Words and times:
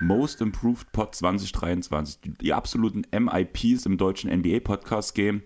Most 0.00 0.40
Improved 0.40 0.90
Pod 0.92 1.14
2023. 1.14 2.18
Die 2.40 2.52
absoluten 2.52 3.02
MIPs 3.12 3.86
im 3.86 3.98
deutschen 3.98 4.30
NBA-Podcast-Game 4.30 5.42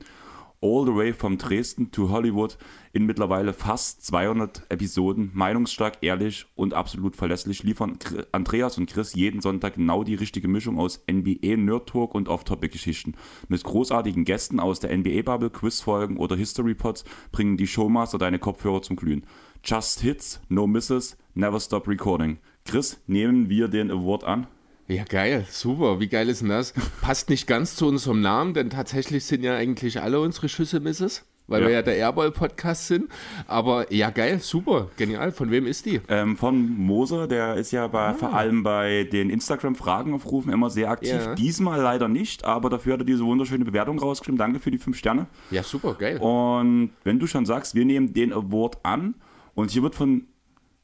all 0.60 0.84
the 0.84 0.94
way 0.94 1.12
from 1.12 1.38
Dresden 1.38 1.90
to 1.92 2.10
Hollywood 2.10 2.56
in 2.92 3.06
mittlerweile 3.06 3.52
fast 3.52 4.04
200 4.06 4.62
Episoden, 4.70 5.30
meinungsstark, 5.34 5.98
ehrlich 6.00 6.46
und 6.56 6.74
absolut 6.74 7.16
verlässlich, 7.16 7.62
liefern 7.62 7.98
Andreas 8.32 8.78
und 8.78 8.90
Chris 8.90 9.14
jeden 9.14 9.40
Sonntag 9.40 9.74
genau 9.74 10.04
die 10.04 10.14
richtige 10.14 10.48
Mischung 10.48 10.78
aus 10.78 11.00
NBA, 11.10 11.56
Nerd 11.56 11.88
Talk 11.88 12.14
und 12.14 12.28
Off-Topic-Geschichten. 12.28 13.14
Mit 13.48 13.62
großartigen 13.62 14.24
Gästen 14.24 14.60
aus 14.60 14.80
der 14.80 14.96
NBA-Bubble, 14.96 15.50
Quizfolgen 15.50 16.16
oder 16.16 16.36
History-Pods 16.36 17.04
bringen 17.30 17.56
die 17.56 17.66
Showmaster 17.66 18.18
deine 18.18 18.38
Kopfhörer 18.38 18.82
zum 18.82 18.96
Glühen. 18.96 19.26
Just 19.64 20.00
Hits, 20.00 20.40
No 20.48 20.66
Misses, 20.66 21.16
Never 21.34 21.60
Stop 21.60 21.86
Recording. 21.88 22.38
Chris, 22.64 23.00
nehmen 23.06 23.48
wir 23.48 23.68
den 23.68 23.90
Award 23.90 24.24
an? 24.24 24.46
Ja, 24.90 25.04
geil, 25.04 25.44
super. 25.50 26.00
Wie 26.00 26.08
geil 26.08 26.30
ist 26.30 26.40
denn 26.40 26.48
das? 26.48 26.72
Passt 27.02 27.28
nicht 27.28 27.46
ganz 27.46 27.76
zu 27.76 27.86
unserem 27.86 28.22
Namen, 28.22 28.54
denn 28.54 28.70
tatsächlich 28.70 29.26
sind 29.26 29.42
ja 29.42 29.54
eigentlich 29.54 30.00
alle 30.00 30.18
unsere 30.18 30.48
Schüsse 30.48 30.80
Misses, 30.80 31.26
weil 31.46 31.60
ja. 31.60 31.66
wir 31.66 31.74
ja 31.74 31.82
der 31.82 31.96
Airball-Podcast 31.96 32.86
sind. 32.86 33.10
Aber 33.46 33.92
ja, 33.92 34.08
geil, 34.08 34.38
super, 34.40 34.88
genial. 34.96 35.30
Von 35.30 35.50
wem 35.50 35.66
ist 35.66 35.84
die? 35.84 36.00
Ähm, 36.08 36.38
von 36.38 36.70
Moser, 36.78 37.28
der 37.28 37.56
ist 37.56 37.70
ja 37.70 37.86
bei, 37.86 38.06
ah. 38.08 38.14
vor 38.14 38.32
allem 38.32 38.62
bei 38.62 39.04
den 39.04 39.28
Instagram-Fragenaufrufen 39.28 40.50
immer 40.50 40.70
sehr 40.70 40.88
aktiv. 40.88 41.10
Ja. 41.10 41.34
Diesmal 41.34 41.82
leider 41.82 42.08
nicht, 42.08 42.46
aber 42.46 42.70
dafür 42.70 42.94
hat 42.94 43.02
er 43.02 43.04
diese 43.06 43.24
wunderschöne 43.26 43.66
Bewertung 43.66 43.98
rausgeschrieben. 43.98 44.38
Danke 44.38 44.58
für 44.58 44.70
die 44.70 44.78
fünf 44.78 44.96
Sterne. 44.96 45.26
Ja, 45.50 45.62
super, 45.64 45.96
geil. 45.98 46.16
Und 46.16 46.92
wenn 47.04 47.18
du 47.18 47.26
schon 47.26 47.44
sagst, 47.44 47.74
wir 47.74 47.84
nehmen 47.84 48.14
den 48.14 48.32
Award 48.32 48.78
an 48.84 49.16
und 49.54 49.70
hier 49.70 49.82
wird 49.82 49.94
von 49.94 50.28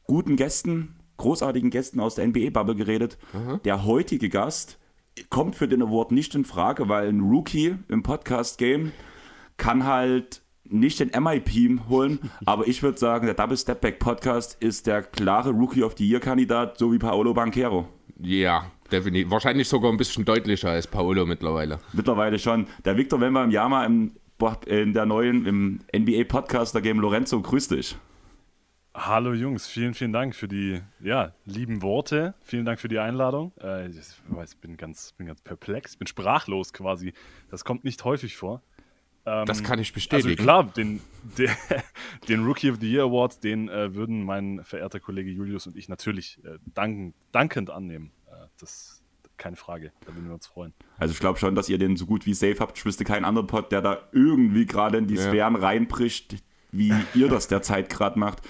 guten 0.06 0.36
Gästen 0.36 0.94
großartigen 1.24 1.70
Gästen 1.70 2.00
aus 2.00 2.16
der 2.16 2.26
NBA-Bubble 2.26 2.74
geredet. 2.74 3.16
Mhm. 3.32 3.60
Der 3.64 3.86
heutige 3.86 4.28
Gast 4.28 4.78
kommt 5.30 5.56
für 5.56 5.66
den 5.66 5.82
Award 5.82 6.12
nicht 6.12 6.34
in 6.34 6.44
Frage, 6.44 6.88
weil 6.90 7.08
ein 7.08 7.20
Rookie 7.20 7.76
im 7.88 8.02
Podcast-Game 8.02 8.92
kann 9.56 9.86
halt 9.86 10.42
nicht 10.64 11.00
den 11.00 11.10
MIP 11.18 11.80
holen, 11.88 12.18
aber 12.44 12.68
ich 12.68 12.82
würde 12.82 12.98
sagen, 12.98 13.24
der 13.24 13.34
Double 13.34 13.56
Step 13.56 13.80
Back 13.80 14.00
Podcast 14.00 14.58
ist 14.60 14.86
der 14.86 15.02
klare 15.02 15.50
Rookie 15.50 15.82
of 15.82 15.94
the 15.96 16.06
Year 16.06 16.20
Kandidat, 16.20 16.78
so 16.78 16.92
wie 16.92 16.98
Paolo 16.98 17.32
Banquero. 17.32 17.88
Ja, 18.20 18.70
definitiv. 18.92 19.30
Wahrscheinlich 19.30 19.66
sogar 19.66 19.90
ein 19.90 19.96
bisschen 19.96 20.26
deutlicher 20.26 20.70
als 20.70 20.86
Paolo 20.86 21.24
mittlerweile. 21.24 21.78
Mittlerweile 21.94 22.38
schon. 22.38 22.66
Der 22.84 22.98
Victor, 22.98 23.20
wenn 23.20 23.32
wir 23.32 23.44
im 23.44 23.50
Jahr 23.50 23.70
mal 23.70 23.86
im, 23.86 24.12
in 24.66 24.92
der 24.92 25.06
neuen 25.06 25.46
im 25.46 25.80
NBA 25.96 26.24
Podcast 26.24 26.74
da 26.74 26.80
geben, 26.80 27.00
Lorenzo, 27.00 27.40
grüß 27.40 27.68
dich. 27.68 27.96
Hallo 28.96 29.32
Jungs, 29.32 29.66
vielen, 29.66 29.92
vielen 29.92 30.12
Dank 30.12 30.36
für 30.36 30.46
die 30.46 30.80
ja, 31.00 31.32
lieben 31.46 31.82
Worte. 31.82 32.34
Vielen 32.42 32.64
Dank 32.64 32.78
für 32.78 32.86
die 32.86 33.00
Einladung. 33.00 33.52
Äh, 33.60 33.88
ich 33.88 33.96
weiß, 34.28 34.54
bin 34.54 34.76
ganz, 34.76 35.12
bin 35.12 35.26
ganz 35.26 35.40
perplex, 35.40 35.96
bin 35.96 36.06
sprachlos 36.06 36.72
quasi. 36.72 37.12
Das 37.50 37.64
kommt 37.64 37.82
nicht 37.82 38.04
häufig 38.04 38.36
vor. 38.36 38.62
Ähm, 39.26 39.46
das 39.46 39.64
kann 39.64 39.80
ich 39.80 39.92
bestätigen. 39.92 40.28
Also 40.28 40.42
klar, 40.42 40.64
den, 40.64 41.00
den, 41.38 41.50
den 42.28 42.44
Rookie 42.44 42.70
of 42.70 42.78
the 42.80 42.88
Year 42.88 43.02
Award, 43.02 43.42
den 43.42 43.68
äh, 43.68 43.96
würden 43.96 44.22
mein 44.22 44.62
verehrter 44.62 45.00
Kollege 45.00 45.28
Julius 45.28 45.66
und 45.66 45.76
ich 45.76 45.88
natürlich 45.88 46.38
äh, 46.44 46.58
danken, 46.72 47.14
dankend 47.32 47.70
annehmen. 47.70 48.12
Äh, 48.28 48.46
das 48.60 49.00
keine 49.36 49.56
Frage, 49.56 49.90
da 50.06 50.14
würden 50.14 50.28
wir 50.28 50.34
uns 50.34 50.46
freuen. 50.46 50.72
Also 50.98 51.12
ich 51.12 51.18
glaube 51.18 51.40
schon, 51.40 51.56
dass 51.56 51.68
ihr 51.68 51.78
den 51.78 51.96
so 51.96 52.06
gut 52.06 52.24
wie 52.26 52.34
safe 52.34 52.58
habt. 52.60 52.78
Ich 52.78 52.84
wüsste 52.84 53.02
keinen 53.04 53.24
anderen 53.24 53.48
Pod, 53.48 53.72
der 53.72 53.82
da 53.82 54.08
irgendwie 54.12 54.64
gerade 54.64 54.98
in 54.98 55.08
die 55.08 55.16
ja. 55.16 55.22
Sphären 55.22 55.56
reinbricht, 55.56 56.36
wie 56.70 56.94
ihr 57.14 57.28
das 57.28 57.48
derzeit 57.48 57.90
gerade 57.90 58.16
macht. 58.16 58.42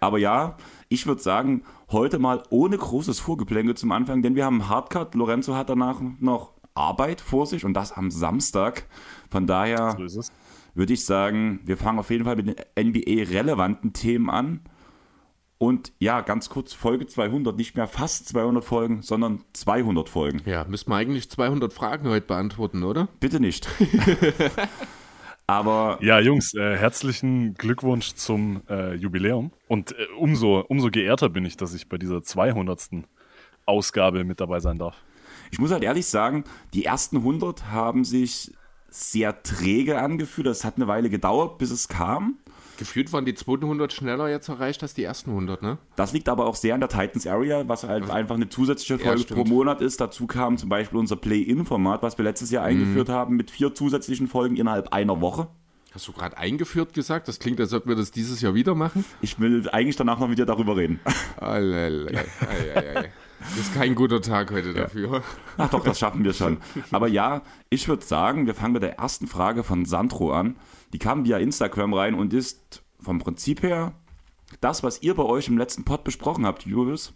Aber 0.00 0.18
ja, 0.18 0.56
ich 0.88 1.06
würde 1.06 1.22
sagen, 1.22 1.62
heute 1.90 2.18
mal 2.18 2.42
ohne 2.50 2.76
großes 2.76 3.20
Vorgeplänkel 3.20 3.76
zum 3.76 3.92
Anfang, 3.92 4.22
denn 4.22 4.34
wir 4.34 4.44
haben 4.44 4.60
einen 4.60 4.68
Hardcut. 4.68 5.14
Lorenzo 5.14 5.54
hat 5.54 5.68
danach 5.68 6.00
noch 6.20 6.52
Arbeit 6.74 7.20
vor 7.20 7.46
sich 7.46 7.64
und 7.64 7.74
das 7.74 7.92
am 7.92 8.10
Samstag. 8.10 8.86
Von 9.30 9.46
daher 9.46 9.96
so 10.06 10.22
würde 10.74 10.92
ich 10.92 11.04
sagen, 11.04 11.60
wir 11.64 11.76
fangen 11.76 11.98
auf 11.98 12.10
jeden 12.10 12.24
Fall 12.24 12.36
mit 12.36 12.46
den 12.46 12.92
NBA-relevanten 12.92 13.92
Themen 13.92 14.30
an. 14.30 14.60
Und 15.58 15.92
ja, 15.98 16.20
ganz 16.20 16.50
kurz, 16.50 16.74
Folge 16.74 17.06
200, 17.06 17.56
nicht 17.56 17.76
mehr 17.76 17.86
fast 17.86 18.28
200 18.28 18.62
Folgen, 18.62 19.00
sondern 19.00 19.42
200 19.54 20.10
Folgen. 20.10 20.42
Ja, 20.44 20.64
müssen 20.64 20.90
wir 20.90 20.96
eigentlich 20.96 21.30
200 21.30 21.72
Fragen 21.72 22.10
heute 22.10 22.26
beantworten, 22.26 22.82
oder? 22.82 23.08
Bitte 23.20 23.40
nicht. 23.40 23.66
Aber 25.48 25.98
ja, 26.00 26.18
Jungs, 26.18 26.54
äh, 26.54 26.76
herzlichen 26.76 27.54
Glückwunsch 27.54 28.14
zum 28.14 28.62
äh, 28.68 28.94
Jubiläum. 28.94 29.52
Und 29.68 29.92
äh, 29.92 30.06
umso, 30.18 30.60
umso 30.68 30.90
geehrter 30.90 31.28
bin 31.28 31.44
ich, 31.44 31.56
dass 31.56 31.72
ich 31.72 31.88
bei 31.88 31.98
dieser 31.98 32.22
200. 32.22 32.88
Ausgabe 33.66 34.24
mit 34.24 34.40
dabei 34.40 34.60
sein 34.60 34.78
darf. 34.78 34.96
Ich 35.50 35.58
muss 35.58 35.72
halt 35.72 35.82
ehrlich 35.82 36.06
sagen, 36.06 36.44
die 36.72 36.84
ersten 36.84 37.18
100 37.18 37.70
haben 37.70 38.04
sich 38.04 38.52
sehr 38.88 39.42
träge 39.42 39.98
angefühlt. 39.98 40.46
Das 40.46 40.64
hat 40.64 40.76
eine 40.76 40.86
Weile 40.86 41.10
gedauert, 41.10 41.58
bis 41.58 41.70
es 41.70 41.88
kam. 41.88 42.38
Gefühlt 42.78 43.12
waren 43.12 43.24
die 43.24 43.34
zweiten 43.34 43.64
100 43.64 43.92
schneller 43.92 44.28
jetzt 44.28 44.48
erreicht 44.48 44.82
als 44.82 44.94
die 44.94 45.04
ersten 45.04 45.30
100, 45.30 45.62
ne? 45.62 45.78
Das 45.96 46.12
liegt 46.12 46.28
aber 46.28 46.46
auch 46.46 46.54
sehr 46.54 46.74
an 46.74 46.80
der 46.80 46.88
Titans 46.88 47.26
Area, 47.26 47.66
was 47.68 47.84
halt 47.84 48.02
also, 48.02 48.12
einfach 48.12 48.34
eine 48.34 48.48
zusätzliche 48.48 48.98
Folge 48.98 49.24
ja, 49.28 49.34
pro 49.34 49.44
Monat 49.44 49.80
ist. 49.80 50.00
Dazu 50.00 50.26
kam 50.26 50.58
zum 50.58 50.68
Beispiel 50.68 50.98
unser 50.98 51.16
Play-In-Format, 51.16 52.02
was 52.02 52.18
wir 52.18 52.24
letztes 52.24 52.50
Jahr 52.50 52.64
mhm. 52.64 52.70
eingeführt 52.70 53.08
haben, 53.08 53.36
mit 53.36 53.50
vier 53.50 53.74
zusätzlichen 53.74 54.28
Folgen 54.28 54.56
innerhalb 54.56 54.92
einer 54.92 55.20
Woche. 55.20 55.48
Hast 55.96 56.08
du 56.08 56.12
gerade 56.12 56.36
eingeführt 56.36 56.92
gesagt? 56.92 57.26
Das 57.26 57.38
klingt, 57.38 57.58
als 57.58 57.72
ob 57.72 57.86
wir 57.86 57.94
das 57.94 58.10
dieses 58.10 58.42
Jahr 58.42 58.54
wieder 58.54 58.74
machen. 58.74 59.02
Ich 59.22 59.40
will 59.40 59.66
eigentlich 59.70 59.96
danach 59.96 60.18
noch 60.18 60.28
mit 60.28 60.38
dir 60.38 60.44
darüber 60.44 60.76
reden. 60.76 61.00
Allalai. 61.38 62.26
Das 63.40 63.58
ist 63.58 63.74
kein 63.74 63.94
guter 63.94 64.20
Tag 64.20 64.50
heute 64.50 64.74
dafür. 64.74 65.22
Ach 65.56 65.70
doch, 65.70 65.82
das 65.82 65.98
schaffen 65.98 66.24
wir 66.24 66.34
schon. 66.34 66.58
Aber 66.90 67.08
ja, 67.08 67.42
ich 67.70 67.88
würde 67.88 68.04
sagen, 68.04 68.46
wir 68.46 68.54
fangen 68.54 68.74
mit 68.74 68.82
der 68.82 68.98
ersten 68.98 69.26
Frage 69.26 69.62
von 69.62 69.86
Sandro 69.86 70.32
an. 70.32 70.56
Die 70.96 70.98
kam 70.98 71.26
via 71.26 71.36
Instagram 71.36 71.92
rein 71.92 72.14
und 72.14 72.32
ist 72.32 72.82
vom 72.98 73.18
Prinzip 73.18 73.62
her 73.62 73.92
das, 74.62 74.82
was 74.82 75.02
ihr 75.02 75.14
bei 75.14 75.24
euch 75.24 75.46
im 75.46 75.58
letzten 75.58 75.84
Pod 75.84 76.04
besprochen 76.04 76.46
habt, 76.46 76.64
Julius. 76.64 77.12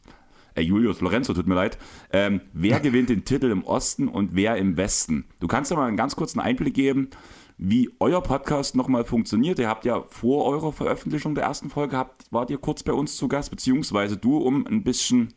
Äh, 0.55 0.61
Julius, 0.61 1.01
Lorenzo, 1.01 1.33
tut 1.33 1.47
mir 1.47 1.55
leid. 1.55 1.79
Ähm, 2.13 2.43
wer 2.53 2.79
gewinnt 2.81 3.09
den 3.09 3.25
Titel 3.25 3.51
im 3.51 3.65
Osten 3.65 4.09
und 4.09 4.35
wer 4.35 4.57
im 4.57 4.77
Westen? 4.77 5.25
Du 5.41 5.49
kannst 5.49 5.71
ja 5.71 5.79
mal 5.79 5.89
einen 5.89 5.97
ganz 5.97 6.15
kurzen 6.15 6.41
Einblick 6.41 6.75
geben, 6.75 7.09
wie 7.57 7.89
euer 8.01 8.23
Podcast 8.23 8.77
nochmal 8.77 9.05
funktioniert. 9.05 9.59
Ihr 9.59 9.71
habt 9.71 9.87
ja 9.87 10.05
vor 10.11 10.45
eurer 10.45 10.75
Veröffentlichung 10.75 11.35
der 11.35 11.45
ersten 11.45 11.71
Folge, 11.71 11.97
habt, 11.97 12.31
wart 12.31 12.51
ihr 12.51 12.59
kurz 12.59 12.83
bei 12.83 12.93
uns 12.93 13.17
zu 13.17 13.29
Gast, 13.29 13.51
beziehungsweise 13.51 14.19
du, 14.19 14.37
um 14.37 14.67
ein 14.67 14.85
bisschen 14.85 15.33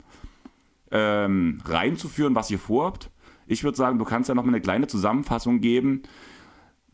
ähm, 0.91 1.61
reinzuführen, 1.63 2.35
was 2.35 2.51
ihr 2.51 2.59
vorhabt. 2.59 3.09
Ich 3.47 3.63
würde 3.63 3.77
sagen, 3.77 3.99
du 3.99 4.03
kannst 4.03 4.27
ja 4.27 4.35
noch 4.35 4.43
mal 4.43 4.49
eine 4.49 4.59
kleine 4.59 4.87
Zusammenfassung 4.87 5.61
geben, 5.61 6.03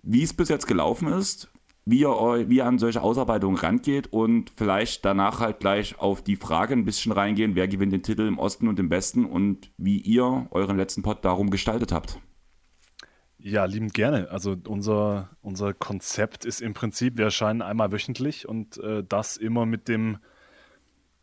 wie 0.03 0.23
es 0.23 0.33
bis 0.33 0.49
jetzt 0.49 0.67
gelaufen 0.67 1.07
ist, 1.07 1.49
wie 1.85 2.01
ihr, 2.01 2.09
wie 2.49 2.57
ihr 2.57 2.65
an 2.65 2.77
solche 2.77 3.01
Ausarbeitungen 3.01 3.57
rangeht 3.57 4.07
und 4.13 4.51
vielleicht 4.55 5.05
danach 5.05 5.39
halt 5.39 5.59
gleich 5.59 5.97
auf 5.99 6.21
die 6.21 6.35
Frage 6.35 6.73
ein 6.73 6.85
bisschen 6.85 7.11
reingehen, 7.11 7.55
wer 7.55 7.67
gewinnt 7.67 7.93
den 7.93 8.03
Titel 8.03 8.27
im 8.27 8.37
Osten 8.37 8.67
und 8.67 8.79
im 8.79 8.89
Westen 8.89 9.25
und 9.25 9.71
wie 9.77 9.97
ihr 9.97 10.47
euren 10.51 10.77
letzten 10.77 11.01
Pod 11.01 11.25
darum 11.25 11.49
gestaltet 11.49 11.91
habt. 11.91 12.19
Ja, 13.41 13.65
liebend 13.65 13.93
gerne. 13.93 14.29
Also 14.29 14.57
unser, 14.67 15.29
unser 15.41 15.73
Konzept 15.73 16.43
ist 16.43 16.61
im 16.61 16.73
Prinzip, 16.73 17.17
wir 17.17 17.25
erscheinen 17.25 17.61
einmal 17.61 17.91
wöchentlich 17.91 18.47
und 18.47 18.77
äh, 18.79 19.03
das 19.07 19.37
immer 19.37 19.65
mit 19.65 19.87
dem 19.87 20.17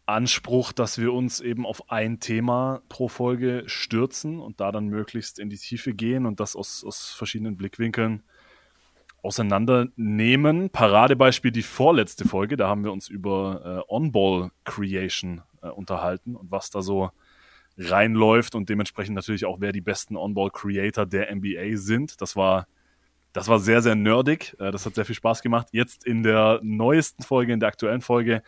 Anspruch, 0.06 0.72
dass 0.72 0.98
wir 0.98 1.12
uns 1.12 1.40
eben 1.40 1.66
auf 1.66 1.90
ein 1.90 2.18
Thema 2.18 2.80
pro 2.88 3.08
Folge 3.08 3.64
stürzen 3.66 4.40
und 4.40 4.60
da 4.60 4.72
dann 4.72 4.86
möglichst 4.86 5.38
in 5.38 5.50
die 5.50 5.58
Tiefe 5.58 5.92
gehen 5.92 6.24
und 6.26 6.40
das 6.40 6.56
aus, 6.56 6.84
aus 6.84 7.10
verschiedenen 7.10 7.56
Blickwinkeln 7.56 8.22
auseinandernehmen. 9.26 10.70
Paradebeispiel 10.70 11.50
die 11.50 11.62
vorletzte 11.62 12.26
Folge, 12.26 12.56
da 12.56 12.68
haben 12.68 12.84
wir 12.84 12.92
uns 12.92 13.08
über 13.08 13.84
äh, 13.88 13.92
On-Ball 13.92 14.50
Creation 14.64 15.42
äh, 15.62 15.68
unterhalten 15.68 16.36
und 16.36 16.50
was 16.50 16.70
da 16.70 16.80
so 16.80 17.10
reinläuft 17.76 18.54
und 18.54 18.68
dementsprechend 18.68 19.16
natürlich 19.16 19.44
auch, 19.44 19.60
wer 19.60 19.72
die 19.72 19.80
besten 19.80 20.16
On-Ball 20.16 20.50
Creator 20.50 21.04
der 21.04 21.34
NBA 21.34 21.76
sind. 21.76 22.20
Das 22.20 22.36
war, 22.36 22.68
das 23.32 23.48
war 23.48 23.58
sehr, 23.58 23.82
sehr 23.82 23.96
nerdig. 23.96 24.56
Äh, 24.60 24.70
das 24.70 24.86
hat 24.86 24.94
sehr 24.94 25.04
viel 25.04 25.16
Spaß 25.16 25.42
gemacht. 25.42 25.68
Jetzt 25.72 26.06
in 26.06 26.22
der 26.22 26.60
neuesten 26.62 27.22
Folge, 27.22 27.52
in 27.52 27.60
der 27.60 27.68
aktuellen 27.68 28.00
Folge, 28.00 28.42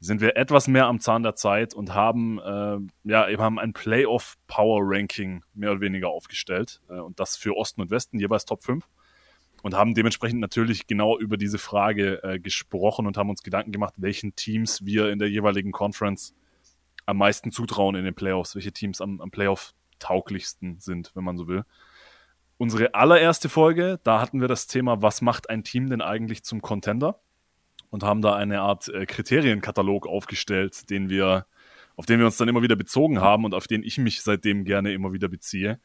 sind 0.00 0.20
wir 0.20 0.36
etwas 0.36 0.68
mehr 0.68 0.86
am 0.86 1.00
Zahn 1.00 1.22
der 1.22 1.34
Zeit 1.34 1.74
und 1.74 1.94
haben, 1.94 2.38
äh, 2.38 2.78
ja, 3.04 3.28
eben 3.28 3.42
haben 3.42 3.58
ein 3.58 3.72
Playoff-Power-Ranking 3.72 5.44
mehr 5.54 5.72
oder 5.72 5.80
weniger 5.80 6.08
aufgestellt. 6.08 6.80
Äh, 6.88 6.94
und 6.94 7.18
das 7.20 7.36
für 7.36 7.56
Osten 7.56 7.80
und 7.80 7.90
Westen, 7.90 8.18
jeweils 8.18 8.44
Top 8.44 8.62
5. 8.62 8.84
Und 9.62 9.74
haben 9.74 9.94
dementsprechend 9.94 10.40
natürlich 10.40 10.86
genau 10.86 11.18
über 11.18 11.36
diese 11.36 11.58
Frage 11.58 12.22
äh, 12.22 12.38
gesprochen 12.38 13.06
und 13.06 13.16
haben 13.16 13.30
uns 13.30 13.42
Gedanken 13.42 13.72
gemacht, 13.72 13.94
welchen 13.96 14.36
Teams 14.36 14.84
wir 14.84 15.10
in 15.10 15.18
der 15.18 15.28
jeweiligen 15.28 15.72
Conference 15.72 16.34
am 17.06 17.16
meisten 17.16 17.50
zutrauen 17.50 17.96
in 17.96 18.04
den 18.04 18.14
Playoffs, 18.14 18.54
welche 18.54 18.72
Teams 18.72 19.00
am, 19.00 19.20
am 19.20 19.30
Playoff 19.30 19.74
tauglichsten 19.98 20.78
sind, 20.78 21.10
wenn 21.14 21.24
man 21.24 21.36
so 21.36 21.48
will. 21.48 21.64
Unsere 22.58 22.94
allererste 22.94 23.48
Folge, 23.48 24.00
da 24.02 24.20
hatten 24.20 24.40
wir 24.40 24.48
das 24.48 24.66
Thema, 24.66 25.00
was 25.00 25.22
macht 25.22 25.48
ein 25.48 25.64
Team 25.64 25.88
denn 25.88 26.02
eigentlich 26.02 26.42
zum 26.42 26.60
Contender? 26.60 27.20
Und 27.90 28.02
haben 28.02 28.20
da 28.20 28.34
eine 28.34 28.60
Art 28.60 28.88
äh, 28.88 29.06
Kriterienkatalog 29.06 30.06
aufgestellt, 30.06 30.90
den 30.90 31.08
wir, 31.08 31.46
auf 31.96 32.04
den 32.04 32.18
wir 32.18 32.26
uns 32.26 32.36
dann 32.36 32.48
immer 32.48 32.60
wieder 32.60 32.76
bezogen 32.76 33.20
haben 33.20 33.46
und 33.46 33.54
auf 33.54 33.66
den 33.66 33.82
ich 33.82 33.96
mich 33.96 34.20
seitdem 34.20 34.64
gerne 34.64 34.92
immer 34.92 35.12
wieder 35.14 35.28
beziehe. 35.28 35.80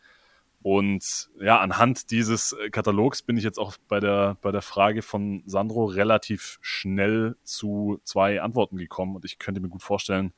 Und 0.64 1.30
ja, 1.42 1.60
anhand 1.60 2.10
dieses 2.10 2.54
äh, 2.54 2.70
Katalogs 2.70 3.22
bin 3.22 3.36
ich 3.36 3.44
jetzt 3.44 3.60
auch 3.60 3.76
bei 3.90 4.00
der, 4.00 4.38
bei 4.42 4.52
der 4.52 4.62
Frage 4.62 5.02
von 5.02 5.44
Sandro 5.46 5.84
relativ 5.86 6.58
schnell 6.62 7.36
zu 7.44 8.00
zwei 8.06 8.42
Antworten 8.42 8.78
gekommen. 8.78 9.18
Und 9.18 9.26
ich 9.26 9.40
könnte 9.40 9.60
mir 9.60 9.68
gut 9.68 9.84
vorstellen, 9.84 10.32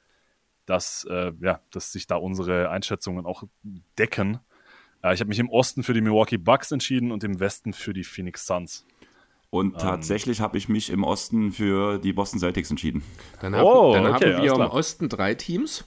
dass, 0.66 1.06
äh, 1.10 1.31
ja, 1.42 1.62
dass 1.69 1.92
sich 1.92 2.07
da 2.07 2.16
unsere 2.16 2.72
Einschätzungen 2.72 3.27
auch 3.27 3.44
decken. 4.00 4.39
Äh, 5.04 5.13
ich 5.13 5.19
habe 5.19 5.30
mich 5.30 5.38
im 5.38 5.50
Osten 5.50 5.83
für 5.83 5.94
die 5.94 6.01
Milwaukee 6.01 6.38
Bucks 6.38 6.72
entschieden 6.72 7.12
und 7.12 7.24
im 7.24 7.39
Westen 7.39 7.72
für 7.72 7.94
die 7.94 8.04
Phoenix 8.04 8.48
Suns. 8.48 8.83
Und 9.51 9.74
ähm. 9.74 9.80
tatsächlich 9.80 10.42
habe 10.42 10.57
ich 10.57 10.69
mich 10.69 10.89
im 10.89 11.04
Osten 11.04 11.51
für 11.51 12.00
die 12.00 12.13
Boston 12.13 12.39
Celtics 12.39 12.72
entschieden. 12.72 13.04
Dann, 13.42 13.56
hab, 13.56 13.63
oh, 13.63 13.94
dann 13.94 14.07
okay, 14.07 14.33
haben 14.33 14.44
wir 14.44 14.54
im 14.54 14.62
Osten 14.62 15.07
drei 15.07 15.36
Teams. 15.36 15.86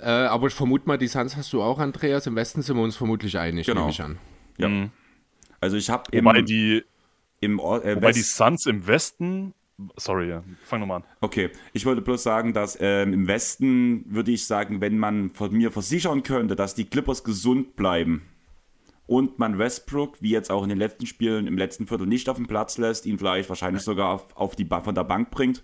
Äh, 0.00 0.06
aber 0.06 0.46
ich 0.46 0.54
vermute 0.54 0.86
mal, 0.86 0.98
die 0.98 1.08
Suns 1.08 1.36
hast 1.36 1.52
du 1.52 1.62
auch, 1.62 1.78
Andreas. 1.78 2.26
Im 2.26 2.36
Westen 2.36 2.62
sind 2.62 2.76
wir 2.76 2.82
uns 2.82 2.96
vermutlich 2.96 3.38
einig, 3.38 3.66
genau. 3.66 3.80
nehme 3.80 3.90
ich 3.90 4.02
an. 4.02 4.18
Ja. 4.58 4.68
Mhm. 4.68 4.90
Also 5.60 5.76
ich 5.76 5.90
habe 5.90 6.04
Wobei, 6.12 6.42
die, 6.42 6.84
im, 7.40 7.58
äh, 7.58 7.96
wobei 7.96 8.12
die 8.12 8.22
Suns 8.22 8.66
im 8.66 8.86
Westen 8.86 9.54
Sorry, 9.96 10.28
ja. 10.28 10.42
fang 10.64 10.80
nochmal 10.80 10.98
an. 10.98 11.04
Okay, 11.20 11.50
ich 11.72 11.86
wollte 11.86 12.02
bloß 12.02 12.22
sagen, 12.22 12.52
dass 12.52 12.76
ähm, 12.80 13.12
im 13.14 13.26
Westen 13.28 14.04
würde 14.06 14.30
ich 14.30 14.46
sagen, 14.46 14.80
wenn 14.80 14.98
man 14.98 15.30
von 15.30 15.52
mir 15.52 15.70
versichern 15.70 16.22
könnte, 16.22 16.56
dass 16.56 16.74
die 16.74 16.84
Clippers 16.84 17.24
gesund 17.24 17.76
bleiben 17.76 18.22
und 19.06 19.38
man 19.38 19.58
Westbrook, 19.58 20.18
wie 20.20 20.30
jetzt 20.30 20.50
auch 20.50 20.62
in 20.62 20.68
den 20.68 20.78
letzten 20.78 21.06
Spielen 21.06 21.46
im 21.46 21.56
letzten 21.56 21.86
Viertel 21.86 22.06
nicht 22.06 22.28
auf 22.28 22.36
den 22.36 22.46
Platz 22.46 22.78
lässt, 22.78 23.06
ihn 23.06 23.18
vielleicht 23.18 23.48
wahrscheinlich 23.48 23.82
sogar 23.82 24.08
auf, 24.14 24.36
auf 24.36 24.54
die 24.54 24.66
von 24.66 24.94
der 24.94 25.04
Bank 25.04 25.30
bringt, 25.30 25.62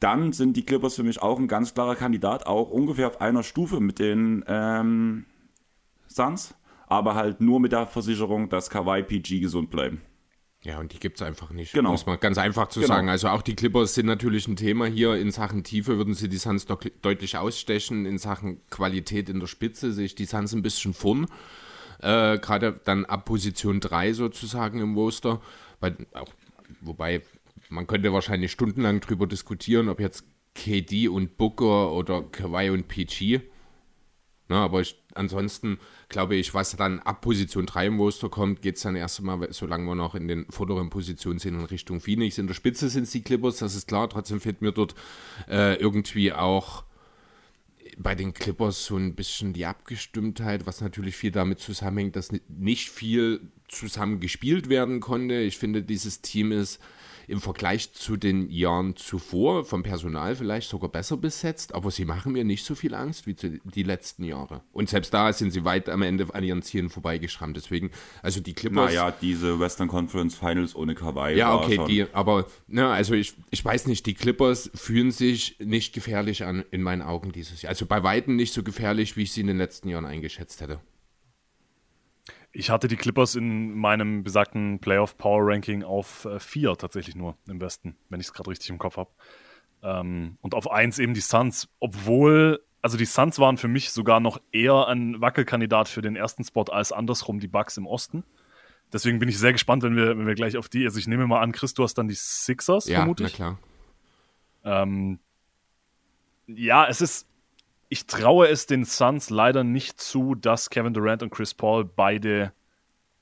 dann 0.00 0.32
sind 0.32 0.56
die 0.56 0.64
Clippers 0.64 0.96
für 0.96 1.02
mich 1.02 1.22
auch 1.22 1.38
ein 1.38 1.48
ganz 1.48 1.74
klarer 1.74 1.96
Kandidat, 1.96 2.46
auch 2.46 2.70
ungefähr 2.70 3.06
auf 3.06 3.20
einer 3.20 3.42
Stufe 3.42 3.80
mit 3.80 3.98
den 3.98 4.44
ähm, 4.46 5.26
Suns, 6.08 6.54
aber 6.86 7.14
halt 7.14 7.40
nur 7.40 7.60
mit 7.60 7.72
der 7.72 7.86
Versicherung, 7.86 8.48
dass 8.48 8.70
Kawhi 8.70 9.02
PG 9.02 9.40
gesund 9.40 9.70
bleiben. 9.70 10.02
Ja, 10.64 10.78
und 10.80 10.94
die 10.94 10.98
gibt 10.98 11.18
es 11.18 11.22
einfach 11.22 11.50
nicht, 11.50 11.74
genau. 11.74 11.90
muss 11.90 12.06
man 12.06 12.18
ganz 12.18 12.38
einfach 12.38 12.68
zu 12.68 12.80
genau. 12.80 12.94
sagen. 12.94 13.10
Also 13.10 13.28
auch 13.28 13.42
die 13.42 13.54
Clippers 13.54 13.94
sind 13.94 14.06
natürlich 14.06 14.48
ein 14.48 14.56
Thema 14.56 14.86
hier. 14.86 15.14
In 15.14 15.30
Sachen 15.30 15.62
Tiefe 15.62 15.98
würden 15.98 16.14
sie 16.14 16.30
die 16.30 16.38
Suns 16.38 16.64
doch 16.64 16.80
deutlich 17.02 17.36
ausstechen. 17.36 18.06
In 18.06 18.16
Sachen 18.16 18.66
Qualität 18.70 19.28
in 19.28 19.40
der 19.40 19.46
Spitze 19.46 19.92
sehe 19.92 20.06
ich 20.06 20.14
die 20.14 20.24
Suns 20.24 20.54
ein 20.54 20.62
bisschen 20.62 20.94
vorn. 20.94 21.26
Äh, 22.00 22.38
Gerade 22.38 22.80
dann 22.82 23.04
ab 23.04 23.26
Position 23.26 23.80
3 23.80 24.14
sozusagen 24.14 24.80
im 24.80 24.94
Roster. 24.94 25.42
Weil, 25.80 25.98
auch, 26.14 26.32
wobei 26.80 27.20
man 27.74 27.86
könnte 27.86 28.12
wahrscheinlich 28.12 28.52
stundenlang 28.52 29.00
drüber 29.00 29.26
diskutieren, 29.26 29.88
ob 29.88 30.00
jetzt 30.00 30.24
KD 30.54 31.08
und 31.08 31.36
Booker 31.36 31.92
oder 31.92 32.22
Kawhi 32.22 32.70
und 32.70 32.88
PG. 32.88 33.40
Na, 34.48 34.64
aber 34.64 34.82
ich, 34.82 35.02
ansonsten 35.14 35.78
glaube 36.08 36.36
ich, 36.36 36.52
was 36.54 36.76
dann 36.76 37.00
ab 37.00 37.22
Position 37.22 37.66
3 37.66 37.86
im 37.86 37.98
Roster 37.98 38.28
kommt, 38.28 38.62
geht 38.62 38.76
es 38.76 38.82
dann 38.82 38.94
erst 38.94 39.18
einmal, 39.18 39.52
solange 39.52 39.86
wir 39.86 39.94
noch 39.94 40.14
in 40.14 40.28
den 40.28 40.46
vorderen 40.50 40.90
Positionen 40.90 41.38
sind, 41.38 41.54
in 41.54 41.64
Richtung 41.64 42.00
Phoenix. 42.00 42.38
In 42.38 42.46
der 42.46 42.54
Spitze 42.54 42.88
sind 42.88 43.04
es 43.04 43.10
die 43.10 43.22
Clippers, 43.22 43.56
das 43.58 43.74
ist 43.74 43.88
klar. 43.88 44.08
Trotzdem 44.08 44.40
fehlt 44.40 44.60
mir 44.60 44.72
dort 44.72 44.94
äh, 45.48 45.76
irgendwie 45.76 46.32
auch 46.32 46.84
bei 47.96 48.14
den 48.14 48.34
Clippers 48.34 48.84
so 48.84 48.96
ein 48.96 49.14
bisschen 49.14 49.52
die 49.52 49.66
Abgestimmtheit, 49.66 50.66
was 50.66 50.80
natürlich 50.80 51.16
viel 51.16 51.30
damit 51.30 51.60
zusammenhängt, 51.60 52.16
dass 52.16 52.30
nicht 52.48 52.90
viel 52.90 53.40
zusammen 53.68 54.20
gespielt 54.20 54.68
werden 54.68 55.00
konnte. 55.00 55.36
Ich 55.36 55.58
finde, 55.58 55.82
dieses 55.82 56.20
Team 56.20 56.52
ist 56.52 56.80
im 57.28 57.40
Vergleich 57.40 57.92
zu 57.92 58.16
den 58.16 58.50
Jahren 58.50 58.96
zuvor 58.96 59.64
vom 59.64 59.82
Personal 59.82 60.36
vielleicht 60.36 60.68
sogar 60.68 60.90
besser 60.90 61.16
besetzt, 61.16 61.74
aber 61.74 61.90
sie 61.90 62.04
machen 62.04 62.32
mir 62.32 62.44
nicht 62.44 62.64
so 62.64 62.74
viel 62.74 62.94
Angst 62.94 63.26
wie 63.26 63.34
die 63.34 63.82
letzten 63.82 64.24
Jahre. 64.24 64.62
Und 64.72 64.88
selbst 64.88 65.12
da 65.14 65.32
sind 65.32 65.50
sie 65.50 65.64
weit 65.64 65.88
am 65.88 66.02
Ende 66.02 66.26
an 66.34 66.44
ihren 66.44 66.62
Zielen 66.62 66.90
vorbeigeschrammt. 66.90 67.56
Deswegen, 67.56 67.90
also 68.22 68.40
die 68.40 68.54
Clippers. 68.54 68.90
Naja, 68.90 69.10
diese 69.10 69.60
Western 69.60 69.88
Conference 69.88 70.34
Finals 70.34 70.74
ohne 70.74 70.94
Kawhi. 70.94 71.36
Ja, 71.36 71.54
okay, 71.54 71.80
die, 71.86 72.06
aber, 72.12 72.46
na, 72.66 72.92
also 72.92 73.14
ich, 73.14 73.34
ich 73.50 73.64
weiß 73.64 73.86
nicht, 73.86 74.06
die 74.06 74.14
Clippers 74.14 74.70
fühlen 74.74 75.10
sich 75.10 75.56
nicht 75.58 75.92
gefährlich 75.92 76.44
an, 76.44 76.64
in 76.70 76.82
meinen 76.82 77.02
Augen 77.02 77.32
dieses 77.32 77.62
Jahr. 77.62 77.70
Also 77.70 77.86
bei 77.86 78.02
Weitem 78.02 78.36
nicht 78.36 78.52
so 78.52 78.62
gefährlich, 78.62 79.16
wie 79.16 79.22
ich 79.22 79.32
sie 79.32 79.40
in 79.40 79.46
den 79.46 79.58
letzten 79.58 79.88
Jahren 79.88 80.06
eingeschätzt 80.06 80.60
hätte. 80.60 80.80
Ich 82.56 82.70
hatte 82.70 82.86
die 82.86 82.96
Clippers 82.96 83.34
in 83.34 83.74
meinem 83.74 84.22
besagten 84.22 84.78
Playoff 84.78 85.18
Power 85.18 85.40
Ranking 85.42 85.82
auf 85.82 86.26
4 86.38 86.70
äh, 86.70 86.76
tatsächlich 86.76 87.16
nur 87.16 87.36
im 87.48 87.60
Westen, 87.60 87.96
wenn 88.08 88.20
ich 88.20 88.28
es 88.28 88.32
gerade 88.32 88.50
richtig 88.50 88.70
im 88.70 88.78
Kopf 88.78 88.96
habe. 88.96 89.10
Ähm, 89.82 90.38
und 90.40 90.54
auf 90.54 90.70
1 90.70 91.00
eben 91.00 91.14
die 91.14 91.20
Suns, 91.20 91.68
obwohl, 91.80 92.64
also 92.80 92.96
die 92.96 93.06
Suns 93.06 93.40
waren 93.40 93.56
für 93.56 93.66
mich 93.66 93.90
sogar 93.90 94.20
noch 94.20 94.40
eher 94.52 94.86
ein 94.86 95.20
Wackelkandidat 95.20 95.88
für 95.88 96.00
den 96.00 96.14
ersten 96.14 96.44
Spot 96.44 96.62
als 96.62 96.92
andersrum 96.92 97.40
die 97.40 97.48
Bucks 97.48 97.76
im 97.76 97.88
Osten. 97.88 98.22
Deswegen 98.92 99.18
bin 99.18 99.28
ich 99.28 99.38
sehr 99.38 99.52
gespannt, 99.52 99.82
wenn 99.82 99.96
wir, 99.96 100.16
wenn 100.16 100.26
wir 100.26 100.36
gleich 100.36 100.56
auf 100.56 100.68
die, 100.68 100.84
also 100.84 101.00
ich 101.00 101.08
nehme 101.08 101.26
mal 101.26 101.40
an, 101.40 101.50
Chris, 101.50 101.74
du 101.74 101.82
hast 101.82 101.94
dann 101.94 102.06
die 102.06 102.14
Sixers, 102.14 102.86
ja, 102.86 102.98
vermutlich. 102.98 103.32
Ja, 103.32 103.56
klar. 104.62 104.82
Ähm, 104.82 105.18
ja, 106.46 106.86
es 106.86 107.00
ist, 107.00 107.26
ich 107.88 108.06
traue 108.06 108.48
es 108.48 108.66
den 108.66 108.84
Suns 108.84 109.30
leider 109.30 109.64
nicht 109.64 110.00
zu, 110.00 110.34
dass 110.34 110.70
Kevin 110.70 110.94
Durant 110.94 111.22
und 111.22 111.30
Chris 111.30 111.54
Paul 111.54 111.84
beide 111.84 112.52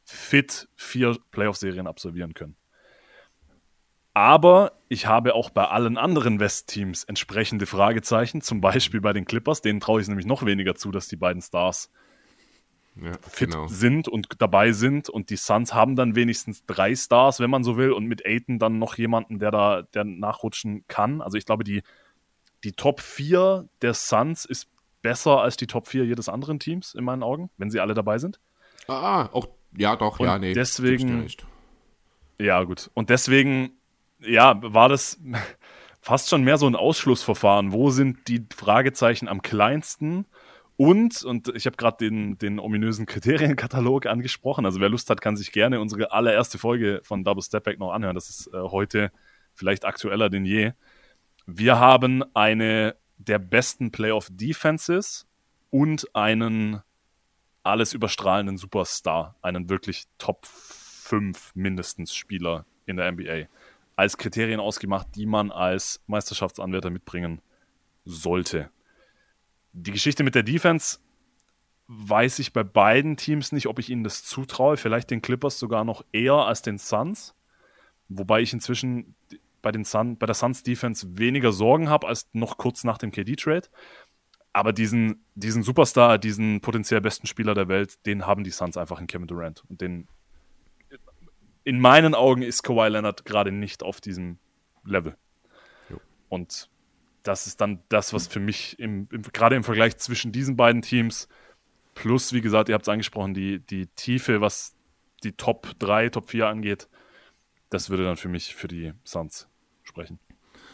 fit 0.05 0.69
vier 0.77 1.17
Playoff-Serien 1.31 1.87
absolvieren 1.87 2.35
können. 2.35 2.57
Aber 4.15 4.73
ich 4.89 5.07
habe 5.07 5.35
auch 5.35 5.51
bei 5.51 5.65
allen 5.65 5.97
anderen 5.97 6.39
West-Teams 6.39 7.05
entsprechende 7.05 7.65
Fragezeichen, 7.65 8.43
zum 8.43 8.61
Beispiel 8.61 9.01
bei 9.01 9.15
den 9.15 9.25
Clippers, 9.25 9.63
denen 9.63 9.81
traue 9.81 10.01
ich 10.01 10.05
es 10.05 10.09
nämlich 10.09 10.27
noch 10.27 10.45
weniger 10.45 10.75
zu, 10.75 10.91
dass 10.91 11.09
die 11.09 11.17
beiden 11.17 11.41
Stars 11.41 11.91
ja, 12.97 13.13
fit 13.23 13.51
genau. 13.51 13.69
sind 13.69 14.09
und 14.09 14.29
dabei 14.39 14.73
sind. 14.73 15.09
Und 15.09 15.31
die 15.31 15.37
Suns 15.37 15.73
haben 15.73 15.97
dann 15.97 16.15
wenigstens 16.15 16.67
drei 16.67 16.95
Stars, 16.95 17.41
wenn 17.41 17.49
man 17.49 17.65
so 17.65 17.79
will, 17.79 17.93
und 17.93 18.05
mit 18.05 18.27
Aiton 18.27 18.59
dann 18.59 18.79
noch 18.79 18.99
jemanden, 18.99 19.39
der 19.39 19.51
da 19.51 19.83
der 19.83 20.05
nachrutschen 20.05 20.85
kann. 20.89 21.23
Also 21.23 21.39
ich 21.39 21.47
glaube, 21.47 21.65
die 21.65 21.83
die 22.65 22.73
Top 22.73 23.01
4 23.01 23.69
der 23.81 23.95
Suns 23.95 24.45
ist 24.45 24.69
besser 25.03 25.41
als 25.41 25.57
die 25.57 25.67
Top 25.67 25.89
4 25.89 26.05
jedes 26.05 26.29
anderen 26.29 26.59
Teams, 26.59 26.95
in 26.95 27.05
meinen 27.05 27.23
Augen, 27.23 27.51
wenn 27.59 27.71
sie 27.71 27.81
alle 27.81 27.95
dabei 27.95 28.19
sind. 28.19 28.41
Ah, 28.89 29.29
auch, 29.33 29.49
ja, 29.77 29.97
doch, 29.97 30.21
Und 30.21 30.27
ja, 30.27 30.39
nee. 30.39 30.55
Deswegen. 30.55 31.27
Ja, 32.39 32.63
gut. 32.65 32.91
Und 32.95 33.11
deswegen, 33.11 33.73
ja, 34.21 34.59
war 34.63 34.89
das 34.89 35.21
fast 36.01 36.29
schon 36.29 36.43
mehr 36.43 36.59
so 36.59 36.67
ein 36.67 36.77
Ausschlussverfahren. 36.77 37.73
Wo 37.73 37.91
sind 37.91 38.29
die 38.29 38.47
Fragezeichen 38.55 39.29
am 39.29 39.43
kleinsten? 39.43 40.27
Und, 40.77 41.23
und 41.23 41.49
ich 41.55 41.67
habe 41.67 41.77
gerade 41.77 41.99
den, 41.99 42.39
den 42.39 42.59
ominösen 42.59 43.07
Kriterienkatalog 43.07 44.07
angesprochen. 44.07 44.65
Also 44.67 44.81
wer 44.81 44.89
Lust 44.89 45.11
hat, 45.11 45.21
kann 45.21 45.37
sich 45.37 45.53
gerne 45.53 45.81
unsere 45.81 46.13
allererste 46.13 46.59
Folge 46.59 47.01
von 47.05 47.25
Double 47.25 47.43
Step 47.43 47.65
Back 47.65 47.79
noch 47.79 47.93
anhören. 47.93 48.15
Das 48.15 48.31
ist 48.31 48.49
äh, 48.49 48.59
heute 48.59 49.13
vielleicht 49.55 49.85
aktueller 49.85 50.31
denn 50.31 50.45
je. 50.45 50.73
Wir 51.47 51.79
haben 51.79 52.23
eine 52.35 52.97
der 53.19 53.39
besten 53.39 53.91
Playoff-Defenses 53.91 55.27
und 55.71 56.15
einen 56.15 56.83
alles 57.63 57.93
überstrahlenden 57.93 58.57
Superstar, 58.57 59.37
einen 59.43 59.69
wirklich 59.69 60.05
Top 60.19 60.47
5 60.47 61.53
mindestens 61.55 62.15
Spieler 62.15 62.67
in 62.87 62.97
der 62.97 63.11
NBA, 63.13 63.47
als 63.97 64.19
Kriterien 64.19 64.61
ausgemacht, 64.61 65.09
die 65.15 65.27
man 65.27 65.51
als 65.51 66.03
Meisterschaftsanwärter 66.07 66.91
mitbringen 66.91 67.41
sollte. 68.05 68.71
Die 69.73 69.93
Geschichte 69.93 70.25
mit 70.25 70.35
der 70.35 70.43
Defense 70.43 70.99
weiß 71.87 72.39
ich 72.39 72.53
bei 72.53 72.63
beiden 72.63 73.17
Teams 73.17 73.53
nicht, 73.53 73.67
ob 73.67 73.79
ich 73.79 73.91
ihnen 73.91 74.05
das 74.05 74.25
zutraue. 74.25 74.77
Vielleicht 74.77 75.11
den 75.11 75.23
Clippers 75.23 75.59
sogar 75.59 75.85
noch 75.85 76.05
eher 76.13 76.35
als 76.35 76.63
den 76.63 76.79
Suns. 76.79 77.35
Wobei 78.09 78.41
ich 78.41 78.53
inzwischen 78.53 79.15
bei, 79.63 79.73
den 79.73 79.85
Sun, 79.85 80.19
bei 80.19 80.27
der 80.27 80.35
Suns 80.35 80.63
Defense 80.63 81.19
weniger 81.19 81.53
Sorgen 81.53 81.89
habe 81.89 82.09
als 82.09 82.29
noch 82.33 82.59
kurz 82.59 82.85
nach 82.85 82.99
dem 82.99 83.11
KD-Trade. 83.11 83.69
Aber 84.53 84.73
diesen, 84.73 85.25
diesen 85.35 85.63
Superstar, 85.63 86.19
diesen 86.19 86.61
potenziell 86.61 87.01
besten 87.01 87.27
Spieler 87.27 87.55
der 87.55 87.69
Welt, 87.69 88.05
den 88.05 88.27
haben 88.27 88.45
die 88.45 88.51
Suns 88.51 88.77
einfach 88.77 89.01
in 89.01 89.07
Kevin 89.07 89.27
Durant. 89.27 89.65
Und 89.69 89.81
den, 89.81 90.09
in 91.65 91.81
meinen 91.81 92.15
Augen 92.15 92.43
ist 92.43 92.63
Kawhi 92.63 92.89
Leonard 92.89 93.25
gerade 93.25 93.51
nicht 93.51 93.83
auf 93.83 94.01
diesem 94.01 94.39
Level. 94.85 95.17
Jo. 95.89 96.01
Und 96.29 96.69
das 97.23 97.47
ist 97.47 97.61
dann 97.61 97.83
das, 97.89 98.13
was 98.13 98.27
für 98.27 98.41
mich 98.41 98.79
im, 98.79 99.09
im, 99.11 99.23
gerade 99.23 99.57
im 99.57 99.65
Vergleich 99.65 99.97
zwischen 99.97 100.33
diesen 100.33 100.57
beiden 100.57 100.83
Teams 100.83 101.29
plus, 101.95 102.33
wie 102.33 102.41
gesagt, 102.41 102.69
ihr 102.69 102.75
habt 102.75 102.85
es 102.85 102.89
angesprochen, 102.89 103.33
die, 103.33 103.61
die 103.61 103.87
Tiefe, 103.87 104.41
was 104.41 104.75
die 105.23 105.33
Top 105.33 105.69
3, 105.79 106.09
Top 106.09 106.31
4 106.31 106.49
angeht, 106.49 106.89
das 107.71 107.91
würde 107.91 108.05
dann 108.05 108.17
für 108.17 108.29
mich 108.29 108.55
für 108.55 108.69
die 108.69 108.93
Suns 109.05 109.49
sprechen. 109.93 110.19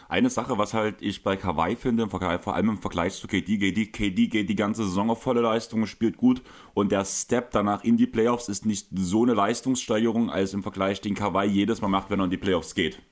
Eine 0.09 0.31
Sache, 0.31 0.57
was 0.57 0.73
halt 0.73 1.03
ich 1.03 1.23
bei 1.23 1.37
Kawhi 1.37 1.77
finde, 1.77 2.09
vor 2.09 2.55
allem 2.55 2.71
im 2.71 2.79
Vergleich 2.79 3.15
zu 3.15 3.27
KD, 3.27 3.59
KD, 3.59 3.87
KD 3.87 4.29
geht 4.29 4.49
die 4.49 4.55
ganze 4.55 4.85
Saison 4.85 5.11
auf 5.11 5.23
volle 5.23 5.43
Leistung, 5.43 5.85
spielt 5.85 6.17
gut 6.17 6.43
und 6.73 6.93
der 6.93 7.05
Step 7.05 7.51
danach 7.51 7.85
in 7.85 7.99
die 7.99 8.07
Playoffs 8.07 8.49
ist 8.49 8.65
nicht 8.65 8.89
so 8.91 9.25
eine 9.25 9.35
Leistungssteigerung, 9.35 10.31
als 10.31 10.55
im 10.55 10.63
Vergleich 10.63 11.03
den 11.03 11.15
Kawhi 11.15 11.45
jedes 11.45 11.83
Mal 11.83 11.89
macht, 11.89 12.09
wenn 12.09 12.21
er 12.21 12.25
in 12.25 12.31
die 12.31 12.39
Playoffs 12.39 12.75
geht. 12.75 13.03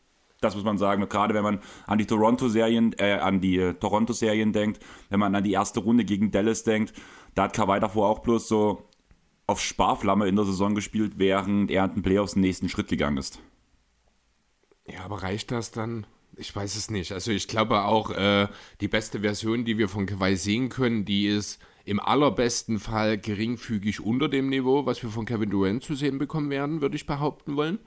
Das 0.40 0.54
muss 0.54 0.64
man 0.64 0.78
sagen, 0.78 1.06
gerade 1.08 1.34
wenn 1.34 1.42
man 1.42 1.60
an 1.86 1.98
die 1.98 2.06
Toronto-Serien, 2.06 2.94
äh, 2.98 3.14
an 3.14 3.40
die 3.40 3.58
äh, 3.58 3.74
Toronto-Serien 3.74 4.52
denkt, 4.52 4.80
wenn 5.10 5.20
man 5.20 5.34
an 5.34 5.44
die 5.44 5.52
erste 5.52 5.80
Runde 5.80 6.04
gegen 6.04 6.30
Dallas 6.30 6.62
denkt, 6.62 6.94
da 7.34 7.44
hat 7.44 7.54
Kawhi 7.54 7.78
davor 7.78 8.08
auch 8.08 8.20
bloß 8.20 8.48
so 8.48 8.88
auf 9.46 9.60
Sparflamme 9.60 10.28
in 10.28 10.36
der 10.36 10.46
Saison 10.46 10.74
gespielt, 10.74 11.14
während 11.16 11.70
er 11.70 11.84
in 11.84 11.94
den 11.94 12.02
Playoffs 12.02 12.32
den 12.32 12.42
nächsten 12.42 12.68
Schritt 12.68 12.88
gegangen 12.88 13.18
ist. 13.18 13.40
Ja, 14.88 15.04
aber 15.04 15.22
reicht 15.22 15.50
das 15.50 15.70
dann? 15.70 16.06
Ich 16.36 16.54
weiß 16.54 16.76
es 16.76 16.90
nicht. 16.90 17.12
Also 17.12 17.32
ich 17.32 17.48
glaube 17.48 17.84
auch, 17.84 18.10
äh, 18.10 18.48
die 18.80 18.88
beste 18.88 19.20
Version, 19.20 19.64
die 19.64 19.78
wir 19.78 19.88
von 19.88 20.06
Kawhi 20.06 20.36
sehen 20.36 20.68
können, 20.68 21.04
die 21.04 21.26
ist 21.26 21.60
im 21.84 22.00
allerbesten 22.00 22.78
Fall 22.78 23.16
geringfügig 23.16 24.00
unter 24.00 24.28
dem 24.28 24.48
Niveau, 24.48 24.86
was 24.86 25.02
wir 25.02 25.10
von 25.10 25.24
Kevin 25.24 25.50
Durant 25.50 25.82
zu 25.82 25.94
sehen 25.94 26.18
bekommen 26.18 26.50
werden, 26.50 26.80
würde 26.80 26.96
ich 26.96 27.06
behaupten 27.06 27.56
wollen. 27.56 27.78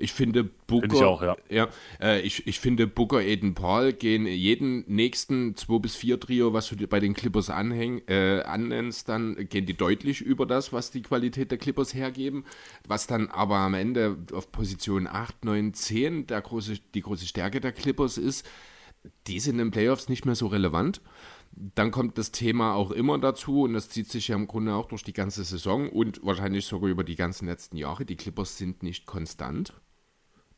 Ich 0.00 0.12
finde 0.12 0.44
Booker, 0.44 0.88
Find 0.88 0.94
ich 0.94 1.02
auch, 1.02 1.22
ja. 1.22 1.36
ja 1.50 1.68
äh, 2.00 2.20
ich, 2.22 2.46
ich 2.46 2.58
finde 2.58 2.86
Booker, 2.86 3.18
Aiden 3.18 3.54
Paul 3.54 3.92
gehen 3.92 4.26
jeden 4.26 4.84
nächsten 4.86 5.56
2 5.56 5.78
bis 5.78 5.96
4 5.96 6.18
Trio, 6.18 6.52
was 6.52 6.68
du 6.68 6.86
bei 6.86 7.00
den 7.00 7.14
Clippers 7.14 7.50
anhäng, 7.50 8.02
äh, 8.08 8.40
annennst, 8.42 9.08
dann 9.08 9.48
gehen 9.48 9.66
die 9.66 9.76
deutlich 9.76 10.20
über 10.20 10.46
das, 10.46 10.72
was 10.72 10.90
die 10.90 11.02
Qualität 11.02 11.50
der 11.50 11.58
Clippers 11.58 11.94
hergeben. 11.94 12.44
Was 12.88 13.06
dann 13.06 13.28
aber 13.28 13.58
am 13.58 13.74
Ende 13.74 14.16
auf 14.32 14.50
Position 14.50 15.06
8, 15.06 15.44
9, 15.44 15.74
10 15.74 16.26
der 16.26 16.40
große, 16.40 16.78
die 16.94 17.02
große 17.02 17.26
Stärke 17.26 17.60
der 17.60 17.72
Clippers 17.72 18.16
ist, 18.16 18.46
die 19.26 19.40
sind 19.40 19.54
in 19.54 19.66
den 19.66 19.70
Playoffs 19.70 20.08
nicht 20.08 20.24
mehr 20.24 20.34
so 20.34 20.46
relevant. 20.46 21.00
Dann 21.52 21.90
kommt 21.90 22.16
das 22.16 22.30
Thema 22.30 22.74
auch 22.74 22.90
immer 22.90 23.18
dazu 23.18 23.62
und 23.62 23.72
das 23.72 23.88
zieht 23.88 24.08
sich 24.08 24.28
ja 24.28 24.36
im 24.36 24.46
Grunde 24.46 24.74
auch 24.74 24.86
durch 24.86 25.02
die 25.02 25.12
ganze 25.12 25.44
Saison 25.44 25.88
und 25.88 26.24
wahrscheinlich 26.24 26.66
sogar 26.66 26.88
über 26.88 27.04
die 27.04 27.16
ganzen 27.16 27.46
letzten 27.46 27.76
Jahre. 27.76 28.04
Die 28.04 28.16
Clippers 28.16 28.56
sind 28.56 28.82
nicht 28.82 29.06
konstant. 29.06 29.74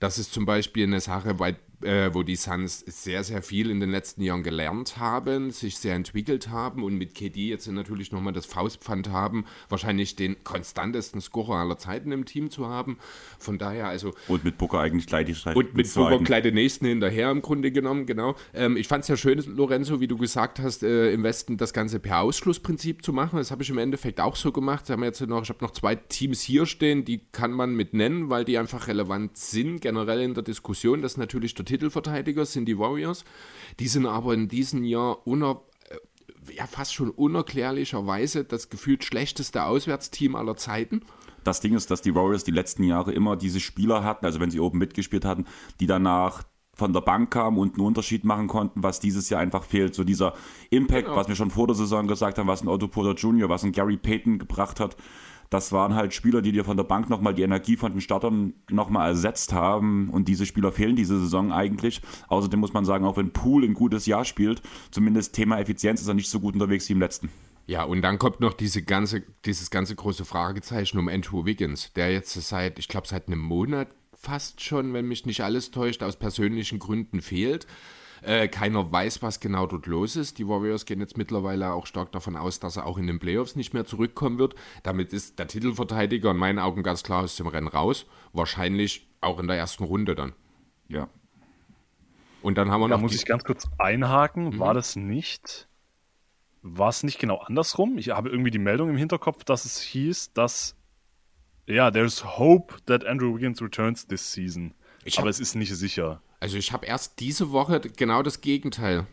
Das 0.02 0.18
ist 0.18 0.32
zum 0.32 0.44
Beispiel 0.46 0.82
eine 0.82 0.98
Sache, 0.98 1.38
weil 1.38 1.56
äh, 1.84 2.14
wo 2.14 2.22
die 2.22 2.36
Suns 2.36 2.80
sehr, 2.80 3.24
sehr 3.24 3.42
viel 3.42 3.70
in 3.70 3.80
den 3.80 3.90
letzten 3.90 4.22
Jahren 4.22 4.42
gelernt 4.42 4.98
haben, 4.98 5.50
sich 5.50 5.78
sehr 5.78 5.94
entwickelt 5.94 6.48
haben 6.48 6.82
und 6.82 6.96
mit 6.96 7.14
KD 7.14 7.48
jetzt 7.48 7.66
natürlich 7.68 8.12
nochmal 8.12 8.32
das 8.32 8.46
Faustpfand 8.46 9.10
haben, 9.10 9.44
wahrscheinlich 9.68 10.16
den 10.16 10.42
konstantesten 10.44 11.20
Scorer 11.20 11.56
aller 11.56 11.78
Zeiten 11.78 12.12
im 12.12 12.24
Team 12.24 12.50
zu 12.50 12.68
haben. 12.68 12.98
Von 13.38 13.58
daher 13.58 13.88
also. 13.88 14.12
Und 14.28 14.44
mit 14.44 14.58
Booker 14.58 14.80
eigentlich 14.80 15.06
gleich 15.06 15.26
die. 15.26 15.36
Und 15.54 15.74
mit 15.74 15.92
Booker 15.94 16.18
gleich 16.18 16.42
den 16.42 16.54
nächsten 16.54 16.86
hinterher 16.86 17.30
im 17.30 17.42
Grunde 17.42 17.72
genommen, 17.72 18.06
genau. 18.06 18.34
Ähm, 18.54 18.76
ich 18.76 18.88
fand 18.88 19.02
es 19.02 19.08
ja 19.08 19.16
schön, 19.16 19.42
Lorenzo, 19.56 20.00
wie 20.00 20.08
du 20.08 20.16
gesagt 20.16 20.58
hast, 20.60 20.82
äh, 20.82 21.12
im 21.12 21.22
Westen 21.22 21.56
das 21.56 21.72
Ganze 21.72 21.98
per 21.98 22.20
Ausschlussprinzip 22.20 23.04
zu 23.04 23.12
machen. 23.12 23.36
Das 23.36 23.50
habe 23.50 23.62
ich 23.62 23.70
im 23.70 23.78
Endeffekt 23.78 24.20
auch 24.20 24.36
so 24.36 24.52
gemacht. 24.52 24.88
haben 24.90 25.02
jetzt 25.02 25.20
noch, 25.26 25.42
ich 25.42 25.48
habe 25.48 25.64
noch 25.64 25.72
zwei 25.72 25.96
Teams 25.96 26.40
hier 26.40 26.66
stehen, 26.66 27.04
die 27.04 27.20
kann 27.32 27.52
man 27.52 27.74
mit 27.74 27.94
nennen, 27.94 28.30
weil 28.30 28.44
die 28.44 28.58
einfach 28.58 28.88
relevant 28.88 29.36
sind, 29.36 29.80
generell 29.80 30.20
in 30.20 30.34
der 30.34 30.42
Diskussion. 30.42 31.02
Das 31.02 31.12
ist 31.12 31.18
natürlich 31.18 31.54
der 31.54 31.64
Titelverteidiger 31.72 32.44
sind 32.44 32.66
die 32.66 32.78
Warriors. 32.78 33.24
Die 33.80 33.88
sind 33.88 34.06
aber 34.06 34.34
in 34.34 34.48
diesem 34.48 34.84
Jahr 34.84 35.26
uner, 35.26 35.62
äh, 35.88 36.54
ja, 36.54 36.66
fast 36.66 36.92
schon 36.92 37.10
unerklärlicherweise 37.10 38.44
das 38.44 38.68
gefühlt 38.68 39.04
schlechteste 39.04 39.64
Auswärtsteam 39.64 40.36
aller 40.36 40.56
Zeiten. 40.56 41.02
Das 41.44 41.60
Ding 41.60 41.74
ist, 41.74 41.90
dass 41.90 42.02
die 42.02 42.14
Warriors 42.14 42.44
die 42.44 42.50
letzten 42.50 42.84
Jahre 42.84 43.12
immer 43.12 43.36
diese 43.36 43.58
Spieler 43.58 44.04
hatten, 44.04 44.26
also 44.26 44.38
wenn 44.38 44.50
sie 44.50 44.60
oben 44.60 44.78
mitgespielt 44.78 45.24
hatten, 45.24 45.46
die 45.80 45.86
danach 45.86 46.44
von 46.74 46.92
der 46.92 47.00
Bank 47.00 47.30
kamen 47.30 47.58
und 47.58 47.74
einen 47.74 47.86
Unterschied 47.86 48.24
machen 48.24 48.48
konnten, 48.48 48.82
was 48.82 49.00
dieses 49.00 49.28
Jahr 49.28 49.40
einfach 49.40 49.64
fehlt. 49.64 49.94
So 49.94 50.04
dieser 50.04 50.34
Impact, 50.70 51.04
genau. 51.04 51.16
was 51.16 51.28
wir 51.28 51.36
schon 51.36 51.50
vor 51.50 51.66
der 51.66 51.76
Saison 51.76 52.06
gesagt 52.06 52.38
haben, 52.38 52.48
was 52.48 52.62
ein 52.62 52.68
Otto 52.68 52.88
Porter 52.88 53.14
Jr., 53.14 53.48
was 53.48 53.64
ein 53.64 53.72
Gary 53.72 53.96
Payton 53.96 54.38
gebracht 54.38 54.80
hat, 54.80 54.96
das 55.52 55.72
waren 55.72 55.94
halt 55.94 56.14
Spieler, 56.14 56.40
die 56.42 56.52
dir 56.52 56.64
von 56.64 56.76
der 56.76 56.84
Bank 56.84 57.10
nochmal 57.10 57.34
die 57.34 57.42
Energie 57.42 57.76
von 57.76 57.92
den 57.92 58.00
Startern 58.00 58.54
nochmal 58.70 59.10
ersetzt 59.10 59.52
haben. 59.52 60.08
Und 60.10 60.28
diese 60.28 60.46
Spieler 60.46 60.72
fehlen 60.72 60.96
diese 60.96 61.18
Saison 61.18 61.52
eigentlich. 61.52 62.00
Außerdem 62.28 62.60
muss 62.60 62.72
man 62.72 62.84
sagen, 62.84 63.04
auch 63.04 63.16
wenn 63.16 63.32
Pool 63.32 63.64
ein 63.64 63.74
gutes 63.74 64.06
Jahr 64.06 64.24
spielt, 64.24 64.62
zumindest 64.90 65.34
Thema 65.34 65.58
Effizienz 65.58 66.00
ist 66.00 66.08
er 66.08 66.14
nicht 66.14 66.30
so 66.30 66.40
gut 66.40 66.54
unterwegs 66.54 66.88
wie 66.88 66.94
im 66.94 67.00
letzten. 67.00 67.28
Ja, 67.66 67.84
und 67.84 68.02
dann 68.02 68.18
kommt 68.18 68.40
noch 68.40 68.54
diese 68.54 68.82
ganze, 68.82 69.22
dieses 69.44 69.70
ganze 69.70 69.94
große 69.94 70.24
Fragezeichen 70.24 70.98
um 70.98 71.08
Andrew 71.08 71.44
Wiggins, 71.44 71.92
der 71.94 72.12
jetzt 72.12 72.32
seit, 72.32 72.78
ich 72.78 72.88
glaube, 72.88 73.06
seit 73.06 73.28
einem 73.28 73.38
Monat 73.38 73.88
fast 74.14 74.60
schon, 74.60 74.92
wenn 74.92 75.06
mich 75.06 75.26
nicht 75.26 75.42
alles 75.42 75.70
täuscht, 75.70 76.02
aus 76.02 76.16
persönlichen 76.16 76.78
Gründen 76.78 77.20
fehlt. 77.20 77.66
Äh, 78.22 78.46
keiner 78.48 78.90
weiß, 78.90 79.20
was 79.22 79.40
genau 79.40 79.66
dort 79.66 79.86
los 79.86 80.14
ist. 80.14 80.38
Die 80.38 80.46
Warriors 80.46 80.86
gehen 80.86 81.00
jetzt 81.00 81.16
mittlerweile 81.16 81.72
auch 81.72 81.86
stark 81.86 82.12
davon 82.12 82.36
aus, 82.36 82.60
dass 82.60 82.76
er 82.76 82.86
auch 82.86 82.96
in 82.96 83.08
den 83.08 83.18
Playoffs 83.18 83.56
nicht 83.56 83.74
mehr 83.74 83.84
zurückkommen 83.84 84.38
wird. 84.38 84.54
Damit 84.84 85.12
ist 85.12 85.40
der 85.40 85.48
Titelverteidiger 85.48 86.30
in 86.30 86.36
meinen 86.36 86.60
Augen 86.60 86.84
ganz 86.84 87.02
klar 87.02 87.24
aus 87.24 87.34
dem 87.36 87.48
Rennen 87.48 87.66
raus. 87.66 88.06
Wahrscheinlich 88.32 89.08
auch 89.20 89.40
in 89.40 89.48
der 89.48 89.56
ersten 89.56 89.82
Runde 89.84 90.14
dann. 90.14 90.32
Ja. 90.88 91.08
Und 92.42 92.58
dann 92.58 92.70
haben 92.70 92.80
wir 92.80 92.88
da 92.88 92.94
noch. 92.94 92.98
Da 92.98 93.02
muss 93.02 93.14
ich 93.14 93.24
ganz 93.24 93.42
kurz 93.44 93.68
einhaken. 93.78 94.50
Mhm. 94.50 94.58
War 94.60 94.74
das 94.74 94.94
nicht. 94.94 95.68
War 96.62 96.90
es 96.90 97.02
nicht 97.02 97.18
genau 97.18 97.38
andersrum? 97.38 97.98
Ich 97.98 98.10
habe 98.10 98.28
irgendwie 98.28 98.52
die 98.52 98.58
Meldung 98.58 98.88
im 98.88 98.96
Hinterkopf, 98.96 99.42
dass 99.42 99.64
es 99.64 99.80
hieß, 99.80 100.32
dass. 100.32 100.76
Ja, 101.66 101.90
there's 101.90 102.24
hope 102.38 102.74
that 102.86 103.04
Andrew 103.04 103.34
Wiggins 103.34 103.60
returns 103.62 104.06
this 104.06 104.32
season. 104.32 104.74
Ich 105.04 105.18
aber 105.18 105.28
es 105.28 105.40
ist 105.40 105.54
nicht 105.54 105.74
sicher. 105.74 106.20
Also 106.42 106.56
ich 106.56 106.72
habe 106.72 106.86
erst 106.86 107.20
diese 107.20 107.52
Woche 107.52 107.80
genau 107.96 108.20
das 108.24 108.40
Gegenteil 108.40 109.06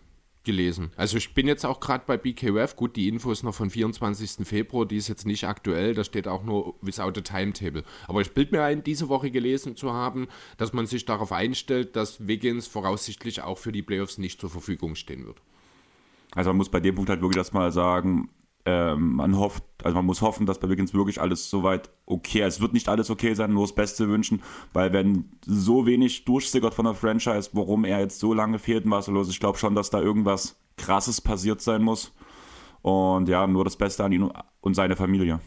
gelesen. 0.45 0.91
Also 0.95 1.15
ich 1.15 1.35
bin 1.35 1.45
jetzt 1.45 1.63
auch 1.63 1.79
gerade 1.79 2.03
bei 2.07 2.17
BKWF, 2.17 2.75
gut, 2.75 2.95
die 2.95 3.07
Info 3.07 3.31
ist 3.31 3.43
noch 3.43 3.53
von 3.53 3.69
24. 3.69 4.47
Februar, 4.47 4.87
die 4.87 4.95
ist 4.95 5.09
jetzt 5.09 5.27
nicht 5.27 5.43
aktuell, 5.43 5.93
da 5.93 6.03
steht 6.03 6.27
auch 6.27 6.43
nur 6.43 6.73
without 6.81 7.19
a 7.19 7.21
timetable. 7.21 7.83
Aber 8.07 8.21
ich 8.21 8.33
bilde 8.33 8.55
mir 8.55 8.63
ein, 8.63 8.83
diese 8.83 9.09
Woche 9.09 9.29
gelesen 9.29 9.75
zu 9.75 9.93
haben, 9.93 10.27
dass 10.57 10.73
man 10.73 10.87
sich 10.87 11.05
darauf 11.05 11.31
einstellt, 11.31 11.95
dass 11.95 12.27
Wiggins 12.27 12.65
voraussichtlich 12.65 13.43
auch 13.43 13.59
für 13.59 13.71
die 13.71 13.83
Playoffs 13.83 14.17
nicht 14.17 14.41
zur 14.41 14.49
Verfügung 14.49 14.95
stehen 14.95 15.27
wird. 15.27 15.39
Also 16.33 16.49
man 16.49 16.57
muss 16.57 16.69
bei 16.69 16.79
dem 16.79 16.95
Punkt 16.95 17.11
halt 17.11 17.21
wirklich 17.21 17.37
erstmal 17.37 17.71
sagen, 17.71 18.29
ähm, 18.65 19.13
man 19.13 19.37
hofft, 19.37 19.63
also 19.83 19.95
man 19.95 20.05
muss 20.05 20.21
hoffen, 20.21 20.45
dass 20.45 20.59
bei 20.59 20.69
Wiggins 20.69 20.93
wirklich 20.93 21.21
alles 21.21 21.49
soweit 21.49 21.89
okay 22.05 22.45
ist. 22.45 22.55
Es 22.55 22.61
wird 22.61 22.73
nicht 22.73 22.89
alles 22.89 23.09
okay 23.09 23.33
sein, 23.33 23.53
nur 23.53 23.63
das 23.63 23.73
Beste 23.73 24.09
wünschen, 24.09 24.41
weil 24.73 24.91
wenn 24.93 25.31
so 25.45 25.85
wenig 25.85 26.25
durchsickert 26.25 26.73
von 26.73 26.85
der 26.85 26.93
Franchise, 26.93 27.49
warum 27.53 27.85
er 27.85 27.99
jetzt 27.99 28.19
so 28.19 28.33
lange 28.33 28.59
fehlt 28.59 28.85
und 28.85 28.91
was 28.91 29.05
so 29.05 29.11
los 29.11 29.27
ist, 29.27 29.33
ich 29.33 29.39
glaube 29.39 29.57
schon, 29.57 29.75
dass 29.75 29.89
da 29.89 30.01
irgendwas 30.01 30.59
krasses 30.77 31.21
passiert 31.21 31.61
sein 31.61 31.81
muss. 31.81 32.13
Und 32.81 33.27
ja, 33.27 33.45
nur 33.47 33.63
das 33.63 33.75
Beste 33.75 34.03
an 34.03 34.11
ihn 34.11 34.31
und 34.61 34.73
seine 34.73 34.95
Familie. 34.95 35.39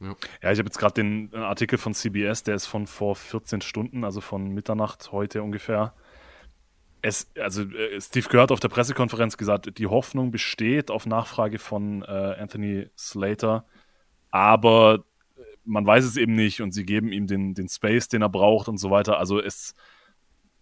Ja, 0.00 0.16
ja 0.42 0.52
ich 0.52 0.58
habe 0.58 0.68
jetzt 0.68 0.78
gerade 0.78 0.94
den 0.94 1.34
Artikel 1.34 1.78
von 1.78 1.94
CBS, 1.94 2.42
der 2.42 2.56
ist 2.56 2.66
von 2.66 2.86
vor 2.86 3.16
14 3.16 3.60
Stunden, 3.60 4.04
also 4.04 4.20
von 4.20 4.48
Mitternacht 4.48 5.10
heute 5.12 5.42
ungefähr 5.42 5.94
es, 7.02 7.30
also 7.38 7.62
äh, 7.62 8.00
Steve 8.00 8.28
Kerr 8.28 8.42
hat 8.42 8.52
auf 8.52 8.60
der 8.60 8.68
Pressekonferenz 8.68 9.36
gesagt, 9.36 9.76
die 9.78 9.86
Hoffnung 9.88 10.30
besteht 10.30 10.90
auf 10.90 11.04
Nachfrage 11.04 11.58
von 11.58 12.02
äh, 12.02 12.06
Anthony 12.06 12.88
Slater, 12.96 13.66
aber 14.30 15.04
äh, 15.36 15.42
man 15.64 15.84
weiß 15.84 16.04
es 16.04 16.16
eben 16.16 16.34
nicht 16.34 16.62
und 16.62 16.70
sie 16.70 16.86
geben 16.86 17.12
ihm 17.12 17.26
den, 17.26 17.54
den 17.54 17.68
Space, 17.68 18.08
den 18.08 18.22
er 18.22 18.28
braucht 18.28 18.68
und 18.68 18.78
so 18.78 18.90
weiter. 18.90 19.18
Also 19.18 19.40
es, 19.40 19.74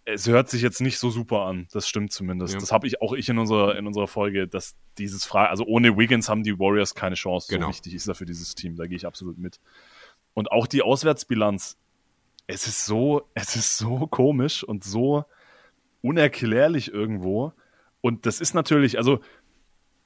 es 0.03 0.27
hört 0.27 0.49
sich 0.49 0.63
jetzt 0.63 0.81
nicht 0.81 0.97
so 0.97 1.11
super 1.11 1.41
an, 1.41 1.67
das 1.71 1.87
stimmt 1.87 2.11
zumindest. 2.11 2.55
Ja. 2.55 2.59
Das 2.59 2.71
habe 2.71 2.87
ich 2.87 3.01
auch 3.03 3.13
ich 3.13 3.29
in 3.29 3.37
unserer, 3.37 3.77
in 3.77 3.85
unserer 3.85 4.07
Folge, 4.07 4.47
dass 4.47 4.75
dieses 4.97 5.25
Frage, 5.25 5.51
also 5.51 5.63
ohne 5.65 5.95
Wiggins 5.95 6.27
haben 6.27 6.41
die 6.41 6.57
Warriors 6.57 6.95
keine 6.95 7.15
Chance. 7.15 7.47
Genau. 7.49 7.67
So 7.67 7.69
wichtig 7.69 7.93
ist 7.93 8.07
er 8.07 8.15
für 8.15 8.25
dieses 8.25 8.55
Team, 8.55 8.75
da 8.77 8.87
gehe 8.87 8.97
ich 8.97 9.05
absolut 9.05 9.37
mit. 9.37 9.59
Und 10.33 10.51
auch 10.51 10.65
die 10.65 10.81
Auswärtsbilanz, 10.81 11.77
es 12.47 12.65
ist 12.67 12.87
so, 12.87 13.29
es 13.35 13.55
ist 13.55 13.77
so 13.77 14.07
komisch 14.07 14.63
und 14.63 14.83
so 14.83 15.25
unerklärlich 16.01 16.93
irgendwo. 16.93 17.53
Und 18.01 18.25
das 18.25 18.41
ist 18.41 18.53
natürlich, 18.53 18.97
also 18.97 19.19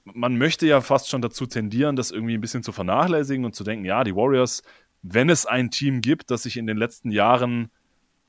man 0.03 0.37
möchte 0.37 0.67
ja 0.67 0.81
fast 0.81 1.09
schon 1.09 1.21
dazu 1.21 1.45
tendieren, 1.45 1.95
das 1.95 2.11
irgendwie 2.11 2.35
ein 2.35 2.41
bisschen 2.41 2.63
zu 2.63 2.71
vernachlässigen 2.71 3.45
und 3.45 3.55
zu 3.55 3.63
denken, 3.63 3.85
ja, 3.85 4.03
die 4.03 4.15
Warriors, 4.15 4.61
wenn 5.01 5.29
es 5.29 5.45
ein 5.45 5.71
Team 5.71 6.01
gibt, 6.01 6.31
das 6.31 6.43
sich 6.43 6.57
in 6.57 6.67
den 6.67 6.77
letzten 6.77 7.11
Jahren 7.11 7.71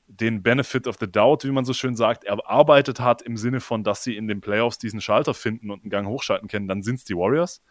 den 0.07 0.41
Benefit 0.41 0.87
of 0.87 0.97
the 0.99 1.11
Doubt, 1.11 1.43
wie 1.43 1.51
man 1.51 1.65
so 1.65 1.73
schön 1.73 1.95
sagt, 1.95 2.23
erarbeitet 2.23 2.99
hat, 2.99 3.21
im 3.21 3.35
Sinne 3.35 3.59
von, 3.59 3.83
dass 3.83 4.03
sie 4.03 4.15
in 4.15 4.27
den 4.27 4.41
Playoffs 4.41 4.77
diesen 4.77 5.01
Schalter 5.01 5.33
finden 5.33 5.69
und 5.69 5.83
einen 5.83 5.89
Gang 5.89 6.07
hochschalten 6.07 6.47
können, 6.47 6.67
dann 6.67 6.81
sind 6.81 6.95
es 6.95 7.03
die 7.03 7.15
Warriors. 7.15 7.61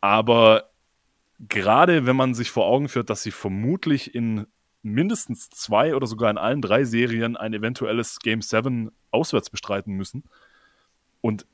Aber 0.00 0.70
gerade 1.40 2.06
wenn 2.06 2.16
man 2.16 2.34
sich 2.34 2.50
vor 2.50 2.66
Augen 2.66 2.88
führt, 2.88 3.08
dass 3.10 3.22
sie 3.22 3.30
vermutlich 3.30 4.14
in 4.14 4.46
mindestens 4.82 5.50
zwei 5.50 5.94
oder 5.94 6.06
sogar 6.06 6.30
in 6.30 6.38
allen 6.38 6.62
drei 6.62 6.84
Serien 6.84 7.36
ein 7.36 7.54
eventuelles 7.54 8.18
Game 8.20 8.42
7 8.42 8.90
auswärts 9.10 9.50
bestreiten 9.50 9.94
müssen 9.94 10.24
und 11.20 11.46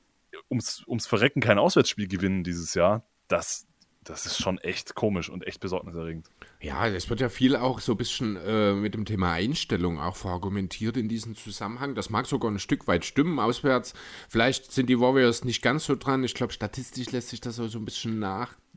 ums, 0.51 0.85
ums 0.87 1.07
Verrecken 1.07 1.41
kein 1.41 1.59
Auswärtsspiel 1.59 2.09
gewinnen 2.09 2.45
dieses 2.45 2.75
Jahr, 2.75 3.05
das 3.29 3.67
das 4.05 4.27
ist 4.27 4.41
schon 4.41 4.59
echt 4.59 4.95
komisch 4.95 5.31
und 5.31 5.47
echt 5.47 5.61
besorgniserregend. 5.61 6.29
Ja, 6.61 6.87
es 6.87 7.09
wird 7.09 7.21
ja 7.21 7.29
viel 7.29 7.57
auch 7.57 7.81
so 7.81 7.93
ein 7.93 7.99
bisschen 7.99 8.37
äh, 8.37 8.75
mit 8.75 8.95
dem 8.95 9.07
Thema 9.07 9.33
Einstellung 9.33 9.99
auch 9.99 10.17
verargumentiert 10.17 10.97
in 10.97 11.09
diesem 11.09 11.35
Zusammenhang. 11.35 11.95
Das 11.95 12.11
mag 12.11 12.27
sogar 12.27 12.51
ein 12.51 12.59
Stück 12.59 12.87
weit 12.87 13.05
stimmen, 13.05 13.39
auswärts. 13.39 13.95
Vielleicht 14.29 14.73
sind 14.73 14.89
die 14.89 15.01
Warriors 15.01 15.45
nicht 15.45 15.63
ganz 15.63 15.87
so 15.87 15.97
dran. 15.97 16.23
Ich 16.23 16.35
glaube, 16.35 16.53
statistisch 16.53 17.11
lässt 17.13 17.31
sich 17.31 17.41
das 17.41 17.59
auch 17.59 17.69
so 17.69 17.79
ein 17.79 17.85
bisschen 17.85 18.19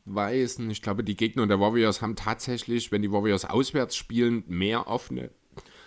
nachweisen. 0.08 0.70
Ich 0.70 0.82
glaube, 0.82 1.04
die 1.04 1.16
Gegner 1.16 1.46
der 1.46 1.60
Warriors 1.60 2.02
haben 2.02 2.16
tatsächlich, 2.16 2.92
wenn 2.92 3.02
die 3.02 3.12
Warriors 3.12 3.44
auswärts 3.44 3.96
spielen, 3.96 4.44
mehr 4.46 4.86
offene, 4.88 5.30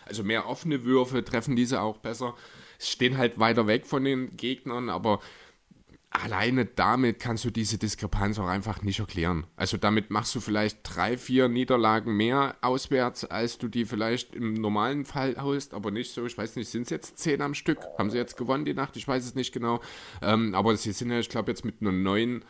also 0.05 0.23
mehr 0.23 0.47
offene 0.47 0.83
Würfe, 0.83 1.23
treffen 1.23 1.55
diese 1.55 1.81
auch 1.81 1.97
besser. 1.97 2.35
Stehen 2.79 3.17
halt 3.17 3.39
weiter 3.39 3.67
weg 3.67 3.85
von 3.85 4.03
den 4.03 4.35
Gegnern, 4.37 4.89
aber 4.89 5.19
alleine 6.09 6.65
damit 6.65 7.19
kannst 7.19 7.45
du 7.45 7.51
diese 7.51 7.77
Diskrepanz 7.77 8.37
auch 8.39 8.47
einfach 8.47 8.81
nicht 8.81 8.99
erklären. 8.99 9.45
Also 9.55 9.77
damit 9.77 10.09
machst 10.09 10.35
du 10.35 10.41
vielleicht 10.41 10.79
drei, 10.83 11.17
vier 11.17 11.47
Niederlagen 11.47 12.17
mehr 12.17 12.57
auswärts, 12.61 13.23
als 13.23 13.59
du 13.59 13.69
die 13.69 13.85
vielleicht 13.85 14.35
im 14.35 14.55
normalen 14.55 15.05
Fall 15.05 15.35
hast, 15.37 15.73
aber 15.73 15.91
nicht 15.91 16.11
so, 16.11 16.25
ich 16.25 16.37
weiß 16.37 16.55
nicht, 16.55 16.69
sind 16.69 16.83
es 16.83 16.89
jetzt 16.89 17.19
zehn 17.19 17.41
am 17.41 17.53
Stück? 17.53 17.79
Haben 17.97 18.09
sie 18.09 18.17
jetzt 18.17 18.35
gewonnen 18.35 18.65
die 18.65 18.73
Nacht? 18.73 18.97
Ich 18.97 19.07
weiß 19.07 19.23
es 19.23 19.35
nicht 19.35 19.53
genau. 19.53 19.79
Ähm, 20.21 20.53
aber 20.55 20.75
sie 20.75 20.91
sind 20.91 21.11
ja, 21.11 21.19
ich 21.19 21.29
glaube, 21.29 21.51
jetzt 21.51 21.63
mit 21.63 21.75
einer 21.81 21.93
neuen 21.93 22.43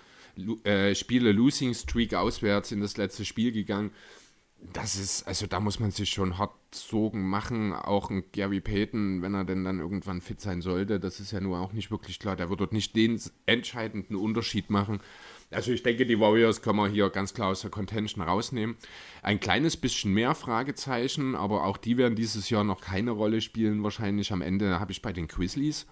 äh, 0.64 0.96
Spiele-Losing-Streak 0.96 2.14
auswärts 2.14 2.72
in 2.72 2.82
das 2.82 2.98
letzte 2.98 3.26
Spiel 3.26 3.52
gegangen 3.52 3.92
das 4.74 4.96
ist, 4.96 5.28
also 5.28 5.48
da 5.48 5.60
muss 5.60 5.80
man 5.80 5.92
sich 5.92 6.10
schon 6.10 6.38
hart 6.38 6.54
Sorgen 6.74 7.28
machen. 7.28 7.74
Auch 7.74 8.10
ein 8.10 8.24
Gary 8.32 8.62
Payton, 8.62 9.22
wenn 9.22 9.34
er 9.34 9.44
denn 9.44 9.64
dann 9.64 9.80
irgendwann 9.80 10.22
fit 10.22 10.40
sein 10.40 10.62
sollte, 10.62 11.00
das 11.00 11.20
ist 11.20 11.32
ja 11.32 11.42
nur 11.42 11.60
auch 11.60 11.74
nicht 11.74 11.90
wirklich 11.90 12.20
klar. 12.20 12.36
Der 12.36 12.50
wird 12.50 12.62
dort 12.62 12.72
nicht 12.72 12.96
den 12.96 13.20
entscheidenden 13.46 14.16
Unterschied 14.16 14.70
machen. 14.70 15.00
Also 15.50 15.72
ich 15.72 15.84
denke, 15.84 16.06
die 16.06 16.20
Warriors 16.20 16.62
können 16.62 16.78
wir 16.78 16.88
hier 16.88 17.10
ganz 17.10 17.34
klar 17.34 17.50
aus 17.50 17.62
der 17.62 17.72
Contention 17.72 18.24
rausnehmen. 18.24 18.78
Ein 19.22 19.40
kleines 19.40 19.76
bisschen 19.76 20.14
mehr 20.14 20.36
Fragezeichen, 20.36 21.36
aber 21.36 21.66
auch 21.66 21.78
die 21.78 21.98
werden 21.98 22.16
dieses 22.16 22.50
Jahr 22.50 22.64
noch 22.64 22.82
keine 22.82 23.12
Rolle 23.12 23.42
spielen. 23.42 23.84
Wahrscheinlich 23.84 24.32
am 24.32 24.42
Ende 24.42 24.80
habe 24.80 24.92
ich 24.92 25.02
bei 25.02 25.12
den 25.12 25.28
Grizzlies. 25.28 25.88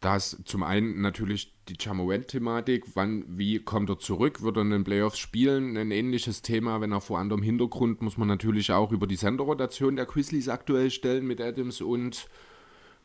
Da 0.00 0.16
ist 0.16 0.42
zum 0.44 0.62
einen 0.62 1.00
natürlich 1.00 1.54
die 1.68 1.76
Chamorant-Thematik, 1.80 2.84
wann, 2.94 3.24
wie 3.28 3.58
kommt 3.60 3.88
er 3.88 3.98
zurück, 3.98 4.42
wird 4.42 4.56
er 4.56 4.62
in 4.62 4.70
den 4.70 4.84
Playoffs 4.84 5.18
spielen, 5.18 5.76
ein 5.76 5.90
ähnliches 5.90 6.42
Thema, 6.42 6.80
wenn 6.80 6.92
er 6.92 7.00
vor 7.00 7.18
anderem 7.18 7.42
Hintergrund, 7.42 8.02
muss 8.02 8.18
man 8.18 8.28
natürlich 8.28 8.72
auch 8.72 8.92
über 8.92 9.06
die 9.06 9.16
Senderrotation 9.16 9.96
der 9.96 10.04
Grizzlies 10.04 10.48
aktuell 10.48 10.90
stellen 10.90 11.26
mit 11.26 11.40
Adams 11.40 11.80
und 11.80 12.28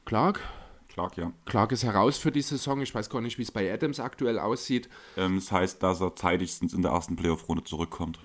Clark. 0.06 0.42
Clark, 0.90 1.16
ja. 1.16 1.32
Clark 1.46 1.72
ist 1.72 1.86
heraus 1.86 2.18
für 2.18 2.32
die 2.32 2.42
Saison, 2.42 2.82
ich 2.82 2.94
weiß 2.94 3.10
gar 3.10 3.22
nicht, 3.22 3.38
wie 3.38 3.44
es 3.44 3.52
bei 3.52 3.74
Adams 3.74 4.02
aktuell 4.02 4.38
aussieht. 4.38 4.90
Ähm, 5.16 5.36
das 5.36 5.52
heißt, 5.52 5.82
dass 5.82 6.02
er 6.02 6.16
zeitigstens 6.16 6.74
in 6.74 6.82
der 6.82 6.92
ersten 6.92 7.16
Playoff-Runde 7.16 7.64
zurückkommt. 7.64 8.20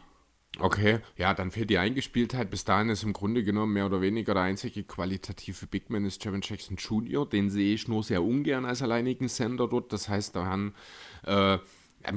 Okay, 0.59 1.01
ja, 1.17 1.35
dann 1.35 1.51
fehlt 1.51 1.71
die 1.71 1.79
Eingespieltheit. 1.79 2.51
Bis 2.51 2.65
dahin 2.65 2.89
ist 2.89 3.03
im 3.03 3.13
Grunde 3.13 3.43
genommen 3.43 3.75
mehr 3.75 3.87
oder 3.87 4.01
weniger 4.01 4.35
der 4.35 4.45
einzige 4.45 4.85
qualitative 4.85 5.67
Big 5.67 5.91
Man 5.91 6.05
ist 6.05 6.25
Javon 6.25 6.41
Jackson 6.43 6.77
Jr. 6.77 7.29
Den 7.29 7.51
sehe 7.51 7.75
ich 7.75 7.89
nur 7.89 8.03
sehr 8.03 8.23
ungern 8.23 8.65
als 8.65 8.83
alleinigen 8.83 9.29
Sender 9.29 9.69
dort. 9.69 9.93
Das 9.93 10.09
heißt, 10.09 10.35
da 10.35 10.47
haben 10.47 10.75
äh, 11.27 11.59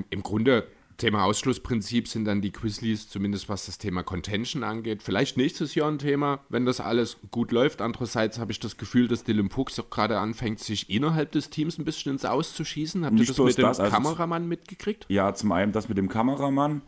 im 0.10 0.24
Grunde 0.24 0.68
Thema 1.00 1.24
Ausschlussprinzip 1.24 2.08
sind 2.08 2.26
dann 2.26 2.42
die 2.42 2.52
Grizzlies, 2.52 3.10
zumindest 3.10 3.50
was 3.50 3.66
das 3.66 3.78
Thema 3.78 4.04
Contention 4.04 4.64
angeht. 4.64 5.02
Vielleicht 5.02 5.38
nächstes 5.38 5.74
Jahr 5.74 5.90
ein 5.90 5.98
Thema, 5.98 6.42
wenn 6.50 6.66
das 6.66 6.80
alles 6.80 7.18
gut 7.32 7.52
läuft. 7.52 7.82
Andererseits 7.82 8.38
habe 8.38 8.52
ich 8.52 8.60
das 8.60 8.78
Gefühl, 8.78 9.08
dass 9.08 9.24
Dylan 9.24 9.50
Pux 9.50 9.80
auch 9.80 9.90
gerade 9.90 10.20
anfängt, 10.20 10.60
sich 10.60 10.90
innerhalb 10.90 11.32
des 11.32 11.50
Teams 11.50 11.80
ein 11.80 11.86
bisschen 11.86 12.12
ins 12.12 12.26
Auszuschießen. 12.26 13.06
Habt 13.06 13.18
ihr 13.18 13.26
das 13.26 13.38
mit 13.38 13.58
dem 13.58 13.64
das, 13.64 13.80
also 13.80 13.92
Kameramann 13.92 14.48
mitgekriegt? 14.48 15.06
Ja, 15.10 15.34
zum 15.34 15.52
einen 15.54 15.72
das 15.72 15.90
mit 15.90 15.98
dem 15.98 16.10
Kameramann 16.10 16.82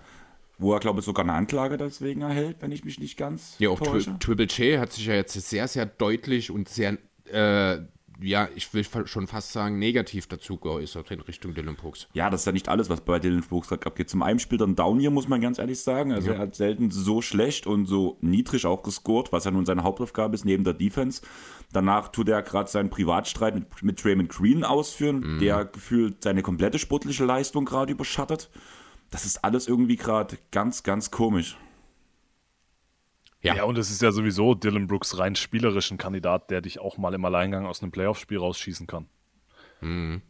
wo 0.62 0.74
er, 0.74 0.80
glaube 0.80 1.00
ich, 1.00 1.06
sogar 1.06 1.26
eine 1.26 1.34
Anklage 1.34 1.78
deswegen 1.78 2.22
erhält, 2.22 2.58
wenn 2.60 2.72
ich 2.72 2.86
mich 2.86 3.00
nicht 3.00 3.18
ganz 3.18 3.56
Ja, 3.60 3.70
auch 3.70 3.80
Tri 3.80 4.04
Triple 4.20 4.46
J 4.46 4.80
hat 4.80 4.94
sich 4.94 5.06
ja 5.08 5.16
jetzt 5.16 5.34
sehr, 5.34 5.68
sehr 5.68 5.88
deutlich 5.88 6.52
und 6.52 6.70
sehr, 6.70 6.98
äh, 7.32 7.80
ja, 8.22 8.48
ich 8.56 8.72
will 8.74 8.86
schon 9.06 9.26
fast 9.26 9.52
sagen, 9.52 9.80
negativ 9.80 10.28
dazu 10.28 10.58
geäußert 10.58 11.10
in 11.10 11.22
Richtung 11.22 11.56
Dylan 11.56 11.76
Brooks. 11.76 12.08
Ja, 12.14 12.30
das 12.30 12.42
ist 12.42 12.46
ja 12.46 12.52
nicht 12.52 12.70
alles, 12.70 12.90
was 12.90 13.02
bei 13.02 13.18
Dylan 13.18 13.42
Brooks 13.42 13.72
abgeht. 13.72 14.12
Zum 14.12 14.22
einen 14.22 14.38
spielt 14.38 14.62
er 14.62 14.68
einen 14.68 14.76
Down 14.76 15.00
hier, 15.00 15.10
muss 15.10 15.28
man 15.28 15.42
ganz 15.42 15.58
ehrlich 15.58 15.82
sagen. 15.82 16.12
Also 16.12 16.28
ja. 16.28 16.36
er 16.36 16.40
hat 16.42 16.56
selten 16.56 16.92
so 16.92 17.24
schlecht 17.24 17.66
und 17.66 17.88
so 17.88 18.20
niedrig 18.22 18.68
auch 18.68 18.84
gescored, 18.84 19.32
was 19.32 19.46
ja 19.46 19.52
nun 19.52 19.66
seine 19.66 19.82
Hauptaufgabe 19.82 20.36
ist, 20.36 20.46
neben 20.46 20.64
der 20.64 20.76
Defense. 20.76 21.24
Danach 21.74 22.10
tut 22.10 22.30
er 22.30 22.44
gerade 22.44 22.70
seinen 22.70 22.92
Privatstreit 22.92 23.56
mit, 23.56 23.82
mit 23.82 24.04
Draymond 24.04 24.30
Green 24.30 24.64
ausführen, 24.64 25.38
mhm. 25.38 25.40
der 25.40 25.66
gefühlt 25.66 26.24
seine 26.24 26.44
komplette 26.44 26.78
sportliche 26.78 27.26
Leistung 27.26 27.66
gerade 27.66 27.92
überschattet. 27.92 28.52
Das 29.12 29.26
ist 29.26 29.44
alles 29.44 29.68
irgendwie 29.68 29.98
gerade 29.98 30.40
ganz, 30.52 30.84
ganz 30.84 31.12
komisch. 31.12 31.58
Ja. 33.44 33.56
ja, 33.56 33.64
und 33.64 33.78
es 33.78 33.90
ist 33.90 34.02
ja 34.02 34.12
sowieso 34.12 34.54
Dylan 34.54 34.88
Brooks 34.88 35.18
rein 35.18 35.36
spielerischen 35.36 35.98
Kandidat, 35.98 36.52
der 36.52 36.62
dich 36.62 36.80
auch 36.80 36.98
mal 36.98 37.14
im 37.14 37.26
Alleingang 37.26 37.66
aus 37.66 37.82
einem 37.82 37.92
Playoff-Spiel 37.92 38.38
rausschießen 38.38 38.86
kann. 38.86 39.08
Mhm. 39.82 40.22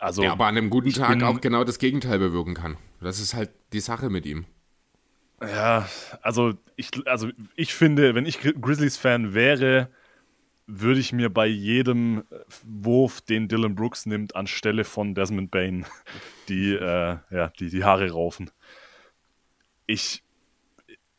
Also, 0.00 0.22
der 0.22 0.32
aber 0.32 0.46
an 0.46 0.56
einem 0.56 0.68
guten 0.68 0.92
Tag 0.92 1.22
auch 1.22 1.40
genau 1.40 1.62
das 1.62 1.78
Gegenteil 1.78 2.18
bewirken 2.18 2.54
kann. 2.54 2.76
Das 3.00 3.20
ist 3.20 3.34
halt 3.34 3.50
die 3.72 3.80
Sache 3.80 4.10
mit 4.10 4.26
ihm. 4.26 4.46
Ja, 5.40 5.88
also 6.22 6.54
ich, 6.76 6.90
also 7.06 7.28
ich 7.54 7.72
finde, 7.72 8.14
wenn 8.14 8.26
ich 8.26 8.40
Grizzlies-Fan 8.40 9.32
wäre, 9.32 9.88
würde 10.70 11.00
ich 11.00 11.12
mir 11.12 11.30
bei 11.30 11.46
jedem 11.46 12.24
äh, 12.30 12.36
Wurf, 12.64 13.20
den 13.20 13.48
Dylan 13.48 13.74
Brooks 13.74 14.06
nimmt, 14.06 14.36
anstelle 14.36 14.84
von 14.84 15.14
Desmond 15.14 15.50
Bain 15.50 15.86
die, 16.48 16.72
äh, 16.74 17.18
ja, 17.30 17.52
die, 17.58 17.70
die 17.70 17.84
Haare 17.84 18.10
raufen. 18.10 18.50
Ich, 19.86 20.22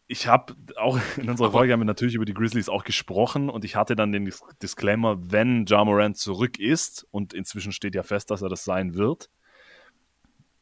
ich 0.07 0.27
habe 0.27 0.55
auch 0.77 0.99
in 1.17 1.29
unserer 1.29 1.47
Aber 1.47 1.59
Folge 1.59 1.73
haben 1.73 1.81
wir 1.81 1.85
natürlich 1.85 2.15
über 2.15 2.25
die 2.25 2.33
Grizzlies 2.33 2.69
auch 2.69 2.83
gesprochen 2.83 3.49
und 3.49 3.65
ich 3.65 3.75
hatte 3.75 3.95
dann 3.95 4.11
den 4.11 4.31
Disclaimer, 4.61 5.17
wenn 5.19 5.65
Ja 5.65 5.83
Morant 5.83 6.17
zurück 6.17 6.57
ist 6.57 7.05
und 7.11 7.33
inzwischen 7.33 7.71
steht 7.71 7.95
ja 7.95 8.03
fest, 8.03 8.31
dass 8.31 8.41
er 8.41 8.49
das 8.49 8.63
sein 8.63 8.95
wird, 8.95 9.29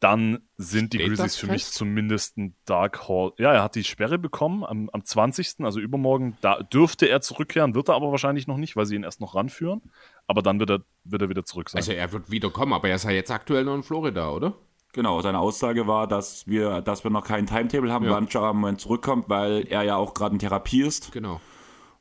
dann 0.00 0.40
sind 0.56 0.94
Steht 0.94 1.02
die 1.02 1.06
Grizzlies 1.06 1.36
für 1.36 1.46
mich 1.46 1.66
zumindest 1.66 2.38
ein 2.38 2.56
Dark 2.64 3.06
Hall. 3.08 3.32
Ja, 3.38 3.52
er 3.52 3.62
hat 3.62 3.74
die 3.74 3.84
Sperre 3.84 4.18
bekommen 4.18 4.64
am, 4.64 4.88
am 4.90 5.04
20., 5.04 5.56
also 5.60 5.78
übermorgen. 5.78 6.38
Da 6.40 6.62
dürfte 6.62 7.06
er 7.06 7.20
zurückkehren, 7.20 7.74
wird 7.74 7.90
er 7.90 7.96
aber 7.96 8.10
wahrscheinlich 8.10 8.46
noch 8.46 8.56
nicht, 8.56 8.76
weil 8.76 8.86
sie 8.86 8.94
ihn 8.96 9.04
erst 9.04 9.20
noch 9.20 9.34
ranführen. 9.34 9.82
Aber 10.26 10.42
dann 10.42 10.58
wird 10.58 10.70
er, 10.70 10.80
wird 11.04 11.22
er 11.22 11.28
wieder 11.28 11.44
zurück 11.44 11.68
sein. 11.68 11.80
Also 11.80 11.92
er 11.92 12.12
wird 12.12 12.30
wiederkommen, 12.30 12.72
aber 12.72 12.88
er 12.88 12.96
ist 12.96 13.04
ja 13.04 13.10
jetzt 13.10 13.30
aktuell 13.30 13.64
noch 13.64 13.74
in 13.74 13.82
Florida, 13.82 14.30
oder? 14.30 14.54
Genau, 14.92 15.20
seine 15.20 15.38
Aussage 15.38 15.86
war, 15.86 16.08
dass 16.08 16.46
wir, 16.48 16.80
dass 16.80 17.04
wir 17.04 17.10
noch 17.10 17.24
keinen 17.24 17.46
Timetable 17.46 17.92
haben, 17.92 18.06
ja. 18.06 18.10
wann 18.12 18.26
Jara 18.28 18.52
Moment 18.52 18.80
zurückkommt, 18.80 19.28
weil 19.28 19.66
er 19.68 19.82
ja 19.82 19.96
auch 19.96 20.14
gerade 20.14 20.32
in 20.32 20.38
Therapie 20.38 20.82
ist. 20.82 21.12
Genau. 21.12 21.40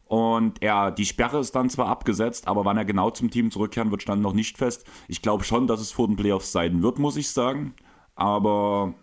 Und 0.06 0.64
er, 0.64 0.90
die 0.90 1.06
Sperre 1.06 1.40
ist 1.40 1.56
dann 1.56 1.70
zwar 1.70 1.88
abgesetzt, 1.88 2.48
aber 2.48 2.66
wann 2.66 2.78
er 2.78 2.86
genau 2.86 3.12
zum 3.12 3.30
Team 3.30 3.52
zurückkehren 3.52 3.92
wird, 3.92 4.02
stand 4.02 4.24
noch 4.24 4.34
nicht 4.34 4.58
fest. 4.58 4.88
Ich 5.08 5.22
glaube 5.22 5.44
schon, 5.44 5.68
dass 5.68 5.82
es 5.82 5.92
vor 5.92 6.08
den 6.08 6.16
Playoffs 6.16 6.52
sein 6.52 6.82
wird, 6.82 6.98
muss 6.98 7.16
ich 7.16 7.30
sagen. 7.30 7.76
Aber 8.20 8.94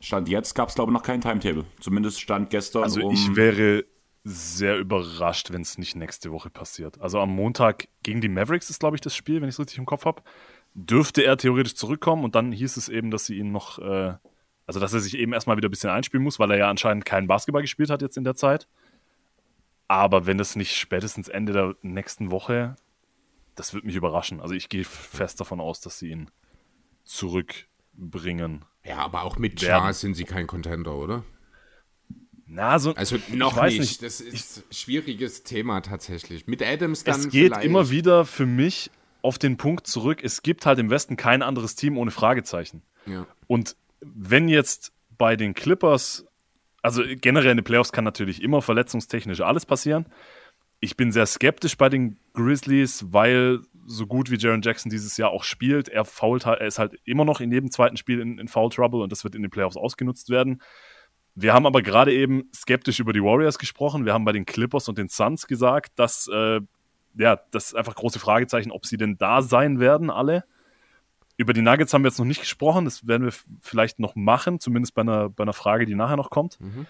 Stand 0.00 0.28
jetzt 0.28 0.54
gab 0.54 0.68
es, 0.68 0.74
glaube 0.74 0.90
ich, 0.90 0.94
noch 0.94 1.02
kein 1.02 1.20
Timetable. 1.20 1.64
Zumindest 1.80 2.20
stand 2.20 2.50
gestern. 2.50 2.84
Also 2.84 3.02
um 3.02 3.12
ich 3.12 3.36
wäre 3.36 3.84
sehr 4.24 4.78
überrascht, 4.78 5.52
wenn 5.52 5.62
es 5.62 5.78
nicht 5.78 5.96
nächste 5.96 6.30
Woche 6.30 6.50
passiert. 6.50 7.00
Also 7.00 7.20
am 7.20 7.30
Montag 7.30 7.88
gegen 8.02 8.20
die 8.20 8.28
Mavericks 8.28 8.70
ist, 8.70 8.80
glaube 8.80 8.96
ich, 8.96 9.00
das 9.00 9.16
Spiel, 9.16 9.40
wenn 9.40 9.48
ich 9.48 9.54
es 9.54 9.60
richtig 9.60 9.78
im 9.78 9.86
Kopf 9.86 10.04
habe. 10.04 10.22
Dürfte 10.74 11.22
er 11.22 11.36
theoretisch 11.36 11.74
zurückkommen 11.74 12.24
und 12.24 12.34
dann 12.34 12.52
hieß 12.52 12.76
es 12.76 12.88
eben, 12.88 13.10
dass 13.10 13.26
sie 13.26 13.36
ihn 13.36 13.52
noch, 13.52 13.78
äh, 13.78 14.14
also 14.66 14.80
dass 14.80 14.92
er 14.92 15.00
sich 15.00 15.18
eben 15.18 15.32
erstmal 15.32 15.56
wieder 15.56 15.68
ein 15.68 15.72
bisschen 15.72 15.90
einspielen 15.90 16.22
muss, 16.22 16.38
weil 16.38 16.52
er 16.52 16.58
ja 16.58 16.70
anscheinend 16.70 17.04
keinen 17.04 17.26
Basketball 17.26 17.62
gespielt 17.62 17.90
hat 17.90 18.00
jetzt 18.00 18.16
in 18.16 18.24
der 18.24 18.36
Zeit. 18.36 18.68
Aber 19.88 20.26
wenn 20.26 20.38
das 20.38 20.56
nicht 20.56 20.76
spätestens 20.76 21.28
Ende 21.28 21.52
der 21.52 21.74
nächsten 21.82 22.30
Woche, 22.30 22.76
das 23.54 23.74
wird 23.74 23.84
mich 23.84 23.96
überraschen. 23.96 24.40
Also 24.40 24.54
ich 24.54 24.68
gehe 24.68 24.84
fest 24.84 25.40
davon 25.40 25.60
aus, 25.60 25.80
dass 25.80 25.98
sie 25.98 26.10
ihn 26.10 26.30
zurück 27.04 27.66
bringen. 27.92 28.64
Ja, 28.84 28.98
aber 28.98 29.22
auch 29.22 29.38
mit 29.38 29.60
Char 29.60 29.92
sind 29.92 30.14
sie 30.14 30.24
kein 30.24 30.46
Contender, 30.46 30.94
oder? 30.94 31.24
Na, 32.46 32.78
so, 32.78 32.94
also 32.94 33.16
noch 33.32 33.62
nicht. 33.62 33.80
nicht. 33.80 34.02
Das 34.02 34.20
ist 34.20 34.58
ein 34.58 34.74
schwieriges 34.74 35.42
Thema 35.42 35.80
tatsächlich. 35.80 36.46
Mit 36.46 36.62
Adams 36.62 37.04
dann 37.04 37.20
Es 37.20 37.28
geht 37.30 37.52
vielleicht. 37.52 37.64
immer 37.64 37.88
wieder 37.90 38.26
für 38.26 38.44
mich 38.44 38.90
auf 39.22 39.38
den 39.38 39.56
Punkt 39.56 39.86
zurück, 39.86 40.22
es 40.22 40.42
gibt 40.42 40.66
halt 40.66 40.78
im 40.78 40.90
Westen 40.90 41.16
kein 41.16 41.42
anderes 41.42 41.76
Team 41.76 41.96
ohne 41.96 42.10
Fragezeichen. 42.10 42.82
Ja. 43.06 43.26
Und 43.46 43.76
wenn 44.00 44.48
jetzt 44.48 44.92
bei 45.16 45.36
den 45.36 45.54
Clippers, 45.54 46.26
also 46.82 47.02
generell 47.06 47.52
in 47.52 47.58
den 47.58 47.64
Playoffs 47.64 47.92
kann 47.92 48.04
natürlich 48.04 48.42
immer 48.42 48.60
verletzungstechnisch 48.60 49.40
alles 49.40 49.64
passieren. 49.64 50.06
Ich 50.80 50.96
bin 50.96 51.12
sehr 51.12 51.26
skeptisch 51.26 51.78
bei 51.78 51.88
den 51.88 52.18
Grizzlies, 52.34 53.06
weil 53.12 53.60
so 53.92 54.06
gut 54.06 54.30
wie 54.30 54.36
Jaron 54.36 54.62
Jackson 54.62 54.90
dieses 54.90 55.16
Jahr 55.16 55.30
auch 55.30 55.44
spielt, 55.44 55.88
er 55.88 56.04
fault 56.04 56.46
halt, 56.46 56.60
er 56.60 56.66
ist 56.66 56.78
halt 56.78 56.94
immer 57.04 57.24
noch 57.24 57.40
in 57.40 57.52
jedem 57.52 57.70
zweiten 57.70 57.96
Spiel 57.96 58.20
in, 58.20 58.38
in 58.38 58.48
Foul 58.48 58.70
Trouble 58.70 59.02
und 59.02 59.12
das 59.12 59.24
wird 59.24 59.34
in 59.34 59.42
den 59.42 59.50
Playoffs 59.50 59.76
ausgenutzt 59.76 60.30
werden. 60.30 60.62
Wir 61.34 61.54
haben 61.54 61.66
aber 61.66 61.82
gerade 61.82 62.12
eben 62.12 62.44
skeptisch 62.54 63.00
über 63.00 63.12
die 63.12 63.22
Warriors 63.22 63.58
gesprochen. 63.58 64.04
Wir 64.04 64.12
haben 64.12 64.24
bei 64.24 64.32
den 64.32 64.44
Clippers 64.44 64.88
und 64.88 64.98
den 64.98 65.08
Suns 65.08 65.46
gesagt, 65.46 65.92
dass 65.96 66.28
äh, 66.28 66.60
ja, 67.14 67.40
das 67.50 67.66
ist 67.66 67.74
einfach 67.74 67.94
große 67.94 68.18
Fragezeichen, 68.18 68.70
ob 68.70 68.86
sie 68.86 68.96
denn 68.96 69.16
da 69.18 69.42
sein 69.42 69.80
werden, 69.80 70.10
alle. 70.10 70.44
Über 71.36 71.52
die 71.52 71.62
Nuggets 71.62 71.92
haben 71.92 72.02
wir 72.02 72.08
jetzt 72.08 72.18
noch 72.18 72.26
nicht 72.26 72.40
gesprochen, 72.40 72.84
das 72.84 73.06
werden 73.06 73.24
wir 73.24 73.32
vielleicht 73.60 73.98
noch 73.98 74.14
machen, 74.14 74.60
zumindest 74.60 74.94
bei 74.94 75.02
einer, 75.02 75.28
bei 75.28 75.42
einer 75.42 75.52
Frage, 75.52 75.86
die 75.86 75.94
nachher 75.94 76.16
noch 76.16 76.30
kommt. 76.30 76.60
Mhm. 76.60 76.86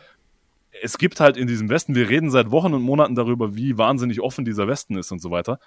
Es 0.82 0.98
gibt 0.98 1.20
halt 1.20 1.36
in 1.36 1.46
diesem 1.46 1.68
Westen, 1.68 1.94
wir 1.94 2.08
reden 2.08 2.30
seit 2.30 2.50
Wochen 2.50 2.74
und 2.74 2.82
Monaten 2.82 3.14
darüber, 3.14 3.54
wie 3.54 3.78
wahnsinnig 3.78 4.20
offen 4.20 4.44
dieser 4.44 4.66
Westen 4.68 4.96
ist 4.96 5.12
und 5.12 5.20
so 5.20 5.30
weiter. 5.30 5.58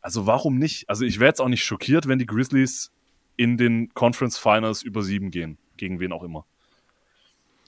Also 0.00 0.26
warum 0.26 0.58
nicht? 0.58 0.88
Also 0.88 1.04
ich 1.04 1.18
wäre 1.18 1.28
jetzt 1.28 1.40
auch 1.40 1.48
nicht 1.48 1.64
schockiert, 1.64 2.08
wenn 2.08 2.18
die 2.18 2.26
Grizzlies 2.26 2.92
in 3.36 3.56
den 3.56 3.92
Conference 3.94 4.38
Finals 4.38 4.82
über 4.82 5.02
sieben 5.02 5.30
gehen, 5.30 5.58
gegen 5.76 6.00
wen 6.00 6.12
auch 6.12 6.22
immer. 6.22 6.44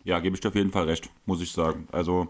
Ja, 0.04 0.18
gebe 0.20 0.34
ich 0.34 0.40
dir 0.40 0.48
auf 0.48 0.54
jeden 0.54 0.72
Fall 0.72 0.84
recht, 0.84 1.10
muss 1.26 1.42
ich 1.42 1.52
sagen. 1.52 1.86
Also 1.92 2.28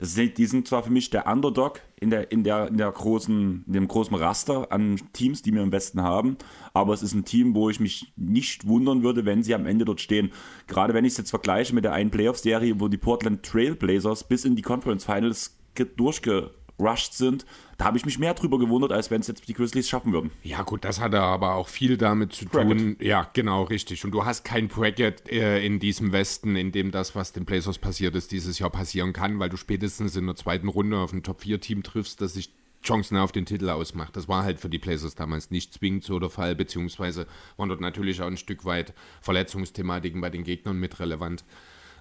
die 0.00 0.46
sind 0.46 0.68
zwar 0.68 0.82
für 0.82 0.90
mich 0.90 1.08
der 1.08 1.26
Underdog 1.26 1.80
in, 1.98 2.10
der, 2.10 2.30
in, 2.30 2.44
der, 2.44 2.68
in, 2.68 2.76
der 2.76 2.90
großen, 2.92 3.64
in 3.66 3.72
dem 3.72 3.88
großen 3.88 4.14
Raster 4.14 4.70
an 4.70 5.00
Teams, 5.12 5.40
die 5.40 5.54
wir 5.54 5.62
im 5.62 5.72
Westen 5.72 6.02
haben, 6.02 6.36
aber 6.74 6.92
es 6.92 7.02
ist 7.02 7.14
ein 7.14 7.24
Team, 7.24 7.54
wo 7.54 7.70
ich 7.70 7.80
mich 7.80 8.12
nicht 8.16 8.66
wundern 8.66 9.02
würde, 9.02 9.24
wenn 9.24 9.42
sie 9.42 9.54
am 9.54 9.64
Ende 9.64 9.84
dort 9.86 10.00
stehen. 10.00 10.32
Gerade 10.66 10.92
wenn 10.92 11.04
ich 11.04 11.12
es 11.12 11.18
jetzt 11.18 11.30
vergleiche 11.30 11.74
mit 11.74 11.84
der 11.84 11.94
einen 11.94 12.10
Playoff-Serie, 12.10 12.78
wo 12.78 12.88
die 12.88 12.98
Portland 12.98 13.42
Trailblazers 13.42 14.24
bis 14.28 14.44
in 14.44 14.54
die 14.54 14.62
Conference 14.62 15.04
Finals 15.04 15.58
durchge 15.96 16.50
rushed 16.78 17.14
sind. 17.14 17.46
Da 17.78 17.84
habe 17.84 17.98
ich 17.98 18.06
mich 18.06 18.18
mehr 18.18 18.32
drüber 18.32 18.58
gewundert, 18.58 18.92
als 18.92 19.10
wenn 19.10 19.20
es 19.20 19.26
jetzt 19.26 19.46
die 19.46 19.52
Grizzlies 19.52 19.88
schaffen 19.88 20.12
würden. 20.12 20.30
Ja, 20.42 20.62
gut, 20.62 20.84
das 20.84 21.00
hat 21.00 21.14
aber 21.14 21.54
auch 21.54 21.68
viel 21.68 21.96
damit 21.98 22.32
zu 22.32 22.46
Bracket. 22.46 22.78
tun. 22.78 22.96
Ja, 23.00 23.28
genau, 23.34 23.64
richtig. 23.64 24.04
Und 24.04 24.12
du 24.12 24.24
hast 24.24 24.44
kein 24.44 24.68
Bracket 24.68 25.30
äh, 25.30 25.64
in 25.64 25.78
diesem 25.78 26.12
Westen, 26.12 26.56
in 26.56 26.72
dem 26.72 26.90
das, 26.90 27.14
was 27.14 27.32
den 27.32 27.44
Blazers 27.44 27.78
passiert 27.78 28.14
ist, 28.14 28.32
dieses 28.32 28.58
Jahr 28.58 28.70
passieren 28.70 29.12
kann, 29.12 29.38
weil 29.38 29.50
du 29.50 29.58
spätestens 29.58 30.16
in 30.16 30.26
der 30.26 30.36
zweiten 30.36 30.68
Runde 30.68 30.98
auf 30.98 31.12
ein 31.12 31.22
Top-4-Team 31.22 31.82
triffst, 31.82 32.20
das 32.22 32.34
sich 32.34 32.50
Chancen 32.82 33.16
auf 33.16 33.32
den 33.32 33.46
Titel 33.46 33.68
ausmacht. 33.68 34.16
Das 34.16 34.28
war 34.28 34.44
halt 34.44 34.60
für 34.60 34.70
die 34.70 34.78
Blazers 34.78 35.14
damals 35.14 35.50
nicht 35.50 35.74
zwingend 35.74 36.04
so 36.04 36.18
der 36.18 36.30
Fall, 36.30 36.54
beziehungsweise 36.54 37.26
waren 37.56 37.68
dort 37.68 37.80
natürlich 37.80 38.22
auch 38.22 38.26
ein 38.26 38.36
Stück 38.36 38.64
weit 38.64 38.94
Verletzungsthematiken 39.20 40.20
bei 40.20 40.30
den 40.30 40.44
Gegnern 40.44 40.78
mit 40.78 40.98
relevant. 41.00 41.44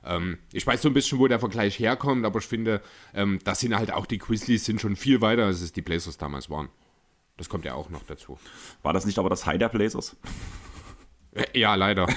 Ähm, 0.05 0.37
ich 0.53 0.65
weiß 0.65 0.81
so 0.81 0.89
ein 0.89 0.93
bisschen, 0.93 1.19
wo 1.19 1.27
der 1.27 1.39
Vergleich 1.39 1.79
herkommt, 1.79 2.25
aber 2.25 2.39
ich 2.39 2.47
finde, 2.47 2.81
ähm, 3.13 3.39
das 3.43 3.59
sind 3.59 3.75
halt 3.75 3.91
auch 3.91 4.05
die 4.05 4.17
Grizzlies 4.17 4.65
sind 4.65 4.79
schon 4.79 4.95
viel 4.95 5.21
weiter, 5.21 5.45
als 5.45 5.61
es 5.61 5.73
die 5.73 5.81
Blazers 5.81 6.17
damals 6.17 6.49
waren. 6.49 6.69
Das 7.37 7.49
kommt 7.49 7.65
ja 7.65 7.73
auch 7.73 7.89
noch 7.89 8.03
dazu. 8.03 8.39
War 8.81 8.93
das 8.93 9.05
nicht 9.05 9.19
aber 9.19 9.29
das 9.29 9.45
High 9.45 9.57
der 9.57 9.69
Blazers? 9.69 10.15
Äh, 11.33 11.59
ja, 11.59 11.75
leider. 11.75 12.07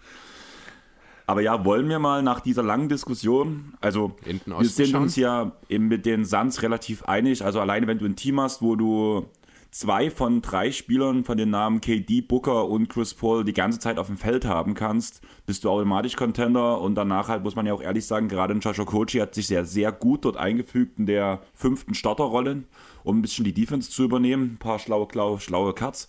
aber 1.26 1.40
ja, 1.40 1.64
wollen 1.64 1.88
wir 1.88 1.98
mal 1.98 2.22
nach 2.22 2.40
dieser 2.40 2.62
langen 2.62 2.88
Diskussion, 2.88 3.74
also 3.80 4.16
wir 4.24 4.68
sind 4.68 4.90
schauen? 4.90 5.02
uns 5.02 5.16
ja 5.16 5.52
mit 5.68 6.04
den 6.04 6.24
Suns 6.24 6.62
relativ 6.62 7.04
einig, 7.04 7.44
also 7.44 7.60
alleine 7.60 7.86
wenn 7.86 7.98
du 7.98 8.04
ein 8.04 8.16
Team 8.16 8.40
hast, 8.40 8.60
wo 8.60 8.76
du 8.76 9.26
zwei 9.70 10.10
von 10.10 10.42
drei 10.42 10.72
Spielern 10.72 11.24
von 11.24 11.38
den 11.38 11.50
Namen 11.50 11.80
KD, 11.80 12.22
Booker 12.22 12.68
und 12.68 12.88
Chris 12.88 13.14
Paul 13.14 13.44
die 13.44 13.52
ganze 13.52 13.78
Zeit 13.78 13.98
auf 13.98 14.08
dem 14.08 14.16
Feld 14.16 14.44
haben 14.44 14.74
kannst, 14.74 15.22
bist 15.46 15.64
du 15.64 15.70
automatisch 15.70 16.16
Contender 16.16 16.80
und 16.80 16.94
danach 16.94 17.28
halt 17.28 17.44
muss 17.44 17.56
man 17.56 17.66
ja 17.66 17.74
auch 17.74 17.82
ehrlich 17.82 18.06
sagen, 18.06 18.28
gerade 18.28 18.54
Joshua 18.54 18.84
Kochi 18.84 19.18
hat 19.18 19.34
sich 19.34 19.46
sehr, 19.46 19.64
sehr 19.64 19.92
gut 19.92 20.24
dort 20.24 20.36
eingefügt 20.36 20.98
in 20.98 21.06
der 21.06 21.42
fünften 21.54 21.94
Starterrolle, 21.94 22.64
um 23.04 23.18
ein 23.18 23.22
bisschen 23.22 23.44
die 23.44 23.54
Defense 23.54 23.90
zu 23.90 24.04
übernehmen, 24.04 24.54
ein 24.54 24.58
paar 24.58 24.78
schlaue, 24.78 25.06
schlaue, 25.10 25.40
schlaue 25.40 25.72
Cuts. 25.72 26.08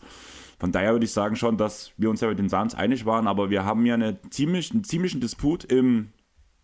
Von 0.59 0.71
daher 0.71 0.91
würde 0.93 1.05
ich 1.05 1.11
sagen 1.11 1.35
schon, 1.35 1.57
dass 1.57 1.91
wir 1.97 2.09
uns 2.09 2.21
ja 2.21 2.27
mit 2.27 2.37
den 2.37 2.49
Suns 2.49 2.75
einig 2.75 3.05
waren, 3.05 3.27
aber 3.27 3.49
wir 3.49 3.65
haben 3.65 3.85
ja 3.85 3.95
eine 3.95 4.19
ziemlich, 4.29 4.71
einen 4.71 4.83
ziemlichen 4.83 5.19
Disput 5.19 5.63
im 5.65 6.09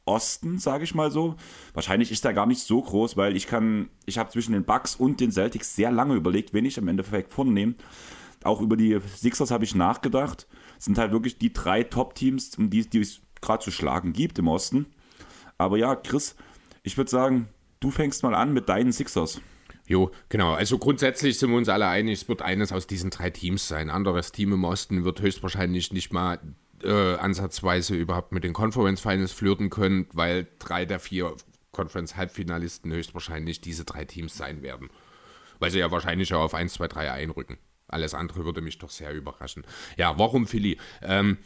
Osten, 0.07 0.57
sage 0.57 0.83
ich 0.83 0.95
mal 0.95 1.11
so. 1.11 1.35
Wahrscheinlich 1.73 2.11
ist 2.11 2.25
er 2.25 2.33
gar 2.33 2.45
nicht 2.45 2.61
so 2.61 2.81
groß, 2.81 3.17
weil 3.17 3.35
ich 3.35 3.47
kann, 3.47 3.89
ich 4.05 4.17
habe 4.17 4.29
zwischen 4.29 4.53
den 4.53 4.63
Bucks 4.63 4.95
und 4.95 5.19
den 5.19 5.31
Celtics 5.31 5.75
sehr 5.75 5.91
lange 5.91 6.15
überlegt, 6.15 6.53
wen 6.53 6.65
ich 6.65 6.77
im 6.77 6.87
Endeffekt 6.87 7.33
vornehme. 7.33 7.75
Auch 8.43 8.61
über 8.61 8.77
die 8.77 8.99
Sixers 9.15 9.51
habe 9.51 9.63
ich 9.63 9.75
nachgedacht. 9.75 10.47
Es 10.77 10.85
sind 10.85 10.97
halt 10.97 11.11
wirklich 11.11 11.37
die 11.37 11.53
drei 11.53 11.83
Top-Teams, 11.83 12.57
um 12.57 12.69
die, 12.69 12.87
die 12.87 13.01
es 13.01 13.21
gerade 13.41 13.63
zu 13.63 13.71
schlagen 13.71 14.13
gibt 14.13 14.39
im 14.39 14.47
Osten. 14.47 14.87
Aber 15.57 15.77
ja, 15.77 15.95
Chris, 15.95 16.35
ich 16.83 16.97
würde 16.97 17.09
sagen, 17.09 17.49
du 17.79 17.91
fängst 17.91 18.23
mal 18.23 18.35
an 18.35 18.53
mit 18.53 18.69
deinen 18.69 18.91
Sixers. 18.91 19.41
Jo, 19.87 20.11
genau. 20.29 20.53
Also 20.53 20.77
grundsätzlich 20.77 21.39
sind 21.39 21.49
wir 21.49 21.57
uns 21.57 21.69
alle 21.69 21.87
einig, 21.87 22.21
es 22.21 22.29
wird 22.29 22.41
eines 22.41 22.71
aus 22.73 22.87
diesen 22.87 23.09
drei 23.09 23.29
Teams 23.29 23.67
sein. 23.67 23.89
Ein 23.89 23.95
anderes 23.95 24.33
Team 24.33 24.51
im 24.51 24.65
Osten 24.65 25.05
wird 25.05 25.21
höchstwahrscheinlich 25.21 25.93
nicht 25.93 26.11
mal 26.11 26.39
äh, 26.83 27.15
ansatzweise 27.15 27.95
überhaupt 27.95 28.31
mit 28.31 28.43
den 28.43 28.53
Conference 28.53 29.01
Finals 29.01 29.31
flirten 29.31 29.69
können, 29.69 30.07
weil 30.13 30.47
drei 30.59 30.85
der 30.85 30.99
vier 30.99 31.35
Conference 31.71 32.15
Halbfinalisten 32.15 32.91
höchstwahrscheinlich 32.91 33.61
diese 33.61 33.85
drei 33.85 34.05
Teams 34.05 34.35
sein 34.35 34.61
werden. 34.61 34.89
Weil 35.59 35.71
sie 35.71 35.79
ja 35.79 35.91
wahrscheinlich 35.91 36.33
auch 36.33 36.41
auf 36.41 36.53
1, 36.53 36.73
2, 36.73 36.87
3 36.87 37.11
einrücken. 37.11 37.57
Alles 37.87 38.13
andere 38.13 38.45
würde 38.45 38.61
mich 38.61 38.77
doch 38.77 38.89
sehr 38.89 39.13
überraschen. 39.13 39.63
Ja, 39.95 40.19
warum 40.19 40.45
Philly? 40.45 40.77
Ähm, 41.01 41.37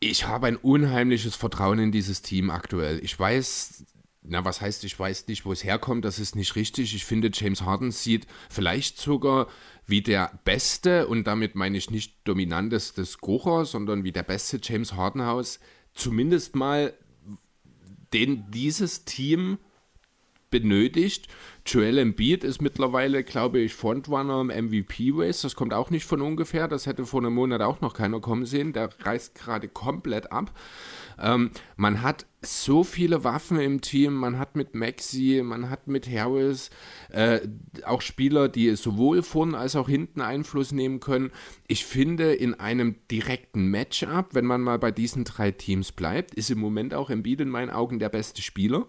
ich 0.00 0.26
habe 0.26 0.46
ein 0.46 0.56
unheimliches 0.56 1.36
Vertrauen 1.36 1.78
in 1.78 1.92
dieses 1.92 2.22
Team 2.22 2.50
aktuell. 2.50 2.98
Ich 3.02 3.18
weiß, 3.18 3.84
na, 4.22 4.44
was 4.44 4.60
heißt, 4.60 4.84
ich 4.84 4.98
weiß 4.98 5.28
nicht, 5.28 5.44
wo 5.44 5.52
es 5.52 5.64
herkommt, 5.64 6.04
das 6.04 6.18
ist 6.18 6.36
nicht 6.36 6.56
richtig. 6.56 6.94
Ich 6.94 7.04
finde, 7.04 7.30
James 7.32 7.62
Harden 7.62 7.92
sieht 7.92 8.26
vielleicht 8.50 8.98
sogar 8.98 9.46
wie 9.86 10.02
der 10.02 10.38
beste, 10.44 11.06
und 11.06 11.26
damit 11.26 11.54
meine 11.54 11.78
ich 11.78 11.90
nicht 11.90 12.16
dominanteste 12.24 13.04
Scorer, 13.04 13.64
sondern 13.64 14.04
wie 14.04 14.12
der 14.12 14.24
beste 14.24 14.58
James 14.62 14.94
Harden 14.94 15.20
aus, 15.20 15.60
zumindest 15.94 16.56
mal 16.56 16.92
den 18.12 18.50
dieses 18.50 19.04
Team 19.04 19.58
benötigt. 20.50 21.28
Joel 21.66 21.98
Embiid 21.98 22.44
ist 22.44 22.62
mittlerweile, 22.62 23.24
glaube 23.24 23.58
ich, 23.58 23.74
Frontrunner 23.74 24.40
im 24.40 24.66
MVP-Race. 24.66 25.42
Das 25.42 25.56
kommt 25.56 25.74
auch 25.74 25.90
nicht 25.90 26.04
von 26.04 26.22
ungefähr. 26.22 26.68
Das 26.68 26.86
hätte 26.86 27.04
vor 27.04 27.20
einem 27.20 27.34
Monat 27.34 27.60
auch 27.60 27.80
noch 27.80 27.94
keiner 27.94 28.20
kommen 28.20 28.46
sehen. 28.46 28.72
Der 28.72 28.88
reißt 29.00 29.34
gerade 29.34 29.68
komplett 29.68 30.30
ab. 30.32 30.52
Ähm, 31.18 31.50
man 31.76 32.02
hat 32.02 32.26
so 32.46 32.84
viele 32.84 33.24
Waffen 33.24 33.58
im 33.58 33.80
Team. 33.80 34.14
Man 34.14 34.38
hat 34.38 34.56
mit 34.56 34.74
Maxi, 34.74 35.42
man 35.44 35.70
hat 35.70 35.86
mit 35.86 36.08
Harris 36.10 36.70
äh, 37.10 37.40
auch 37.84 38.02
Spieler, 38.02 38.48
die 38.48 38.74
sowohl 38.76 39.22
vorn 39.22 39.54
als 39.54 39.76
auch 39.76 39.88
hinten 39.88 40.20
Einfluss 40.20 40.72
nehmen 40.72 41.00
können. 41.00 41.30
Ich 41.68 41.84
finde, 41.84 42.34
in 42.34 42.54
einem 42.54 42.96
direkten 43.10 43.68
Matchup, 43.68 44.34
wenn 44.34 44.46
man 44.46 44.60
mal 44.60 44.78
bei 44.78 44.90
diesen 44.90 45.24
drei 45.24 45.50
Teams 45.50 45.92
bleibt, 45.92 46.34
ist 46.34 46.50
im 46.50 46.58
Moment 46.58 46.94
auch 46.94 47.10
Embiid 47.10 47.40
in 47.40 47.48
meinen 47.48 47.70
Augen 47.70 47.98
der 47.98 48.08
beste 48.08 48.42
Spieler. 48.42 48.86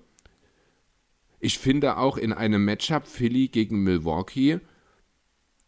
Ich 1.40 1.60
finde 1.60 1.98
auch 1.98 2.18
in 2.18 2.34
einem 2.34 2.66
Matchup 2.66 3.08
Philly 3.08 3.48
gegen 3.48 3.84
Milwaukee 3.84 4.60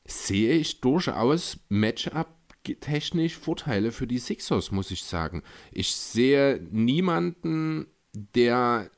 sehe 0.06 0.54
ich 0.54 0.82
durchaus 0.82 1.60
Matchup 1.70 2.39
technisch 2.64 3.38
Vorteile 3.38 3.92
für 3.92 4.08
die 4.08 4.20
Sixers, 4.20 4.72
muss 4.72 4.92
ich 4.92 5.04
sagen. 5.04 5.44
Ich 5.72 5.96
sehe 5.96 6.62
niemanden, 6.72 7.88
der 8.14 8.92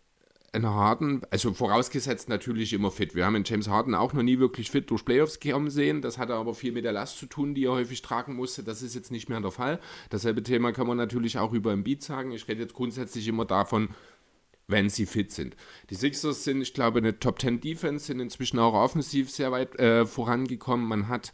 einen 0.53 0.67
Harden, 0.67 1.21
also 1.29 1.53
vorausgesetzt 1.53 2.27
natürlich 2.27 2.73
immer 2.73 2.91
fit. 2.91 3.15
Wir 3.15 3.25
haben 3.25 3.35
einen 3.35 3.45
James 3.45 3.69
Harden 3.69 3.95
auch 3.95 4.13
noch 4.13 4.23
nie 4.23 4.39
wirklich 4.39 4.69
fit 4.69 4.89
durch 4.89 5.05
Playoffs 5.05 5.39
kommen 5.39 5.69
sehen. 5.69 6.01
Das 6.01 6.17
hatte 6.17 6.33
aber 6.33 6.53
viel 6.53 6.73
mit 6.73 6.83
der 6.83 6.91
Last 6.91 7.19
zu 7.19 7.25
tun, 7.25 7.55
die 7.55 7.65
er 7.65 7.71
häufig 7.71 8.01
tragen 8.01 8.35
musste. 8.35 8.63
Das 8.63 8.81
ist 8.81 8.93
jetzt 8.93 9.11
nicht 9.11 9.29
mehr 9.29 9.39
der 9.39 9.51
Fall. 9.51 9.79
Dasselbe 10.09 10.43
Thema 10.43 10.73
kann 10.73 10.87
man 10.87 10.97
natürlich 10.97 11.37
auch 11.37 11.53
über 11.53 11.75
Beat 11.77 12.03
sagen. 12.03 12.31
Ich 12.31 12.47
rede 12.47 12.61
jetzt 12.61 12.73
grundsätzlich 12.73 13.27
immer 13.29 13.45
davon, 13.45 13.89
wenn 14.67 14.89
sie 14.89 15.05
fit 15.05 15.31
sind. 15.31 15.55
Die 15.89 15.95
Sixers 15.95 16.43
sind, 16.43 16.61
ich 16.61 16.73
glaube, 16.73 16.99
eine 16.99 17.19
Top 17.19 17.39
10 17.39 17.61
Defense, 17.61 18.05
sind 18.05 18.19
inzwischen 18.19 18.59
auch 18.59 18.73
offensiv 18.73 19.31
sehr 19.31 19.51
weit 19.51 19.79
äh, 19.79 20.05
vorangekommen. 20.05 20.85
Man 20.85 21.07
hat 21.07 21.31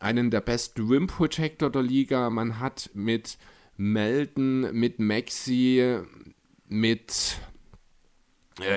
einen 0.00 0.30
der 0.30 0.40
besten 0.40 0.88
Rim 0.88 1.06
Protector 1.06 1.70
der 1.70 1.82
Liga. 1.82 2.28
Man 2.30 2.58
hat 2.58 2.90
mit 2.94 3.38
Melton, 3.76 4.72
mit 4.72 4.98
Maxi, 4.98 6.00
mit 6.68 7.38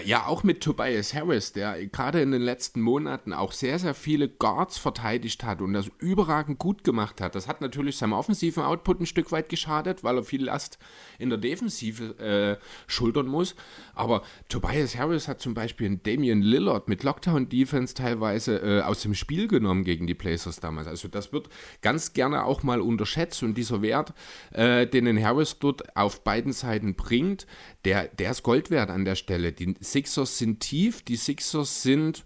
ja, 0.06 0.26
auch 0.26 0.43
mit 0.43 0.62
Tobias 0.62 1.13
Harris, 1.13 1.54
der 1.54 1.86
gerade 1.88 2.22
in 2.22 2.32
den 2.32 2.41
letzten 2.41 2.82
Monaten 2.82 3.34
auch 3.34 3.52
sehr, 3.52 3.80
sehr 3.80 3.93
viele 3.93 4.30
Guards 4.30 4.78
verteidigt 4.78 5.43
hat 5.43 5.62
und 5.62 5.74
das 5.74 5.89
überragend 6.00 6.60
gut 6.60 6.84
gemacht 6.84 7.22
hat. 7.22 7.36
Das 7.36 7.48
hat 7.48 7.62
natürlich 7.62 7.98
seinem 7.98 8.13
offensiven 8.13 8.63
Output 8.63 9.02
ein 9.02 9.06
Stück 9.06 9.32
weit 9.32 9.50
geschadet, 9.50 10.04
weil 10.04 10.17
er 10.17 10.24
viel 10.24 10.46
Last 10.46 10.78
in 11.19 11.30
der 11.30 11.38
Defensive 11.38 12.17
äh, 12.19 12.63
schultern 12.88 13.28
muss. 13.28 13.56
Aber 13.93 14.24
Tobias 14.50 14.98
Harris 14.98 15.28
hat 15.28 15.41
zum 15.41 15.54
Beispiel 15.54 15.88
einen 15.88 16.04
Damian 16.04 16.41
Lillard 16.41 16.88
mit 16.88 17.04
Lockdown-Defense 17.04 17.93
teilweise 17.93 18.58
äh, 18.58 18.82
aus 18.82 19.02
dem 19.02 19.13
Spiel 19.13 19.48
genommen 19.48 19.84
gegen 19.84 20.08
die 20.08 20.13
Blazers 20.13 20.60
damals. 20.60 20.88
Also 20.88 21.08
das 21.08 21.34
wird 21.34 21.50
ganz 21.82 22.13
gerne 22.13 22.46
auch 22.46 22.63
mal 22.63 22.82
unterschätzt 22.82 23.43
und 23.43 23.56
dieser 23.56 23.82
Wert, 23.82 24.13
äh, 24.52 24.88
den 24.88 25.06
den 25.06 25.24
Harris 25.24 25.60
dort 25.60 25.96
auf 25.96 26.24
beiden 26.24 26.54
Seiten 26.54 26.96
bringt, 26.96 27.46
der, 27.86 28.08
der 28.08 28.32
ist 28.32 28.43
Gold 28.43 28.72
wert 28.72 28.89
an 28.89 29.06
der 29.06 29.15
Stelle. 29.15 29.52
Die 29.52 29.73
Sixers 29.82 30.38
sind 30.38 30.60
tief, 30.60 31.02
die 31.02 31.16
Sixers 31.16 31.84
sind 31.84 32.24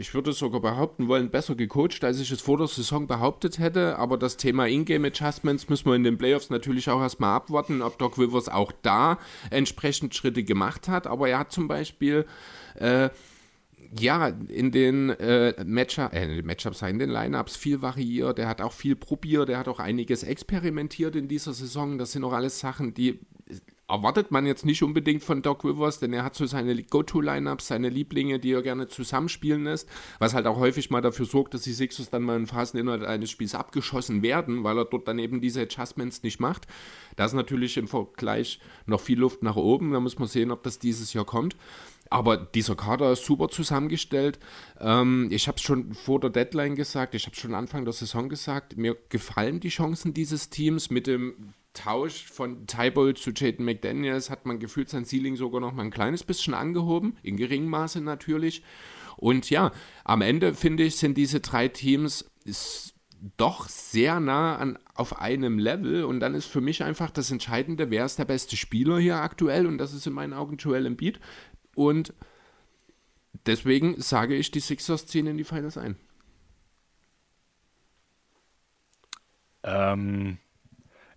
ich 0.00 0.14
würde 0.14 0.32
sogar 0.32 0.60
behaupten 0.60 1.08
wollen, 1.08 1.30
besser 1.30 1.54
gecoacht, 1.54 2.04
als 2.04 2.20
ich 2.20 2.30
es 2.30 2.40
vor 2.40 2.56
der 2.56 2.68
Saison 2.68 3.06
behauptet 3.06 3.58
hätte. 3.58 3.98
Aber 3.98 4.16
das 4.16 4.38
Thema 4.38 4.66
Ingame 4.66 5.08
Adjustments 5.08 5.68
müssen 5.68 5.86
wir 5.86 5.94
in 5.94 6.04
den 6.04 6.16
Playoffs 6.16 6.48
natürlich 6.48 6.88
auch 6.88 7.02
erstmal 7.02 7.36
abwarten, 7.36 7.82
ob 7.82 7.98
Doc 7.98 8.16
Rivers 8.16 8.48
auch 8.48 8.72
da 8.82 9.18
entsprechend 9.50 10.14
Schritte 10.14 10.42
gemacht 10.42 10.88
hat. 10.88 11.06
Aber 11.06 11.28
er 11.28 11.40
hat 11.40 11.52
zum 11.52 11.68
Beispiel 11.68 12.24
äh, 12.76 13.10
ja, 13.98 14.28
in 14.28 14.70
den 14.70 15.10
äh, 15.10 15.64
Matchup, 15.64 16.14
äh, 16.14 16.40
Matchups, 16.42 16.80
in 16.82 16.98
den 16.98 17.10
Lineups 17.10 17.56
viel 17.56 17.82
variiert. 17.82 18.38
Er 18.38 18.48
hat 18.48 18.62
auch 18.62 18.72
viel 18.72 18.96
probiert. 18.96 19.50
Er 19.50 19.58
hat 19.58 19.68
auch 19.68 19.80
einiges 19.80 20.22
experimentiert 20.22 21.14
in 21.14 21.28
dieser 21.28 21.52
Saison. 21.52 21.98
Das 21.98 22.12
sind 22.12 22.24
auch 22.24 22.32
alles 22.32 22.60
Sachen, 22.60 22.94
die 22.94 23.18
erwartet 23.90 24.30
man 24.30 24.46
jetzt 24.46 24.64
nicht 24.64 24.82
unbedingt 24.82 25.22
von 25.22 25.42
Doc 25.42 25.64
Rivers, 25.64 25.98
denn 25.98 26.12
er 26.12 26.24
hat 26.24 26.34
so 26.34 26.46
seine 26.46 26.82
Go-To-Lineups, 26.82 27.66
seine 27.66 27.88
Lieblinge, 27.88 28.38
die 28.38 28.52
er 28.52 28.62
gerne 28.62 28.88
zusammenspielen 28.88 29.64
lässt, 29.64 29.88
was 30.18 30.34
halt 30.34 30.46
auch 30.46 30.58
häufig 30.58 30.90
mal 30.90 31.00
dafür 31.00 31.26
sorgt, 31.26 31.54
dass 31.54 31.62
die 31.62 31.72
Sixers 31.72 32.10
dann 32.10 32.22
mal 32.22 32.36
in 32.36 32.46
Phasen 32.46 32.78
innerhalb 32.80 33.02
eines 33.02 33.30
Spiels 33.30 33.54
abgeschossen 33.54 34.22
werden, 34.22 34.64
weil 34.64 34.78
er 34.78 34.84
dort 34.84 35.08
dann 35.08 35.18
eben 35.18 35.40
diese 35.40 35.62
Adjustments 35.62 36.22
nicht 36.22 36.40
macht. 36.40 36.66
Da 37.16 37.24
ist 37.24 37.34
natürlich 37.34 37.76
im 37.76 37.88
Vergleich 37.88 38.60
noch 38.86 39.00
viel 39.00 39.18
Luft 39.18 39.42
nach 39.42 39.56
oben. 39.56 39.92
Da 39.92 40.00
muss 40.00 40.18
man 40.18 40.28
sehen, 40.28 40.50
ob 40.50 40.62
das 40.62 40.78
dieses 40.78 41.12
Jahr 41.12 41.24
kommt. 41.24 41.56
Aber 42.08 42.36
dieser 42.36 42.74
Kader 42.74 43.12
ist 43.12 43.24
super 43.24 43.48
zusammengestellt. 43.48 44.40
Ähm, 44.80 45.28
ich 45.30 45.46
habe 45.46 45.56
es 45.56 45.62
schon 45.62 45.94
vor 45.94 46.18
der 46.18 46.30
Deadline 46.30 46.74
gesagt, 46.74 47.14
ich 47.14 47.26
habe 47.26 47.34
es 47.34 47.40
schon 47.40 47.54
Anfang 47.54 47.84
der 47.84 47.92
Saison 47.92 48.28
gesagt. 48.28 48.76
Mir 48.76 48.96
gefallen 49.08 49.60
die 49.60 49.68
Chancen 49.68 50.12
dieses 50.12 50.50
Teams. 50.50 50.90
Mit 50.90 51.06
dem 51.06 51.54
Tausch 51.72 52.24
von 52.24 52.66
Tybolt 52.66 53.18
zu 53.18 53.30
Jaden 53.30 53.64
McDaniels 53.64 54.28
hat 54.28 54.44
man 54.44 54.58
gefühlt 54.58 54.88
sein 54.88 55.04
Ceiling 55.04 55.36
sogar 55.36 55.60
noch 55.60 55.72
mal 55.72 55.84
ein 55.84 55.90
kleines 55.90 56.24
bisschen 56.24 56.54
angehoben, 56.54 57.16
in 57.22 57.36
geringem 57.36 57.70
Maße 57.70 58.00
natürlich. 58.00 58.62
Und 59.16 59.50
ja, 59.50 59.70
am 60.04 60.22
Ende 60.22 60.54
finde 60.54 60.82
ich, 60.82 60.96
sind 60.96 61.16
diese 61.16 61.40
drei 61.40 61.68
Teams 61.68 62.30
doch 63.36 63.68
sehr 63.68 64.18
nah 64.18 64.56
an, 64.56 64.78
auf 64.94 65.20
einem 65.20 65.58
Level 65.58 66.04
und 66.04 66.20
dann 66.20 66.34
ist 66.34 66.46
für 66.46 66.60
mich 66.60 66.82
einfach 66.82 67.10
das 67.10 67.30
Entscheidende, 67.30 67.90
wer 67.90 68.06
ist 68.06 68.18
der 68.18 68.24
beste 68.24 68.56
Spieler 68.56 68.98
hier 68.98 69.16
aktuell 69.16 69.66
und 69.66 69.78
das 69.78 69.92
ist 69.92 70.06
in 70.06 70.14
meinen 70.14 70.32
Augen 70.32 70.56
Joel 70.56 70.86
Embiid. 70.86 71.20
Und 71.74 72.14
deswegen 73.46 74.00
sage 74.00 74.34
ich, 74.34 74.50
die 74.50 74.60
Sixers 74.60 75.06
ziehen 75.06 75.26
in 75.26 75.36
die 75.36 75.44
Finals 75.44 75.76
ein. 75.76 75.96
Ähm, 79.62 80.38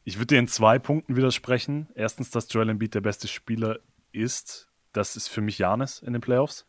ich 0.03 0.17
würde 0.17 0.27
dir 0.27 0.39
in 0.39 0.47
zwei 0.47 0.79
Punkten 0.79 1.15
widersprechen. 1.15 1.87
Erstens, 1.95 2.29
dass 2.29 2.51
Joel 2.51 2.69
Embiid 2.69 2.93
der 2.93 3.01
beste 3.01 3.27
Spieler 3.27 3.79
ist. 4.11 4.69
Das 4.91 5.15
ist 5.15 5.27
für 5.27 5.41
mich 5.41 5.57
Janis 5.57 5.99
in 5.99 6.13
den 6.13 6.21
Playoffs. 6.21 6.67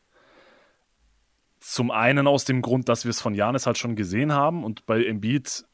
Zum 1.61 1.91
einen 1.91 2.27
aus 2.27 2.45
dem 2.45 2.63
Grund, 2.63 2.89
dass 2.89 3.05
wir 3.05 3.11
es 3.11 3.21
von 3.21 3.35
Janis 3.35 3.67
halt 3.67 3.79
schon 3.79 3.97
gesehen 3.97 4.33
haben 4.33 4.65
und 4.65 4.87
bei 4.87 5.05
Embiid 5.05 5.65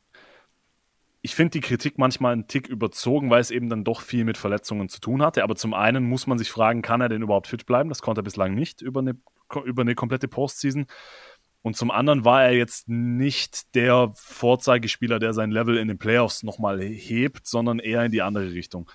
ich 1.23 1.35
finde 1.35 1.51
die 1.51 1.61
Kritik 1.61 1.99
manchmal 1.99 2.33
einen 2.33 2.49
Tick 2.49 2.69
überzogen, 2.69 3.29
weil 3.29 3.41
es 3.41 3.51
eben 3.51 3.69
dann 3.69 3.85
doch 3.85 4.01
viel 4.01 4.25
mit 4.25 4.39
Verletzungen 4.39 4.89
zu 4.89 5.01
tun 5.01 5.23
hatte. 5.23 5.43
Aber 5.43 5.55
zum 5.55 5.75
einen 5.75 6.05
muss 6.05 6.27
man 6.27 6.39
sich 6.39 6.51
fragen, 6.51 6.81
kann 6.81 7.03
er 7.03 7.11
denn 7.11 7.23
überhaupt 7.23 7.47
fit 7.47 7.67
bleiben? 7.67 7.91
Das 7.91 8.01
konnte 8.01 8.21
er 8.21 8.25
bislang 8.25 8.55
nicht 8.55 8.81
über 8.81 9.01
eine, 9.01 9.17
über 9.65 9.83
eine 9.83 9.95
komplette 9.95 10.29
Postseason. 10.29 10.87
Und 11.63 11.77
zum 11.77 11.91
anderen 11.91 12.25
war 12.25 12.45
er 12.45 12.53
jetzt 12.53 12.89
nicht 12.89 13.75
der 13.75 14.13
Vorzeigespieler, 14.15 15.19
der 15.19 15.35
sein 15.35 15.51
Level 15.51 15.77
in 15.77 15.89
den 15.89 15.99
Playoffs 15.99 16.43
nochmal 16.43 16.81
hebt, 16.81 17.47
sondern 17.47 17.79
eher 17.79 18.05
in 18.05 18.13
die 18.13 18.23
andere 18.23 18.53
Richtung. 18.53 18.91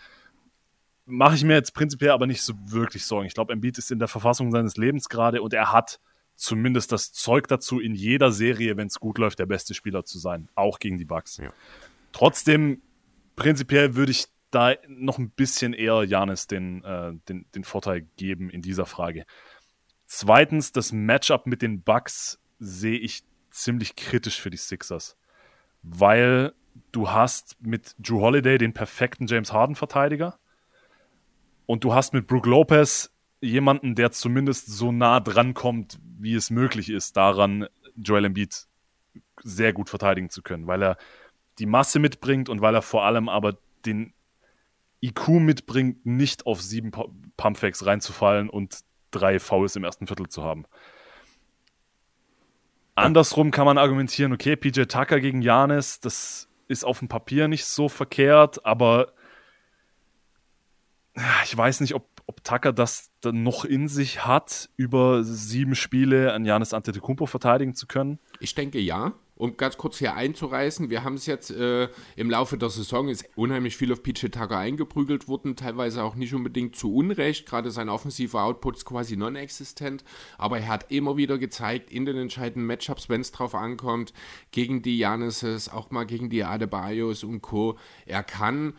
Mache 1.06 1.36
ich 1.36 1.44
mir 1.44 1.54
jetzt 1.54 1.76
prinzipiell 1.76 2.10
aber 2.10 2.26
nicht 2.26 2.42
so 2.42 2.54
wirklich 2.66 3.06
Sorgen. 3.06 3.28
Ich 3.28 3.36
glaube, 3.36 3.54
Embiid 3.54 3.78
ist 3.78 3.92
in 3.92 4.00
der 4.00 4.08
Verfassung 4.08 4.52
seines 4.52 4.78
Lebens 4.78 5.10
gerade 5.10 5.44
und 5.44 5.54
er 5.54 5.72
hat 5.72 6.00
zumindest 6.36 6.92
das 6.92 7.14
Zeug 7.14 7.48
dazu, 7.48 7.80
in 7.80 7.94
jeder 7.94 8.32
Serie, 8.32 8.76
wenn 8.78 8.88
es 8.88 9.00
gut 9.00 9.20
läuft, 9.20 9.38
der 9.38 9.46
beste 9.46 9.76
Spieler 9.76 10.04
zu 10.04 10.18
sein. 10.18 10.50
Auch 10.56 10.80
gegen 10.80 10.98
die 10.98 11.06
Bucks. 11.06 11.38
Ja. 11.38 11.54
Trotzdem, 12.12 12.82
prinzipiell 13.36 13.96
würde 13.96 14.12
ich 14.12 14.26
da 14.50 14.74
noch 14.88 15.20
ein 15.20 15.30
bisschen 15.30 15.74
eher 15.74 16.04
Janis 16.04 16.48
den, 16.48 16.84
äh, 16.84 17.14
den, 17.30 17.46
den 17.54 17.64
Vorteil 17.64 18.08
geben 18.18 18.50
in 18.50 18.62
dieser 18.62 18.86
Frage. 18.86 19.26
Zweitens, 20.08 20.72
das 20.72 20.92
Matchup 20.92 21.46
mit 21.46 21.62
den 21.62 21.82
Bucks 21.84 22.40
sehe 22.60 22.98
ich 22.98 23.24
ziemlich 23.50 23.96
kritisch 23.96 24.42
für 24.42 24.50
die 24.50 24.58
Sixers, 24.58 25.18
weil 25.82 26.54
du 26.92 27.10
hast 27.10 27.56
mit 27.62 27.96
Drew 28.00 28.22
Holiday 28.22 28.58
den 28.58 28.74
perfekten 28.74 29.28
James 29.28 29.54
Harden-Verteidiger 29.54 30.38
und 31.66 31.84
du 31.84 31.94
hast 31.94 32.14
mit 32.14 32.28
Brook 32.28 32.46
Lopez 32.46 33.12
jemanden, 33.42 33.96
der 33.96 34.12
zumindest 34.12 34.68
so 34.68 34.92
nah 34.92 35.20
dran 35.20 35.54
kommt, 35.54 36.00
wie 36.20 36.36
es 36.36 36.50
möglich 36.50 36.90
ist, 36.90 37.18
daran 37.18 37.68
Joel 37.96 38.26
Embiid 38.26 38.68
sehr 39.44 39.74
gut 39.74 39.90
verteidigen 39.90 40.30
zu 40.30 40.42
können, 40.42 40.68
weil 40.68 40.82
er 40.82 40.98
die 41.60 41.66
Masse 41.66 42.00
mitbringt 42.00 42.50
und 42.50 42.62
weil 42.62 42.76
er 42.76 42.82
vor 42.82 43.06
allem 43.06 43.30
aber 43.30 43.58
den 43.86 44.14
IQ 45.02 45.28
mitbringt, 45.40 46.06
nicht 46.06 46.46
auf 46.46 46.62
sieben 46.62 46.92
Pumpfacts 47.38 47.86
reinzufallen 47.86 48.50
und 48.50 48.80
drei 49.12 49.40
Fouls 49.40 49.76
im 49.76 49.84
ersten 49.84 50.08
Viertel 50.08 50.28
zu 50.28 50.44
haben. 50.44 50.66
Andersrum 52.96 53.52
kann 53.52 53.66
man 53.66 53.78
argumentieren, 53.78 54.32
okay, 54.34 54.56
PJ 54.56 54.84
Tucker 54.84 55.20
gegen 55.20 55.42
Janis, 55.42 56.00
das 56.00 56.48
ist 56.68 56.86
auf 56.86 57.00
dem 57.00 57.08
Papier 57.08 57.48
nicht 57.48 57.66
so 57.66 57.90
verkehrt, 57.90 58.66
aber 58.66 59.14
ich 61.44 61.56
weiß 61.56 61.82
nicht, 61.82 61.94
ob, 61.94 62.08
ob 62.26 62.44
Tucker 62.44 62.74
das 62.74 63.12
dann 63.22 63.44
noch 63.44 63.66
in 63.66 63.88
sich 63.88 64.26
hat, 64.26 64.70
über 64.76 65.24
sieben 65.24 65.76
Spiele 65.76 66.34
an 66.34 66.46
Janis 66.46 66.74
Antetokounmpo 66.74 67.26
verteidigen 67.26 67.76
zu 67.76 67.86
können. 67.86 68.20
Ich 68.40 68.56
denke 68.56 68.80
ja 68.80 69.14
um 69.36 69.58
ganz 69.58 69.78
kurz 69.78 69.98
hier 69.98 70.16
einzureißen, 70.16 70.90
wir 70.90 71.04
haben 71.04 71.16
es 71.16 71.26
jetzt 71.26 71.52
äh, 71.52 71.90
im 72.16 72.30
Laufe 72.30 72.58
der 72.58 72.70
Saison, 72.70 73.10
ist 73.10 73.26
unheimlich 73.36 73.76
viel 73.76 73.92
auf 73.92 74.02
PJ 74.02 74.28
Tucker 74.28 74.58
eingeprügelt 74.58 75.28
worden, 75.28 75.56
teilweise 75.56 76.04
auch 76.04 76.16
nicht 76.16 76.34
unbedingt 76.34 76.76
zu 76.76 76.94
Unrecht, 76.94 77.46
gerade 77.46 77.72
sein 77.72 77.90
offensiver 77.90 78.44
Output 78.44 78.78
ist 78.78 78.86
quasi 78.86 79.18
non-existent, 79.18 80.04
aber 80.38 80.60
er 80.60 80.68
hat 80.70 80.92
immer 80.92 81.18
wieder 81.18 81.38
gezeigt, 81.38 81.92
in 81.92 82.06
den 82.06 82.18
entscheidenden 82.18 82.66
Matchups, 82.66 83.10
wenn 83.10 83.22
es 83.22 83.32
drauf 83.32 83.56
ankommt, 83.56 84.14
gegen 84.52 84.82
die 84.82 84.98
Janisses, 84.98 85.70
auch 85.70 85.92
mal 85.92 86.06
gegen 86.06 86.30
die 86.30 86.44
Adebayos 86.44 87.24
und 87.24 87.42
Co., 87.42 87.78
er 88.06 88.24
kann 88.24 88.74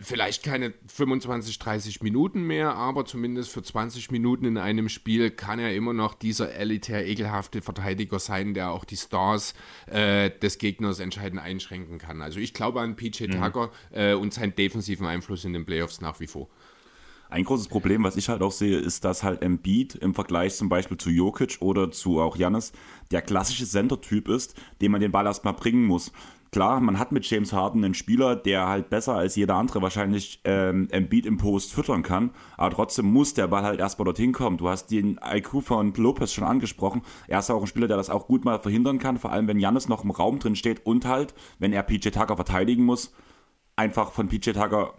vielleicht 0.00 0.42
keine 0.42 0.72
25, 0.86 1.58
30 1.58 2.02
Minuten 2.02 2.42
mehr, 2.42 2.74
aber 2.74 3.04
zumindest 3.04 3.50
für 3.50 3.62
20 3.62 4.10
Minuten 4.10 4.46
in 4.46 4.58
einem 4.58 4.88
Spiel 4.88 5.30
kann 5.30 5.58
er 5.58 5.74
immer 5.74 5.92
noch 5.92 6.14
dieser 6.14 6.54
elitär 6.54 7.06
ekelhafte 7.06 7.60
Verteidiger 7.60 8.18
sein, 8.18 8.54
der 8.54 8.70
auch 8.70 8.84
die 8.84 8.96
Stars 8.96 9.54
äh, 9.86 10.30
des 10.30 10.58
Gegners 10.58 11.00
entscheidend 11.00 11.40
einschränken 11.40 11.98
kann. 11.98 12.22
Also 12.22 12.40
ich 12.40 12.54
glaube 12.54 12.80
an 12.80 12.96
PJ 12.96 13.24
mhm. 13.24 13.32
Tucker 13.32 13.70
äh, 13.92 14.14
und 14.14 14.32
seinen 14.32 14.54
defensiven 14.54 15.06
Einfluss 15.06 15.44
in 15.44 15.52
den 15.52 15.66
Playoffs 15.66 16.00
nach 16.00 16.18
wie 16.18 16.26
vor. 16.26 16.48
Ein 17.28 17.44
großes 17.44 17.68
Problem, 17.68 18.02
was 18.02 18.16
ich 18.16 18.28
halt 18.28 18.42
auch 18.42 18.50
sehe, 18.50 18.78
ist, 18.78 19.04
dass 19.04 19.22
halt 19.22 19.42
Embiid 19.42 19.94
im 19.94 20.14
Vergleich 20.14 20.56
zum 20.56 20.68
Beispiel 20.68 20.96
zu 20.96 21.10
Jokic 21.10 21.58
oder 21.60 21.92
zu 21.92 22.20
auch 22.20 22.36
Janis 22.36 22.72
der 23.12 23.22
klassische 23.22 23.66
Center-Typ 23.66 24.28
ist, 24.28 24.54
den 24.80 24.90
man 24.90 25.00
den 25.00 25.12
Ball 25.12 25.26
erstmal 25.26 25.54
bringen 25.54 25.84
muss 25.84 26.10
klar, 26.52 26.80
man 26.80 26.98
hat 26.98 27.12
mit 27.12 27.28
James 27.28 27.52
Harden 27.52 27.84
einen 27.84 27.94
Spieler, 27.94 28.36
der 28.36 28.66
halt 28.66 28.90
besser 28.90 29.14
als 29.14 29.36
jeder 29.36 29.54
andere 29.54 29.82
wahrscheinlich 29.82 30.40
ähm, 30.44 30.88
Embiid 30.90 31.26
im 31.26 31.36
Post 31.36 31.72
füttern 31.72 32.02
kann, 32.02 32.30
aber 32.56 32.74
trotzdem 32.74 33.06
muss 33.06 33.34
der 33.34 33.48
Ball 33.48 33.62
halt 33.62 33.80
erstmal 33.80 34.04
dorthin 34.04 34.32
kommen. 34.32 34.56
Du 34.56 34.68
hast 34.68 34.90
den 34.90 35.18
IQ 35.24 35.62
von 35.62 35.92
Lopez 35.94 36.32
schon 36.32 36.44
angesprochen. 36.44 37.02
Er 37.28 37.38
ist 37.38 37.50
auch 37.50 37.60
ein 37.60 37.66
Spieler, 37.66 37.88
der 37.88 37.96
das 37.96 38.10
auch 38.10 38.26
gut 38.26 38.44
mal 38.44 38.58
verhindern 38.58 38.98
kann, 38.98 39.18
vor 39.18 39.32
allem 39.32 39.48
wenn 39.48 39.58
Jannis 39.58 39.88
noch 39.88 40.04
im 40.04 40.10
Raum 40.10 40.38
drin 40.38 40.56
steht 40.56 40.84
und 40.86 41.04
halt, 41.04 41.34
wenn 41.58 41.72
er 41.72 41.82
PJ 41.82 42.10
Tucker 42.10 42.36
verteidigen 42.36 42.84
muss, 42.84 43.12
einfach 43.76 44.12
von 44.12 44.28
PJ 44.28 44.50
Tucker 44.52 44.94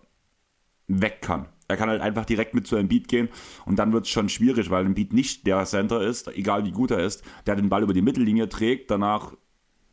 weg 0.88 1.22
kann. 1.22 1.48
Er 1.68 1.78
kann 1.78 1.90
halt 1.90 2.02
einfach 2.02 2.26
direkt 2.26 2.54
mit 2.54 2.68
zu 2.68 2.76
Embiid 2.76 3.08
gehen 3.08 3.30
und 3.66 3.80
dann 3.80 3.94
wird 3.94 4.06
es 4.06 4.12
schon 4.12 4.28
schwierig, 4.28 4.70
weil 4.70 4.86
Embiid 4.86 5.14
nicht 5.14 5.48
der 5.48 5.64
Center 5.64 6.02
ist, 6.02 6.28
egal 6.36 6.66
wie 6.66 6.72
gut 6.72 6.92
er 6.92 7.00
ist, 7.00 7.24
der 7.46 7.56
den 7.56 7.70
Ball 7.70 7.84
über 7.84 7.94
die 7.94 8.02
Mittellinie 8.02 8.50
trägt, 8.50 8.92
danach 8.92 9.34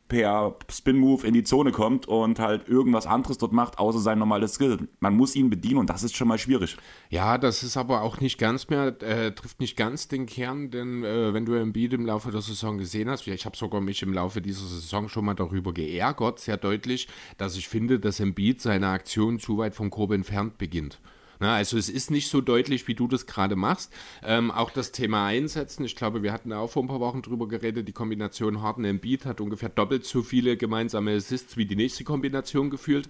per 0.09 0.57
Spin-Move 0.71 1.27
in 1.27 1.35
die 1.35 1.45
Zone 1.45 1.71
kommt 1.71 2.09
und 2.09 2.39
halt 2.39 2.69
irgendwas 2.69 3.07
anderes 3.07 3.39
dort 3.39 3.53
macht, 3.53 3.79
außer 3.79 3.99
sein 3.99 4.19
normales 4.19 4.55
Skill. 4.55 4.89
Man 5.01 5.15
muss 5.15 5.37
ihn 5.37 5.51
bedienen 5.51 5.79
und 5.79 5.91
das 5.91 6.03
ist 6.03 6.17
schon 6.17 6.29
mal 6.29 6.39
schwierig. 6.39 6.77
Ja, 7.11 7.39
das 7.39 7.63
ist 7.63 7.77
aber 7.77 8.03
auch 8.03 8.21
nicht 8.21 8.39
ganz 8.39 8.69
mehr, 8.69 9.01
äh, 9.03 9.33
trifft 9.33 9.61
nicht 9.61 9.77
ganz 9.77 10.09
den 10.09 10.27
Kern, 10.27 10.71
denn 10.71 11.05
äh, 11.05 11.35
wenn 11.35 11.45
du 11.45 11.55
Embiid 11.55 11.93
im 11.93 12.07
Laufe 12.07 12.31
der 12.31 12.41
Saison 12.41 12.79
gesehen 12.79 13.11
hast, 13.11 13.27
ich 13.27 13.45
habe 13.45 13.57
sogar 13.57 13.81
mich 13.81 14.03
im 14.03 14.13
Laufe 14.13 14.41
dieser 14.41 14.67
Saison 14.67 15.09
schon 15.09 15.25
mal 15.25 15.35
darüber 15.35 15.73
geärgert, 15.73 16.39
sehr 16.41 16.57
deutlich, 16.57 17.09
dass 17.37 17.57
ich 17.57 17.69
finde, 17.69 18.01
dass 18.01 18.21
Embiid 18.21 18.61
seine 18.61 18.89
Aktion 18.89 19.39
zu 19.39 19.59
weit 19.59 19.75
vom 19.75 19.91
Korb 19.91 20.13
entfernt 20.13 20.59
beginnt. 20.59 21.01
Na, 21.41 21.55
also 21.55 21.79
es 21.79 21.89
ist 21.89 22.11
nicht 22.11 22.29
so 22.29 22.41
deutlich, 22.41 22.89
wie 22.89 22.95
du 22.95 23.07
das 23.07 23.27
gerade 23.27 23.55
machst. 23.55 23.93
Ähm, 24.25 24.51
auch 24.51 24.71
das 24.71 24.91
Thema 24.93 25.27
Einsetzen, 25.27 25.85
ich 25.85 25.95
glaube, 25.95 26.23
wir 26.23 26.33
hatten 26.33 26.51
da 26.51 26.59
auch 26.59 26.71
vor 26.71 26.83
ein 26.83 26.89
paar 26.89 27.01
Wochen 27.01 27.23
drüber 27.23 27.47
geredet, 27.47 27.87
die 27.87 27.93
Kombination 27.93 28.61
Harden 28.61 28.99
Beat 28.99 29.25
hat 29.25 29.41
ungefähr 29.41 29.69
doppelt 29.69 30.05
so 30.05 30.23
viele 30.23 30.57
gemeinsame 30.57 31.15
Assists 31.15 31.57
wie 31.57 31.67
die 31.67 31.77
nächste 31.77 32.05
Kombination 32.05 32.71
gefühlt. 32.71 33.09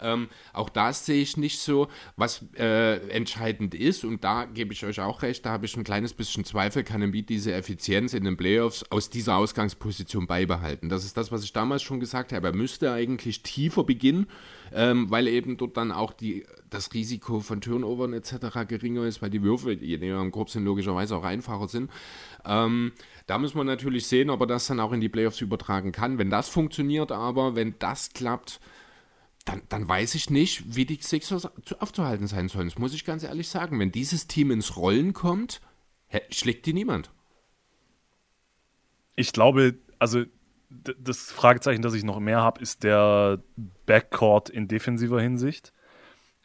Ähm, 0.00 0.28
auch 0.52 0.68
das 0.68 1.06
sehe 1.06 1.22
ich 1.22 1.36
nicht 1.36 1.60
so. 1.60 1.88
Was 2.16 2.44
äh, 2.56 2.96
entscheidend 3.08 3.74
ist, 3.74 4.04
und 4.04 4.24
da 4.24 4.44
gebe 4.44 4.72
ich 4.72 4.84
euch 4.84 5.00
auch 5.00 5.22
recht, 5.22 5.44
da 5.46 5.50
habe 5.50 5.66
ich 5.66 5.76
ein 5.76 5.84
kleines 5.84 6.14
bisschen 6.14 6.44
Zweifel, 6.44 6.84
kann 6.84 7.02
Embiid 7.02 7.28
diese 7.28 7.52
Effizienz 7.52 8.14
in 8.14 8.24
den 8.24 8.36
Playoffs 8.36 8.84
aus 8.90 9.10
dieser 9.10 9.36
Ausgangsposition 9.36 10.26
beibehalten. 10.26 10.88
Das 10.88 11.04
ist 11.04 11.16
das, 11.16 11.32
was 11.32 11.44
ich 11.44 11.52
damals 11.52 11.82
schon 11.82 12.00
gesagt 12.00 12.32
habe. 12.32 12.48
Er 12.48 12.56
müsste 12.56 12.92
eigentlich 12.92 13.42
tiefer 13.42 13.84
beginnen, 13.84 14.26
ähm, 14.72 15.10
weil 15.10 15.28
eben 15.28 15.56
dort 15.56 15.76
dann 15.76 15.92
auch 15.92 16.12
die, 16.12 16.44
das 16.70 16.92
Risiko 16.94 17.40
von 17.40 17.60
Turnovern 17.60 18.12
etc. 18.12 18.66
geringer 18.68 19.04
ist, 19.04 19.22
weil 19.22 19.30
die 19.30 19.42
Würfe, 19.42 19.72
je 19.72 19.98
näher 19.98 20.16
am 20.16 20.32
Korb 20.32 20.50
sind, 20.50 20.64
logischerweise 20.64 21.16
auch 21.16 21.24
einfacher 21.24 21.68
sind. 21.68 21.90
Ähm, 22.44 22.92
da 23.26 23.38
muss 23.38 23.54
man 23.54 23.66
natürlich 23.66 24.06
sehen, 24.06 24.30
ob 24.30 24.40
er 24.40 24.46
das 24.46 24.66
dann 24.66 24.80
auch 24.80 24.92
in 24.92 25.00
die 25.00 25.08
Playoffs 25.08 25.40
übertragen 25.40 25.92
kann. 25.92 26.18
Wenn 26.18 26.30
das 26.30 26.48
funktioniert 26.48 27.12
aber, 27.12 27.54
wenn 27.54 27.74
das 27.78 28.12
klappt, 28.12 28.60
dann, 29.48 29.62
dann 29.70 29.88
weiß 29.88 30.14
ich 30.14 30.28
nicht, 30.28 30.76
wie 30.76 30.84
die 30.84 31.00
Sixers 31.00 31.48
aufzuhalten 31.80 32.26
sein 32.26 32.48
sollen. 32.48 32.68
Das 32.68 32.78
muss 32.78 32.92
ich 32.92 33.04
ganz 33.04 33.22
ehrlich 33.22 33.48
sagen. 33.48 33.80
Wenn 33.80 33.90
dieses 33.90 34.26
Team 34.26 34.50
ins 34.50 34.76
Rollen 34.76 35.14
kommt, 35.14 35.60
schlägt 36.30 36.66
die 36.66 36.74
niemand. 36.74 37.10
Ich 39.16 39.32
glaube, 39.32 39.78
also 39.98 40.24
das 40.68 41.32
Fragezeichen, 41.32 41.80
das 41.80 41.94
ich 41.94 42.04
noch 42.04 42.20
mehr 42.20 42.42
habe, 42.42 42.60
ist 42.60 42.84
der 42.84 43.42
Backcourt 43.86 44.50
in 44.50 44.68
defensiver 44.68 45.20
Hinsicht. 45.20 45.72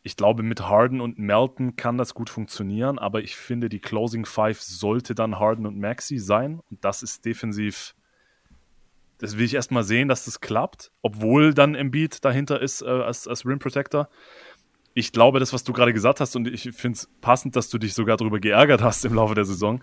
Ich 0.01 0.15
glaube, 0.15 0.41
mit 0.43 0.61
Harden 0.61 1.01
und 1.01 1.19
Melton 1.19 1.75
kann 1.75 1.97
das 1.97 2.13
gut 2.13 2.29
funktionieren, 2.29 2.99
aber 2.99 3.21
ich 3.21 3.35
finde, 3.35 3.69
die 3.69 3.79
Closing 3.79 4.25
Five 4.25 4.61
sollte 4.61 5.13
dann 5.13 5.39
Harden 5.39 5.65
und 5.65 5.77
Maxi 5.77 6.19
sein. 6.19 6.61
Und 6.69 6.83
das 6.83 7.03
ist 7.03 7.25
defensiv. 7.25 7.95
Das 9.23 9.37
will 9.37 9.45
ich 9.45 9.53
erstmal 9.53 9.83
sehen, 9.83 10.09
dass 10.09 10.25
das 10.25 10.41
klappt, 10.41 10.91
obwohl 11.01 11.53
dann 11.53 11.75
Embiid 11.75 12.25
dahinter 12.25 12.61
ist 12.61 12.81
äh, 12.81 12.87
als, 12.87 13.25
als 13.25 13.45
Rim 13.45 13.57
Protector. 13.57 14.09
Ich 14.95 15.13
glaube, 15.13 15.39
das, 15.39 15.53
was 15.53 15.63
du 15.63 15.71
gerade 15.71 15.93
gesagt 15.93 16.19
hast, 16.19 16.35
und 16.35 16.45
ich 16.45 16.63
finde 16.73 16.97
es 16.97 17.09
passend, 17.21 17.55
dass 17.55 17.69
du 17.69 17.77
dich 17.77 17.93
sogar 17.93 18.17
darüber 18.17 18.41
geärgert 18.41 18.81
hast 18.81 19.05
im 19.05 19.13
Laufe 19.13 19.33
der 19.33 19.45
Saison, 19.45 19.81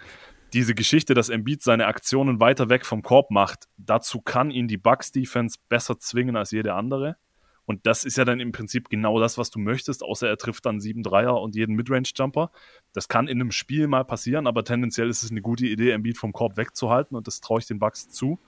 diese 0.53 0.75
Geschichte, 0.75 1.15
dass 1.15 1.31
Embiid 1.31 1.63
seine 1.63 1.87
Aktionen 1.87 2.39
weiter 2.39 2.69
weg 2.69 2.85
vom 2.85 3.01
Korb 3.01 3.31
macht, 3.31 3.65
dazu 3.79 4.21
kann 4.21 4.51
ihn 4.51 4.69
die 4.69 4.77
Bucks 4.77 5.11
Defense 5.11 5.59
besser 5.71 5.99
zwingen 5.99 6.37
als 6.37 6.51
jede 6.51 6.75
andere. 6.75 7.17
Und 7.65 7.87
das 7.87 8.05
ist 8.05 8.19
ja 8.19 8.27
dann 8.27 8.41
im 8.41 8.53
Prinzip 8.53 8.91
genau 8.91 9.21
das, 9.21 9.39
was 9.39 9.49
du 9.49 9.59
möchtest, 9.59 10.03
außer 10.03 10.29
er 10.29 10.37
trifft 10.37 10.67
dann 10.67 10.81
sieben 10.81 11.03
Dreier 11.03 11.41
und 11.41 11.57
jeden 11.57 11.77
Midrange-Jumper. 11.77 12.51
Das 12.93 13.09
kann 13.09 13.27
in 13.27 13.41
einem 13.41 13.53
Spiel 13.53 13.89
mal 13.89 14.05
passieren, 14.05 14.47
aber 14.47 14.65
tendenziell 14.65 15.09
ist 15.09 15.23
es 15.23 15.31
eine 15.31 15.41
gute 15.41 15.65
Idee, 15.65 15.93
Embiid 15.93 16.19
vom 16.19 16.35
Korb 16.35 16.59
wegzuhalten 16.59 17.17
und 17.17 17.27
das 17.27 17.41
traue 17.41 17.61
ich 17.61 17.67
den 17.67 17.79
Bucks 17.79 18.11
zu. 18.11 18.39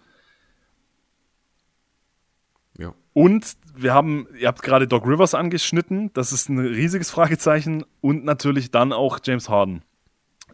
Ja. 2.79 2.95
Und 3.13 3.57
wir 3.75 3.93
haben, 3.93 4.27
ihr 4.39 4.49
habt 4.49 4.63
gerade 4.63 4.89
Doc 4.89 5.07
Rivers 5.07 5.35
angeschnitten, 5.35 6.13
das 6.15 6.33
ist 6.33 6.49
ein 6.49 6.59
riesiges 6.59 7.11
Fragezeichen 7.11 7.85
und 8.01 8.25
natürlich 8.25 8.71
dann 8.71 8.93
auch 8.93 9.19
James 9.23 9.49
Harden 9.49 9.83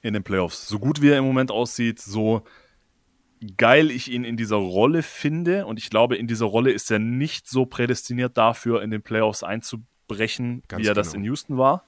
in 0.02 0.14
den 0.14 0.22
Playoffs. 0.22 0.68
So 0.68 0.78
gut 0.78 1.02
wie 1.02 1.10
er 1.10 1.18
im 1.18 1.24
Moment 1.24 1.50
aussieht, 1.50 2.00
so 2.00 2.42
geil 3.56 3.90
ich 3.90 4.10
ihn 4.10 4.24
in 4.24 4.36
dieser 4.36 4.56
Rolle 4.56 5.02
finde. 5.02 5.66
Und 5.66 5.78
ich 5.78 5.90
glaube, 5.90 6.16
in 6.16 6.26
dieser 6.26 6.46
Rolle 6.46 6.72
ist 6.72 6.90
er 6.90 6.98
nicht 6.98 7.48
so 7.48 7.66
prädestiniert 7.66 8.36
dafür, 8.36 8.82
in 8.82 8.90
den 8.90 9.02
Playoffs 9.02 9.42
einzubrechen, 9.42 10.62
Ganz 10.68 10.82
wie 10.82 10.86
er 10.86 10.94
genau. 10.94 11.04
das 11.04 11.14
in 11.14 11.24
Houston 11.24 11.58
war. 11.58 11.84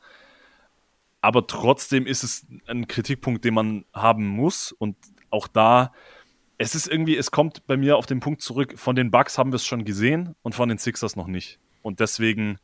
Aber 1.20 1.46
trotzdem 1.46 2.06
ist 2.06 2.22
es 2.22 2.46
ein 2.66 2.88
Kritikpunkt, 2.88 3.44
den 3.44 3.54
man 3.54 3.84
haben 3.92 4.26
muss. 4.26 4.72
Und 4.72 4.96
auch 5.30 5.48
da, 5.48 5.92
es 6.62 6.74
ist 6.74 6.88
irgendwie, 6.88 7.16
es 7.16 7.30
kommt 7.30 7.66
bei 7.66 7.78
mir 7.78 7.96
auf 7.96 8.04
den 8.04 8.20
Punkt 8.20 8.42
zurück, 8.42 8.74
von 8.76 8.94
den 8.94 9.10
Bucks 9.10 9.38
haben 9.38 9.50
wir 9.50 9.56
es 9.56 9.64
schon 9.64 9.86
gesehen 9.86 10.34
und 10.42 10.54
von 10.54 10.68
den 10.68 10.76
Sixers 10.76 11.16
noch 11.16 11.26
nicht. 11.26 11.58
Und 11.80 12.00
deswegen, 12.00 12.58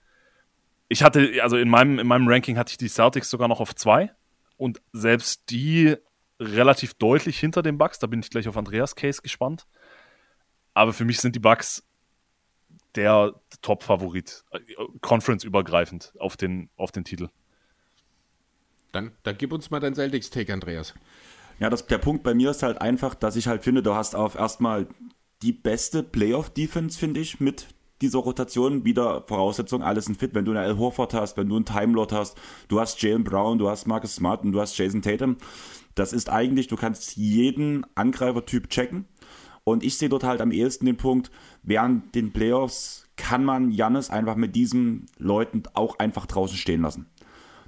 ich 0.88 1.02
hatte, 1.02 1.42
also 1.42 1.56
in 1.56 1.70
meinem, 1.70 1.98
in 1.98 2.06
meinem 2.06 2.28
Ranking 2.28 2.58
hatte 2.58 2.72
ich 2.72 2.76
die 2.76 2.90
Celtics 2.90 3.30
sogar 3.30 3.48
noch 3.48 3.58
auf 3.58 3.74
zwei 3.74 4.12
und 4.58 4.82
selbst 4.92 5.48
die 5.48 5.96
relativ 6.38 6.92
deutlich 6.92 7.40
hinter 7.40 7.62
den 7.62 7.78
Bucks. 7.78 7.98
Da 7.98 8.06
bin 8.06 8.20
ich 8.20 8.28
gleich 8.28 8.46
auf 8.48 8.58
Andreas 8.58 8.96
Case 8.96 9.22
gespannt. 9.22 9.66
Aber 10.74 10.92
für 10.92 11.06
mich 11.06 11.18
sind 11.18 11.34
die 11.34 11.40
Bucks 11.40 11.82
der 12.96 13.32
Top-Favorit, 13.62 14.44
äh, 14.50 14.58
Conference-übergreifend 15.00 16.12
auf 16.18 16.36
den, 16.36 16.68
auf 16.76 16.92
den 16.92 17.04
Titel. 17.04 17.30
Dann, 18.92 19.12
dann 19.22 19.38
gib 19.38 19.52
uns 19.52 19.70
mal 19.70 19.80
dein 19.80 19.94
Celtics-Take, 19.94 20.52
Andreas. 20.52 20.92
Ja, 21.58 21.70
das, 21.70 21.86
der 21.86 21.98
Punkt 21.98 22.22
bei 22.22 22.34
mir 22.34 22.50
ist 22.50 22.62
halt 22.62 22.80
einfach, 22.80 23.14
dass 23.14 23.36
ich 23.36 23.48
halt 23.48 23.64
finde, 23.64 23.82
du 23.82 23.94
hast 23.94 24.14
auf 24.14 24.34
erstmal 24.34 24.86
die 25.42 25.52
beste 25.52 26.02
Playoff-Defense, 26.02 26.98
finde 26.98 27.20
ich, 27.20 27.40
mit 27.40 27.68
dieser 28.02 28.18
Rotation 28.18 28.84
wieder 28.84 29.24
Voraussetzung, 29.26 29.82
alles 29.82 30.04
sind 30.04 30.18
fit. 30.18 30.34
Wenn 30.34 30.44
du 30.44 30.52
einen 30.52 30.60
Al 30.60 30.78
Horford 30.78 31.14
hast, 31.14 31.36
wenn 31.36 31.48
du 31.48 31.56
einen 31.56 31.64
Timelot 31.64 32.12
hast, 32.12 32.36
du 32.68 32.78
hast 32.78 33.00
Jalen 33.00 33.24
Brown, 33.24 33.58
du 33.58 33.68
hast 33.70 33.86
Marcus 33.86 34.14
Smart 34.14 34.44
und 34.44 34.52
du 34.52 34.60
hast 34.60 34.76
Jason 34.76 35.02
Tatum. 35.02 35.36
Das 35.94 36.12
ist 36.12 36.28
eigentlich, 36.28 36.66
du 36.68 36.76
kannst 36.76 37.16
jeden 37.16 37.86
Angreifertyp 37.94 38.68
checken. 38.68 39.06
Und 39.64 39.82
ich 39.82 39.96
sehe 39.98 40.08
dort 40.08 40.24
halt 40.24 40.40
am 40.40 40.52
ehesten 40.52 40.86
den 40.86 40.96
Punkt, 40.96 41.30
während 41.62 42.14
den 42.14 42.32
Playoffs 42.32 43.08
kann 43.16 43.44
man 43.44 43.70
Jannis 43.70 44.10
einfach 44.10 44.36
mit 44.36 44.54
diesen 44.54 45.06
Leuten 45.18 45.62
auch 45.72 45.98
einfach 45.98 46.26
draußen 46.26 46.56
stehen 46.56 46.82
lassen. 46.82 47.06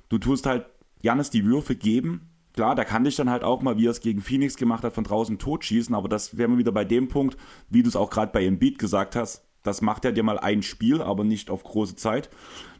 Du 0.08 0.18
tust 0.18 0.46
halt 0.46 0.66
Jannis 1.00 1.30
die 1.30 1.44
Würfe 1.44 1.74
geben. 1.74 2.30
Klar, 2.58 2.74
da 2.74 2.84
kann 2.84 3.04
dich 3.04 3.16
dann 3.16 3.30
halt 3.30 3.44
auch 3.44 3.62
mal, 3.62 3.78
wie 3.78 3.86
er 3.86 3.92
es 3.92 4.00
gegen 4.00 4.20
Phoenix 4.20 4.56
gemacht 4.56 4.82
hat, 4.82 4.92
von 4.92 5.04
draußen 5.04 5.38
totschießen. 5.38 5.94
Aber 5.94 6.08
das 6.08 6.36
wäre 6.36 6.50
wir 6.50 6.58
wieder 6.58 6.72
bei 6.72 6.84
dem 6.84 7.06
Punkt, 7.06 7.36
wie 7.70 7.82
du 7.82 7.88
es 7.88 7.94
auch 7.96 8.10
gerade 8.10 8.32
bei 8.32 8.44
Embiid 8.44 8.78
gesagt 8.78 9.16
hast 9.16 9.48
das 9.62 9.82
macht 9.82 10.04
er 10.04 10.12
dir 10.12 10.22
mal 10.22 10.38
ein 10.38 10.62
Spiel, 10.62 11.02
aber 11.02 11.24
nicht 11.24 11.50
auf 11.50 11.62
große 11.62 11.96
Zeit. 11.96 12.30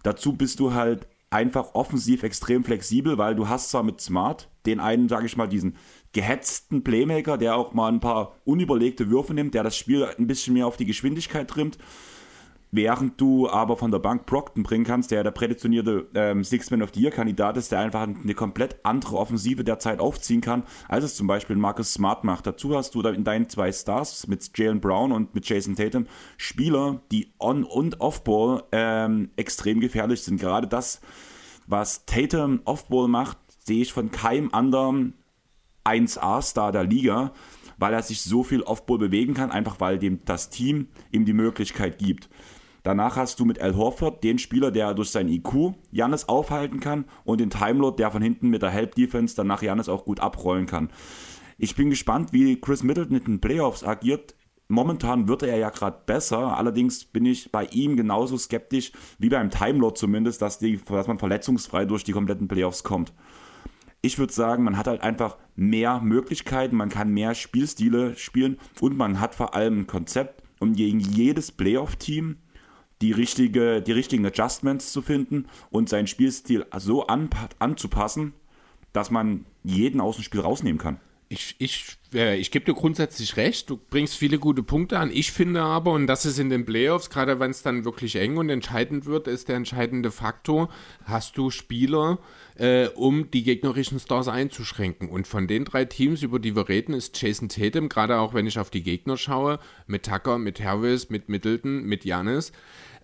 Dazu 0.03 0.33
bist 0.33 0.59
du 0.59 0.73
halt 0.73 1.07
einfach 1.31 1.75
offensiv 1.75 2.23
extrem 2.23 2.65
flexibel, 2.65 3.19
weil 3.19 3.35
du 3.35 3.49
hast 3.49 3.71
zwar 3.71 3.83
mit 3.83 4.01
Smart 4.01 4.49
den 4.65 4.81
einen, 4.81 5.09
sage 5.09 5.27
ich 5.27 5.37
mal, 5.37 5.47
diesen 5.47 5.77
gehetzten 6.13 6.83
Playmaker, 6.83 7.37
der 7.37 7.57
auch 7.57 7.75
mal 7.75 7.89
ein 7.89 8.01
paar 8.01 8.37
unüberlegte 8.45 9.11
Würfe 9.11 9.35
nimmt, 9.35 9.55
der 9.55 9.63
das 9.63 9.77
Spiel 9.77 10.05
ein 10.05 10.27
bisschen 10.27 10.55
mehr 10.55 10.67
auf 10.67 10.79
die 10.79 10.87
Geschwindigkeit 10.87 11.49
trimmt. 11.49 11.77
Während 12.71 13.19
du 13.19 13.49
aber 13.49 13.79
von 13.79 13.91
der 13.91 13.99
Bank 13.99 14.27
Brockton 14.27 14.63
bringen 14.63 14.85
kannst, 14.85 15.11
der 15.11 15.25
der 15.25 15.31
prädestinierte 15.31 16.07
ähm, 16.15 16.45
Six-Man 16.45 16.83
of 16.83 16.91
the 16.95 17.01
Year-Kandidat 17.01 17.57
ist, 17.57 17.73
der 17.73 17.81
einfach 17.81 18.03
eine 18.03 18.35
komplett 18.35 18.77
andere 18.83 19.17
Offensive 19.17 19.65
derzeit 19.65 20.01
aufziehen 20.01 20.43
kann, 20.43 20.65
als 20.87 21.05
es 21.05 21.17
zum 21.17 21.27
Beispiel 21.27 21.57
Marcus 21.57 21.95
Smart 21.95 22.25
macht. 22.25 22.47
Dazu 22.47 22.77
hast 22.77 22.95
du 22.95 23.01
in 23.01 23.25
deinen 23.25 23.49
zwei 23.49 23.73
Stars 23.73 24.27
mit 24.27 24.51
Jalen 24.55 24.81
Brown 24.81 25.13
und 25.13 25.35
mit 25.35 25.49
Jason 25.49 25.77
Tatum 25.77 26.07
Spieler, 26.37 27.01
die 27.11 27.33
on- 27.39 27.65
und 27.65 28.03
off-ball 28.03 28.65
ähm, 28.73 29.31
extrem 29.37 29.81
gefährlich 29.81 30.21
sind. 30.21 30.39
Gerade 30.39 30.67
das, 30.67 31.01
was 31.67 32.05
Tatum 32.05 32.61
off-ball 32.67 33.09
macht, 33.09 33.39
sehe 33.65 33.81
ich 33.81 33.95
von 33.95 34.11
keinem 34.11 34.53
anderen 34.53 35.15
1A-Star 35.85 36.71
der 36.73 36.85
Liga, 36.85 37.33
weil 37.79 37.95
er 37.95 38.03
sich 38.03 38.21
so 38.21 38.43
viel 38.45 38.61
off-ball 38.63 38.99
bewegen 38.99 39.33
kann, 39.33 39.51
einfach 39.51 39.81
weil 39.81 39.99
dem 39.99 40.23
das 40.27 40.51
Team 40.51 40.89
ihm 41.13 41.25
die 41.25 41.33
Möglichkeit 41.33 41.99
gibt. 41.99 42.29
Danach 42.83 43.17
hast 43.17 43.41
du 43.41 43.45
mit 43.45 43.61
Al 43.61 43.77
Horford 43.77 44.23
den 44.23 44.39
Spieler, 44.39 44.71
der 44.71 44.95
durch 44.95 45.11
sein 45.11 45.29
IQ 45.29 45.75
Jannis 45.91 46.29
aufhalten 46.29 46.81
kann 46.81 47.05
und 47.25 47.41
den 47.41 47.51
Timelord, 47.51 47.99
der 47.99 48.11
von 48.11 48.23
hinten 48.23 48.49
mit 48.49 48.63
der 48.63 48.71
Help 48.71 48.95
Defense 48.95 49.35
danach 49.37 49.63
Jannis 49.63 49.89
auch 49.89 50.05
gut 50.05 50.21
abrollen 50.21 50.67
kann. 50.67 50.91
Ich 51.59 51.75
bin 51.75 51.91
gespannt, 51.91 52.33
wie 52.33 52.61
Chris 52.61 52.83
Middleton 52.83 53.17
in 53.17 53.25
den 53.25 53.41
Playoffs 53.41 53.83
agiert. 53.83 54.35
Momentan 54.69 55.29
wird 55.29 55.43
er 55.43 55.57
ja 55.57 55.71
gerade 55.71 56.03
besser, 56.05 56.57
allerdings 56.57 57.05
bin 57.05 57.25
ich 57.25 57.51
bei 57.51 57.65
ihm 57.67 57.97
genauso 57.97 58.37
skeptisch 58.37 58.93
wie 59.19 59.31
beim 59.31 59.51
Timelord 59.51 59.97
zumindest, 59.97 60.43
dass, 60.43 60.59
die, 60.59 60.79
dass 60.85 61.07
man 61.07 61.19
verletzungsfrei 61.19 61.87
durch 61.87 62.05
die 62.05 62.13
kompletten 62.13 62.49
Playoffs 62.49 62.85
kommt. 62.85 63.15
Ich 64.03 64.19
würde 64.19 64.33
sagen, 64.33 64.63
man 64.63 64.77
hat 64.77 64.87
halt 64.87 65.03
einfach 65.03 65.37
mehr 65.57 66.01
Möglichkeiten, 66.01 66.77
man 66.77 66.91
kann 66.91 67.11
mehr 67.11 67.35
Spielstile 67.35 68.15
spielen 68.15 68.59
und 68.81 68.97
man 68.97 69.21
hat 69.21 69.35
vor 69.35 69.55
allem 69.55 69.81
ein 69.81 69.87
Konzept, 69.87 70.43
um 70.61 70.75
gegen 70.75 71.01
jedes 71.01 71.51
Playoff-Team 71.51 72.37
die, 73.03 73.13
richtige, 73.13 73.83
die 73.83 73.93
richtigen 73.93 74.27
Adjustments 74.27 74.93
zu 74.93 75.03
finden 75.03 75.47
und 75.71 75.89
seinen 75.89 76.07
Spielstil 76.07 76.67
so 76.79 77.07
an, 77.07 77.31
anzupassen, 77.59 78.33
dass 78.93 79.11
man 79.11 79.45
jeden 79.63 80.01
aus 80.01 80.17
dem 80.17 80.25
Spiel 80.25 80.41
rausnehmen 80.41 80.79
kann. 80.79 81.01
Ich, 81.29 81.57
ich, 81.59 81.98
ich 82.13 82.51
gebe 82.51 82.65
dir 82.65 82.75
grundsätzlich 82.75 83.37
recht, 83.37 83.69
du 83.69 83.77
bringst 83.77 84.17
viele 84.17 84.39
gute 84.39 84.63
Punkte 84.63 84.99
an. 84.99 85.11
Ich 85.13 85.31
finde 85.31 85.61
aber, 85.61 85.93
und 85.93 86.07
das 86.07 86.25
ist 86.25 86.39
in 86.39 86.49
den 86.49 86.65
Playoffs, 86.65 87.11
gerade 87.11 87.39
wenn 87.39 87.51
es 87.51 87.63
dann 87.63 87.85
wirklich 87.85 88.17
eng 88.17 88.39
und 88.39 88.49
entscheidend 88.49 89.05
wird, 89.05 89.29
ist 89.29 89.49
der 89.49 89.57
entscheidende 89.57 90.11
Faktor, 90.11 90.71
hast 91.05 91.37
du 91.37 91.51
Spieler, 91.51 92.19
äh, 92.57 92.89
um 92.89 93.31
die 93.31 93.43
gegnerischen 93.43 94.01
Stars 94.01 94.29
einzuschränken. 94.29 95.11
Und 95.11 95.27
von 95.27 95.47
den 95.47 95.67
drei 95.67 95.85
Teams, 95.85 96.23
über 96.23 96.39
die 96.39 96.57
wir 96.57 96.69
reden, 96.69 96.95
ist 96.95 97.21
Jason 97.21 97.51
Tatum, 97.51 97.91
gerade 97.91 98.19
auch 98.19 98.33
wenn 98.33 98.47
ich 98.47 98.59
auf 98.59 98.71
die 98.71 98.83
Gegner 98.83 99.19
schaue, 99.19 99.59
mit 99.87 100.07
Tucker, 100.07 100.39
mit 100.39 100.63
Harris, 100.63 101.11
mit 101.11 101.29
Middleton, 101.29 101.85
mit 101.85 102.07
Janis, 102.07 102.53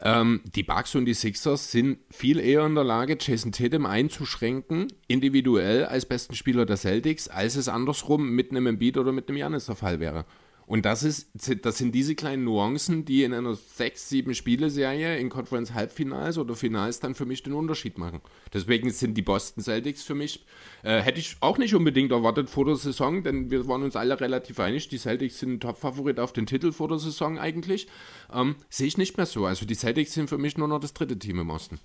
ähm, 0.02 0.40
die 0.54 0.62
Bucks 0.62 0.94
und 0.94 1.06
die 1.06 1.14
Sixers 1.14 1.70
sind 1.70 1.98
viel 2.10 2.38
eher 2.38 2.66
in 2.66 2.74
der 2.74 2.84
Lage, 2.84 3.16
Jason 3.20 3.52
Tatum 3.52 3.86
einzuschränken, 3.86 4.88
individuell 5.08 5.86
als 5.86 6.06
besten 6.06 6.34
Spieler 6.34 6.66
der 6.66 6.76
Celtics, 6.76 7.28
als 7.28 7.56
es 7.56 7.68
andersrum 7.68 8.30
mit 8.30 8.50
einem 8.50 8.66
Embiid 8.66 8.93
oder 8.96 9.12
mit 9.12 9.28
einem 9.28 9.38
Janis 9.38 9.66
der 9.66 9.76
Fall 9.76 10.00
wäre. 10.00 10.24
Und 10.66 10.86
das, 10.86 11.02
ist, 11.02 11.30
das 11.62 11.78
sind 11.78 11.94
diese 11.94 12.14
kleinen 12.14 12.44
Nuancen, 12.44 13.04
die 13.04 13.22
in 13.22 13.34
einer 13.34 13.54
6, 13.54 14.08
7 14.08 14.34
Spiele-Serie 14.34 15.18
in 15.18 15.28
Conference-Halbfinals 15.28 16.38
oder 16.38 16.54
Finals 16.54 17.00
dann 17.00 17.14
für 17.14 17.26
mich 17.26 17.42
den 17.42 17.52
Unterschied 17.52 17.98
machen. 17.98 18.20
Deswegen 18.52 18.90
sind 18.90 19.14
die 19.14 19.22
Boston 19.22 19.62
Celtics 19.62 20.04
für 20.04 20.14
mich, 20.14 20.44
äh, 20.82 21.00
hätte 21.00 21.20
ich 21.20 21.36
auch 21.40 21.58
nicht 21.58 21.74
unbedingt 21.74 22.12
erwartet 22.12 22.48
vor 22.48 22.64
der 22.64 22.76
Saison, 22.76 23.22
denn 23.22 23.50
wir 23.50 23.68
waren 23.68 23.82
uns 23.82 23.96
alle 23.96 24.18
relativ 24.18 24.58
einig, 24.58 24.88
die 24.88 24.98
Celtics 24.98 25.38
sind 25.38 25.60
Top-Favorit 25.60 26.18
auf 26.18 26.32
den 26.32 26.46
Titel 26.46 26.72
vor 26.72 26.88
der 26.88 26.98
Saison 26.98 27.38
eigentlich. 27.38 27.86
Ähm, 28.32 28.56
Sehe 28.70 28.86
ich 28.86 28.96
nicht 28.96 29.16
mehr 29.18 29.26
so. 29.26 29.44
Also 29.44 29.66
die 29.66 29.74
Celtics 29.74 30.14
sind 30.14 30.30
für 30.30 30.38
mich 30.38 30.56
nur 30.56 30.68
noch 30.68 30.80
das 30.80 30.94
dritte 30.94 31.18
Team 31.18 31.40
im 31.40 31.50
Osten. 31.50 31.78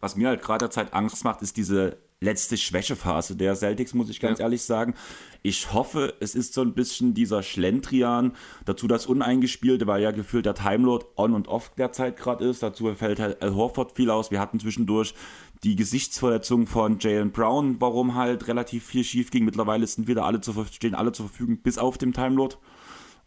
Was 0.00 0.16
mir 0.16 0.28
halt 0.28 0.42
gerade 0.42 0.64
derzeit 0.64 0.94
Angst 0.94 1.24
macht, 1.24 1.42
ist 1.42 1.56
diese 1.56 1.98
letzte 2.20 2.56
Schwächephase 2.56 3.36
der 3.36 3.54
Celtics, 3.54 3.92
muss 3.92 4.08
ich 4.08 4.20
ganz 4.20 4.38
ja. 4.38 4.46
ehrlich 4.46 4.62
sagen. 4.62 4.94
Ich 5.42 5.72
hoffe, 5.72 6.14
es 6.20 6.34
ist 6.34 6.54
so 6.54 6.62
ein 6.62 6.72
bisschen 6.72 7.12
dieser 7.12 7.42
Schlendrian, 7.42 8.32
dazu 8.64 8.86
das 8.86 9.06
Uneingespielte, 9.06 9.86
weil 9.86 10.02
ja 10.02 10.12
gefühlt 10.12 10.46
der 10.46 10.54
Timelord 10.54 11.06
on 11.16 11.34
und 11.34 11.48
off 11.48 11.72
derzeit 11.76 12.16
gerade 12.16 12.46
ist. 12.46 12.62
Dazu 12.62 12.92
fällt 12.94 13.20
halt 13.20 13.42
Al 13.42 13.54
Horford 13.54 13.92
viel 13.92 14.10
aus. 14.10 14.30
Wir 14.30 14.40
hatten 14.40 14.58
zwischendurch 14.58 15.14
die 15.62 15.76
Gesichtsverletzung 15.76 16.66
von 16.66 16.98
Jalen 16.98 17.32
Brown, 17.32 17.76
warum 17.80 18.14
halt 18.14 18.48
relativ 18.48 18.86
viel 18.86 19.04
schief 19.04 19.30
ging. 19.30 19.44
Mittlerweile 19.44 19.86
sind 19.86 20.08
wieder 20.08 20.24
alle 20.24 20.40
zu, 20.40 20.54
stehen 20.72 20.94
alle 20.94 21.12
zur 21.12 21.28
Verfügung, 21.28 21.58
bis 21.58 21.76
auf 21.76 21.98
dem 21.98 22.14
Timelord. 22.14 22.58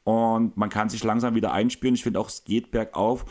Und 0.04 0.58
man 0.58 0.70
kann 0.70 0.90
sich 0.90 1.04
langsam 1.04 1.36
wieder 1.36 1.52
einspielen. 1.52 1.94
Ich 1.94 2.04
finde 2.04 2.20
auch, 2.20 2.30
es 2.30 2.44
geht 2.44 2.72
bergauf. 2.72 3.26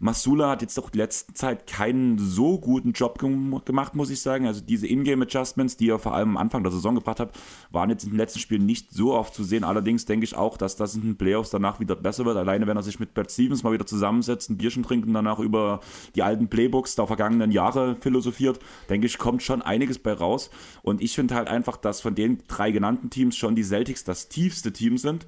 Masula 0.00 0.50
hat 0.50 0.62
jetzt 0.62 0.78
auch 0.78 0.90
die 0.90 0.98
letzte 0.98 1.34
Zeit 1.34 1.66
keinen 1.66 2.18
so 2.18 2.60
guten 2.60 2.92
Job 2.92 3.18
gemacht, 3.18 3.96
muss 3.96 4.10
ich 4.10 4.20
sagen. 4.20 4.46
Also 4.46 4.60
diese 4.60 4.86
Ingame-Adjustments, 4.86 5.76
die 5.76 5.90
er 5.90 5.98
vor 5.98 6.14
allem 6.14 6.30
am 6.30 6.36
Anfang 6.36 6.62
der 6.62 6.70
Saison 6.70 6.94
gebracht 6.94 7.18
hat, 7.18 7.32
waren 7.72 7.90
jetzt 7.90 8.04
in 8.04 8.10
den 8.10 8.16
letzten 8.16 8.38
Spielen 8.38 8.64
nicht 8.64 8.92
so 8.92 9.12
oft 9.12 9.34
zu 9.34 9.42
sehen. 9.42 9.64
Allerdings 9.64 10.04
denke 10.04 10.22
ich 10.22 10.36
auch, 10.36 10.56
dass 10.56 10.76
das 10.76 10.94
in 10.94 11.02
den 11.02 11.16
Playoffs 11.16 11.50
danach 11.50 11.80
wieder 11.80 11.96
besser 11.96 12.24
wird. 12.24 12.36
Alleine 12.36 12.68
wenn 12.68 12.76
er 12.76 12.84
sich 12.84 13.00
mit 13.00 13.12
Brad 13.12 13.32
Stevens 13.32 13.64
mal 13.64 13.72
wieder 13.72 13.86
zusammensetzt, 13.86 14.50
ein 14.50 14.56
Bierchen 14.56 14.84
trinkt 14.84 15.08
und 15.08 15.14
danach 15.14 15.40
über 15.40 15.80
die 16.14 16.22
alten 16.22 16.46
Playbooks 16.46 16.94
der 16.94 17.08
vergangenen 17.08 17.50
Jahre 17.50 17.96
philosophiert, 17.96 18.60
denke 18.88 19.08
ich, 19.08 19.18
kommt 19.18 19.42
schon 19.42 19.62
einiges 19.62 19.98
bei 19.98 20.12
raus. 20.12 20.50
Und 20.82 21.02
ich 21.02 21.16
finde 21.16 21.34
halt 21.34 21.48
einfach, 21.48 21.76
dass 21.76 22.00
von 22.00 22.14
den 22.14 22.38
drei 22.46 22.70
genannten 22.70 23.10
Teams 23.10 23.36
schon 23.36 23.56
die 23.56 23.64
Celtics 23.64 24.04
das 24.04 24.28
tiefste 24.28 24.72
Team 24.72 24.96
sind 24.96 25.26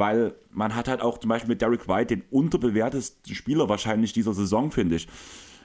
weil 0.00 0.34
man 0.50 0.74
hat 0.74 0.88
halt 0.88 1.02
auch 1.02 1.18
zum 1.18 1.28
Beispiel 1.28 1.50
mit 1.50 1.62
Derek 1.62 1.86
White 1.86 2.16
den 2.16 2.24
unterbewertesten 2.30 3.34
Spieler 3.34 3.68
wahrscheinlich 3.68 4.12
dieser 4.12 4.34
Saison, 4.34 4.72
finde 4.72 4.96
ich. 4.96 5.06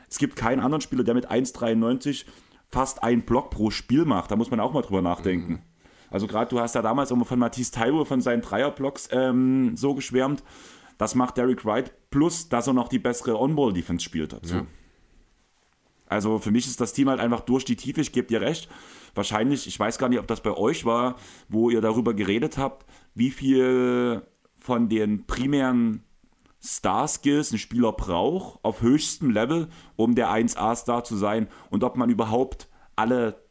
Es 0.09 0.19
gibt 0.19 0.36
keinen 0.36 0.59
anderen 0.59 0.81
Spieler, 0.81 1.03
der 1.03 1.15
mit 1.15 1.31
1,93 1.31 2.25
fast 2.69 3.01
einen 3.01 3.23
Block 3.23 3.49
pro 3.49 3.71
Spiel 3.71 4.05
macht. 4.05 4.29
Da 4.29 4.36
muss 4.36 4.51
man 4.51 4.59
auch 4.59 4.73
mal 4.73 4.81
drüber 4.81 5.01
nachdenken. 5.01 5.53
Mhm. 5.53 5.59
Also 6.11 6.27
gerade 6.27 6.49
du 6.49 6.59
hast 6.59 6.75
ja 6.75 6.81
damals 6.81 7.09
immer 7.11 7.25
von 7.25 7.39
Matisse 7.39 7.71
Taiwo 7.71 8.05
von 8.05 8.21
seinen 8.21 8.41
Dreierblocks 8.41 9.09
ähm, 9.11 9.75
so 9.75 9.95
geschwärmt. 9.95 10.43
Das 10.97 11.15
macht 11.15 11.38
Derek 11.38 11.65
White 11.65 11.91
plus, 12.11 12.49
dass 12.49 12.67
er 12.67 12.73
noch 12.73 12.89
die 12.89 12.99
bessere 12.99 13.39
On-Ball-Defense 13.39 14.03
spielt 14.03 14.33
dazu. 14.33 14.55
Ja. 14.55 14.65
Also 16.08 16.39
für 16.39 16.51
mich 16.51 16.68
ist 16.68 16.82
das 16.82 16.93
Team 16.93 17.10
halt 17.10 17.20
einfach 17.20 17.41
durch 17.41 17.66
die 17.66 17.76
Tiefe, 17.76 18.01
ich 18.01 18.12
gebe 18.12 18.28
dir 18.28 18.41
recht. 18.41 18.70
Wahrscheinlich, 19.16 19.68
ich 19.68 19.80
weiß 19.80 19.97
gar 19.97 20.10
nicht, 20.10 20.20
ob 20.20 20.28
das 20.28 20.41
bei 20.41 20.51
euch 20.51 20.86
war, 20.86 21.16
wo 21.47 21.70
ihr 21.70 21.82
darüber 21.82 22.14
geredet 22.14 22.58
habt, 22.58 22.86
wie 23.14 23.32
viel 23.32 24.22
von 24.58 24.89
den 24.89 25.26
primären 25.26 26.03
Star-Skills 26.62 27.51
ein 27.51 27.60
Spieler 27.60 27.91
braucht 27.91 28.60
auf 28.64 28.82
höchstem 28.82 29.30
Level, 29.30 29.70
um 29.95 30.16
der 30.16 30.30
1A-Star 30.30 31.03
zu 31.03 31.16
sein 31.16 31.47
und 31.70 31.84
ob 31.84 31.95
man 31.95 32.10
überhaupt 32.10 32.68
alle, 32.95 33.43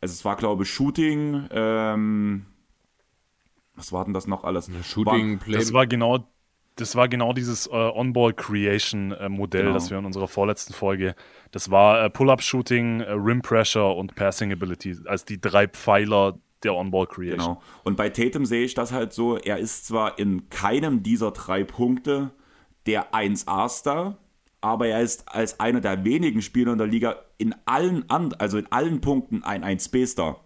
also 0.00 0.12
es 0.12 0.24
war 0.24 0.36
glaube 0.36 0.62
ich 0.62 0.70
Shooting, 0.70 1.48
ähm, 1.50 2.46
was 3.74 3.92
war 3.92 4.04
denn 4.04 4.14
das 4.14 4.26
noch 4.26 4.44
alles? 4.44 4.70
Shooting, 4.84 5.38
Play. 5.38 5.58
Das 5.58 5.72
war 5.72 5.86
genau, 5.86 6.26
das 6.76 6.94
war 6.94 7.08
genau 7.08 7.32
dieses 7.32 7.66
äh, 7.66 7.70
On-Ball-Creation-Modell, 7.70 9.60
äh, 9.60 9.64
genau. 9.64 9.74
das 9.74 9.90
wir 9.90 9.98
in 9.98 10.04
unserer 10.04 10.28
vorletzten 10.28 10.74
Folge, 10.74 11.14
das 11.50 11.70
war 11.70 12.04
äh, 12.04 12.10
Pull-Up-Shooting, 12.10 13.00
äh, 13.00 13.12
Rim-Pressure 13.12 13.96
und 13.96 14.14
Passing-Ability, 14.14 14.98
als 15.06 15.24
die 15.24 15.40
drei 15.40 15.66
Pfeiler 15.66 16.38
der 16.62 16.74
On-Ball-Creation. 16.74 17.38
Genau. 17.38 17.62
Und 17.84 17.96
bei 17.96 18.10
Tatum 18.10 18.44
sehe 18.44 18.64
ich 18.64 18.74
das 18.74 18.92
halt 18.92 19.12
so, 19.12 19.38
er 19.38 19.58
ist 19.58 19.86
zwar 19.86 20.18
in 20.18 20.50
keinem 20.50 21.02
dieser 21.02 21.30
drei 21.30 21.64
Punkte 21.64 22.30
der 22.84 23.12
1A-Star, 23.14 24.18
aber 24.60 24.88
er 24.88 25.00
ist 25.00 25.28
als 25.28 25.60
einer 25.60 25.80
der 25.80 26.04
wenigen 26.04 26.42
Spieler 26.42 26.72
in 26.72 26.78
der 26.78 26.86
Liga 26.86 27.16
in 27.38 27.54
allen, 27.64 28.04
also 28.38 28.58
in 28.58 28.70
allen 28.70 29.00
Punkten 29.00 29.44
ein 29.44 29.64
1B-Star. 29.64 30.40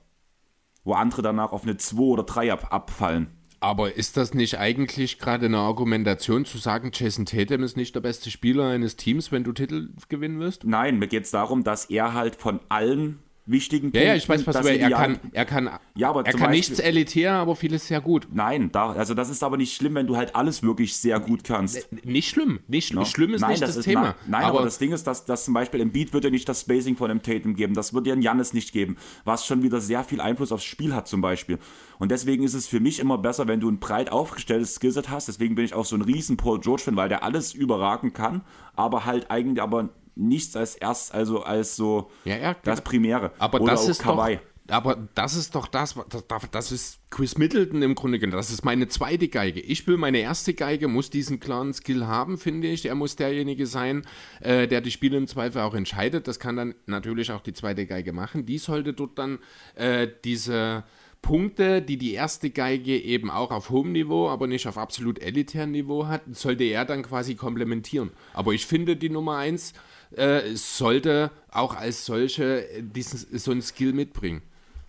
Wo 0.85 0.95
andere 0.95 1.23
danach 1.23 1.53
auf 1.53 1.65
eine 1.65 1.77
2 1.77 2.01
oder 2.01 2.23
3 2.23 2.53
ab 2.53 2.69
abfallen. 2.71 3.40
Aber 3.61 3.95
ist 3.95 4.17
das 4.17 4.33
nicht 4.33 4.59
eigentlich 4.59 5.19
gerade 5.19 5.47
eine 5.47 5.59
Argumentation 5.59 6.47
zu 6.47 6.57
sagen, 6.57 6.91
Jason 6.95 7.27
Tatum 7.27 7.63
ist 7.63 7.77
nicht 7.77 7.95
der 7.95 8.01
beste 8.01 8.31
Spieler 8.31 8.69
eines 8.69 8.97
Teams, 8.97 9.31
wenn 9.33 9.45
du 9.45 9.53
Titel 9.53 9.91
gewinnen 10.09 10.41
wirst? 10.41 10.65
Nein, 10.65 10.99
mir 10.99 11.09
geht 11.09 11.25
es 11.25 11.31
darum, 11.31 11.63
dass 11.63 11.85
er 11.85 12.15
halt 12.15 12.37
von 12.37 12.61
allen 12.71 13.19
wichtigen 13.51 13.93
Punkten. 13.93 13.99
Ja, 13.99 14.13
ja, 14.13 14.17
ich 14.17 14.29
weiß, 14.29 14.47
was 14.47 14.61
du 14.61 14.69
er 14.69 14.91
kann, 14.91 15.19
er 15.33 15.45
kann, 15.45 15.71
ja, 15.95 16.11
aber 16.11 16.27
er 16.27 16.33
kann 16.33 16.41
Beispiel, 16.41 16.57
nichts 16.57 16.79
elitär, 16.79 17.33
aber 17.35 17.57
vieles 17.57 17.87
sehr 17.87 18.01
gut. 18.01 18.29
Nein, 18.33 18.71
da, 18.73 18.93
also 18.93 19.15
das 19.15 19.31
ist 19.31 19.43
aber 19.43 19.57
nicht 19.57 19.75
schlimm, 19.75 19.95
wenn 19.95 20.07
du 20.07 20.17
halt 20.17 20.35
alles 20.35 20.63
wirklich 20.63 20.97
sehr 20.97 21.21
gut 21.21 21.45
kannst. 21.45 21.89
Nicht 22.05 22.31
schlimm, 22.31 22.61
nicht 22.69 22.89
schlimm. 22.89 23.01
No? 23.01 23.05
Schlimm 23.05 23.35
ist 23.35 23.41
nein, 23.41 23.51
nicht 23.51 23.63
das, 23.63 23.71
das 23.71 23.79
ist, 23.79 23.85
Thema. 23.85 24.03
Na, 24.03 24.39
nein, 24.39 24.45
aber, 24.45 24.59
aber, 24.59 24.65
das 24.65 24.79
Ding 24.79 24.93
ist, 24.93 25.07
dass, 25.07 25.25
dass 25.25 25.45
zum 25.45 25.55
Beispiel 25.55 25.81
im 25.81 25.93
Beat 25.93 26.13
wird 26.13 26.25
ja 26.25 26.31
nicht 26.31 26.49
das 26.49 26.63
Spacing 26.63 26.97
von 26.97 27.09
dem 27.09 27.23
Tatum 27.23 27.55
geben, 27.55 27.75
das 27.75 27.95
wird 27.95 28.07
ja 28.07 28.15
ein 28.15 28.23
Jannis 28.23 28.53
nicht 28.53 28.73
geben, 28.73 28.97
was 29.25 29.47
schon 29.47 29.63
wieder 29.63 29.81
sehr 29.81 30.05
viel 30.05 30.21
Einfluss 30.21 30.53
aufs 30.53 30.65
Spiel 30.65 30.95
hat 30.95 31.09
zum 31.09 31.21
Beispiel. 31.21 31.59
Und 31.99 32.11
deswegen 32.11 32.45
ist 32.45 32.55
es 32.55 32.67
für 32.67 32.81
mich 32.81 32.99
immer 32.99 33.19
besser, 33.19 33.49
wenn 33.49 33.61
du 33.61 33.71
ein 33.71 33.79
breit 33.79 34.11
aufgestelltes 34.11 34.75
Skillset 34.75 35.11
hast. 35.11 35.29
Deswegen 35.29 35.55
bin 35.55 35.65
ich 35.65 35.75
auch 35.75 35.85
so 35.85 35.97
ein 35.97 36.03
riesen 36.03 36.37
Paul 36.37 36.61
George-Fan, 36.61 36.97
weil 36.97 37.09
der 37.09 37.23
alles 37.23 37.53
überragen 37.53 38.13
kann, 38.13 38.43
aber 38.75 39.05
halt 39.05 39.31
eigentlich 39.31 39.61
aber 39.61 39.91
nichts 40.21 40.55
als 40.57 40.77
erst, 40.77 41.15
also 41.15 41.43
als 41.43 41.77
so 41.77 42.11
ja, 42.25 42.37
ja, 42.37 42.57
das 42.63 42.83
Primäre. 42.83 43.33
Aber 43.39 43.61
Oder 43.61 43.73
das 43.73 43.89
ist 43.89 44.03
Kawaii. 44.03 44.37
doch, 44.37 44.43
aber 44.71 45.09
das 45.15 45.35
ist 45.35 45.55
doch 45.55 45.67
das, 45.67 45.97
das, 46.09 46.25
das 46.51 46.73
ist 46.73 47.01
Chris 47.11 47.37
Middleton 47.37 47.83
im 47.83 47.95
Grunde 47.95 48.19
genommen. 48.19 48.37
Das 48.37 48.51
ist 48.51 48.65
meine 48.65 48.89
zweite 48.89 49.29
Geige. 49.29 49.61
Ich 49.61 49.87
will 49.87 49.97
meine 49.97 50.19
erste 50.19 50.55
Geige, 50.55 50.89
muss 50.89 51.11
diesen 51.11 51.41
klaren 51.41 51.73
Skill 51.73 52.07
haben, 52.07 52.39
finde 52.39 52.69
ich. 52.69 52.87
Er 52.87 52.95
muss 52.95 53.17
derjenige 53.17 53.67
sein, 53.67 54.03
äh, 54.41 54.69
der 54.69 54.81
die 54.81 54.91
Spiele 54.91 55.17
im 55.17 55.27
Zweifel 55.27 55.63
auch 55.63 55.75
entscheidet. 55.75 56.29
Das 56.29 56.39
kann 56.39 56.57
dann 56.57 56.75
natürlich 56.87 57.33
auch 57.33 57.41
die 57.41 57.53
zweite 57.53 57.87
Geige 57.87 58.13
machen. 58.13 58.47
Die 58.47 58.59
sollte 58.59 58.93
dort 58.93 59.19
dann 59.19 59.39
äh, 59.75 60.09
diese 60.25 60.85
Punkte, 61.23 61.83
die 61.83 61.99
die 61.99 62.15
erste 62.15 62.51
Geige 62.51 62.99
eben 62.99 63.31
auch 63.31 63.51
auf 63.51 63.71
hohem 63.71 63.93
Niveau, 63.93 64.29
aber 64.29 64.47
nicht 64.47 64.67
auf 64.67 64.79
absolut 64.79 65.19
elitären 65.19 65.71
Niveau 65.71 66.07
hat, 66.07 66.23
sollte 66.33 66.65
er 66.65 66.85
dann 66.85 67.03
quasi 67.03 67.35
komplementieren. 67.35 68.11
Aber 68.33 68.53
ich 68.53 68.67
finde, 68.67 68.97
die 68.97 69.11
Nummer 69.11 69.37
1 69.37 69.75
äh, 70.17 70.55
sollte 70.55 71.31
auch 71.51 71.77
als 71.77 72.05
solche 72.07 72.67
diesen, 72.83 73.39
so 73.39 73.53
ein 73.53 73.63
Skill 73.63 73.93
mitbringen. 73.93 74.43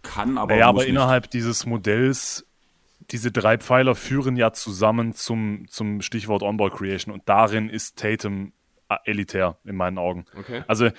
Kann 0.04 0.38
aber. 0.38 0.54
Naja, 0.54 0.68
aber 0.68 0.86
innerhalb 0.86 1.30
dieses 1.30 1.66
Modells, 1.66 2.46
diese 3.12 3.32
drei 3.32 3.58
Pfeiler 3.58 3.96
führen 3.96 4.36
ja 4.36 4.54
zusammen 4.54 5.14
zum, 5.14 5.66
zum 5.70 6.02
Stichwort 6.02 6.44
On-Ball 6.44 6.72
Creation 6.72 7.14
und 7.14 7.28
darin 7.28 7.70
ist 7.70 7.98
Tatum 7.98 8.54
äh, 8.90 8.96
elitär 9.06 9.58
in 9.64 9.76
meinen 9.76 9.98
Augen. 9.98 10.26
Okay. 10.38 10.64
Also 10.68 10.90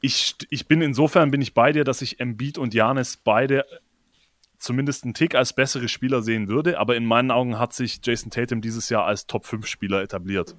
ich, 0.00 0.36
ich 0.48 0.66
bin 0.66 0.80
insofern 0.80 1.30
bin 1.30 1.42
ich 1.42 1.54
bei 1.54 1.72
dir, 1.72 1.84
dass 1.84 2.02
ich 2.02 2.20
Embiid 2.20 2.56
und 2.56 2.72
Janis 2.72 3.16
beide 3.16 3.64
zumindest 4.58 5.04
einen 5.04 5.14
Tick 5.14 5.34
als 5.34 5.54
bessere 5.54 5.88
Spieler 5.88 6.22
sehen 6.22 6.48
würde, 6.48 6.78
aber 6.78 6.96
in 6.96 7.06
meinen 7.06 7.30
Augen 7.30 7.58
hat 7.58 7.72
sich 7.72 8.00
Jason 8.02 8.30
Tatum 8.30 8.60
dieses 8.60 8.90
Jahr 8.90 9.06
als 9.06 9.26
Top 9.26 9.46
5 9.46 9.66
Spieler 9.66 10.02
etabliert. 10.02 10.54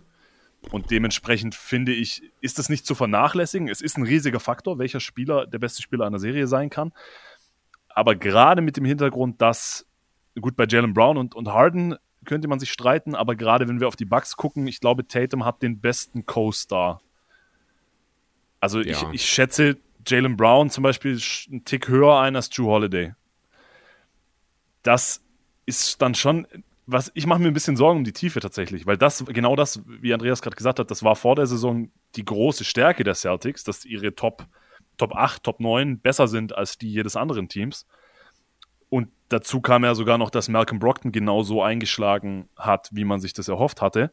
Und 0.69 0.91
dementsprechend 0.91 1.55
finde 1.55 1.91
ich, 1.91 2.21
ist 2.39 2.59
das 2.59 2.69
nicht 2.69 2.85
zu 2.85 2.93
vernachlässigen. 2.93 3.67
Es 3.67 3.81
ist 3.81 3.97
ein 3.97 4.03
riesiger 4.03 4.39
Faktor, 4.39 4.77
welcher 4.77 4.99
Spieler 4.99 5.47
der 5.47 5.59
beste 5.59 5.81
Spieler 5.81 6.05
einer 6.05 6.19
Serie 6.19 6.47
sein 6.47 6.69
kann. 6.69 6.93
Aber 7.89 8.15
gerade 8.15 8.61
mit 8.61 8.77
dem 8.77 8.85
Hintergrund, 8.85 9.41
dass, 9.41 9.85
gut, 10.39 10.55
bei 10.55 10.65
Jalen 10.67 10.93
Brown 10.93 11.17
und, 11.17 11.35
und 11.35 11.49
Harden 11.49 11.97
könnte 12.25 12.47
man 12.47 12.59
sich 12.59 12.71
streiten, 12.71 13.15
aber 13.15 13.35
gerade 13.35 13.67
wenn 13.67 13.79
wir 13.79 13.87
auf 13.87 13.95
die 13.95 14.05
Bucks 14.05 14.37
gucken, 14.37 14.67
ich 14.67 14.79
glaube, 14.79 15.07
Tatum 15.07 15.43
hat 15.43 15.63
den 15.63 15.79
besten 15.79 16.25
Co-Star. 16.25 17.01
Also 18.59 18.79
ja. 18.79 18.91
ich, 18.91 19.03
ich 19.13 19.25
schätze 19.25 19.77
Jalen 20.05 20.37
Brown 20.37 20.69
zum 20.69 20.83
Beispiel 20.83 21.19
einen 21.49 21.65
Tick 21.65 21.87
höher 21.87 22.19
ein 22.19 22.35
als 22.35 22.49
Drew 22.49 22.67
Holiday. 22.67 23.13
Das 24.83 25.21
ist 25.65 26.01
dann 26.01 26.15
schon 26.15 26.47
was 26.91 27.11
ich 27.13 27.25
mache 27.25 27.39
mir 27.41 27.47
ein 27.47 27.53
bisschen 27.53 27.77
Sorgen 27.77 27.99
um 27.99 28.03
die 28.03 28.13
Tiefe 28.13 28.39
tatsächlich, 28.39 28.85
weil 28.85 28.97
das, 28.97 29.25
genau 29.25 29.55
das, 29.55 29.81
wie 29.87 30.13
Andreas 30.13 30.41
gerade 30.41 30.55
gesagt 30.55 30.79
hat, 30.79 30.91
das 30.91 31.03
war 31.03 31.15
vor 31.15 31.35
der 31.35 31.47
Saison 31.47 31.89
die 32.15 32.25
große 32.25 32.63
Stärke 32.63 33.03
der 33.03 33.15
Celtics, 33.15 33.63
dass 33.63 33.85
ihre 33.85 34.13
Top, 34.15 34.45
Top 34.97 35.15
8, 35.15 35.43
Top 35.43 35.59
9 35.59 35.99
besser 35.99 36.27
sind 36.27 36.55
als 36.55 36.77
die 36.77 36.91
jedes 36.91 37.15
anderen 37.15 37.47
Teams. 37.47 37.87
Und 38.89 39.09
dazu 39.29 39.61
kam 39.61 39.85
ja 39.85 39.95
sogar 39.95 40.17
noch, 40.17 40.29
dass 40.29 40.49
Malcolm 40.49 40.79
Brockton 40.79 41.13
genauso 41.13 41.63
eingeschlagen 41.63 42.49
hat, 42.57 42.89
wie 42.91 43.05
man 43.05 43.21
sich 43.21 43.31
das 43.31 43.47
erhofft 43.47 43.81
hatte. 43.81 44.11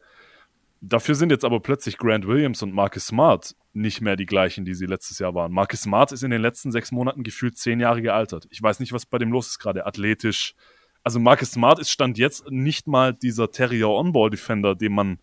Dafür 0.80 1.16
sind 1.16 1.30
jetzt 1.30 1.44
aber 1.44 1.58
plötzlich 1.58 1.98
Grant 1.98 2.28
Williams 2.28 2.62
und 2.62 2.72
Marcus 2.72 3.06
Smart 3.06 3.56
nicht 3.72 4.00
mehr 4.00 4.14
die 4.14 4.26
gleichen, 4.26 4.64
die 4.64 4.74
sie 4.74 4.86
letztes 4.86 5.18
Jahr 5.18 5.34
waren. 5.34 5.52
Marcus 5.52 5.82
Smart 5.82 6.12
ist 6.12 6.22
in 6.22 6.30
den 6.30 6.40
letzten 6.40 6.70
sechs 6.70 6.92
Monaten 6.92 7.24
gefühlt 7.24 7.58
zehn 7.58 7.80
Jahre 7.80 8.02
gealtert. 8.02 8.46
Ich 8.50 8.62
weiß 8.62 8.78
nicht, 8.78 8.92
was 8.92 9.04
bei 9.04 9.18
dem 9.18 9.32
los 9.32 9.48
ist 9.48 9.58
gerade. 9.58 9.86
Athletisch, 9.86 10.54
also 11.04 11.18
Marcus 11.20 11.52
Smart 11.52 11.78
ist 11.78 11.90
Stand 11.90 12.18
jetzt 12.18 12.50
nicht 12.50 12.86
mal 12.86 13.14
dieser 13.14 13.50
Terrier 13.50 13.88
On-Ball 13.88 14.30
Defender, 14.30 14.74
den 14.74 14.92
man 14.92 15.18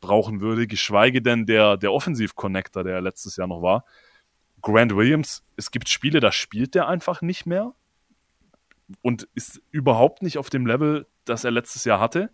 brauchen 0.00 0.40
würde, 0.40 0.66
geschweige 0.66 1.22
denn 1.22 1.46
der, 1.46 1.76
der 1.76 1.92
Offensiv-Connector, 1.92 2.84
der 2.84 3.00
letztes 3.00 3.36
Jahr 3.36 3.48
noch 3.48 3.62
war. 3.62 3.84
Grant 4.60 4.94
Williams, 4.96 5.42
es 5.56 5.70
gibt 5.70 5.88
Spiele, 5.88 6.20
da 6.20 6.32
spielt 6.32 6.74
der 6.74 6.88
einfach 6.88 7.22
nicht 7.22 7.46
mehr 7.46 7.74
und 9.02 9.28
ist 9.34 9.60
überhaupt 9.70 10.22
nicht 10.22 10.38
auf 10.38 10.50
dem 10.50 10.66
Level, 10.66 11.06
das 11.24 11.44
er 11.44 11.50
letztes 11.50 11.84
Jahr 11.84 12.00
hatte. 12.00 12.30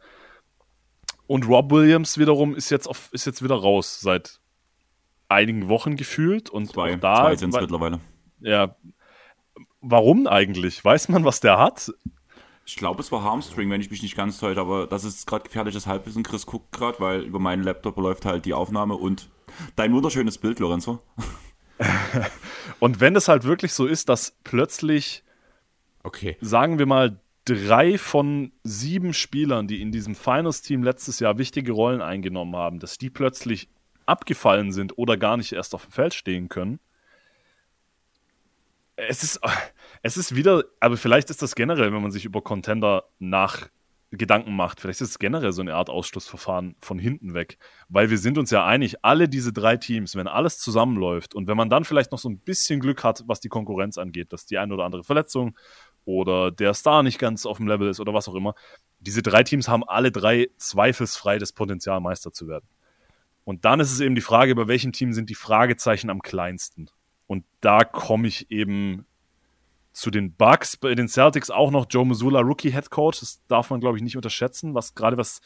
Und 1.27 1.47
Rob 1.47 1.71
Williams 1.71 2.19
wiederum 2.19 2.55
ist 2.55 2.71
jetzt, 2.71 2.89
auf, 2.89 3.09
ist 3.13 3.25
jetzt 3.25 3.43
wieder 3.43 3.55
raus 3.55 4.01
seit 4.01 4.41
einigen 5.29 5.69
Wochen 5.69 5.97
gefühlt. 5.97 6.51
Und 6.51 6.73
Zwei, 6.73 6.97
da, 6.97 7.23
zwei 7.23 7.37
sind 7.37 7.55
es 7.55 7.61
mittlerweile. 7.61 8.01
ja, 8.41 8.75
warum 9.81 10.27
eigentlich? 10.27 10.85
Weiß 10.85 11.09
man, 11.09 11.25
was 11.25 11.41
der 11.41 11.59
hat? 11.59 11.93
Ich 12.67 12.77
glaube, 12.77 13.01
es 13.03 13.11
war 13.11 13.23
Harmstring, 13.25 13.69
wenn 13.71 13.81
ich 13.81 13.91
mich 13.91 14.03
nicht 14.03 14.17
ganz 14.17 14.39
täusche, 14.39 14.61
aber 14.61 14.87
das 14.87 15.05
ist 15.05 15.27
gerade 15.27 15.45
gefährliches 15.45 15.87
Halbwissen. 15.87 16.23
Chris 16.23 16.47
guckt 16.47 16.71
gerade, 16.73 17.01
weil 17.01 17.23
über 17.23 17.39
meinen 17.41 17.65
Laptop 17.65 17.97
läuft 17.97 18.25
halt 18.25 18.45
die 18.45 18.55
Aufnahme 18.55 18.95
und 18.95 19.29
dein 19.77 19.93
wunderschönes 19.93 20.39
Bild, 20.39 20.61
Lorenzo. 20.61 21.01
Und 22.79 23.01
wenn 23.01 23.17
es 23.17 23.27
halt 23.29 23.45
wirklich 23.45 23.73
so 23.73 23.87
ist, 23.87 24.09
dass 24.09 24.37
plötzlich, 24.45 25.25
Okay. 26.03 26.37
sagen 26.41 26.79
wir 26.79 26.87
mal, 26.87 27.19
drei 27.47 27.99
von 27.99 28.53
sieben 28.63 29.15
Spielern, 29.15 29.67
die 29.67 29.81
in 29.81 29.91
diesem 29.93 30.15
Finals-Team 30.15 30.83
letztes 30.83 31.21
Jahr 31.21 31.39
wichtige 31.39 31.73
Rollen 31.73 32.03
eingenommen 32.03 32.55
haben, 32.55 32.79
dass 32.79 32.99
die 32.99 33.11
plötzlich 33.11 33.69
abgefallen 34.07 34.73
sind 34.73 34.99
oder 34.99 35.17
gar 35.17 35.37
nicht 35.37 35.53
erst 35.53 35.75
auf 35.75 35.85
dem 35.85 35.93
Feld 35.93 36.15
stehen 36.15 36.49
können. 36.49 36.81
Es 38.97 39.23
ist, 39.23 39.41
es 40.03 40.17
ist 40.17 40.35
wieder, 40.35 40.65
aber 40.81 40.97
vielleicht 40.97 41.31
ist 41.31 41.43
das 41.43 41.55
generell, 41.55 41.93
wenn 41.93 42.03
man 42.03 42.11
sich 42.11 42.25
über 42.25 42.43
Contender 42.43 43.05
nach 43.19 43.69
Gedanken 44.13 44.57
macht, 44.57 44.81
vielleicht 44.81 45.01
ist 45.03 45.11
es 45.11 45.19
generell 45.21 45.53
so 45.53 45.63
eine 45.63 45.75
Art 45.75 45.89
Ausschlussverfahren 45.89 46.75
von 46.81 46.99
hinten 46.99 47.33
weg, 47.33 47.59
weil 47.89 48.11
wir 48.11 48.19
sind 48.19 48.39
uns 48.39 48.51
ja 48.51 48.67
einig, 48.67 49.05
alle 49.05 49.29
diese 49.29 49.53
drei 49.53 49.77
Teams, 49.77 50.17
wenn 50.17 50.27
alles 50.27 50.59
zusammenläuft 50.59 51.35
und 51.35 51.47
wenn 51.47 51.57
man 51.57 51.71
dann 51.71 51.85
vielleicht 51.85 52.11
noch 52.11 52.19
so 52.19 52.29
ein 52.29 52.39
bisschen 52.39 52.81
Glück 52.81 53.05
hat, 53.05 53.23
was 53.27 53.39
die 53.39 53.49
Konkurrenz 53.49 53.99
angeht, 53.99 54.33
dass 54.33 54.47
die 54.47 54.59
eine 54.59 54.75
oder 54.75 54.85
andere 54.85 55.05
Verletzung 55.05 55.57
oder 56.05 56.51
der 56.51 56.75
Star 56.75 57.05
nicht 57.05 57.21
ganz 57.21 57.47
auf 57.47 57.59
dem 57.59 57.69
Level 57.69 57.89
ist 57.89 58.01
oder 58.01 58.13
was 58.13 58.29
auch 58.29 58.35
immer, 58.35 58.55
diese 58.99 59.23
drei 59.23 59.45
Teams 59.45 59.69
haben 59.69 59.85
alle 59.85 60.11
drei 60.11 60.49
zweifelsfrei 60.57 61.39
das 61.39 61.53
Potenzial, 61.53 62.01
Meister 62.01 62.33
zu 62.33 62.49
werden. 62.49 62.67
Und 63.45 63.65
dann 63.65 63.79
ist 63.79 63.93
es 63.93 64.01
eben 64.01 64.17
die 64.17 64.21
Frage, 64.21 64.57
bei 64.57 64.67
welchem 64.67 64.93
Team 64.93 65.13
sind 65.13 65.31
die 65.31 65.35
Fragezeichen 65.37 66.11
am 66.11 66.21
kleinsten? 66.21 66.91
Und 67.29 67.45
da 67.61 67.85
komme 67.85 68.27
ich 68.27 68.51
eben 68.51 69.07
zu 69.93 70.11
den 70.11 70.35
Bucks, 70.35 70.77
bei 70.77 70.95
den 70.95 71.09
Celtics 71.09 71.51
auch 71.51 71.71
noch 71.71 71.87
Joe 71.91 72.07
Missoula, 72.07 72.41
Rookie 72.41 72.73
Head 72.73 72.91
Coach. 72.91 73.21
Das 73.21 73.41
darf 73.49 73.71
man, 73.71 73.81
glaube 73.81 73.97
ich, 73.97 74.03
nicht 74.03 74.17
unterschätzen, 74.17 74.75
was 74.75 74.95
gerade 74.95 75.17
was 75.17 75.41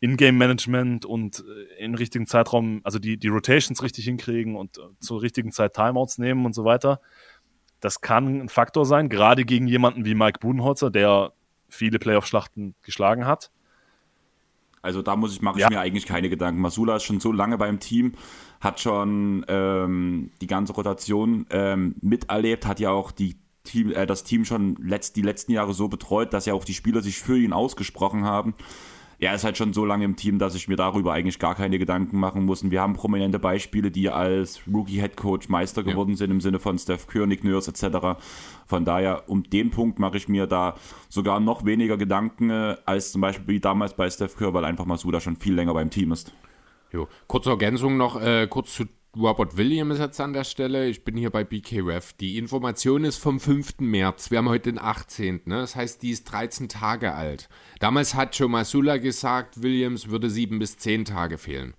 Ingame-Management 0.00 1.04
und 1.06 1.44
äh, 1.78 1.84
in 1.84 1.94
richtigen 1.94 2.26
Zeitraum, 2.26 2.80
also 2.84 2.98
die, 2.98 3.16
die 3.16 3.28
Rotations 3.28 3.82
richtig 3.82 4.04
hinkriegen 4.04 4.56
und 4.56 4.78
äh, 4.78 4.82
zur 5.00 5.22
richtigen 5.22 5.52
Zeit 5.52 5.74
Timeouts 5.74 6.18
nehmen 6.18 6.44
und 6.44 6.54
so 6.54 6.64
weiter. 6.64 7.00
Das 7.80 8.00
kann 8.00 8.40
ein 8.42 8.48
Faktor 8.48 8.84
sein, 8.84 9.08
gerade 9.08 9.44
gegen 9.44 9.66
jemanden 9.66 10.04
wie 10.04 10.14
Mike 10.14 10.40
Budenholzer, 10.40 10.90
der 10.90 11.32
viele 11.68 11.98
Playoff-Schlachten 11.98 12.74
geschlagen 12.82 13.26
hat. 13.26 13.50
Also 14.82 15.02
da 15.02 15.16
muss 15.16 15.32
ich, 15.34 15.42
mache 15.42 15.58
ich 15.58 15.62
Ja. 15.62 15.70
mir 15.70 15.80
eigentlich 15.80 16.06
keine 16.06 16.28
Gedanken. 16.28 16.60
Masula 16.60 16.96
ist 16.96 17.02
schon 17.04 17.18
so 17.20 17.32
lange 17.32 17.58
beim 17.58 17.80
Team, 17.80 18.12
hat 18.60 18.78
schon 18.80 19.44
ähm, 19.48 20.30
die 20.40 20.46
ganze 20.46 20.74
Rotation 20.74 21.46
ähm, 21.50 21.96
miterlebt, 22.02 22.66
hat 22.66 22.80
ja 22.80 22.90
auch 22.90 23.10
die 23.10 23.36
Team, 23.66 23.92
äh, 23.92 24.06
das 24.06 24.24
Team 24.24 24.46
schon 24.46 24.76
letzt, 24.80 25.16
die 25.16 25.22
letzten 25.22 25.52
Jahre 25.52 25.74
so 25.74 25.88
betreut, 25.88 26.32
dass 26.32 26.46
ja 26.46 26.54
auch 26.54 26.64
die 26.64 26.74
Spieler 26.74 27.02
sich 27.02 27.18
für 27.18 27.38
ihn 27.38 27.52
ausgesprochen 27.52 28.24
haben. 28.24 28.54
Er 29.18 29.34
ist 29.34 29.44
halt 29.44 29.56
schon 29.56 29.72
so 29.72 29.86
lange 29.86 30.04
im 30.04 30.16
Team, 30.16 30.38
dass 30.38 30.54
ich 30.54 30.68
mir 30.68 30.76
darüber 30.76 31.14
eigentlich 31.14 31.38
gar 31.38 31.54
keine 31.54 31.78
Gedanken 31.78 32.18
machen 32.18 32.44
muss. 32.44 32.62
Und 32.62 32.70
wir 32.70 32.82
haben 32.82 32.92
prominente 32.92 33.38
Beispiele, 33.38 33.90
die 33.90 34.10
als 34.10 34.60
Rookie-Head-Coach 34.66 35.48
Meister 35.48 35.82
geworden 35.82 36.16
sind, 36.16 36.30
im 36.30 36.42
Sinne 36.42 36.58
von 36.58 36.78
Steph 36.78 37.06
Curry, 37.06 37.26
Nick 37.26 37.42
Nurse 37.42 37.70
etc. 37.70 38.18
Von 38.66 38.84
daher, 38.84 39.24
um 39.28 39.42
den 39.44 39.70
Punkt 39.70 39.98
mache 39.98 40.18
ich 40.18 40.28
mir 40.28 40.46
da 40.46 40.74
sogar 41.08 41.40
noch 41.40 41.64
weniger 41.64 41.96
Gedanken 41.96 42.50
äh, 42.50 42.76
als 42.84 43.12
zum 43.12 43.22
Beispiel 43.22 43.54
wie 43.54 43.60
damals 43.60 43.94
bei 43.94 44.10
Steph 44.10 44.36
Curry, 44.36 44.52
weil 44.52 44.64
einfach 44.66 44.84
Masuda 44.84 45.20
schon 45.20 45.36
viel 45.36 45.54
länger 45.54 45.72
beim 45.72 45.88
Team 45.88 46.12
ist. 46.12 46.32
Jo. 46.92 47.08
Kurze 47.26 47.50
Ergänzung 47.50 47.96
noch, 47.96 48.20
äh, 48.20 48.46
kurz 48.48 48.74
zu 48.74 48.84
Robert 49.18 49.56
Williams 49.56 49.98
jetzt 49.98 50.20
an 50.20 50.32
der 50.32 50.44
Stelle. 50.44 50.88
Ich 50.88 51.04
bin 51.04 51.16
hier 51.16 51.30
bei 51.30 51.42
BKREF. 51.44 52.12
Die 52.14 52.36
Information 52.38 53.04
ist 53.04 53.16
vom 53.16 53.40
5. 53.40 53.78
März. 53.80 54.30
Wir 54.30 54.38
haben 54.38 54.48
heute 54.48 54.70
den 54.70 54.78
18. 54.78 55.42
Ne? 55.46 55.56
Das 55.60 55.74
heißt, 55.74 56.02
die 56.02 56.10
ist 56.10 56.24
13 56.24 56.68
Tage 56.68 57.14
alt. 57.14 57.48
Damals 57.80 58.14
hat 58.14 58.36
Joe 58.38 58.48
Masula 58.48 58.98
gesagt, 58.98 59.62
Williams 59.62 60.08
würde 60.08 60.28
7 60.28 60.58
bis 60.58 60.76
10 60.76 61.06
Tage 61.06 61.38
fehlen. 61.38 61.74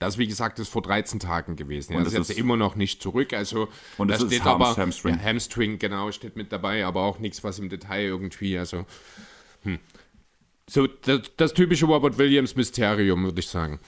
Das, 0.00 0.18
wie 0.18 0.26
gesagt, 0.26 0.58
ist 0.58 0.68
vor 0.68 0.82
13 0.82 1.20
Tagen 1.20 1.54
gewesen. 1.56 1.92
Ja, 1.92 1.98
Und 1.98 2.04
das 2.06 2.14
ist 2.14 2.28
jetzt 2.28 2.38
immer 2.38 2.56
noch 2.56 2.74
nicht 2.74 3.00
zurück. 3.00 3.32
Also, 3.32 3.68
Und 3.96 4.08
da 4.08 4.14
das 4.14 4.24
ist 4.24 4.32
steht 4.34 4.44
Hams- 4.44 4.54
aber 4.66 4.76
Hamstring. 4.76 5.14
Ja, 5.14 5.22
Hamstring, 5.22 5.78
genau, 5.78 6.10
steht 6.10 6.36
mit 6.36 6.50
dabei, 6.52 6.84
aber 6.84 7.02
auch 7.02 7.20
nichts, 7.20 7.44
was 7.44 7.58
im 7.60 7.68
Detail 7.68 8.02
irgendwie. 8.06 8.58
Also, 8.58 8.84
hm. 9.62 9.78
So, 10.68 10.86
das, 10.86 11.30
das 11.36 11.52
typische 11.52 11.84
Robert 11.86 12.16
Williams-Mysterium, 12.18 13.22
würde 13.24 13.38
ich 13.40 13.48
sagen. 13.48 13.80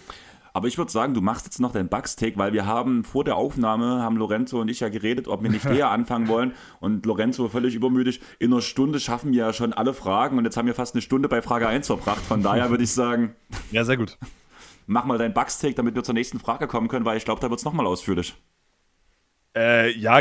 Aber 0.56 0.68
ich 0.68 0.78
würde 0.78 0.90
sagen, 0.90 1.12
du 1.12 1.20
machst 1.20 1.44
jetzt 1.44 1.60
noch 1.60 1.72
deinen 1.72 1.90
Bugs-Take, 1.90 2.38
weil 2.38 2.54
wir 2.54 2.64
haben 2.64 3.04
vor 3.04 3.24
der 3.24 3.36
Aufnahme, 3.36 4.00
haben 4.02 4.16
Lorenzo 4.16 4.58
und 4.58 4.70
ich 4.70 4.80
ja 4.80 4.88
geredet, 4.88 5.28
ob 5.28 5.42
wir 5.42 5.50
nicht 5.50 5.66
eher 5.66 5.90
anfangen 5.90 6.28
wollen. 6.28 6.54
Und 6.80 7.04
Lorenzo 7.04 7.46
völlig 7.50 7.74
übermütig, 7.74 8.22
in 8.38 8.54
einer 8.54 8.62
Stunde 8.62 8.98
schaffen 8.98 9.32
wir 9.32 9.38
ja 9.40 9.52
schon 9.52 9.74
alle 9.74 9.92
Fragen. 9.92 10.38
Und 10.38 10.46
jetzt 10.46 10.56
haben 10.56 10.64
wir 10.66 10.74
fast 10.74 10.94
eine 10.94 11.02
Stunde 11.02 11.28
bei 11.28 11.42
Frage 11.42 11.68
1 11.68 11.88
verbracht. 11.88 12.22
Von 12.22 12.42
daher 12.42 12.70
würde 12.70 12.84
ich 12.84 12.90
sagen, 12.90 13.36
Ja, 13.70 13.84
sehr 13.84 13.98
gut. 13.98 14.16
mach 14.86 15.04
mal 15.04 15.18
deinen 15.18 15.34
Bugs-Take, 15.34 15.74
damit 15.74 15.94
wir 15.94 16.02
zur 16.04 16.14
nächsten 16.14 16.40
Frage 16.40 16.66
kommen 16.66 16.88
können, 16.88 17.04
weil 17.04 17.18
ich 17.18 17.26
glaube, 17.26 17.42
da 17.42 17.50
wird 17.50 17.58
es 17.60 17.66
nochmal 17.66 17.86
ausführlich. 17.86 18.34
Äh, 19.54 19.90
ja, 19.90 20.20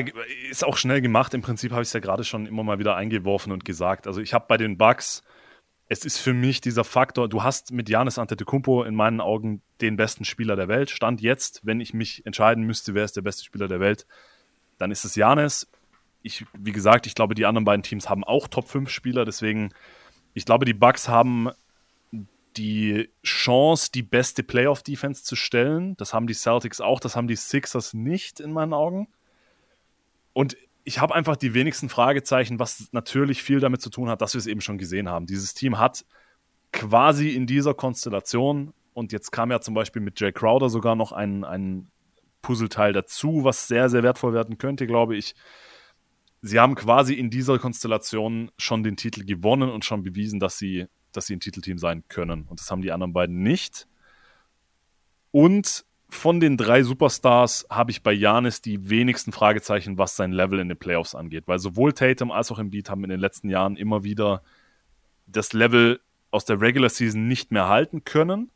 ist 0.49 0.65
auch 0.65 0.75
schnell 0.75 0.99
gemacht. 0.99 1.33
Im 1.33 1.43
Prinzip 1.43 1.71
habe 1.71 1.81
ich 1.81 1.87
es 1.87 1.93
ja 1.93 2.01
gerade 2.01 2.25
schon 2.25 2.45
immer 2.45 2.65
mal 2.65 2.77
wieder 2.77 2.97
eingeworfen 2.97 3.53
und 3.53 3.63
gesagt. 3.63 4.05
Also 4.05 4.19
ich 4.19 4.33
habe 4.33 4.43
bei 4.49 4.57
den 4.57 4.77
Bucks, 4.77 5.23
es 5.87 6.03
ist 6.03 6.17
für 6.17 6.33
mich 6.33 6.61
dieser 6.61 6.83
Faktor, 6.83 7.29
du 7.29 7.43
hast 7.43 7.71
mit 7.71 7.89
Janis 7.89 8.17
Antetokounmpo 8.17 8.83
in 8.83 8.95
meinen 8.95 9.21
Augen 9.21 9.61
den 9.81 9.97
besten 9.97 10.25
Spieler 10.25 10.55
der 10.55 10.67
Welt. 10.67 10.89
Stand 10.89 11.21
jetzt, 11.21 11.61
wenn 11.63 11.79
ich 11.79 11.93
mich 11.93 12.25
entscheiden 12.25 12.63
müsste, 12.63 12.95
wer 12.95 13.05
ist 13.05 13.15
der 13.15 13.21
beste 13.21 13.43
Spieler 13.43 13.67
der 13.67 13.79
Welt, 13.79 14.07
dann 14.79 14.91
ist 14.91 15.05
es 15.05 15.15
Janis. 15.15 15.69
Ich, 16.23 16.45
wie 16.53 16.71
gesagt, 16.71 17.05
ich 17.05 17.13
glaube, 17.13 17.35
die 17.35 17.45
anderen 17.45 17.65
beiden 17.65 17.83
Teams 17.83 18.09
haben 18.09 18.23
auch 18.23 18.47
Top 18.47 18.67
5 18.67 18.89
Spieler, 18.89 19.25
deswegen, 19.25 19.69
ich 20.33 20.45
glaube, 20.45 20.65
die 20.65 20.73
Bucks 20.73 21.07
haben 21.07 21.51
die 22.57 23.09
Chance, 23.23 23.91
die 23.93 24.01
beste 24.01 24.41
Playoff-Defense 24.41 25.23
zu 25.23 25.35
stellen. 25.35 25.95
Das 25.97 26.13
haben 26.13 26.25
die 26.25 26.33
Celtics 26.33 26.81
auch, 26.81 26.99
das 26.99 27.15
haben 27.15 27.27
die 27.27 27.35
Sixers 27.35 27.93
nicht 27.93 28.39
in 28.39 28.51
meinen 28.53 28.73
Augen. 28.73 29.07
Und 30.33 30.57
ich 30.85 30.99
habe 30.99 31.15
einfach 31.15 31.35
die 31.35 31.53
wenigsten 31.55 31.89
Fragezeichen, 31.89 32.59
was 32.59 32.89
natürlich 32.91 33.41
viel 33.41 33.59
damit 33.59 33.81
zu 33.81 33.89
tun 33.89 34.07
hat, 34.07 34.21
dass 34.21 34.35
wir 34.35 34.39
es 34.39 34.47
eben 34.47 34.61
schon 34.61 34.77
gesehen 34.77 35.09
haben. 35.09 35.25
Dieses 35.25 35.55
Team 35.55 35.79
hat 35.79 36.05
quasi 36.71 37.29
in 37.31 37.47
dieser 37.47 37.73
Konstellation, 37.73 38.71
und 38.93 39.11
jetzt 39.11 39.31
kam 39.31 39.49
ja 39.49 39.59
zum 39.59 39.73
Beispiel 39.73 40.01
mit 40.01 40.19
Jay 40.19 40.31
Crowder 40.31 40.69
sogar 40.69 40.95
noch 40.95 41.11
ein, 41.11 41.43
ein 41.43 41.89
Puzzleteil 42.43 42.93
dazu, 42.93 43.43
was 43.43 43.67
sehr, 43.67 43.89
sehr 43.89 44.03
wertvoll 44.03 44.33
werden 44.33 44.59
könnte, 44.59 44.85
glaube 44.85 45.15
ich. 45.17 45.33
Sie 46.41 46.59
haben 46.59 46.75
quasi 46.75 47.15
in 47.15 47.31
dieser 47.31 47.57
Konstellation 47.57 48.51
schon 48.57 48.83
den 48.83 48.95
Titel 48.95 49.25
gewonnen 49.25 49.71
und 49.71 49.83
schon 49.83 50.03
bewiesen, 50.03 50.39
dass 50.39 50.59
sie, 50.59 50.85
dass 51.11 51.25
sie 51.25 51.35
ein 51.35 51.39
Titelteam 51.39 51.79
sein 51.79 52.03
können. 52.07 52.43
Und 52.43 52.59
das 52.59 52.69
haben 52.69 52.83
die 52.83 52.91
anderen 52.91 53.13
beiden 53.13 53.41
nicht. 53.41 53.87
Und 55.31 55.84
von 56.07 56.39
den 56.39 56.57
drei 56.57 56.83
Superstars 56.83 57.65
habe 57.69 57.91
ich 57.91 58.03
bei 58.03 58.13
Janis 58.13 58.61
die 58.61 58.89
wenigsten 58.89 59.31
Fragezeichen, 59.31 59.97
was 59.97 60.15
sein 60.15 60.31
Level 60.31 60.59
in 60.59 60.69
den 60.69 60.77
Playoffs 60.77 61.15
angeht. 61.15 61.47
Weil 61.47 61.59
sowohl 61.59 61.93
Tatum 61.93 62.31
als 62.31 62.51
auch 62.51 62.59
Embiid 62.59 62.89
haben 62.89 63.03
in 63.03 63.09
den 63.09 63.19
letzten 63.19 63.49
Jahren 63.49 63.75
immer 63.75 64.03
wieder 64.03 64.43
das 65.27 65.53
Level 65.53 65.99
aus 66.31 66.45
der 66.45 66.61
Regular 66.61 66.89
Season 66.89 67.27
nicht 67.27 67.51
mehr 67.51 67.67
halten 67.67 68.03
können. 68.03 68.51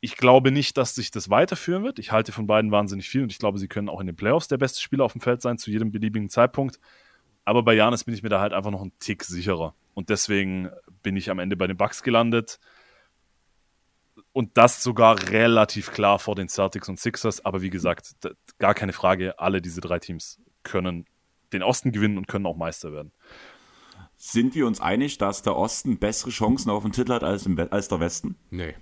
Ich 0.00 0.16
glaube 0.16 0.50
nicht, 0.50 0.76
dass 0.76 0.94
sich 0.94 1.10
das 1.10 1.30
weiterführen 1.30 1.84
wird. 1.84 1.98
Ich 1.98 2.12
halte 2.12 2.32
von 2.32 2.46
beiden 2.46 2.70
wahnsinnig 2.70 3.08
viel 3.08 3.22
und 3.22 3.32
ich 3.32 3.38
glaube, 3.38 3.58
sie 3.58 3.68
können 3.68 3.88
auch 3.88 4.00
in 4.00 4.06
den 4.06 4.16
Playoffs 4.16 4.48
der 4.48 4.58
beste 4.58 4.80
Spieler 4.80 5.04
auf 5.04 5.12
dem 5.12 5.20
Feld 5.20 5.42
sein, 5.42 5.58
zu 5.58 5.70
jedem 5.70 5.90
beliebigen 5.90 6.28
Zeitpunkt. 6.28 6.80
Aber 7.44 7.62
bei 7.62 7.74
Janis 7.74 8.04
bin 8.04 8.14
ich 8.14 8.22
mir 8.22 8.28
da 8.28 8.40
halt 8.40 8.52
einfach 8.52 8.70
noch 8.70 8.82
einen 8.82 8.98
Tick 8.98 9.24
sicherer. 9.24 9.74
Und 9.94 10.10
deswegen 10.10 10.68
bin 11.02 11.16
ich 11.16 11.30
am 11.30 11.38
Ende 11.38 11.56
bei 11.56 11.66
den 11.66 11.76
Bucks 11.76 12.02
gelandet. 12.02 12.58
Und 14.36 14.58
das 14.58 14.82
sogar 14.82 15.30
relativ 15.30 15.92
klar 15.92 16.18
vor 16.18 16.34
den 16.34 16.50
Celtics 16.50 16.90
und 16.90 17.00
Sixers. 17.00 17.42
Aber 17.46 17.62
wie 17.62 17.70
gesagt, 17.70 18.12
gar 18.58 18.74
keine 18.74 18.92
Frage, 18.92 19.38
alle 19.38 19.62
diese 19.62 19.80
drei 19.80 19.98
Teams 19.98 20.38
können 20.62 21.06
den 21.54 21.62
Osten 21.62 21.90
gewinnen 21.90 22.18
und 22.18 22.28
können 22.28 22.44
auch 22.44 22.54
Meister 22.58 22.92
werden. 22.92 23.12
Sind 24.18 24.54
wir 24.54 24.66
uns 24.66 24.78
einig, 24.78 25.16
dass 25.16 25.40
der 25.40 25.56
Osten 25.56 25.96
bessere 25.98 26.28
Chancen 26.28 26.68
auf 26.68 26.82
den 26.82 26.92
Titel 26.92 27.14
hat 27.14 27.24
als, 27.24 27.46
im 27.46 27.58
als 27.70 27.88
der 27.88 27.98
Westen? 27.98 28.36
Nee. 28.50 28.74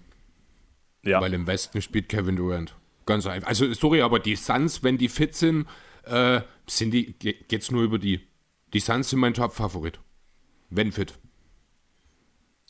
Ja, 1.05 1.21
Weil 1.21 1.35
im 1.35 1.47
Westen 1.47 1.81
spielt 1.81 2.09
Kevin 2.09 2.35
Durant. 2.35 2.75
Ganz 3.07 3.25
einfach. 3.25 3.47
Also, 3.47 3.73
sorry, 3.75 4.03
aber 4.03 4.19
die 4.19 4.35
Suns, 4.35 4.83
wenn 4.83 4.99
die 4.99 5.09
fit 5.09 5.37
sind, 5.37 5.69
äh, 6.03 6.41
sind 6.67 6.91
die, 6.91 7.13
ge- 7.17 7.37
geht's 7.47 7.71
nur 7.71 7.85
über 7.85 8.01
die. 8.01 8.27
Die 8.73 8.81
Suns 8.81 9.11
sind 9.11 9.21
mein 9.21 9.35
Top-Favorit. 9.35 10.01
Wenn 10.71 10.91
fit. 10.91 11.15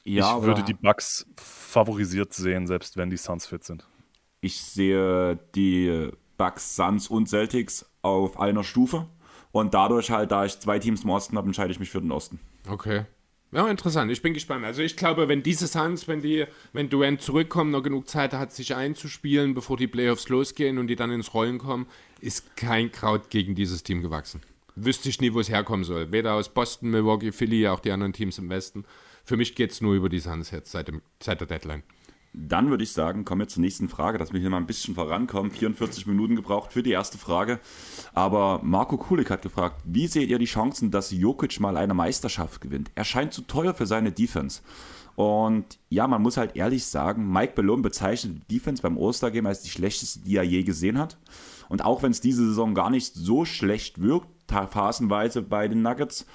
Ich 0.05 0.23
würde 0.23 0.63
die 0.63 0.75
Bucks 0.75 1.27
favorisiert 1.37 2.33
sehen, 2.33 2.67
selbst 2.67 2.97
wenn 2.97 3.11
die 3.11 3.17
Suns 3.17 3.47
fit 3.47 3.65
sind. 3.65 3.87
Ich 4.41 4.61
sehe 4.61 5.39
die 5.55 6.11
Bucks, 6.37 6.77
Suns 6.77 7.09
und 7.09 7.29
Celtics 7.29 7.87
auf 8.03 8.39
einer 8.39 8.65
Stufe. 8.65 9.09
Und 9.53 9.73
dadurch 9.73 10.11
halt, 10.11 10.33
da 10.33 10.45
ich 10.45 10.59
zwei 10.59 10.79
Teams 10.79 11.05
im 11.05 11.11
Osten 11.11 11.37
habe, 11.37 11.47
entscheide 11.47 11.71
ich 11.71 11.79
mich 11.79 11.91
für 11.91 12.01
den 12.01 12.13
Osten. 12.13 12.41
Okay. 12.69 13.05
Ja, 13.53 13.69
interessant. 13.69 14.11
Ich 14.11 14.21
bin 14.21 14.35
gespannt. 14.35 14.65
Also 14.65 14.83
ich 14.83 14.97
glaube, 14.97 15.29
wenn 15.29 15.45
diese 15.45 15.69
Suns, 15.69 16.09
wenn 16.09 16.21
die, 16.21 16.45
wenn 16.73 16.89
Durant 16.89 17.23
zurückkommt, 17.23 17.71
noch 17.71 17.83
genug 17.83 18.09
Zeit 18.09 18.33
hat, 18.33 18.53
sich 18.53 18.75
einzuspielen, 18.75 19.55
bevor 19.55 19.77
die 19.77 19.87
Playoffs 19.87 20.29
losgehen 20.29 20.77
und 20.79 20.89
die 20.89 20.97
dann 20.97 21.13
ins 21.13 21.35
Rollen 21.35 21.59
kommen, 21.59 21.87
ist 22.21 22.57
kein 22.57 22.91
Kraut 22.91 23.31
gegen 23.31 23.55
dieses 23.55 23.85
Team 23.85 24.03
gewachsen. 24.03 24.41
Wüsste 24.75 25.09
ich 25.09 25.21
nie, 25.21 25.33
wo 25.33 25.39
es 25.39 25.49
herkommen 25.49 25.85
soll. 25.85 26.11
Weder 26.11 26.35
aus 26.35 26.49
Boston, 26.49 26.91
Milwaukee, 26.91 27.31
Philly, 27.31 27.69
auch 27.69 27.79
die 27.79 27.93
anderen 27.93 28.13
Teams 28.13 28.39
im 28.39 28.51
Westen. 28.51 28.85
Für 29.25 29.37
mich 29.37 29.55
geht 29.55 29.73
es 29.73 29.81
nur 29.81 29.95
über 29.95 30.09
die 30.09 30.19
Suns 30.21 30.51
jetzt 30.51 30.71
seit, 30.71 30.89
dem, 30.89 31.03
seit 31.23 31.41
der 31.41 31.47
Deadline. 31.47 31.83
Dann 32.37 32.69
würde 32.69 32.83
ich 32.83 32.93
sagen, 32.93 33.25
kommen 33.25 33.43
wir 33.43 33.49
zur 33.49 33.63
nächsten 33.63 33.89
Frage, 33.89 34.19
dass 34.19 34.33
wir 34.33 34.41
hier 34.41 34.51
mal 34.51 34.57
ein 34.57 34.67
bisschen 34.67 34.97
vorankommen. 34.97 35.53
44 35.53 36.07
Minuten 36.07 36.35
gebraucht 36.35 36.73
für 36.73 36.83
die 36.83 36.91
erste 36.91 37.17
Frage. 37.17 37.61
Aber 38.13 38.61
Marco 38.63 38.99
Kulik 38.99 39.31
hat 39.31 39.43
gefragt, 39.43 39.81
wie 39.85 40.09
seht 40.09 40.31
ihr 40.31 40.39
die 40.39 40.45
Chancen, 40.45 40.91
dass 40.91 41.13
Jokic 41.13 41.61
mal 41.61 41.77
eine 41.77 41.95
Meisterschaft 41.95 42.61
gewinnt? 42.61 42.91
Er 42.97 43.05
scheint 43.05 43.33
zu 43.33 43.43
teuer 43.43 43.73
für 43.73 43.87
seine 43.87 44.11
Defense. 44.11 44.63
Und 45.15 45.79
ja, 45.91 46.09
man 46.09 46.23
muss 46.23 46.37
halt 46.37 46.57
ehrlich 46.57 46.85
sagen, 46.85 47.31
Mike 47.31 47.53
Malone 47.57 47.83
bezeichnet 47.83 48.43
die 48.49 48.57
Defense 48.57 48.83
beim 48.83 48.99
All-Star-Game 48.99 49.47
als 49.47 49.63
die 49.63 49.71
schlechteste, 49.71 50.19
die 50.21 50.37
er 50.37 50.43
je 50.43 50.65
gesehen 50.65 50.99
hat. 50.99 51.19
Und 51.69 51.85
auch 51.85 52.03
wenn 52.03 52.11
es 52.11 52.21
diese 52.21 52.45
Saison 52.49 52.75
gar 52.75 52.91
nicht 52.91 53.15
so 53.15 53.45
schlecht 53.45 54.03
wirkt, 54.03 54.27
phasenweise 54.49 55.41
bei 55.41 55.69
den 55.69 55.83
Nuggets, 55.83 56.27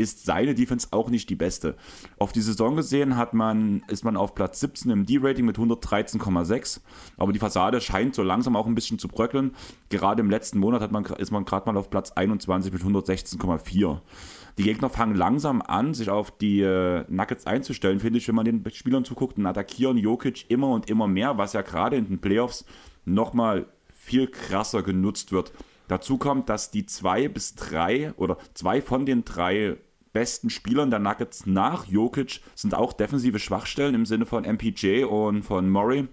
ist 0.00 0.24
seine 0.24 0.54
Defense 0.54 0.88
auch 0.92 1.10
nicht 1.10 1.28
die 1.28 1.36
beste. 1.36 1.76
Auf 2.18 2.32
die 2.32 2.40
Saison 2.40 2.74
gesehen 2.74 3.16
hat 3.16 3.34
man, 3.34 3.82
ist 3.88 4.02
man 4.02 4.16
auf 4.16 4.34
Platz 4.34 4.60
17 4.60 4.90
im 4.90 5.04
D-Rating 5.04 5.44
mit 5.44 5.58
113,6, 5.58 6.80
aber 7.18 7.32
die 7.32 7.38
Fassade 7.38 7.82
scheint 7.82 8.14
so 8.14 8.22
langsam 8.22 8.56
auch 8.56 8.66
ein 8.66 8.74
bisschen 8.74 8.98
zu 8.98 9.08
bröckeln. 9.08 9.54
Gerade 9.90 10.22
im 10.22 10.30
letzten 10.30 10.58
Monat 10.58 10.80
hat 10.80 10.90
man, 10.90 11.04
ist 11.04 11.30
man 11.30 11.44
gerade 11.44 11.70
mal 11.70 11.78
auf 11.78 11.90
Platz 11.90 12.12
21 12.12 12.72
mit 12.72 12.82
116,4. 12.82 14.00
Die 14.56 14.62
Gegner 14.62 14.88
fangen 14.88 15.14
langsam 15.14 15.62
an, 15.62 15.92
sich 15.92 16.08
auf 16.08 16.36
die 16.36 16.62
äh, 16.62 17.04
Nuggets 17.08 17.46
einzustellen, 17.46 18.00
finde 18.00 18.18
ich, 18.18 18.28
wenn 18.28 18.34
man 18.34 18.46
den 18.46 18.64
Spielern 18.72 19.04
zuguckt 19.04 19.36
und 19.36 19.46
attackieren 19.46 19.98
Jokic 19.98 20.46
immer 20.48 20.70
und 20.70 20.88
immer 20.88 21.06
mehr, 21.06 21.36
was 21.36 21.52
ja 21.52 21.60
gerade 21.60 21.96
in 21.96 22.06
den 22.06 22.20
Playoffs 22.20 22.64
nochmal 23.04 23.66
viel 23.90 24.28
krasser 24.28 24.82
genutzt 24.82 25.30
wird. 25.30 25.52
Dazu 25.88 26.18
kommt, 26.18 26.48
dass 26.48 26.70
die 26.70 26.86
zwei 26.86 27.28
bis 27.28 27.54
drei 27.54 28.12
oder 28.16 28.38
zwei 28.54 28.80
von 28.80 29.06
den 29.06 29.24
drei 29.24 29.76
besten 30.12 30.50
Spielern 30.50 30.90
der 30.90 30.98
Nuggets 30.98 31.46
nach 31.46 31.86
Jokic 31.86 32.40
sind 32.54 32.74
auch 32.74 32.92
defensive 32.92 33.38
Schwachstellen 33.38 33.94
im 33.94 34.06
Sinne 34.06 34.26
von 34.26 34.44
MPJ 34.44 35.04
und 35.04 35.42
von 35.42 35.68
Murray. 35.68 36.08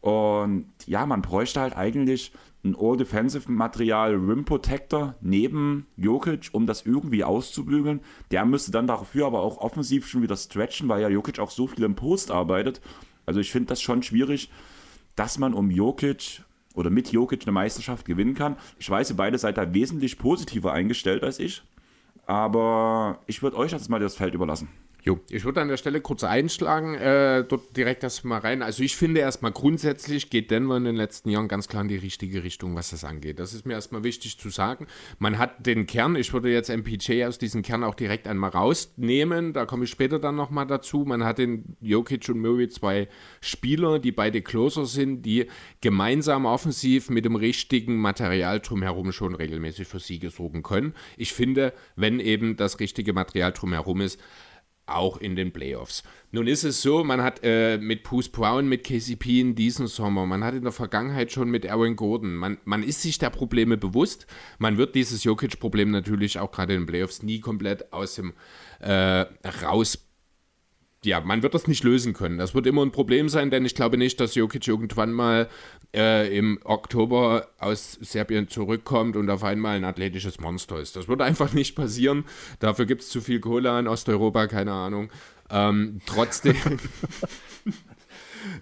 Und 0.00 0.66
ja, 0.86 1.04
man 1.06 1.22
bräuchte 1.22 1.60
halt 1.60 1.76
eigentlich 1.76 2.32
ein 2.62 2.76
All-Defensive-Material 2.78 4.14
Rim 4.14 4.44
Protector 4.44 5.14
neben 5.20 5.86
Jokic, 5.96 6.50
um 6.52 6.66
das 6.66 6.84
irgendwie 6.84 7.24
auszubügeln. 7.24 8.00
Der 8.30 8.44
müsste 8.44 8.70
dann 8.70 8.86
dafür 8.86 9.26
aber 9.26 9.40
auch 9.40 9.58
offensiv 9.58 10.06
schon 10.06 10.22
wieder 10.22 10.36
stretchen, 10.36 10.88
weil 10.88 11.00
ja 11.00 11.08
Jokic 11.08 11.38
auch 11.38 11.50
so 11.50 11.66
viel 11.66 11.84
im 11.84 11.96
Post 11.96 12.30
arbeitet. 12.30 12.80
Also 13.26 13.40
ich 13.40 13.50
finde 13.50 13.68
das 13.68 13.80
schon 13.80 14.02
schwierig, 14.02 14.50
dass 15.16 15.38
man 15.38 15.54
um 15.54 15.70
Jokic 15.70 16.42
oder 16.74 16.90
mit 16.90 17.12
Jokic 17.12 17.42
eine 17.42 17.52
Meisterschaft 17.52 18.06
gewinnen 18.06 18.34
kann. 18.34 18.56
Ich 18.78 18.88
weiß, 18.88 19.10
ihr 19.10 19.16
beide 19.16 19.38
seid 19.38 19.56
da 19.56 19.72
wesentlich 19.72 20.18
positiver 20.18 20.72
eingestellt 20.72 21.22
als 21.22 21.38
ich. 21.38 21.62
Aber 22.30 23.18
ich 23.26 23.42
würde 23.42 23.56
euch 23.56 23.72
jetzt 23.72 23.90
mal 23.90 23.98
das 23.98 24.14
Feld 24.14 24.34
überlassen. 24.34 24.68
Jo, 25.02 25.18
ich 25.30 25.44
würde 25.44 25.62
an 25.62 25.68
der 25.68 25.78
Stelle 25.78 26.02
kurz 26.02 26.24
einschlagen, 26.24 26.94
äh, 26.94 27.42
dort 27.44 27.74
direkt 27.76 28.02
erstmal 28.02 28.40
rein. 28.40 28.62
Also 28.62 28.82
ich 28.82 28.96
finde 28.96 29.20
erstmal 29.20 29.52
grundsätzlich 29.52 30.28
geht 30.28 30.50
Denver 30.50 30.76
in 30.76 30.84
den 30.84 30.96
letzten 30.96 31.30
Jahren 31.30 31.48
ganz 31.48 31.68
klar 31.68 31.82
in 31.82 31.88
die 31.88 31.96
richtige 31.96 32.44
Richtung, 32.44 32.74
was 32.74 32.90
das 32.90 33.04
angeht. 33.04 33.38
Das 33.38 33.54
ist 33.54 33.64
mir 33.64 33.72
erstmal 33.72 34.04
wichtig 34.04 34.38
zu 34.38 34.50
sagen. 34.50 34.86
Man 35.18 35.38
hat 35.38 35.66
den 35.66 35.86
Kern, 35.86 36.16
ich 36.16 36.32
würde 36.34 36.52
jetzt 36.52 36.68
MPJ 36.68 37.24
aus 37.24 37.38
diesem 37.38 37.62
Kern 37.62 37.82
auch 37.82 37.94
direkt 37.94 38.28
einmal 38.28 38.50
rausnehmen, 38.50 39.54
da 39.54 39.64
komme 39.64 39.84
ich 39.84 39.90
später 39.90 40.18
dann 40.18 40.36
nochmal 40.36 40.66
dazu. 40.66 41.04
Man 41.06 41.24
hat 41.24 41.38
den 41.38 41.76
Jokic 41.80 42.28
und 42.28 42.40
Murray 42.40 42.68
zwei 42.68 43.08
Spieler, 43.40 44.00
die 44.00 44.12
beide 44.12 44.42
Closer 44.42 44.84
sind, 44.84 45.22
die 45.22 45.46
gemeinsam 45.80 46.44
offensiv 46.44 47.08
mit 47.08 47.24
dem 47.24 47.36
richtigen 47.36 47.96
Material 47.96 48.60
drumherum 48.60 49.12
schon 49.12 49.34
regelmäßig 49.34 49.88
für 49.88 49.98
Siege 49.98 50.28
sorgen 50.28 50.62
können. 50.62 50.92
Ich 51.16 51.32
finde, 51.32 51.72
wenn 51.96 52.20
eben 52.20 52.56
das 52.56 52.80
richtige 52.80 53.14
Material 53.14 53.52
drumherum 53.52 54.02
ist, 54.02 54.20
auch 54.94 55.18
in 55.18 55.36
den 55.36 55.52
Playoffs. 55.52 56.02
Nun 56.32 56.46
ist 56.46 56.64
es 56.64 56.80
so, 56.82 57.02
man 57.02 57.22
hat 57.22 57.40
äh, 57.42 57.78
mit 57.78 58.04
Puss 58.04 58.28
Brown, 58.28 58.68
mit 58.68 58.84
KCP 58.84 59.40
in 59.40 59.54
diesem 59.54 59.86
Sommer, 59.86 60.26
man 60.26 60.44
hat 60.44 60.54
in 60.54 60.62
der 60.62 60.72
Vergangenheit 60.72 61.32
schon 61.32 61.50
mit 61.50 61.68
Aaron 61.68 61.96
Gordon, 61.96 62.34
man, 62.36 62.58
man 62.64 62.82
ist 62.82 63.02
sich 63.02 63.18
der 63.18 63.30
Probleme 63.30 63.76
bewusst. 63.76 64.26
Man 64.58 64.76
wird 64.76 64.94
dieses 64.94 65.24
Jokic-Problem 65.24 65.90
natürlich 65.90 66.38
auch 66.38 66.52
gerade 66.52 66.74
in 66.74 66.82
den 66.82 66.86
Playoffs 66.86 67.22
nie 67.22 67.40
komplett 67.40 67.92
aus 67.92 68.14
dem 68.14 68.34
äh, 68.80 69.26
raus 69.62 70.09
ja, 71.04 71.20
man 71.20 71.42
wird 71.42 71.54
das 71.54 71.66
nicht 71.66 71.82
lösen 71.82 72.12
können. 72.12 72.38
Das 72.38 72.54
wird 72.54 72.66
immer 72.66 72.84
ein 72.84 72.92
Problem 72.92 73.28
sein, 73.28 73.50
denn 73.50 73.64
ich 73.64 73.74
glaube 73.74 73.96
nicht, 73.96 74.20
dass 74.20 74.34
Jokic 74.34 74.66
irgendwann 74.68 75.12
mal 75.12 75.48
äh, 75.94 76.36
im 76.36 76.58
Oktober 76.64 77.48
aus 77.58 77.98
Serbien 78.00 78.48
zurückkommt 78.48 79.16
und 79.16 79.30
auf 79.30 79.42
einmal 79.42 79.76
ein 79.76 79.84
athletisches 79.84 80.40
Monster 80.40 80.78
ist. 80.78 80.96
Das 80.96 81.08
wird 81.08 81.22
einfach 81.22 81.52
nicht 81.52 81.74
passieren. 81.74 82.24
Dafür 82.58 82.86
gibt 82.86 83.02
es 83.02 83.08
zu 83.08 83.20
viel 83.20 83.40
Cola 83.40 83.78
in 83.80 83.88
Osteuropa, 83.88 84.46
keine 84.46 84.72
Ahnung. 84.72 85.10
Ähm, 85.50 86.00
trotzdem. 86.06 86.56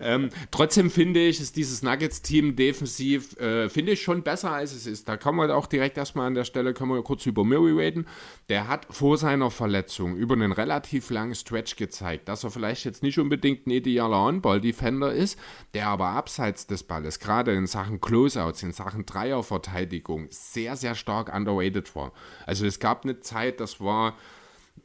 Ähm, 0.00 0.30
trotzdem 0.50 0.90
finde 0.90 1.20
ich, 1.20 1.40
ist 1.40 1.56
dieses 1.56 1.82
Nuggets-Team 1.82 2.56
defensiv, 2.56 3.36
äh, 3.38 3.68
finde 3.68 3.92
ich 3.92 4.02
schon 4.02 4.22
besser, 4.22 4.52
als 4.52 4.72
es 4.72 4.86
ist. 4.86 5.08
Da 5.08 5.16
kann 5.16 5.34
man 5.34 5.50
auch 5.50 5.66
direkt 5.66 5.96
erstmal 5.96 6.26
an 6.26 6.34
der 6.34 6.44
Stelle, 6.44 6.74
können 6.74 6.90
wir 6.90 7.02
kurz 7.02 7.26
über 7.26 7.44
Murray 7.44 7.72
reden. 7.72 8.06
Der 8.48 8.68
hat 8.68 8.86
vor 8.90 9.18
seiner 9.18 9.50
Verletzung 9.50 10.16
über 10.16 10.34
einen 10.34 10.52
relativ 10.52 11.10
langen 11.10 11.34
Stretch 11.34 11.76
gezeigt, 11.76 12.28
dass 12.28 12.44
er 12.44 12.50
vielleicht 12.50 12.84
jetzt 12.84 13.02
nicht 13.02 13.18
unbedingt 13.18 13.66
ein 13.66 13.70
idealer 13.70 14.24
On-Ball-Defender 14.24 15.12
ist, 15.12 15.38
der 15.74 15.88
aber 15.88 16.08
abseits 16.08 16.66
des 16.66 16.82
Balles, 16.82 17.18
gerade 17.18 17.52
in 17.54 17.66
Sachen 17.66 18.00
Closeouts, 18.00 18.62
in 18.62 18.72
Sachen 18.72 19.06
Dreierverteidigung, 19.06 20.28
sehr, 20.30 20.76
sehr 20.76 20.94
stark 20.94 21.34
underrated 21.34 21.94
war. 21.94 22.12
Also 22.46 22.66
es 22.66 22.80
gab 22.80 23.04
eine 23.04 23.20
Zeit, 23.20 23.60
das 23.60 23.80
war... 23.80 24.16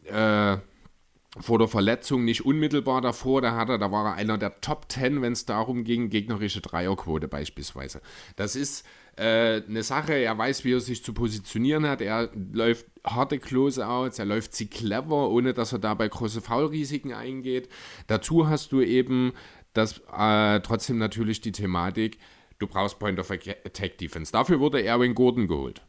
Äh, 0.05 0.57
vor 1.39 1.57
der 1.57 1.67
Verletzung 1.67 2.25
nicht 2.25 2.45
unmittelbar 2.45 3.01
davor, 3.01 3.41
da, 3.41 3.55
hat 3.55 3.69
er, 3.69 3.79
da 3.79 3.91
war 3.91 4.05
er 4.05 4.13
einer 4.13 4.37
der 4.37 4.61
Top 4.61 4.87
Ten, 4.87 5.21
wenn 5.21 5.33
es 5.33 5.45
darum 5.45 5.83
ging, 5.83 6.09
gegnerische 6.09 6.61
Dreierquote 6.61 7.27
beispielsweise. 7.27 8.01
Das 8.35 8.55
ist 8.55 8.85
äh, 9.15 9.63
eine 9.67 9.83
Sache, 9.83 10.13
er 10.13 10.37
weiß, 10.37 10.63
wie 10.63 10.73
er 10.73 10.79
sich 10.79 11.03
zu 11.03 11.13
positionieren 11.13 11.87
hat, 11.87 12.01
er 12.01 12.29
läuft 12.53 12.85
harte 13.03 13.39
Closeouts, 13.39 14.19
er 14.19 14.25
läuft 14.25 14.53
sie 14.53 14.67
clever, 14.67 15.29
ohne 15.29 15.53
dass 15.53 15.73
er 15.73 15.79
dabei 15.79 16.07
große 16.07 16.41
Foulrisiken 16.41 17.13
eingeht. 17.13 17.67
Dazu 18.07 18.47
hast 18.47 18.71
du 18.71 18.81
eben 18.81 19.33
das, 19.73 20.01
äh, 20.15 20.59
trotzdem 20.59 20.99
natürlich 20.99 21.41
die 21.41 21.51
Thematik, 21.51 22.19
du 22.59 22.67
brauchst 22.67 22.99
Point 22.99 23.19
of 23.19 23.31
Attack 23.31 23.97
Defense. 23.97 24.31
Dafür 24.31 24.59
wurde 24.59 24.83
Erwin 24.83 25.15
Gordon 25.15 25.47
geholt. 25.47 25.81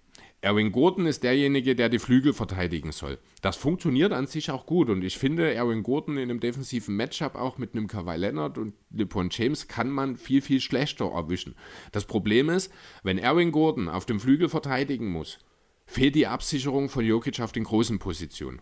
Erwin 0.44 0.72
Gordon 0.72 1.06
ist 1.06 1.22
derjenige, 1.22 1.74
der 1.74 1.88
die 1.88 1.98
Flügel 1.98 2.34
verteidigen 2.34 2.92
soll. 2.92 3.18
Das 3.40 3.56
funktioniert 3.56 4.12
an 4.12 4.26
sich 4.26 4.50
auch 4.50 4.66
gut 4.66 4.90
und 4.90 5.02
ich 5.02 5.16
finde, 5.16 5.54
Erwin 5.54 5.82
Gordon 5.82 6.18
in 6.18 6.24
einem 6.24 6.38
defensiven 6.38 6.94
Matchup 6.96 7.34
auch 7.34 7.56
mit 7.56 7.72
einem 7.72 7.86
Kawhi 7.88 8.18
Leonard 8.18 8.58
und 8.58 8.74
LeBron 8.90 9.30
James 9.32 9.68
kann 9.68 9.88
man 9.88 10.16
viel, 10.16 10.42
viel 10.42 10.60
schlechter 10.60 11.06
erwischen. 11.06 11.54
Das 11.92 12.04
Problem 12.04 12.50
ist, 12.50 12.70
wenn 13.02 13.16
Erwin 13.16 13.52
Gordon 13.52 13.88
auf 13.88 14.04
dem 14.04 14.20
Flügel 14.20 14.50
verteidigen 14.50 15.10
muss, 15.10 15.38
fehlt 15.86 16.14
die 16.14 16.26
Absicherung 16.26 16.90
von 16.90 17.06
Jokic 17.06 17.40
auf 17.40 17.52
den 17.52 17.64
großen 17.64 17.98
Positionen. 17.98 18.60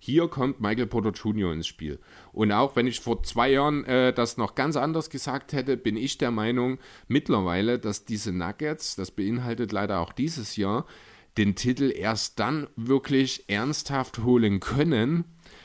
Hier 0.00 0.26
kommt 0.26 0.60
Michael 0.60 0.86
Porter 0.86 1.10
Jr. 1.10 1.52
ins 1.52 1.66
Spiel. 1.66 2.00
Und 2.32 2.50
auch 2.50 2.74
wenn 2.74 2.86
ich 2.86 3.00
vor 3.00 3.22
zwei 3.22 3.52
Jahren 3.52 3.84
äh, 3.84 4.12
das 4.12 4.36
noch 4.38 4.54
ganz 4.54 4.76
anders 4.76 5.10
gesagt 5.10 5.52
hätte, 5.52 5.76
bin 5.76 5.96
ich 5.96 6.16
der 6.16 6.30
Meinung 6.30 6.78
mittlerweile, 7.06 7.78
dass 7.78 8.06
diese 8.06 8.32
Nuggets, 8.32 8.96
das 8.96 9.10
beinhaltet 9.10 9.72
leider 9.72 10.00
auch 10.00 10.12
dieses 10.12 10.56
Jahr, 10.56 10.86
den 11.40 11.54
Titel 11.54 11.90
erst 11.90 12.38
dann 12.38 12.68
wirklich 12.76 13.48
ernsthaft 13.48 14.18
holen 14.24 14.60
können, 14.60 15.24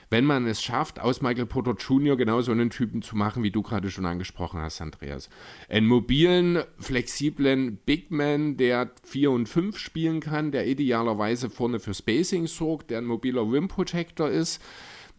wenn 0.10 0.24
man 0.24 0.48
es 0.48 0.64
schafft, 0.64 1.02
aus 1.02 1.22
Michael 1.22 1.48
Porter 1.48 1.74
Jr. 1.74 2.16
genau 2.16 2.40
so 2.40 2.54
einen 2.54 2.70
Typen 2.70 3.02
zu 3.02 3.18
machen, 3.18 3.44
wie 3.44 3.52
du 3.52 3.62
gerade 3.62 3.92
schon 3.92 4.06
angesprochen 4.06 4.62
hast, 4.62 4.80
Andreas. 4.80 5.30
Einen 5.68 5.88
mobilen, 5.88 6.64
flexiblen 6.80 7.76
Big 7.86 8.10
Man, 8.10 8.56
der 8.56 8.92
4 9.04 9.32
und 9.32 9.50
5 9.50 9.78
spielen 9.78 10.22
kann, 10.22 10.54
der 10.54 10.66
idealerweise 10.66 11.50
vorne 11.50 11.82
für 11.82 11.94
Spacing 11.94 12.48
sorgt, 12.48 12.90
der 12.90 13.00
ein 13.00 13.06
mobiler 13.06 13.42
Rim 13.42 13.68
Protector 13.68 14.30
ist, 14.30 14.62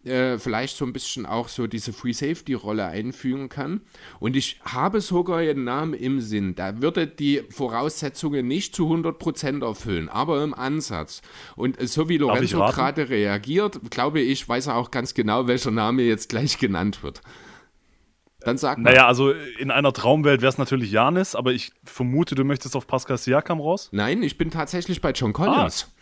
äh, 0.05 0.37
vielleicht 0.37 0.77
so 0.77 0.85
ein 0.85 0.93
bisschen 0.93 1.25
auch 1.25 1.49
so 1.49 1.67
diese 1.67 1.93
Free 1.93 2.13
Safety 2.13 2.53
Rolle 2.53 2.85
einfügen 2.85 3.49
kann. 3.49 3.81
Und 4.19 4.35
ich 4.35 4.59
habe 4.63 5.01
sogar 5.01 5.39
einen 5.39 5.63
Namen 5.63 5.93
im 5.93 6.21
Sinn. 6.21 6.55
Da 6.55 6.81
würde 6.81 7.07
die 7.07 7.43
Voraussetzungen 7.49 8.47
nicht 8.47 8.75
zu 8.75 8.91
100% 8.91 9.65
erfüllen, 9.65 10.09
aber 10.09 10.43
im 10.43 10.53
Ansatz. 10.53 11.21
Und 11.55 11.77
so 11.87 12.09
wie 12.09 12.17
Lorenzo 12.17 12.59
gerade 12.59 13.09
reagiert, 13.09 13.79
glaube 13.89 14.21
ich, 14.21 14.47
weiß 14.47 14.67
er 14.67 14.75
auch 14.75 14.91
ganz 14.91 15.13
genau, 15.13 15.47
welcher 15.47 15.71
Name 15.71 16.03
jetzt 16.03 16.29
gleich 16.29 16.57
genannt 16.57 17.03
wird. 17.03 17.21
Dann 18.39 18.57
sag 18.57 18.77
mal. 18.77 18.91
Naja, 18.91 19.07
also 19.07 19.31
in 19.31 19.71
einer 19.71 19.91
Traumwelt 19.91 20.41
wäre 20.41 20.49
es 20.49 20.57
natürlich 20.57 20.91
Janis, 20.91 21.35
aber 21.35 21.51
ich 21.51 21.71
vermute, 21.83 22.35
du 22.35 22.45
möchtest 22.45 22.75
auf 22.75 22.87
Pascal 22.87 23.17
Siakam 23.17 23.59
raus? 23.59 23.89
Nein, 23.91 24.23
ich 24.23 24.37
bin 24.37 24.51
tatsächlich 24.51 25.01
bei 25.01 25.11
John 25.11 25.33
Collins. 25.33 25.89
Ah. 25.89 25.96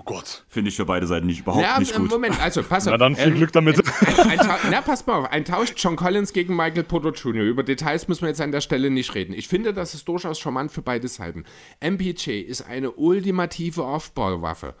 Oh 0.00 0.02
Gott. 0.04 0.44
Finde 0.48 0.68
ich 0.68 0.76
für 0.76 0.84
beide 0.86 1.08
Seiten 1.08 1.26
nicht, 1.26 1.40
überhaupt 1.40 1.64
Ja, 1.64 1.78
nicht 1.80 1.92
gut. 1.92 2.08
Moment, 2.08 2.40
also 2.40 2.62
pass 2.62 2.86
auf. 2.86 2.92
Na 2.92 2.98
dann 2.98 3.16
viel 3.16 3.32
Ähm, 3.32 3.34
Glück 3.34 3.50
damit. 3.50 3.82
Ein, 4.06 4.30
ein, 4.30 4.38
Tau- 4.38 4.56
na, 4.70 4.80
pass 4.80 5.04
mal 5.06 5.14
auf. 5.16 5.30
Ein 5.32 5.44
Tausch 5.44 5.74
John 5.76 5.96
Collins 5.96 6.32
gegen 6.32 6.54
Michael 6.54 6.84
Porter 6.84 7.10
Jr. 7.10 7.42
Über 7.42 7.64
Details 7.64 8.06
müssen 8.06 8.22
wir 8.22 8.28
jetzt 8.28 8.40
an 8.40 8.52
der 8.52 8.60
Stelle 8.60 8.90
nicht 8.90 9.12
reden. 9.16 9.32
Ich 9.34 9.48
finde, 9.48 9.74
das 9.74 9.94
ist 9.94 10.06
durchaus 10.06 10.38
charmant 10.38 10.70
für 10.70 10.82
beide 10.82 11.08
Seiten. 11.08 11.44
MPJ 11.80 12.40
ist 12.42 12.62
eine 12.62 12.92
ultimative 12.92 13.82
Offball-Waffe. 13.84 14.74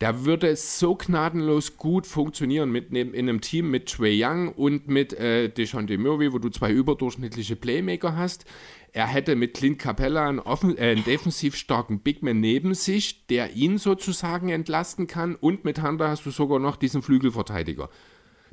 Da 0.00 0.24
würde 0.24 0.48
es 0.48 0.78
so 0.78 0.94
gnadenlos 0.94 1.76
gut 1.76 2.06
funktionieren 2.06 2.70
mit 2.70 2.90
in 2.90 3.14
einem 3.14 3.42
Team 3.42 3.70
mit 3.70 3.86
Trey 3.86 4.18
Young 4.24 4.48
und 4.48 4.88
mit 4.88 5.12
äh, 5.12 5.50
Deshaunte 5.50 5.98
Murray, 5.98 6.32
wo 6.32 6.38
du 6.38 6.48
zwei 6.48 6.72
überdurchschnittliche 6.72 7.54
Playmaker 7.54 8.16
hast. 8.16 8.46
Er 8.92 9.06
hätte 9.06 9.36
mit 9.36 9.52
Clint 9.52 9.78
Capella 9.78 10.26
einen, 10.26 10.38
offen, 10.38 10.78
äh, 10.78 10.92
einen 10.92 11.04
defensiv 11.04 11.54
starken 11.54 12.00
Bigman 12.00 12.40
neben 12.40 12.72
sich, 12.72 13.26
der 13.26 13.52
ihn 13.52 13.76
sozusagen 13.76 14.48
entlasten 14.48 15.06
kann. 15.06 15.34
Und 15.34 15.66
mit 15.66 15.82
Hunter 15.82 16.08
hast 16.08 16.24
du 16.24 16.30
sogar 16.30 16.60
noch 16.60 16.76
diesen 16.76 17.02
Flügelverteidiger. 17.02 17.90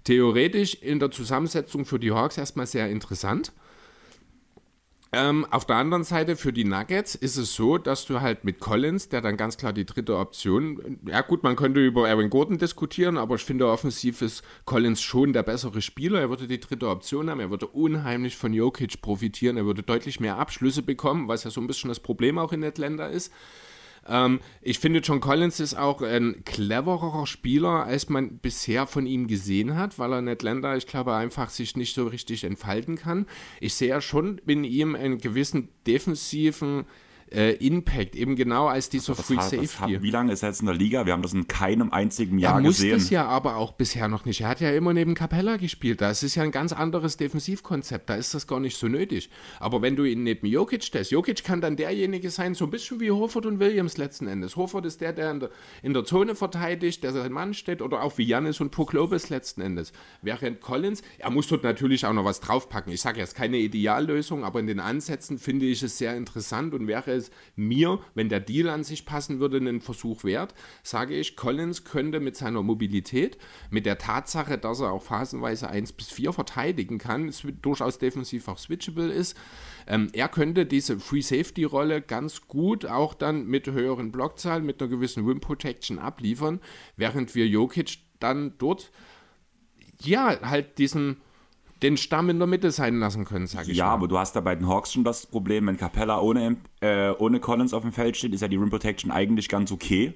Theoretisch 0.04 0.76
in 0.76 1.00
der 1.00 1.12
Zusammensetzung 1.12 1.86
für 1.86 1.98
die 1.98 2.12
Hawks 2.12 2.38
erstmal 2.38 2.68
sehr 2.68 2.90
interessant. 2.90 3.54
Ähm, 5.14 5.46
auf 5.52 5.66
der 5.66 5.78
anderen 5.78 6.04
Seite 6.04 6.36
für 6.36 6.52
die 6.52 6.66
Nuggets 6.66 7.16
ist 7.16 7.38
es 7.38 7.56
so, 7.56 7.78
dass 7.78 8.06
du 8.06 8.20
halt 8.20 8.44
mit 8.44 8.60
Collins, 8.60 9.08
der 9.08 9.22
dann 9.22 9.38
ganz 9.38 9.58
klar 9.58 9.72
die 9.72 9.86
dritte 9.86 10.18
Option, 10.18 11.00
ja 11.06 11.22
gut, 11.22 11.44
man 11.44 11.56
könnte 11.56 11.80
über 11.80 12.10
Aaron 12.10 12.30
Gordon 12.30 12.58
diskutieren, 12.58 13.18
aber 13.18 13.36
ich 13.36 13.46
finde 13.46 13.68
offensiv 13.68 14.22
ist 14.22 14.44
Collins 14.66 15.02
schon 15.02 15.32
der 15.32 15.44
bessere 15.44 15.82
Spieler. 15.82 16.20
Er 16.20 16.30
würde 16.30 16.48
die 16.48 16.60
dritte 16.60 16.90
Option 16.90 17.30
haben, 17.30 17.40
er 17.40 17.50
würde 17.50 17.68
unheimlich 17.68 18.36
von 18.36 18.54
Jokic 18.54 19.02
profitieren, 19.02 19.56
er 19.56 19.66
würde 19.66 19.82
deutlich 19.82 20.20
mehr 20.20 20.38
Abschlüsse 20.38 20.82
bekommen, 20.82 21.30
was 21.30 21.46
ja 21.46 21.52
so 21.52 21.62
ein 21.62 21.68
bisschen 21.68 21.88
das 21.88 22.02
Problem 22.02 22.38
auch 22.38 22.52
in 22.52 22.64
Atlanta 22.64 23.08
ist. 23.08 23.32
Ähm, 24.08 24.40
ich 24.62 24.80
finde, 24.80 25.00
John 25.00 25.20
Collins 25.20 25.60
ist 25.60 25.76
auch 25.76 26.02
ein 26.02 26.44
clevererer 26.46 27.28
Spieler, 27.28 27.86
als 27.86 28.10
man 28.10 28.38
bisher 28.40 28.88
von 28.88 29.06
ihm 29.06 29.28
gesehen 29.28 29.76
hat, 29.76 30.00
weil 30.00 30.14
er 30.14 30.20
in 30.20 30.30
Atlanta, 30.30 30.76
ich 30.76 30.88
glaube, 30.88 31.14
einfach 31.14 31.50
sich 31.50 31.76
nicht 31.76 31.94
so 31.94 32.08
richtig 32.08 32.44
entfalten 32.44 32.96
kann. 32.96 33.28
Ich 33.60 33.74
sehe 33.76 33.90
ja 33.90 34.02
schon 34.02 34.40
in 34.46 34.64
ihm 34.64 34.96
einen 34.96 35.18
gewissen 35.18 35.70
defensiven 35.86 36.86
äh, 37.32 37.54
Impact, 37.56 38.16
eben 38.16 38.36
genau 38.36 38.68
als 38.68 38.90
dieser 38.90 39.16
Das 39.16 39.26
Free 39.26 39.36
hat, 39.38 39.50
Safety. 39.50 39.68
hat, 39.94 40.02
wie 40.02 40.12
lange 40.12 40.32
ist 40.32 40.44
er 40.44 40.50
jetzt 40.50 40.62
in 40.62 40.66
der 40.68 40.76
Liga? 40.76 41.06
Wir 41.06 41.14
haben 41.14 41.22
das 41.22 41.34
in 41.34 41.48
keinem 41.48 41.92
einzigen 41.92 42.38
Er 42.40 42.44
Jahr 42.44 42.62
muss 42.62 42.78
gesehen. 42.78 42.92
das 42.94 43.10
ja 43.10 43.26
aber 43.28 43.58
auch 43.58 43.74
bisher 43.74 44.08
noch 44.08 44.26
nicht. 44.26 44.42
Er 44.42 44.48
hat 44.50 44.62
ja 44.62 44.72
immer 44.72 44.94
neben 44.94 45.14
Capella 45.14 45.58
gespielt. 45.58 46.02
Das 46.02 46.24
ist 46.24 46.36
ja 46.36 46.44
ein 46.44 46.52
ganz 46.52 46.74
anderes 46.74 47.18
Defensivkonzept. 47.18 48.10
Da 48.10 48.16
ist 48.16 48.34
das 48.34 48.48
gar 48.48 48.60
nicht 48.60 48.78
so 48.78 48.88
nötig. 48.88 49.30
Aber 49.60 49.82
wenn 49.82 49.96
du 49.96 50.04
ihn 50.06 50.24
neben 50.24 50.48
Jokic 50.48 50.84
stellst, 50.84 51.12
Jokic 51.12 51.44
kann 51.44 51.62
dann 51.62 51.76
derjenige 51.76 52.30
sein, 52.30 52.56
so 52.56 52.66
ein 52.66 52.72
bisschen 52.72 53.00
wie 53.00 53.12
Horford 53.12 53.46
und 53.46 53.60
Williams 53.60 53.98
letzten 53.98 54.28
Endes. 54.28 54.56
Horford 54.56 54.86
ist 54.86 55.02
der, 55.02 55.14
der 55.14 55.32
in 55.32 55.40
der, 55.42 55.50
in 55.84 55.94
der 55.94 56.06
Zone 56.06 56.36
verteidigt, 56.36 57.04
der 57.04 57.14
sein 57.14 57.32
Mann 57.32 57.54
steht, 57.54 57.82
oder 57.82 58.04
auch 58.04 58.18
wie 58.18 58.24
Janis 58.24 58.60
und 58.62 58.72
Poklobis 58.72 59.30
letzten 59.30 59.62
Endes. 59.62 59.92
Während 60.22 60.62
Collins, 60.62 61.02
er 61.18 61.30
muss 61.30 61.48
dort 61.48 61.64
natürlich 61.64 62.06
auch 62.06 62.14
noch 62.14 62.26
was 62.26 62.40
draufpacken. 62.40 62.92
Ich 62.94 63.02
sage, 63.02 63.20
er 63.20 63.24
ist 63.26 63.36
keine 63.36 63.58
Ideallösung, 63.58 64.44
aber 64.44 64.60
in 64.60 64.68
den 64.68 64.80
Ansätzen 64.80 65.38
finde 65.38 65.66
ich 65.66 65.84
es 65.84 65.98
sehr 65.98 66.16
interessant 66.16 66.74
und 66.74 66.88
wäre 66.88 67.17
es 67.18 67.32
mir, 67.56 68.00
wenn 68.16 68.30
der 68.30 68.40
Deal 68.40 68.70
an 68.70 68.84
sich 68.84 69.06
passen 69.06 69.40
würde, 69.40 69.58
einen 69.58 69.82
Versuch 69.82 70.24
wert, 70.24 70.54
sage 70.84 71.16
ich, 71.16 71.36
Collins 71.36 71.84
könnte 71.84 72.20
mit 72.20 72.36
seiner 72.36 72.64
Mobilität, 72.64 73.38
mit 73.70 73.86
der 73.86 73.98
Tatsache, 73.98 74.58
dass 74.58 74.80
er 74.80 74.92
auch 74.92 75.04
phasenweise 75.04 75.70
1 75.70 75.94
bis 75.94 76.10
4 76.10 76.34
verteidigen 76.34 76.98
kann, 76.98 77.34
durchaus 77.62 78.00
defensiv 78.00 78.48
auch 78.48 78.58
switchable 78.58 79.12
ist, 79.12 79.36
ähm, 79.88 80.10
er 80.14 80.28
könnte 80.28 80.66
diese 80.66 81.00
Free 81.00 81.22
Safety 81.22 81.64
Rolle 81.64 82.02
ganz 82.02 82.48
gut 82.48 82.86
auch 82.86 83.14
dann 83.14 83.48
mit 83.48 83.68
höheren 83.68 84.12
Blockzahlen, 84.12 84.66
mit 84.66 84.82
einer 84.82 84.90
gewissen 84.90 85.26
Rim 85.26 85.40
Protection 85.40 86.00
abliefern, 86.00 86.60
während 86.96 87.36
wir 87.36 87.48
Jokic 87.48 88.00
dann 88.20 88.54
dort 88.58 88.92
ja 90.00 90.40
halt 90.42 90.78
diesen 90.78 91.18
den 91.84 91.98
Stamm 91.98 92.30
in 92.30 92.40
der 92.40 92.48
Mitte 92.48 92.72
sein 92.72 93.00
lassen 93.00 93.26
können, 93.26 93.48
sage 93.48 93.72
ich 93.72 93.78
Ja, 93.78 93.88
mal. 93.88 93.94
aber 93.94 94.08
du 94.08 94.18
hast 94.18 94.36
da 94.36 94.42
bei 94.42 94.56
den 94.56 94.68
Hawks 94.68 94.94
schon 94.94 95.04
das 95.04 95.26
Problem, 95.26 95.68
wenn 95.68 95.78
Capella 95.78 96.20
ohne, 96.20 96.58
äh, 96.82 97.12
ohne 97.12 97.40
Collins 97.40 97.74
auf 97.74 97.84
dem 97.84 97.92
Feld 97.92 98.18
steht, 98.18 98.34
ist 98.34 98.42
ja 98.42 98.48
die 98.48 98.56
Rim 98.58 98.70
Protection 98.70 99.12
eigentlich 99.12 99.48
ganz 99.50 99.72
okay. 99.72 100.14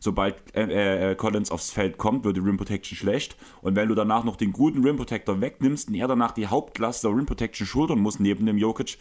Sobald 0.00 0.36
äh, 0.54 1.10
äh, 1.10 1.14
Collins 1.16 1.50
aufs 1.50 1.70
Feld 1.72 1.98
kommt, 1.98 2.24
wird 2.24 2.36
die 2.36 2.40
Rim 2.40 2.56
Protection 2.56 2.96
schlecht. 2.96 3.36
Und 3.62 3.74
wenn 3.74 3.88
du 3.88 3.94
danach 3.96 4.22
noch 4.24 4.36
den 4.36 4.52
guten 4.52 4.84
Rim 4.84 4.96
Protector 4.96 5.40
wegnimmst 5.40 5.88
und 5.88 5.94
er 5.94 6.06
danach 6.06 6.30
die 6.32 6.46
Hauptlast 6.46 7.02
der 7.02 7.10
Rim 7.10 7.26
Protection 7.26 7.66
schultern 7.66 7.98
muss 7.98 8.20
neben 8.20 8.46
dem 8.46 8.58
Jokic, 8.58 8.98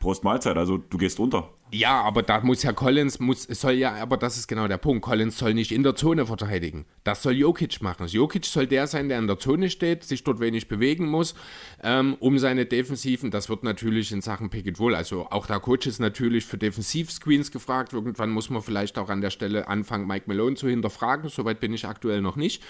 Prost 0.00 0.24
Mahlzeit, 0.24 0.56
also 0.56 0.78
du 0.78 0.98
gehst 0.98 1.20
unter. 1.20 1.50
Ja, 1.70 2.02
aber 2.02 2.22
da 2.22 2.40
muss 2.40 2.62
ja 2.62 2.72
Collins, 2.72 3.18
muss, 3.18 3.44
soll 3.44 3.72
ja, 3.72 3.94
aber 3.94 4.16
das 4.16 4.36
ist 4.36 4.46
genau 4.46 4.68
der 4.68 4.76
Punkt. 4.76 5.02
Collins 5.02 5.38
soll 5.38 5.54
nicht 5.54 5.72
in 5.72 5.82
der 5.82 5.94
Zone 5.94 6.26
verteidigen. 6.26 6.84
Das 7.04 7.22
soll 7.22 7.32
Jokic 7.32 7.80
machen. 7.80 8.06
Jokic 8.08 8.44
soll 8.44 8.66
der 8.66 8.86
sein, 8.86 9.08
der 9.08 9.18
in 9.18 9.26
der 9.26 9.38
Zone 9.38 9.70
steht, 9.70 10.04
sich 10.04 10.22
dort 10.22 10.40
wenig 10.40 10.68
bewegen 10.68 11.06
muss, 11.06 11.34
ähm, 11.82 12.16
um 12.20 12.38
seine 12.38 12.66
Defensiven, 12.66 13.30
das 13.30 13.48
wird 13.48 13.62
natürlich 13.62 14.12
in 14.12 14.20
Sachen 14.20 14.50
Pick 14.50 14.66
and 14.66 14.78
Roll, 14.80 14.94
also 14.94 15.28
auch 15.30 15.46
der 15.46 15.60
Coach 15.60 15.86
ist 15.86 16.00
natürlich 16.00 16.44
für 16.44 16.58
Defensivscreens 16.58 17.50
gefragt. 17.50 17.92
Irgendwann 17.92 18.30
muss 18.30 18.50
man 18.50 18.62
vielleicht 18.62 18.98
auch 18.98 19.08
an 19.08 19.22
der 19.22 19.30
Stelle 19.30 19.68
anfangen, 19.68 20.06
Mike 20.06 20.24
Malone 20.26 20.56
zu 20.56 20.68
hinterfragen. 20.68 21.30
Soweit 21.30 21.60
bin 21.60 21.72
ich 21.72 21.86
aktuell 21.86 22.20
noch 22.20 22.36
nicht. 22.36 22.62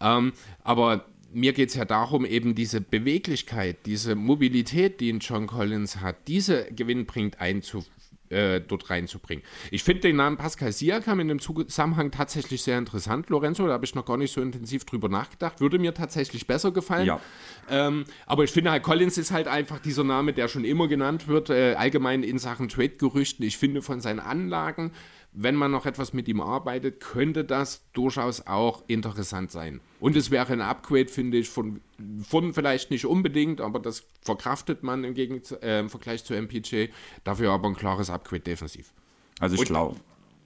Ähm, 0.00 0.32
aber 0.62 1.06
mir 1.34 1.52
geht 1.52 1.70
es 1.70 1.74
ja 1.74 1.84
darum, 1.84 2.24
eben 2.24 2.54
diese 2.54 2.80
Beweglichkeit, 2.80 3.86
diese 3.86 4.14
Mobilität, 4.14 5.00
die 5.00 5.12
ein 5.12 5.18
John 5.18 5.46
Collins 5.46 6.00
hat, 6.00 6.16
diese 6.28 6.66
gewinnbringend 6.72 7.40
einzu, 7.40 7.84
äh, 8.30 8.60
dort 8.60 8.88
reinzubringen. 8.90 9.44
Ich 9.70 9.84
finde 9.84 10.02
den 10.02 10.16
Namen 10.16 10.36
Pascal 10.36 10.72
Siakam 10.72 11.20
in 11.20 11.28
dem 11.28 11.40
Zusammenhang 11.40 12.10
tatsächlich 12.10 12.62
sehr 12.62 12.78
interessant, 12.78 13.28
Lorenzo. 13.30 13.66
Da 13.66 13.74
habe 13.74 13.84
ich 13.84 13.94
noch 13.94 14.06
gar 14.06 14.16
nicht 14.16 14.32
so 14.32 14.40
intensiv 14.40 14.84
drüber 14.84 15.08
nachgedacht. 15.08 15.60
Würde 15.60 15.78
mir 15.78 15.92
tatsächlich 15.94 16.46
besser 16.46 16.72
gefallen. 16.72 17.06
Ja. 17.06 17.20
Ähm, 17.68 18.04
aber 18.26 18.44
ich 18.44 18.50
finde 18.50 18.70
halt, 18.70 18.82
Collins 18.82 19.18
ist 19.18 19.30
halt 19.30 19.46
einfach 19.46 19.78
dieser 19.78 20.04
Name, 20.04 20.32
der 20.32 20.48
schon 20.48 20.64
immer 20.64 20.88
genannt 20.88 21.28
wird, 21.28 21.50
äh, 21.50 21.74
allgemein 21.74 22.22
in 22.22 22.38
Sachen 22.38 22.68
Trade-Gerüchten. 22.68 23.44
Ich 23.44 23.58
finde 23.58 23.82
von 23.82 24.00
seinen 24.00 24.20
Anlagen, 24.20 24.92
wenn 25.34 25.56
man 25.56 25.72
noch 25.72 25.84
etwas 25.84 26.12
mit 26.12 26.28
ihm 26.28 26.40
arbeitet, 26.40 27.00
könnte 27.00 27.44
das 27.44 27.82
durchaus 27.92 28.46
auch 28.46 28.84
interessant 28.86 29.50
sein. 29.50 29.80
Und 29.98 30.14
es 30.14 30.30
wäre 30.30 30.52
ein 30.52 30.60
Upgrade, 30.60 31.08
finde 31.08 31.38
ich, 31.38 31.50
von, 31.50 31.80
von 32.22 32.54
vielleicht 32.54 32.92
nicht 32.92 33.04
unbedingt, 33.04 33.60
aber 33.60 33.80
das 33.80 34.06
verkraftet 34.22 34.84
man 34.84 35.02
im, 35.02 35.14
Gegen 35.14 35.42
äh, 35.60 35.80
im 35.80 35.90
Vergleich 35.90 36.24
zu 36.24 36.34
MPJ. 36.34 36.86
Dafür 37.24 37.50
aber 37.50 37.68
ein 37.68 37.74
klares 37.74 38.10
Upgrade 38.10 38.42
defensiv. 38.42 38.92
Also 39.40 39.56
ich 39.56 39.64
glaube. 39.64 39.96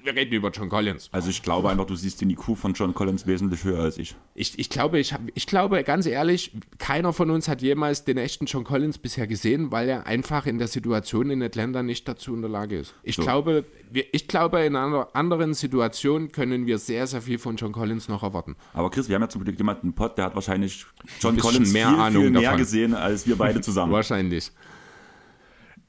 Wir 0.09 0.17
reden 0.17 0.33
über 0.33 0.49
John 0.51 0.71
Collins. 0.71 1.11
Also 1.13 1.29
ich 1.29 1.43
glaube 1.43 1.69
einfach, 1.69 1.85
du 1.85 1.95
siehst 1.95 2.23
den 2.23 2.31
IQ 2.31 2.57
von 2.57 2.73
John 2.73 2.95
Collins 2.95 3.27
wesentlich 3.27 3.63
höher 3.65 3.81
als 3.81 3.99
ich. 3.99 4.15
Ich, 4.35 4.59
ich, 4.59 4.71
glaube, 4.71 4.99
ich, 4.99 5.13
hab, 5.13 5.21
ich 5.35 5.47
glaube, 5.47 5.85
ganz 5.85 6.07
ehrlich, 6.07 6.53
keiner 6.79 7.13
von 7.13 7.31
uns 7.31 7.47
hat 7.47 7.61
jemals 7.61 8.05
den 8.05 8.17
echten 8.17 8.47
John 8.47 8.65
Collins 8.65 8.97
bisher 8.97 9.27
gesehen, 9.27 9.71
weil 9.71 9.87
er 9.87 10.07
einfach 10.07 10.47
in 10.47 10.57
der 10.57 10.67
Situation 10.69 11.29
in 11.29 11.43
Atlanta 11.43 11.83
nicht 11.83 12.09
dazu 12.09 12.35
in 12.35 12.41
der 12.41 12.49
Lage 12.51 12.79
ist. 12.79 12.95
Ich, 13.03 13.17
So. 13.17 13.23
glaube, 13.23 13.67
wir, 13.91 14.07
ich 14.13 14.29
glaube, 14.29 14.61
in 14.61 14.77
einer 14.77 15.09
anderen 15.13 15.53
Situation 15.53 16.33
können 16.33 16.65
wir 16.67 16.79
sehr, 16.79 17.07
sehr 17.07 17.21
viel 17.21 17.39
von 17.39 17.57
John 17.57 17.73
Collins 17.73 18.09
noch 18.09 18.23
erwarten. 18.23 18.57
Aber 18.73 18.89
Chris, 18.89 19.11
wir 19.11 19.15
haben 19.17 19.23
ja 19.23 19.29
zum 19.29 19.45
Glück 19.45 19.59
jemanden 19.59 19.89
im 19.89 19.93
Pod, 19.93 20.17
der 20.17 20.25
hat 20.25 20.35
wahrscheinlich 20.35 20.87
John 21.21 21.37
Collins 21.37 21.71
mehr 21.71 21.91
viel, 21.91 21.99
Ahnung 21.99 22.23
viel 22.23 22.31
mehr 22.31 22.43
davon. 22.43 22.59
gesehen 22.59 22.95
als 22.95 23.27
wir 23.27 23.37
beide 23.37 23.61
zusammen. 23.61 23.93
Wahrscheinlich. 23.99 24.53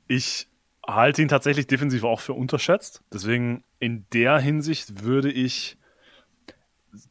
Ich 0.10 0.46
halte 0.88 1.22
ihn 1.22 1.28
tatsächlich 1.28 1.68
defensiv 1.68 2.04
auch 2.04 2.20
für 2.20 2.34
unterschätzt. 2.34 3.04
Deswegen 3.14 3.64
in 3.80 4.06
der 4.14 4.40
Hinsicht 4.40 5.04
würde 5.04 5.32
ich 5.32 5.78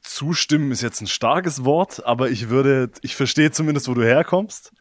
zustimmen, 0.00 0.72
ist 0.72 0.82
jetzt 0.82 1.00
ein 1.00 1.06
starkes 1.06 1.64
Wort, 1.64 2.04
aber 2.04 2.30
ich 2.30 2.48
würde, 2.48 2.90
ich 3.02 3.14
verstehe 3.14 3.50
zumindest, 3.50 3.88
wo 3.88 3.94
du 3.94 4.02
herkommst. 4.02 4.72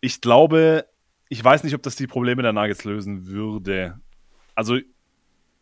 Ich 0.00 0.20
glaube, 0.20 0.86
ich 1.28 1.42
weiß 1.42 1.64
nicht, 1.64 1.74
ob 1.74 1.82
das 1.82 1.96
die 1.96 2.06
Probleme 2.06 2.42
der 2.42 2.52
Nuggets 2.52 2.84
lösen 2.84 3.26
würde. 3.26 3.98
Also, 4.54 4.78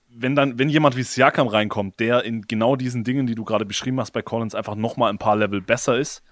wenn 0.08 0.34
dann, 0.34 0.58
wenn 0.58 0.68
jemand 0.68 0.96
wie 0.96 1.02
Siakam 1.02 1.46
reinkommt, 1.46 2.00
der 2.00 2.24
in 2.24 2.42
genau 2.42 2.76
diesen 2.76 3.04
Dingen, 3.04 3.26
die 3.26 3.34
du 3.34 3.44
gerade 3.44 3.66
beschrieben 3.66 4.00
hast 4.00 4.12
bei 4.12 4.22
Collins, 4.22 4.54
einfach 4.54 4.74
nochmal 4.74 5.10
ein 5.10 5.18
paar 5.18 5.36
Level 5.36 5.60
besser 5.60 5.98
ist, 5.98 6.22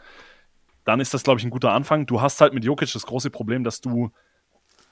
dann 0.84 1.00
ist 1.00 1.14
das, 1.14 1.22
glaube 1.22 1.40
ich, 1.40 1.44
ein 1.44 1.50
guter 1.50 1.72
Anfang. 1.72 2.06
Du 2.06 2.20
hast 2.20 2.40
halt 2.40 2.54
mit 2.54 2.64
Jokic 2.64 2.92
das 2.92 3.06
große 3.06 3.30
Problem, 3.30 3.64
dass 3.64 3.80
du 3.80 4.10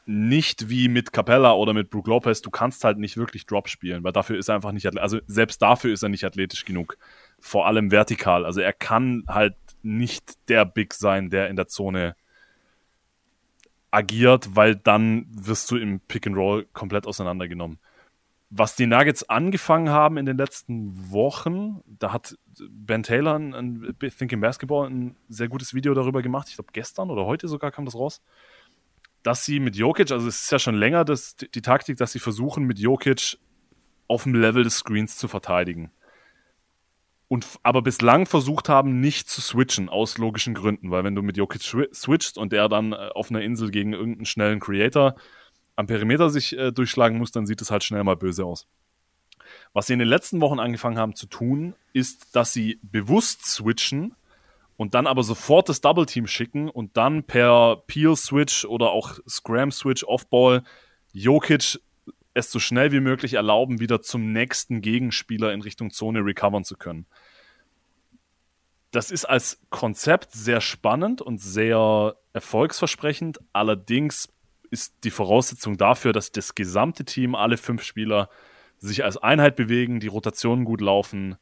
nicht 0.04 0.68
wie 0.68 0.88
mit 0.88 1.12
Capella 1.12 1.52
oder 1.52 1.72
mit 1.74 1.90
Brook 1.90 2.06
Lopez, 2.08 2.42
du 2.42 2.50
kannst 2.50 2.84
halt 2.84 2.98
nicht 2.98 3.16
wirklich 3.16 3.46
Drop 3.46 3.68
spielen, 3.68 4.02
weil 4.02 4.12
dafür 4.12 4.36
ist 4.36 4.48
er 4.48 4.56
einfach 4.56 4.72
nicht, 4.72 4.86
also 4.98 5.20
selbst 5.26 5.62
dafür 5.62 5.92
ist 5.92 6.02
er 6.02 6.08
nicht 6.08 6.24
athletisch 6.24 6.64
genug. 6.64 6.98
Vor 7.38 7.66
allem 7.66 7.90
vertikal. 7.90 8.44
Also 8.44 8.60
er 8.60 8.72
kann 8.72 9.24
halt 9.28 9.54
nicht 9.82 10.48
der 10.48 10.64
Big 10.64 10.94
sein, 10.94 11.30
der 11.30 11.48
in 11.48 11.56
der 11.56 11.68
Zone 11.68 12.16
agiert, 13.90 14.56
weil 14.56 14.74
dann 14.76 15.26
wirst 15.30 15.70
du 15.70 15.76
im 15.76 16.00
Pick 16.00 16.26
and 16.26 16.36
Roll 16.36 16.66
komplett 16.72 17.06
auseinandergenommen. 17.06 17.78
Was 18.50 18.76
die 18.76 18.86
Nuggets 18.86 19.28
angefangen 19.28 19.88
haben 19.88 20.18
in 20.18 20.26
den 20.26 20.36
letzten 20.36 21.10
Wochen, 21.10 21.80
da 21.86 22.12
hat 22.12 22.36
Ben 22.68 23.02
Taylor, 23.02 23.36
ein 23.36 23.96
Thinking 23.98 24.40
Basketball, 24.40 24.88
ein 24.90 25.16
sehr 25.28 25.48
gutes 25.48 25.74
Video 25.74 25.94
darüber 25.94 26.22
gemacht. 26.22 26.48
Ich 26.48 26.56
glaube, 26.56 26.70
gestern 26.72 27.10
oder 27.10 27.24
heute 27.24 27.48
sogar 27.48 27.70
kam 27.70 27.86
das 27.86 27.94
raus 27.94 28.20
dass 29.22 29.44
sie 29.44 29.60
mit 29.60 29.76
Jokic, 29.76 30.10
also 30.10 30.26
es 30.26 30.42
ist 30.42 30.52
ja 30.52 30.58
schon 30.58 30.74
länger 30.74 31.04
das, 31.04 31.36
die 31.36 31.62
Taktik, 31.62 31.96
dass 31.96 32.12
sie 32.12 32.18
versuchen, 32.18 32.64
mit 32.64 32.78
Jokic 32.78 33.38
auf 34.08 34.24
dem 34.24 34.34
Level 34.34 34.64
des 34.64 34.78
Screens 34.78 35.16
zu 35.16 35.28
verteidigen. 35.28 35.90
Und 37.28 37.46
aber 37.62 37.80
bislang 37.80 38.26
versucht 38.26 38.68
haben, 38.68 39.00
nicht 39.00 39.30
zu 39.30 39.40
switchen, 39.40 39.88
aus 39.88 40.18
logischen 40.18 40.52
Gründen. 40.52 40.90
Weil 40.90 41.02
wenn 41.02 41.14
du 41.14 41.22
mit 41.22 41.38
Jokic 41.38 41.62
switchst 41.62 42.36
und 42.36 42.52
der 42.52 42.68
dann 42.68 42.92
äh, 42.92 43.08
auf 43.14 43.30
einer 43.30 43.40
Insel 43.40 43.70
gegen 43.70 43.94
irgendeinen 43.94 44.26
schnellen 44.26 44.60
Creator 44.60 45.14
am 45.74 45.86
Perimeter 45.86 46.28
sich 46.28 46.56
äh, 46.58 46.72
durchschlagen 46.72 47.16
muss, 47.16 47.30
dann 47.30 47.46
sieht 47.46 47.62
es 47.62 47.70
halt 47.70 47.84
schnell 47.84 48.04
mal 48.04 48.16
böse 48.16 48.44
aus. 48.44 48.66
Was 49.72 49.86
sie 49.86 49.94
in 49.94 49.98
den 49.98 50.08
letzten 50.08 50.42
Wochen 50.42 50.60
angefangen 50.60 50.98
haben 50.98 51.14
zu 51.14 51.26
tun, 51.26 51.74
ist, 51.94 52.36
dass 52.36 52.52
sie 52.52 52.78
bewusst 52.82 53.46
switchen 53.46 54.14
und 54.82 54.94
dann 54.94 55.06
aber 55.06 55.22
sofort 55.22 55.68
das 55.68 55.80
Double 55.80 56.06
Team 56.06 56.26
schicken 56.26 56.68
und 56.68 56.96
dann 56.96 57.22
per 57.22 57.84
Peel 57.86 58.16
Switch 58.16 58.64
oder 58.64 58.90
auch 58.90 59.18
Scram 59.28 59.70
Switch 59.70 60.02
Offball 60.02 60.64
Jokic 61.12 61.78
es 62.34 62.50
so 62.50 62.58
schnell 62.58 62.90
wie 62.90 63.00
möglich 63.00 63.34
erlauben, 63.34 63.78
wieder 63.78 64.02
zum 64.02 64.32
nächsten 64.32 64.80
Gegenspieler 64.80 65.52
in 65.52 65.60
Richtung 65.60 65.90
Zone 65.90 66.24
recovern 66.24 66.64
zu 66.64 66.76
können. 66.76 67.06
Das 68.90 69.12
ist 69.12 69.24
als 69.24 69.60
Konzept 69.70 70.32
sehr 70.32 70.60
spannend 70.60 71.22
und 71.22 71.38
sehr 71.38 72.16
erfolgsversprechend. 72.32 73.38
Allerdings 73.52 74.32
ist 74.70 74.94
die 75.04 75.10
Voraussetzung 75.10 75.76
dafür, 75.76 76.12
dass 76.12 76.32
das 76.32 76.56
gesamte 76.56 77.04
Team, 77.04 77.36
alle 77.36 77.56
fünf 77.56 77.84
Spieler, 77.84 78.28
sich 78.78 79.04
als 79.04 79.16
Einheit 79.16 79.54
bewegen, 79.54 80.00
die 80.00 80.08
Rotationen 80.08 80.64
gut 80.64 80.80
laufen, 80.80 81.36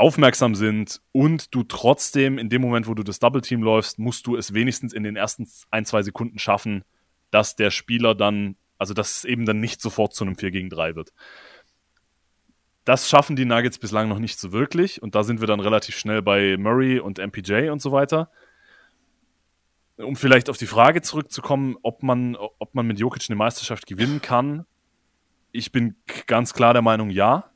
aufmerksam 0.00 0.54
sind 0.54 1.02
und 1.12 1.54
du 1.54 1.62
trotzdem 1.62 2.38
in 2.38 2.48
dem 2.48 2.62
Moment, 2.62 2.86
wo 2.86 2.94
du 2.94 3.02
das 3.02 3.18
Double 3.18 3.42
Team 3.42 3.62
läufst, 3.62 3.98
musst 3.98 4.26
du 4.26 4.34
es 4.34 4.54
wenigstens 4.54 4.94
in 4.94 5.02
den 5.02 5.14
ersten 5.14 5.46
ein, 5.70 5.84
zwei 5.84 6.02
Sekunden 6.02 6.38
schaffen, 6.38 6.84
dass 7.30 7.54
der 7.54 7.70
Spieler 7.70 8.14
dann, 8.14 8.56
also 8.78 8.94
dass 8.94 9.18
es 9.18 9.24
eben 9.26 9.44
dann 9.44 9.60
nicht 9.60 9.82
sofort 9.82 10.14
zu 10.14 10.24
einem 10.24 10.36
4 10.36 10.50
gegen 10.52 10.70
3 10.70 10.96
wird. 10.96 11.12
Das 12.86 13.10
schaffen 13.10 13.36
die 13.36 13.44
Nuggets 13.44 13.78
bislang 13.78 14.08
noch 14.08 14.18
nicht 14.18 14.40
so 14.40 14.52
wirklich 14.52 15.02
und 15.02 15.14
da 15.14 15.22
sind 15.22 15.40
wir 15.40 15.46
dann 15.46 15.60
relativ 15.60 15.98
schnell 15.98 16.22
bei 16.22 16.56
Murray 16.56 16.98
und 16.98 17.18
MPJ 17.18 17.68
und 17.68 17.82
so 17.82 17.92
weiter. 17.92 18.30
Um 19.98 20.16
vielleicht 20.16 20.48
auf 20.48 20.56
die 20.56 20.66
Frage 20.66 21.02
zurückzukommen, 21.02 21.76
ob 21.82 22.02
man, 22.02 22.36
ob 22.36 22.74
man 22.74 22.86
mit 22.86 22.98
Jokic 22.98 23.28
eine 23.28 23.36
Meisterschaft 23.36 23.86
gewinnen 23.86 24.22
kann. 24.22 24.64
Ich 25.52 25.72
bin 25.72 25.96
ganz 26.26 26.54
klar 26.54 26.72
der 26.72 26.80
Meinung, 26.80 27.10
ja 27.10 27.50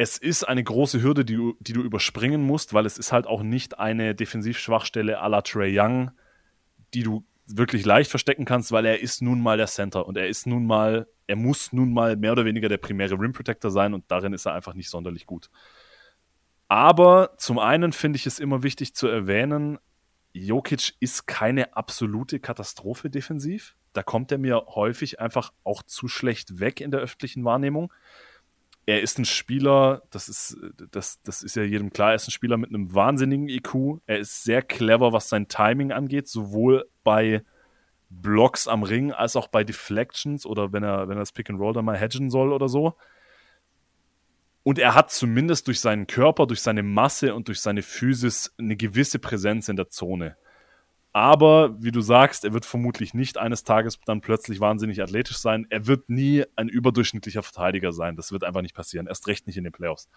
es 0.00 0.16
ist 0.16 0.44
eine 0.44 0.64
große 0.64 1.02
Hürde, 1.02 1.26
die 1.26 1.36
du, 1.36 1.56
die 1.60 1.74
du 1.74 1.82
überspringen 1.82 2.42
musst, 2.42 2.72
weil 2.72 2.86
es 2.86 2.96
ist 2.96 3.12
halt 3.12 3.26
auch 3.26 3.42
nicht 3.42 3.78
eine 3.78 4.14
Defensivschwachstelle 4.14 5.22
à 5.22 5.28
la 5.28 5.42
Trey 5.42 5.78
Young, 5.78 6.10
die 6.94 7.02
du 7.02 7.26
wirklich 7.44 7.84
leicht 7.84 8.08
verstecken 8.08 8.46
kannst, 8.46 8.72
weil 8.72 8.86
er 8.86 9.00
ist 9.00 9.20
nun 9.20 9.42
mal 9.42 9.58
der 9.58 9.66
Center 9.66 10.06
und 10.06 10.16
er 10.16 10.26
ist 10.26 10.46
nun 10.46 10.64
mal, 10.64 11.06
er 11.26 11.36
muss 11.36 11.74
nun 11.74 11.92
mal 11.92 12.16
mehr 12.16 12.32
oder 12.32 12.46
weniger 12.46 12.70
der 12.70 12.78
primäre 12.78 13.20
Rim 13.20 13.34
Protector 13.34 13.70
sein 13.70 13.92
und 13.92 14.10
darin 14.10 14.32
ist 14.32 14.46
er 14.46 14.54
einfach 14.54 14.72
nicht 14.72 14.88
sonderlich 14.88 15.26
gut. 15.26 15.50
Aber 16.66 17.34
zum 17.36 17.58
einen 17.58 17.92
finde 17.92 18.16
ich 18.16 18.26
es 18.26 18.38
immer 18.38 18.62
wichtig 18.62 18.94
zu 18.94 19.06
erwähnen, 19.06 19.78
Jokic 20.32 20.94
ist 21.00 21.26
keine 21.26 21.76
absolute 21.76 22.40
Katastrophe 22.40 23.10
defensiv. 23.10 23.76
Da 23.92 24.02
kommt 24.02 24.32
er 24.32 24.38
mir 24.38 24.64
häufig 24.68 25.20
einfach 25.20 25.52
auch 25.62 25.82
zu 25.82 26.08
schlecht 26.08 26.58
weg 26.58 26.80
in 26.80 26.90
der 26.90 27.00
öffentlichen 27.00 27.44
Wahrnehmung 27.44 27.92
er 28.90 29.02
ist 29.02 29.20
ein 29.20 29.24
Spieler, 29.24 30.02
das 30.10 30.28
ist, 30.28 30.56
das, 30.90 31.22
das 31.22 31.44
ist 31.44 31.54
ja 31.54 31.62
jedem 31.62 31.92
klar, 31.92 32.08
er 32.10 32.16
ist 32.16 32.26
ein 32.26 32.32
Spieler 32.32 32.56
mit 32.56 32.70
einem 32.70 32.92
wahnsinnigen 32.92 33.48
IQ. 33.48 34.00
Er 34.06 34.18
ist 34.18 34.42
sehr 34.42 34.62
clever, 34.62 35.12
was 35.12 35.28
sein 35.28 35.46
Timing 35.46 35.92
angeht, 35.92 36.26
sowohl 36.26 36.84
bei 37.04 37.44
Blocks 38.08 38.66
am 38.66 38.82
Ring 38.82 39.12
als 39.12 39.36
auch 39.36 39.46
bei 39.46 39.62
Deflections 39.62 40.44
oder 40.44 40.72
wenn 40.72 40.82
er, 40.82 41.06
wenn 41.06 41.16
er 41.16 41.20
das 41.20 41.30
Pick 41.30 41.48
and 41.50 41.60
Roll 41.60 41.72
dann 41.72 41.84
mal 41.84 41.96
hedgen 41.96 42.30
soll 42.30 42.52
oder 42.52 42.68
so. 42.68 42.96
Und 44.64 44.80
er 44.80 44.96
hat 44.96 45.12
zumindest 45.12 45.68
durch 45.68 45.78
seinen 45.78 46.08
Körper, 46.08 46.48
durch 46.48 46.60
seine 46.60 46.82
Masse 46.82 47.36
und 47.36 47.46
durch 47.46 47.60
seine 47.60 47.82
Physis 47.82 48.52
eine 48.58 48.74
gewisse 48.74 49.20
Präsenz 49.20 49.68
in 49.68 49.76
der 49.76 49.88
Zone. 49.88 50.36
Aber 51.12 51.82
wie 51.82 51.90
du 51.90 52.00
sagst, 52.00 52.44
er 52.44 52.52
wird 52.52 52.64
vermutlich 52.64 53.14
nicht 53.14 53.36
eines 53.36 53.64
Tages 53.64 53.98
dann 54.04 54.20
plötzlich 54.20 54.60
wahnsinnig 54.60 55.02
athletisch 55.02 55.38
sein. 55.38 55.66
Er 55.68 55.86
wird 55.86 56.08
nie 56.08 56.44
ein 56.54 56.68
überdurchschnittlicher 56.68 57.42
Verteidiger 57.42 57.92
sein. 57.92 58.14
Das 58.14 58.30
wird 58.30 58.44
einfach 58.44 58.62
nicht 58.62 58.76
passieren. 58.76 59.08
Erst 59.08 59.26
recht 59.26 59.46
nicht 59.46 59.56
in 59.56 59.64
den 59.64 59.72
Playoffs. 59.72 60.08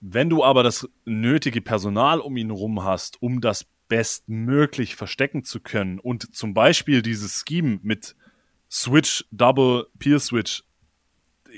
Wenn 0.00 0.30
du 0.30 0.44
aber 0.44 0.62
das 0.62 0.88
nötige 1.04 1.60
Personal 1.60 2.20
um 2.20 2.36
ihn 2.36 2.48
herum 2.48 2.84
hast, 2.84 3.20
um 3.20 3.40
das 3.40 3.66
bestmöglich 3.88 4.96
verstecken 4.96 5.44
zu 5.44 5.60
können 5.60 5.98
und 5.98 6.34
zum 6.34 6.54
Beispiel 6.54 7.02
dieses 7.02 7.44
Scheme 7.46 7.80
mit 7.82 8.16
Switch, 8.70 9.26
Double, 9.30 9.86
Peer 9.98 10.20
Switch, 10.20 10.64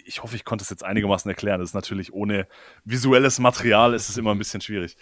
ich 0.05 0.22
hoffe, 0.22 0.37
ich 0.37 0.45
konnte 0.45 0.62
es 0.62 0.70
jetzt 0.70 0.84
einigermaßen 0.84 1.28
erklären. 1.28 1.61
Das 1.61 1.70
ist 1.70 1.74
natürlich 1.74 2.12
ohne 2.12 2.47
visuelles 2.84 3.39
Material 3.39 3.95
ist 3.95 4.09
es 4.09 4.16
immer 4.16 4.32
ein 4.32 4.39
bisschen 4.39 4.61
schwierig. 4.61 4.97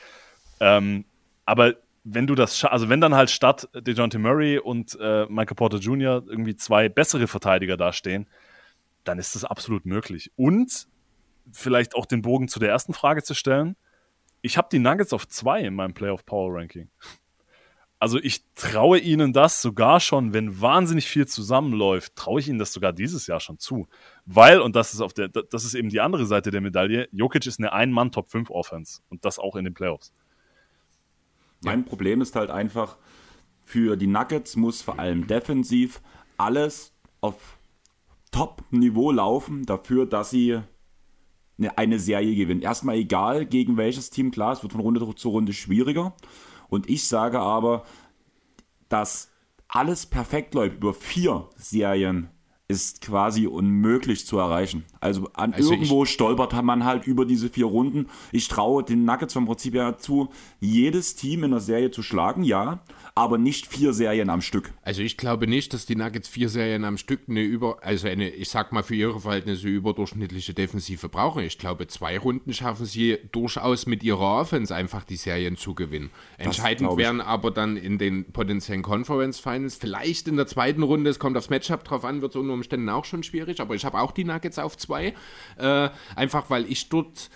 Ähm, 0.60 1.04
aber 1.44 1.74
wenn 2.04 2.26
du 2.26 2.34
das, 2.34 2.62
also 2.64 2.88
wenn 2.90 3.00
dann 3.00 3.14
halt 3.14 3.30
statt 3.30 3.68
DeJounte 3.74 4.18
Murray 4.18 4.58
und 4.58 4.96
äh, 5.00 5.26
Michael 5.26 5.56
Porter 5.56 5.78
Jr. 5.78 6.22
irgendwie 6.26 6.54
zwei 6.54 6.88
bessere 6.88 7.26
Verteidiger 7.26 7.76
dastehen, 7.76 8.28
dann 9.04 9.18
ist 9.18 9.34
das 9.34 9.44
absolut 9.44 9.86
möglich. 9.86 10.30
Und 10.36 10.86
vielleicht 11.52 11.94
auch 11.94 12.06
den 12.06 12.22
Bogen 12.22 12.48
zu 12.48 12.58
der 12.60 12.70
ersten 12.70 12.92
Frage 12.94 13.22
zu 13.22 13.34
stellen. 13.34 13.76
Ich 14.42 14.58
habe 14.58 14.68
die 14.70 14.78
Nuggets 14.78 15.12
auf 15.12 15.26
zwei 15.26 15.62
in 15.62 15.74
meinem 15.74 15.94
Playoff 15.94 16.24
Power 16.26 16.54
Ranking. 16.54 16.90
Also 17.98 18.18
ich 18.18 18.44
traue 18.54 18.98
ihnen 18.98 19.32
das 19.32 19.62
sogar 19.62 19.98
schon, 19.98 20.34
wenn 20.34 20.60
wahnsinnig 20.60 21.08
viel 21.08 21.26
zusammenläuft, 21.26 22.14
traue 22.16 22.40
ich 22.40 22.48
ihnen 22.48 22.58
das 22.58 22.74
sogar 22.74 22.92
dieses 22.92 23.26
Jahr 23.26 23.40
schon 23.40 23.58
zu. 23.58 23.86
Weil, 24.26 24.60
und 24.60 24.76
das 24.76 24.92
ist 24.92 25.00
auf 25.00 25.14
der, 25.14 25.28
das 25.28 25.64
ist 25.64 25.72
eben 25.72 25.88
die 25.88 26.02
andere 26.02 26.26
Seite 26.26 26.50
der 26.50 26.60
Medaille, 26.60 27.08
Jokic 27.12 27.46
ist 27.46 27.58
eine 27.58 27.72
Ein-Mann-Top 27.72 28.28
5 28.28 28.50
Offense 28.50 29.00
und 29.08 29.24
das 29.24 29.38
auch 29.38 29.56
in 29.56 29.64
den 29.64 29.72
Playoffs. 29.72 30.12
Mein 31.64 31.80
ja. 31.80 31.86
Problem 31.86 32.20
ist 32.20 32.36
halt 32.36 32.50
einfach, 32.50 32.96
für 33.62 33.96
die 33.96 34.06
Nuggets 34.06 34.56
muss 34.56 34.82
vor 34.82 34.98
allem 34.98 35.26
defensiv 35.26 36.00
alles 36.36 36.92
auf 37.20 37.58
Top-Niveau 38.30 39.12
laufen, 39.12 39.64
dafür, 39.64 40.06
dass 40.06 40.30
sie 40.30 40.60
eine, 41.76 41.98
Serie 41.98 42.34
gewinnen. 42.34 42.62
Erstmal 42.62 42.96
egal, 42.96 43.46
gegen 43.46 43.76
welches 43.76 44.10
Team, 44.10 44.30
klar, 44.30 44.52
es 44.52 44.62
wird 44.62 44.72
von 44.72 44.80
Runde 44.80 45.14
zu 45.14 45.28
Runde 45.28 45.52
schwieriger. 45.52 46.14
Und 46.68 46.90
ich 46.90 47.06
sage 47.06 47.38
aber, 47.38 47.84
dass 48.88 49.30
alles 49.68 50.06
perfekt 50.06 50.54
läuft 50.54 50.76
über 50.76 50.94
vier 50.94 51.48
Serien 51.56 52.28
ist 52.66 53.02
quasi 53.02 53.46
unmöglich 53.46 54.26
zu 54.26 54.38
erreichen. 54.38 54.84
Also, 55.00 55.28
an 55.34 55.52
also 55.52 55.72
irgendwo 55.72 56.06
stolpert 56.06 56.54
man 56.62 56.84
halt 56.84 57.06
über 57.06 57.26
diese 57.26 57.50
vier 57.50 57.66
Runden. 57.66 58.06
Ich 58.32 58.48
traue 58.48 58.82
den 58.82 59.04
Nuggets 59.04 59.34
vom 59.34 59.44
Prinzip 59.44 59.74
her 59.74 59.98
zu, 59.98 60.30
jedes 60.60 61.14
Team 61.14 61.44
in 61.44 61.50
der 61.50 61.60
Serie 61.60 61.90
zu 61.90 62.02
schlagen, 62.02 62.42
ja, 62.42 62.80
aber 63.14 63.36
nicht 63.36 63.66
vier 63.66 63.92
Serien 63.92 64.30
am 64.30 64.40
Stück. 64.40 64.72
Also 64.82 65.02
ich 65.02 65.18
glaube 65.18 65.46
nicht, 65.46 65.74
dass 65.74 65.84
die 65.84 65.94
Nuggets 65.94 66.26
vier 66.26 66.48
Serien 66.48 66.84
am 66.84 66.96
Stück 66.96 67.20
eine 67.28 67.42
über, 67.42 67.76
also 67.82 68.08
eine, 68.08 68.30
ich 68.30 68.48
sag 68.48 68.72
mal 68.72 68.82
für 68.82 68.94
ihre 68.94 69.20
Verhältnisse 69.20 69.68
überdurchschnittliche 69.68 70.54
Defensive 70.54 71.10
brauchen. 71.10 71.44
Ich 71.44 71.58
glaube, 71.58 71.86
zwei 71.86 72.18
Runden 72.18 72.54
schaffen 72.54 72.86
sie 72.86 73.18
durchaus 73.30 73.84
mit 73.84 74.02
ihrer 74.02 74.40
Offense 74.40 74.74
einfach 74.74 75.04
die 75.04 75.16
Serien 75.16 75.56
zu 75.56 75.74
gewinnen. 75.74 76.10
Entscheidend 76.38 76.96
wären 76.96 77.20
aber 77.20 77.50
dann 77.50 77.76
in 77.76 77.98
den 77.98 78.32
potenziellen 78.32 78.82
Conference 78.82 79.38
Finals, 79.38 79.76
vielleicht 79.76 80.28
in 80.28 80.36
der 80.36 80.46
zweiten 80.46 80.82
Runde, 80.82 81.10
es 81.10 81.18
kommt 81.18 81.36
aufs 81.36 81.50
Matchup 81.50 81.84
drauf 81.84 82.04
an, 82.04 82.22
wird 82.22 82.34
es 82.34 82.40
unter 82.54 82.64
Umständen 82.64 82.88
auch 82.88 83.04
schon 83.04 83.22
schwierig, 83.22 83.60
aber 83.60 83.74
ich 83.74 83.84
habe 83.84 83.98
auch 83.98 84.12
die 84.12 84.24
Nuggets 84.24 84.58
auf 84.58 84.76
zwei. 84.76 85.14
Äh, 85.58 85.90
einfach 86.16 86.50
weil 86.50 86.70
ich 86.70 86.88
dort 86.88 87.30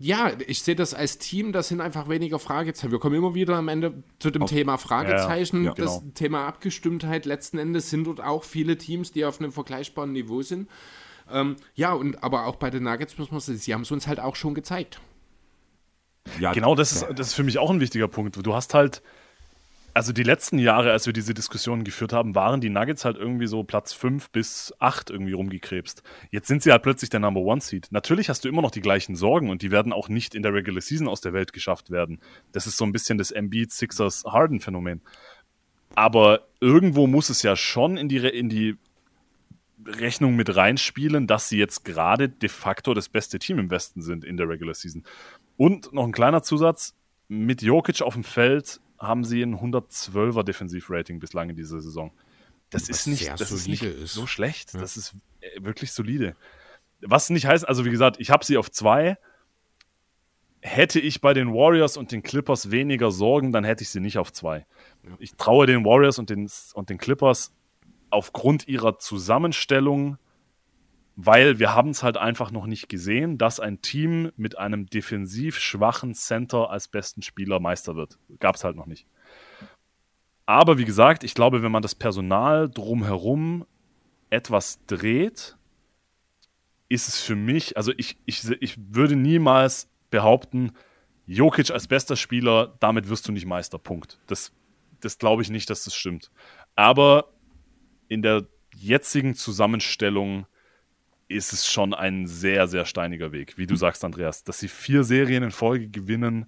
ja, 0.00 0.30
ich 0.46 0.62
sehe 0.62 0.76
das 0.76 0.94
als 0.94 1.18
Team, 1.18 1.50
das 1.50 1.68
sind 1.68 1.80
einfach 1.80 2.08
weniger 2.08 2.38
Fragezeichen. 2.38 2.92
Wir 2.92 3.00
kommen 3.00 3.16
immer 3.16 3.34
wieder 3.34 3.56
am 3.56 3.66
Ende 3.66 4.04
zu 4.20 4.30
dem 4.30 4.42
auf, 4.42 4.50
Thema 4.50 4.78
Fragezeichen, 4.78 5.64
ja, 5.64 5.70
ja, 5.70 5.74
das 5.74 5.98
genau. 5.98 6.12
Thema 6.14 6.46
Abgestimmtheit. 6.46 7.26
Letzten 7.26 7.58
Endes 7.58 7.90
sind 7.90 8.04
dort 8.04 8.20
auch 8.20 8.44
viele 8.44 8.78
Teams, 8.78 9.10
die 9.10 9.24
auf 9.24 9.40
einem 9.40 9.50
vergleichbaren 9.50 10.12
Niveau 10.12 10.42
sind. 10.42 10.68
Ähm, 11.32 11.56
ja, 11.74 11.92
und 11.94 12.22
aber 12.22 12.46
auch 12.46 12.56
bei 12.56 12.70
den 12.70 12.84
Nuggets 12.84 13.18
muss 13.18 13.32
man 13.32 13.40
sagen, 13.40 13.58
sie 13.58 13.74
haben 13.74 13.82
es 13.82 13.90
uns 13.90 14.06
halt 14.06 14.20
auch 14.20 14.36
schon 14.36 14.54
gezeigt. 14.54 15.00
Ja, 16.38 16.52
genau, 16.52 16.76
das 16.76 16.92
ist, 16.92 17.06
das 17.16 17.28
ist 17.28 17.34
für 17.34 17.42
mich 17.42 17.58
auch 17.58 17.70
ein 17.70 17.80
wichtiger 17.80 18.06
Punkt. 18.06 18.38
Du 18.46 18.54
hast 18.54 18.74
halt, 18.74 19.02
also 19.98 20.12
die 20.12 20.22
letzten 20.22 20.60
Jahre, 20.60 20.92
als 20.92 21.06
wir 21.06 21.12
diese 21.12 21.34
Diskussionen 21.34 21.82
geführt 21.82 22.12
haben, 22.12 22.36
waren 22.36 22.60
die 22.60 22.70
Nuggets 22.70 23.04
halt 23.04 23.16
irgendwie 23.16 23.48
so 23.48 23.64
Platz 23.64 23.92
5 23.92 24.30
bis 24.30 24.72
8 24.78 25.10
irgendwie 25.10 25.32
rumgekrebst. 25.32 26.04
Jetzt 26.30 26.46
sind 26.46 26.62
sie 26.62 26.70
halt 26.70 26.84
plötzlich 26.84 27.10
der 27.10 27.18
Number 27.18 27.40
One 27.40 27.60
Seed. 27.60 27.88
Natürlich 27.90 28.28
hast 28.28 28.44
du 28.44 28.48
immer 28.48 28.62
noch 28.62 28.70
die 28.70 28.80
gleichen 28.80 29.16
Sorgen 29.16 29.50
und 29.50 29.60
die 29.60 29.72
werden 29.72 29.92
auch 29.92 30.08
nicht 30.08 30.36
in 30.36 30.44
der 30.44 30.54
Regular 30.54 30.80
Season 30.80 31.08
aus 31.08 31.20
der 31.20 31.32
Welt 31.32 31.52
geschafft 31.52 31.90
werden. 31.90 32.20
Das 32.52 32.68
ist 32.68 32.76
so 32.76 32.84
ein 32.84 32.92
bisschen 32.92 33.18
das 33.18 33.32
Embiid 33.32 33.72
Sixers 33.72 34.22
Harden 34.24 34.60
Phänomen. 34.60 35.00
Aber 35.96 36.46
irgendwo 36.60 37.08
muss 37.08 37.28
es 37.28 37.42
ja 37.42 37.56
schon 37.56 37.96
in 37.96 38.08
die, 38.08 38.18
in 38.18 38.48
die 38.48 38.76
Rechnung 39.84 40.36
mit 40.36 40.54
reinspielen, 40.54 41.26
dass 41.26 41.48
sie 41.48 41.58
jetzt 41.58 41.84
gerade 41.84 42.28
de 42.28 42.48
facto 42.48 42.94
das 42.94 43.08
beste 43.08 43.40
Team 43.40 43.58
im 43.58 43.68
Westen 43.72 44.02
sind 44.02 44.24
in 44.24 44.36
der 44.36 44.48
Regular 44.48 44.74
Season. 44.74 45.02
Und 45.56 45.92
noch 45.92 46.04
ein 46.04 46.12
kleiner 46.12 46.44
Zusatz, 46.44 46.94
mit 47.26 47.62
Jokic 47.62 48.00
auf 48.00 48.14
dem 48.14 48.22
Feld 48.22 48.80
haben 48.98 49.24
sie 49.24 49.42
ein 49.42 49.56
112er 49.56 50.42
Defensivrating 50.42 51.20
bislang 51.20 51.50
in 51.50 51.56
dieser 51.56 51.80
Saison. 51.80 52.12
Das 52.70 52.88
ist 52.88 53.06
nicht, 53.06 53.28
das 53.28 53.50
ist 53.50 53.68
nicht 53.68 53.82
ist. 53.82 54.12
so 54.12 54.26
schlecht. 54.26 54.74
Ja. 54.74 54.80
Das 54.80 54.96
ist 54.96 55.14
äh, 55.40 55.62
wirklich 55.62 55.92
solide. 55.92 56.36
Was 57.00 57.30
nicht 57.30 57.46
heißt, 57.46 57.66
also 57.66 57.84
wie 57.84 57.90
gesagt, 57.90 58.16
ich 58.18 58.30
habe 58.30 58.44
sie 58.44 58.56
auf 58.56 58.70
zwei. 58.70 59.16
Hätte 60.60 60.98
ich 60.98 61.20
bei 61.20 61.34
den 61.34 61.54
Warriors 61.54 61.96
und 61.96 62.10
den 62.10 62.22
Clippers 62.22 62.72
weniger 62.72 63.12
Sorgen, 63.12 63.52
dann 63.52 63.62
hätte 63.62 63.84
ich 63.84 63.90
sie 63.90 64.00
nicht 64.00 64.18
auf 64.18 64.32
zwei. 64.32 64.66
Ja. 65.04 65.16
Ich 65.20 65.36
traue 65.36 65.66
den 65.66 65.84
Warriors 65.84 66.18
und 66.18 66.30
den, 66.30 66.50
und 66.74 66.90
den 66.90 66.98
Clippers 66.98 67.54
aufgrund 68.10 68.66
ihrer 68.66 68.98
Zusammenstellung, 68.98 70.18
weil 71.20 71.58
wir 71.58 71.74
haben 71.74 71.90
es 71.90 72.04
halt 72.04 72.16
einfach 72.16 72.52
noch 72.52 72.66
nicht 72.66 72.88
gesehen, 72.88 73.38
dass 73.38 73.58
ein 73.58 73.82
Team 73.82 74.30
mit 74.36 74.56
einem 74.56 74.86
defensiv 74.86 75.58
schwachen 75.58 76.14
Center 76.14 76.70
als 76.70 76.86
besten 76.86 77.22
Spieler 77.22 77.58
Meister 77.58 77.96
wird. 77.96 78.20
Gab 78.38 78.54
es 78.54 78.62
halt 78.62 78.76
noch 78.76 78.86
nicht. 78.86 79.04
Aber 80.46 80.78
wie 80.78 80.84
gesagt, 80.84 81.24
ich 81.24 81.34
glaube, 81.34 81.64
wenn 81.64 81.72
man 81.72 81.82
das 81.82 81.96
Personal 81.96 82.70
drumherum 82.70 83.66
etwas 84.30 84.78
dreht, 84.86 85.56
ist 86.88 87.08
es 87.08 87.20
für 87.20 87.34
mich, 87.34 87.76
also 87.76 87.92
ich, 87.96 88.16
ich, 88.24 88.48
ich 88.60 88.76
würde 88.78 89.16
niemals 89.16 89.90
behaupten, 90.10 90.70
Jokic 91.26 91.72
als 91.72 91.88
bester 91.88 92.14
Spieler, 92.14 92.76
damit 92.78 93.08
wirst 93.08 93.26
du 93.26 93.32
nicht 93.32 93.44
Meister. 93.44 93.78
Punkt. 93.78 94.20
Das, 94.28 94.52
das 95.00 95.18
glaube 95.18 95.42
ich 95.42 95.50
nicht, 95.50 95.68
dass 95.68 95.82
das 95.82 95.96
stimmt. 95.96 96.30
Aber 96.76 97.32
in 98.06 98.22
der 98.22 98.46
jetzigen 98.76 99.34
Zusammenstellung 99.34 100.46
ist 101.28 101.52
es 101.52 101.70
schon 101.70 101.94
ein 101.94 102.26
sehr, 102.26 102.66
sehr 102.66 102.84
steiniger 102.84 103.32
Weg, 103.32 103.58
wie 103.58 103.66
du 103.66 103.76
sagst, 103.76 104.04
Andreas, 104.04 104.44
dass 104.44 104.58
sie 104.58 104.68
vier 104.68 105.04
Serien 105.04 105.42
in 105.42 105.50
Folge 105.50 105.88
gewinnen 105.88 106.46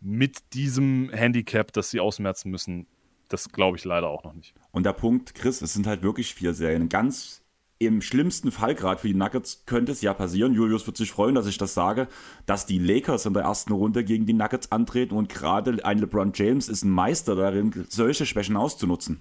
mit 0.00 0.54
diesem 0.54 1.10
Handicap, 1.10 1.72
das 1.72 1.90
sie 1.90 2.00
ausmerzen 2.00 2.50
müssen, 2.50 2.86
das 3.28 3.50
glaube 3.50 3.76
ich 3.76 3.84
leider 3.84 4.08
auch 4.08 4.24
noch 4.24 4.32
nicht. 4.32 4.54
Und 4.70 4.86
der 4.86 4.92
Punkt, 4.92 5.34
Chris, 5.34 5.60
es 5.60 5.74
sind 5.74 5.86
halt 5.86 6.02
wirklich 6.02 6.34
vier 6.34 6.54
Serien. 6.54 6.88
Ganz 6.88 7.42
im 7.78 8.02
schlimmsten 8.02 8.50
Fall 8.50 8.74
gerade 8.74 9.00
für 9.00 9.08
die 9.08 9.14
Nuggets 9.14 9.64
könnte 9.66 9.92
es 9.92 10.00
ja 10.00 10.12
passieren, 10.12 10.54
Julius 10.54 10.86
wird 10.86 10.96
sich 10.96 11.12
freuen, 11.12 11.34
dass 11.34 11.46
ich 11.46 11.58
das 11.58 11.74
sage, 11.74 12.08
dass 12.44 12.66
die 12.66 12.78
Lakers 12.78 13.26
in 13.26 13.34
der 13.34 13.44
ersten 13.44 13.72
Runde 13.72 14.04
gegen 14.04 14.26
die 14.26 14.32
Nuggets 14.32 14.72
antreten 14.72 15.14
und 15.14 15.28
gerade 15.28 15.84
ein 15.84 15.98
LeBron 15.98 16.32
James 16.34 16.68
ist 16.68 16.84
ein 16.84 16.90
Meister 16.90 17.36
darin, 17.36 17.86
solche 17.88 18.26
Schwächen 18.26 18.56
auszunutzen. 18.56 19.20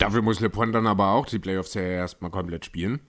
Dafür 0.00 0.22
muss 0.22 0.40
LeBron 0.40 0.72
dann 0.72 0.86
aber 0.86 1.10
auch 1.10 1.26
die 1.26 1.38
Playoffs-Serie 1.38 1.96
erstmal 1.96 2.30
komplett 2.30 2.64
spielen. 2.64 3.00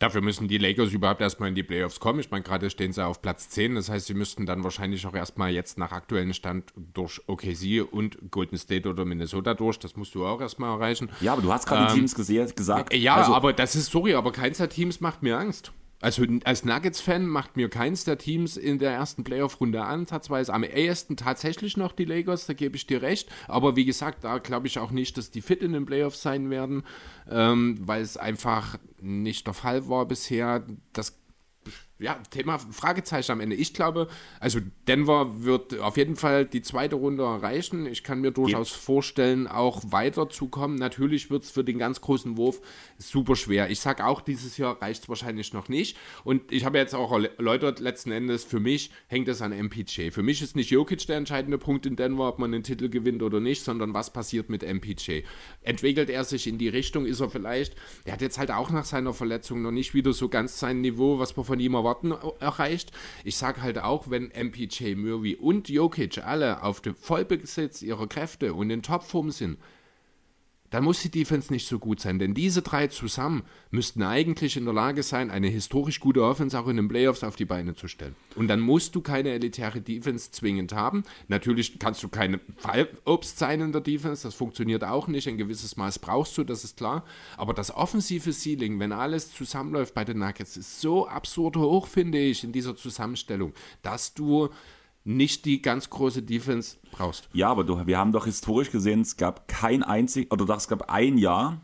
Dafür 0.00 0.20
müssen 0.20 0.48
die 0.48 0.58
Lakers 0.58 0.92
überhaupt 0.92 1.20
erstmal 1.20 1.48
in 1.48 1.54
die 1.54 1.62
Playoffs 1.62 2.00
kommen. 2.00 2.18
Ich 2.18 2.30
meine, 2.30 2.42
gerade 2.42 2.68
stehen 2.70 2.92
sie 2.92 3.06
auf 3.06 3.22
Platz 3.22 3.48
10. 3.50 3.76
Das 3.76 3.88
heißt, 3.88 4.06
sie 4.06 4.14
müssten 4.14 4.46
dann 4.46 4.64
wahrscheinlich 4.64 5.06
auch 5.06 5.14
erstmal 5.14 5.52
jetzt 5.52 5.78
nach 5.78 5.92
aktuellem 5.92 6.32
Stand 6.32 6.74
durch 6.92 7.22
OKC 7.28 7.86
und 7.88 8.30
Golden 8.32 8.58
State 8.58 8.88
oder 8.88 9.04
Minnesota 9.04 9.54
durch. 9.54 9.78
Das 9.78 9.94
musst 9.96 10.14
du 10.16 10.26
auch 10.26 10.40
erstmal 10.40 10.74
erreichen. 10.74 11.08
Ja, 11.20 11.32
aber 11.32 11.40
du 11.40 11.52
hast 11.52 11.66
gerade 11.66 11.88
ähm, 11.92 11.94
Teams 11.94 12.14
gesagt. 12.16 12.92
Ja, 12.92 13.14
also, 13.14 13.32
aber 13.32 13.52
das 13.52 13.76
ist, 13.76 13.90
sorry, 13.92 14.14
aber 14.14 14.32
keins 14.32 14.58
der 14.58 14.68
Teams 14.68 15.00
macht 15.00 15.22
mir 15.22 15.38
Angst. 15.38 15.72
Also 16.00 16.24
als 16.44 16.64
Nuggets-Fan 16.64 17.26
macht 17.26 17.56
mir 17.56 17.70
keins 17.70 18.04
der 18.04 18.18
Teams 18.18 18.56
in 18.56 18.78
der 18.78 18.92
ersten 18.92 19.24
Playoff-Runde 19.24 19.82
ansatzweise 19.82 20.52
am 20.52 20.62
ehesten 20.62 21.16
tatsächlich 21.16 21.76
noch 21.76 21.92
die 21.92 22.04
Lakers, 22.04 22.46
da 22.46 22.52
gebe 22.52 22.76
ich 22.76 22.86
dir 22.86 23.00
recht. 23.00 23.30
Aber 23.48 23.76
wie 23.76 23.86
gesagt, 23.86 24.24
da 24.24 24.38
glaube 24.38 24.66
ich 24.66 24.78
auch 24.78 24.90
nicht, 24.90 25.16
dass 25.16 25.30
die 25.30 25.40
fit 25.40 25.62
in 25.62 25.72
den 25.72 25.86
Playoffs 25.86 26.20
sein 26.20 26.50
werden, 26.50 26.84
ähm, 27.30 27.78
weil 27.80 28.02
es 28.02 28.16
einfach 28.16 28.78
nicht 29.00 29.46
der 29.46 29.54
Fall 29.54 29.88
war 29.88 30.06
bisher. 30.06 30.66
Das 30.92 31.18
ja, 31.98 32.18
Thema 32.30 32.58
Fragezeichen 32.58 33.32
am 33.32 33.40
Ende. 33.40 33.56
Ich 33.56 33.72
glaube, 33.72 34.08
also 34.38 34.60
Denver 34.86 35.42
wird 35.44 35.78
auf 35.80 35.96
jeden 35.96 36.16
Fall 36.16 36.44
die 36.44 36.60
zweite 36.60 36.96
Runde 36.96 37.24
erreichen. 37.24 37.86
Ich 37.86 38.02
kann 38.02 38.20
mir 38.20 38.32
durchaus 38.32 38.70
ja. 38.70 38.76
vorstellen, 38.76 39.46
auch 39.46 39.82
weiterzukommen. 39.86 40.76
Natürlich 40.76 41.30
wird 41.30 41.44
es 41.44 41.50
für 41.50 41.64
den 41.64 41.78
ganz 41.78 42.02
großen 42.02 42.36
Wurf 42.36 42.60
super 42.98 43.36
schwer. 43.36 43.70
Ich 43.70 43.80
sage 43.80 44.04
auch, 44.04 44.20
dieses 44.20 44.56
Jahr 44.56 44.80
reicht 44.80 45.02
es 45.02 45.08
wahrscheinlich 45.08 45.52
noch 45.52 45.68
nicht. 45.68 45.96
Und 46.24 46.52
ich 46.52 46.64
habe 46.64 46.78
jetzt 46.78 46.94
auch 46.94 47.12
erläutert, 47.12 47.80
letzten 47.80 48.12
Endes, 48.12 48.44
für 48.44 48.60
mich 48.60 48.90
hängt 49.06 49.28
es 49.28 49.42
an 49.42 49.52
MPJ. 49.52 50.10
Für 50.10 50.22
mich 50.22 50.42
ist 50.42 50.56
nicht 50.56 50.70
Jokic 50.70 51.06
der 51.06 51.16
entscheidende 51.16 51.58
Punkt 51.58 51.86
in 51.86 51.96
Denver, 51.96 52.28
ob 52.28 52.38
man 52.38 52.52
den 52.52 52.62
Titel 52.62 52.88
gewinnt 52.88 53.22
oder 53.22 53.40
nicht, 53.40 53.62
sondern 53.62 53.94
was 53.94 54.12
passiert 54.12 54.48
mit 54.48 54.62
MPJ. 54.62 55.22
Entwickelt 55.62 56.10
er 56.10 56.24
sich 56.24 56.46
in 56.46 56.58
die 56.58 56.68
Richtung, 56.68 57.06
ist 57.06 57.20
er 57.20 57.30
vielleicht, 57.30 57.76
er 58.04 58.14
hat 58.14 58.22
jetzt 58.22 58.38
halt 58.38 58.50
auch 58.50 58.70
nach 58.70 58.84
seiner 58.84 59.14
Verletzung 59.14 59.62
noch 59.62 59.70
nicht 59.70 59.94
wieder 59.94 60.12
so 60.12 60.28
ganz 60.28 60.58
sein 60.58 60.80
Niveau, 60.80 61.18
was 61.18 61.36
wir 61.36 61.44
von 61.44 61.60
ihm 61.60 61.74
erwarten, 61.74 62.12
erreicht. 62.40 62.92
Ich 63.24 63.36
sage 63.36 63.62
halt 63.62 63.78
auch, 63.78 64.10
wenn 64.10 64.32
MPJ, 64.34 64.94
Murray 64.94 65.36
und 65.36 65.68
Jokic 65.68 66.18
alle 66.18 66.62
auf 66.62 66.80
dem 66.80 66.94
Vollbesitz 66.94 67.82
ihrer 67.82 68.06
Kräfte 68.06 68.54
und 68.54 68.70
in 68.70 68.82
Topform 68.82 69.30
sind, 69.30 69.58
dann 70.70 70.84
muss 70.84 71.00
die 71.02 71.10
Defense 71.10 71.52
nicht 71.52 71.66
so 71.66 71.78
gut 71.78 72.00
sein, 72.00 72.18
denn 72.18 72.34
diese 72.34 72.62
drei 72.62 72.88
zusammen 72.88 73.42
müssten 73.70 74.02
eigentlich 74.02 74.56
in 74.56 74.64
der 74.64 74.74
Lage 74.74 75.02
sein, 75.02 75.30
eine 75.30 75.48
historisch 75.48 76.00
gute 76.00 76.22
Offense 76.22 76.58
auch 76.58 76.68
in 76.68 76.76
den 76.76 76.88
Playoffs 76.88 77.24
auf 77.24 77.36
die 77.36 77.44
Beine 77.44 77.74
zu 77.74 77.88
stellen. 77.88 78.16
Und 78.34 78.48
dann 78.48 78.60
musst 78.60 78.94
du 78.94 79.00
keine 79.00 79.30
elitäre 79.30 79.80
Defense 79.80 80.30
zwingend 80.30 80.72
haben. 80.72 81.04
Natürlich 81.28 81.78
kannst 81.78 82.02
du 82.02 82.08
keine 82.08 82.40
Fallobst 82.56 83.38
sein 83.38 83.60
in 83.60 83.72
der 83.72 83.80
Defense, 83.80 84.22
das 84.22 84.34
funktioniert 84.34 84.84
auch 84.84 85.08
nicht. 85.08 85.28
Ein 85.28 85.38
gewisses 85.38 85.76
Maß 85.76 85.98
brauchst 85.98 86.36
du, 86.38 86.44
das 86.44 86.64
ist 86.64 86.76
klar. 86.76 87.04
Aber 87.36 87.54
das 87.54 87.74
offensive 87.74 88.32
Ceiling, 88.32 88.78
wenn 88.78 88.92
alles 88.92 89.32
zusammenläuft 89.32 89.94
bei 89.94 90.04
den 90.04 90.18
Nuggets, 90.18 90.56
ist 90.56 90.80
so 90.80 91.06
absurd 91.06 91.56
hoch, 91.56 91.86
finde 91.86 92.18
ich, 92.18 92.44
in 92.44 92.52
dieser 92.52 92.76
Zusammenstellung, 92.76 93.52
dass 93.82 94.14
du 94.14 94.50
nicht 95.06 95.44
die 95.44 95.62
ganz 95.62 95.88
große 95.88 96.22
Defense 96.22 96.76
brauchst. 96.90 97.28
Ja, 97.32 97.48
aber 97.48 97.64
du, 97.64 97.86
wir 97.86 97.96
haben 97.96 98.12
doch 98.12 98.24
historisch 98.24 98.70
gesehen, 98.70 99.02
es 99.02 99.16
gab 99.16 99.46
kein 99.46 99.82
einzig, 99.82 100.32
oder 100.32 100.44
doch, 100.44 100.56
es 100.56 100.68
gab 100.68 100.90
ein 100.90 101.16
Jahr 101.16 101.60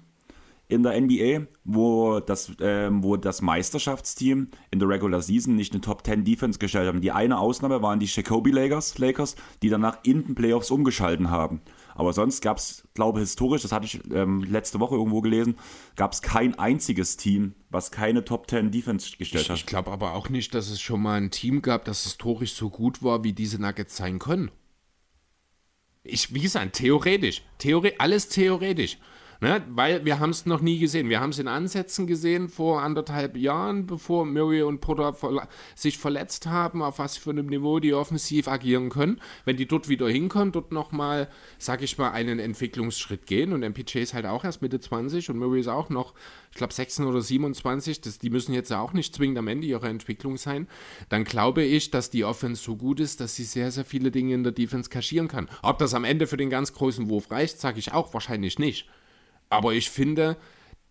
in 0.69 0.83
der 0.83 0.99
NBA, 0.99 1.47
wo 1.65 2.21
das, 2.21 2.53
ähm, 2.61 3.03
wo 3.03 3.17
das 3.17 3.43
Meisterschaftsteam 3.43 4.47
in 4.71 4.79
der 4.79 4.89
Regular 4.89 5.21
Season 5.21 5.55
nicht 5.55 5.73
eine 5.73 5.83
Top 5.83 6.07
10 6.07 6.25
Defense 6.25 6.59
gestellt 6.59 6.87
haben. 6.87 7.01
Die 7.01 7.13
eine 7.13 7.39
Ausnahme 7.39 7.83
waren 7.83 7.99
die 7.99 8.07
Jacoby 8.07 8.53
Lakers, 8.53 8.97
Lakers 8.99 9.37
die 9.63 9.69
danach 9.69 9.99
in 10.05 10.25
den 10.25 10.35
Playoffs 10.35 10.71
umgeschalten 10.71 11.31
haben. 11.31 11.61
Aber 11.95 12.13
sonst 12.13 12.41
gab 12.41 12.59
es, 12.59 12.87
glaube 12.95 13.19
ich, 13.19 13.25
historisch, 13.25 13.63
das 13.63 13.73
hatte 13.73 13.87
ich 13.87 14.01
ähm, 14.13 14.43
letzte 14.45 14.81
Woche 14.81 14.95
irgendwo 14.95 15.21
gelesen, 15.21 15.57
gab 15.97 16.13
es 16.13 16.23
kein 16.23 16.59
einziges 16.59 17.17
Team, 17.17 17.55
was 17.71 17.91
keine 17.91 18.25
Top 18.25 18.49
10 18.49 18.71
Defense 18.71 19.17
gestellt 19.17 19.45
ich, 19.45 19.51
hat. 19.51 19.57
Ich 19.57 19.67
glaube 19.67 19.91
aber 19.91 20.15
auch 20.15 20.29
nicht, 20.29 20.55
dass 20.55 20.71
es 20.71 20.81
schon 20.81 21.03
mal 21.03 21.21
ein 21.21 21.31
Team 21.31 21.63
gab, 21.63 21.85
das 21.85 22.05
historisch 22.05 22.55
so 22.55 22.71
gut 22.71 23.03
war, 23.03 23.25
wie 23.25 23.33
diese 23.33 23.61
Nuggets 23.61 23.97
sein 23.97 24.19
können. 24.19 24.51
Ich, 26.05 26.35
wie 26.35 26.41
gesagt, 26.41 26.75
theoretisch. 26.77 27.43
Theore 27.59 27.93
alles 27.99 28.29
theoretisch. 28.29 28.99
Ne? 29.43 29.61
Weil 29.71 30.05
wir 30.05 30.21
haben 30.21 30.31
es 30.31 30.47
noch 30.47 30.61
nie 30.61 30.79
gesehen. 30.79 31.09
Wir 31.09 31.21
haben 31.21 31.31
es 31.31 31.41
in 31.41 31.49
Ansätzen 31.49 32.07
gesehen 32.07 32.49
vor 32.49 32.81
anderthalb 32.81 33.37
Jahren, 33.37 33.87
bevor 33.87 34.25
Murray 34.25 34.63
und 34.63 34.81
Potter 34.81 35.17
sich 35.75 35.99
verletzt 35.99 36.47
haben, 36.47 36.81
auf 36.81 37.01
was 37.01 37.17
für 37.17 37.31
einem 37.31 37.47
Niveau 37.47 37.81
die 37.81 37.93
offensiv 37.93 38.47
agieren 38.47 38.89
können. 38.89 39.21
Wenn 39.45 39.57
die 39.57 39.67
dort 39.67 39.89
wieder 39.89 40.09
hinkommen, 40.09 40.53
dort 40.53 40.71
nochmal, 40.71 41.29
sag 41.59 41.83
ich 41.83 41.99
mal, 41.99 42.13
einen 42.13 42.39
Entwicklungsschritt 42.39 43.27
gehen 43.27 43.53
und 43.53 43.69
MPJ 43.69 43.99
ist 43.99 44.15
halt 44.15 44.27
auch 44.27 44.45
erst 44.45 44.63
Mitte 44.63 44.79
20 44.79 45.31
und 45.31 45.39
Murray 45.39 45.59
ist 45.59 45.67
auch 45.67 45.89
noch, 45.89 46.15
ich 46.53 46.57
glaube, 46.57 46.73
16 46.73 47.05
oder 47.05 47.21
27, 47.21 48.01
das, 48.01 48.21
die 48.21 48.31
müssen 48.31 48.55
jetzt 48.55 48.73
auch 48.73 48.93
nicht 48.93 49.13
zwingend 49.13 49.39
am 49.39 49.49
Ende 49.49 49.67
ihrer 49.67 49.89
Entwicklung 49.89 50.37
sein, 50.37 50.69
dann 51.09 51.25
glaube 51.25 51.65
ich, 51.65 51.91
dass 51.91 52.11
die 52.11 52.25
Offense 52.25 52.63
so 52.63 52.77
gut 52.77 53.01
ist, 53.01 53.21
dass 53.21 53.35
sie 53.35 53.43
sehr, 53.43 53.73
sehr 53.73 53.85
viele 53.85 54.13
Dinge 54.13 54.35
in 54.35 54.45
der 54.45 54.53
Defense 54.53 54.89
kaschieren 54.89 55.27
kann. 55.27 55.49
Ob 55.63 55.79
das 55.79 55.95
am 55.95 56.05
Ende 56.05 56.29
für 56.29 56.37
den 56.37 56.49
ganz 56.49 56.73
großen 56.75 57.09
Wurf 57.09 57.33
reicht, 57.33 57.59
sage 57.59 57.81
ich 57.81 57.93
auch 57.93 58.15
wahrscheinlich 58.15 58.61
nicht. 58.61 58.87
Aber 59.53 59.73
ich 59.73 59.91
finde, 59.91 60.37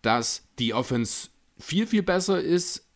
dass 0.02 0.46
die 0.58 0.74
Offense 0.74 1.28
viel, 1.58 1.86
viel 1.86 2.02
besser 2.02 2.40
ist, 2.40 2.86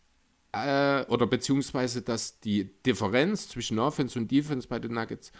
äh, 0.51 1.05
oder 1.07 1.27
beziehungsweise, 1.27 2.01
dass 2.01 2.39
die 2.39 2.69
Differenz 2.85 3.49
zwischen 3.49 3.79
Offense 3.79 4.17
und 4.17 4.31
Defense 4.31 4.67
bei 4.67 4.79
den 4.79 4.93
Nuggets, 4.93 5.31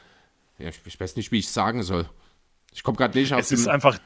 ja, 0.58 0.70
ich 0.70 1.00
weiß 1.00 1.16
nicht, 1.16 1.32
wie 1.32 1.40
ich 1.40 1.50
sagen 1.50 1.84
soll. 1.84 2.10
Ich 2.74 2.84
komme 2.84 2.98
gerade 2.98 3.18
nicht 3.18 3.34
auf 3.34 3.40
Es 3.40 3.52
ist 3.52 3.68
einfach, 3.68 4.00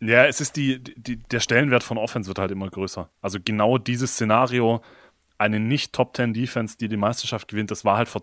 ja, 0.00 0.26
es 0.26 0.40
ist 0.40 0.56
die, 0.56 0.82
die, 0.82 1.16
der 1.16 1.40
Stellenwert 1.40 1.82
von 1.82 1.98
Offense 1.98 2.28
wird 2.28 2.38
halt 2.38 2.50
immer 2.50 2.68
größer. 2.68 3.10
Also 3.20 3.38
genau 3.42 3.78
dieses 3.78 4.12
Szenario, 4.12 4.82
eine 5.38 5.60
nicht 5.60 5.92
Top 5.92 6.16
10 6.16 6.34
Defense, 6.34 6.76
die 6.76 6.88
die 6.88 6.96
Meisterschaft 6.96 7.48
gewinnt, 7.48 7.70
das 7.70 7.84
war 7.84 7.96
halt 7.96 8.08
vor, 8.08 8.22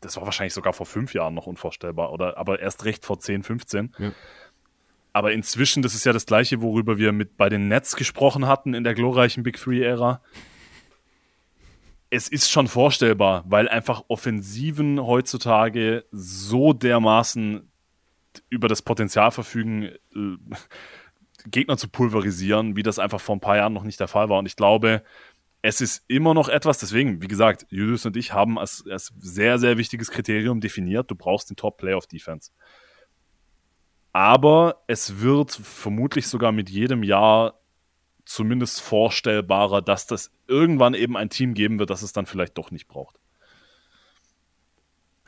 das 0.00 0.16
war 0.16 0.24
wahrscheinlich 0.24 0.54
sogar 0.54 0.72
vor 0.72 0.86
fünf 0.86 1.14
Jahren 1.14 1.34
noch 1.34 1.46
unvorstellbar, 1.46 2.12
oder 2.12 2.36
aber 2.38 2.60
erst 2.60 2.84
recht 2.84 3.04
vor 3.04 3.18
10, 3.18 3.42
15. 3.42 3.94
Ja. 3.98 4.12
Aber 5.16 5.32
inzwischen, 5.32 5.82
das 5.82 5.94
ist 5.94 6.04
ja 6.04 6.12
das 6.12 6.26
gleiche, 6.26 6.60
worüber 6.60 6.98
wir 6.98 7.10
mit 7.10 7.38
bei 7.38 7.48
den 7.48 7.68
Nets 7.68 7.96
gesprochen 7.96 8.46
hatten 8.46 8.74
in 8.74 8.84
der 8.84 8.92
glorreichen 8.92 9.42
Big 9.42 9.56
Three-Ära. 9.56 10.20
Es 12.10 12.28
ist 12.28 12.50
schon 12.50 12.68
vorstellbar, 12.68 13.42
weil 13.46 13.66
einfach 13.66 14.04
Offensiven 14.08 15.00
heutzutage 15.00 16.04
so 16.10 16.74
dermaßen 16.74 17.66
über 18.50 18.68
das 18.68 18.82
Potenzial 18.82 19.30
verfügen, 19.30 19.84
äh, 19.84 20.36
Gegner 21.46 21.78
zu 21.78 21.88
pulverisieren, 21.88 22.76
wie 22.76 22.82
das 22.82 22.98
einfach 22.98 23.22
vor 23.22 23.36
ein 23.36 23.40
paar 23.40 23.56
Jahren 23.56 23.72
noch 23.72 23.84
nicht 23.84 23.98
der 23.98 24.08
Fall 24.08 24.28
war. 24.28 24.38
Und 24.38 24.44
ich 24.44 24.56
glaube, 24.56 25.02
es 25.62 25.80
ist 25.80 26.04
immer 26.08 26.34
noch 26.34 26.50
etwas, 26.50 26.76
deswegen, 26.76 27.22
wie 27.22 27.28
gesagt, 27.28 27.64
Julius 27.70 28.04
und 28.04 28.18
ich 28.18 28.34
haben 28.34 28.58
als, 28.58 28.84
als 28.86 29.14
sehr, 29.18 29.58
sehr 29.58 29.78
wichtiges 29.78 30.10
Kriterium 30.10 30.60
definiert, 30.60 31.10
du 31.10 31.14
brauchst 31.14 31.48
den 31.48 31.56
Top-Playoff-Defense. 31.56 32.50
Aber 34.16 34.82
es 34.86 35.20
wird 35.20 35.52
vermutlich 35.52 36.26
sogar 36.26 36.50
mit 36.50 36.70
jedem 36.70 37.02
Jahr 37.02 37.60
zumindest 38.24 38.80
vorstellbarer, 38.80 39.82
dass 39.82 40.06
das 40.06 40.30
irgendwann 40.48 40.94
eben 40.94 41.18
ein 41.18 41.28
Team 41.28 41.52
geben 41.52 41.78
wird, 41.78 41.90
das 41.90 42.00
es 42.00 42.14
dann 42.14 42.24
vielleicht 42.24 42.56
doch 42.56 42.70
nicht 42.70 42.88
braucht. 42.88 43.20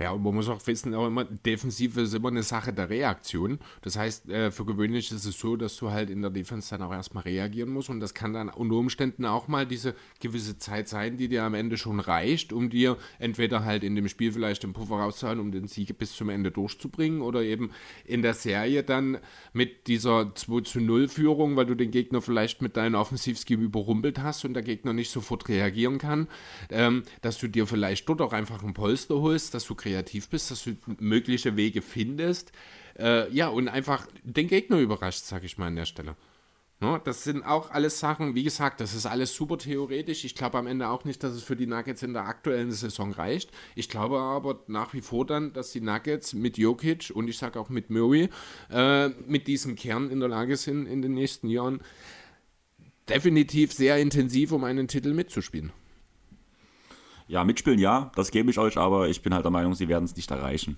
Ja, 0.01 0.12
und 0.12 0.22
man 0.22 0.34
muss 0.34 0.49
auch 0.49 0.64
wissen, 0.68 0.94
auch 0.94 1.09
immer, 1.09 1.24
Defensive 1.24 2.03
ist 2.03 2.14
immer 2.14 2.28
eine 2.28 2.44
Sache 2.44 2.72
der 2.72 2.88
Reaktion. 2.88 3.59
Das 3.82 3.96
heißt, 3.96 4.28
äh, 4.28 4.53
für 4.53 4.64
gewöhnlich 4.64 5.11
ist 5.11 5.24
es 5.24 5.38
so, 5.38 5.57
dass 5.57 5.76
du 5.76 5.90
halt 5.90 6.09
in 6.09 6.22
der 6.22 6.30
Defense 6.30 6.70
dann 6.70 6.86
auch 6.86 6.92
erstmal 6.92 7.24
reagieren 7.24 7.70
musst 7.70 7.90
und 7.90 7.99
das 7.99 8.14
kann 8.14 8.32
dann 8.32 8.49
unter 8.49 8.76
Umständen 8.76 9.24
auch 9.24 9.49
mal 9.49 9.66
diese 9.66 9.96
gewisse 10.20 10.57
Zeit 10.57 10.88
sein, 10.88 11.16
die 11.16 11.28
dir 11.28 11.42
am 11.42 11.55
Ende 11.55 11.76
schon 11.76 11.99
reicht, 11.99 12.53
um 12.53 12.70
dir 12.70 12.96
entweder 13.18 13.64
halt 13.64 13.82
in 13.82 13.96
dem 13.96 14.09
Spiel 14.09 14.30
vielleicht 14.30 14.62
den 14.62 14.72
Puffer 14.72 14.96
rauszuhalten, 14.96 15.40
um 15.40 15.51
den 15.51 15.66
Sieg 15.66 15.99
bis 15.99 16.14
zum 16.14 16.28
Ende 16.28 16.53
durchzubringen 16.53 17.20
oder 17.20 17.42
eben 17.42 17.70
in 18.05 18.22
der 18.22 18.34
Serie 18.34 18.84
dann 18.84 19.18
mit 19.53 19.88
dieser 19.88 20.32
2 20.32 20.61
zu 20.61 20.80
0 20.80 21.09
Führung, 21.09 21.57
weil 21.57 21.66
du 21.66 21.74
den 21.74 21.90
Gegner 21.90 22.22
vielleicht 22.22 22.62
mit 22.62 22.76
deinem 22.76 22.94
Offensivscheme 22.94 23.64
überrumpelt 23.64 24.20
hast 24.20 24.44
und 24.44 24.55
der 24.55 24.62
Gegner 24.62 24.92
nicht 24.92 25.11
sofort 25.11 25.49
reagieren 25.49 25.99
kann, 25.99 26.28
ähm, 26.70 27.03
dass 27.20 27.38
du 27.38 27.49
dir 27.49 27.66
vielleicht 27.66 28.09
dort 28.09 28.20
auch 28.20 28.32
einfach 28.32 28.62
ein 28.62 28.74
Polster 28.74 29.16
holst, 29.16 29.55
dass 29.55 29.66
du 29.66 29.74
kreativ 29.89 30.28
bist, 30.28 30.51
dass 30.51 30.64
du 30.64 30.76
mögliche 30.99 31.57
Wege 31.57 31.82
findest. 31.82 32.53
Äh, 32.99 33.32
ja, 33.32 33.49
und 33.49 33.68
einfach 33.68 34.07
den 34.22 34.49
Gegner 34.49 34.78
überrascht, 34.78 35.24
sage 35.24 35.47
ich 35.47 35.59
mal 35.59 35.66
an 35.66 35.76
der 35.76 35.86
Stelle. 35.86 36.16
No, 36.80 36.97
das 36.97 37.24
sind 37.24 37.43
auch 37.43 37.72
alles 37.72 37.99
Sachen, 37.99 38.36
wie 38.36 38.45
gesagt, 38.45 38.80
das 38.80 38.95
ist 38.95 39.05
alles 39.05 39.34
super 39.34 39.59
theoretisch. 39.59 40.24
Ich 40.24 40.36
glaube 40.36 40.59
am 40.59 40.68
Ende 40.68 40.89
auch 40.89 41.05
nicht, 41.05 41.24
dass 41.24 41.32
es 41.32 41.43
für 41.43 41.57
die 41.57 41.66
Nuggets 41.66 42.05
in 42.05 42.12
der 42.12 42.26
aktuellen 42.26 42.70
Saison 42.70 43.11
reicht. 43.11 43.51
Ich 43.74 43.89
glaube 43.89 44.20
aber 44.20 44.62
nach 44.68 44.95
wie 44.95 45.01
vor 45.01 45.26
dann, 45.26 45.53
dass 45.53 45.72
die 45.72 45.80
Nuggets 45.80 46.34
mit 46.34 46.57
Jokic 46.57 47.11
und 47.12 47.26
ich 47.26 47.36
sage 47.36 47.59
auch 47.59 47.68
mit 47.68 47.91
Murray 47.91 48.28
äh, 48.70 49.09
mit 49.09 49.49
diesem 49.49 49.74
Kern 49.74 50.09
in 50.09 50.20
der 50.20 50.28
Lage 50.28 50.57
sind, 50.57 50.86
in 50.86 51.03
den 51.03 51.14
nächsten 51.14 51.49
Jahren 51.49 51.80
definitiv 53.09 53.72
sehr 53.72 53.99
intensiv 53.99 54.53
um 54.53 54.62
einen 54.62 54.86
Titel 54.86 55.14
mitzuspielen. 55.14 55.72
Ja, 57.28 57.44
mitspielen 57.44 57.78
ja, 57.78 58.10
das 58.16 58.30
gebe 58.30 58.50
ich 58.50 58.58
euch, 58.58 58.76
aber 58.76 59.08
ich 59.08 59.22
bin 59.22 59.34
halt 59.34 59.44
der 59.44 59.50
Meinung, 59.50 59.74
sie 59.74 59.88
werden 59.88 60.04
es 60.04 60.16
nicht 60.16 60.30
erreichen. 60.30 60.76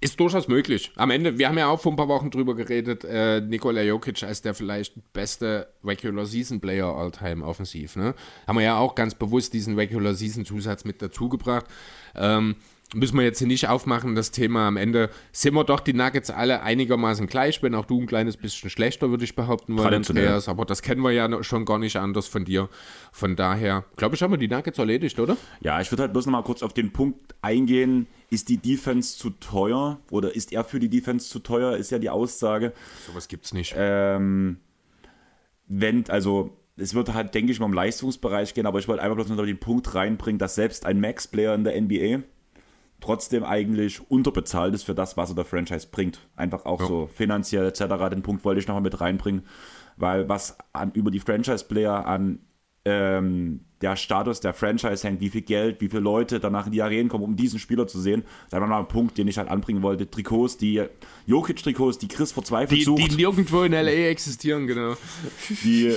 Ist 0.00 0.20
durchaus 0.20 0.46
möglich. 0.46 0.92
Am 0.96 1.10
Ende, 1.10 1.38
wir 1.38 1.48
haben 1.48 1.58
ja 1.58 1.68
auch 1.68 1.80
vor 1.80 1.92
ein 1.92 1.96
paar 1.96 2.08
Wochen 2.08 2.30
drüber 2.30 2.54
geredet, 2.54 3.02
äh, 3.04 3.40
Nikola 3.40 3.82
Jokic 3.82 4.22
als 4.22 4.42
der 4.42 4.54
vielleicht 4.54 5.12
beste 5.12 5.68
Regular 5.82 6.26
Season 6.26 6.60
Player 6.60 6.94
all-time 6.94 7.44
offensiv. 7.44 7.96
Ne? 7.96 8.14
Haben 8.46 8.58
wir 8.58 8.64
ja 8.64 8.78
auch 8.78 8.94
ganz 8.94 9.14
bewusst 9.14 9.54
diesen 9.54 9.74
Regular 9.74 10.14
Season 10.14 10.44
Zusatz 10.44 10.84
mit 10.84 11.00
dazugebracht. 11.00 11.66
Ähm, 12.14 12.56
müssen 12.94 13.16
wir 13.16 13.24
jetzt 13.24 13.38
hier 13.38 13.46
nicht 13.46 13.68
aufmachen, 13.68 14.14
das 14.14 14.30
Thema. 14.30 14.68
Am 14.68 14.76
Ende 14.76 15.10
sind 15.32 15.54
wir 15.54 15.64
doch 15.64 15.80
die 15.80 15.92
Nuggets 15.92 16.30
alle 16.30 16.62
einigermaßen 16.62 17.26
gleich, 17.26 17.62
wenn 17.62 17.74
auch 17.74 17.84
du 17.84 18.00
ein 18.00 18.06
kleines 18.06 18.36
bisschen 18.36 18.70
schlechter, 18.70 19.10
würde 19.10 19.24
ich 19.24 19.34
behaupten 19.34 19.76
wollen, 19.76 19.94
Andreas. 19.94 20.48
Aber 20.48 20.64
das 20.64 20.82
kennen 20.82 21.02
wir 21.02 21.10
ja 21.12 21.42
schon 21.42 21.64
gar 21.64 21.78
nicht 21.78 21.96
anders 21.96 22.26
von 22.26 22.44
dir. 22.44 22.68
Von 23.12 23.36
daher, 23.36 23.84
glaube 23.96 24.14
ich, 24.14 24.22
haben 24.22 24.32
wir 24.32 24.38
die 24.38 24.48
Nuggets 24.48 24.78
erledigt, 24.78 25.18
oder? 25.18 25.36
Ja, 25.60 25.80
ich 25.80 25.90
würde 25.90 26.02
halt 26.02 26.12
bloß 26.12 26.26
noch 26.26 26.32
mal 26.32 26.42
kurz 26.42 26.62
auf 26.62 26.74
den 26.74 26.92
Punkt 26.92 27.34
eingehen. 27.42 28.06
Ist 28.30 28.48
die 28.48 28.58
Defense 28.58 29.18
zu 29.18 29.30
teuer 29.30 30.00
oder 30.10 30.34
ist 30.34 30.52
er 30.52 30.64
für 30.64 30.80
die 30.80 30.88
Defense 30.88 31.28
zu 31.28 31.38
teuer? 31.38 31.76
Ist 31.76 31.90
ja 31.90 31.98
die 31.98 32.10
Aussage. 32.10 32.72
Sowas 33.06 33.28
gibt 33.28 33.44
es 33.46 33.52
nicht. 33.52 33.74
Ähm, 33.76 34.58
wenn, 35.68 36.08
also 36.10 36.56
es 36.76 36.94
wird 36.94 37.14
halt, 37.14 37.34
denke 37.34 37.52
ich 37.52 37.60
mal, 37.60 37.66
im 37.66 37.72
Leistungsbereich 37.72 38.54
gehen, 38.54 38.66
aber 38.66 38.78
ich 38.78 38.88
wollte 38.88 39.02
einfach 39.02 39.16
bloß 39.16 39.28
noch 39.28 39.44
den 39.44 39.58
Punkt 39.58 39.94
reinbringen, 39.94 40.38
dass 40.38 40.54
selbst 40.54 40.86
ein 40.86 41.00
Max-Player 41.00 41.54
in 41.54 41.64
der 41.64 41.80
NBA 41.80 42.22
trotzdem 43.00 43.44
eigentlich 43.44 44.10
unterbezahlt 44.10 44.74
ist 44.74 44.84
für 44.84 44.94
das, 44.94 45.16
was 45.16 45.30
er 45.30 45.36
der 45.36 45.44
Franchise 45.44 45.88
bringt. 45.90 46.20
Einfach 46.36 46.64
auch 46.64 46.80
ja. 46.80 46.86
so 46.86 47.08
finanziell 47.12 47.66
etc. 47.66 47.80
Den 48.10 48.22
Punkt 48.22 48.44
wollte 48.44 48.60
ich 48.60 48.66
nochmal 48.66 48.82
mit 48.82 49.00
reinbringen, 49.00 49.44
weil 49.96 50.28
was 50.28 50.56
an, 50.72 50.92
über 50.92 51.10
die 51.10 51.20
Franchise-Player 51.20 52.06
an 52.06 52.40
ähm, 52.84 53.60
der 53.80 53.96
Status 53.96 54.40
der 54.40 54.54
Franchise 54.54 55.06
hängt, 55.06 55.20
wie 55.20 55.28
viel 55.28 55.42
Geld, 55.42 55.80
wie 55.80 55.88
viele 55.88 56.00
Leute 56.00 56.40
danach 56.40 56.66
in 56.66 56.72
die 56.72 56.82
Arenen 56.82 57.08
kommen, 57.08 57.24
um 57.24 57.36
diesen 57.36 57.58
Spieler 57.58 57.86
zu 57.86 58.00
sehen. 58.00 58.22
Das 58.22 58.46
ist 58.46 58.54
einfach 58.54 58.68
mal 58.68 58.78
ein 58.78 58.88
Punkt, 58.88 59.18
den 59.18 59.28
ich 59.28 59.38
halt 59.38 59.48
anbringen 59.48 59.82
wollte. 59.82 60.08
Trikots, 60.08 60.56
die 60.56 60.82
Jokic-Trikots, 61.26 61.98
die 61.98 62.08
Chris 62.08 62.32
verzweifelt 62.32 62.80
die, 62.80 62.84
sucht. 62.84 63.10
Die 63.10 63.16
nirgendwo 63.16 63.64
in 63.64 63.72
L.A. 63.72 64.08
existieren, 64.08 64.66
genau. 64.66 64.94
Die 65.64 65.94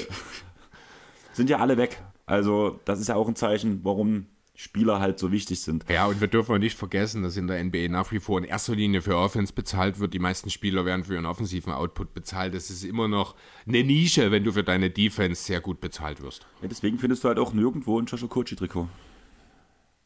sind 1.33 1.49
ja 1.49 1.59
alle 1.59 1.77
weg. 1.77 2.01
Also 2.25 2.79
das 2.85 2.99
ist 2.99 3.07
ja 3.07 3.15
auch 3.15 3.27
ein 3.27 3.35
Zeichen, 3.35 3.79
warum 3.83 4.25
Spieler 4.59 4.99
halt 4.99 5.19
so 5.19 5.31
wichtig 5.31 5.61
sind. 5.61 5.85
Ja, 5.89 6.07
und 6.07 6.19
wir 6.19 6.27
dürfen 6.27 6.59
nicht 6.59 6.77
vergessen, 6.77 7.23
dass 7.23 7.37
in 7.37 7.47
der 7.47 7.63
NBA 7.63 7.87
nach 7.87 8.11
wie 8.11 8.19
vor 8.19 8.37
in 8.39 8.43
erster 8.43 8.75
Linie 8.75 9.01
für 9.01 9.15
Offense 9.15 9.53
bezahlt 9.53 10.01
wird. 10.01 10.13
Die 10.13 10.19
meisten 10.19 10.49
Spieler 10.49 10.83
werden 10.83 11.05
für 11.05 11.13
ihren 11.13 11.25
offensiven 11.25 11.71
Output 11.71 12.13
bezahlt. 12.13 12.53
Das 12.53 12.69
ist 12.69 12.83
immer 12.83 13.07
noch 13.07 13.37
eine 13.65 13.85
Nische, 13.85 14.31
wenn 14.31 14.43
du 14.43 14.51
für 14.51 14.65
deine 14.65 14.89
Defense 14.89 15.45
sehr 15.45 15.61
gut 15.61 15.79
bezahlt 15.79 16.21
wirst. 16.21 16.45
Ja, 16.61 16.67
deswegen 16.67 16.99
findest 16.99 17.23
du 17.23 17.29
halt 17.29 17.39
auch 17.39 17.53
nirgendwo 17.53 18.01
ein 18.01 18.05
Joshua 18.05 18.27
Kochi-Trikot. 18.27 18.89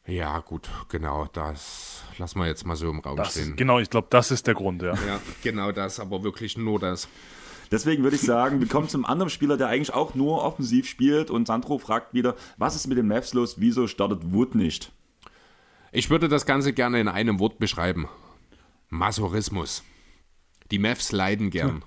Ja, 0.06 0.38
gut, 0.38 0.68
genau, 0.88 1.26
das 1.32 2.04
lassen 2.18 2.38
wir 2.38 2.46
jetzt 2.46 2.64
mal 2.64 2.76
so 2.76 2.88
im 2.90 3.00
Raum 3.00 3.16
das, 3.16 3.32
stehen. 3.32 3.56
Genau, 3.56 3.80
ich 3.80 3.90
glaube, 3.90 4.06
das 4.10 4.30
ist 4.30 4.46
der 4.46 4.54
Grund, 4.54 4.82
ja. 4.82 4.94
Ja, 4.94 5.20
genau 5.42 5.72
das, 5.72 5.98
aber 5.98 6.22
wirklich 6.22 6.56
nur 6.56 6.78
das. 6.78 7.08
Deswegen 7.74 8.04
würde 8.04 8.14
ich 8.14 8.22
sagen, 8.22 8.60
wir 8.60 8.68
kommen 8.68 8.88
zum 8.88 9.04
anderen 9.04 9.30
Spieler, 9.30 9.56
der 9.56 9.66
eigentlich 9.66 9.92
auch 9.92 10.14
nur 10.14 10.44
offensiv 10.44 10.86
spielt. 10.86 11.28
Und 11.28 11.48
Sandro 11.48 11.78
fragt 11.78 12.14
wieder, 12.14 12.36
was 12.56 12.76
ist 12.76 12.86
mit 12.86 12.96
den 12.96 13.08
Mavs 13.08 13.34
los? 13.34 13.56
Wieso 13.58 13.88
startet 13.88 14.32
Wood 14.32 14.54
nicht? 14.54 14.92
Ich 15.90 16.08
würde 16.08 16.28
das 16.28 16.46
Ganze 16.46 16.72
gerne 16.72 17.00
in 17.00 17.08
einem 17.08 17.40
Wort 17.40 17.58
beschreiben. 17.58 18.08
Masochismus. 18.90 19.82
Die 20.70 20.78
Mavs 20.78 21.10
leiden 21.10 21.50
gern. 21.50 21.84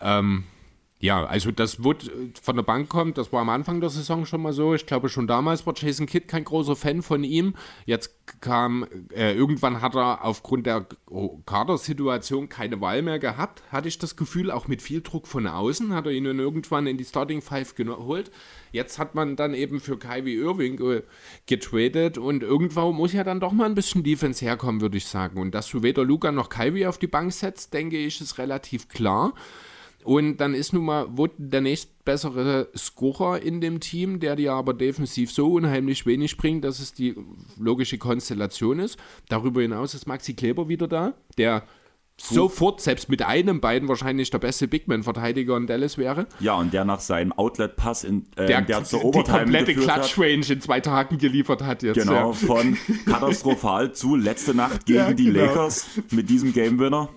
ähm, 0.00 0.44
ja, 1.00 1.24
also 1.24 1.52
das 1.52 1.84
Wood 1.84 2.10
von 2.42 2.56
der 2.56 2.64
Bank 2.64 2.88
kommt, 2.88 3.18
das 3.18 3.32
war 3.32 3.42
am 3.42 3.50
Anfang 3.50 3.80
der 3.80 3.88
Saison 3.88 4.26
schon 4.26 4.42
mal 4.42 4.52
so. 4.52 4.74
Ich 4.74 4.84
glaube, 4.84 5.08
schon 5.08 5.28
damals 5.28 5.64
war 5.64 5.74
Jason 5.76 6.06
Kidd 6.06 6.26
kein 6.26 6.42
großer 6.42 6.74
Fan 6.74 7.02
von 7.02 7.22
ihm. 7.22 7.54
Jetzt 7.86 8.16
kam, 8.40 8.84
äh, 9.14 9.32
irgendwann 9.32 9.80
hat 9.80 9.94
er 9.94 10.24
aufgrund 10.24 10.66
der 10.66 10.86
Kadersituation 11.46 12.48
keine 12.48 12.80
Wahl 12.80 13.02
mehr 13.02 13.20
gehabt, 13.20 13.62
hatte 13.70 13.86
ich 13.86 13.98
das 13.98 14.16
Gefühl, 14.16 14.50
auch 14.50 14.66
mit 14.66 14.82
viel 14.82 15.00
Druck 15.00 15.28
von 15.28 15.46
außen, 15.46 15.94
hat 15.94 16.06
er 16.06 16.12
ihn 16.12 16.24
dann 16.24 16.40
irgendwann 16.40 16.88
in 16.88 16.98
die 16.98 17.04
Starting 17.04 17.42
Five 17.42 17.76
geholt. 17.76 18.32
Jetzt 18.72 18.98
hat 18.98 19.14
man 19.14 19.36
dann 19.36 19.54
eben 19.54 19.78
für 19.78 19.98
Kyrie 19.98 20.34
Irving 20.34 20.80
äh, 20.80 21.02
getradet 21.46 22.18
und 22.18 22.42
irgendwann 22.42 22.94
muss 22.94 23.12
ja 23.12 23.22
dann 23.22 23.38
doch 23.38 23.52
mal 23.52 23.66
ein 23.66 23.76
bisschen 23.76 24.02
Defense 24.02 24.44
herkommen, 24.44 24.80
würde 24.80 24.96
ich 24.96 25.06
sagen. 25.06 25.40
Und 25.40 25.54
dass 25.54 25.70
du 25.70 25.84
weder 25.84 26.04
Luca 26.04 26.32
noch 26.32 26.48
Kyrie 26.48 26.86
auf 26.86 26.98
die 26.98 27.06
Bank 27.06 27.32
setzt, 27.32 27.72
denke 27.72 27.96
ich, 27.98 28.20
ist 28.20 28.38
relativ 28.38 28.88
klar. 28.88 29.32
Und 30.08 30.38
dann 30.38 30.54
ist 30.54 30.72
nun 30.72 30.86
mal 30.86 31.06
Wood 31.18 31.32
der 31.36 31.60
nächstbessere 31.60 32.70
Scorer 32.74 33.42
in 33.42 33.60
dem 33.60 33.78
Team, 33.78 34.20
der 34.20 34.36
dir 34.36 34.54
aber 34.54 34.72
defensiv 34.72 35.30
so 35.30 35.52
unheimlich 35.52 36.06
wenig 36.06 36.38
bringt, 36.38 36.64
dass 36.64 36.80
es 36.80 36.94
die 36.94 37.14
logische 37.58 37.98
Konstellation 37.98 38.78
ist. 38.78 38.98
Darüber 39.28 39.60
hinaus 39.60 39.92
ist 39.92 40.06
Maxi 40.06 40.32
Kleber 40.32 40.66
wieder 40.66 40.88
da, 40.88 41.12
der 41.36 41.64
sofort, 42.16 42.80
selbst 42.80 43.10
mit 43.10 43.20
einem 43.20 43.60
beiden 43.60 43.86
wahrscheinlich 43.86 44.30
der 44.30 44.38
beste 44.38 44.66
Bigman-Verteidiger 44.66 45.58
in 45.58 45.66
Dallas 45.66 45.98
wäre. 45.98 46.26
Ja, 46.40 46.54
und 46.54 46.72
der 46.72 46.86
nach 46.86 47.00
seinem 47.00 47.32
Outlet-Pass, 47.32 48.04
in, 48.04 48.24
äh, 48.36 48.46
der, 48.46 48.62
der 48.62 48.84
zur 48.84 49.04
Overtime 49.04 49.44
die 49.44 49.52
komplette 49.52 49.74
Clutch-Range 49.74 50.46
in 50.48 50.60
zwei 50.62 50.80
Tagen 50.80 51.18
geliefert 51.18 51.62
hat 51.62 51.82
jetzt. 51.82 51.98
Genau, 51.98 52.30
ja. 52.30 52.32
von 52.32 52.78
katastrophal 53.04 53.92
zu 53.92 54.16
letzte 54.16 54.54
Nacht 54.54 54.86
gegen 54.86 54.98
ja, 55.00 55.12
die 55.12 55.26
genau. 55.26 55.44
Lakers 55.44 55.86
mit 56.12 56.30
diesem 56.30 56.54
Game-Winner. 56.54 57.10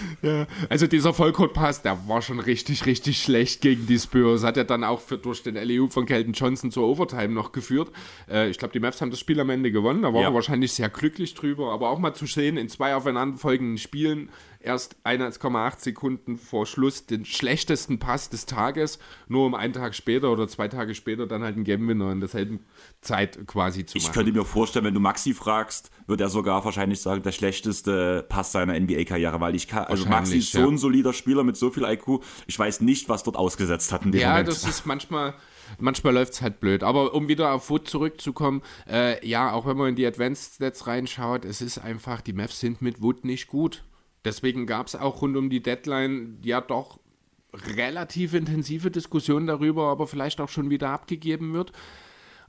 Ja, 0.22 0.46
also 0.68 0.86
dieser 0.86 1.14
Vollcourt-Pass, 1.14 1.82
der 1.82 2.08
war 2.08 2.20
schon 2.22 2.40
richtig, 2.40 2.86
richtig 2.86 3.22
schlecht 3.22 3.60
gegen 3.60 3.86
die 3.86 3.98
Spurs. 3.98 4.44
Hat 4.44 4.56
ja 4.56 4.64
dann 4.64 4.84
auch 4.84 5.00
für, 5.00 5.18
durch 5.18 5.42
den 5.42 5.54
LEU 5.54 5.88
von 5.88 6.06
Kelton 6.06 6.32
Johnson 6.32 6.70
zur 6.70 6.86
Overtime 6.86 7.28
noch 7.28 7.52
geführt. 7.52 7.90
Äh, 8.30 8.50
ich 8.50 8.58
glaube, 8.58 8.72
die 8.72 8.80
Mavs 8.80 9.00
haben 9.00 9.10
das 9.10 9.20
Spiel 9.20 9.40
am 9.40 9.50
Ende 9.50 9.72
gewonnen. 9.72 10.02
Da 10.02 10.12
war 10.12 10.22
ja. 10.22 10.28
er 10.28 10.34
wahrscheinlich 10.34 10.72
sehr 10.72 10.88
glücklich 10.88 11.34
drüber. 11.34 11.72
Aber 11.72 11.90
auch 11.90 11.98
mal 11.98 12.14
zu 12.14 12.26
sehen, 12.26 12.56
in 12.56 12.68
zwei 12.68 12.94
aufeinanderfolgenden 12.94 13.78
Spielen 13.78 14.30
erst 14.60 14.96
1,8 15.04 15.80
Sekunden 15.80 16.36
vor 16.36 16.66
Schluss 16.66 17.06
den 17.06 17.24
schlechtesten 17.24 17.98
Pass 17.98 18.28
des 18.28 18.46
Tages, 18.46 18.98
nur 19.28 19.46
um 19.46 19.54
einen 19.54 19.72
Tag 19.72 19.94
später 19.94 20.30
oder 20.30 20.48
zwei 20.48 20.68
Tage 20.68 20.94
später 20.94 21.26
dann 21.26 21.42
halt 21.42 21.56
einen 21.56 21.64
Game-Winner 21.64 22.12
in 22.12 22.20
derselben 22.20 22.60
Zeit 23.00 23.46
quasi 23.46 23.86
zu 23.86 23.96
machen. 23.96 24.06
Ich 24.06 24.12
könnte 24.12 24.32
mir 24.32 24.44
vorstellen, 24.44 24.84
wenn 24.84 24.94
du 24.94 25.00
Maxi 25.00 25.34
fragst, 25.34 25.90
wird 26.06 26.20
er 26.20 26.28
sogar 26.28 26.64
wahrscheinlich 26.64 27.00
sagen, 27.00 27.22
der 27.22 27.32
schlechteste 27.32 28.24
Pass 28.28 28.52
seiner 28.52 28.78
NBA-Karriere, 28.78 29.40
weil 29.40 29.54
ich 29.54 29.68
kann, 29.68 29.84
also 29.84 30.06
Maxi 30.06 30.38
ist 30.38 30.52
so 30.52 30.68
ein 30.68 30.78
solider 30.78 31.12
Spieler 31.12 31.44
mit 31.44 31.56
so 31.56 31.70
viel 31.70 31.84
IQ, 31.84 32.22
ich 32.46 32.58
weiß 32.58 32.80
nicht, 32.82 33.08
was 33.08 33.22
dort 33.22 33.36
ausgesetzt 33.36 33.92
hat 33.92 34.04
in 34.04 34.12
dem 34.12 34.20
ja, 34.20 34.30
Moment. 34.30 34.48
Ja, 34.48 34.54
das 34.54 34.64
ist 34.64 34.86
manchmal 34.86 35.34
manchmal 35.78 36.14
läuft 36.14 36.34
es 36.34 36.42
halt 36.42 36.60
blöd. 36.60 36.82
Aber 36.82 37.14
um 37.14 37.28
wieder 37.28 37.52
auf 37.52 37.70
Wood 37.70 37.88
zurückzukommen, 37.88 38.62
äh, 38.88 39.24
ja, 39.26 39.52
auch 39.52 39.66
wenn 39.66 39.76
man 39.76 39.90
in 39.90 39.96
die 39.96 40.06
Advanced 40.06 40.54
Stats 40.56 40.86
reinschaut, 40.86 41.44
es 41.44 41.60
ist 41.60 41.78
einfach, 41.78 42.20
die 42.20 42.32
Mavs 42.32 42.60
sind 42.60 42.82
mit 42.82 43.00
Wood 43.00 43.24
nicht 43.24 43.46
gut. 43.46 43.84
Deswegen 44.24 44.66
gab 44.66 44.86
es 44.86 44.96
auch 44.96 45.22
rund 45.22 45.36
um 45.36 45.50
die 45.50 45.62
Deadline 45.62 46.38
ja 46.42 46.60
doch 46.60 47.00
relativ 47.52 48.34
intensive 48.34 48.90
Diskussionen 48.90 49.46
darüber, 49.46 49.88
aber 49.88 50.06
vielleicht 50.06 50.40
auch 50.40 50.48
schon 50.48 50.70
wieder 50.70 50.90
abgegeben 50.90 51.52
wird. 51.52 51.72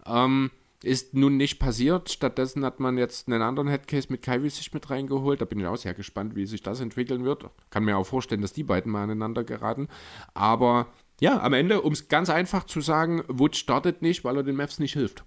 Ähm, 0.06 0.52
ist 0.84 1.14
nun 1.14 1.38
nicht 1.38 1.60
passiert. 1.60 2.10
Stattdessen 2.10 2.66
hat 2.66 2.80
man 2.80 2.98
jetzt 2.98 3.28
einen 3.28 3.42
anderen 3.42 3.70
Headcase 3.70 4.08
mit 4.10 4.24
Kyrie 4.24 4.50
sich 4.50 4.74
mit 4.74 4.90
reingeholt. 4.90 5.40
Da 5.40 5.46
bin 5.46 5.60
ich 5.60 5.68
auch 5.68 5.78
sehr 5.78 5.94
gespannt, 5.94 6.36
wie 6.36 6.46
sich 6.46 6.64
das 6.64 6.80
entwickeln 6.80 7.24
wird. 7.24 7.46
Kann 7.70 7.86
mir 7.86 7.98
auch 7.98 8.06
vorstellen, 8.06 8.42
dass 8.42 8.54
die 8.54 8.64
beiden 8.64 8.92
mal 8.92 9.04
aneinander 9.04 9.44
geraten. 9.44 9.88
Aber 10.34 10.88
Ja, 11.20 11.40
am 11.42 11.54
Ende, 11.54 11.82
um 11.82 11.94
es 11.94 12.08
ganz 12.08 12.32
einfach 12.32 12.64
zu 12.64 12.82
sagen, 12.82 13.24
Wood 13.28 13.56
startet 13.56 14.02
nicht, 14.02 14.24
weil 14.24 14.38
er 14.38 14.44
den 14.44 14.56
Mavs 14.56 14.80
nicht 14.80 14.94
hilft. 14.94 15.24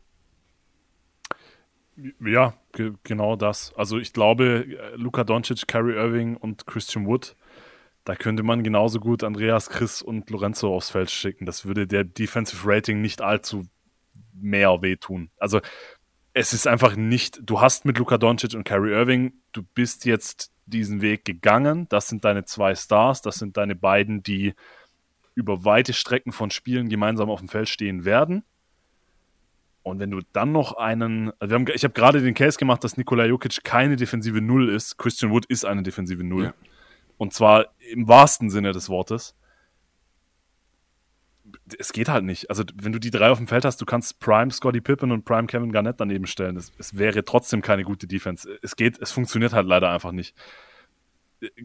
Ja, 2.25 2.55
ge 2.73 2.93
genau 3.05 3.37
das. 3.37 3.73
Also 3.77 3.99
ich 3.99 4.13
glaube, 4.13 4.67
Luka 4.97 5.25
Doncic, 5.25 5.69
Kyrie 5.69 5.95
Irving 5.95 6.37
und 6.37 6.67
Christian 6.67 7.07
Wood, 7.07 7.37
da 8.05 8.17
könnte 8.17 8.43
man 8.43 8.63
genauso 8.63 9.01
gut 9.01 9.25
Andreas, 9.25 9.71
Chris 9.71 10.03
und 10.03 10.29
Lorenzo 10.31 10.75
aufs 10.75 10.91
Feld 10.91 11.11
schicken. 11.11 11.47
Das 11.47 11.65
würde 11.65 11.87
der 11.87 12.05
Defensive 12.05 12.69
Rating 12.69 13.01
nicht 13.01 13.23
allzu 13.23 13.65
mehr 14.33 14.83
wehtun. 14.83 15.31
Also 15.39 15.61
es 16.33 16.53
ist 16.53 16.67
einfach 16.67 16.97
nicht, 16.97 17.41
du 17.43 17.61
hast 17.61 17.85
mit 17.85 17.97
Luka 17.99 18.19
Doncic 18.19 18.55
und 18.55 18.65
Kyrie 18.65 18.93
Irving, 18.93 19.33
du 19.53 19.63
bist 19.63 20.05
jetzt 20.05 20.53
diesen 20.67 21.01
Weg 21.01 21.25
gegangen. 21.25 21.87
Das 21.89 22.09
sind 22.09 22.25
deine 22.25 22.45
zwei 22.45 22.75
Stars, 22.75 23.23
das 23.23 23.37
sind 23.37 23.57
deine 23.57 23.77
beiden, 23.77 24.23
die 24.23 24.55
über 25.37 25.65
weite 25.65 25.93
Strecken 25.93 26.33
von 26.33 26.51
Spielen 26.51 26.89
gemeinsam 26.89 27.31
auf 27.31 27.39
dem 27.39 27.49
Feld 27.49 27.69
stehen 27.69 28.05
werden. 28.05 28.45
Und 29.85 30.01
wenn 30.01 30.11
du 30.11 30.21
dann 30.33 30.51
noch 30.51 30.79
einen, 30.79 31.31
also 31.39 31.51
wir 31.51 31.55
haben, 31.57 31.67
ich 31.73 31.85
habe 31.85 31.93
gerade 31.93 32.23
den 32.23 32.33
Case 32.33 32.59
gemacht, 32.59 32.83
dass 32.83 32.97
Nikola 32.97 33.27
Jokic 33.27 33.63
keine 33.65 33.97
defensive 33.97 34.41
Null 34.41 34.71
ist. 34.71 34.97
Christian 34.97 35.31
Wood 35.31 35.45
ist 35.45 35.67
eine 35.67 35.83
defensive 35.83 36.25
Null. 36.25 36.45
Ja. 36.45 36.55
Und 37.19 37.35
zwar 37.35 37.67
im 37.91 38.09
wahrsten 38.09 38.49
Sinne 38.49 38.73
des 38.73 38.89
Wortes. 38.89 39.37
Es 41.79 41.93
geht 41.93 42.09
halt 42.09 42.25
nicht. 42.25 42.49
Also, 42.49 42.65
wenn 42.75 42.93
du 42.93 42.99
die 42.99 43.11
drei 43.11 43.31
auf 43.31 43.37
dem 43.37 43.47
Feld 43.47 43.67
hast, 43.67 43.79
du 43.79 43.85
kannst 43.85 44.21
Prime 44.21 44.51
Scotty 44.51 44.81
Pippen 44.81 45.13
und 45.13 45.27
Prime 45.27 45.47
Kevin 45.47 45.71
Garnett 45.71 46.01
daneben 46.01 46.27
stellen. 46.27 46.57
Es, 46.57 46.73
es 46.79 46.97
wäre 46.97 47.23
trotzdem 47.23 47.61
keine 47.61 47.85
gute 47.85 48.07
Defense. 48.07 48.59
Es 48.63 48.77
geht, 48.77 48.99
es 49.03 49.13
funktioniert 49.13 49.53
halt 49.53 49.67
leider 49.67 49.91
einfach 49.91 50.13
nicht. 50.13 50.35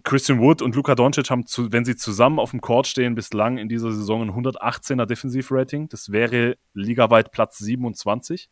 Christian 0.04 0.40
Wood 0.40 0.62
und 0.62 0.76
Luka 0.76 0.96
Doncic 0.96 1.30
haben, 1.30 1.46
zu, 1.46 1.72
wenn 1.72 1.86
sie 1.86 1.96
zusammen 1.96 2.40
auf 2.40 2.52
dem 2.52 2.62
Court 2.62 2.88
stehen, 2.88 3.16
bislang 3.16 3.58
in 3.58 3.70
dieser 3.70 3.92
Saison 3.92 4.22
ein 4.22 4.32
118er 4.32 5.06
Defensivrating. 5.06 5.90
Das 5.90 6.12
wäre 6.12 6.58
ligaweit 6.74 7.32
Platz 7.32 7.58
27. 7.60 8.50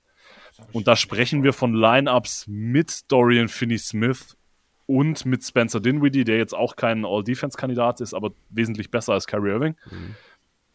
Und 0.74 0.88
da 0.88 0.96
sprechen 0.96 1.44
wir 1.44 1.54
von 1.54 1.74
Lineups 1.74 2.46
mit 2.48 3.12
Dorian 3.12 3.48
Finney-Smith 3.48 4.38
und 4.86 5.26
mit 5.26 5.44
Spencer 5.44 5.80
Dinwiddie, 5.80 6.24
der 6.24 6.38
jetzt 6.38 6.54
auch 6.54 6.76
kein 6.76 7.06
All-Defense-Kandidat 7.06 8.02
ist, 8.02 8.14
aber 8.14 8.32
wesentlich 8.50 8.90
besser 8.90 9.14
als 9.14 9.28
Kyrie 9.28 9.52
Irving. 9.52 9.76
Mhm. 9.92 10.16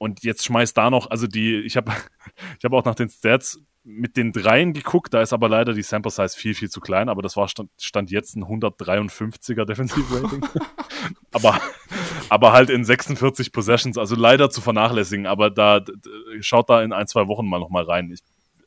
Und 0.03 0.24
jetzt 0.24 0.45
schmeißt 0.45 0.77
da 0.77 0.91
noch, 0.91 1.11
also 1.12 1.29
die, 1.29 1.61
ich 1.61 1.77
habe 1.77 1.93
ich 2.59 2.65
hab 2.65 2.73
auch 2.73 2.85
nach 2.85 2.97
den 2.97 3.09
Stats 3.09 3.61
mit 3.85 4.16
den 4.16 4.33
dreien 4.33 4.73
geguckt, 4.73 5.15
da 5.15 5.23
ist 5.23 5.33
aber 5.33 5.49
leider 5.49 5.74
die 5.74 5.85
Sample 5.85 6.11
Size 6.11 6.37
viel, 6.37 6.55
viel 6.55 6.69
zu 6.69 6.81
klein, 6.81 7.09
aber 7.09 7.23
das 7.23 7.37
war 7.37 7.47
stand, 7.47 7.70
stand 7.81 8.11
jetzt 8.11 8.35
ein 8.35 8.43
153er 8.43 9.65
Defensivrating. 9.65 10.45
aber, 11.33 11.61
aber 12.29 12.53
halt 12.53 12.69
in 12.69 12.85
46 12.85 13.53
Possessions, 13.53 13.97
also 13.97 14.16
leider 14.16 14.51
zu 14.51 14.61
vernachlässigen, 14.61 15.29
aber 15.29 15.51
da 15.51 15.85
schaut 16.41 16.69
da 16.69 16.83
in 16.83 16.93
ein, 16.93 17.07
zwei 17.07 17.29
Wochen 17.29 17.47
mal 17.47 17.61
nochmal 17.61 17.85
rein. 17.85 18.11
Ich, 18.11 18.23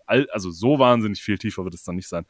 also 0.07 0.51
so 0.51 0.79
wahnsinnig 0.79 1.21
viel 1.21 1.37
tiefer 1.37 1.65
wird 1.65 1.73
es 1.73 1.83
dann 1.83 1.97
nicht 1.97 2.07
sein. 2.07 2.25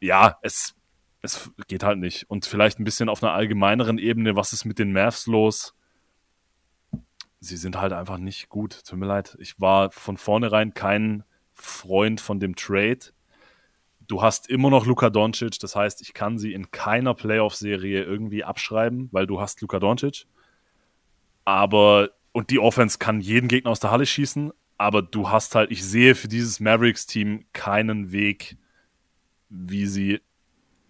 Ja, 0.00 0.38
es, 0.40 0.74
es 1.20 1.50
geht 1.68 1.82
halt 1.82 1.98
nicht. 1.98 2.30
Und 2.30 2.46
vielleicht 2.46 2.80
ein 2.80 2.84
bisschen 2.84 3.10
auf 3.10 3.22
einer 3.22 3.34
allgemeineren 3.34 3.98
Ebene, 3.98 4.36
was 4.36 4.54
ist 4.54 4.64
mit 4.64 4.78
den 4.78 4.94
Mavs 4.94 5.26
los? 5.26 5.74
Sie 7.44 7.56
sind 7.56 7.76
halt 7.76 7.92
einfach 7.92 8.18
nicht 8.18 8.50
gut. 8.50 8.84
Tut 8.86 9.00
mir 9.00 9.06
leid. 9.06 9.36
Ich 9.40 9.60
war 9.60 9.90
von 9.90 10.16
vornherein 10.16 10.74
kein 10.74 11.24
Freund 11.52 12.20
von 12.20 12.38
dem 12.38 12.54
Trade. 12.54 13.00
Du 14.06 14.22
hast 14.22 14.48
immer 14.48 14.70
noch 14.70 14.86
Luka 14.86 15.10
Doncic, 15.10 15.58
das 15.58 15.74
heißt, 15.74 16.02
ich 16.02 16.14
kann 16.14 16.38
sie 16.38 16.52
in 16.52 16.70
keiner 16.70 17.14
Playoff-Serie 17.14 18.04
irgendwie 18.04 18.44
abschreiben, 18.44 19.08
weil 19.10 19.26
du 19.26 19.40
hast 19.40 19.60
Luka 19.60 19.80
Doncic. 19.80 20.26
Aber, 21.44 22.10
und 22.30 22.50
die 22.50 22.60
Offense 22.60 22.98
kann 22.98 23.20
jeden 23.20 23.48
Gegner 23.48 23.72
aus 23.72 23.80
der 23.80 23.90
Halle 23.90 24.06
schießen, 24.06 24.52
aber 24.78 25.02
du 25.02 25.28
hast 25.28 25.56
halt, 25.56 25.72
ich 25.72 25.84
sehe 25.84 26.14
für 26.14 26.28
dieses 26.28 26.60
Mavericks-Team 26.60 27.46
keinen 27.52 28.12
Weg, 28.12 28.56
wie 29.48 29.86
sie 29.86 30.20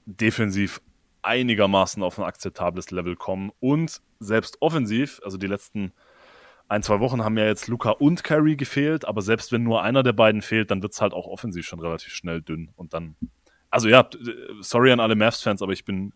defensiv 0.04 0.82
einigermaßen 1.22 2.02
auf 2.02 2.18
ein 2.18 2.24
akzeptables 2.26 2.90
Level 2.90 3.16
kommen 3.16 3.52
und 3.58 4.02
selbst 4.20 4.60
offensiv, 4.60 5.18
also 5.24 5.38
die 5.38 5.46
letzten 5.46 5.92
ein, 6.72 6.82
zwei 6.82 7.00
Wochen 7.00 7.22
haben 7.22 7.36
ja 7.36 7.44
jetzt 7.44 7.68
Luca 7.68 7.90
und 7.90 8.24
Kyrie 8.24 8.56
gefehlt, 8.56 9.04
aber 9.04 9.20
selbst 9.20 9.52
wenn 9.52 9.62
nur 9.62 9.82
einer 9.82 10.02
der 10.02 10.14
beiden 10.14 10.40
fehlt, 10.40 10.70
dann 10.70 10.82
wird 10.82 10.92
es 10.92 11.00
halt 11.00 11.12
auch 11.12 11.26
offensiv 11.26 11.66
schon 11.66 11.80
relativ 11.80 12.12
schnell 12.14 12.40
dünn. 12.40 12.70
Und 12.76 12.94
dann, 12.94 13.14
also 13.70 13.88
ja, 13.88 14.08
sorry 14.60 14.90
an 14.90 14.98
alle 14.98 15.14
Mavs-Fans, 15.14 15.60
aber 15.60 15.72
ich 15.72 15.84
bin 15.84 16.14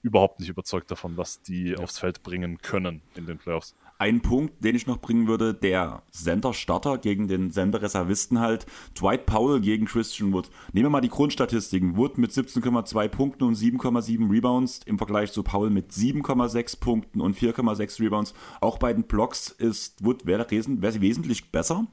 überhaupt 0.00 0.40
nicht 0.40 0.48
überzeugt 0.48 0.90
davon, 0.90 1.16
was 1.16 1.42
die 1.42 1.70
ja. 1.70 1.78
aufs 1.78 1.98
Feld 1.98 2.22
bringen 2.22 2.58
können 2.58 3.02
in 3.14 3.26
den 3.26 3.38
Playoffs. 3.38 3.76
Ein 4.02 4.20
Punkt, 4.20 4.64
den 4.64 4.74
ich 4.74 4.88
noch 4.88 4.98
bringen 4.98 5.28
würde, 5.28 5.54
der 5.54 6.02
Center-Starter 6.10 6.98
gegen 6.98 7.28
den 7.28 7.52
Center-Reservisten 7.52 8.40
halt, 8.40 8.66
Dwight 8.98 9.26
Powell 9.26 9.60
gegen 9.60 9.84
Christian 9.86 10.32
Wood. 10.32 10.50
Nehmen 10.72 10.86
wir 10.86 10.90
mal 10.90 11.00
die 11.00 11.08
Grundstatistiken. 11.08 11.96
Wood 11.96 12.18
mit 12.18 12.32
17,2 12.32 13.06
Punkten 13.06 13.44
und 13.44 13.56
7,7 13.56 14.28
Rebounds 14.28 14.80
im 14.86 14.98
Vergleich 14.98 15.30
zu 15.30 15.44
Powell 15.44 15.70
mit 15.70 15.92
7,6 15.92 16.80
Punkten 16.80 17.20
und 17.20 17.38
4,6 17.38 18.00
Rebounds. 18.00 18.34
Auch 18.60 18.78
bei 18.78 18.92
den 18.92 19.04
Blocks 19.04 19.50
ist 19.50 20.04
Wood 20.04 20.26
wesentlich 20.26 21.52
besser. 21.52 21.86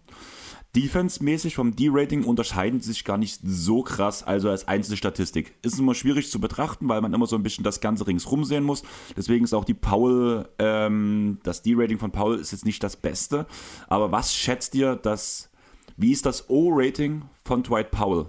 Defense-mäßig 0.76 1.56
vom 1.56 1.76
D-Rating 1.76 2.24
unterscheiden 2.24 2.80
sich 2.80 3.04
gar 3.04 3.18
nicht 3.18 3.40
so 3.44 3.82
krass, 3.82 4.24
also 4.24 4.50
als 4.50 4.68
einzelne 4.68 4.98
Statistik. 4.98 5.56
Ist 5.64 5.80
immer 5.80 5.96
schwierig 5.96 6.30
zu 6.30 6.40
betrachten, 6.40 6.88
weil 6.88 7.02
man 7.02 7.14
immer 7.14 7.26
so 7.26 7.36
ein 7.36 7.41
bisschen 7.44 7.64
das 7.64 7.82
Ganze 7.82 8.06
ringsrum 8.06 8.44
sehen 8.44 8.64
muss. 8.64 8.84
Deswegen 9.18 9.44
ist 9.44 9.54
auch 9.54 9.66
die 9.66 9.74
Paul, 9.74 10.48
ähm, 10.60 11.40
das 11.41 11.64
D-Rating 11.64 11.98
von 11.98 12.12
Paul 12.12 12.38
ist 12.38 12.52
jetzt 12.52 12.66
nicht 12.66 12.84
das 12.84 12.96
Beste. 12.98 13.48
Aber 13.88 14.12
was 14.12 14.36
schätzt 14.36 14.76
ihr, 14.76 14.96
dass, 14.96 15.50
wie 15.98 16.12
ist 16.12 16.28
das 16.28 16.50
O-Rating 16.50 17.24
von 17.44 17.64
Dwight 17.64 17.90
Powell, 17.90 18.28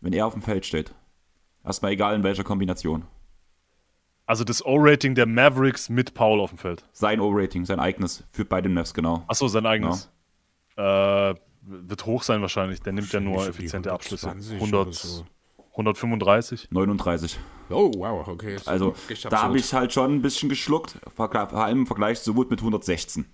wenn 0.00 0.12
er 0.12 0.26
auf 0.26 0.34
dem 0.34 0.42
Feld 0.42 0.66
steht? 0.66 0.94
Erstmal 1.64 1.92
egal 1.92 2.14
in 2.14 2.22
welcher 2.22 2.44
Kombination. 2.44 3.06
Also 4.24 4.44
das 4.44 4.64
O-Rating 4.64 5.16
der 5.16 5.26
Mavericks 5.26 5.88
mit 5.88 6.14
Paul 6.14 6.40
auf 6.40 6.50
dem 6.50 6.58
Feld. 6.58 6.84
Sein 6.92 7.18
O-Rating, 7.18 7.64
sein 7.64 7.80
eigenes, 7.80 8.22
für 8.30 8.44
beide 8.44 8.68
Mavs, 8.68 8.94
genau. 8.94 9.24
Achso, 9.26 9.48
sein 9.48 9.66
eigenes. 9.66 10.04
Ja. 10.04 10.17
Äh, 10.78 11.34
wird 11.62 12.06
hoch 12.06 12.22
sein 12.22 12.40
wahrscheinlich. 12.40 12.80
Der 12.80 12.92
nimmt 12.92 13.12
ja 13.12 13.20
nur 13.20 13.46
effiziente 13.46 13.92
Abschlüsse. 13.92 14.30
100, 14.30 14.94
so. 14.94 15.26
135? 15.72 16.68
39. 16.70 17.38
Oh, 17.70 17.90
wow, 17.96 18.26
okay. 18.26 18.56
Also 18.64 18.94
da 19.28 19.42
habe 19.42 19.58
ich 19.58 19.72
halt 19.74 19.92
schon 19.92 20.14
ein 20.14 20.22
bisschen 20.22 20.48
geschluckt, 20.48 20.98
vor 21.14 21.34
allem 21.34 21.80
im 21.80 21.86
Vergleich 21.86 22.22
zu 22.22 22.36
Wood 22.36 22.50
mit 22.50 22.60
116. 22.60 23.26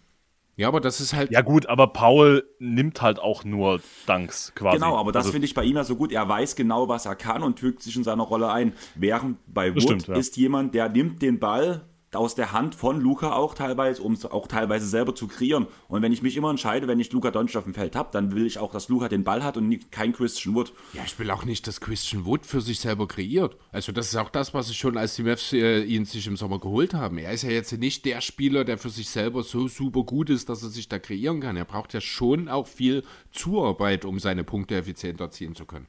Ja, 0.56 0.68
aber 0.68 0.80
das 0.80 1.00
ist 1.00 1.14
halt. 1.14 1.32
Ja, 1.32 1.40
gut, 1.40 1.66
aber 1.66 1.88
Paul 1.88 2.48
nimmt 2.58 3.02
halt 3.02 3.18
auch 3.18 3.44
nur 3.44 3.80
Danks 4.06 4.52
quasi. 4.54 4.78
Genau, 4.78 4.96
aber 4.96 5.10
das 5.10 5.24
also, 5.24 5.32
finde 5.32 5.46
ich 5.46 5.54
bei 5.54 5.64
ihm 5.64 5.76
ja 5.76 5.84
so 5.84 5.96
gut. 5.96 6.12
Er 6.12 6.28
weiß 6.28 6.54
genau, 6.54 6.88
was 6.88 7.06
er 7.06 7.16
kann 7.16 7.42
und 7.42 7.58
fügt 7.58 7.82
sich 7.82 7.96
in 7.96 8.04
seiner 8.04 8.22
Rolle 8.22 8.52
ein. 8.52 8.72
Während 8.94 9.38
bei 9.52 9.74
Wood 9.74 9.82
stimmt, 9.82 10.06
ja. 10.06 10.14
ist 10.14 10.36
jemand, 10.36 10.74
der 10.74 10.88
nimmt 10.88 11.22
den 11.22 11.40
Ball, 11.40 11.82
aus 12.16 12.34
der 12.34 12.52
Hand 12.52 12.74
von 12.74 13.00
Luca 13.00 13.32
auch 13.32 13.54
teilweise, 13.54 14.02
um 14.02 14.12
es 14.12 14.24
auch 14.24 14.46
teilweise 14.46 14.86
selber 14.86 15.14
zu 15.14 15.26
kreieren. 15.26 15.66
Und 15.88 16.02
wenn 16.02 16.12
ich 16.12 16.22
mich 16.22 16.36
immer 16.36 16.50
entscheide, 16.50 16.88
wenn 16.88 17.00
ich 17.00 17.12
Luca 17.12 17.30
Doncic 17.30 17.56
auf 17.56 17.64
dem 17.64 17.74
Feld 17.74 17.96
habe, 17.96 18.10
dann 18.12 18.34
will 18.34 18.46
ich 18.46 18.58
auch, 18.58 18.72
dass 18.72 18.88
Luca 18.88 19.08
den 19.08 19.24
Ball 19.24 19.42
hat 19.42 19.56
und 19.56 19.68
nicht, 19.68 19.92
kein 19.92 20.12
Christian 20.12 20.54
Wood. 20.54 20.72
Ja, 20.92 21.02
ich 21.04 21.18
will 21.18 21.30
auch 21.30 21.44
nicht, 21.44 21.66
dass 21.66 21.80
Christian 21.80 22.24
Wood 22.24 22.46
für 22.46 22.60
sich 22.60 22.80
selber 22.80 23.08
kreiert. 23.08 23.56
Also 23.72 23.92
das 23.92 24.08
ist 24.08 24.16
auch 24.16 24.30
das, 24.30 24.54
was 24.54 24.70
ich 24.70 24.78
schon 24.78 24.96
als 24.96 25.16
die 25.16 25.22
Mavs 25.22 25.52
äh, 25.52 25.82
ihn 25.82 26.04
sich 26.04 26.26
im 26.26 26.36
Sommer 26.36 26.58
geholt 26.60 26.94
haben. 26.94 27.18
Er 27.18 27.32
ist 27.32 27.42
ja 27.42 27.50
jetzt 27.50 27.72
nicht 27.72 28.04
der 28.04 28.20
Spieler, 28.20 28.64
der 28.64 28.78
für 28.78 28.90
sich 28.90 29.08
selber 29.08 29.42
so 29.42 29.68
super 29.68 30.04
gut 30.04 30.30
ist, 30.30 30.48
dass 30.48 30.62
er 30.62 30.68
sich 30.68 30.88
da 30.88 30.98
kreieren 30.98 31.40
kann. 31.40 31.56
Er 31.56 31.64
braucht 31.64 31.94
ja 31.94 32.00
schon 32.00 32.48
auch 32.48 32.66
viel 32.66 33.04
Zuarbeit, 33.32 34.04
um 34.04 34.18
seine 34.18 34.44
Punkte 34.44 34.76
effizient 34.76 35.20
erzielen 35.20 35.54
zu 35.54 35.66
können. 35.66 35.86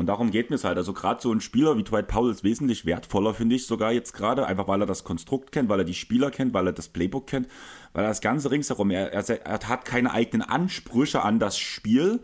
Und 0.00 0.06
darum 0.06 0.30
geht 0.30 0.48
mir 0.48 0.56
es 0.56 0.64
halt. 0.64 0.78
Also 0.78 0.94
gerade 0.94 1.20
so 1.20 1.30
ein 1.30 1.42
Spieler 1.42 1.76
wie 1.76 1.82
Dwight 1.82 2.08
Powell 2.08 2.30
ist 2.30 2.42
wesentlich 2.42 2.86
wertvoller, 2.86 3.34
finde 3.34 3.56
ich 3.56 3.66
sogar 3.66 3.92
jetzt 3.92 4.14
gerade, 4.14 4.46
einfach 4.46 4.66
weil 4.66 4.80
er 4.80 4.86
das 4.86 5.04
Konstrukt 5.04 5.52
kennt, 5.52 5.68
weil 5.68 5.80
er 5.80 5.84
die 5.84 5.92
Spieler 5.92 6.30
kennt, 6.30 6.54
weil 6.54 6.68
er 6.68 6.72
das 6.72 6.88
Playbook 6.88 7.26
kennt, 7.26 7.48
weil 7.92 8.04
er 8.04 8.08
das 8.08 8.22
Ganze 8.22 8.50
ringsherum, 8.50 8.90
er, 8.90 9.12
er, 9.12 9.28
er 9.28 9.68
hat 9.68 9.84
keine 9.84 10.10
eigenen 10.10 10.40
Ansprüche 10.40 11.20
an 11.20 11.38
das 11.38 11.58
Spiel, 11.58 12.20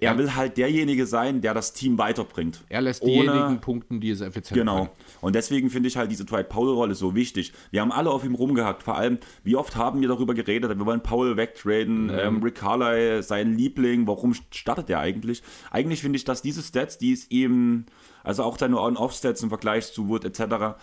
er 0.00 0.12
ja. 0.12 0.18
will 0.18 0.34
halt 0.34 0.56
derjenige 0.56 1.06
sein, 1.06 1.40
der 1.40 1.54
das 1.54 1.72
Team 1.72 1.98
weiterbringt. 1.98 2.64
Er 2.68 2.82
lässt 2.82 3.04
diejenigen 3.04 3.60
punkten, 3.60 4.00
die 4.00 4.10
es 4.10 4.20
effizient 4.20 4.58
Genau. 4.58 4.76
Können. 4.76 4.90
Und 5.20 5.34
deswegen 5.34 5.70
finde 5.70 5.88
ich 5.88 5.96
halt 5.96 6.10
diese 6.10 6.24
Dwight 6.24 6.48
Powell-Rolle 6.48 6.94
so 6.94 7.14
wichtig. 7.14 7.52
Wir 7.70 7.80
haben 7.80 7.92
alle 7.92 8.10
auf 8.10 8.24
ihm 8.24 8.34
rumgehackt. 8.34 8.82
Vor 8.82 8.96
allem, 8.96 9.18
wie 9.44 9.56
oft 9.56 9.76
haben 9.76 10.00
wir 10.00 10.08
darüber 10.08 10.34
geredet, 10.34 10.76
wir 10.76 10.86
wollen 10.86 11.02
Powell 11.02 11.36
wegtraden, 11.36 12.06
mhm. 12.06 12.18
ähm, 12.18 12.42
Rick 12.42 12.56
Carlyle, 12.56 13.22
sein 13.22 13.56
Liebling, 13.56 14.06
warum 14.06 14.34
startet 14.50 14.90
er 14.90 14.98
eigentlich? 14.98 15.42
Eigentlich 15.70 16.00
finde 16.00 16.16
ich, 16.16 16.24
dass 16.24 16.42
diese 16.42 16.62
Stats, 16.62 16.98
die 16.98 17.12
es 17.12 17.30
ihm, 17.30 17.86
also 18.24 18.42
auch 18.42 18.58
seine 18.58 18.80
On-Off-Stats 18.80 19.42
im 19.42 19.48
Vergleich 19.48 19.92
zu 19.92 20.08
Wood 20.08 20.24
etc., 20.24 20.76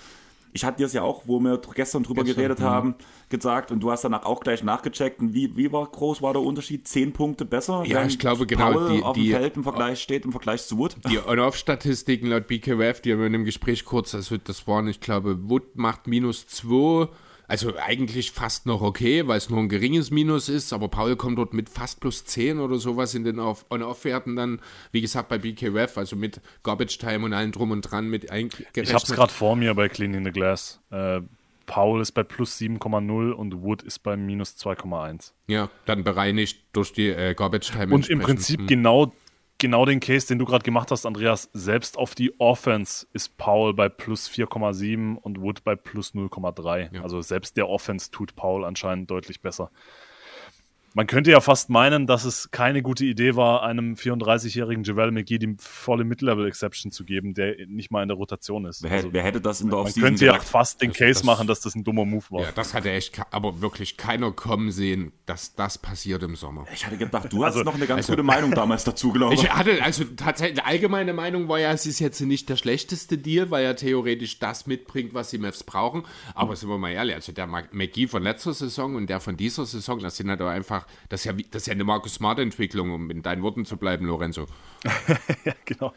ich 0.54 0.64
hatte 0.66 0.78
dir 0.78 0.86
es 0.86 0.94
ja 0.94 1.02
auch, 1.02 1.24
wo 1.26 1.40
wir 1.40 1.60
gestern 1.74 2.04
drüber 2.04 2.24
gestern, 2.24 2.36
geredet 2.36 2.60
ja. 2.60 2.66
haben, 2.66 2.96
gesagt 3.30 3.72
und 3.72 3.80
du 3.82 3.92
hast 3.92 4.04
danach 4.04 4.24
auch 4.24 4.42
gleich 4.42 4.64
nachgecheckt. 4.64 5.20
Und 5.20 5.34
wie, 5.34 5.56
wie 5.56 5.72
war 5.72 5.86
groß 5.86 6.22
war 6.22 6.34
der 6.34 6.42
Unterschied? 6.42 6.88
Zehn 6.88 7.14
Punkte 7.14 7.46
besser? 7.46 7.84
Ja, 7.86 8.06
ich 8.06 8.20
glaube 8.20 8.46
genau. 8.46 8.72
Paul 8.72 8.90
die, 8.90 9.04
auf 9.04 9.16
dem 9.16 9.32
Feld 9.32 9.56
im 9.56 9.64
Vergleich 9.64 10.02
steht 10.02 10.26
im 10.26 10.32
Vergleich 10.32 10.64
zu 10.64 10.78
Wood. 10.78 10.96
Die 11.10 11.20
On-Off-Statistiken 11.20 12.28
laut 12.28 12.48
BKWF, 12.48 13.02
die 13.02 13.14
haben 13.14 13.20
wir 13.20 13.28
in 13.28 13.34
dem 13.34 13.46
Gespräch 13.46 13.86
kurz, 13.86 14.14
also 14.14 14.38
das 14.38 14.68
waren, 14.68 14.88
ich 14.88 15.00
glaube, 15.00 15.50
Wood 15.50 15.76
macht 15.76 16.08
minus 16.08 16.48
zwei 16.48 17.08
Also 17.52 17.76
eigentlich 17.76 18.32
fast 18.32 18.66
noch 18.66 18.82
okay, 18.82 19.28
weil 19.28 19.38
es 19.38 19.50
nur 19.50 19.60
ein 19.60 19.68
geringes 19.68 20.10
Minus 20.10 20.48
ist, 20.48 20.72
aber 20.72 20.88
Paul 20.88 21.18
kommt 21.18 21.38
dort 21.38 21.54
mit 21.54 21.68
fast 21.68 22.00
plus 22.00 22.24
10 22.24 22.60
oder 22.60 22.78
sowas 22.78 23.14
in 23.14 23.26
den 23.26 23.40
On-Off-Werten 23.40 24.38
dann, 24.38 24.62
wie 24.94 25.02
gesagt, 25.02 25.28
bei 25.28 25.38
BKRF, 25.38 25.98
also 25.98 26.16
mit 26.16 26.40
Garbage 26.64 26.98
Time 26.98 27.26
und 27.26 27.34
allem 27.34 27.52
drum 27.52 27.72
und 27.72 27.82
dran 27.82 28.10
mit 28.10 28.32
eingerechnet. 28.32 28.78
Ich 28.88 28.94
habe 28.94 29.04
es 29.04 29.12
gerade 29.12 29.34
vor 29.34 29.58
mir 29.58 29.74
bei 29.74 29.90
Cleaning 29.90 30.24
the 30.24 30.32
Glass. 30.32 30.80
Äh, 30.92 31.20
Paul 31.66 32.00
ist 32.00 32.14
bei 32.14 32.24
plus 32.24 32.58
7,0 32.58 33.32
und 33.32 33.62
Wood 33.62 33.84
ist 33.84 34.00
bei 34.00 34.16
minus 34.16 34.56
2,1. 34.56 35.34
Ja, 35.48 35.70
dann 35.86 36.06
bereinigt 36.06 36.64
durch 36.72 36.94
die 36.94 37.10
äh, 37.10 37.34
Garbage 37.34 37.72
Time. 37.72 37.94
Und 37.94 38.10
im 38.10 38.20
Prinzip 38.20 38.62
hm. 38.62 38.68
genau 38.68 39.14
genau 39.62 39.86
den 39.86 40.02
Case, 40.02 40.28
den 40.28 40.40
du 40.40 40.46
gerade 40.46 40.64
gemacht 40.64 40.92
hast, 40.92 41.06
Andreas. 41.06 41.50
Selbst 41.54 41.98
auf 41.98 42.16
die 42.16 42.38
Offense 42.40 43.08
ist 43.14 43.38
Paul 43.38 43.74
bei 43.74 43.88
plus 43.88 44.30
4,7 44.30 45.16
und 45.16 45.40
Wood 45.40 45.64
bei 45.64 45.78
plus 45.78 46.14
0,3. 46.14 46.96
Ja. 46.96 47.04
Also 47.04 47.22
selbst 47.22 47.56
der 47.56 47.70
Offense 47.70 48.12
tut 48.12 48.36
Paul 48.36 48.66
anscheinend 48.66 49.10
deutlich 49.10 49.42
besser. 49.42 49.72
Man 50.94 51.08
könnte 51.08 51.32
ja 51.32 51.40
fast 51.40 51.70
meinen, 51.70 52.06
dass 52.06 52.26
es 52.26 52.52
keine 52.52 52.82
gute 52.82 53.06
Idee 53.06 53.36
war, 53.36 53.64
einem 53.64 53.94
34-jährigen 53.94 54.84
Javel 54.84 55.12
McGee 55.12 55.38
die 55.38 55.56
volle 55.58 56.04
Mid-Level-Exception 56.04 56.92
zu 56.92 57.06
geben, 57.06 57.34
der 57.34 57.56
nicht 57.68 57.92
mal 57.92 58.02
in 58.02 58.10
der 58.10 58.18
Rotation 58.18 58.66
ist. 58.66 58.84
Wer, 58.84 58.92
also, 58.92 59.14
wer 59.14 59.24
hätte 59.24 59.40
das 59.40 59.62
in 59.62 59.70
der 59.70 59.80
Offseason 59.80 60.02
Man 60.02 60.10
könnte 60.12 60.26
ja 60.26 60.40
fast 60.40 60.82
den 60.82 60.90
also 60.90 61.00
Case 61.00 61.20
das, 61.20 61.24
machen, 61.24 61.48
dass 61.48 61.62
das 61.62 61.76
ein 61.76 61.84
dummer 61.84 62.04
Move 62.04 62.26
war. 62.30 62.42
Ja, 62.42 62.52
das 62.54 62.74
hatte 62.74 62.92
echt, 62.92 63.22
aber 63.32 63.62
wirklich 63.62 63.96
keiner 63.96 64.32
kommen 64.32 64.72
sehen, 64.72 65.14
dass 65.26 65.56
das 65.56 65.78
passiert 65.78 66.24
im 66.24 66.36
Sommer. 66.36 66.66
Ich 66.74 66.86
hatte 66.86 66.98
gedacht, 66.98 67.32
du 67.32 67.44
also, 67.44 67.60
hast 67.60 67.66
noch 67.66 67.76
eine 67.76 67.88
ganz 67.88 68.00
also, 68.00 68.14
gute 68.14 68.24
Meinung 68.24 68.52
damals 68.52 68.84
dazu, 68.84 69.14
glaube 69.14 69.36
ich. 69.36 69.44
Ich 69.44 69.50
hatte, 69.50 69.82
also 69.82 70.04
tatsächlich, 70.04 70.60
die 70.60 70.66
allgemeine 70.66 71.14
Meinung 71.14 71.48
war 71.48 71.60
ja, 71.60 71.72
es 71.72 71.86
ist 71.86 72.00
jetzt 72.00 72.20
nicht 72.20 72.50
der 72.50 72.58
schlechteste 72.58 73.18
Deal, 73.18 73.50
weil 73.50 73.64
er 73.64 73.78
theoretisch 73.78 74.40
das 74.40 74.68
mitbringt, 74.68 75.14
was 75.14 75.30
die 75.30 75.38
Mavs 75.38 75.64
brauchen. 75.64 76.04
Aber 76.36 76.56
sind 76.56 76.70
wir 76.70 76.78
mal 76.78 76.92
ehrlich, 76.92 77.16
also 77.16 77.32
der 77.32 77.48
McGee 77.48 78.08
von 78.08 78.22
letzter 78.24 78.54
Saison 78.54 78.96
und 78.96 79.10
der 79.10 79.22
von 79.22 79.38
dieser 79.38 79.66
Saison, 79.66 80.00
das 80.00 80.18
sind 80.18 80.30
halt 80.30 80.42
einfach, 80.42 80.81
das 81.10 81.22
ist 81.22 81.26
ja, 81.26 81.34
das 81.52 81.64
ist 81.64 81.68
ja 81.68 81.74
eine 81.74 81.84
Markus 81.84 82.16
Smart 82.16 82.40
Entwicklung, 82.40 82.92
um 82.92 83.10
in 83.10 83.22
deinen 83.22 83.42
Worten 83.42 83.66
zu 83.66 83.78
bleiben, 83.78 84.06
Lorenzo. 84.06 84.46
ja, 85.46 85.54
genau. 85.66 85.94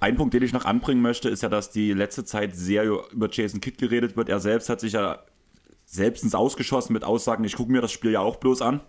Ein 0.00 0.16
Punkt, 0.16 0.34
den 0.34 0.42
ich 0.42 0.52
noch 0.52 0.64
anbringen 0.64 1.02
möchte, 1.02 1.28
ist 1.28 1.42
ja, 1.42 1.48
dass 1.48 1.70
die 1.70 1.92
letzte 1.92 2.24
Zeit 2.24 2.56
sehr 2.56 2.84
über 2.84 3.28
Jason 3.30 3.60
Kidd 3.60 3.78
geredet 3.78 4.16
wird. 4.16 4.28
Er 4.28 4.40
selbst 4.40 4.68
hat 4.68 4.80
sich 4.80 4.94
ja 4.94 5.20
selbst 5.84 6.22
ins 6.22 6.34
Ausgeschossen 6.34 6.92
mit 6.92 7.04
Aussagen, 7.04 7.44
ich 7.44 7.56
gucke 7.56 7.72
mir 7.72 7.80
das 7.80 7.92
Spiel 7.92 8.12
ja 8.12 8.20
auch 8.20 8.36
bloß 8.36 8.62
an. 8.62 8.80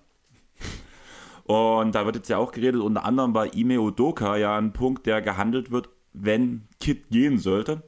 Und 1.43 1.95
da 1.95 2.05
wird 2.05 2.15
jetzt 2.15 2.29
ja 2.29 2.37
auch 2.37 2.51
geredet, 2.51 2.81
unter 2.81 3.03
anderem 3.03 3.33
bei 3.33 3.47
Ime 3.49 3.81
Odoka 3.81 4.37
ja 4.37 4.57
ein 4.57 4.71
Punkt, 4.71 5.05
der 5.05 5.21
gehandelt 5.21 5.71
wird, 5.71 5.89
wenn 6.13 6.67
Kid 6.79 7.09
gehen 7.09 7.39
sollte. 7.39 7.83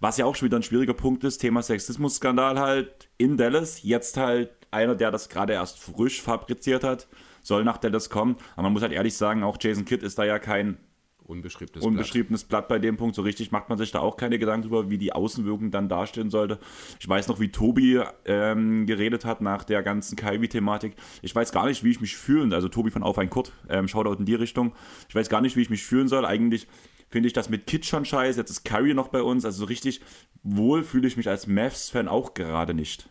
Was 0.00 0.16
ja 0.16 0.24
auch 0.24 0.34
schon 0.34 0.46
wieder 0.46 0.58
ein 0.58 0.62
schwieriger 0.62 0.94
Punkt 0.94 1.24
ist, 1.24 1.38
Thema 1.38 1.62
Sexismus-Skandal 1.62 2.58
halt 2.58 3.08
in 3.16 3.36
Dallas. 3.36 3.82
Jetzt 3.82 4.16
halt 4.16 4.50
einer, 4.74 4.94
der 4.94 5.10
das 5.10 5.28
gerade 5.28 5.54
erst 5.54 5.78
frisch 5.78 6.20
fabriziert 6.20 6.84
hat 6.84 7.08
soll 7.44 7.62
nach 7.62 7.78
Dallas 7.78 8.10
kommen. 8.10 8.36
Aber 8.54 8.64
man 8.64 8.72
muss 8.72 8.82
halt 8.82 8.92
ehrlich 8.92 9.14
sagen, 9.14 9.44
auch 9.44 9.58
Jason 9.60 9.84
Kidd 9.84 10.04
ist 10.04 10.18
da 10.18 10.24
ja 10.24 10.38
kein 10.38 10.78
unbeschriebenes, 11.22 11.84
unbeschriebenes 11.84 12.44
Blatt. 12.44 12.68
Blatt. 12.68 12.68
bei 12.68 12.78
dem 12.78 12.96
Punkt. 12.96 13.14
So 13.14 13.22
richtig 13.22 13.50
macht 13.50 13.68
man 13.68 13.78
sich 13.78 13.92
da 13.92 14.00
auch 14.00 14.16
keine 14.16 14.38
Gedanken 14.38 14.68
drüber, 14.68 14.90
wie 14.90 14.98
die 14.98 15.12
Außenwirkung 15.12 15.70
dann 15.70 15.88
dastehen 15.88 16.30
sollte. 16.30 16.58
Ich 16.98 17.08
weiß 17.08 17.28
noch, 17.28 17.40
wie 17.40 17.50
Tobi 17.50 18.02
ähm, 18.24 18.86
geredet 18.86 19.24
hat 19.24 19.40
nach 19.40 19.64
der 19.64 19.82
ganzen 19.82 20.16
Kaiwi-Thematik. 20.16 20.96
Ich 21.22 21.34
weiß 21.34 21.52
gar 21.52 21.66
nicht, 21.66 21.84
wie 21.84 21.90
ich 21.90 22.00
mich 22.00 22.16
fühlen, 22.16 22.52
also 22.52 22.68
Tobi 22.68 22.90
von 22.90 23.02
Auf 23.02 23.18
ein 23.18 23.30
Kurt, 23.30 23.52
ähm, 23.68 23.88
Shoutout 23.88 24.18
in 24.18 24.26
die 24.26 24.34
Richtung. 24.34 24.72
Ich 25.08 25.14
weiß 25.14 25.28
gar 25.28 25.40
nicht, 25.40 25.56
wie 25.56 25.62
ich 25.62 25.70
mich 25.70 25.84
fühlen 25.84 26.08
soll. 26.08 26.26
Eigentlich 26.26 26.66
finde 27.08 27.26
ich 27.26 27.32
das 27.32 27.48
mit 27.48 27.66
Kid 27.66 27.86
schon 27.86 28.04
scheiße. 28.04 28.38
Jetzt 28.38 28.50
ist 28.50 28.64
Kyrie 28.64 28.94
noch 28.94 29.08
bei 29.08 29.22
uns. 29.22 29.44
Also 29.44 29.60
so 29.60 29.64
richtig 29.66 30.00
wohl 30.42 30.82
fühle 30.82 31.08
ich 31.08 31.16
mich 31.16 31.28
als 31.28 31.46
Mavs-Fan 31.46 32.08
auch 32.08 32.34
gerade 32.34 32.74
nicht. 32.74 33.08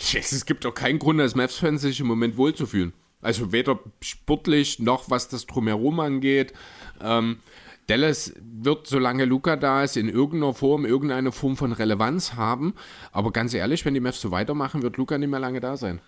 Es 0.00 0.46
gibt 0.46 0.64
doch 0.64 0.74
keinen 0.74 0.98
Grund, 0.98 1.20
als 1.20 1.34
Mavs-Fan 1.34 1.78
sich 1.78 2.00
im 2.00 2.06
Moment 2.06 2.36
wohlzufühlen. 2.36 2.92
Also 3.20 3.52
weder 3.52 3.78
sportlich 4.00 4.78
noch 4.78 5.10
was 5.10 5.28
das 5.28 5.46
drumherum 5.46 6.00
angeht. 6.00 6.54
Ähm, 7.02 7.40
Dallas 7.86 8.32
wird, 8.40 8.86
solange 8.86 9.24
Luca 9.24 9.56
da 9.56 9.82
ist, 9.82 9.96
in 9.96 10.08
irgendeiner 10.08 10.54
Form 10.54 10.86
irgendeine 10.86 11.32
Form 11.32 11.56
von 11.56 11.72
Relevanz 11.72 12.34
haben. 12.34 12.74
Aber 13.12 13.32
ganz 13.32 13.52
ehrlich, 13.52 13.84
wenn 13.84 13.94
die 13.94 14.00
Mavs 14.00 14.20
so 14.20 14.30
weitermachen, 14.30 14.82
wird 14.82 14.96
Luca 14.96 15.18
nicht 15.18 15.28
mehr 15.28 15.40
lange 15.40 15.60
da 15.60 15.76
sein. 15.76 16.00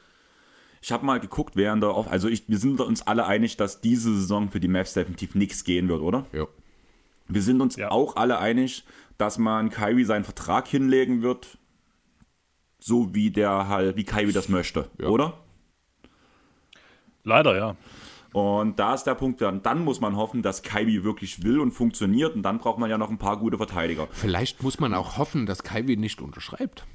Ich 0.80 0.90
habe 0.90 1.04
mal 1.04 1.20
geguckt, 1.20 1.56
in 1.56 1.80
der 1.80 1.94
Off 1.94 2.10
also 2.10 2.28
ich, 2.28 2.44
wir 2.48 2.58
sind 2.58 2.80
uns 2.80 3.02
alle 3.02 3.26
einig, 3.26 3.56
dass 3.56 3.80
diese 3.80 4.14
Saison 4.14 4.50
für 4.50 4.60
die 4.60 4.68
Mavs 4.68 4.94
definitiv 4.94 5.34
nichts 5.34 5.64
gehen 5.64 5.88
wird, 5.88 6.00
oder? 6.00 6.26
Ja. 6.32 6.46
Wir 7.28 7.42
sind 7.42 7.60
uns 7.60 7.76
ja. 7.76 7.90
auch 7.90 8.16
alle 8.16 8.38
einig, 8.38 8.84
dass 9.18 9.38
man 9.38 9.70
Kyrie 9.70 10.04
seinen 10.04 10.24
Vertrag 10.24 10.66
hinlegen 10.66 11.22
wird, 11.22 11.58
so 12.82 13.14
wie 13.14 13.30
der 13.30 13.68
halt, 13.68 13.96
wie 13.96 14.04
Kyrie 14.04 14.32
das 14.32 14.48
möchte, 14.48 14.90
ja. 14.98 15.08
oder? 15.08 15.38
Leider, 17.24 17.56
ja. 17.56 17.76
Und 18.32 18.78
da 18.78 18.94
ist 18.94 19.04
der 19.04 19.14
Punkt, 19.14 19.40
dann, 19.40 19.62
dann 19.62 19.84
muss 19.84 20.00
man 20.00 20.16
hoffen, 20.16 20.42
dass 20.42 20.62
Kaiwi 20.62 21.04
wirklich 21.04 21.44
will 21.44 21.60
und 21.60 21.70
funktioniert 21.72 22.34
und 22.34 22.42
dann 22.42 22.58
braucht 22.58 22.78
man 22.78 22.88
ja 22.88 22.96
noch 22.98 23.10
ein 23.10 23.18
paar 23.18 23.36
gute 23.36 23.58
Verteidiger. 23.58 24.08
Vielleicht 24.10 24.62
muss 24.62 24.80
man 24.80 24.94
auch 24.94 25.18
hoffen, 25.18 25.44
dass 25.44 25.62
Kaiwi 25.62 25.96
nicht 25.96 26.20
unterschreibt. 26.22 26.86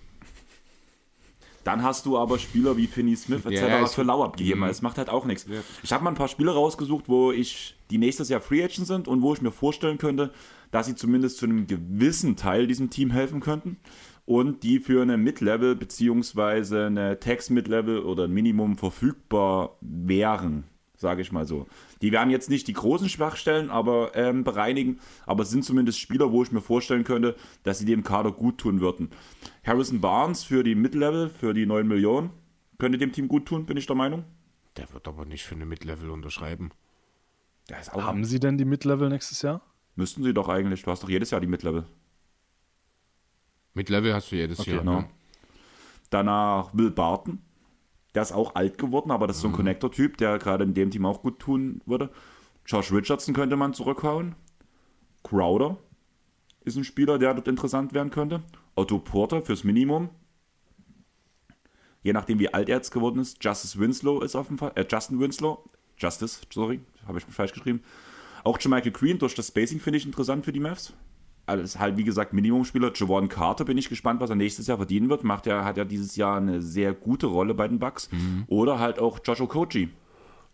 Dann 1.64 1.84
hast 1.84 2.06
du 2.06 2.18
aber 2.18 2.40
Spieler 2.40 2.78
wie 2.78 2.88
Finney 2.88 3.16
Smith 3.16 3.46
etc. 3.46 3.62
Ja, 3.62 3.82
was 3.82 3.94
für 3.94 4.04
lau 4.04 4.24
abgegeben. 4.24 4.64
Es 4.64 4.82
macht 4.82 4.98
halt 4.98 5.10
auch 5.10 5.26
nichts. 5.26 5.46
Ja. 5.48 5.60
Ich 5.84 5.92
habe 5.92 6.04
mal 6.04 6.12
ein 6.12 6.16
paar 6.16 6.30
Spieler 6.30 6.54
rausgesucht, 6.54 7.06
wo 7.08 7.32
ich, 7.32 7.76
die 7.92 7.98
nächstes 7.98 8.30
Jahr 8.30 8.42
Free 8.42 8.64
Agent 8.64 8.88
sind 8.88 9.08
und 9.08 9.22
wo 9.22 9.34
ich 9.34 9.42
mir 9.42 9.52
vorstellen 9.52 9.98
könnte, 9.98 10.32
dass 10.72 10.86
sie 10.88 10.96
zumindest 10.96 11.38
zu 11.38 11.46
einem 11.46 11.68
gewissen 11.68 12.36
Teil 12.36 12.68
diesem 12.68 12.90
Team 12.90 13.12
helfen 13.12 13.42
könnten 13.42 13.78
und 14.28 14.64
die 14.64 14.80
für 14.80 15.02
eine 15.02 15.16
Mid-Level 15.16 15.76
beziehungsweise 15.76 16.88
eine 16.88 17.18
Tax-Mid-Level 17.18 18.00
oder 18.00 18.26
ein 18.26 18.34
Minimum 18.34 18.78
verfügbar 18.78 19.78
wären, 19.80 20.66
sage 20.98 21.22
ich 21.22 21.32
mal 21.32 21.48
so. 21.48 21.66
Die 22.02 22.12
werden 22.12 22.30
jetzt 22.30 22.50
nicht 22.50 22.68
die 22.68 22.74
großen 22.74 23.08
Schwachstellen 23.08 23.72
aber 23.72 24.12
ähm, 24.16 24.44
bereinigen, 24.44 25.00
aber 25.26 25.44
es 25.44 25.50
sind 25.50 25.64
zumindest 25.64 26.00
Spieler, 26.00 26.34
wo 26.34 26.44
ich 26.44 26.52
mir 26.52 26.60
vorstellen 26.60 27.06
könnte, 27.06 27.38
dass 27.64 27.80
sie 27.80 27.86
dem 27.86 28.04
Kader 28.04 28.34
gut 28.34 28.58
tun 28.58 28.82
würden. 28.82 29.12
Harrison 29.66 30.02
Barnes 30.02 30.44
für 30.44 30.62
die 30.62 30.76
Mid-Level, 30.76 31.30
für 31.30 31.54
die 31.54 31.66
9 31.66 31.88
Millionen, 31.88 32.32
könnte 32.80 32.98
dem 32.98 33.14
Team 33.14 33.30
gut 33.30 33.46
tun, 33.46 33.66
bin 33.66 33.78
ich 33.78 33.88
der 33.88 33.96
Meinung. 33.96 34.26
Der 34.76 34.92
wird 34.94 35.08
aber 35.08 35.24
nicht 35.24 35.46
für 35.46 35.56
eine 35.56 35.66
Mid-Level 35.66 36.10
unterschreiben. 36.10 36.72
Haben 37.94 38.26
sie 38.26 38.42
denn 38.42 38.58
die 38.58 38.66
Mid-Level 38.66 39.08
nächstes 39.08 39.42
Jahr? 39.42 39.62
Müssten 39.96 40.24
sie 40.24 40.34
doch 40.34 40.50
eigentlich. 40.50 40.84
Du 40.84 40.92
hast 40.92 41.02
doch 41.02 41.10
jedes 41.10 41.32
Jahr 41.32 41.40
die 41.40 41.48
Mid-Level. 41.48 41.86
Mit 43.78 43.90
Level 43.90 44.12
hast 44.12 44.32
du 44.32 44.36
jedes 44.36 44.60
okay, 44.60 44.72
Jahr. 44.72 44.80
Genau. 44.80 45.02
Ne? 45.02 45.10
Danach 46.10 46.74
Will 46.74 46.90
Barton. 46.90 47.38
Der 48.16 48.24
ist 48.24 48.32
auch 48.32 48.56
alt 48.56 48.80
geworden, 48.80 49.12
aber 49.12 49.28
das 49.28 49.36
ist 49.36 49.44
so 49.44 49.50
ein 49.50 49.52
mhm. 49.52 49.58
Connector-Typ, 49.58 50.18
der 50.18 50.40
gerade 50.40 50.64
in 50.64 50.74
dem 50.74 50.90
Team 50.90 51.06
auch 51.06 51.22
gut 51.22 51.38
tun 51.38 51.82
würde. 51.86 52.10
Josh 52.66 52.92
Richardson 52.92 53.36
könnte 53.36 53.56
man 53.56 53.76
zurückhauen. 53.76 54.34
Crowder 55.24 55.78
ist 56.66 56.76
ein 56.76 56.86
Spieler, 56.86 57.20
der 57.20 57.36
dort 57.36 57.48
interessant 57.48 57.94
werden 57.94 58.10
könnte. 58.10 58.42
Otto 58.74 58.98
Porter 58.98 59.44
fürs 59.44 59.64
Minimum. 59.64 60.10
Je 62.02 62.14
nachdem, 62.14 62.40
wie 62.40 62.52
alt 62.52 62.70
er 62.70 62.78
jetzt 62.78 62.90
geworden 62.90 63.20
ist. 63.20 63.44
Justice 63.44 63.80
Winslow 63.80 64.22
ist 64.22 64.36
auf 64.36 64.48
dem 64.48 64.58
Fall. 64.58 64.72
Äh, 64.74 64.86
Justin 64.90 65.20
Winslow. 65.20 65.64
Justice, 66.00 66.40
sorry, 66.52 66.80
habe 67.08 67.20
ich 67.20 67.26
falsch 67.26 67.54
geschrieben. 67.54 67.84
Auch 68.44 68.58
Michael 68.66 68.92
Green 68.92 69.20
durch 69.20 69.36
das 69.36 69.50
Spacing 69.50 69.80
finde 69.80 69.98
ich 69.98 70.06
interessant 70.08 70.46
für 70.46 70.52
die 70.52 70.60
Mavs 70.60 70.94
alles 71.48 71.80
halt, 71.80 71.98
wie 71.98 72.04
gesagt, 72.04 72.34
Minimumspieler. 72.34 72.92
Javon 72.94 73.30
Carter 73.30 73.66
bin 73.66 73.78
ich 73.78 73.90
gespannt, 73.90 74.20
was 74.20 74.30
er 74.30 74.36
nächstes 74.36 74.68
Jahr 74.68 74.78
verdienen 74.78 75.10
wird. 75.10 75.24
Macht 75.24 75.48
er, 75.48 75.66
hat 75.66 75.78
ja 75.78 75.86
dieses 75.86 76.16
Jahr 76.16 76.38
eine 76.38 76.62
sehr 76.62 76.94
gute 76.94 77.28
Rolle 77.28 77.54
bei 77.54 77.68
den 77.68 77.80
Bucks. 77.80 78.10
Mhm. 78.12 78.44
Oder 78.48 78.80
halt 78.80 79.00
auch 79.00 79.20
Josh 79.24 79.42
Okochi. 79.42 79.90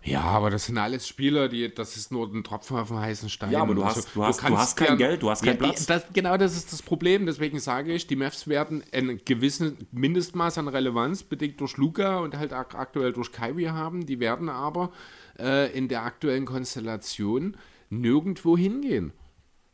Ja, 0.05 0.21
aber 0.21 0.49
das 0.49 0.65
sind 0.65 0.77
alles 0.77 1.07
Spieler, 1.07 1.47
die, 1.47 1.73
das 1.73 1.95
ist 1.95 2.11
nur 2.11 2.27
ein 2.27 2.43
Tropfen 2.43 2.75
auf 2.75 2.89
dem 2.89 2.99
heißen 2.99 3.29
Stein. 3.29 3.51
Ja, 3.51 3.61
aber 3.61 3.73
du 3.73 3.85
hast, 3.85 4.13
du 4.13 4.23
hast, 4.23 4.41
du 4.41 4.57
hast 4.57 4.75
kein 4.75 4.89
ja, 4.89 4.95
Geld, 4.95 5.23
du 5.23 5.29
hast 5.29 5.43
keinen 5.43 5.53
ja, 5.53 5.63
Platz. 5.63 5.85
Das, 5.85 6.03
genau 6.11 6.35
das 6.35 6.57
ist 6.57 6.73
das 6.73 6.81
Problem. 6.81 7.25
Deswegen 7.25 7.57
sage 7.59 7.93
ich, 7.93 8.05
die 8.05 8.17
Mavs 8.17 8.47
werden 8.47 8.83
ein 8.91 9.21
gewisses 9.23 9.73
Mindestmaß 9.91 10.57
an 10.57 10.67
Relevanz, 10.67 11.23
bedingt 11.23 11.61
durch 11.61 11.77
Luca 11.77 12.19
und 12.19 12.37
halt 12.37 12.51
aktuell 12.51 13.13
durch 13.13 13.31
Kyrie 13.31 13.69
haben. 13.69 14.05
Die 14.05 14.19
werden 14.19 14.49
aber 14.49 14.91
äh, 15.39 15.71
in 15.71 15.87
der 15.87 16.03
aktuellen 16.03 16.45
Konstellation 16.45 17.55
nirgendwo 17.89 18.57
hingehen. 18.57 19.13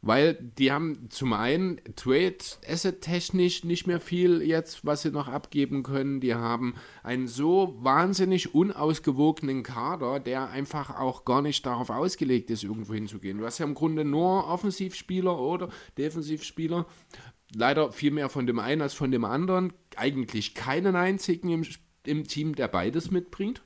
Weil 0.02 0.36
die 0.58 0.72
haben 0.72 1.10
zum 1.10 1.34
einen 1.34 1.82
Trade 1.98 2.38
Asset 2.66 3.02
technisch 3.02 3.66
nicht 3.66 3.86
mehr 3.86 4.00
viel 4.00 4.42
jetzt, 4.42 4.86
was 4.86 5.02
sie 5.02 5.12
noch 5.12 5.28
abgeben 5.28 5.84
können. 5.84 6.22
Die 6.22 6.36
haben 6.36 6.76
einen 7.04 7.28
so 7.28 7.76
wahnsinnig 7.80 8.56
unausgewogenen 8.56 9.62
Kader, 9.62 10.22
der 10.22 10.50
einfach 10.52 10.98
auch 10.98 11.26
gar 11.26 11.42
nicht 11.42 11.66
darauf 11.66 11.90
ausgelegt 11.90 12.50
ist, 12.50 12.64
irgendwo 12.64 12.94
hinzugehen. 12.94 13.40
Du 13.40 13.46
hast 13.46 13.58
ja 13.58 13.66
im 13.66 13.74
Grunde 13.74 14.06
nur 14.06 14.48
Offensivspieler 14.48 15.38
oder 15.38 15.68
Defensivspieler. 15.98 16.86
Leider 17.54 17.92
viel 17.92 18.12
mehr 18.12 18.30
von 18.30 18.48
dem 18.48 18.60
einen 18.60 18.82
als 18.82 18.94
von 18.94 19.12
dem 19.12 19.26
anderen. 19.26 19.74
Eigentlich 19.98 20.56
keinen 20.56 20.96
einzigen 20.96 21.50
im, 21.50 21.66
im 22.06 22.24
Team, 22.26 22.56
der 22.56 22.70
beides 22.70 23.12
mitbringt. 23.12 23.64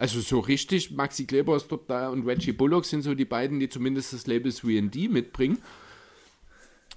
Also 0.00 0.22
so 0.22 0.38
richtig, 0.38 0.92
Maxi 0.92 1.26
Kleber 1.26 1.56
ist 1.56 1.68
dort 1.68 1.90
da 1.90 2.08
und 2.08 2.26
Reggie 2.26 2.52
Bullock 2.52 2.86
sind 2.86 3.02
so 3.02 3.14
die 3.14 3.26
beiden, 3.26 3.60
die 3.60 3.68
zumindest 3.68 4.14
das 4.14 4.26
Label 4.26 4.50
3D 4.50 5.10
mitbringen. 5.10 5.58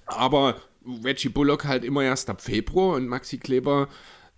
Aber 0.06 0.56
Reggie 1.04 1.28
Bullock 1.28 1.66
halt 1.66 1.84
immer 1.84 2.02
erst 2.02 2.30
ab 2.30 2.40
Februar 2.40 2.96
und 2.96 3.06
Maxi 3.06 3.36
Kleber 3.36 3.90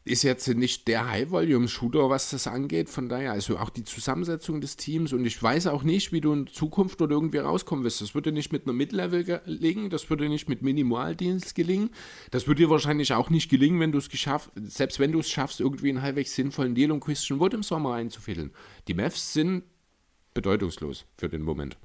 ist 0.06 0.22
jetzt 0.22 0.46
nicht 0.46 0.86
der 0.86 1.10
High-Volume-Shooter, 1.10 2.08
was 2.08 2.30
das 2.30 2.46
angeht. 2.46 2.88
Von 2.88 3.08
daher, 3.08 3.32
also 3.32 3.58
auch 3.58 3.70
die 3.70 3.82
Zusammensetzung 3.82 4.60
des 4.60 4.76
Teams. 4.76 5.12
Und 5.12 5.26
ich 5.26 5.42
weiß 5.42 5.66
auch 5.66 5.82
nicht, 5.82 6.12
wie 6.12 6.20
du 6.20 6.32
in 6.32 6.46
Zukunft 6.46 7.02
oder 7.02 7.16
irgendwie 7.16 7.38
rauskommen 7.38 7.84
wirst. 7.84 8.00
Das 8.00 8.14
würde 8.14 8.30
nicht 8.30 8.52
mit 8.52 8.64
einer 8.64 8.72
Mid-Level 8.72 9.24
gelingen, 9.24 9.90
das 9.90 10.08
würde 10.08 10.28
nicht 10.28 10.48
mit 10.48 10.62
Minimaldienst 10.62 11.56
gelingen. 11.56 11.90
Das 12.30 12.46
würde 12.46 12.62
dir 12.62 12.70
wahrscheinlich 12.70 13.12
auch 13.14 13.30
nicht 13.30 13.50
gelingen, 13.50 13.80
wenn 13.80 13.90
du 13.90 13.98
es 13.98 14.08
geschafft, 14.08 14.52
selbst 14.54 15.00
wenn 15.00 15.10
du 15.10 15.18
es 15.18 15.28
schaffst, 15.28 15.60
irgendwie 15.60 15.88
einen 15.88 16.02
halbwegs 16.02 16.36
sinnvollen 16.36 16.76
Deal 16.76 16.92
und 16.92 17.00
Christian 17.00 17.40
Wood 17.40 17.54
im 17.54 17.64
Sommer 17.64 17.94
einzufädeln. 17.94 18.52
Die 18.86 18.94
Mavs 18.94 19.32
sind 19.32 19.64
bedeutungslos 20.34 21.04
für 21.18 21.28
den 21.28 21.42
Moment. 21.42 21.76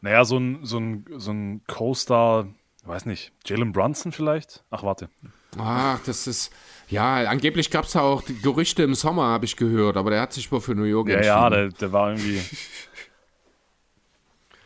Naja, 0.00 0.24
so 0.24 0.38
ein, 0.38 0.60
so 0.64 0.78
ein, 0.78 1.04
so 1.16 1.30
ein 1.30 1.62
Co-Star, 1.66 2.48
weiß 2.84 3.04
nicht, 3.04 3.32
Jalen 3.44 3.72
Brunson 3.72 4.12
vielleicht? 4.12 4.64
Ach, 4.70 4.82
warte. 4.82 5.10
Ach, 5.58 5.98
das 6.04 6.26
ist. 6.26 6.52
Ja, 6.88 7.28
angeblich 7.28 7.70
gab 7.70 7.84
es 7.84 7.92
da 7.92 8.00
auch 8.00 8.22
Gerüchte 8.42 8.82
im 8.82 8.94
Sommer, 8.94 9.24
habe 9.24 9.44
ich 9.44 9.56
gehört, 9.56 9.96
aber 9.96 10.10
der 10.10 10.22
hat 10.22 10.32
sich 10.32 10.50
wohl 10.50 10.60
für 10.60 10.74
New 10.74 10.82
York 10.82 11.08
ja, 11.08 11.16
entschieden. 11.16 11.36
Ja, 11.36 11.50
der, 11.50 11.68
der 11.68 11.92
war 11.92 12.10
irgendwie. 12.10 12.40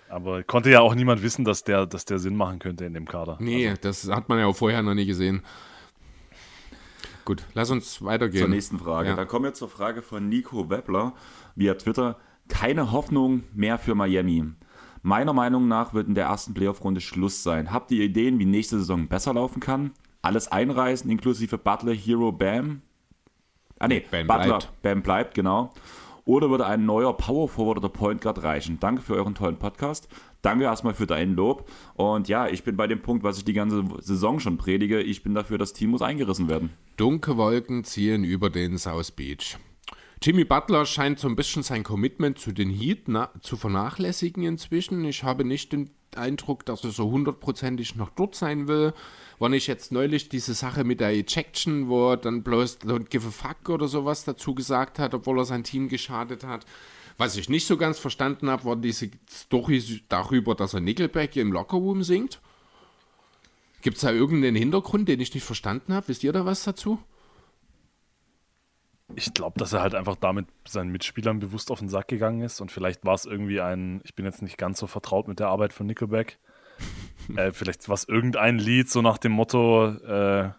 aber 0.09 0.43
konnte 0.43 0.71
ja 0.71 0.81
auch 0.81 0.95
niemand 0.95 1.23
wissen, 1.23 1.45
dass 1.45 1.65
der, 1.65 1.85
dass 1.87 2.07
der 2.07 2.19
Sinn 2.19 2.35
machen 2.35 2.61
könnte 2.61 2.87
in 2.87 2.95
dem 2.95 3.07
Kader. 3.07 3.37
Nee, 3.41 3.69
also. 3.69 3.81
das 3.83 4.09
hat 4.09 4.29
man 4.31 4.39
ja 4.39 4.47
auch 4.47 4.57
vorher 4.57 4.81
noch 4.83 4.95
nie 4.95 5.05
gesehen. 5.05 5.43
Gut, 7.25 7.45
lass 7.55 7.71
uns 7.71 8.03
weitergehen. 8.03 8.43
Zur 8.43 8.49
nächsten 8.49 8.79
Frage. 8.79 9.11
Ja. 9.11 9.17
Dann 9.17 9.29
kommen 9.29 9.45
wir 9.45 9.55
zur 9.55 9.69
Frage 9.69 10.03
von 10.03 10.29
Nico 10.29 10.71
Weppler 10.71 11.15
via 11.57 11.75
Twitter. 11.75 12.19
Keine 12.49 12.93
Hoffnung 12.93 13.45
mehr 13.55 13.79
für 13.79 13.95
Miami. 13.95 14.45
Meiner 15.03 15.33
Meinung 15.33 15.69
nach 15.69 15.95
wird 15.95 16.09
in 16.09 16.15
der 16.15 16.27
ersten 16.27 16.55
Playoff-Runde 16.55 17.01
Schluss 17.01 17.43
sein. 17.43 17.73
Habt 17.73 17.91
ihr 17.91 18.05
Ideen, 18.05 18.39
wie 18.39 18.47
nächste 18.47 18.79
Saison 18.79 19.09
besser 19.09 19.35
laufen 19.35 19.61
kann? 19.61 19.93
Alles 20.25 20.51
einreißen, 20.51 21.11
inklusive 21.11 21.59
Butler, 21.59 21.93
Hero, 21.93 22.33
Bam. 22.33 22.83
Ah 23.79 23.89
ne, 23.89 24.03
Bam 24.11 24.27
Butler, 24.27 24.47
bleibt. 24.47 24.83
Bam 24.83 25.03
bleibt, 25.03 25.35
genau. 25.35 25.73
Oder 26.27 26.49
würde 26.49 26.67
ein 26.67 26.87
neuer 26.87 27.15
Power 27.17 27.49
Forward 27.49 27.79
oder 27.79 27.91
Point 27.91 28.23
Guard 28.23 28.43
reichen? 28.43 28.79
Danke 28.81 29.03
für 29.03 29.15
euren 29.15 29.35
tollen 29.35 29.59
Podcast. 29.59 30.09
Danke 30.41 30.65
erstmal 30.65 30.95
für 30.95 31.07
dein 31.07 31.35
Lob. 31.35 31.69
Und 31.95 32.29
ja, 32.29 32.49
ich 32.49 32.65
bin 32.65 32.77
bei 32.77 32.87
dem 32.87 33.03
Punkt, 33.03 33.25
was 33.25 33.37
ich 33.37 33.45
die 33.45 33.53
ganze 33.53 33.85
Saison 34.01 34.41
schon 34.41 34.57
predige. 34.57 35.01
Ich 35.03 35.23
bin 35.23 35.35
dafür, 35.35 35.59
das 35.59 35.75
Team 35.75 35.91
muss 35.91 36.01
eingerissen 36.01 36.49
werden. 36.49 36.71
Dunkle 36.97 37.37
Wolken 37.37 37.85
ziehen 37.85 38.25
über 38.25 38.49
den 38.49 38.79
South 38.79 39.11
Beach. 39.11 39.59
Jimmy 40.25 40.45
Butler 40.45 40.87
scheint 40.87 41.19
so 41.19 41.29
ein 41.29 41.37
bisschen 41.37 41.63
sein 41.63 41.83
Commitment 41.83 42.39
zu 42.39 42.53
den 42.53 42.71
Heat 42.71 43.03
zu 43.43 43.59
vernachlässigen 43.59 44.43
inzwischen. 44.43 45.05
Ich 45.05 45.23
habe 45.23 45.45
nicht 45.45 45.73
den 45.73 45.91
Eindruck, 46.17 46.65
dass 46.65 46.83
er 46.83 46.93
so 46.93 47.11
hundertprozentig 47.11 47.97
noch 47.97 48.09
dort 48.09 48.35
sein 48.35 48.67
will 48.67 48.95
war 49.39 49.49
nicht 49.49 49.67
jetzt 49.67 49.93
neulich 49.93 50.29
diese 50.29 50.55
Sache 50.55 50.85
mit 50.85 51.01
der 51.01 51.11
Ejection, 51.11 51.89
wo 51.89 52.13
er 52.13 52.17
dann 52.17 52.43
bloß 52.43 52.81
Don't 52.81 53.09
give 53.09 53.27
a 53.27 53.31
fuck 53.31 53.69
oder 53.69 53.89
sowas 53.89 54.25
dazu 54.25 54.55
gesagt 54.55 54.99
hat, 54.99 55.15
obwohl 55.15 55.39
er 55.39 55.45
sein 55.45 55.65
Team 55.65 55.89
geschadet 55.89 56.45
hat. 56.45 56.65
Was 57.19 57.37
ich 57.37 57.49
nicht 57.49 57.67
so 57.67 57.77
ganz 57.77 57.99
verstanden 57.99 58.51
habe, 58.51 58.65
war 58.65 58.77
diese 58.77 59.11
Story 59.31 59.83
darüber, 60.09 60.55
dass 60.55 60.75
er 60.75 60.81
Nickelback 60.81 61.37
im 61.37 61.53
Lockerroom 61.53 62.03
singt. 62.03 62.41
Gibt 63.83 63.97
es 63.97 64.03
da 64.03 64.13
irgendeinen 64.13 64.57
Hintergrund, 64.57 65.09
den 65.09 65.21
ich 65.21 65.35
nicht 65.35 65.45
verstanden 65.45 65.93
habe? 65.93 66.09
Wisst 66.09 66.25
ihr 66.25 66.33
da 66.33 66.45
was 66.47 66.65
dazu? 66.65 66.99
Ich 69.17 69.35
glaube, 69.35 69.59
dass 69.59 69.73
er 69.73 69.83
halt 69.83 69.95
einfach 69.95 70.17
damit 70.17 70.47
seinen 70.67 70.91
Mitspielern 70.91 71.39
bewusst 71.39 71.71
auf 71.71 71.79
den 71.79 71.89
Sack 71.89 72.09
gegangen 72.09 72.41
ist 72.43 72.61
und 72.61 72.73
vielleicht 72.73 73.05
war 73.05 73.15
es 73.15 73.25
irgendwie 73.25 73.61
ein, 73.61 74.01
ich 74.05 74.15
bin 74.15 74.25
jetzt 74.25 74.43
nicht 74.43 74.59
ganz 74.59 74.79
so 74.79 74.87
vertraut 74.87 75.29
mit 75.29 75.41
der 75.41 75.49
Arbeit 75.49 75.73
von 75.73 75.87
Nickelback, 75.87 76.39
äh, 77.37 77.53
vielleicht 77.53 77.89
was 77.89 78.05
irgendein 78.05 78.59
Lied, 78.59 78.91
so 78.91 79.03
nach 79.03 79.19
dem 79.19 79.33
Motto. 79.33 79.89
Äh, 79.89 80.51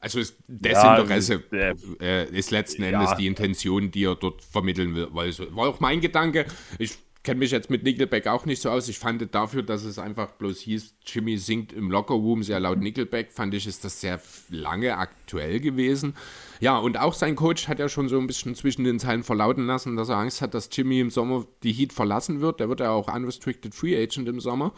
also 0.00 0.18
ist 0.18 0.36
Desinteresse 0.48 1.44
ja, 1.52 1.72
äh, 2.00 2.28
ist 2.30 2.50
letzten 2.50 2.82
Endes 2.82 3.10
ja. 3.10 3.16
die 3.16 3.26
Intention, 3.28 3.92
die 3.92 4.04
er 4.04 4.16
dort 4.16 4.42
vermitteln 4.42 4.96
will. 4.96 5.08
War 5.14 5.68
auch 5.68 5.78
mein 5.78 6.00
Gedanke. 6.00 6.46
Ich 6.78 6.98
kenne 7.22 7.38
mich 7.38 7.52
jetzt 7.52 7.70
mit 7.70 7.84
Nickelback 7.84 8.26
auch 8.26 8.46
nicht 8.46 8.60
so 8.60 8.70
aus. 8.70 8.88
Ich 8.88 8.98
fand 8.98 9.34
dafür, 9.34 9.62
dass 9.62 9.84
es 9.84 9.98
einfach 9.98 10.32
bloß 10.32 10.60
hieß, 10.60 10.96
Jimmy 11.06 11.38
singt 11.38 11.72
im 11.72 11.90
Lockerroom 11.90 12.42
sehr 12.42 12.58
laut 12.58 12.78
Nickelback, 12.78 13.30
fand 13.32 13.54
ich, 13.54 13.66
ist 13.66 13.84
das 13.84 14.00
sehr 14.00 14.20
lange 14.50 14.96
aktuell 14.96 15.60
gewesen. 15.60 16.14
Ja, 16.60 16.78
und 16.78 16.98
auch 16.98 17.14
sein 17.14 17.36
Coach 17.36 17.68
hat 17.68 17.78
ja 17.78 17.88
schon 17.88 18.08
so 18.08 18.18
ein 18.18 18.26
bisschen 18.26 18.54
zwischen 18.54 18.84
den 18.84 18.98
Zeilen 18.98 19.22
verlauten 19.22 19.66
lassen, 19.66 19.96
dass 19.96 20.08
er 20.08 20.16
Angst 20.16 20.42
hat, 20.42 20.54
dass 20.54 20.68
Jimmy 20.72 21.00
im 21.00 21.10
Sommer 21.10 21.46
die 21.62 21.72
Heat 21.72 21.92
verlassen 21.92 22.40
wird. 22.40 22.60
Der 22.60 22.68
wird 22.68 22.80
ja 22.80 22.90
auch 22.90 23.12
Unrestricted 23.14 23.74
Free 23.74 24.00
Agent 24.00 24.28
im 24.28 24.40
Sommer. 24.40 24.72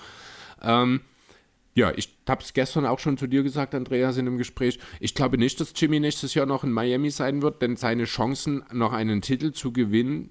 Ähm, 0.63 1.01
ja, 1.77 1.93
ich 1.97 2.15
habe 2.29 2.43
es 2.43 2.53
gestern 2.53 2.87
auch 2.87 3.01
schon 3.01 3.19
zu 3.19 3.27
dir 3.27 3.43
gesagt, 3.43 3.75
Andreas, 3.75 4.17
in 4.17 4.27
dem 4.27 4.39
Gespräch. 4.39 4.79
Ich 5.01 5.15
glaube 5.15 5.39
nicht, 5.39 5.61
dass 5.61 5.73
Jimmy 5.75 5.99
nächstes 5.99 6.35
Jahr 6.35 6.47
noch 6.47 6.63
in 6.63 6.71
Miami 6.71 7.11
sein 7.11 7.43
wird, 7.43 7.63
denn 7.63 7.77
seine 7.77 8.05
Chancen, 8.05 8.63
noch 8.73 8.93
einen 8.93 9.23
Titel 9.23 9.53
zu 9.53 9.73
gewinnen, 9.73 10.31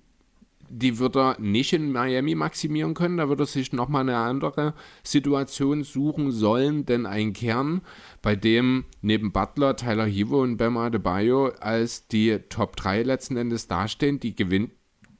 die 0.75 0.97
wird 0.97 1.15
er 1.15 1.39
nicht 1.39 1.73
in 1.73 1.91
Miami 1.91 2.33
maximieren 2.33 2.95
können. 2.95 3.17
Da 3.17 3.29
wird 3.29 3.39
er 3.39 3.45
sich 3.45 3.73
nochmal 3.73 4.01
eine 4.01 4.17
andere 4.17 4.73
Situation 5.03 5.83
suchen 5.83 6.31
sollen, 6.31 6.85
denn 6.85 7.05
ein 7.05 7.33
Kern, 7.33 7.81
bei 8.21 8.35
dem 8.35 8.85
neben 9.01 9.31
Butler, 9.31 9.75
Tyler 9.75 10.05
Hivo 10.05 10.41
und 10.41 10.57
Bam 10.57 10.77
Adebayo 10.77 11.49
als 11.59 12.07
die 12.07 12.39
Top 12.49 12.75
3 12.75 13.03
letzten 13.03 13.37
Endes 13.37 13.67
dastehen, 13.67 14.19
die 14.19 14.35
gewinnt 14.35 14.71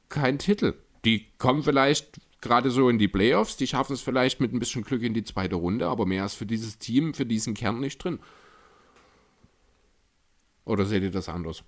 keinen 0.08 0.38
Titel. 0.38 0.74
Die 1.04 1.26
kommen 1.38 1.62
vielleicht 1.62 2.20
gerade 2.40 2.70
so 2.70 2.88
in 2.88 2.98
die 2.98 3.08
Playoffs. 3.08 3.56
Die 3.56 3.66
schaffen 3.68 3.92
es 3.92 4.00
vielleicht 4.00 4.40
mit 4.40 4.52
ein 4.52 4.58
bisschen 4.58 4.82
Glück 4.82 5.02
in 5.02 5.14
die 5.14 5.24
zweite 5.24 5.56
Runde, 5.56 5.86
aber 5.86 6.04
mehr 6.04 6.24
ist 6.24 6.34
für 6.34 6.46
dieses 6.46 6.78
Team, 6.78 7.14
für 7.14 7.26
diesen 7.26 7.54
Kern 7.54 7.80
nicht 7.80 8.02
drin. 8.02 8.18
Oder 10.64 10.84
seht 10.84 11.02
ihr 11.02 11.10
das 11.10 11.28
anders? 11.28 11.62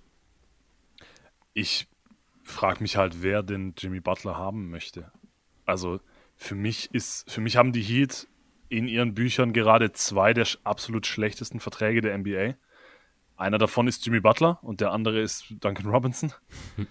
Ich 1.53 1.87
frage 2.47 2.81
mich 2.81 2.97
halt, 2.97 3.21
wer 3.21 3.43
denn 3.43 3.73
Jimmy 3.77 3.99
Butler 3.99 4.37
haben 4.37 4.69
möchte. 4.69 5.11
Also 5.65 5.99
für 6.35 6.55
mich 6.55 6.93
ist, 6.93 7.29
für 7.29 7.41
mich 7.41 7.57
haben 7.57 7.73
die 7.73 7.81
Heat 7.81 8.27
in 8.69 8.87
ihren 8.87 9.13
Büchern 9.13 9.53
gerade 9.53 9.91
zwei 9.91 10.33
der 10.33 10.47
absolut 10.63 11.05
schlechtesten 11.05 11.59
Verträge 11.59 12.01
der 12.01 12.17
NBA. 12.17 12.55
Einer 13.35 13.57
davon 13.57 13.87
ist 13.87 14.05
Jimmy 14.05 14.19
Butler 14.19 14.59
und 14.61 14.81
der 14.81 14.91
andere 14.91 15.19
ist 15.21 15.45
Duncan 15.59 15.87
Robinson. 15.87 16.33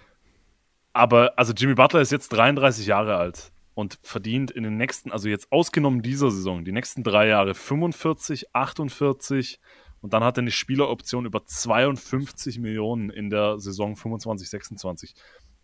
Aber 0.92 1.38
also 1.38 1.52
Jimmy 1.52 1.74
Butler 1.74 2.00
ist 2.00 2.12
jetzt 2.12 2.30
33 2.30 2.86
Jahre 2.86 3.16
alt 3.16 3.52
und 3.74 3.98
verdient 4.02 4.50
in 4.50 4.62
den 4.62 4.76
nächsten, 4.76 5.12
also 5.12 5.28
jetzt 5.28 5.52
ausgenommen 5.52 6.00
dieser 6.00 6.30
Saison, 6.30 6.64
die 6.64 6.72
nächsten 6.72 7.02
drei 7.02 7.28
Jahre 7.28 7.54
45, 7.54 8.54
48 8.54 9.60
und 10.00 10.12
dann 10.12 10.22
hat 10.22 10.38
er 10.38 10.42
eine 10.42 10.50
Spieleroption 10.50 11.26
über 11.26 11.44
52 11.44 12.58
Millionen 12.58 13.10
in 13.10 13.28
der 13.28 13.58
Saison 13.58 13.96
25, 13.96 14.48
26. 14.48 15.14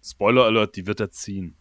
Spoiler 0.02 0.44
Alert, 0.44 0.76
die 0.76 0.86
wird 0.86 1.00
er 1.00 1.10
ziehen. 1.10 1.56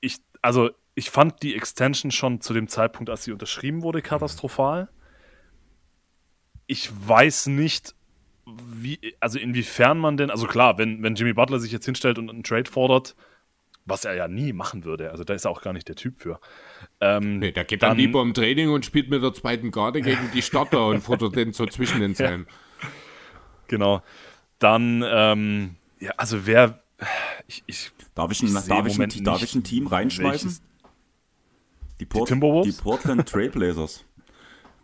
Ich, 0.00 0.18
also, 0.40 0.70
ich 0.94 1.10
fand 1.10 1.42
die 1.42 1.54
Extension 1.54 2.10
schon 2.10 2.40
zu 2.40 2.54
dem 2.54 2.68
Zeitpunkt, 2.68 3.10
als 3.10 3.24
sie 3.24 3.32
unterschrieben 3.32 3.82
wurde, 3.82 4.02
katastrophal. 4.02 4.88
Ich 6.66 6.90
weiß 7.06 7.46
nicht, 7.48 7.94
wie, 8.46 9.16
also 9.20 9.38
inwiefern 9.38 9.98
man 9.98 10.16
denn, 10.16 10.30
also 10.30 10.46
klar, 10.46 10.78
wenn, 10.78 11.02
wenn 11.02 11.16
Jimmy 11.16 11.32
Butler 11.32 11.58
sich 11.58 11.72
jetzt 11.72 11.84
hinstellt 11.84 12.18
und 12.18 12.30
einen 12.30 12.44
Trade 12.44 12.70
fordert, 12.70 13.16
was 13.84 14.04
er 14.04 14.14
ja 14.14 14.28
nie 14.28 14.52
machen 14.52 14.84
würde. 14.84 15.10
Also 15.10 15.24
da 15.24 15.34
ist 15.34 15.44
er 15.44 15.50
auch 15.50 15.62
gar 15.62 15.72
nicht 15.72 15.88
der 15.88 15.96
Typ 15.96 16.16
für. 16.16 16.40
Ähm, 17.00 17.38
nee, 17.38 17.52
der 17.52 17.64
geht 17.64 17.82
dann, 17.82 17.90
dann, 17.90 17.98
lieber 17.98 18.20
im 18.22 18.34
Training 18.34 18.70
und 18.70 18.84
spielt 18.84 19.10
mit 19.10 19.22
der 19.22 19.32
zweiten 19.32 19.70
Garde 19.70 20.00
gegen 20.00 20.30
die 20.34 20.42
Starter 20.42 20.86
und 20.86 21.00
fordert 21.02 21.36
den 21.36 21.52
so 21.52 21.66
zwischen 21.66 22.00
den 22.00 22.14
Zeilen. 22.14 22.46
Ja. 22.82 22.88
Genau. 23.68 24.02
Dann, 24.60 25.02
ähm, 25.04 25.76
ja, 26.00 26.12
also 26.16 26.46
wer. 26.46 26.82
Ich, 27.46 27.62
ich, 27.66 27.92
darf, 28.14 28.30
ich, 28.32 28.42
ich 28.42 28.52
darf, 28.52 28.86
ich 28.86 28.98
ein, 28.98 29.24
darf 29.24 29.42
ich 29.42 29.54
ein 29.54 29.64
Team 29.64 29.86
reinschmeißen? 29.86 30.58
Die, 32.00 32.06
Port, 32.06 32.28
die 32.28 32.32
Timberwolves? 32.32 32.76
Die 32.76 32.82
Portland 32.82 33.28
Trailblazers. 33.28 34.04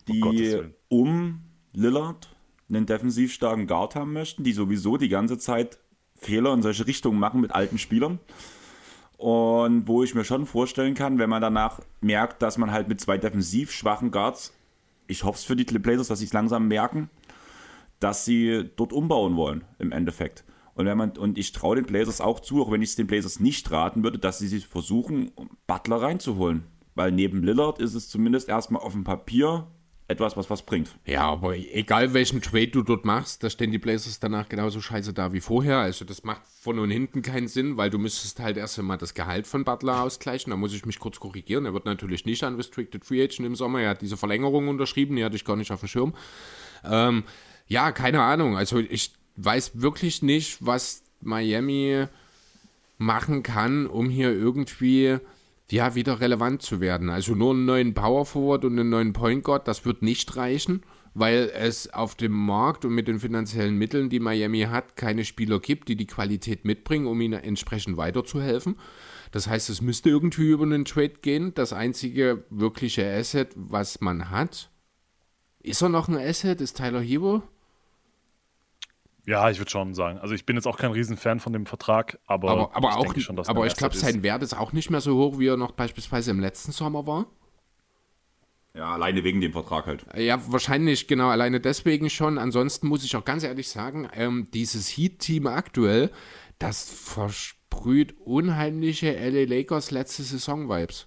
Die 0.08 0.22
oh 0.22 0.64
um 0.88 1.42
Lillard 1.72 2.28
einen 2.68 2.86
defensiv 2.86 3.32
starken 3.32 3.66
Guard 3.66 3.94
haben 3.94 4.12
möchten, 4.12 4.44
die 4.44 4.52
sowieso 4.52 4.96
die 4.96 5.08
ganze 5.08 5.38
Zeit 5.38 5.78
Fehler 6.16 6.52
in 6.54 6.62
solche 6.62 6.86
Richtungen 6.86 7.18
machen 7.18 7.40
mit 7.40 7.52
alten 7.52 7.78
Spielern. 7.78 8.18
Und 9.16 9.86
wo 9.86 10.02
ich 10.02 10.14
mir 10.14 10.24
schon 10.24 10.46
vorstellen 10.46 10.94
kann, 10.94 11.18
wenn 11.18 11.30
man 11.30 11.42
danach 11.42 11.80
merkt, 12.00 12.42
dass 12.42 12.58
man 12.58 12.72
halt 12.72 12.88
mit 12.88 13.00
zwei 13.00 13.18
defensiv 13.18 13.70
schwachen 13.70 14.10
Guards, 14.10 14.52
ich 15.06 15.24
hoffe 15.24 15.36
es 15.36 15.44
für 15.44 15.56
die 15.56 15.64
Blazers, 15.64 16.08
dass 16.08 16.18
sie 16.18 16.24
es 16.24 16.32
langsam 16.32 16.66
merken, 16.68 17.08
dass 18.00 18.24
sie 18.24 18.70
dort 18.76 18.92
umbauen 18.92 19.36
wollen 19.36 19.64
im 19.78 19.92
Endeffekt. 19.92 20.44
Und 20.74 20.86
wenn 20.86 20.96
man, 20.96 21.10
und 21.16 21.38
ich 21.38 21.52
traue 21.52 21.76
den 21.76 21.84
Blazers 21.84 22.20
auch 22.20 22.40
zu, 22.40 22.62
auch 22.62 22.70
wenn 22.70 22.82
ich 22.82 22.90
es 22.90 22.96
den 22.96 23.06
Blazers 23.06 23.40
nicht 23.40 23.70
raten 23.70 24.02
würde, 24.02 24.18
dass 24.18 24.38
sie 24.38 24.48
sich 24.48 24.66
versuchen, 24.66 25.30
Butler 25.66 26.02
reinzuholen. 26.02 26.64
Weil 26.94 27.12
neben 27.12 27.42
Lillard 27.42 27.78
ist 27.78 27.94
es 27.94 28.08
zumindest 28.08 28.48
erstmal 28.48 28.82
auf 28.82 28.92
dem 28.92 29.04
Papier 29.04 29.66
etwas, 30.08 30.36
was 30.36 30.50
was 30.50 30.62
bringt. 30.62 30.90
Ja, 31.06 31.22
aber 31.22 31.56
egal 31.56 32.12
welchen 32.14 32.42
Trade 32.42 32.68
du 32.68 32.82
dort 32.82 33.04
machst, 33.04 33.42
da 33.42 33.50
stehen 33.50 33.70
die 33.70 33.78
Blazers 33.78 34.20
danach 34.20 34.48
genauso 34.48 34.80
scheiße 34.80 35.12
da 35.12 35.32
wie 35.32 35.40
vorher. 35.40 35.78
Also 35.78 36.04
das 36.04 36.22
macht 36.22 36.42
von 36.60 36.78
und 36.78 36.90
hinten 36.90 37.22
keinen 37.22 37.48
Sinn, 37.48 37.76
weil 37.76 37.90
du 37.90 37.98
müsstest 37.98 38.40
halt 38.40 38.56
erst 38.56 38.78
einmal 38.78 38.98
das 38.98 39.14
Gehalt 39.14 39.46
von 39.46 39.64
Butler 39.64 40.02
ausgleichen. 40.02 40.50
Da 40.50 40.56
muss 40.56 40.74
ich 40.74 40.86
mich 40.86 40.98
kurz 40.98 41.18
korrigieren. 41.18 41.64
Er 41.64 41.72
wird 41.72 41.86
natürlich 41.86 42.24
nicht 42.26 42.42
unrestricted 42.42 43.04
free 43.04 43.22
agent 43.22 43.46
im 43.46 43.56
Sommer. 43.56 43.80
Er 43.80 43.90
hat 43.90 44.02
diese 44.02 44.16
Verlängerung 44.16 44.68
unterschrieben, 44.68 45.16
die 45.16 45.24
hatte 45.24 45.36
ich 45.36 45.44
gar 45.44 45.56
nicht 45.56 45.72
auf 45.72 45.80
dem 45.80 45.88
Schirm. 45.88 46.14
Ähm, 46.84 47.24
ja, 47.66 47.92
keine 47.92 48.22
Ahnung. 48.22 48.56
Also 48.56 48.78
ich 48.78 49.12
weiß 49.36 49.80
wirklich 49.80 50.22
nicht, 50.22 50.58
was 50.60 51.02
Miami 51.20 52.06
machen 52.98 53.42
kann, 53.42 53.86
um 53.86 54.08
hier 54.08 54.32
irgendwie 54.32 55.18
ja 55.70 55.94
wieder 55.94 56.20
relevant 56.20 56.62
zu 56.62 56.80
werden. 56.80 57.08
Also 57.08 57.34
nur 57.34 57.52
einen 57.52 57.64
neuen 57.64 57.94
Power 57.94 58.26
Forward 58.26 58.64
und 58.64 58.78
einen 58.78 58.90
neuen 58.90 59.12
Point 59.12 59.42
Guard, 59.44 59.66
das 59.66 59.84
wird 59.84 60.02
nicht 60.02 60.36
reichen, 60.36 60.82
weil 61.14 61.50
es 61.54 61.92
auf 61.92 62.14
dem 62.14 62.32
Markt 62.32 62.84
und 62.84 62.94
mit 62.94 63.08
den 63.08 63.18
finanziellen 63.18 63.76
Mitteln, 63.76 64.10
die 64.10 64.20
Miami 64.20 64.62
hat, 64.62 64.96
keine 64.96 65.24
Spieler 65.24 65.60
gibt, 65.60 65.88
die 65.88 65.96
die 65.96 66.06
Qualität 66.06 66.64
mitbringen, 66.64 67.06
um 67.06 67.20
ihnen 67.20 67.40
entsprechend 67.42 67.96
weiterzuhelfen. 67.96 68.76
Das 69.30 69.46
heißt, 69.46 69.70
es 69.70 69.80
müsste 69.80 70.10
irgendwie 70.10 70.50
über 70.50 70.64
einen 70.64 70.84
Trade 70.84 71.14
gehen. 71.22 71.54
Das 71.54 71.72
einzige 71.72 72.44
wirkliche 72.50 73.10
Asset, 73.10 73.48
was 73.54 74.02
man 74.02 74.30
hat, 74.30 74.70
ist 75.62 75.80
er 75.80 75.88
noch 75.88 76.08
ein 76.08 76.16
Asset? 76.16 76.60
Ist 76.60 76.76
Tyler 76.76 77.00
Hero? 77.00 77.42
Ja, 79.24 79.48
ich 79.50 79.58
würde 79.58 79.70
schon 79.70 79.94
sagen. 79.94 80.18
Also 80.18 80.34
ich 80.34 80.46
bin 80.46 80.56
jetzt 80.56 80.66
auch 80.66 80.76
kein 80.76 80.90
Riesenfan 80.90 81.38
von 81.38 81.52
dem 81.52 81.66
Vertrag, 81.66 82.18
aber, 82.26 82.50
aber, 82.50 82.76
aber 82.76 82.88
ich 82.88 82.94
auch, 82.94 83.02
denke 83.02 83.20
schon, 83.20 83.36
dass 83.36 83.48
aber 83.48 83.60
er 83.60 83.66
ich 83.68 83.76
glaube, 83.76 83.96
sein 83.96 84.22
Wert 84.22 84.42
ist 84.42 84.54
auch 84.54 84.72
nicht 84.72 84.90
mehr 84.90 85.00
so 85.00 85.16
hoch, 85.16 85.38
wie 85.38 85.46
er 85.46 85.56
noch 85.56 85.72
beispielsweise 85.72 86.32
im 86.32 86.40
letzten 86.40 86.72
Sommer 86.72 87.06
war. 87.06 87.26
Ja, 88.74 88.94
alleine 88.94 89.22
wegen 89.22 89.40
dem 89.40 89.52
Vertrag 89.52 89.86
halt. 89.86 90.06
Ja, 90.16 90.40
wahrscheinlich 90.50 91.06
genau, 91.06 91.28
alleine 91.28 91.60
deswegen 91.60 92.08
schon. 92.10 92.38
Ansonsten 92.38 92.88
muss 92.88 93.04
ich 93.04 93.14
auch 93.14 93.24
ganz 93.24 93.44
ehrlich 93.44 93.68
sagen, 93.68 94.08
ähm, 94.14 94.48
dieses 94.52 94.88
Heat-Team 94.88 95.46
aktuell, 95.46 96.10
das 96.58 96.90
versprüht 96.90 98.16
unheimliche 98.18 99.12
LA 99.12 99.44
Lakers 99.44 99.90
letzte 99.90 100.22
Saison-Vibes. 100.22 101.06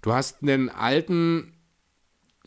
Du 0.00 0.12
hast 0.12 0.42
einen 0.42 0.68
alten 0.68 1.59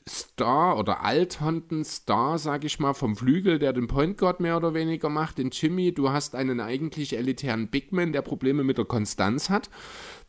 Star 0.08 0.78
oder 0.78 1.04
alternden 1.04 1.86
Star, 1.86 2.38
sag 2.38 2.66
ich 2.66 2.80
mal, 2.80 2.94
vom 2.94 3.16
Flügel, 3.16 3.60
der 3.60 3.72
den 3.72 3.88
Point 3.88 4.18
Guard 4.18 4.40
mehr 4.40 4.58
oder 4.58 4.74
weniger 4.74 5.10
macht, 5.10 5.38
den 5.38 5.52
Jimmy. 5.52 5.94
Du 5.94 6.10
hast 6.10 6.36
einen 6.36 6.60
eigentlich 6.60 7.16
elitären 7.16 7.70
Bigman, 7.70 8.12
der 8.12 8.22
Probleme 8.22 8.64
mit 8.64 8.78
der 8.78 8.86
Konstanz 8.86 9.50
hat. 9.50 9.70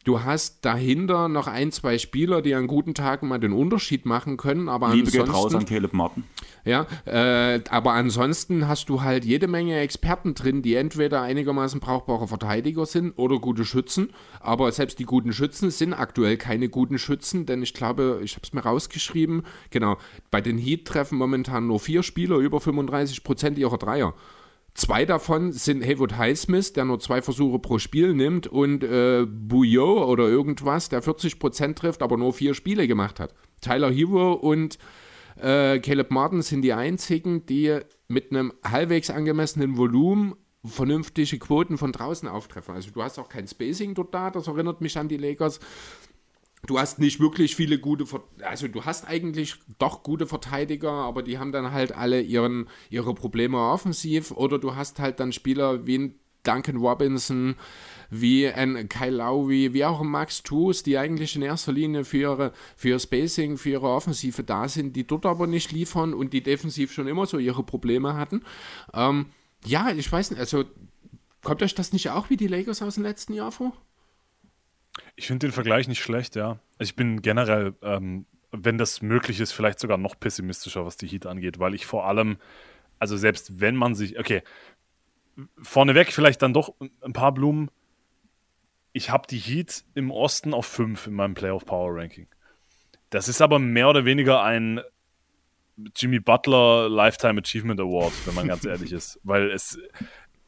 Du 0.05 0.23
hast 0.23 0.67
dahinter 0.67 1.29
noch 1.29 1.47
ein, 1.47 1.73
zwei 1.73 1.97
Spieler, 1.97 2.43
die 2.43 2.55
an 2.55 2.67
guten 2.67 2.93
Tagen 2.93 3.27
mal 3.27 3.39
den 3.39 3.55
Unterschied 3.55 4.05
machen 4.05 4.37
können, 4.37 4.69
aber 4.69 4.95
Liebe 4.95 5.07
ansonsten, 5.09 5.25
geht 5.25 5.35
raus 5.35 5.55
an 5.55 5.65
Caleb 5.65 5.95
Martin. 5.95 6.25
Ja, 6.67 6.87
äh, 7.07 7.61
aber 7.71 7.93
ansonsten 7.93 8.69
hast 8.69 8.91
du 8.91 9.01
halt 9.01 9.25
jede 9.25 9.49
Menge 9.49 9.79
Experten 9.79 10.35
drin, 10.35 10.61
die 10.61 10.75
entweder 10.75 11.23
einigermaßen 11.23 11.81
brauchbare 11.81 12.29
Verteidiger 12.29 12.85
sind 12.85 13.13
oder 13.19 13.39
gute 13.39 13.65
Schützen. 13.65 14.11
Aber 14.41 14.71
selbst 14.73 14.99
die 14.99 15.05
guten 15.05 15.33
Schützen 15.33 15.71
sind 15.71 15.95
aktuell 15.95 16.37
keine 16.37 16.69
guten 16.69 16.99
Schützen, 16.99 17.47
denn 17.47 17.63
ich 17.63 17.73
glaube, 17.73 18.21
ich 18.23 18.35
habe 18.35 18.45
es 18.45 18.53
mir 18.53 18.61
rausgeschrieben, 18.61 19.43
genau, 19.71 19.97
bei 20.31 20.43
den 20.43 20.59
Heat 20.59 20.85
treffen 20.85 21.17
momentan 21.17 21.67
nur 21.67 21.81
vier 21.81 22.03
Spieler 22.03 22.37
über 22.37 22.61
35 22.61 23.25
Prozent 23.25 23.57
ihrer 23.57 23.79
Dreier. 23.79 24.13
Zwei 24.75 25.05
davon 25.05 25.53
sind 25.53 25.85
Haywood 25.85 26.17
Highsmith, 26.19 26.73
der 26.73 26.85
nur 26.85 26.99
zwei 26.99 27.23
Versuche 27.23 27.61
pro 27.61 27.79
Spiel 27.79 28.13
nimmt, 28.13 28.49
und 28.49 28.83
äh, 28.83 29.25
Bouillot 29.25 30.09
oder 30.09 30.25
irgendwas, 30.25 30.89
der 30.89 31.01
40% 31.01 31.75
trifft, 31.75 32.03
aber 32.03 32.17
nur 32.17 32.33
vier 32.33 32.55
Spiele 32.55 32.89
gemacht 32.89 33.21
hat. 33.21 33.35
Tyler 33.61 33.93
Hero 33.93 34.33
und 34.33 34.79
äh, 35.37 35.79
Caleb 35.79 36.11
Martin 36.11 36.43
sind 36.43 36.63
die 36.63 36.73
einzigen, 36.73 37.47
die 37.47 37.79
mit 38.09 38.33
einem 38.33 38.53
halbwegs 38.65 39.11
angemessenen 39.11 39.77
Volumen 39.77 40.35
vernünftige 40.65 41.39
Quoten 41.39 41.79
von 41.79 41.93
draußen 41.93 42.29
auftreffen. 42.29 42.75
Also 42.75 42.91
du 42.91 43.03
hast 43.03 43.19
auch 43.19 43.29
kein 43.29 43.47
Spacing 43.47 43.95
dort 43.95 44.13
da, 44.15 44.31
das 44.31 44.49
erinnert 44.49 44.81
mich 44.81 44.99
an 44.99 45.09
die 45.09 45.19
Lakers. 45.19 45.61
Du 46.67 46.79
hast 46.79 46.99
nicht 46.99 47.21
wirklich 47.21 47.57
viele 47.57 47.79
gute, 47.79 48.05
also 48.43 48.69
du 48.69 48.85
hast 48.85 49.07
eigentlich 49.07 49.57
doch 49.79 50.03
gute 50.03 50.27
Verteidiger, 50.27 50.93
aber 50.93 51.23
die 51.23 51.39
haben 51.39 51.53
dann 51.53 51.73
halt 51.73 51.93
alle 51.93 52.21
ihren, 52.23 52.69
ihre 52.91 53.15
Probleme 53.15 53.59
offensiv 53.59 54.31
oder 54.31 54.59
du 54.59 54.75
hast 54.75 54.99
halt 54.99 55.21
dann 55.21 55.33
Spieler 55.33 55.87
wie 55.87 55.99
ein 55.99 56.15
Duncan 56.43 56.77
Robinson, 56.77 57.57
wie 58.11 58.47
ein 58.47 58.89
Kyle 58.89 59.17
Lowry, 59.17 59.73
wie 59.73 59.85
auch 59.85 60.01
ein 60.01 60.09
Max 60.09 60.43
Toos, 60.43 60.83
die 60.83 60.97
eigentlich 60.99 61.37
in 61.37 61.43
erster 61.43 61.73
Linie 61.73 62.05
für 62.05 62.19
ihre, 62.19 62.53
für 62.77 62.99
Spacing, 62.99 63.57
für 63.57 63.71
ihre 63.71 63.89
Offensive 63.89 64.45
da 64.45 64.69
sind, 64.69 64.95
die 64.95 65.07
dort 65.07 65.27
aber 65.27 65.47
nicht 65.47 65.73
liefern 65.73 66.15
und 66.15 66.33
die 66.33 66.43
defensiv 66.43 66.93
schon 66.93 67.09
immer 67.09 67.27
so 67.27 67.39
ihre 67.39 67.63
Probleme 67.63 68.15
hatten. 68.15 68.43
Ähm, 68.93 69.27
ja, 69.65 69.91
ich 69.91 70.11
weiß 70.11 70.31
nicht, 70.31 70.41
also 70.41 70.65
kommt 71.43 71.63
euch 71.63 71.75
das 71.75 71.93
nicht 71.93 72.11
auch 72.11 72.31
wie 72.31 72.37
die 72.37 72.47
Lakers 72.47 72.83
aus 72.83 72.95
dem 72.95 73.03
letzten 73.03 73.33
Jahr 73.33 73.53
vor? 73.53 73.73
Ich 75.17 75.27
finde 75.27 75.47
den 75.47 75.53
Vergleich 75.53 75.89
nicht 75.89 76.03
schlecht, 76.03 76.37
ja. 76.37 76.59
Ich 76.79 76.97
bin 76.97 77.23
generell, 77.23 77.75
ähm, 77.83 78.27
wenn 78.51 78.79
das 78.79 79.03
möglich 79.03 79.41
ist, 79.41 79.53
vielleicht 79.53 79.79
sogar 79.79 79.99
noch 79.99 80.19
pessimistischer, 80.19 80.85
was 80.85 80.97
die 80.97 81.07
Heat 81.07 81.27
angeht, 81.27 81.59
weil 81.59 81.75
ich 81.75 81.87
vor 81.87 82.07
allem, 82.07 82.39
also 82.99 83.17
selbst 83.17 83.61
wenn 83.61 83.77
man 83.77 83.95
sich, 83.95 84.19
okay, 84.19 84.43
vorneweg 85.61 86.13
vielleicht 86.13 86.43
dann 86.43 86.55
doch 86.55 86.75
ein 87.03 87.13
paar 87.13 87.33
Blumen. 87.33 87.71
Ich 88.93 89.11
habe 89.11 89.27
die 89.27 89.39
Heat 89.39 89.85
im 89.95 90.11
Osten 90.11 90.55
auf 90.55 90.67
5 90.67 91.09
in 91.09 91.15
meinem 91.15 91.35
Playoff 91.35 91.65
Power 91.65 91.97
Ranking. 91.97 92.29
Das 93.11 93.29
ist 93.29 93.41
aber 93.41 93.59
mehr 93.59 93.89
oder 93.89 94.05
weniger 94.05 94.43
ein 94.43 94.81
Jimmy 95.97 96.21
Butler 96.21 96.89
Lifetime 96.89 97.41
Achievement 97.41 97.81
Award, 97.81 98.13
wenn 98.27 98.35
man 98.35 98.47
ganz 98.47 98.65
ehrlich 98.65 98.93
ist. 98.93 99.19
Weil 99.25 99.51
es, 99.51 99.79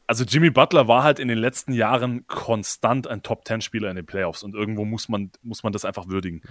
also 0.07 0.23
Jimmy 0.23 0.49
Butler 0.49 0.87
war 0.87 1.03
halt 1.03 1.19
in 1.19 1.27
den 1.27 1.37
letzten 1.37 1.73
Jahren 1.73 2.25
konstant 2.27 3.07
ein 3.07 3.23
Top-10-Spieler 3.23 3.89
in 3.89 3.97
den 3.97 4.05
Playoffs 4.05 4.41
und 4.41 4.55
irgendwo 4.55 4.85
muss 4.85 5.09
man, 5.09 5.31
muss 5.41 5.63
man 5.63 5.73
das 5.73 5.85
einfach 5.85 6.07
würdigen. 6.07 6.41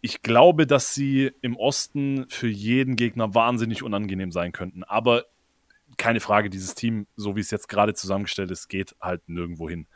Ich 0.00 0.22
glaube, 0.22 0.66
dass 0.66 0.92
sie 0.92 1.32
im 1.42 1.56
Osten 1.56 2.26
für 2.28 2.48
jeden 2.48 2.96
Gegner 2.96 3.34
wahnsinnig 3.34 3.82
unangenehm 3.82 4.32
sein 4.32 4.52
könnten. 4.52 4.84
Aber 4.84 5.24
keine 5.96 6.20
Frage, 6.20 6.50
dieses 6.50 6.74
Team, 6.74 7.06
so 7.16 7.36
wie 7.36 7.40
es 7.40 7.50
jetzt 7.50 7.68
gerade 7.68 7.94
zusammengestellt 7.94 8.50
ist, 8.50 8.68
geht 8.68 8.96
halt 9.00 9.28
nirgendwo 9.28 9.68
hin. 9.68 9.86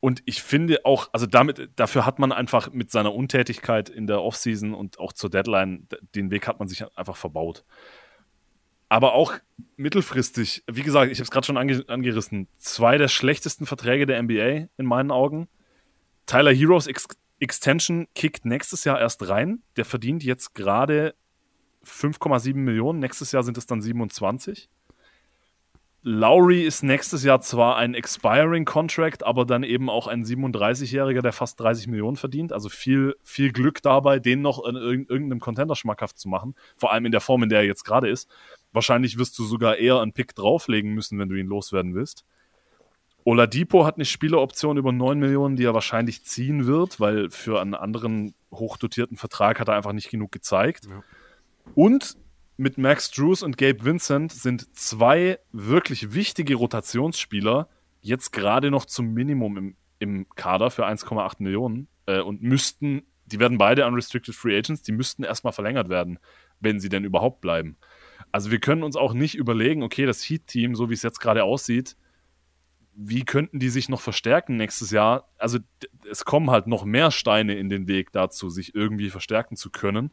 Und 0.00 0.22
ich 0.26 0.42
finde 0.42 0.84
auch, 0.84 1.08
also 1.12 1.26
damit, 1.26 1.70
dafür 1.74 2.06
hat 2.06 2.18
man 2.18 2.30
einfach 2.30 2.70
mit 2.72 2.90
seiner 2.90 3.12
Untätigkeit 3.12 3.88
in 3.88 4.06
der 4.06 4.22
Offseason 4.22 4.74
und 4.74 5.00
auch 5.00 5.12
zur 5.12 5.28
Deadline, 5.28 5.88
den 6.14 6.30
Weg 6.30 6.46
hat 6.46 6.60
man 6.60 6.68
sich 6.68 6.84
einfach 6.96 7.16
verbaut. 7.16 7.64
Aber 8.88 9.12
auch 9.14 9.34
mittelfristig, 9.76 10.64
wie 10.70 10.82
gesagt, 10.82 11.12
ich 11.12 11.18
habe 11.18 11.24
es 11.24 11.30
gerade 11.30 11.46
schon 11.46 11.58
ange 11.58 11.84
angerissen, 11.88 12.48
zwei 12.56 12.96
der 12.96 13.08
schlechtesten 13.08 13.66
Verträge 13.66 14.06
der 14.06 14.22
NBA 14.22 14.68
in 14.76 14.86
meinen 14.86 15.10
Augen. 15.10 15.48
Tyler 16.26 16.52
Heroes 16.52 16.86
Ex 16.86 17.06
Extension 17.40 18.08
kickt 18.14 18.44
nächstes 18.44 18.84
Jahr 18.84 18.98
erst 18.98 19.28
rein. 19.28 19.62
Der 19.76 19.84
verdient 19.84 20.24
jetzt 20.24 20.54
gerade 20.54 21.14
5,7 21.84 22.54
Millionen. 22.54 22.98
Nächstes 22.98 23.30
Jahr 23.30 23.44
sind 23.44 23.56
es 23.56 23.66
dann 23.66 23.80
27. 23.80 24.68
Lowry 26.02 26.62
ist 26.62 26.82
nächstes 26.82 27.24
Jahr 27.24 27.40
zwar 27.40 27.76
ein 27.76 27.94
expiring 27.94 28.64
Contract, 28.64 29.26
aber 29.26 29.44
dann 29.44 29.64
eben 29.64 29.90
auch 29.90 30.06
ein 30.06 30.24
37-Jähriger, 30.24 31.22
der 31.22 31.32
fast 31.32 31.58
30 31.60 31.88
Millionen 31.88 32.16
verdient. 32.16 32.52
Also 32.52 32.68
viel, 32.68 33.16
viel 33.22 33.52
Glück 33.52 33.82
dabei, 33.82 34.18
den 34.20 34.40
noch 34.40 34.64
in 34.64 34.76
irgendeinem 34.76 35.40
Contender 35.40 35.74
schmackhaft 35.74 36.18
zu 36.18 36.28
machen. 36.28 36.54
Vor 36.76 36.92
allem 36.92 37.04
in 37.04 37.12
der 37.12 37.20
Form, 37.20 37.42
in 37.42 37.48
der 37.48 37.60
er 37.60 37.66
jetzt 37.66 37.84
gerade 37.84 38.08
ist. 38.08 38.28
Wahrscheinlich 38.72 39.18
wirst 39.18 39.38
du 39.38 39.44
sogar 39.44 39.76
eher 39.76 40.00
einen 40.00 40.12
Pick 40.12 40.34
drauflegen 40.34 40.94
müssen, 40.94 41.18
wenn 41.18 41.28
du 41.28 41.36
ihn 41.36 41.46
loswerden 41.46 41.94
willst. 41.94 42.24
Oladipo 43.24 43.84
hat 43.84 43.96
eine 43.96 44.04
Spieleroption 44.04 44.78
über 44.78 44.92
9 44.92 45.18
Millionen, 45.18 45.56
die 45.56 45.64
er 45.64 45.74
wahrscheinlich 45.74 46.24
ziehen 46.24 46.66
wird, 46.66 46.98
weil 46.98 47.30
für 47.30 47.60
einen 47.60 47.74
anderen 47.74 48.34
hochdotierten 48.50 49.16
Vertrag 49.16 49.60
hat 49.60 49.68
er 49.68 49.74
einfach 49.74 49.92
nicht 49.92 50.10
genug 50.10 50.32
gezeigt. 50.32 50.86
Ja. 50.88 51.02
Und 51.74 52.16
mit 52.56 52.78
Max 52.78 53.10
Drews 53.10 53.42
und 53.42 53.58
Gabe 53.58 53.84
Vincent 53.84 54.32
sind 54.32 54.74
zwei 54.76 55.38
wirklich 55.52 56.14
wichtige 56.14 56.54
Rotationsspieler 56.54 57.68
jetzt 58.00 58.32
gerade 58.32 58.70
noch 58.70 58.84
zum 58.84 59.12
Minimum 59.12 59.56
im, 59.56 59.76
im 59.98 60.28
Kader 60.30 60.70
für 60.70 60.86
1,8 60.86 61.36
Millionen 61.38 61.88
äh, 62.06 62.20
und 62.20 62.42
müssten, 62.42 63.02
die 63.26 63.38
werden 63.38 63.58
beide 63.58 63.86
unrestricted 63.86 64.34
Free 64.34 64.56
Agents, 64.56 64.82
die 64.82 64.92
müssten 64.92 65.22
erstmal 65.22 65.52
verlängert 65.52 65.88
werden, 65.88 66.18
wenn 66.60 66.80
sie 66.80 66.88
denn 66.88 67.04
überhaupt 67.04 67.40
bleiben. 67.40 67.76
Also 68.32 68.50
wir 68.50 68.60
können 68.60 68.82
uns 68.82 68.96
auch 68.96 69.14
nicht 69.14 69.34
überlegen, 69.34 69.82
okay, 69.82 70.06
das 70.06 70.22
Heat-Team, 70.22 70.74
so 70.74 70.90
wie 70.90 70.94
es 70.94 71.02
jetzt 71.02 71.20
gerade 71.20 71.44
aussieht, 71.44 71.96
wie 73.00 73.24
könnten 73.24 73.60
die 73.60 73.68
sich 73.68 73.88
noch 73.88 74.00
verstärken 74.00 74.56
nächstes 74.56 74.90
Jahr? 74.90 75.28
Also 75.38 75.58
es 76.10 76.24
kommen 76.24 76.50
halt 76.50 76.66
noch 76.66 76.84
mehr 76.84 77.12
Steine 77.12 77.54
in 77.54 77.68
den 77.68 77.86
Weg 77.86 78.10
dazu, 78.12 78.50
sich 78.50 78.74
irgendwie 78.74 79.08
verstärken 79.08 79.56
zu 79.56 79.70
können. 79.70 80.10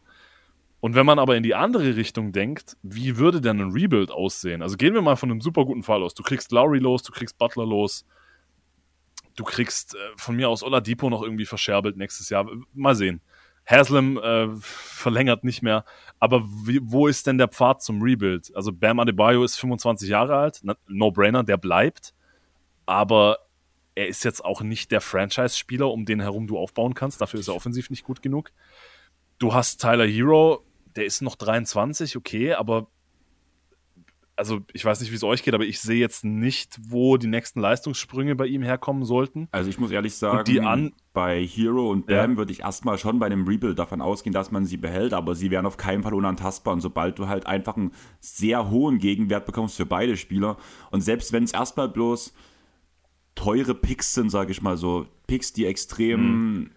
Und 0.81 0.93
wenn 0.93 1.05
man 1.05 1.17
aber 1.17 1.35
in 1.35 1.41
die 1.41 1.55
andere 1.55 1.95
Richtung 1.95 2.31
denkt, 2.31 2.77
wie 2.83 3.17
würde 3.17 3.41
denn 3.41 3.59
ein 3.59 3.71
Rebuild 3.71 4.11
aussehen? 4.11 4.61
Also 4.61 4.77
gehen 4.77 4.93
wir 4.93 5.01
mal 5.01 5.15
von 5.15 5.31
einem 5.31 5.41
super 5.41 5.65
guten 5.65 5.81
Fall 5.81 6.03
aus. 6.03 6.13
Du 6.13 6.21
kriegst 6.21 6.51
Lowry 6.51 6.77
los, 6.77 7.01
du 7.01 7.11
kriegst 7.11 7.39
Butler 7.39 7.65
los, 7.65 8.05
du 9.35 9.43
kriegst 9.43 9.95
äh, 9.95 9.97
von 10.15 10.35
mir 10.35 10.47
aus 10.47 10.61
Oladipo 10.61 11.09
noch 11.09 11.23
irgendwie 11.23 11.45
verscherbelt 11.45 11.97
nächstes 11.97 12.29
Jahr. 12.29 12.47
Mal 12.73 12.93
sehen. 12.93 13.21
Haslam 13.65 14.17
äh, 14.17 14.47
verlängert 14.61 15.43
nicht 15.43 15.61
mehr. 15.61 15.85
Aber 16.19 16.43
wie, 16.65 16.79
wo 16.81 17.07
ist 17.07 17.27
denn 17.27 17.37
der 17.37 17.47
Pfad 17.47 17.81
zum 17.81 18.01
Rebuild? 18.01 18.55
Also 18.55 18.71
Bam 18.71 18.99
Adebayo 18.99 19.43
ist 19.43 19.57
25 19.57 20.09
Jahre 20.09 20.37
alt, 20.37 20.61
No-Brainer, 20.87 21.43
der 21.43 21.57
bleibt. 21.57 22.13
Aber 22.85 23.39
er 23.95 24.07
ist 24.07 24.23
jetzt 24.23 24.43
auch 24.43 24.61
nicht 24.61 24.91
der 24.91 25.01
Franchise-Spieler, 25.01 25.89
um 25.89 26.05
den 26.05 26.19
herum 26.19 26.47
du 26.47 26.57
aufbauen 26.57 26.93
kannst. 26.93 27.21
Dafür 27.21 27.39
ist 27.39 27.47
er 27.47 27.55
offensiv 27.55 27.89
nicht 27.89 28.03
gut 28.03 28.21
genug. 28.21 28.51
Du 29.39 29.53
hast 29.53 29.81
Tyler 29.81 30.05
Hero, 30.05 30.63
der 30.95 31.05
ist 31.05 31.21
noch 31.21 31.35
23, 31.35 32.15
okay, 32.15 32.53
aber 32.53 32.87
also 34.37 34.59
ich 34.73 34.83
weiß 34.83 34.99
nicht, 34.99 35.11
wie 35.11 35.15
es 35.15 35.23
euch 35.23 35.43
geht, 35.43 35.53
aber 35.53 35.65
ich 35.65 35.79
sehe 35.79 35.99
jetzt 35.99 36.25
nicht, 36.25 36.77
wo 36.89 37.17
die 37.17 37.27
nächsten 37.27 37.59
Leistungssprünge 37.59 38.35
bei 38.35 38.47
ihm 38.47 38.63
herkommen 38.63 39.05
sollten. 39.05 39.47
Also 39.51 39.69
ich 39.69 39.79
muss 39.79 39.91
ehrlich 39.91 40.15
sagen, 40.15 40.93
bei 41.13 41.45
Hero 41.45 41.89
und 41.89 42.07
Bam 42.07 42.31
ja. 42.31 42.37
würde 42.37 42.51
ich 42.51 42.61
erstmal 42.61 42.97
schon 42.97 43.19
bei 43.19 43.27
einem 43.27 43.47
Rebuild 43.47 43.79
davon 43.79 44.01
ausgehen, 44.01 44.33
dass 44.33 44.51
man 44.51 44.65
sie 44.65 44.77
behält, 44.77 45.13
aber 45.13 45.35
sie 45.35 45.51
wären 45.51 45.65
auf 45.65 45.77
keinen 45.77 46.03
Fall 46.03 46.13
unantastbar. 46.13 46.73
Und 46.73 46.81
sobald 46.81 47.17
du 47.17 47.27
halt 47.27 47.47
einfach 47.47 47.77
einen 47.77 47.91
sehr 48.19 48.69
hohen 48.69 48.99
Gegenwert 48.99 49.45
bekommst 49.45 49.77
für 49.77 49.85
beide 49.85 50.17
Spieler 50.17 50.57
und 50.91 51.01
selbst 51.01 51.31
wenn 51.31 51.43
es 51.43 51.53
erstmal 51.53 51.87
bloß 51.87 52.33
teure 53.35 53.75
Picks 53.75 54.13
sind, 54.13 54.29
sage 54.29 54.51
ich 54.51 54.61
mal 54.61 54.77
so, 54.77 55.07
Picks, 55.27 55.53
die 55.53 55.65
extrem 55.65 56.19
mhm. 56.19 56.69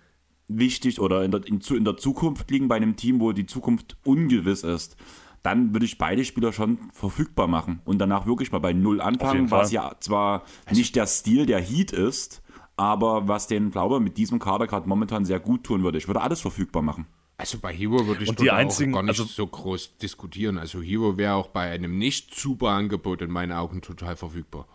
wichtig 0.49 1.01
oder 1.01 1.25
in 1.25 1.31
der, 1.31 1.47
in, 1.47 1.61
in 1.61 1.85
der 1.85 1.97
Zukunft 1.97 2.51
liegen 2.51 2.69
bei 2.69 2.77
einem 2.77 2.97
Team, 2.97 3.21
wo 3.21 3.33
die 3.33 3.47
Zukunft 3.47 3.97
ungewiss 4.05 4.63
ist, 4.63 4.97
dann 5.43 5.73
würde 5.73 5.87
ich 5.87 5.99
beide 5.99 6.25
Spieler 6.25 6.53
schon 6.53 6.79
verfügbar 6.93 7.47
machen 7.47 7.81
und 7.85 7.99
danach 7.99 8.27
wirklich 8.27 8.53
mal 8.53 8.59
bei 8.59 8.73
Null 8.73 9.01
anfangen, 9.01 9.51
was 9.51 9.73
ja 9.73 9.95
zwar 10.01 10.43
also 10.67 10.79
nicht 10.79 10.97
der 10.97 11.07
Stil 11.07 11.47
der 11.47 11.61
Heat 11.61 11.93
ist, 11.93 12.43
aber 12.77 13.29
was 13.29 13.47
den, 13.47 13.71
glaube 13.71 13.97
ich, 13.97 14.03
mit 14.03 14.17
diesem 14.17 14.39
Kader 14.39 14.67
gerade 14.67 14.89
momentan 14.89 15.25
sehr 15.25 15.41
gut 15.41 15.65
tun 15.65 15.83
würde. 15.83 15.99
Ich 15.99 16.07
würde 16.07 16.21
alles 16.21 16.41
verfügbar 16.41 16.83
machen. 16.83 17.07
Also 17.37 17.59
bei 17.59 17.73
Hero 17.73 18.05
würde 18.07 18.25
ich 18.25 18.35
die 18.35 18.51
einzigen, 18.51 18.93
gar 18.93 19.03
nicht 19.03 19.21
also, 19.21 19.25
so 19.25 19.47
groß 19.47 19.99
diskutieren. 19.99 20.59
Also 20.59 20.83
Hero 20.83 21.17
wäre 21.17 21.35
auch 21.35 21.49
bei 21.49 21.71
einem 21.71 21.97
nicht 21.97 22.35
super 22.35 22.71
Angebot 22.71 23.23
in 23.23 23.31
meinen 23.31 23.53
Augen 23.53 23.81
total 23.81 24.17
verfügbar. 24.17 24.67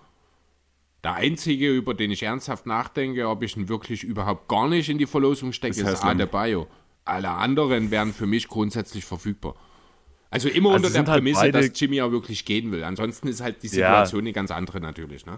Der 1.04 1.16
einzige, 1.16 1.70
über 1.70 1.94
den 1.94 2.12
ich 2.12 2.24
ernsthaft 2.24 2.66
nachdenke, 2.66 3.28
ob 3.28 3.44
ich 3.44 3.58
ihn 3.58 3.68
wirklich 3.68 4.06
überhaupt 4.06 4.48
gar 4.48 4.70
nicht 4.70 4.88
in 4.88 4.98
die 4.98 5.06
Verlosung 5.06 5.52
stecke, 5.52 5.82
ist, 5.82 5.88
ist 5.88 6.06
Adebayo. 6.06 6.68
Alle 7.04 7.32
anderen 7.32 7.92
wären 7.92 8.14
für 8.14 8.28
mich 8.28 8.48
grundsätzlich 8.48 9.04
verfügbar. 9.04 9.56
Also 10.34 10.50
immer 10.50 10.74
also 10.74 10.88
unter 10.88 10.90
der 10.90 11.06
halt 11.06 11.24
Prämisse, 11.24 11.52
dass 11.52 11.80
Jimmy 11.80 12.02
auch 12.02 12.12
wirklich 12.12 12.44
gehen 12.44 12.72
will. 12.72 12.84
Ansonsten 12.84 13.28
ist 13.28 13.42
halt 13.42 13.62
die 13.62 13.68
Situation 13.68 14.22
ja. 14.22 14.24
eine 14.24 14.34
ganz 14.34 14.50
andere 14.50 14.80
natürlich. 14.80 15.28
Ne? 15.28 15.38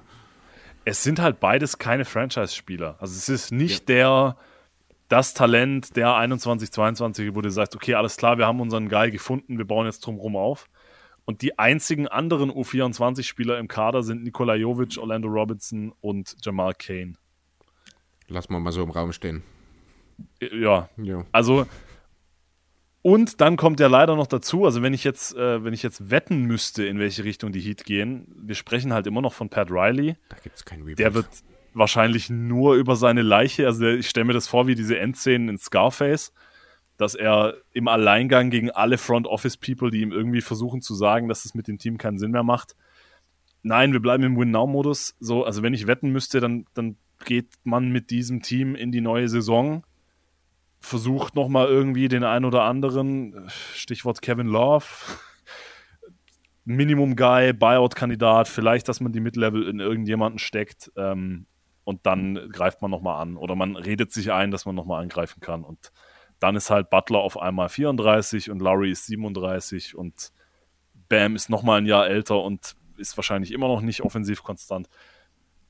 Es 0.85 1.03
sind 1.03 1.19
halt 1.19 1.41
beides 1.41 1.77
keine 1.77 2.05
Franchise-Spieler. 2.05 2.95
Also 2.99 3.13
es 3.13 3.27
ist 3.27 3.51
nicht 3.51 3.89
ja. 3.89 3.95
der 3.95 4.37
das 5.09 5.33
Talent 5.33 5.97
der 5.97 6.15
21, 6.15 6.71
22, 6.71 7.35
wo 7.35 7.41
du 7.41 7.51
sagst, 7.51 7.75
okay, 7.75 7.95
alles 7.95 8.15
klar, 8.15 8.37
wir 8.37 8.47
haben 8.47 8.61
unseren 8.61 8.87
Guy 8.87 9.11
gefunden, 9.11 9.57
wir 9.57 9.65
bauen 9.65 9.85
jetzt 9.85 9.99
drumherum 9.99 10.37
auf. 10.37 10.69
Und 11.25 11.41
die 11.41 11.59
einzigen 11.59 12.07
anderen 12.07 12.49
U24-Spieler 12.49 13.59
im 13.59 13.67
Kader 13.67 14.01
sind 14.01 14.23
Nikola 14.23 14.55
Jovic, 14.55 14.97
Orlando 14.97 15.27
Robinson 15.27 15.93
und 15.99 16.37
Jamal 16.41 16.73
Kane. 16.73 17.15
Lass 18.29 18.49
mal 18.49 18.59
mal 18.59 18.71
so 18.71 18.81
im 18.81 18.91
Raum 18.91 19.11
stehen. 19.11 19.43
Ja. 20.39 20.89
ja. 20.97 21.25
Also 21.33 21.65
und 23.05 23.39
dann 23.39 23.55
kommt 23.55 23.79
ja 23.79 23.85
leider 23.85 24.15
noch 24.15 24.25
dazu, 24.25 24.65
also 24.65 24.81
wenn 24.81 24.95
ich 24.95 25.03
jetzt, 25.03 25.35
äh, 25.35 25.63
wenn 25.63 25.75
ich 25.75 25.83
jetzt 25.83 26.09
wetten 26.09 26.45
müsste, 26.45 26.87
in 26.87 26.97
welche 26.97 27.23
Richtung 27.23 27.51
die 27.51 27.59
Heat 27.59 27.85
gehen, 27.85 28.25
wir 28.35 28.55
sprechen 28.55 28.93
halt 28.93 29.05
immer 29.05 29.21
noch 29.21 29.31
von 29.31 29.47
Pat 29.47 29.69
Riley. 29.69 30.15
Da 30.27 30.37
gibt 30.41 30.55
es 30.55 30.65
keinen 30.65 30.81
Reboot. 30.81 30.97
Der 30.97 31.13
wird 31.13 31.27
wahrscheinlich 31.75 32.31
nur 32.31 32.73
über 32.73 32.95
seine 32.95 33.21
Leiche, 33.21 33.67
also 33.67 33.85
ich 33.85 34.09
stelle 34.09 34.25
mir 34.25 34.33
das 34.33 34.47
vor 34.47 34.65
wie 34.65 34.73
diese 34.73 34.97
Endszenen 34.97 35.49
in 35.49 35.59
Scarface, 35.59 36.33
dass 36.97 37.13
er 37.13 37.53
im 37.73 37.87
Alleingang 37.87 38.49
gegen 38.49 38.71
alle 38.71 38.97
Front 38.97 39.27
Office 39.27 39.57
People, 39.57 39.91
die 39.91 40.01
ihm 40.01 40.11
irgendwie 40.11 40.41
versuchen 40.41 40.81
zu 40.81 40.95
sagen, 40.95 41.27
dass 41.27 41.45
es 41.45 41.53
mit 41.53 41.67
dem 41.67 41.77
Team 41.77 41.99
keinen 41.99 42.17
Sinn 42.17 42.31
mehr 42.31 42.41
macht. 42.41 42.75
Nein, 43.61 43.93
wir 43.93 43.99
bleiben 43.99 44.23
im 44.23 44.35
Win-Now-Modus. 44.35 45.13
So, 45.19 45.43
also 45.43 45.61
wenn 45.61 45.75
ich 45.75 45.85
wetten 45.85 46.09
müsste, 46.09 46.39
dann, 46.39 46.65
dann 46.73 46.97
geht 47.23 47.49
man 47.65 47.91
mit 47.91 48.09
diesem 48.09 48.41
Team 48.41 48.73
in 48.73 48.91
die 48.91 49.01
neue 49.01 49.29
Saison 49.29 49.83
versucht 50.85 51.35
nochmal 51.35 51.67
irgendwie 51.67 52.07
den 52.07 52.23
einen 52.23 52.45
oder 52.45 52.63
anderen, 52.63 53.49
Stichwort 53.73 54.21
Kevin 54.21 54.47
Love, 54.47 54.85
Minimum-Guy, 56.65 57.53
Buyout-Kandidat, 57.53 58.47
vielleicht, 58.47 58.87
dass 58.87 59.01
man 59.01 59.11
die 59.11 59.19
Mid-Level 59.19 59.67
in 59.67 59.79
irgendjemanden 59.79 60.39
steckt 60.39 60.91
ähm, 60.95 61.47
und 61.83 62.05
dann 62.05 62.49
greift 62.49 62.81
man 62.81 62.91
nochmal 62.91 63.21
an. 63.21 63.35
Oder 63.35 63.55
man 63.55 63.75
redet 63.75 64.11
sich 64.11 64.31
ein, 64.31 64.51
dass 64.51 64.65
man 64.65 64.75
nochmal 64.75 65.01
angreifen 65.01 65.39
kann. 65.39 65.63
Und 65.63 65.91
dann 66.39 66.55
ist 66.55 66.69
halt 66.69 66.89
Butler 66.89 67.19
auf 67.19 67.39
einmal 67.39 67.69
34 67.69 68.49
und 68.51 68.61
Lowry 68.61 68.91
ist 68.91 69.07
37 69.07 69.95
und 69.95 70.31
Bam 71.09 71.35
ist 71.35 71.49
nochmal 71.49 71.79
ein 71.81 71.85
Jahr 71.85 72.07
älter 72.07 72.41
und 72.41 72.75
ist 72.97 73.17
wahrscheinlich 73.17 73.51
immer 73.51 73.67
noch 73.67 73.81
nicht 73.81 74.01
offensiv 74.01 74.43
konstant. 74.43 74.87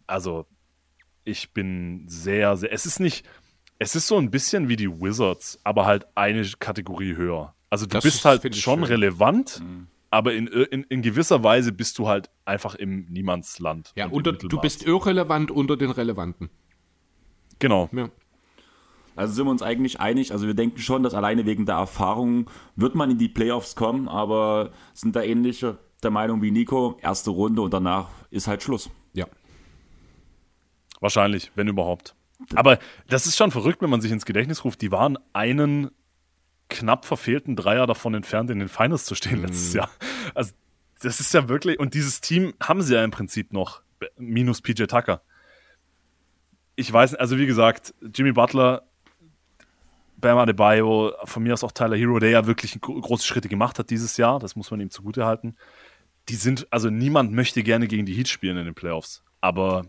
Also, 0.08 0.46
ich 1.24 1.54
bin 1.54 2.04
sehr, 2.08 2.56
sehr. 2.56 2.72
Es 2.72 2.86
ist 2.86 3.00
nicht 3.00 3.26
es 3.80 3.96
ist 3.96 4.08
so 4.08 4.18
ein 4.18 4.32
bisschen 4.32 4.70
wie 4.70 4.76
die 4.76 4.90
Wizards, 4.90 5.60
aber 5.64 5.86
halt 5.86 6.06
eine 6.16 6.44
Kategorie 6.60 7.16
höher. 7.16 7.54
Also 7.70 7.86
du 7.86 7.92
das 7.92 8.04
bist 8.04 8.24
halt 8.26 8.56
schon 8.56 8.84
relevant, 8.84 9.62
mhm. 9.62 9.88
aber 10.12 10.34
in, 10.34 10.48
in, 10.48 10.84
in, 10.84 11.02
gewisser 11.02 11.44
Weise 11.44 11.72
bist 11.72 11.98
du 11.98 12.08
halt 12.08 12.30
einfach 12.46 12.76
im 12.76 13.06
Niemandsland. 13.10 13.92
Ja, 13.96 14.08
unter, 14.08 14.34
du 14.34 14.62
bist 14.62 14.84
irrelevant 14.84 15.52
unter 15.52 15.76
den 15.76 15.92
Relevanten. 15.92 16.50
Genau. 17.60 17.90
Ja. 17.92 18.10
Also 19.16 19.34
sind 19.34 19.46
wir 19.46 19.52
uns 19.52 19.62
eigentlich 19.62 20.00
einig. 20.00 20.32
Also 20.32 20.48
wir 20.48 20.54
denken 20.54 20.80
schon, 20.80 21.04
dass 21.04 21.14
alleine 21.14 21.46
wegen 21.46 21.66
der 21.66 21.76
Erfahrung 21.76 22.50
wird 22.76 22.96
man 22.96 23.12
in 23.12 23.18
die 23.18 23.30
Playoffs 23.30 23.76
kommen, 23.76 24.08
aber 24.08 24.72
sind 24.94 25.16
da 25.16 25.22
ähnliche 25.22 25.78
der 26.04 26.12
Meinung 26.12 26.42
wie 26.42 26.52
Nico. 26.52 26.98
Erste 27.02 27.30
Runde 27.30 27.62
und 27.62 27.74
danach 27.74 28.10
ist 28.30 28.48
halt 28.48 28.62
Schluss. 28.62 28.90
Ja. 29.14 29.26
Wahrscheinlich, 31.00 31.52
wenn 31.56 31.68
überhaupt. 31.68 32.16
Aber 32.56 32.80
das 33.08 33.26
ist 33.26 33.38
schon 33.38 33.52
verrückt, 33.52 33.82
wenn 33.82 33.90
man 33.90 34.02
sich 34.02 34.12
ins 34.12 34.26
Gedächtnis 34.26 34.64
ruft. 34.64 34.82
Die 34.82 34.92
waren 34.92 35.18
einen 35.34 35.92
knapp 36.70 37.06
verfehlten 37.06 37.56
Dreier 37.56 37.88
davon 37.88 38.14
entfernt, 38.14 38.50
in 38.50 38.60
den 38.60 38.70
Finals 38.70 39.06
zu 39.06 39.16
stehen 39.16 39.42
mm. 39.42 39.46
letztes 39.46 39.74
Jahr. 39.74 39.90
Also, 40.34 40.54
das 41.02 41.20
ist 41.20 41.34
ja 41.34 41.48
wirklich. 41.48 41.80
Und 41.80 41.94
dieses 41.94 42.22
Team 42.22 42.54
haben 42.62 42.82
sie 42.82 42.96
ja 42.96 43.04
im 43.04 43.12
Prinzip 43.12 43.54
noch. 43.54 43.82
Minus 44.18 44.62
PJ 44.62 44.86
Tucker. 44.86 45.22
Ich 46.76 46.92
weiß, 46.92 47.16
also 47.16 47.38
wie 47.38 47.46
gesagt, 47.46 47.94
Jimmy 48.14 48.34
Butler, 48.34 48.84
Bam 50.18 50.38
Adebayo, 50.38 51.14
von 51.24 51.44
mir 51.44 51.54
aus 51.54 51.64
auch 51.64 51.72
Tyler 51.72 51.96
Hero, 51.96 52.20
der 52.20 52.30
ja 52.30 52.46
wirklich 52.48 52.80
große 52.82 53.26
Schritte 53.26 53.48
gemacht 53.48 53.80
hat 53.80 53.90
dieses 53.90 54.18
Jahr. 54.18 54.40
Das 54.40 54.56
muss 54.56 54.72
man 54.72 54.80
ihm 54.82 54.90
zugute 54.90 55.26
halten. 55.26 55.56
Die 56.30 56.36
sind, 56.36 56.68
also 56.72 56.90
niemand 56.90 57.32
möchte 57.32 57.64
gerne 57.64 57.88
gegen 57.88 58.06
die 58.06 58.14
Heat 58.14 58.28
spielen 58.28 58.58
in 58.58 58.66
den 58.66 58.76
Playoffs. 58.76 59.24
Aber 59.42 59.86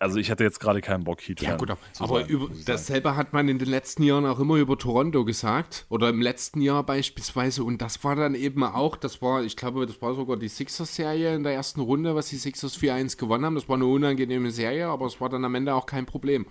also 0.00 0.18
ich 0.18 0.30
hatte 0.30 0.44
jetzt 0.44 0.60
gerade 0.60 0.80
keinen 0.80 1.04
Bock, 1.04 1.20
Heat 1.20 1.42
Ja 1.42 1.56
gut, 1.56 1.70
aber 1.98 2.26
über, 2.26 2.48
dasselbe 2.64 3.16
hat 3.16 3.34
man 3.34 3.48
in 3.48 3.58
den 3.58 3.68
letzten 3.68 4.02
Jahren 4.02 4.24
auch 4.24 4.40
immer 4.40 4.56
über 4.56 4.78
Toronto 4.78 5.26
gesagt. 5.26 5.84
Oder 5.90 6.08
im 6.08 6.22
letzten 6.22 6.62
Jahr 6.62 6.82
beispielsweise. 6.84 7.62
Und 7.64 7.82
das 7.82 8.02
war 8.02 8.16
dann 8.16 8.34
eben 8.34 8.64
auch, 8.64 8.96
das 8.96 9.20
war, 9.20 9.44
ich 9.44 9.56
glaube, 9.56 9.84
das 9.86 10.00
war 10.00 10.14
sogar 10.14 10.38
die 10.38 10.48
Sixers-Serie 10.48 11.34
in 11.34 11.42
der 11.42 11.52
ersten 11.52 11.80
Runde, 11.80 12.14
was 12.14 12.28
die 12.28 12.36
Sixers 12.36 12.78
4-1 12.78 13.18
gewonnen 13.18 13.44
haben. 13.44 13.54
Das 13.54 13.68
war 13.68 13.76
eine 13.76 13.84
unangenehme 13.84 14.50
Serie, 14.50 14.86
aber 14.86 15.04
es 15.04 15.20
war 15.20 15.28
dann 15.28 15.44
am 15.44 15.54
Ende 15.54 15.74
auch 15.74 15.84
kein 15.84 16.06
Problem. 16.06 16.46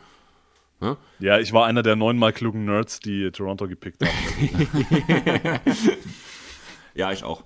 Ja, 0.79 0.97
ja 1.17 1.39
ich 1.39 1.51
war 1.51 1.65
einer 1.65 1.81
der 1.81 1.95
neunmal 1.95 2.33
klugen 2.33 2.65
Nerds, 2.65 2.99
die 2.99 3.31
Toronto 3.31 3.67
gepickt 3.67 4.03
haben. 4.05 5.59
ja, 6.93 7.11
ich 7.11 7.23
auch. 7.23 7.43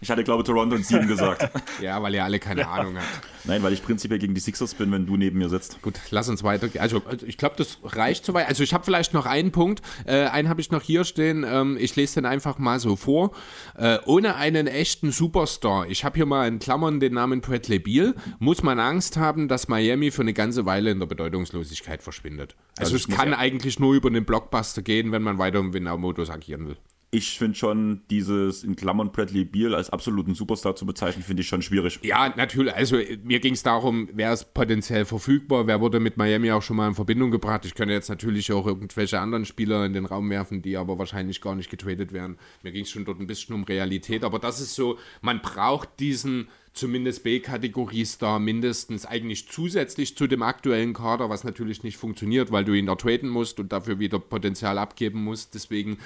Ich 0.00 0.10
hatte, 0.10 0.22
glaube 0.22 0.42
ich, 0.42 0.46
Toronto 0.46 0.76
und 0.76 0.84
sieben 0.84 1.08
gesagt. 1.08 1.48
ja, 1.80 2.02
weil 2.02 2.14
ihr 2.14 2.24
alle 2.24 2.38
keine 2.38 2.62
ja. 2.62 2.70
Ahnung 2.70 2.96
habt. 2.96 3.06
Nein, 3.44 3.62
weil 3.62 3.72
ich 3.72 3.82
prinzipiell 3.82 4.18
gegen 4.18 4.34
die 4.34 4.40
Sixers 4.40 4.74
bin, 4.74 4.90
wenn 4.92 5.06
du 5.06 5.16
neben 5.16 5.38
mir 5.38 5.48
sitzt. 5.48 5.80
Gut, 5.82 5.94
lass 6.10 6.28
uns 6.28 6.42
weiter. 6.42 6.68
Also, 6.78 7.02
ich 7.26 7.38
glaube, 7.38 7.54
das 7.56 7.78
reicht 7.82 8.24
soweit. 8.24 8.48
Also, 8.48 8.62
ich 8.62 8.74
habe 8.74 8.84
vielleicht 8.84 9.14
noch 9.14 9.26
einen 9.26 9.52
Punkt. 9.52 9.82
Äh, 10.04 10.24
einen 10.26 10.48
habe 10.48 10.60
ich 10.60 10.70
noch 10.70 10.82
hier 10.82 11.04
stehen. 11.04 11.44
Ähm, 11.46 11.76
ich 11.80 11.96
lese 11.96 12.16
den 12.16 12.26
einfach 12.26 12.58
mal 12.58 12.80
so 12.80 12.96
vor. 12.96 13.32
Äh, 13.76 13.98
ohne 14.04 14.36
einen 14.36 14.66
echten 14.66 15.10
Superstar, 15.10 15.86
ich 15.88 16.04
habe 16.04 16.16
hier 16.16 16.26
mal 16.26 16.48
in 16.48 16.58
Klammern 16.58 17.00
den 17.00 17.14
Namen 17.14 17.40
Bradley 17.40 17.78
Beal, 17.78 18.14
muss 18.38 18.62
man 18.62 18.78
Angst 18.78 19.16
haben, 19.16 19.48
dass 19.48 19.68
Miami 19.68 20.10
für 20.10 20.22
eine 20.22 20.32
ganze 20.32 20.66
Weile 20.66 20.90
in 20.90 20.98
der 20.98 21.06
Bedeutungslosigkeit 21.06 22.02
verschwindet. 22.02 22.56
Also, 22.78 22.94
also 22.94 22.96
es 22.96 23.16
kann 23.16 23.34
eigentlich 23.34 23.78
nur 23.78 23.94
über 23.94 24.08
einen 24.08 24.24
Blockbuster 24.24 24.82
gehen, 24.82 25.12
wenn 25.12 25.22
man 25.22 25.38
weiter 25.38 25.60
im 25.60 25.72
Winner-Modus 25.72 26.30
agieren 26.30 26.68
will 26.68 26.76
ich 27.14 27.38
finde 27.38 27.56
schon, 27.56 28.02
dieses 28.10 28.64
in 28.64 28.74
Klammern 28.74 29.12
Bradley 29.12 29.44
Beal 29.44 29.74
als 29.74 29.88
absoluten 29.88 30.34
Superstar 30.34 30.74
zu 30.74 30.84
bezeichnen, 30.84 31.22
finde 31.22 31.42
ich 31.42 31.48
schon 31.48 31.62
schwierig. 31.62 32.00
Ja, 32.02 32.34
natürlich. 32.36 32.74
Also 32.74 32.98
mir 33.22 33.38
ging 33.38 33.54
es 33.54 33.62
darum, 33.62 34.08
wer 34.12 34.32
ist 34.32 34.52
potenziell 34.52 35.04
verfügbar, 35.04 35.68
wer 35.68 35.80
wurde 35.80 36.00
mit 36.00 36.16
Miami 36.16 36.50
auch 36.50 36.62
schon 36.62 36.76
mal 36.76 36.88
in 36.88 36.94
Verbindung 36.94 37.30
gebracht. 37.30 37.64
Ich 37.66 37.76
könnte 37.76 37.94
jetzt 37.94 38.08
natürlich 38.08 38.52
auch 38.52 38.66
irgendwelche 38.66 39.20
anderen 39.20 39.44
Spieler 39.44 39.86
in 39.86 39.92
den 39.92 40.06
Raum 40.06 40.28
werfen, 40.28 40.60
die 40.60 40.76
aber 40.76 40.98
wahrscheinlich 40.98 41.40
gar 41.40 41.54
nicht 41.54 41.70
getradet 41.70 42.12
werden. 42.12 42.36
Mir 42.64 42.72
ging 42.72 42.82
es 42.82 42.90
schon 42.90 43.04
dort 43.04 43.20
ein 43.20 43.28
bisschen 43.28 43.54
um 43.54 43.62
Realität, 43.62 44.24
aber 44.24 44.40
das 44.40 44.60
ist 44.60 44.74
so, 44.74 44.98
man 45.22 45.40
braucht 45.40 46.00
diesen 46.00 46.48
zumindest 46.74 47.22
B-Kategorie-Star 47.22 48.40
mindestens 48.40 49.06
eigentlich 49.06 49.48
zusätzlich 49.48 50.16
zu 50.16 50.26
dem 50.26 50.42
aktuellen 50.42 50.92
Kader, 50.92 51.30
was 51.30 51.44
natürlich 51.44 51.82
nicht 51.84 51.96
funktioniert, 51.96 52.50
weil 52.52 52.64
du 52.64 52.74
ihn 52.74 52.86
da 52.86 52.96
traden 52.96 53.30
musst 53.30 53.60
und 53.60 53.72
dafür 53.72 54.00
wieder 54.00 54.18
Potenzial 54.18 54.76
abgeben 54.76 55.22
musst. 55.22 55.54
Deswegen, 55.54 55.98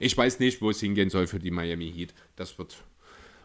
ich 0.00 0.16
weiß 0.16 0.40
nicht, 0.40 0.60
wo 0.60 0.70
es 0.70 0.80
hingehen 0.80 1.10
soll 1.10 1.28
für 1.28 1.38
die 1.38 1.52
Miami 1.52 1.90
Heat. 1.92 2.12
Das 2.34 2.58
wird 2.58 2.76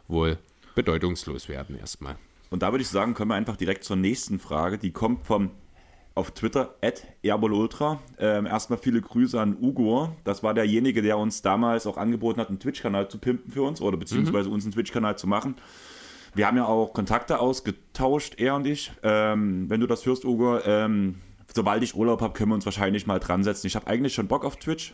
wohl 0.07 0.39
bedeutungslos 0.75 1.47
werden 1.47 1.77
erstmal. 1.77 2.17
Und 2.49 2.63
da 2.63 2.71
würde 2.71 2.81
ich 2.81 2.89
sagen, 2.89 3.13
kommen 3.13 3.29
wir 3.29 3.35
einfach 3.35 3.55
direkt 3.55 3.83
zur 3.83 3.95
nächsten 3.95 4.39
Frage. 4.39 4.77
Die 4.77 4.91
kommt 4.91 5.25
vom 5.25 5.51
auf 6.13 6.31
Twitter, 6.31 6.75
at 6.81 7.05
Ultra. 7.23 8.01
Ähm, 8.19 8.45
erstmal 8.45 8.77
viele 8.77 9.01
Grüße 9.01 9.39
an 9.39 9.55
Ugo. 9.61 10.13
Das 10.25 10.43
war 10.43 10.53
derjenige, 10.53 11.01
der 11.01 11.17
uns 11.17 11.41
damals 11.41 11.87
auch 11.87 11.95
angeboten 11.95 12.41
hat, 12.41 12.49
einen 12.49 12.59
Twitch-Kanal 12.59 13.07
zu 13.07 13.17
pimpen 13.17 13.51
für 13.51 13.61
uns 13.61 13.81
oder 13.81 13.95
beziehungsweise 13.95 14.49
mhm. 14.49 14.55
uns 14.55 14.65
einen 14.65 14.73
Twitch-Kanal 14.73 15.17
zu 15.17 15.27
machen. 15.27 15.55
Wir 16.33 16.47
haben 16.47 16.57
ja 16.57 16.65
auch 16.65 16.93
Kontakte 16.93 17.39
ausgetauscht, 17.39 18.35
er 18.39 18.55
und 18.55 18.65
ich. 18.65 18.91
Ähm, 19.03 19.69
wenn 19.69 19.81
du 19.81 19.87
das 19.87 20.05
hörst, 20.05 20.23
Ugo, 20.23 20.59
ähm, 20.59 21.15
sobald 21.53 21.83
ich 21.83 21.95
Urlaub 21.95 22.21
habe, 22.21 22.33
können 22.33 22.51
wir 22.51 22.55
uns 22.55 22.65
wahrscheinlich 22.65 23.05
mal 23.05 23.19
dran 23.19 23.43
setzen. 23.43 23.67
Ich 23.67 23.75
habe 23.75 23.87
eigentlich 23.87 24.13
schon 24.13 24.27
Bock 24.27 24.45
auf 24.45 24.55
Twitch, 24.55 24.93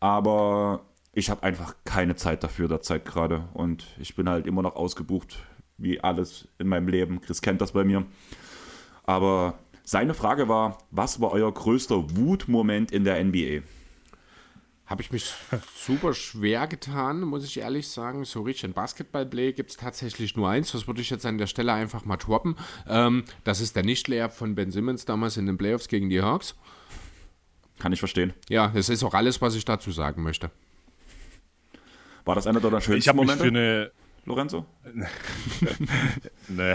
aber 0.00 0.84
ich 1.12 1.30
habe 1.30 1.44
einfach 1.44 1.76
keine 1.84 2.16
Zeit 2.16 2.42
dafür 2.42 2.66
derzeit 2.68 3.04
gerade. 3.04 3.48
Und 3.54 3.86
ich 3.98 4.16
bin 4.16 4.28
halt 4.28 4.46
immer 4.46 4.62
noch 4.62 4.74
ausgebucht, 4.74 5.38
wie 5.78 6.00
alles 6.00 6.48
in 6.58 6.66
meinem 6.66 6.88
Leben. 6.88 7.20
Chris 7.20 7.42
kennt 7.42 7.60
das 7.60 7.72
bei 7.72 7.84
mir. 7.84 8.04
Aber 9.04 9.58
seine 9.84 10.14
Frage 10.14 10.48
war, 10.48 10.78
was 10.90 11.20
war 11.20 11.30
euer 11.30 11.52
größter 11.52 12.16
Wutmoment 12.16 12.90
in 12.90 13.04
der 13.04 13.24
NBA? 13.24 13.62
Habe 14.86 15.02
ich 15.02 15.10
mich 15.10 15.32
super 15.74 16.14
schwer 16.14 16.66
getan, 16.68 17.20
muss 17.22 17.44
ich 17.44 17.58
ehrlich 17.58 17.88
sagen. 17.88 18.24
So 18.24 18.42
richtig 18.42 18.66
ein 18.66 18.72
Basketball-Play 18.72 19.52
gibt 19.52 19.70
es 19.70 19.76
tatsächlich 19.76 20.36
nur 20.36 20.48
eins. 20.48 20.72
Das 20.72 20.86
würde 20.86 21.00
ich 21.00 21.10
jetzt 21.10 21.26
an 21.26 21.38
der 21.38 21.48
Stelle 21.48 21.72
einfach 21.72 22.04
mal 22.04 22.16
droppen. 22.16 22.56
Ähm, 22.88 23.24
das 23.44 23.60
ist 23.60 23.74
der 23.74 23.84
Nicht-Layup 23.84 24.32
von 24.32 24.54
Ben 24.54 24.70
Simmons 24.70 25.04
damals 25.04 25.36
in 25.36 25.46
den 25.46 25.58
Playoffs 25.58 25.88
gegen 25.88 26.08
die 26.08 26.22
Hawks. 26.22 26.54
Kann 27.78 27.92
ich 27.92 27.98
verstehen. 27.98 28.32
Ja, 28.48 28.68
das 28.68 28.88
ist 28.88 29.02
auch 29.02 29.14
alles, 29.14 29.42
was 29.42 29.54
ich 29.54 29.64
dazu 29.64 29.90
sagen 29.90 30.22
möchte. 30.22 30.50
War 32.24 32.34
das 32.34 32.46
einer 32.46 32.60
deiner 32.60 32.80
schönsten 32.80 33.10
ich 33.10 33.14
Momente? 33.14 33.44
Mich 33.44 33.52
für 33.52 33.58
eine 33.58 33.90
Lorenzo? 34.26 34.66
nee. 36.48 36.74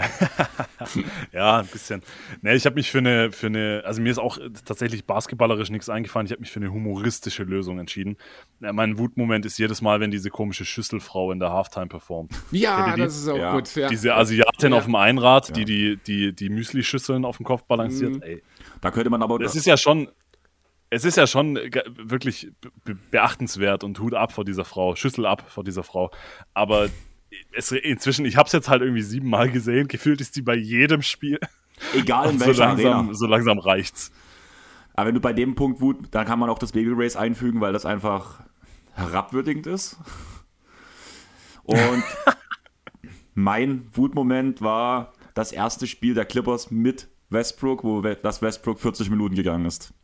ja, 1.32 1.58
ein 1.58 1.66
bisschen. 1.66 2.02
Nee, 2.40 2.54
ich 2.54 2.64
habe 2.64 2.76
mich 2.76 2.90
für 2.90 2.98
eine, 2.98 3.30
für 3.30 3.48
eine, 3.48 3.82
also 3.84 4.00
mir 4.00 4.10
ist 4.10 4.18
auch 4.18 4.38
tatsächlich 4.64 5.04
basketballerisch 5.04 5.68
nichts 5.68 5.90
eingefallen. 5.90 6.24
Ich 6.24 6.32
habe 6.32 6.40
mich 6.40 6.50
für 6.50 6.60
eine 6.60 6.72
humoristische 6.72 7.44
Lösung 7.44 7.78
entschieden. 7.78 8.16
Mein 8.58 8.96
Wutmoment 8.96 9.44
ist 9.44 9.58
jedes 9.58 9.82
Mal, 9.82 10.00
wenn 10.00 10.10
diese 10.10 10.30
komische 10.30 10.64
Schüsselfrau 10.64 11.30
in 11.30 11.40
der 11.40 11.52
Halftime 11.52 11.88
performt. 11.88 12.32
Ja, 12.52 12.96
das 12.96 13.18
ist 13.18 13.28
auch 13.28 13.36
ja. 13.36 13.52
gut. 13.52 13.74
Ja. 13.76 13.88
Diese 13.88 14.14
Asiatin 14.14 14.72
ja. 14.72 14.78
auf 14.78 14.86
dem 14.86 14.94
Einrad, 14.94 15.54
die 15.54 15.66
die, 15.66 15.98
die, 15.98 16.34
die 16.34 16.48
Müsli-Schüsseln 16.48 17.26
auf 17.26 17.36
dem 17.36 17.44
Kopf 17.44 17.64
balanciert. 17.64 18.14
Mhm. 18.14 18.22
Ey. 18.22 18.42
Da 18.80 18.90
könnte 18.90 19.10
man 19.10 19.22
aber. 19.22 19.38
Das 19.38 19.54
ist 19.56 19.66
ja 19.66 19.76
schon, 19.76 20.08
es 20.88 21.04
ist 21.04 21.18
ja 21.18 21.26
schon 21.26 21.56
wirklich 21.56 22.50
beachtenswert 23.10 23.84
und 23.84 24.00
Hut 24.00 24.14
ab 24.14 24.32
vor 24.32 24.46
dieser 24.46 24.64
Frau, 24.64 24.96
Schüssel 24.96 25.26
ab 25.26 25.44
vor 25.50 25.64
dieser 25.64 25.82
Frau. 25.82 26.10
Aber 26.54 26.88
es, 27.52 27.72
inzwischen, 27.72 28.24
ich 28.24 28.36
habe 28.36 28.46
es 28.46 28.52
jetzt 28.52 28.68
halt 28.68 28.82
irgendwie 28.82 29.02
siebenmal 29.02 29.50
gesehen, 29.50 29.88
gefühlt 29.88 30.20
ist 30.20 30.36
die 30.36 30.42
bei 30.42 30.54
jedem 30.54 31.02
Spiel. 31.02 31.38
Egal 31.94 32.30
in 32.30 32.40
welcher 32.40 32.54
so 32.54 32.62
langsam, 32.62 32.92
Arena. 32.92 33.14
So 33.14 33.26
langsam 33.26 33.58
reicht's. 33.58 34.12
Aber 34.94 35.08
wenn 35.08 35.14
du 35.14 35.20
bei 35.20 35.32
dem 35.32 35.54
Punkt 35.54 35.80
Wut, 35.80 36.08
dann 36.10 36.26
kann 36.26 36.38
man 36.38 36.50
auch 36.50 36.58
das 36.58 36.72
Baby 36.72 36.92
Race 36.94 37.16
einfügen, 37.16 37.60
weil 37.60 37.72
das 37.72 37.86
einfach 37.86 38.40
herabwürdigend 38.92 39.66
ist. 39.66 39.96
Und 41.64 42.04
mein 43.34 43.86
Wutmoment 43.94 44.60
war 44.60 45.12
das 45.34 45.52
erste 45.52 45.86
Spiel 45.86 46.14
der 46.14 46.26
Clippers 46.26 46.70
mit 46.70 47.08
Westbrook, 47.30 47.84
wo 47.84 48.02
das 48.02 48.42
Westbrook 48.42 48.80
40 48.80 49.08
Minuten 49.08 49.34
gegangen 49.34 49.64
ist. 49.64 49.94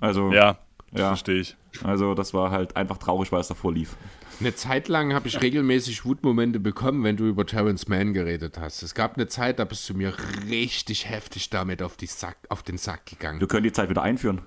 Also, 0.00 0.30
ja, 0.32 0.58
ja. 0.92 1.08
verstehe 1.08 1.40
ich. 1.40 1.56
Also, 1.82 2.14
das 2.14 2.34
war 2.34 2.50
halt 2.50 2.76
einfach 2.76 2.98
traurig, 2.98 3.32
weil 3.32 3.40
es 3.40 3.48
davor 3.48 3.72
lief. 3.72 3.96
Eine 4.40 4.54
Zeit 4.54 4.88
lang 4.88 5.14
habe 5.14 5.28
ich 5.28 5.40
regelmäßig 5.40 6.04
Wutmomente 6.04 6.60
bekommen, 6.60 7.04
wenn 7.04 7.16
du 7.16 7.26
über 7.26 7.46
Terrence 7.46 7.88
Mann 7.88 8.12
geredet 8.12 8.58
hast. 8.58 8.82
Es 8.82 8.94
gab 8.94 9.16
eine 9.16 9.28
Zeit, 9.28 9.58
da 9.58 9.64
bist 9.64 9.88
du 9.88 9.94
mir 9.94 10.14
richtig 10.48 11.08
heftig 11.08 11.50
damit 11.50 11.82
auf, 11.82 11.96
die 11.96 12.06
Sack, 12.06 12.36
auf 12.48 12.62
den 12.62 12.78
Sack 12.78 13.06
gegangen. 13.06 13.40
Wir 13.40 13.48
können 13.48 13.64
die 13.64 13.72
Zeit 13.72 13.88
wieder 13.90 14.02
einführen. 14.02 14.42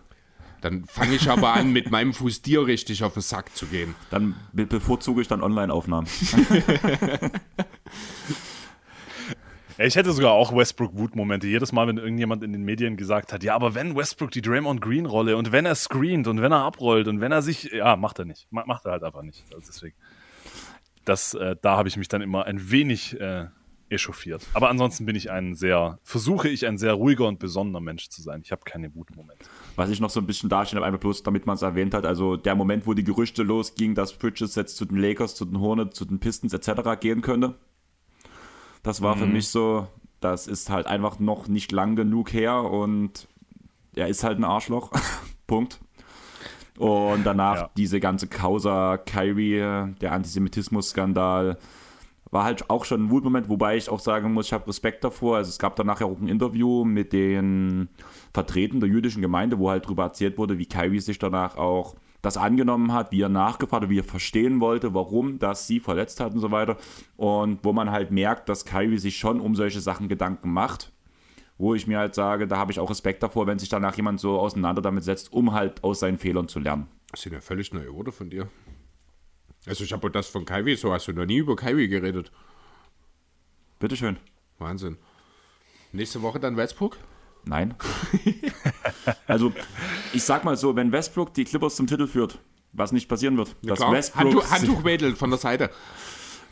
Dann 0.62 0.86
fange 0.86 1.16
ich 1.16 1.30
aber 1.30 1.54
an, 1.54 1.72
mit 1.72 1.92
meinem 1.92 2.14
Fuß 2.14 2.42
dir 2.42 2.66
richtig 2.66 3.04
auf 3.04 3.14
den 3.14 3.22
Sack 3.22 3.56
zu 3.56 3.68
gehen. 3.68 3.96
Dann 4.10 4.36
bevorzuge 4.54 5.22
ich 5.22 5.28
dann 5.28 5.44
Online-Aufnahmen. 5.44 6.08
Ich 9.80 9.96
hätte 9.96 10.12
sogar 10.12 10.32
auch 10.32 10.56
Westbrook-Wut-Momente. 10.56 11.46
Jedes 11.46 11.72
Mal, 11.72 11.88
wenn 11.88 11.98
irgendjemand 11.98 12.44
in 12.44 12.52
den 12.52 12.64
Medien 12.64 12.98
gesagt 12.98 13.32
hat, 13.32 13.44
ja, 13.44 13.54
aber 13.54 13.76
wenn 13.76 13.96
Westbrook 13.96 14.32
die 14.32 14.42
Draymond 14.42 14.82
Green-Rolle 14.82 15.38
und 15.38 15.52
wenn 15.52 15.68
er 15.68 15.76
screent 15.76 16.28
und 16.28 16.42
wenn 16.42 16.52
er 16.52 16.64
abrollt 16.64 17.08
und 17.08 17.22
wenn 17.22 17.32
er 17.32 17.44
sich, 17.44 17.72
ja, 17.72 17.96
macht 17.96 18.18
er 18.18 18.26
nicht. 18.26 18.48
Macht 18.50 18.86
er 18.86 18.94
halt 18.94 19.04
einfach 19.04 19.22
nicht. 19.22 19.44
Also 19.54 19.68
deswegen. 19.68 19.96
Das, 21.06 21.36
äh, 21.36 21.56
da 21.62 21.78
habe 21.78 21.88
ich 21.90 21.96
mich 21.96 22.08
dann 22.08 22.24
immer 22.24 22.46
ein 22.46 22.72
wenig 22.72 23.20
äh, 23.22 23.46
echauffiert. 23.90 24.46
Aber 24.56 24.70
ansonsten 24.70 25.06
bin 25.06 25.16
ich 25.16 25.30
ein 25.30 25.54
sehr, 25.54 26.00
versuche 26.04 26.50
ich 26.50 26.66
ein 26.66 26.80
sehr 26.80 26.94
ruhiger 26.94 27.28
und 27.28 27.38
besonderer 27.38 27.82
Mensch 27.82 28.10
zu 28.10 28.24
sein. 28.24 28.42
Ich 28.44 28.52
habe 28.52 28.64
keine 28.66 28.94
Wutmomente. 28.96 29.46
Was 29.76 29.92
ich 29.92 30.00
noch 30.00 30.10
so 30.10 30.20
ein 30.20 30.26
bisschen 30.26 30.50
darstelle, 30.50 30.84
einfach 30.84 31.00
bloß, 31.00 31.22
damit 31.22 31.46
man 31.46 31.56
es 31.56 31.62
erwähnt 31.62 31.94
hat, 31.94 32.06
also 32.06 32.36
der 32.36 32.56
Moment, 32.56 32.88
wo 32.88 32.96
die 32.96 33.04
Gerüchte 33.04 33.44
losgingen, 33.44 33.94
dass 33.94 34.14
Bridges 34.14 34.56
jetzt 34.56 34.76
zu 34.76 34.86
den 34.86 34.98
Lakers, 34.98 35.36
zu 35.36 35.46
den 35.46 35.60
Hornets, 35.60 35.96
zu 35.96 36.06
den 36.06 36.20
Pistons 36.20 36.54
etc. 36.54 37.00
gehen 37.00 37.22
könnte, 37.22 37.56
das 38.88 39.02
war 39.02 39.16
mhm. 39.16 39.20
für 39.20 39.26
mich 39.26 39.50
so, 39.50 39.88
das 40.22 40.48
ist 40.48 40.70
halt 40.70 40.88
einfach 40.88 41.20
noch 41.20 41.48
nicht 41.48 41.74
lang 41.74 41.98
genug 41.98 42.32
her 42.32 42.64
und 42.64 43.28
er 43.96 44.08
ist 44.08 44.24
halt 44.24 44.40
ein 44.40 44.46
Arschloch. 44.46 44.92
Punkt. 45.48 45.80
Und 46.78 47.26
danach 47.26 47.56
ja. 47.56 47.70
diese 47.76 48.00
ganze 48.00 48.28
Causa 48.28 48.98
Kyrie, 48.98 49.94
der 50.00 50.12
Antisemitismus-Skandal, 50.14 51.58
war 52.30 52.44
halt 52.44 52.70
auch 52.70 52.86
schon 52.86 53.06
ein 53.06 53.10
Wutmoment, 53.10 53.50
wobei 53.50 53.78
ich 53.78 53.90
auch 53.90 54.00
sagen 54.00 54.34
muss, 54.34 54.48
ich 54.48 54.54
habe 54.54 54.68
Respekt 54.68 55.04
davor. 55.04 55.38
Also 55.38 55.50
es 55.50 55.60
gab 55.60 55.76
danach 55.76 56.00
ja 56.00 56.08
auch 56.08 56.20
ein 56.20 56.28
Interview 56.28 56.86
mit 56.86 57.12
den 57.12 57.90
Vertretern 58.34 58.80
der 58.80 58.90
jüdischen 58.90 59.22
Gemeinde, 59.22 59.60
wo 59.60 59.70
halt 59.70 59.86
darüber 59.86 60.04
erzählt 60.04 60.38
wurde, 60.38 60.58
wie 60.60 60.66
Kyrie 60.66 61.00
sich 61.00 61.20
danach 61.20 61.58
auch 61.58 61.96
das 62.28 62.38
angenommen 62.38 62.92
hat, 62.92 63.12
wie 63.14 63.22
er 63.22 63.30
nachgefragt 63.30 63.84
hat, 63.84 63.90
wie 63.90 64.00
er 64.00 64.04
verstehen 64.04 64.60
wollte, 64.60 64.94
warum 64.94 65.40
das 65.40 65.66
sie 65.66 65.80
verletzt 65.80 66.20
hat 66.20 66.34
und 66.34 66.40
so 66.42 66.52
weiter. 66.52 66.78
Und 67.16 67.64
wo 67.64 67.72
man 67.72 67.90
halt 67.92 68.12
merkt, 68.12 68.50
dass 68.50 68.66
Kyrie 68.66 68.98
sich 68.98 69.18
schon 69.18 69.40
um 69.40 69.56
solche 69.56 69.80
Sachen 69.80 70.10
Gedanken 70.10 70.52
macht. 70.52 70.92
Wo 71.58 71.74
ich 71.74 71.88
mir 71.88 71.98
halt 71.98 72.16
sage, 72.16 72.46
da 72.46 72.58
habe 72.58 72.72
ich 72.72 72.80
auch 72.80 72.90
Respekt 72.90 73.24
davor, 73.24 73.48
wenn 73.48 73.60
sich 73.60 73.70
danach 73.70 73.96
jemand 73.96 74.20
so 74.20 74.40
auseinander 74.40 74.82
damit 74.82 75.06
setzt, 75.06 75.32
um 75.32 75.54
halt 75.54 75.84
aus 75.84 76.02
seinen 76.02 76.18
Fehlern 76.18 76.50
zu 76.50 76.60
lernen. 76.60 76.88
Das 77.12 77.22
sind 77.22 77.32
ja 77.32 77.40
völlig 77.40 77.74
neue 77.74 77.94
Worte 77.94 78.12
von 78.12 78.30
dir. 78.30 78.50
Also 79.66 79.86
ich 79.86 79.94
habe 79.94 80.12
das 80.12 80.28
von 80.28 80.44
Kyrie, 80.44 80.76
so 80.76 80.92
hast 80.94 81.08
du 81.08 81.14
noch 81.14 81.26
nie 81.26 81.38
über 81.38 81.56
Kyrie 81.56 81.88
geredet. 81.88 82.32
Bitteschön. 83.80 84.18
Wahnsinn. 84.60 84.98
Nächste 85.94 86.22
Woche 86.22 86.40
dann 86.40 86.58
Westbrook? 86.58 86.98
Nein. 87.48 87.76
also, 89.28 89.54
ich 90.14 90.24
sag 90.24 90.44
mal 90.44 90.58
so, 90.58 90.76
wenn 90.76 90.92
Westbrook 90.92 91.34
die 91.34 91.44
Clippers 91.44 91.76
zum 91.76 91.88
Titel 91.88 92.08
führt, 92.08 92.40
was 92.74 92.92
nicht 92.92 93.08
passieren 93.08 93.38
wird, 93.38 93.56
ja, 93.62 93.76
dass 93.76 93.92
Westbrook. 93.92 94.24
Handtuch, 94.24 94.52
Handtuchwedel 94.52 95.16
von 95.16 95.30
der 95.30 95.40
Seite. 95.40 95.70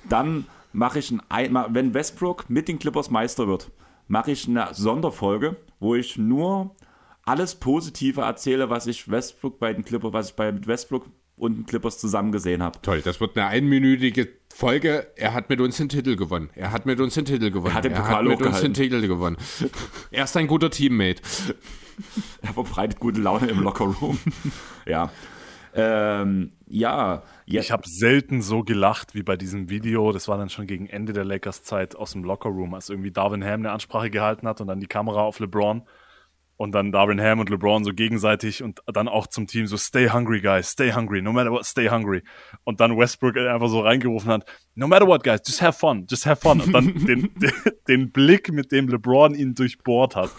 Dann 0.07 0.45
mache 0.73 0.99
ich 0.99 1.13
ein, 1.29 1.57
wenn 1.69 1.93
Westbrook 1.93 2.49
mit 2.49 2.67
den 2.67 2.79
Clippers 2.79 3.09
Meister 3.09 3.47
wird, 3.47 3.71
mache 4.07 4.31
ich 4.31 4.47
eine 4.47 4.69
Sonderfolge, 4.73 5.55
wo 5.79 5.95
ich 5.95 6.17
nur 6.17 6.75
alles 7.23 7.55
Positive 7.55 8.21
erzähle, 8.21 8.69
was 8.69 8.87
ich 8.87 9.09
Westbrook 9.09 9.59
bei 9.59 9.73
den 9.73 9.83
Clippers, 9.83 10.13
was 10.13 10.29
ich 10.29 10.35
bei 10.35 10.53
Westbrook 10.65 11.07
und 11.37 11.55
den 11.55 11.65
Clippers 11.65 11.97
zusammen 11.97 12.31
gesehen 12.31 12.61
habe. 12.61 12.79
Toll, 12.81 13.01
das 13.01 13.19
wird 13.19 13.37
eine 13.37 13.47
einminütige 13.47 14.29
Folge. 14.55 15.07
Er 15.17 15.33
hat 15.33 15.49
mit 15.49 15.59
uns 15.59 15.75
den 15.75 15.89
Titel 15.89 16.15
gewonnen. 16.15 16.49
Er 16.55 16.71
hat 16.71 16.85
mit 16.85 17.01
uns 17.01 17.13
den 17.13 17.25
Titel 17.25 17.51
gewonnen. 17.51 17.73
Er 17.73 17.73
hat, 17.73 17.83
den 17.83 17.91
er 17.91 18.07
hat 18.07 18.23
mit 18.23 18.41
uns 18.41 18.61
den 18.61 18.73
Titel 18.73 19.05
gewonnen. 19.05 19.35
er 20.11 20.23
ist 20.23 20.37
ein 20.37 20.47
guter 20.47 20.69
Teammate. 20.69 21.21
er 22.41 22.53
verbreitet 22.53 23.01
gute 23.01 23.19
Laune 23.19 23.47
im 23.47 23.59
Lockerroom. 23.59 24.17
ja. 24.85 25.11
Ähm, 25.73 26.51
ja. 26.67 27.23
Ich 27.45 27.69
habe 27.69 27.83
selten 27.85 28.41
so 28.41 28.63
gelacht 28.63 29.13
wie 29.13 29.23
bei 29.23 29.35
diesem 29.35 29.69
Video. 29.69 30.13
Das 30.13 30.29
war 30.29 30.37
dann 30.37 30.47
schon 30.47 30.67
gegen 30.67 30.87
Ende 30.87 31.11
der 31.11 31.25
Lakers-Zeit 31.25 31.97
aus 31.97 32.13
dem 32.13 32.23
Lockerroom, 32.23 32.75
als 32.75 32.89
irgendwie 32.89 33.11
Darwin 33.11 33.43
Ham 33.43 33.59
eine 33.59 33.73
Ansprache 33.73 34.09
gehalten 34.09 34.47
hat 34.47 34.61
und 34.61 34.67
dann 34.67 34.79
die 34.79 34.87
Kamera 34.87 35.23
auf 35.23 35.39
LeBron 35.39 35.81
und 36.57 36.73
dann 36.73 36.91
Darwin 36.91 37.19
Ham 37.21 37.39
und 37.39 37.49
LeBron 37.49 37.83
so 37.83 37.93
gegenseitig 37.93 38.63
und 38.63 38.81
dann 38.87 39.07
auch 39.07 39.27
zum 39.27 39.47
Team 39.47 39.67
so 39.67 39.77
stay 39.77 40.09
hungry 40.09 40.41
guys, 40.41 40.71
stay 40.71 40.93
hungry, 40.93 41.21
no 41.21 41.33
matter 41.33 41.51
what, 41.51 41.65
stay 41.65 41.89
hungry. 41.89 42.23
Und 42.63 42.79
dann 42.79 42.97
Westbrook 42.97 43.37
einfach 43.37 43.67
so 43.67 43.81
reingerufen 43.81 44.31
hat, 44.31 44.45
no 44.75 44.87
matter 44.87 45.07
what 45.07 45.23
guys, 45.23 45.41
just 45.45 45.61
have 45.61 45.77
fun, 45.77 46.05
just 46.09 46.25
have 46.25 46.41
fun. 46.41 46.61
Und 46.61 46.73
dann 46.73 46.93
den, 47.05 47.29
den, 47.35 47.51
den 47.87 48.11
Blick, 48.11 48.51
mit 48.51 48.71
dem 48.71 48.87
LeBron 48.87 49.35
ihn 49.35 49.55
durchbohrt 49.55 50.15
hat. 50.15 50.31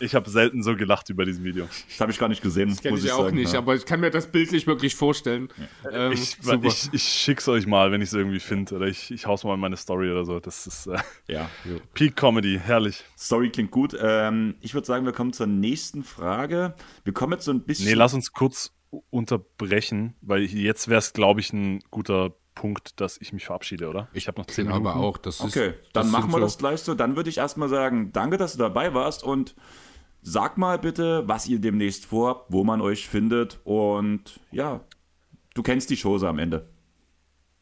Ich 0.00 0.14
habe 0.14 0.28
selten 0.28 0.62
so 0.62 0.76
gelacht 0.76 1.08
über 1.10 1.24
diesem 1.24 1.44
Video. 1.44 1.68
Das 1.88 2.00
habe 2.00 2.12
ich 2.12 2.18
gar 2.18 2.28
nicht 2.28 2.42
gesehen. 2.42 2.70
Das 2.70 2.82
kenne 2.82 2.98
ich, 2.98 3.04
ich 3.04 3.12
auch 3.12 3.24
sagen, 3.24 3.36
nicht, 3.36 3.52
ja. 3.52 3.58
aber 3.58 3.74
ich 3.74 3.84
kann 3.84 4.00
mir 4.00 4.10
das 4.10 4.26
bildlich 4.26 4.66
wirklich 4.66 4.94
vorstellen. 4.94 5.48
Ja. 5.84 6.06
Ähm, 6.06 6.12
ich, 6.12 6.36
ich, 6.62 6.88
ich, 6.92 7.02
schick's 7.02 7.48
euch 7.48 7.66
mal, 7.66 7.92
wenn 7.92 8.00
ich 8.00 8.08
es 8.08 8.14
irgendwie 8.14 8.40
finde. 8.40 8.76
Oder 8.76 8.86
ich, 8.86 9.10
ich 9.10 9.26
hau's 9.26 9.44
mal 9.44 9.54
in 9.54 9.60
meine 9.60 9.76
Story 9.76 10.10
oder 10.10 10.24
so. 10.24 10.40
Das 10.40 10.66
ist 10.66 10.86
äh, 10.86 10.98
ja. 11.28 11.50
Peak 11.94 12.16
Comedy, 12.16 12.60
herrlich. 12.62 13.04
Story 13.18 13.50
klingt 13.50 13.70
gut. 13.70 13.96
Ähm, 14.00 14.56
ich 14.60 14.74
würde 14.74 14.86
sagen, 14.86 15.04
wir 15.04 15.12
kommen 15.12 15.32
zur 15.32 15.46
nächsten 15.46 16.02
Frage. 16.02 16.74
Wir 17.04 17.12
kommen 17.12 17.32
jetzt 17.34 17.44
so 17.44 17.52
ein 17.52 17.62
bisschen. 17.62 17.86
Nee, 17.86 17.94
lass 17.94 18.14
uns 18.14 18.32
kurz 18.32 18.72
unterbrechen, 19.10 20.14
weil 20.20 20.42
jetzt 20.42 20.88
wäre 20.88 20.98
es, 20.98 21.12
glaube 21.12 21.40
ich, 21.40 21.52
ein 21.52 21.80
guter 21.90 22.32
Punkt, 22.54 23.00
dass 23.00 23.18
ich 23.18 23.32
mich 23.32 23.46
verabschiede, 23.46 23.88
oder? 23.88 24.08
Ich 24.12 24.28
habe 24.28 24.38
noch 24.38 24.46
zehn 24.46 24.66
Minuten. 24.66 24.86
Aber 24.86 25.00
auch, 25.00 25.16
das 25.16 25.36
ist, 25.36 25.56
Okay, 25.56 25.74
dann 25.92 26.04
das 26.04 26.12
machen 26.12 26.30
wir 26.30 26.38
so 26.38 26.40
das 26.40 26.58
gleich 26.58 26.80
so. 26.80 26.94
Dann 26.94 27.16
würde 27.16 27.30
ich 27.30 27.38
erstmal 27.38 27.68
sagen, 27.68 28.12
danke, 28.12 28.36
dass 28.36 28.52
du 28.52 28.58
dabei 28.58 28.92
warst 28.92 29.22
und 29.22 29.54
sag 30.22 30.58
mal 30.58 30.78
bitte, 30.78 31.22
was 31.26 31.46
ihr 31.46 31.60
demnächst 31.60 32.06
vorhabt, 32.06 32.46
wo 32.48 32.64
man 32.64 32.80
euch 32.80 33.08
findet 33.08 33.60
und 33.64 34.40
ja, 34.50 34.80
du 35.54 35.62
kennst 35.62 35.90
die 35.90 35.96
Chose 35.96 36.28
am 36.28 36.38
Ende. 36.38 36.68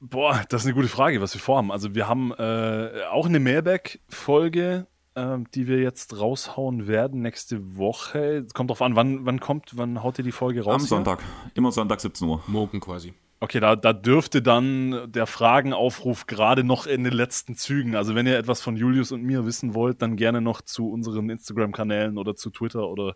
Boah, 0.00 0.44
das 0.48 0.62
ist 0.62 0.66
eine 0.66 0.74
gute 0.74 0.88
Frage, 0.88 1.20
was 1.20 1.34
wir 1.34 1.40
vorhaben. 1.40 1.72
Also 1.72 1.94
wir 1.94 2.08
haben 2.08 2.32
äh, 2.32 3.02
auch 3.10 3.26
eine 3.26 3.40
Mailback-Folge, 3.40 4.86
äh, 5.14 5.38
die 5.54 5.66
wir 5.66 5.80
jetzt 5.80 6.20
raushauen 6.20 6.86
werden 6.86 7.20
nächste 7.20 7.76
Woche. 7.76 8.46
Kommt 8.54 8.70
drauf 8.70 8.82
an, 8.82 8.94
wann, 8.94 9.26
wann 9.26 9.40
kommt, 9.40 9.76
wann 9.76 10.02
haut 10.02 10.18
ihr 10.18 10.24
die 10.24 10.32
Folge 10.32 10.62
raus? 10.62 10.74
Am 10.74 10.80
Sonntag. 10.86 11.20
Hier? 11.20 11.52
Immer 11.56 11.72
Sonntag 11.72 12.00
17 12.00 12.28
Uhr. 12.28 12.42
Morgen 12.46 12.78
quasi. 12.78 13.12
Okay, 13.40 13.60
da, 13.60 13.76
da 13.76 13.92
dürfte 13.92 14.42
dann 14.42 15.12
der 15.12 15.26
Fragenaufruf 15.26 16.26
gerade 16.26 16.64
noch 16.64 16.86
in 16.86 17.04
den 17.04 17.12
letzten 17.12 17.54
Zügen. 17.54 17.94
Also 17.94 18.16
wenn 18.16 18.26
ihr 18.26 18.36
etwas 18.36 18.60
von 18.60 18.76
Julius 18.76 19.12
und 19.12 19.22
mir 19.22 19.46
wissen 19.46 19.74
wollt, 19.74 20.02
dann 20.02 20.16
gerne 20.16 20.40
noch 20.40 20.60
zu 20.60 20.90
unseren 20.90 21.30
Instagram-Kanälen 21.30 22.18
oder 22.18 22.34
zu 22.34 22.50
Twitter 22.50 22.88
oder 22.88 23.14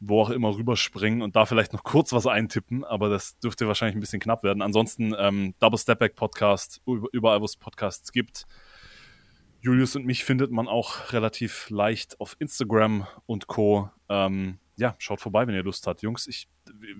wo 0.00 0.22
auch 0.22 0.30
immer 0.30 0.56
rüberspringen 0.56 1.22
und 1.22 1.36
da 1.36 1.46
vielleicht 1.46 1.72
noch 1.72 1.84
kurz 1.84 2.12
was 2.12 2.26
eintippen, 2.26 2.84
aber 2.84 3.08
das 3.08 3.38
dürfte 3.38 3.66
wahrscheinlich 3.66 3.96
ein 3.96 4.00
bisschen 4.00 4.20
knapp 4.20 4.42
werden. 4.42 4.62
Ansonsten 4.62 5.14
ähm, 5.18 5.54
Double 5.58 5.78
Step 5.78 5.98
Back 5.98 6.14
Podcast, 6.14 6.82
überall 7.12 7.40
wo 7.40 7.44
es 7.44 7.56
Podcasts 7.56 8.12
gibt. 8.12 8.44
Julius 9.60 9.96
und 9.96 10.06
mich 10.06 10.24
findet 10.24 10.52
man 10.52 10.68
auch 10.68 11.12
relativ 11.12 11.68
leicht 11.70 12.20
auf 12.20 12.36
Instagram 12.38 13.06
und 13.26 13.48
Co. 13.48 13.90
Ähm, 14.08 14.58
ja, 14.78 14.94
schaut 14.98 15.20
vorbei, 15.20 15.46
wenn 15.46 15.54
ihr 15.54 15.62
Lust 15.62 15.86
habt. 15.86 16.02
Jungs, 16.02 16.26
ich 16.26 16.48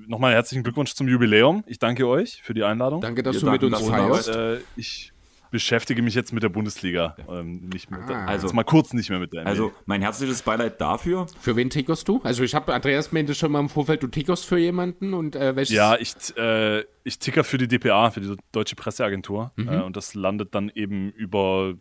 nochmal 0.06 0.32
herzlichen 0.34 0.62
Glückwunsch 0.62 0.94
zum 0.94 1.08
Jubiläum. 1.08 1.64
Ich 1.66 1.78
danke 1.78 2.06
euch 2.06 2.42
für 2.42 2.54
die 2.54 2.64
Einladung. 2.64 3.00
Danke, 3.00 3.22
dass 3.22 3.36
Wir 3.36 3.40
du 3.42 3.50
mit 3.50 3.64
uns 3.64 3.88
feierst. 3.88 4.28
Äh, 4.28 4.58
ich 4.76 5.12
beschäftige 5.50 6.02
mich 6.02 6.14
jetzt 6.14 6.32
mit 6.32 6.42
der 6.42 6.48
Bundesliga. 6.48 7.16
Ähm, 7.28 7.68
nicht 7.72 7.90
mit, 7.90 8.00
ah. 8.08 8.26
Also 8.26 8.52
mal 8.52 8.64
kurz 8.64 8.92
nicht 8.92 9.10
mehr 9.10 9.18
mit 9.18 9.32
der 9.32 9.42
NBA. 9.42 9.50
Also 9.50 9.72
mein 9.86 10.02
herzliches 10.02 10.42
Beileid 10.42 10.80
dafür. 10.80 11.26
Für 11.40 11.56
wen 11.56 11.70
tickerst 11.70 12.06
du? 12.08 12.20
Also 12.22 12.42
ich 12.42 12.54
habe 12.54 12.74
Andreas 12.74 13.12
meinte 13.12 13.34
schon 13.34 13.52
mal 13.52 13.60
im 13.60 13.68
Vorfeld, 13.68 14.02
du 14.02 14.08
tickerst 14.08 14.44
für 14.44 14.58
jemanden 14.58 15.14
und 15.14 15.36
äh, 15.36 15.56
welches? 15.56 15.74
Ja, 15.74 15.96
ich, 15.96 16.14
äh, 16.36 16.84
ich 17.04 17.18
ticker 17.18 17.44
für 17.44 17.58
die 17.58 17.68
DPA, 17.68 18.10
für 18.10 18.20
die 18.20 18.36
Deutsche 18.52 18.76
Presseagentur. 18.76 19.52
Mhm. 19.56 19.68
Äh, 19.68 19.82
und 19.82 19.96
das 19.96 20.14
landet 20.14 20.54
dann 20.54 20.70
eben 20.74 21.10
über 21.12 21.74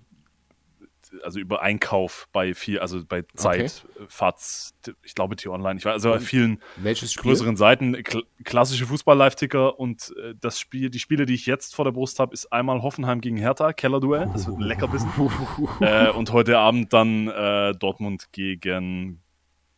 also 1.24 1.40
über 1.40 1.62
Einkauf 1.62 2.28
bei 2.32 2.54
viel, 2.54 2.80
also 2.80 3.04
bei 3.06 3.24
Zeit, 3.36 3.86
okay. 3.96 4.06
FATS, 4.08 4.76
ich 5.04 5.16
glaube 5.16 5.36
T-Online, 5.36 5.80
ich 5.80 5.86
weiß, 5.86 5.94
also 5.94 6.12
bei 6.12 6.20
vielen 6.20 6.62
größeren 7.18 7.56
Seiten, 7.56 8.02
kl 8.04 8.24
klassische 8.44 8.86
Fußball-Live-Ticker 8.86 9.80
und 9.80 10.14
äh, 10.18 10.34
das 10.40 10.60
Spiel, 10.60 10.90
die 10.90 11.00
Spiele, 11.00 11.26
die 11.26 11.34
ich 11.34 11.46
jetzt 11.46 11.76
vor 11.76 11.86
der 11.86 11.92
Brust 11.92 12.20
habe, 12.20 12.34
ist 12.34 12.52
einmal 12.52 12.82
Hoffenheim 12.82 13.22
gegen 13.22 13.38
Hertha, 13.38 13.74
Kellerduell, 13.74 14.30
das 14.34 14.48
wird 14.48 14.58
ein 14.58 14.62
Leckerbissen. 14.62 15.10
äh, 15.82 16.10
und 16.10 16.32
heute 16.32 16.58
Abend 16.58 16.94
dann 16.94 17.28
äh, 17.28 17.74
Dortmund 17.74 18.32
gegen 18.32 19.22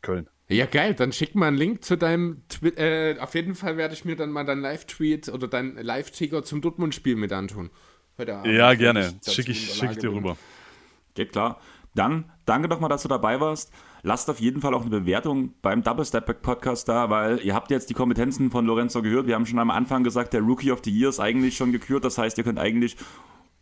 Köln. 0.02 0.30
Ja, 0.50 0.66
geil. 0.66 0.96
Dann 0.96 1.12
schick 1.12 1.36
mal 1.36 1.48
einen 1.48 1.58
Link 1.58 1.84
zu 1.86 1.96
deinem. 1.96 2.42
Twi 2.50 2.70
äh, 2.70 3.20
auf 3.20 3.36
jeden 3.36 3.54
Fall 3.54 3.78
werde 3.78 3.94
ich 3.94 4.04
mir 4.04 4.16
dann 4.16 4.32
mal 4.32 4.44
dein 4.44 4.62
Live-Tweet 4.62 5.30
oder 5.30 5.48
dein 5.48 5.76
Live-Ticker 5.76 6.44
zum 6.44 6.62
Dortmund-Spiel 6.62 7.16
mit 7.16 7.32
antun. 7.32 7.70
Heute 8.18 8.36
Abend. 8.36 8.52
Ja, 8.54 8.74
gerne. 8.74 9.14
Schicke 9.28 9.52
ich, 9.52 9.74
schick 9.74 9.92
ich 9.92 9.98
dir 10.00 10.12
rüber. 10.12 10.38
Geht 11.20 11.34
klar. 11.34 11.60
Dann 11.96 12.32
danke 12.46 12.70
doch 12.70 12.80
mal, 12.80 12.88
dass 12.88 13.02
du 13.02 13.10
dabei 13.10 13.42
warst. 13.42 13.74
Lasst 14.04 14.30
auf 14.30 14.40
jeden 14.40 14.62
Fall 14.62 14.74
auch 14.74 14.84
eine 14.84 15.02
Bewertung 15.02 15.54
beim 15.62 15.84
Double 15.84 16.06
Step 16.06 16.26
Back 16.26 16.42
Podcast 16.42 16.88
da, 16.88 17.10
weil 17.10 17.42
ihr 17.42 17.54
habt 17.54 17.72
jetzt 17.72 17.90
die 17.90 17.94
Kompetenzen 17.94 18.52
von 18.52 18.66
Lorenzo 18.66 19.02
gehört. 19.02 19.28
Wir 19.28 19.36
haben 19.36 19.46
schon 19.46 19.60
am 19.60 19.70
Anfang 19.70 20.06
gesagt, 20.06 20.32
der 20.32 20.40
Rookie 20.40 20.72
of 20.72 20.80
the 20.86 20.98
Year 20.98 21.10
ist 21.10 21.20
eigentlich 21.20 21.58
schon 21.58 21.74
gekürt. 21.74 22.06
Das 22.06 22.18
heißt, 22.18 22.38
ihr 22.38 22.46
könnt 22.46 22.58
eigentlich 22.58 22.96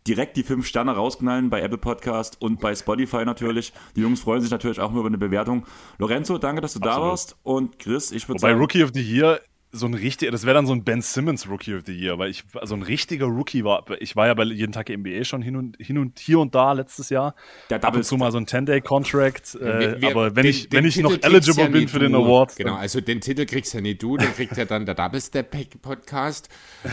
direkt 0.06 0.36
die 0.36 0.44
fünf 0.44 0.68
Sterne 0.68 0.92
rausknallen 0.92 1.50
bei 1.50 1.60
Apple 1.60 1.78
Podcast 1.78 2.40
und 2.40 2.60
bei 2.60 2.76
Spotify 2.76 3.24
natürlich. 3.24 3.72
Die 3.96 4.02
Jungs 4.02 4.20
freuen 4.20 4.40
sich 4.40 4.52
natürlich 4.52 4.78
auch 4.78 4.92
nur 4.92 5.00
über 5.00 5.08
eine 5.08 5.18
Bewertung. 5.18 5.66
Lorenzo, 5.98 6.38
danke, 6.38 6.60
dass 6.60 6.74
du 6.74 6.78
Absolut. 6.78 6.96
da 6.96 7.08
warst. 7.08 7.36
Und 7.42 7.80
Chris, 7.80 8.12
ich 8.12 8.28
würde 8.28 8.38
sagen. 8.38 8.54
Bei 8.54 8.60
Rookie 8.60 8.84
of 8.84 8.92
the 8.94 9.02
Year 9.02 9.40
so 9.70 9.86
ein 9.86 9.94
richtiger, 9.94 10.30
das 10.30 10.44
wäre 10.44 10.54
dann 10.54 10.66
so 10.66 10.72
ein 10.72 10.82
Ben 10.82 11.02
Simmons 11.02 11.48
Rookie 11.48 11.74
of 11.74 11.82
the 11.86 11.92
Year, 11.92 12.18
weil 12.18 12.30
ich 12.30 12.44
so 12.52 12.58
also 12.58 12.74
ein 12.74 12.82
richtiger 12.82 13.26
Rookie 13.26 13.64
war. 13.64 13.84
Ich 14.00 14.16
war 14.16 14.26
ja 14.26 14.34
bei 14.34 14.44
jeden 14.44 14.72
Tag 14.72 14.88
NBA 14.88 15.24
schon 15.24 15.42
hin 15.42 15.56
und 15.56 15.76
hin 15.78 15.98
und 15.98 16.18
hier 16.18 16.38
und 16.38 16.54
da 16.54 16.72
letztes 16.72 17.10
Jahr. 17.10 17.34
Der 17.68 17.84
Ab 17.84 17.94
und 17.94 18.04
zu 18.04 18.16
mal 18.16 18.32
so 18.32 18.38
ein 18.38 18.46
10-Day-Contract. 18.46 19.56
Äh, 19.60 20.06
aber 20.06 20.34
wenn 20.34 20.44
den, 20.44 20.50
ich, 20.50 20.72
wenn 20.72 20.86
ich 20.86 20.96
noch 20.98 21.12
eligible 21.20 21.64
ja 21.64 21.68
bin 21.68 21.88
für 21.88 21.98
den 21.98 22.14
Award. 22.14 22.56
Genau, 22.56 22.76
also 22.76 23.00
den 23.00 23.20
Titel 23.20 23.44
kriegst 23.44 23.74
ja 23.74 23.80
nicht 23.80 24.02
du, 24.02 24.16
den 24.16 24.32
kriegt 24.32 24.56
ja 24.56 24.64
dann 24.64 24.86
der 24.86 24.94
Double 24.94 25.20
Step 25.20 25.54
Podcast. 25.82 26.48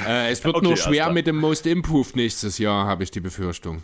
Äh, 0.05 0.31
es 0.31 0.43
wird 0.43 0.55
okay, 0.55 0.65
nur 0.65 0.75
schwer 0.77 1.09
mit 1.11 1.27
dem 1.27 1.37
Most 1.37 1.65
Improved 1.65 2.15
nächstes 2.15 2.57
Jahr, 2.57 2.87
habe 2.87 3.03
ich 3.03 3.11
die 3.11 3.21
Befürchtung. 3.21 3.83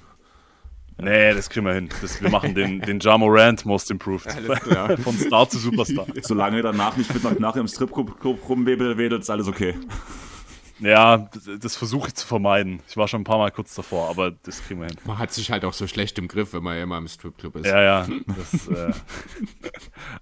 Nee, 1.02 1.34
das 1.34 1.49
kriegen 1.49 1.65
wir 1.65 1.73
hin. 1.73 1.90
Das, 2.02 2.22
wir 2.22 2.30
machen 2.30 2.53
den, 2.53 2.80
den 2.82 2.99
Ja 2.99 3.18
Morant 3.18 3.65
Most 3.65 3.90
Improved. 3.91 4.32
Von 5.03 5.18
Star 5.18 5.49
zu 5.49 5.57
Superstar. 5.57 6.06
Solange 6.22 6.61
danach 6.61 6.95
nicht 6.95 7.14
mit 7.14 7.40
nach 7.40 7.56
im 7.56 7.68
Stripclub 7.68 8.23
rumwedelt, 8.48 9.22
ist 9.22 9.30
alles 9.30 9.48
okay. 9.48 9.76
Ja, 10.82 11.30
das 11.60 11.76
versuche 11.76 12.07
ich 12.07 12.15
zu 12.15 12.26
vermeiden. 12.26 12.82
Ich 12.90 12.98
war 12.98 13.07
schon 13.07 13.22
ein 13.22 13.23
paar 13.23 13.38
Mal 13.38 13.52
kurz 13.52 13.76
davor, 13.76 14.10
aber 14.10 14.32
das 14.32 14.64
kriegen 14.64 14.82
wir 14.82 14.88
hin. 14.88 14.98
Man 15.06 15.19
hat 15.19 15.32
sich 15.32 15.52
halt 15.52 15.64
auch 15.64 15.73
so 15.73 15.86
schlecht 15.86 16.18
im 16.18 16.28
Griff, 16.28 16.53
wenn 16.53 16.64
man 16.64 16.78
immer 16.78 16.98
im 16.98 17.07
Stripclub 17.07 17.57
ist. 17.57 17.68
Ja, 17.68 17.82
ja. 17.82 18.07
Das, 18.36 18.68
äh 18.68 18.91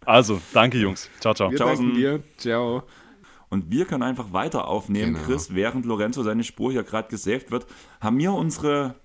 also, 0.05 0.41
danke 0.53 0.77
Jungs. 0.77 1.09
Ciao, 1.21 1.33
ciao. 1.33 1.49
Wir 1.49 1.57
ciao. 1.57 1.75
Dir. 1.75 2.23
Ciao. 2.37 2.83
Und 3.49 3.71
wir 3.71 3.85
können 3.85 4.03
einfach 4.03 4.33
weiter 4.33 4.67
aufnehmen, 4.67 5.13
genau. 5.13 5.25
Chris, 5.25 5.55
während 5.55 5.85
Lorenzo 5.85 6.23
seine 6.23 6.43
Spur 6.43 6.71
hier 6.71 6.83
gerade 6.83 7.07
gesaved 7.07 7.51
wird, 7.51 7.65
haben 8.01 8.17
wir 8.19 8.33
unsere 8.33 8.95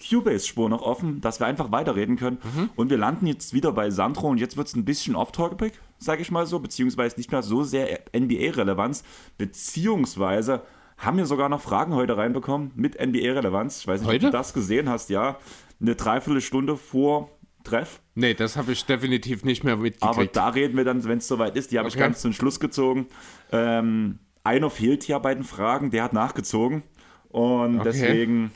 Cubase-Spur 0.00 0.68
noch 0.68 0.82
offen, 0.82 1.20
dass 1.20 1.40
wir 1.40 1.46
einfach 1.46 1.70
weiterreden 1.70 2.16
können. 2.16 2.38
Mhm. 2.42 2.70
Und 2.76 2.90
wir 2.90 2.98
landen 2.98 3.26
jetzt 3.26 3.52
wieder 3.52 3.72
bei 3.72 3.90
Sandro 3.90 4.28
und 4.28 4.38
jetzt 4.38 4.56
wird 4.56 4.68
es 4.68 4.74
ein 4.74 4.84
bisschen 4.84 5.14
off-topic, 5.14 5.72
sage 5.98 6.22
ich 6.22 6.30
mal 6.30 6.46
so, 6.46 6.58
beziehungsweise 6.58 7.16
nicht 7.16 7.30
mehr 7.30 7.42
so 7.42 7.62
sehr 7.62 8.00
NBA-Relevanz, 8.16 9.04
beziehungsweise 9.38 10.62
haben 10.96 11.16
wir 11.16 11.26
sogar 11.26 11.48
noch 11.48 11.60
Fragen 11.60 11.94
heute 11.94 12.16
reinbekommen 12.16 12.72
mit 12.74 13.00
NBA-Relevanz. 13.00 13.80
Ich 13.80 13.86
weiß 13.86 14.00
nicht, 14.00 14.08
heute? 14.08 14.26
ob 14.26 14.32
du 14.32 14.38
das 14.38 14.52
gesehen 14.52 14.88
hast, 14.88 15.10
ja. 15.10 15.38
Eine 15.80 15.94
Dreiviertelstunde 15.94 16.76
vor 16.76 17.30
Treff. 17.64 18.00
Nee, 18.14 18.34
das 18.34 18.56
habe 18.56 18.72
ich 18.72 18.84
definitiv 18.84 19.44
nicht 19.44 19.64
mehr 19.64 19.76
mitgekriegt. 19.76 20.02
Aber 20.02 20.26
da 20.26 20.48
reden 20.48 20.76
wir 20.76 20.84
dann, 20.84 21.02
wenn 21.04 21.18
es 21.18 21.28
soweit 21.28 21.56
ist. 21.56 21.72
Die 21.72 21.78
habe 21.78 21.88
okay. 21.88 21.96
ich 21.96 22.00
ganz 22.00 22.20
zum 22.20 22.32
Schluss 22.32 22.60
gezogen. 22.60 23.06
Ähm, 23.50 24.18
einer 24.44 24.70
fehlt 24.70 25.02
hier 25.04 25.18
bei 25.20 25.34
den 25.34 25.44
Fragen, 25.44 25.90
der 25.90 26.04
hat 26.04 26.12
nachgezogen. 26.12 26.82
Und 27.28 27.80
okay. 27.80 27.82
deswegen 27.84 28.50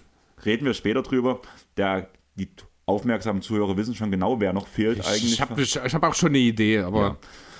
Reden 0.44 0.66
wir 0.66 0.74
später 0.74 1.02
drüber. 1.02 1.40
Der, 1.76 2.10
die 2.34 2.48
aufmerksamen 2.86 3.42
Zuhörer 3.42 3.76
wissen 3.76 3.94
schon 3.94 4.10
genau, 4.10 4.40
wer 4.40 4.52
noch 4.52 4.66
fehlt 4.66 4.98
ich, 4.98 5.06
eigentlich. 5.06 5.32
Ich 5.32 5.40
habe 5.40 5.62
ich 5.62 5.76
hab 5.76 6.02
auch 6.02 6.14
schon 6.14 6.30
eine 6.30 6.38
Idee, 6.38 6.78
aber. 6.78 7.00
Ja. 7.00 7.16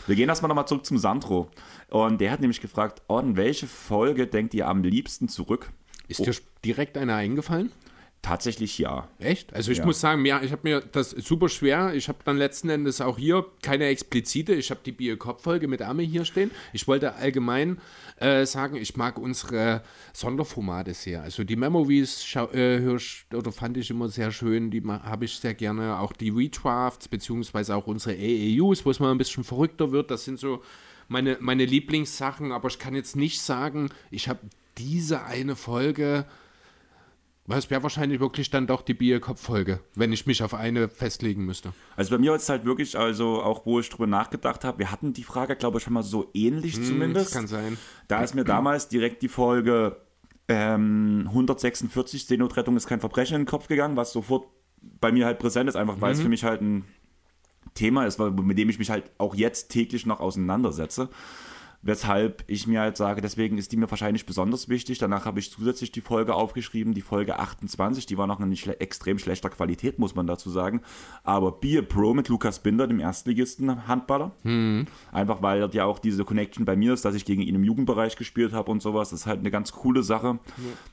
Wir 0.07 0.17
gehen 0.17 0.29
erstmal 0.29 0.51
nochmal 0.51 0.69
zurück 0.69 0.85
zum 0.85 0.99
Sandro. 0.99 1.51
Und 1.89 2.21
der 2.21 2.31
hat 2.31 2.41
nämlich 2.41 2.61
gefragt, 2.61 3.03
Orden, 3.09 3.37
welche 3.37 3.67
Folge 3.67 4.27
denkt 4.27 4.53
ihr 4.53 4.69
am 4.69 4.83
liebsten 4.83 5.29
zurück? 5.29 5.71
Ist 6.09 6.21
oh. 6.21 6.25
dir 6.25 6.35
direkt 6.63 6.99
eine 6.99 7.15
eingefallen? 7.15 7.73
Tatsächlich 8.25 8.79
ja. 8.79 9.07
Echt? 9.19 9.53
Also 9.53 9.71
ich 9.71 9.79
ja. 9.79 9.85
muss 9.85 10.01
sagen, 10.01 10.25
ja, 10.25 10.43
ich 10.43 10.51
habe 10.51 10.63
mir 10.65 10.81
das 10.81 11.11
super 11.11 11.51
schwer. 11.51 11.93
Ich 11.93 12.09
habe 12.09 12.21
dann 12.25 12.39
letzten 12.39 12.71
Endes 12.71 13.03
auch 13.03 13.19
hier 13.19 13.45
keine 13.63 13.85
explizite. 13.85 14.55
Ich 14.55 14.71
habe 14.71 14.81
die 14.83 14.93
Bier-Kopf-Folge 14.93 15.69
mit 15.69 15.83
Arme 15.83 16.05
hier 16.05 16.25
stehen. 16.25 16.51
Ich 16.73 16.89
wollte 16.89 17.17
allgemein 17.17 17.77
äh, 18.17 18.47
sagen, 18.47 18.77
ich 18.77 18.97
mag 18.97 19.19
unsere 19.19 19.83
Sonderformate 20.15 20.95
sehr. 20.95 21.23
Also 21.23 21.45
die 21.45 21.55
Memories 21.55 22.35
äh, 22.35 22.81
oder 23.35 23.53
fand 23.53 23.77
ich 23.77 23.91
immer 23.91 24.09
sehr 24.09 24.33
schön. 24.33 24.71
Die 24.71 24.83
habe 24.83 25.27
ich 25.27 25.37
sehr 25.37 25.53
gerne. 25.53 25.99
Auch 25.99 26.15
die 26.15 26.31
Redrafts 26.31 27.09
beziehungsweise 27.09 27.77
auch 27.77 27.87
unsere 27.87 28.15
AAUs, 28.15 28.87
wo 28.87 28.91
es 28.91 29.01
mal 29.01 29.11
ein 29.11 29.19
bisschen 29.19 29.45
verrückter 29.45 29.93
wird. 29.93 30.11
Das 30.11 30.25
sind 30.25 30.39
so 30.39 30.63
meine, 31.09 31.37
meine 31.41 31.67
Lieblingssachen. 31.67 32.53
Aber 32.53 32.69
ich 32.69 32.79
kann 32.79 32.95
jetzt 32.95 33.17
nicht 33.17 33.43
sagen, 33.43 33.91
ich 34.11 34.31
habe 34.31 34.41
diese 34.79 35.25
eine 35.25 35.57
Folge 35.57 36.25
weil 37.47 37.59
es 37.59 37.71
wäre 37.71 37.83
wahrscheinlich 37.83 38.21
wirklich 38.21 38.51
dann 38.51 38.67
doch 38.67 38.83
die 38.83 38.95
Bierkopf-Folge, 38.95 39.81
wenn 39.95 40.13
ich 40.13 40.27
mich 40.27 40.43
auf 40.43 40.55
eine 40.55 40.89
festlegen 40.89 41.45
müsste. 41.45 41.73
Also 41.97 42.15
bei 42.15 42.19
mir 42.19 42.35
ist 42.35 42.45
es 42.45 42.49
halt 42.49 42.65
wirklich, 42.65 42.99
also 42.99 43.43
auch 43.43 43.67
wo 43.67 43.81
ich 43.81 43.89
drüber 43.91 44.07
nachgedacht 44.07 44.65
habe, 44.65 44.79
wir 44.79 44.91
hatten 44.91 45.13
die 45.13 45.25
Frage, 45.25 45.57
glaube 45.57 45.79
ich, 45.79 45.85
schon 45.85 45.93
mal 45.93 46.03
so 46.03 46.31
ähnlich 46.33 46.77
hm, 46.77 46.85
zumindest. 46.85 47.27
Das 47.27 47.35
kann 47.35 47.47
sein. 47.47 47.77
Da 48.09 48.23
ist 48.23 48.35
mir 48.35 48.45
damals 48.45 48.89
direkt 48.89 49.23
die 49.23 49.29
Folge 49.29 49.97
ähm, 50.49 51.25
146, 51.29 52.27
Seenotrettung 52.27 52.77
ist 52.77 52.87
kein 52.87 53.01
Verbrechen 53.01 53.37
in 53.37 53.43
den 53.43 53.49
Kopf 53.49 53.69
gegangen, 53.69 53.97
was 53.97 54.13
sofort 54.13 54.47
bei 55.01 55.13
mir 55.13 55.27
halt 55.27 55.39
präsent 55.39 55.69
ist, 55.69 55.77
einfach 55.77 56.01
weil 56.01 56.13
mhm. 56.13 56.19
es 56.19 56.23
für 56.23 56.29
mich 56.29 56.45
halt 56.45 56.61
ein 56.61 56.85
Thema 57.75 58.07
ist, 58.07 58.19
mit 58.19 58.59
dem 58.59 58.69
ich 58.69 58.79
mich 58.79 58.91
halt 58.91 59.11
auch 59.19 59.35
jetzt 59.35 59.69
täglich 59.69 60.07
noch 60.07 60.21
auseinandersetze. 60.21 61.09
Weshalb 61.87 62.45
ich 62.47 62.67
mir 62.67 62.81
halt 62.81 62.97
sage, 62.97 63.21
deswegen 63.21 63.59
ist 63.59 63.71
die 63.71 63.77
mir 63.77 63.91
wahrscheinlich 63.91 64.25
besonders 64.25 64.71
wichtig. 64.71 64.97
Danach 64.97 65.27
habe 65.27 65.39
ich 65.39 65.51
zusätzlich 65.51 65.93
die 65.93 66.01
Folge 66.01 66.35
aufgeschrieben, 66.35 66.95
die 66.95 67.03
Folge 67.03 67.39
28, 67.39 68.07
die 68.07 68.17
war 68.17 68.27
noch 68.27 68.41
in 68.41 68.57
schle 68.57 68.81
extrem 68.81 69.19
schlechter 69.19 69.51
Qualität, 69.51 69.99
muss 69.99 70.15
man 70.15 70.27
dazu 70.27 70.49
sagen. 70.49 70.81
Aber 71.25 71.53
Be 71.53 71.79
a 71.79 71.83
Pro 71.83 72.15
mit 72.15 72.31
Lukas 72.31 72.61
Binder, 72.61 72.87
dem 72.87 73.01
Erstligisten 73.01 73.87
Handballer. 73.87 74.33
Hm. 74.45 74.87
Einfach 75.13 75.43
weil 75.43 75.69
ja 75.75 75.85
auch 75.85 75.99
diese 75.99 76.25
Connection 76.25 76.65
bei 76.65 76.75
mir 76.75 76.95
ist, 76.95 77.05
dass 77.05 77.15
ich 77.15 77.27
gegen 77.27 77.43
ihn 77.43 77.55
im 77.55 77.65
Jugendbereich 77.65 78.17
gespielt 78.17 78.55
habe 78.55 78.71
und 78.71 78.81
sowas. 78.81 79.11
Das 79.11 79.21
ist 79.21 79.27
halt 79.27 79.41
eine 79.41 79.51
ganz 79.51 79.73
coole 79.73 80.03
Sache. 80.03 80.39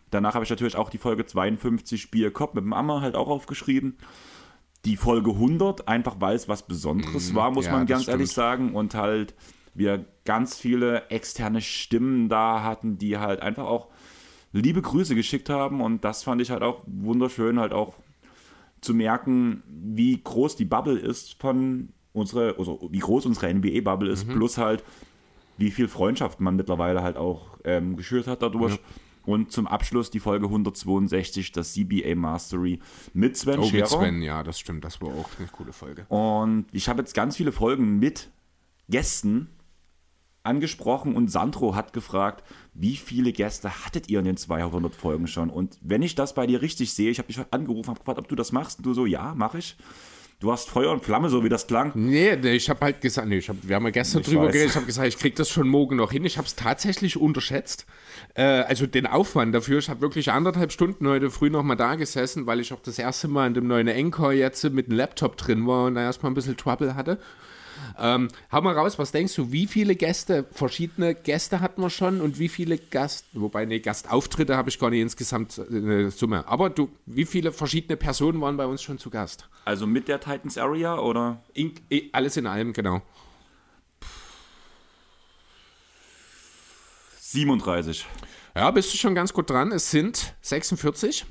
Danach 0.09 0.33
habe 0.33 0.43
ich 0.43 0.49
natürlich 0.49 0.75
auch 0.75 0.89
die 0.89 0.97
Folge 0.97 1.25
52 1.25 2.01
Spiel 2.01 2.31
Kopf 2.31 2.53
mit 2.53 2.65
dem 2.65 2.73
Ammer 2.73 2.99
halt 2.99 3.15
auch 3.15 3.29
aufgeschrieben. 3.29 3.95
Die 4.83 4.97
Folge 4.97 5.31
100, 5.31 5.87
einfach 5.87 6.17
weil 6.19 6.35
es 6.35 6.49
was 6.49 6.67
Besonderes 6.67 7.33
war, 7.33 7.49
muss 7.51 7.67
ja, 7.67 7.71
man 7.71 7.85
ganz 7.85 8.09
ehrlich 8.09 8.33
sagen. 8.33 8.75
Und 8.75 8.93
halt 8.93 9.35
wir 9.73 10.05
ganz 10.25 10.57
viele 10.57 11.09
externe 11.09 11.61
Stimmen 11.61 12.29
da 12.29 12.63
hatten, 12.63 12.97
die 12.97 13.17
halt 13.17 13.41
einfach 13.41 13.65
auch 13.65 13.87
liebe 14.53 14.81
Grüße 14.81 15.15
geschickt 15.15 15.49
haben. 15.49 15.81
Und 15.81 16.03
das 16.03 16.23
fand 16.23 16.41
ich 16.41 16.51
halt 16.51 16.61
auch 16.63 16.81
wunderschön, 16.85 17.59
halt 17.59 17.73
auch 17.73 17.95
zu 18.81 18.93
merken, 18.93 19.63
wie 19.67 20.19
groß 20.21 20.55
die 20.55 20.65
Bubble 20.65 20.97
ist 20.97 21.39
von 21.39 21.89
unsere, 22.13 22.55
also 22.57 22.89
wie 22.91 22.99
groß 22.99 23.25
unsere 23.27 23.53
NBA-Bubble 23.53 24.09
ist, 24.11 24.27
plus 24.27 24.57
halt, 24.57 24.83
wie 25.57 25.71
viel 25.71 25.87
Freundschaft 25.87 26.39
man 26.41 26.55
mittlerweile 26.55 27.03
halt 27.03 27.15
auch 27.15 27.57
ähm, 27.63 27.95
geschürt 27.95 28.27
hat 28.27 28.41
dadurch. 28.41 28.79
Und 29.23 29.51
zum 29.51 29.67
Abschluss 29.67 30.09
die 30.09 30.19
Folge 30.19 30.47
162, 30.47 31.51
das 31.51 31.73
CBA 31.73 32.15
Mastery 32.15 32.79
mit 33.13 33.37
Sven 33.37 33.59
Oh, 33.59 33.63
Scherer. 33.65 33.81
mit 33.81 33.87
Sven, 33.89 34.21
ja, 34.23 34.41
das 34.41 34.59
stimmt. 34.59 34.83
Das 34.83 34.99
war 34.99 35.09
auch 35.09 35.29
eine 35.37 35.47
coole 35.47 35.73
Folge. 35.73 36.07
Und 36.09 36.65
ich 36.71 36.89
habe 36.89 37.01
jetzt 37.01 37.13
ganz 37.13 37.37
viele 37.37 37.51
Folgen 37.51 37.99
mit 37.99 38.31
Gästen 38.89 39.47
angesprochen 40.43 41.15
und 41.15 41.29
Sandro 41.31 41.75
hat 41.75 41.93
gefragt, 41.93 42.43
wie 42.73 42.95
viele 42.95 43.31
Gäste 43.31 43.85
hattet 43.85 44.09
ihr 44.09 44.19
in 44.19 44.25
den 44.25 44.37
200 44.37 44.93
Folgen 44.95 45.27
schon? 45.27 45.49
Und 45.49 45.77
wenn 45.81 46.01
ich 46.01 46.15
das 46.15 46.33
bei 46.33 46.47
dir 46.47 46.61
richtig 46.61 46.93
sehe, 46.93 47.11
ich 47.11 47.17
habe 47.19 47.27
dich 47.27 47.39
angerufen, 47.51 47.89
habe 47.89 47.99
gefragt, 47.99 48.19
ob 48.19 48.27
du 48.27 48.35
das 48.35 48.51
machst. 48.51 48.79
Und 48.79 48.85
du 48.85 48.93
so, 48.93 49.05
ja, 49.05 49.33
mache 49.35 49.59
ich. 49.59 49.77
Du 50.39 50.51
hast 50.51 50.69
Feuer 50.69 50.91
und 50.91 51.03
Flamme, 51.05 51.29
so 51.29 51.43
wie 51.43 51.49
das 51.49 51.67
klang. 51.67 51.91
Nee, 51.93 52.35
nee, 52.35 52.53
ich 52.53 52.67
habe 52.67 52.79
halt 52.83 52.99
gesagt, 52.99 53.27
nee, 53.27 53.37
ich 53.37 53.47
hab, 53.49 53.57
wir 53.61 53.75
haben 53.75 53.83
ja 53.83 53.91
gestern 53.91 54.21
Ich 54.21 54.27
drüber 54.27 54.45
weiß. 54.45 54.51
geredet, 54.53 54.71
ich 54.71 54.75
habe 54.75 54.87
gesagt, 54.87 55.07
ich 55.07 55.19
krieg 55.19 55.35
das 55.35 55.49
schon 55.49 55.67
morgen 55.67 55.97
noch 55.97 56.11
hin. 56.11 56.25
Ich 56.25 56.37
habe 56.39 56.47
es 56.47 56.55
tatsächlich 56.55 57.15
unterschätzt. 57.17 57.85
Äh, 58.33 58.41
also 58.41 58.87
den 58.87 59.05
Aufwand 59.05 59.53
dafür. 59.53 59.77
Ich 59.77 59.87
habe 59.87 60.01
wirklich 60.01 60.31
anderthalb 60.31 60.71
Stunden 60.71 61.07
heute 61.07 61.29
früh 61.29 61.51
noch 61.51 61.61
mal 61.61 61.75
da 61.75 61.93
gesessen, 61.93 62.47
weil 62.47 62.59
ich 62.59 62.73
auch 62.73 62.81
das 62.81 62.97
erste 62.97 63.27
Mal 63.27 63.45
in 63.45 63.53
dem 63.53 63.67
neuen 63.67 63.87
Encore 63.87 64.33
jetzt 64.33 64.63
mit 64.71 64.87
dem 64.87 64.95
Laptop 64.95 65.37
drin 65.37 65.67
war 65.67 65.85
und 65.85 65.93
da 65.93 66.01
erstmal 66.01 66.31
ein 66.31 66.35
bisschen 66.35 66.57
Trouble 66.57 66.95
hatte. 66.95 67.19
Ähm, 67.99 68.27
hau 68.51 68.61
mal 68.61 68.77
raus, 68.77 68.97
was 68.99 69.11
denkst 69.11 69.35
du, 69.35 69.51
wie 69.51 69.67
viele 69.67 69.95
Gäste, 69.95 70.45
verschiedene 70.51 71.15
Gäste 71.15 71.59
hatten 71.59 71.81
wir 71.81 71.89
schon 71.89 72.21
und 72.21 72.39
wie 72.39 72.49
viele 72.49 72.77
Gast, 72.77 73.25
wobei, 73.33 73.65
nee, 73.65 73.79
Gastauftritte 73.79 74.57
habe 74.57 74.69
ich 74.69 74.79
gar 74.79 74.89
nicht 74.89 75.01
insgesamt 75.01 75.57
äh, 75.57 75.63
eine 75.69 76.11
Summe. 76.11 76.47
Aber 76.47 76.69
du, 76.69 76.89
wie 77.05 77.25
viele 77.25 77.51
verschiedene 77.51 77.97
Personen 77.97 78.41
waren 78.41 78.57
bei 78.57 78.65
uns 78.65 78.81
schon 78.81 78.97
zu 78.97 79.09
Gast? 79.09 79.49
Also 79.65 79.87
mit 79.87 80.07
der 80.07 80.19
Titans 80.19 80.57
Area 80.57 80.97
oder? 80.99 81.41
In, 81.53 81.73
alles 82.11 82.37
in 82.37 82.47
allem, 82.47 82.73
genau. 82.73 83.01
37. 87.19 88.05
Ja, 88.55 88.69
bist 88.71 88.93
du 88.93 88.97
schon 88.97 89.15
ganz 89.15 89.31
gut 89.31 89.49
dran. 89.49 89.71
Es 89.71 89.89
sind 89.89 90.35
46. 90.41 91.25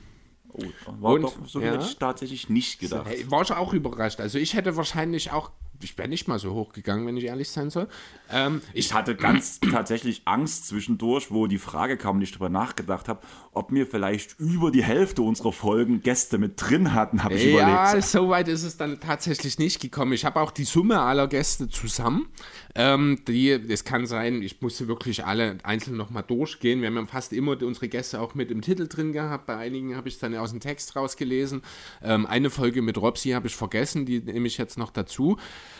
Oh, 0.52 0.62
war 0.98 1.12
Und, 1.12 1.22
doch 1.22 1.47
so 1.47 1.60
ja. 1.60 1.72
hätte 1.72 1.85
ich 1.85 1.98
tatsächlich 1.98 2.48
nicht 2.48 2.81
gedacht. 2.81 3.06
War 3.31 3.43
ich 3.43 3.52
auch 3.52 3.72
überrascht. 3.72 4.20
Also 4.20 4.39
ich 4.39 4.55
hätte 4.55 4.77
wahrscheinlich 4.77 5.31
auch, 5.31 5.51
ich 5.82 5.97
wäre 5.98 6.09
nicht 6.09 6.28
mal 6.28 6.39
so 6.39 6.52
hoch 6.52 6.73
gegangen, 6.73 7.07
wenn 7.07 7.16
ich 7.16 7.24
ehrlich 7.24 7.51
sein 7.51 7.70
soll. 7.70 7.89
Ähm, 8.31 8.61
Ich 8.73 8.93
hatte 8.94 9.16
ganz 9.16 9.61
tatsächlich 9.73 10.23
Angst 10.24 10.69
zwischendurch, 10.69 11.31
wo 11.31 11.47
die 11.47 11.59
Frage 11.59 11.97
kam 11.97 12.16
und 12.16 12.23
ich 12.23 12.32
darüber 12.32 12.48
nachgedacht 12.48 13.09
habe, 13.09 13.20
ob 13.52 13.73
mir 13.73 13.86
vielleicht 13.86 14.39
über 14.39 14.70
die 14.70 14.82
Hälfte 14.82 15.23
unserer 15.23 15.52
Folgen 15.52 16.02
Gäste 16.02 16.39
mit 16.39 16.55
drin 16.57 16.94
hatten, 16.94 17.24
habe 17.24 17.35
ich 17.35 17.44
ja, 17.44 17.89
überlegt. 17.89 18.05
so 18.07 18.28
weit 18.28 18.48
ist 18.48 18.62
es 18.62 18.77
dann 18.77 19.01
tatsächlich 19.01 19.59
nicht 19.59 19.81
gekommen. 19.81 20.12
Ich 20.12 20.24
habe 20.24 20.40
auch 20.40 20.51
die 20.51 20.65
Summe 20.65 21.01
aller 21.01 21.27
Gäste 21.27 21.69
zusammen. 21.69 22.28
Ähm, 22.74 23.19
die, 23.27 23.51
es 23.51 23.85
kann 23.85 24.07
sein, 24.07 24.43
ich 24.43 24.61
musste 24.61 24.86
wirklich 24.86 25.24
alle 25.24 25.59
einzeln 25.65 25.97
nochmal 25.97 26.23
durchgehen. 26.23 26.81
Wir 26.81 26.89
haben 26.89 26.97
ja 26.97 27.07
fast 27.07 27.32
immer 27.32 27.61
unsere 27.62 27.89
Gäste 27.89 28.20
auch 28.20 28.35
mit 28.35 28.51
im 28.51 28.62
Titel 28.62 28.86
drin 28.86 29.12
gehabt. 29.12 29.47
Bei 29.47 29.57
einigen 29.57 29.97
habe 29.97 30.09
ich 30.09 30.15
es 30.15 30.20
dann 30.20 30.35
aus 30.36 30.51
dem 30.51 30.61
Text 30.61 30.94
rausgelesen. 30.94 31.62
Ähm, 32.02 32.27
eine 32.27 32.51
Folge 32.51 32.82
mit 32.82 32.98
Robsi 32.98 33.31
habe 33.31 33.48
ich 33.48 33.57
vergessen, 33.57 34.07
die 34.07 34.20
nehme 34.20 34.47
ich 34.47 34.59
jetzt 34.59 34.78
noch 34.78 34.90
dazu. 34.90 35.36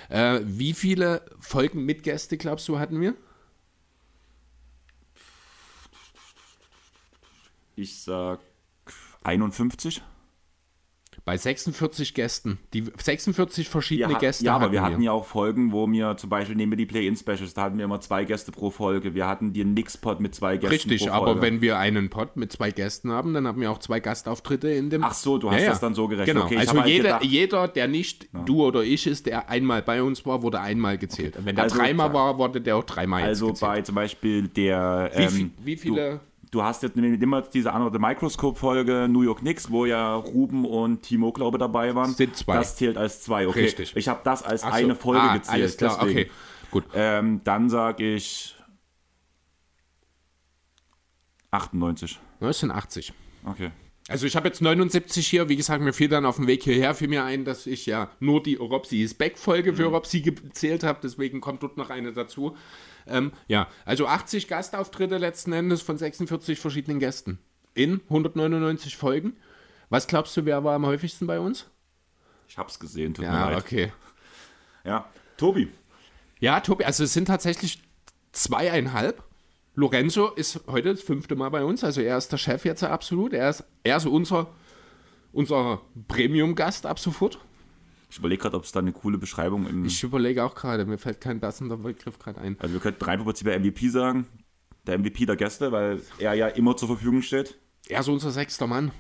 Äh, 0.09 0.41
wie 0.45 0.73
viele 0.73 1.23
Folgen 1.41 1.85
mit 1.85 2.03
Gäste, 2.03 2.37
glaubst 2.37 2.69
du, 2.69 2.79
hatten 2.79 3.01
wir? 3.01 3.15
Ich 7.77 8.03
sag 8.03 8.41
51. 9.23 10.03
Bei 11.25 11.37
46 11.37 12.15
Gästen. 12.15 12.59
Die 12.73 12.85
46 12.97 13.69
verschiedene 13.69 14.13
Ja, 14.15 14.19
Gäste 14.19 14.45
ja 14.45 14.55
aber 14.55 14.65
hatten 14.65 14.73
wir 14.73 14.83
hatten 14.83 15.03
ja 15.03 15.13
auch 15.13 15.25
Folgen, 15.27 15.71
wo 15.73 15.87
wir 15.91 16.17
zum 16.17 16.31
Beispiel 16.31 16.57
nehmen 16.57 16.73
wir 16.73 16.77
die 16.77 16.87
Play-In-Specials, 16.87 17.55
da 17.55 17.63
hatten 17.63 17.79
wir 17.79 17.85
immer 17.85 18.01
zwei 18.01 18.25
Gäste 18.25 18.53
pro 18.53 18.71
Folge. 18.71 19.15
Wir 19.15 19.27
hatten 19.27 19.53
den 19.53 19.75
Nix-Pod 19.75 20.21
mit 20.21 20.35
zwei 20.35 20.57
Gästen 20.57 20.73
Richtig, 20.91 21.07
pro 21.07 21.13
aber 21.15 21.27
Folge. 21.27 21.43
wenn 21.43 21.61
wir 21.61 21.79
einen 21.79 22.09
Pod 22.11 22.37
mit 22.37 22.51
zwei 22.53 22.71
Gästen 22.71 23.13
haben, 23.13 23.35
dann 23.35 23.47
haben 23.47 23.61
wir 23.61 23.71
auch 23.71 23.79
zwei 23.79 24.01
Gastauftritte 24.01 24.69
in 24.71 24.91
dem. 24.91 25.05
Ach 25.05 25.15
so, 25.15 25.39
du 25.39 25.51
hast 25.51 25.67
das 25.67 25.81
dann 25.81 25.95
so 25.95 26.09
gerechnet. 26.09 26.35
Genau, 26.35 26.47
Okay, 26.47 26.57
also 26.57 26.79
halt 26.79 26.89
jeder, 26.89 27.03
gedacht- 27.05 27.25
jeder, 27.25 27.69
der 27.69 27.89
nicht 27.89 28.29
du 28.47 28.65
oder 28.65 28.83
ich 28.83 29.07
ist, 29.07 29.27
der 29.27 29.49
einmal 29.51 29.83
bei 29.83 30.03
uns 30.03 30.25
war, 30.27 30.43
wurde 30.43 30.61
einmal 30.61 30.99
gezählt. 30.99 31.37
Wenn 31.45 31.55
der 31.55 31.65
Also, 31.65 31.77
dreimal 31.79 32.13
war, 32.13 32.39
wurde 32.39 32.61
der 32.61 32.77
auch 32.77 32.85
dreimal 32.85 33.23
Also 33.23 33.49
gezählt. 33.49 33.71
bei 33.71 33.83
zum 33.83 33.95
Beispiel 33.95 34.49
der. 34.49 35.11
Wie 35.15 35.23
ähm, 35.23 35.31
viel- 35.31 35.51
wie 35.65 35.77
viele- 35.77 36.11
Du, 36.13 36.21
du 36.51 36.63
hast 36.63 36.83
jetzt 36.83 36.97
immer 36.97 37.43
diese 37.43 37.73
andere 37.73 37.99
Microscope-Folge 37.99 39.07
New 39.09 39.23
York 39.23 39.39
Knicks, 39.41 39.71
wo 39.71 39.87
ja 39.87 40.15
Ruben 40.15 40.65
und 40.65 41.03
Timo, 41.03 41.33
glaube 41.33 41.57
ich, 41.57 41.61
dabei 41.61 41.95
waren. 41.95 42.13
Sind 42.13 42.37
zwei. 42.37 42.57
Das 42.57 42.77
zählt 42.77 42.97
als 42.97 43.23
zwei, 43.23 43.47
okay. 43.47 43.63
Richtig. 43.65 43.95
Ich 43.97 44.09
habe 44.09 44.21
das 44.25 44.43
als 44.43 44.63
so. 44.63 44.69
eine 44.69 44.95
Folge 44.95 45.23
Ah, 45.23 45.37
gezählt. 45.37 45.55
Alles 45.55 45.77
klar, 45.77 45.99
deswegen. 46.03 46.21
okay. 46.21 46.31
Gut. 46.71 46.85
Ähm, 46.95 47.41
dann 47.45 47.69
sage 47.71 48.15
ich 48.15 48.55
98. 51.51 52.19
Das 52.41 52.59
sind 52.61 52.71
80. 52.71 53.13
Okay. 53.45 53.71
Also 54.09 54.27
ich 54.27 54.35
habe 54.35 54.49
jetzt 54.49 54.61
79 54.61 55.27
hier, 55.27 55.49
wie 55.49 55.57
gesagt, 55.57 55.83
mir 55.83 55.93
fiel 55.93 56.09
dann 56.09 56.27
auf 56.27 56.37
dem 56.37 56.47
Weg 56.47 56.65
hierher 56.65 56.95
für 56.95 57.07
mir 57.07 57.25
ein, 57.25 57.45
dass 57.45 57.67
ich 57.67 57.87
ja 57.87 58.11
nur 58.19 58.43
die 58.43 58.55
Robsi 58.57 59.03
is 59.03 59.15
Back-Folge 59.15 59.73
Mhm. 59.73 59.77
für 59.77 59.85
Robsi 59.85 60.21
gezählt 60.21 60.83
habe, 60.83 60.99
deswegen 61.03 61.41
kommt 61.41 61.63
dort 61.63 61.77
noch 61.77 61.91
eine 61.91 62.13
dazu. 62.13 62.57
Ähm, 63.11 63.33
ja, 63.49 63.69
also 63.85 64.07
80 64.07 64.49
Gastauftritte 64.49 65.19
letzten 65.19 65.53
Endes 65.53 65.83
von 65.83 65.99
46 65.99 66.59
verschiedenen 66.59 66.99
Gästen 67.01 67.39
in 67.75 68.01
199 68.09 68.97
Folgen. 68.97 69.37
Was 69.89 70.07
glaubst 70.07 70.37
du, 70.37 70.45
wer 70.45 70.63
war 70.65 70.75
am 70.75 70.87
häufigsten 70.87 71.27
bei 71.27 71.41
uns? 71.41 71.67
Ich 72.49 72.59
hab's 72.59 72.79
gesehen, 72.81 73.15
tut 73.15 73.25
mir 73.25 73.31
Ja, 73.33 73.51
leid. 73.51 73.59
okay. 73.59 73.93
Ja. 74.85 75.07
Tobi. 75.37 75.69
Ja, 76.41 76.61
Tobi, 76.61 76.85
also 76.85 77.05
es 77.05 77.13
sind 77.13 77.27
tatsächlich 77.27 77.83
zweieinhalb. 78.33 79.23
Lorenzo 79.75 80.29
ist 80.31 80.61
heute 80.67 80.91
das 80.95 81.03
fünfte 81.03 81.37
Mal 81.37 81.49
bei 81.51 81.65
uns, 81.65 81.85
also 81.85 82.01
er 82.01 82.19
ist 82.19 82.31
der 82.33 82.39
Chef 82.39 82.65
jetzt 82.65 82.83
absolut. 82.83 83.33
Er 83.33 83.51
ist, 83.51 83.65
er 83.85 83.97
ist 83.97 84.07
unser, 84.07 84.49
unser 85.33 85.81
Premium-Gast 86.09 86.87
ab 86.87 86.99
sofort. 86.99 87.39
Ich 88.11 88.19
überlege 88.19 88.43
gerade, 88.43 88.57
ob 88.57 88.65
es 88.65 88.73
da 88.73 88.81
eine 88.81 88.93
coole 88.93 89.19
Beschreibung 89.19 89.67
im. 89.69 89.85
Ich 89.85 90.03
überlege 90.03 90.45
auch 90.45 90.57
gerade, 90.57 90.85
mir 90.85 90.99
fällt 90.99 91.21
kein 91.21 91.41
passender 91.41 91.77
Begriff 91.77 92.19
gerade 92.19 92.41
ein. 92.41 92.57
also 92.59 92.75
wir 92.75 92.81
könnten 92.81 93.05
rein 93.05 93.25
der 93.25 93.61
MVP 93.61 93.89
sagen. 93.89 94.27
Der 94.87 94.99
MVP 94.99 95.27
der 95.27 95.37
Gäste, 95.37 95.71
weil 95.73 96.01
er 96.19 96.35
ja 96.35 96.49
immer 96.49 96.77
zur 96.77 96.89
Verfügung 96.89 97.23
steht. 97.23 97.59
Er 97.89 98.01
ist 98.01 98.09
unser 98.09 98.31
sechster 98.31 98.67
Mann. 98.67 98.91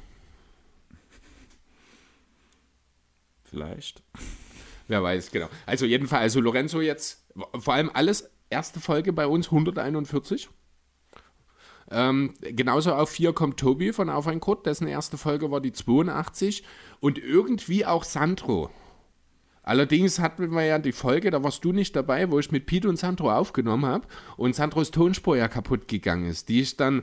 Vielleicht. 3.44 4.02
Wer 4.86 5.02
weiß, 5.02 5.32
genau. 5.32 5.48
Also 5.66 5.86
jedenfalls, 5.86 6.22
also 6.22 6.40
Lorenzo 6.40 6.80
jetzt, 6.80 7.26
vor 7.58 7.74
allem 7.74 7.90
alles 7.92 8.30
erste 8.48 8.78
Folge 8.78 9.12
bei 9.12 9.26
uns 9.26 9.46
141. 9.46 10.48
Ähm, 11.90 12.34
genauso 12.40 12.92
auf 12.92 13.10
4 13.10 13.32
kommt 13.32 13.58
Tobi 13.58 13.92
von 13.92 14.10
Auf 14.10 14.28
ein 14.28 14.38
Code, 14.38 14.62
dessen 14.64 14.86
erste 14.86 15.18
Folge 15.18 15.50
war 15.50 15.60
die 15.60 15.72
82 15.72 16.62
und 17.00 17.18
irgendwie 17.18 17.84
auch 17.84 18.04
Sandro. 18.04 18.70
Allerdings 19.62 20.18
hatten 20.18 20.50
wir 20.52 20.64
ja 20.64 20.78
die 20.78 20.92
Folge, 20.92 21.30
da 21.30 21.42
warst 21.42 21.64
du 21.64 21.72
nicht 21.72 21.94
dabei, 21.94 22.30
wo 22.30 22.38
ich 22.38 22.50
mit 22.50 22.66
Pete 22.66 22.88
und 22.88 22.98
Sandro 22.98 23.30
aufgenommen 23.30 23.86
habe 23.86 24.06
und 24.36 24.54
Sandros 24.54 24.90
Tonspur 24.90 25.36
ja 25.36 25.48
kaputt 25.48 25.86
gegangen 25.86 26.26
ist, 26.26 26.48
die 26.48 26.62
ich 26.62 26.76
dann 26.76 27.02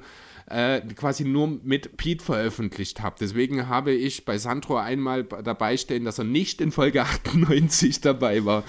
äh, 0.49 0.81
quasi 0.95 1.23
nur 1.25 1.59
mit 1.63 1.97
Pete 1.97 2.23
veröffentlicht 2.23 3.01
habe. 3.01 3.15
Deswegen 3.19 3.67
habe 3.67 3.91
ich 3.91 4.25
bei 4.25 4.37
Sandro 4.37 4.77
einmal 4.77 5.23
dabei 5.23 5.75
stehen, 5.77 6.05
dass 6.05 6.17
er 6.19 6.23
nicht 6.25 6.61
in 6.61 6.71
Folge 6.71 7.01
98 7.03 8.01
dabei 8.01 8.45
war. 8.45 8.63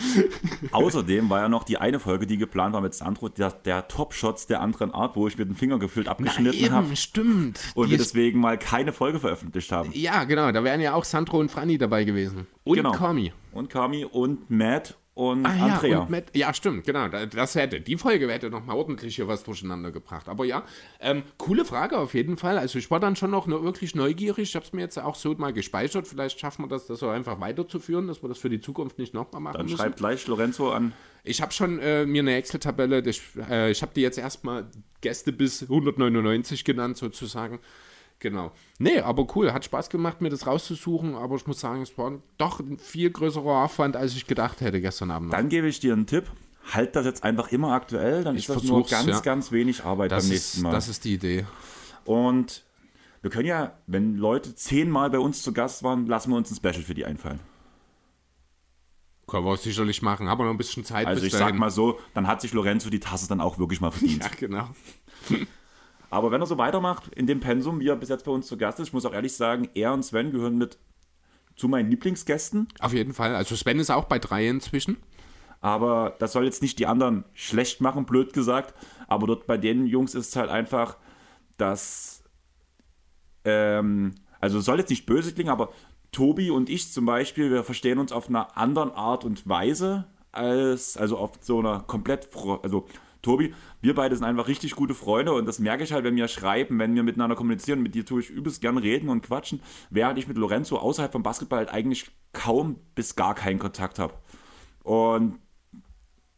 Außerdem 0.73 1.31
war 1.31 1.41
ja 1.41 1.49
noch 1.49 1.65
die 1.65 1.79
eine 1.79 2.01
Folge, 2.01 2.27
die 2.27 2.37
geplant 2.37 2.75
war 2.75 2.81
mit 2.81 2.95
Sandro, 2.95 3.29
der, 3.29 3.51
der 3.53 3.89
Top-Shots 3.89 4.47
der 4.47 4.61
anderen 4.61 4.93
Art, 4.93 5.17
wo 5.17 5.29
ich 5.29 5.39
mit 5.39 5.49
dem 5.49 5.57
Finger 5.57 5.79
gefühlt 5.79 6.09
abgeschnitten 6.09 6.71
habe 6.73 6.97
stimmt. 6.97 7.61
und 7.75 7.87
Die 7.87 7.93
wir 7.93 7.99
deswegen 7.99 8.41
mal 8.41 8.59
keine 8.59 8.93
Folge 8.93 9.21
veröffentlicht 9.21 9.71
haben. 9.73 9.91
ja, 9.95 10.25
genau, 10.25 10.51
da 10.53 10.65
wären 10.65 10.81
ja 10.81 10.95
auch 10.95 11.05
Sandro 11.05 11.39
und 11.39 11.51
Franny 11.51 11.79
dabei 11.79 12.05
gewesen. 12.05 12.47
Und 12.65 12.77
Genau. 12.77 12.93
Kami. 12.93 13.33
Und 13.53 13.71
Kami 13.71 14.05
und 14.05 14.51
Matt 14.51 14.97
und 15.19 15.45
Ah, 15.45 15.55
ja, 15.57 15.75
Andrea. 15.75 15.99
und 15.99 16.11
Matt, 16.11 16.25
ja, 16.37 16.55
stimmt, 16.55 16.85
genau. 16.87 17.09
Da- 17.09 17.27
Das 17.27 17.57
hätte, 17.57 17.81
die 17.81 17.97
Folge 17.97 18.31
hätte 18.31 18.51
noch 18.51 18.65
mal 18.65 18.75
ordentlich 18.75 19.17
hier 19.17 19.27
was 19.27 19.43
durcheinander 19.43 19.91
gebracht. 19.91 20.29
Aber 20.29 20.45
ja, 20.45 20.63
ähm, 21.01 21.25
coole 21.39 21.65
Frage 21.65 21.99
auf 21.99 22.15
jeden 22.15 22.37
Fall. 22.37 22.57
Also 22.57 22.79
ich 22.79 22.89
war 22.93 23.01
dann 23.01 23.17
schon 23.17 23.33
noch 23.33 23.49
wirklich 23.49 23.97
neugierig. 23.97 24.51
Ich 24.51 24.55
habe 24.55 24.65
es 24.65 24.73
mir 24.73 24.83
jetzt 24.83 24.97
auch 24.97 25.17
so 25.17 25.33
mal 25.35 25.53
gespeichert. 25.53 26.07
Vielleicht 26.07 26.39
schaffen 26.39 26.63
wir 26.65 26.69
das, 26.69 26.87
das 26.87 27.01
so 27.01 27.09
einfach 27.09 27.41
weiterzuführen, 27.41 28.07
dass 28.07 28.23
wir 28.23 28.29
das 28.29 28.39
für 28.39 28.49
die 28.49 28.61
Zukunft 28.61 28.99
nicht 29.01 29.13
nochmal 29.13 29.41
machen 29.41 29.57
Dann 29.57 29.67
müssen. 29.67 29.77
schreibt 29.79 29.97
gleich 29.97 30.25
Lorenzo 30.29 30.71
an. 30.71 30.93
Ich 31.25 31.43
habe 31.43 31.53
schon 31.53 31.81
äh, 31.81 32.07
mir 32.07 32.23
eine 32.23 32.37
Excel-Tabelle, 32.37 33.01
ich, 33.05 33.21
äh, 33.51 33.73
ich 33.73 33.83
habe 33.83 33.91
die 33.97 34.03
jetzt 34.03 34.19
erstmal 34.19 34.67
Gäste 35.01 35.33
bis 35.33 35.63
199 35.63 36.65
genannt 36.65 36.97
sozusagen. 36.97 37.59
Genau. 38.21 38.51
Nee, 38.79 39.01
aber 39.01 39.27
cool, 39.37 39.53
hat 39.53 39.65
Spaß 39.65 39.91
gemacht, 39.91 40.21
mir 40.21 40.29
das 40.31 40.47
rauszusuchen, 40.47 41.15
aber 41.15 41.37
ich 41.37 41.47
muss 41.47 41.61
sagen, 41.61 41.83
es 41.83 41.97
war 41.97 42.13
doch 42.37 42.59
ein 42.61 42.79
viel 42.79 43.11
größerer 43.11 43.63
Aufwand, 43.65 43.97
als 43.97 44.15
ich 44.17 44.27
gedacht 44.27 44.61
hätte 44.61 44.81
gestern 44.81 45.11
Abend. 45.13 45.29
noch. 45.31 45.37
Dann 45.37 45.49
gebe 45.49 45.69
ich 45.69 45.79
dir 45.81 45.93
einen 45.93 46.07
Tipp. 46.07 46.25
Halt 46.73 46.97
das 46.97 47.07
jetzt 47.07 47.23
einfach 47.25 47.51
immer 47.53 47.73
aktuell, 47.73 48.25
dann 48.25 48.37
Ich 48.37 48.49
ist 48.49 48.55
das 48.55 48.63
nur 48.65 48.85
ganz, 48.85 49.07
ja. 49.07 49.21
ganz 49.21 49.53
wenig 49.53 49.85
Arbeit 49.85 50.11
das, 50.13 50.25
beim 50.25 50.33
ist, 50.33 50.41
nächsten 50.43 50.63
Mal. 50.63 50.73
das 50.73 50.89
ist 50.89 51.05
die 51.05 51.15
Idee. 51.15 51.47
Und 52.05 52.65
wir 53.23 53.31
können 53.31 53.47
ja, 53.47 53.79
wenn 53.87 54.17
Leute 54.17 54.55
zehnmal 54.55 55.09
bei 55.11 55.19
uns 55.19 55.43
zu 55.43 55.53
Gast 55.53 55.83
waren, 55.83 56.07
lassen 56.07 56.31
wir 56.31 56.37
uns 56.37 56.51
ein 56.51 56.57
Special 56.57 56.83
für 56.83 56.95
die 56.95 57.05
einfallen. 57.07 57.41
Können 59.27 59.45
wir 59.45 59.57
sicherlich 59.59 60.03
machen, 60.03 60.29
haben 60.29 60.39
wir 60.41 60.45
noch 60.45 60.53
ein 60.53 60.57
bisschen 60.59 60.85
Zeit 60.85 61.07
Also 61.07 61.25
ich 61.25 61.33
dahin. 61.33 61.49
sag 61.49 61.55
mal 61.59 61.71
so, 61.71 61.99
dann 62.15 62.27
hat 62.27 62.41
sich 62.41 62.53
Lorenzo 62.53 62.89
die 62.91 63.01
Tasse 63.01 63.29
dann 63.29 63.41
auch 63.41 63.59
wirklich 63.59 63.81
mal 63.81 63.91
verdient. 63.91 64.23
Ja, 64.25 64.31
genau. 64.39 64.69
Aber 66.11 66.31
wenn 66.31 66.41
er 66.41 66.47
so 66.47 66.59
weitermacht 66.59 67.09
in 67.09 67.27
dem 67.27 67.41
Pensum, 67.41 67.81
wie 67.81 67.89
er 67.89 67.97
bis 67.97 68.09
jetzt 68.09 68.25
bei 68.25 68.33
uns 68.33 68.47
zu 68.47 68.57
Gast 68.57 68.81
ist, 68.81 68.89
ich 68.89 68.93
muss 68.93 69.05
auch 69.05 69.13
ehrlich 69.13 69.35
sagen, 69.35 69.69
er 69.75 69.93
und 69.93 70.03
Sven 70.03 70.33
gehören 70.33 70.57
mit 70.57 70.79
zu 71.57 71.69
meinen 71.69 71.91
Lieblingsgästen. 71.91 72.69
Auf 72.81 72.95
jeden 72.95 73.13
Fall. 73.13 73.35
Also 73.35 73.57
Sven 73.57 73.79
ist 73.79 73.91
auch 73.91 74.05
bei 74.05 74.19
drei 74.19 74.49
inzwischen. 74.49 74.97
Aber 75.61 76.15
das 76.19 76.33
soll 76.33 76.45
jetzt 76.45 76.63
nicht 76.63 76.79
die 76.79 76.87
anderen 76.87 77.25
schlecht 77.35 77.81
machen, 77.81 78.07
blöd 78.07 78.33
gesagt. 78.33 78.75
Aber 79.09 79.27
dort 79.27 79.47
bei 79.47 79.59
den 79.59 79.87
Jungs 79.87 80.15
ist 80.15 80.29
es 80.29 80.37
halt 80.37 80.51
einfach, 80.51 80.97
dass. 81.57 82.23
Ähm, 83.45 84.15
also 84.41 84.61
soll 84.61 84.79
jetzt 84.79 84.91
nicht 84.91 85.05
böse 85.05 85.33
klingen, 85.33 85.51
aber 85.51 85.71
Tobi 86.13 86.51
und 86.51 86.71
ich 86.71 86.93
zum 86.93 87.05
Beispiel, 87.07 87.51
wir 87.51 87.65
verstehen 87.65 87.99
uns 87.99 88.13
auf 88.13 88.29
einer 88.29 88.57
anderen 88.57 88.93
Art 88.93 89.25
und 89.25 89.49
Weise 89.49 90.07
als, 90.31 90.97
also 90.97 91.19
auf 91.19 91.33
so 91.41 91.59
einer 91.59 91.81
komplett, 91.81 92.29
also 92.63 92.87
Tobi, 93.29 93.53
wir 93.83 93.95
beide 93.95 94.17
sind 94.17 94.25
einfach 94.25 94.49
richtig 94.49 94.75
gute 94.75 94.95
Freunde 94.95 95.35
und 95.35 95.45
das 95.45 95.59
merke 95.59 95.85
ich 95.85 95.93
halt, 95.93 96.03
wenn 96.03 96.17
wir 96.17 96.29
schreiben, 96.29 96.79
wenn 96.79 96.95
wir 96.95 97.03
miteinander 97.03 97.37
kommunizieren, 97.37 97.83
mit 97.83 97.95
dir 97.95 98.07
tue 98.07 98.23
ich 98.23 98.31
übelst 98.31 98.63
gern 98.63 98.79
reden 98.79 99.11
und 99.11 99.21
quatschen, 99.21 99.61
während 99.91 100.19
ich 100.19 100.29
mit 100.29 100.39
Lorenzo 100.39 100.79
außerhalb 100.79 101.13
vom 101.13 101.23
Basketball 101.23 101.59
halt 101.59 101.69
eigentlich 101.69 102.11
kaum 102.33 102.77
bis 102.95 103.17
gar 103.17 103.35
keinen 103.35 103.59
Kontakt 103.59 103.99
habe. 103.99 104.15
Und 104.83 105.39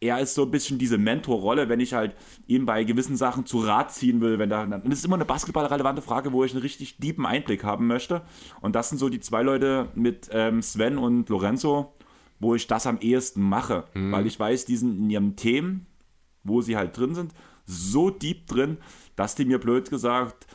er 0.01 0.19
ist 0.19 0.35
so 0.35 0.43
ein 0.43 0.51
bisschen 0.51 0.81
diese 0.81 0.99
Mentorrolle, 0.99 1.69
wenn 1.69 1.79
ich 1.79 1.95
halt 1.95 2.17
ihm 2.49 2.67
bei 2.67 2.83
gewissen 2.83 3.17
Sachen 3.17 3.47
zu 3.47 3.61
Rat 3.61 3.93
ziehen 3.93 4.21
will, 4.21 4.41
wenn 4.41 4.51
da, 4.51 4.67
dann 4.67 4.83
das 4.83 4.99
ist 4.99 5.05
immer 5.05 5.15
eine 5.15 5.27
basketballrelevante 5.27 6.03
Frage, 6.03 6.33
wo 6.33 6.43
ich 6.43 6.53
einen 6.53 6.62
richtig 6.62 6.97
tiefen 6.97 7.25
Einblick 7.25 7.62
haben 7.62 7.87
möchte. 7.87 8.23
Und 8.62 8.75
das 8.75 8.89
sind 8.89 8.99
so 8.99 9.09
die 9.09 9.21
zwei 9.21 9.43
Leute 9.43 9.91
mit 9.95 10.29
ähm, 10.33 10.61
Sven 10.61 10.99
und 10.99 11.29
Lorenzo, 11.29 11.95
wo 12.41 12.57
ich 12.57 12.67
das 12.67 12.89
am 12.89 12.99
ehesten 12.99 13.43
mache, 13.43 13.85
weil 13.95 14.27
ich 14.27 14.41
weiß, 14.41 14.65
die 14.65 14.77
sind 14.77 14.99
in 14.99 15.11
ihren 15.11 15.37
Themen, 15.37 15.87
wo 16.45 16.61
sie 16.61 16.77
halt 16.77 16.97
drin 16.97 17.15
sind, 17.15 17.35
so 17.67 18.11
deep 18.11 18.47
drin, 18.47 18.79
dass 19.17 19.35
die 19.35 19.45
mir 19.45 19.59
blöd 19.59 19.91
gesagt 19.91 20.47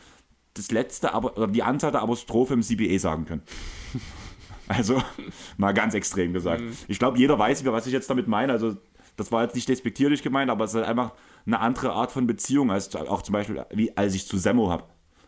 das 0.55 0.71
letzte, 0.71 1.13
aber 1.13 1.37
oder 1.37 1.47
die 1.47 1.63
Anzahl 1.63 1.91
der 1.91 2.01
Apostrophe 2.01 2.53
im 2.53 2.61
CBA 2.61 2.99
sagen 2.99 3.25
können. 3.25 3.43
Also, 4.67 4.99
mal 5.57 5.73
ganz 5.73 5.93
extrem 5.93 6.33
gesagt. 6.33 6.63
Ich 6.87 6.97
glaube, 6.97 7.19
jeder 7.19 7.37
weiß, 7.37 7.63
was 7.65 7.85
ich 7.85 7.93
jetzt 7.93 8.09
damit 8.09 8.27
meine. 8.27 8.51
Also, 8.51 8.75
das 9.15 9.31
war 9.31 9.43
jetzt 9.43 9.53
nicht 9.53 9.69
despektierlich 9.69 10.23
gemeint, 10.23 10.49
aber 10.49 10.65
es 10.65 10.71
ist 10.71 10.77
halt 10.77 10.87
einfach 10.87 11.11
eine 11.45 11.59
andere 11.59 11.91
Art 11.91 12.11
von 12.11 12.25
Beziehung, 12.25 12.71
als 12.71 12.95
auch 12.95 13.21
zum 13.21 13.33
Beispiel, 13.33 13.63
wie 13.69 13.95
als 13.95 14.15
ich 14.15 14.27
zu 14.27 14.39
Semmo 14.39 14.71
habe. 14.71 14.85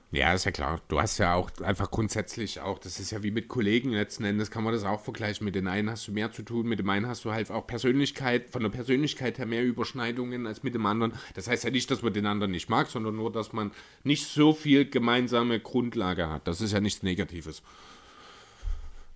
Ja, 0.10 0.34
ist 0.34 0.46
ja 0.46 0.52
klar. 0.52 0.80
Du 0.88 1.02
hast 1.02 1.18
ja 1.18 1.34
auch 1.34 1.52
einfach 1.62 1.92
grundsätzlich 1.92 2.62
auch, 2.62 2.80
das 2.80 2.98
ist 2.98 3.12
ja 3.12 3.24
wie 3.24 3.32
mit 3.32 3.50
Kollegen 3.50 3.92
letzten 3.92 4.24
Endes, 4.24 4.50
kann 4.50 4.64
man 4.64 4.72
das 4.72 4.86
auch 4.86 5.02
vergleichen. 5.02 5.44
Mit 5.44 5.56
den 5.56 5.68
einen 5.68 5.90
hast 5.90 6.08
du 6.08 6.14
mehr 6.14 6.32
zu 6.32 6.44
tun, 6.44 6.66
mit 6.66 6.80
dem 6.80 6.90
einen 6.90 7.08
hast 7.08 7.26
du 7.26 7.32
halt 7.34 7.52
auch 7.52 7.68
Persönlichkeit, 7.68 8.50
von 8.50 8.64
der 8.64 8.70
Persönlichkeit 8.70 9.38
her 9.38 9.46
mehr 9.46 9.66
Überschneidungen 9.66 10.48
als 10.48 10.64
mit 10.64 10.74
dem 10.76 10.86
anderen. 10.86 11.14
Das 11.34 11.50
heißt 11.50 11.66
ja 11.66 11.72
nicht, 11.72 11.92
dass 11.92 12.04
man 12.04 12.14
den 12.14 12.26
anderen 12.26 12.52
nicht 12.52 12.70
mag, 12.70 12.88
sondern 12.88 13.18
nur, 13.18 13.34
dass 13.34 13.52
man 13.52 13.72
nicht 14.04 14.28
so 14.28 14.54
viel 14.54 14.90
gemeinsame 14.90 15.60
Grundlage 15.60 16.30
hat. 16.30 16.48
Das 16.48 16.62
ist 16.62 16.72
ja 16.72 16.80
nichts 16.80 17.04
Negatives. 17.04 17.62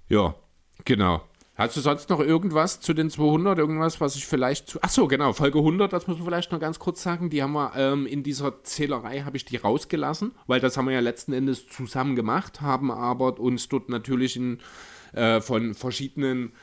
Ja, 0.10 0.36
genau. 0.84 1.22
Hast 1.56 1.76
du 1.76 1.82
sonst 1.82 2.10
noch 2.10 2.22
irgendwas 2.22 2.80
zu 2.80 2.94
den 2.94 3.10
200? 3.10 3.58
Irgendwas, 3.60 4.00
was 4.00 4.16
ich 4.16 4.26
vielleicht 4.26 4.70
zu. 4.70 4.82
Achso, 4.82 5.08
genau, 5.08 5.34
Folge 5.34 5.60
100, 5.60 5.92
das 5.92 6.08
muss 6.08 6.18
man 6.18 6.28
vielleicht 6.28 6.52
noch 6.52 6.60
ganz 6.60 6.80
kurz 6.80 7.04
sagen. 7.04 7.30
Die 7.30 7.44
haben 7.44 7.52
wir 7.52 7.74
ähm, 7.76 8.06
in 8.06 8.24
dieser 8.24 8.64
Zählerei, 8.64 9.22
habe 9.22 9.36
ich 9.36 9.44
die 9.44 9.58
rausgelassen, 9.58 10.32
weil 10.48 10.62
das 10.62 10.78
haben 10.78 10.86
wir 10.86 10.94
ja 10.94 11.02
letzten 11.02 11.34
Endes 11.34 11.68
zusammen 11.68 12.16
gemacht, 12.16 12.62
haben 12.62 12.90
aber 12.90 13.38
uns 13.40 13.68
dort 13.68 13.90
natürlich 13.90 14.38
in, 14.38 14.60
äh, 15.14 15.42
von 15.42 15.74
verschiedenen 15.74 16.54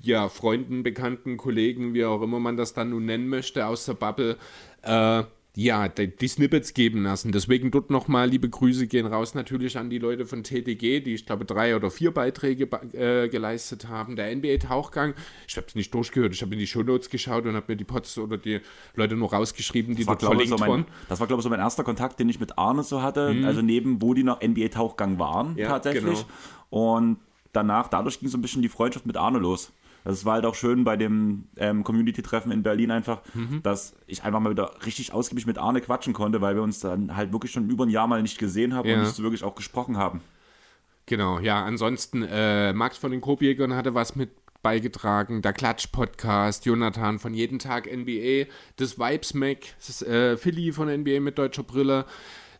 ja, 0.00 0.28
Freunden, 0.28 0.82
Bekannten, 0.82 1.36
Kollegen, 1.36 1.94
wie 1.94 2.04
auch 2.04 2.22
immer 2.22 2.40
man 2.40 2.56
das 2.56 2.72
dann 2.72 2.90
nun 2.90 3.04
nennen 3.04 3.28
möchte, 3.28 3.66
aus 3.66 3.84
der 3.84 3.94
Bubble, 3.94 4.36
äh, 4.82 5.22
ja, 5.54 5.86
die, 5.88 6.28
Snippets 6.28 6.72
geben 6.72 7.02
lassen. 7.02 7.30
Deswegen 7.30 7.70
dort 7.70 7.90
nochmal 7.90 8.28
liebe 8.28 8.48
Grüße 8.48 8.86
gehen 8.86 9.06
raus 9.06 9.34
natürlich 9.34 9.76
an 9.76 9.90
die 9.90 9.98
Leute 9.98 10.24
von 10.24 10.42
TTG, 10.42 11.00
die 11.00 11.12
ich 11.14 11.26
glaube 11.26 11.44
drei 11.44 11.76
oder 11.76 11.90
vier 11.90 12.10
Beiträge 12.10 12.64
äh, 12.94 13.28
geleistet 13.28 13.86
haben. 13.88 14.16
Der 14.16 14.34
NBA-Tauchgang, 14.34 15.12
ich 15.46 15.56
habe 15.58 15.66
es 15.66 15.74
nicht 15.74 15.92
durchgehört, 15.92 16.32
ich 16.32 16.40
habe 16.40 16.54
in 16.54 16.58
die 16.58 16.66
Shownotes 16.66 17.10
geschaut 17.10 17.44
und 17.44 17.54
habe 17.54 17.66
mir 17.68 17.76
die 17.76 17.84
Pots 17.84 18.16
oder 18.16 18.38
die 18.38 18.60
Leute 18.94 19.14
nur 19.14 19.30
rausgeschrieben, 19.30 19.94
die 19.94 20.04
Das 20.04 20.08
war, 20.08 20.16
dort 20.16 20.32
glaube 20.32 20.42
ich, 20.42 20.48
verlinkt 20.48 20.64
so 20.64 20.72
waren. 20.72 20.80
mein, 20.86 21.08
das 21.10 21.20
war, 21.20 21.26
glaube 21.26 21.40
ich, 21.40 21.44
so 21.44 21.50
mein 21.50 21.60
erster 21.60 21.84
Kontakt, 21.84 22.18
den 22.18 22.30
ich 22.30 22.40
mit 22.40 22.56
Arne 22.56 22.82
so 22.82 23.02
hatte. 23.02 23.34
Also 23.44 23.60
neben, 23.60 24.00
wo 24.00 24.14
die 24.14 24.24
noch 24.24 24.40
NBA-Tauchgang 24.40 25.18
waren, 25.18 25.58
Ja, 25.58 25.68
tatsächlich. 25.68 26.02
genau. 26.04 26.26
Und 26.70 27.18
danach, 27.52 27.88
dadurch 27.88 28.18
ging 28.20 28.30
so 28.30 28.38
ein 28.38 28.42
bisschen 28.42 28.62
die 28.62 28.70
Freundschaft 28.70 29.04
mit 29.04 29.18
Arne 29.18 29.38
los. 29.38 29.70
Das 30.04 30.24
war 30.24 30.34
halt 30.34 30.44
auch 30.46 30.54
schön 30.54 30.84
bei 30.84 30.96
dem 30.96 31.44
ähm, 31.56 31.84
Community-Treffen 31.84 32.50
in 32.52 32.62
Berlin 32.62 32.90
einfach, 32.90 33.20
Mhm. 33.34 33.62
dass 33.62 33.94
ich 34.06 34.24
einfach 34.24 34.40
mal 34.40 34.50
wieder 34.50 34.72
richtig 34.84 35.12
ausgiebig 35.12 35.46
mit 35.46 35.58
Arne 35.58 35.80
quatschen 35.80 36.12
konnte, 36.12 36.40
weil 36.40 36.54
wir 36.56 36.62
uns 36.62 36.80
dann 36.80 37.16
halt 37.16 37.32
wirklich 37.32 37.52
schon 37.52 37.68
über 37.70 37.84
ein 37.86 37.90
Jahr 37.90 38.06
mal 38.06 38.20
nicht 38.22 38.38
gesehen 38.38 38.74
haben 38.74 38.88
Ja. 38.88 38.96
und 38.96 39.02
nicht 39.02 39.14
so 39.14 39.22
wirklich 39.22 39.44
auch 39.44 39.54
gesprochen 39.54 39.96
haben. 39.96 40.20
Genau, 41.06 41.38
ja, 41.40 41.64
ansonsten 41.64 42.22
äh, 42.22 42.72
Max 42.72 42.96
von 42.96 43.10
den 43.10 43.20
Kobjägern 43.20 43.74
hatte 43.74 43.94
was 43.94 44.14
mit 44.16 44.30
beigetragen, 44.62 45.42
der 45.42 45.52
Klatsch-Podcast, 45.52 46.66
Jonathan 46.66 47.18
von 47.18 47.34
Jeden 47.34 47.58
Tag 47.58 47.86
NBA, 47.92 48.46
das 48.76 48.96
Vibes 48.98 49.34
Mac, 49.34 49.58
das, 49.84 50.02
äh, 50.02 50.36
Philly 50.36 50.70
von 50.72 50.88
NBA 50.88 51.18
mit 51.20 51.36
deutscher 51.38 51.64
Brille, 51.64 52.04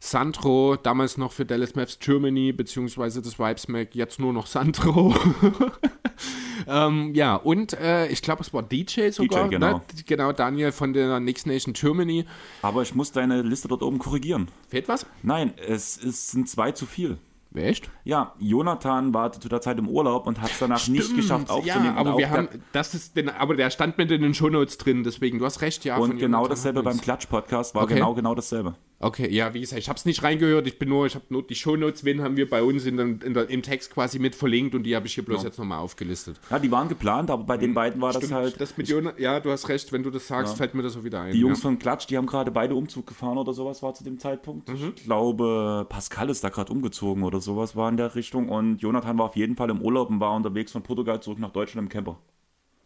Sandro, 0.00 0.74
damals 0.74 1.16
noch 1.16 1.30
für 1.30 1.44
Dallas 1.44 1.76
Maps 1.76 2.00
Germany, 2.00 2.52
beziehungsweise 2.52 3.22
das 3.22 3.38
Vibes 3.38 3.68
Mac, 3.68 3.94
jetzt 3.94 4.18
nur 4.18 4.32
noch 4.32 4.46
Sandro. 4.48 5.14
ähm, 6.66 7.14
ja, 7.14 7.36
und 7.36 7.72
äh, 7.74 8.06
ich 8.08 8.22
glaube, 8.22 8.42
es 8.42 8.52
war 8.52 8.62
DJ 8.62 9.10
sogar, 9.10 9.48
genau. 9.48 9.78
Ne? 9.78 9.82
genau, 10.06 10.32
Daniel 10.32 10.72
von 10.72 10.92
der 10.92 11.20
Next 11.20 11.46
Nation 11.46 11.72
Germany. 11.74 12.24
Aber 12.62 12.82
ich 12.82 12.94
muss 12.94 13.12
deine 13.12 13.42
Liste 13.42 13.68
dort 13.68 13.82
oben 13.82 13.98
korrigieren. 13.98 14.48
Fehlt 14.68 14.88
was? 14.88 15.06
Nein, 15.22 15.52
es, 15.68 16.02
es 16.02 16.30
sind 16.30 16.48
zwei 16.48 16.72
zu 16.72 16.86
viel. 16.86 17.18
Echt? 17.54 17.90
Ja, 18.04 18.32
Jonathan 18.38 19.12
war 19.12 19.30
zu 19.32 19.46
der 19.48 19.60
Zeit 19.60 19.78
im 19.78 19.86
Urlaub 19.86 20.26
und 20.26 20.40
hat 20.40 20.50
es 20.50 20.58
danach 20.58 20.88
nicht 20.88 21.04
Stimmt, 21.04 21.20
geschafft 21.20 21.50
aufzunehmen. 21.50 21.84
Ja, 21.84 21.94
aber 21.96 22.12
wir 22.16 22.26
der- 22.26 22.30
haben, 22.30 22.48
das 22.72 22.94
ist, 22.94 23.14
den, 23.14 23.28
aber 23.28 23.54
der 23.56 23.68
stand 23.68 23.98
mit 23.98 24.10
in 24.10 24.22
den 24.22 24.32
Shownotes 24.32 24.78
drin, 24.78 25.04
deswegen, 25.04 25.38
du 25.38 25.44
hast 25.44 25.60
recht, 25.60 25.84
ja. 25.84 25.98
Und 25.98 26.18
genau 26.18 26.38
Jonathan 26.38 26.48
dasselbe 26.50 26.82
beim. 26.82 26.98
Klatsch-Podcast 27.00 27.74
war 27.74 27.82
Okay. 27.84 27.94
genau, 27.94 28.14
genau 28.14 28.34
dasselbe. 28.34 28.74
Okay, 29.02 29.28
ja, 29.28 29.52
wie 29.52 29.60
gesagt, 29.60 29.80
ich 29.80 29.88
habe 29.88 29.96
es 29.96 30.04
nicht 30.04 30.22
reingehört, 30.22 30.64
ich 30.68 30.78
bin 30.78 30.88
nur, 30.88 31.06
ich 31.06 31.16
habe 31.16 31.24
nur 31.28 31.42
die 31.42 31.56
Shownotes, 31.56 32.04
wen 32.04 32.22
haben 32.22 32.36
wir 32.36 32.48
bei 32.48 32.62
uns 32.62 32.86
in 32.86 32.96
den, 32.96 33.20
in 33.20 33.34
der, 33.34 33.50
im 33.50 33.62
Text 33.62 33.92
quasi 33.92 34.20
mit 34.20 34.36
verlinkt 34.36 34.76
und 34.76 34.84
die 34.84 34.94
habe 34.94 35.08
ich 35.08 35.14
hier 35.14 35.24
bloß 35.24 35.42
jetzt 35.42 35.58
nochmal 35.58 35.80
aufgelistet. 35.80 36.38
Ja, 36.48 36.60
die 36.60 36.70
waren 36.70 36.88
geplant, 36.88 37.28
aber 37.28 37.42
bei 37.42 37.56
den 37.56 37.74
beiden 37.74 38.00
war 38.00 38.12
das 38.12 38.30
halt. 38.30 38.60
das 38.60 38.76
mit 38.76 38.88
Jonathan, 38.88 39.20
ja, 39.20 39.40
du 39.40 39.50
hast 39.50 39.68
recht, 39.68 39.90
wenn 39.90 40.04
du 40.04 40.10
das 40.10 40.28
sagst, 40.28 40.56
fällt 40.56 40.74
mir 40.74 40.82
das 40.82 40.92
so 40.92 41.02
wieder 41.02 41.20
ein. 41.20 41.32
die 41.32 41.40
Jungs 41.40 41.58
ja. 41.58 41.62
von 41.62 41.80
Klatsch, 41.80 42.06
die 42.08 42.16
haben 42.16 42.26
gerade 42.26 42.52
beide 42.52 42.76
Umzug 42.76 43.08
gefahren 43.08 43.38
oder 43.38 43.52
sowas 43.52 43.82
war 43.82 43.92
zu 43.92 44.04
dem 44.04 44.20
Zeitpunkt. 44.20 44.68
Mhm. 44.68 44.92
Ich 44.94 45.02
glaube, 45.02 45.84
Pascal 45.88 46.30
ist 46.30 46.44
da 46.44 46.48
gerade 46.48 46.72
umgezogen 46.72 47.24
oder 47.24 47.40
sowas 47.40 47.74
war 47.74 47.88
in 47.88 47.96
der 47.96 48.14
Richtung. 48.14 48.48
Und 48.48 48.78
Jonathan 48.78 49.18
war 49.18 49.26
auf 49.26 49.36
jeden 49.36 49.56
Fall 49.56 49.70
im 49.70 49.82
Urlaub 49.82 50.10
und 50.10 50.20
war 50.20 50.32
unterwegs 50.34 50.70
von 50.70 50.82
Portugal 50.82 51.20
zurück 51.20 51.40
nach 51.40 51.50
Deutschland 51.50 51.86
im 51.86 51.88
Camper. 51.88 52.18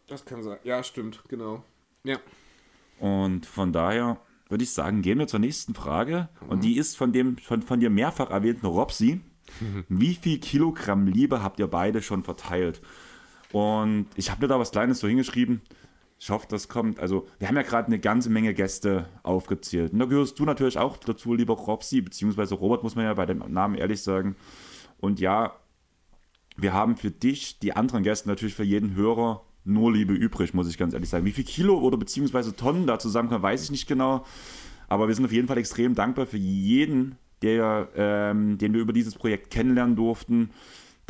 Das 0.07 0.25
kann 0.25 0.41
sein, 0.41 0.57
ja, 0.63 0.81
stimmt, 0.81 1.21
genau. 1.27 1.63
Ja. 2.03 2.17
Und 2.99 3.45
von 3.45 3.71
daher 3.71 4.19
würde 4.49 4.63
ich 4.63 4.71
sagen, 4.71 5.01
gehen 5.01 5.19
wir 5.19 5.27
zur 5.27 5.39
nächsten 5.39 5.73
Frage. 5.73 6.29
Und 6.47 6.63
die 6.63 6.77
ist 6.77 6.97
von 6.97 7.11
dem 7.11 7.37
von, 7.37 7.61
von 7.61 7.79
dir 7.79 7.89
mehrfach 7.89 8.29
erwähnten 8.29 8.65
Robsi. 8.65 9.21
Wie 9.89 10.15
viel 10.15 10.39
Kilogramm 10.39 11.07
Liebe 11.07 11.43
habt 11.43 11.59
ihr 11.59 11.67
beide 11.67 12.01
schon 12.01 12.23
verteilt? 12.23 12.81
Und 13.51 14.07
ich 14.15 14.29
habe 14.29 14.41
mir 14.41 14.47
da 14.47 14.59
was 14.59 14.71
Kleines 14.71 14.99
so 14.99 15.07
hingeschrieben. 15.07 15.61
Ich 16.19 16.29
hoffe, 16.31 16.47
das 16.49 16.67
kommt. 16.67 16.99
Also, 16.99 17.27
wir 17.37 17.47
haben 17.47 17.55
ja 17.55 17.61
gerade 17.61 17.87
eine 17.87 17.99
ganze 17.99 18.29
Menge 18.29 18.53
Gäste 18.53 19.07
aufgezählt. 19.23 19.93
Und 19.93 19.99
da 19.99 20.05
gehörst 20.05 20.39
du 20.39 20.45
natürlich 20.45 20.77
auch 20.77 20.97
dazu, 20.97 21.33
lieber 21.33 21.53
Robsi, 21.53 22.01
beziehungsweise 22.01 22.55
Robert, 22.55 22.83
muss 22.83 22.95
man 22.95 23.05
ja 23.05 23.13
bei 23.13 23.27
dem 23.27 23.43
Namen 23.47 23.75
ehrlich 23.75 24.01
sagen. 24.01 24.35
Und 24.99 25.19
ja, 25.19 25.55
wir 26.55 26.73
haben 26.73 26.97
für 26.97 27.11
dich, 27.11 27.59
die 27.59 27.75
anderen 27.75 28.03
Gäste, 28.03 28.27
natürlich 28.27 28.55
für 28.55 28.63
jeden 28.63 28.95
Hörer 28.95 29.43
nur 29.67 29.91
Liebe 29.93 30.13
übrig, 30.13 30.53
muss 30.53 30.69
ich 30.69 30.77
ganz 30.77 30.93
ehrlich 30.93 31.09
sagen. 31.09 31.25
Wie 31.25 31.31
viel 31.31 31.43
Kilo 31.43 31.77
oder 31.79 31.97
beziehungsweise 31.97 32.55
Tonnen 32.55 32.87
da 32.87 32.99
zusammenkommen, 32.99 33.43
weiß 33.43 33.63
ich 33.65 33.71
nicht 33.71 33.87
genau. 33.87 34.25
Aber 34.87 35.07
wir 35.07 35.15
sind 35.15 35.25
auf 35.25 35.31
jeden 35.31 35.47
Fall 35.47 35.57
extrem 35.57 35.95
dankbar 35.95 36.25
für 36.25 36.37
jeden, 36.37 37.17
der, 37.41 37.89
ähm, 37.95 38.57
den 38.57 38.73
wir 38.73 38.81
über 38.81 38.93
dieses 38.93 39.15
Projekt 39.15 39.51
kennenlernen 39.51 39.95
durften. 39.95 40.49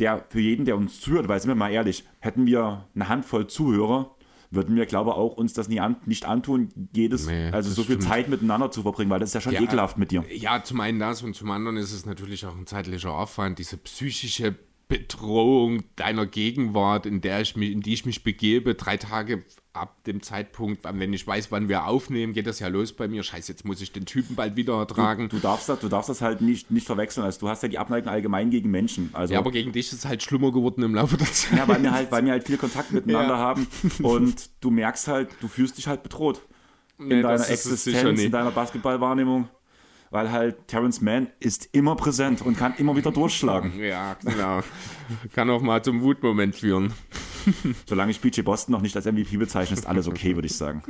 Der, 0.00 0.24
für 0.28 0.40
jeden, 0.40 0.64
der 0.64 0.76
uns 0.76 1.00
zuhört, 1.00 1.26
weil 1.28 1.40
sind 1.40 1.48
wir 1.50 1.54
mal 1.56 1.70
ehrlich, 1.70 2.04
hätten 2.20 2.46
wir 2.46 2.86
eine 2.94 3.08
Handvoll 3.08 3.48
Zuhörer, 3.48 4.14
würden 4.50 4.76
wir, 4.76 4.86
glaube 4.86 5.10
ich, 5.10 5.16
auch 5.16 5.36
uns 5.36 5.52
das 5.54 5.68
nie 5.68 5.80
an, 5.80 5.96
nicht 6.06 6.24
antun, 6.24 6.68
jedes, 6.94 7.26
Nee, 7.26 7.50
also 7.50 7.68
so 7.70 7.82
viel 7.82 7.96
stimmt. 7.96 8.04
Zeit 8.04 8.28
miteinander 8.28 8.70
zu 8.70 8.82
verbringen, 8.82 9.10
weil 9.10 9.18
das 9.20 9.30
ist 9.30 9.34
ja 9.34 9.40
schon 9.40 9.52
Ja. 9.54 9.60
ekelhaft 9.60 9.98
mit 9.98 10.10
dir. 10.12 10.24
Ja, 10.32 10.62
zum 10.62 10.80
einen 10.80 10.98
das 11.00 11.22
und 11.22 11.34
zum 11.34 11.50
anderen 11.50 11.76
ist 11.76 11.92
es 11.92 12.06
natürlich 12.06 12.46
auch 12.46 12.56
ein 12.56 12.66
zeitlicher 12.66 13.12
Aufwand, 13.12 13.58
diese 13.58 13.76
psychische 13.76 14.54
Bedrohung 14.88 15.84
deiner 15.96 16.26
Gegenwart, 16.26 17.04
in, 17.06 17.20
der 17.20 17.42
ich 17.42 17.56
mich, 17.56 17.72
in 17.72 17.80
die 17.82 17.92
ich 17.92 18.06
mich 18.06 18.24
begebe, 18.24 18.74
drei 18.74 18.96
Tage 18.96 19.44
ab 19.74 20.02
dem 20.04 20.22
Zeitpunkt, 20.22 20.80
wenn 20.90 21.12
ich 21.12 21.26
weiß, 21.26 21.52
wann 21.52 21.68
wir 21.68 21.86
aufnehmen, 21.86 22.32
geht 22.32 22.46
das 22.46 22.58
ja 22.58 22.68
los 22.68 22.92
bei 22.94 23.06
mir. 23.06 23.22
Scheiße, 23.22 23.52
jetzt 23.52 23.64
muss 23.64 23.80
ich 23.80 23.92
den 23.92 24.06
Typen 24.06 24.34
bald 24.34 24.56
wieder 24.56 24.74
ertragen. 24.78 25.28
Du 25.28 25.38
darfst 25.38 25.68
das, 25.68 25.78
du 25.80 25.88
darfst 25.88 26.08
das 26.08 26.20
halt 26.22 26.40
nicht, 26.40 26.70
nicht 26.70 26.86
verwechseln. 26.86 27.22
Also 27.24 27.40
du 27.40 27.48
hast 27.48 27.62
ja 27.62 27.68
die 27.68 27.78
Abneigung 27.78 28.08
allgemein 28.10 28.50
gegen 28.50 28.70
Menschen. 28.70 29.10
Also, 29.12 29.34
ja, 29.34 29.40
aber 29.40 29.50
gegen 29.52 29.72
dich 29.72 29.86
ist 29.88 29.98
es 29.98 30.04
halt 30.06 30.22
schlimmer 30.22 30.50
geworden 30.52 30.82
im 30.82 30.94
Laufe 30.94 31.16
der 31.16 31.30
Zeit. 31.30 31.58
Ja, 31.58 31.68
weil 31.68 31.82
wir 31.82 31.92
halt, 31.92 32.10
weil 32.10 32.24
wir 32.24 32.32
halt 32.32 32.46
viel 32.46 32.56
Kontakt 32.56 32.90
miteinander 32.92 33.34
Ja. 33.34 33.38
haben 33.38 33.66
und 34.02 34.50
du 34.60 34.70
merkst 34.70 35.06
halt, 35.06 35.28
du 35.40 35.48
fühlst 35.48 35.78
dich 35.78 35.86
halt 35.86 36.02
bedroht 36.02 36.40
in 36.98 37.08
Nee, 37.08 37.22
deiner 37.22 37.48
Existenz, 37.48 38.20
in 38.20 38.32
deiner 38.32 38.50
Basketballwahrnehmung, 38.50 39.48
weil 40.10 40.30
halt 40.30 40.68
Terrence 40.68 41.00
Mann 41.00 41.28
ist 41.40 41.68
immer 41.72 41.96
präsent 41.96 42.42
und 42.42 42.56
kann 42.58 42.74
immer 42.78 42.96
wieder 42.96 43.10
durchschlagen. 43.12 43.72
Ja, 43.80 44.16
genau. 44.24 44.60
Kann 45.34 45.48
auch 45.50 45.62
mal 45.62 45.82
zum 45.82 46.02
Wutmoment 46.02 46.54
führen. 46.56 46.92
Solange 47.86 48.10
ich 48.10 48.20
BJ 48.20 48.42
Boston 48.42 48.72
noch 48.72 48.82
nicht 48.82 48.94
als 48.96 49.06
MVP 49.06 49.36
bezeichne, 49.36 49.76
ist 49.76 49.86
alles 49.86 50.06
okay, 50.08 50.34
würde 50.34 50.46
ich 50.46 50.56
sagen. 50.56 50.82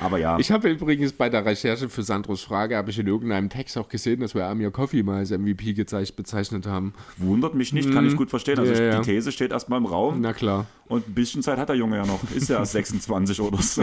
Aber 0.00 0.18
ja, 0.18 0.38
Ich 0.38 0.50
habe 0.50 0.68
übrigens 0.70 1.12
bei 1.12 1.28
der 1.30 1.46
Recherche 1.46 1.88
für 1.88 2.02
Sandros 2.02 2.42
Frage, 2.42 2.76
habe 2.76 2.90
ich 2.90 2.98
in 2.98 3.06
irgendeinem 3.06 3.48
Text 3.48 3.78
auch 3.78 3.88
gesehen, 3.88 4.20
dass 4.20 4.34
wir 4.34 4.44
Amir 4.44 4.70
Coffee 4.70 5.02
mal 5.02 5.18
als 5.18 5.30
MVP 5.30 5.72
bezeichnet 5.72 6.66
haben. 6.66 6.92
wundert 7.16 7.54
mich 7.54 7.72
nicht, 7.72 7.90
kann 7.92 8.06
ich 8.06 8.16
gut 8.16 8.28
verstehen. 8.28 8.58
Also 8.58 8.72
Mhm. 8.72 8.78
Ja, 8.78 8.84
ja. 8.94 9.00
die 9.00 9.10
These 9.12 9.32
steht 9.32 9.52
erstmal 9.52 9.78
im 9.78 9.86
Raum 9.86 10.20
Na 10.20 10.32
klar. 10.32 10.66
und 10.86 11.08
ein 11.08 11.14
bisschen 11.14 11.42
Zeit 11.42 11.58
hat 11.58 11.68
der 11.68 11.76
Junge 11.76 11.96
ja 11.96 12.06
noch. 12.06 12.20
Ist 12.34 12.48
ja 12.48 12.58
erst 12.58 12.72
26 12.72 13.40
oder 13.40 13.62
so. 13.62 13.82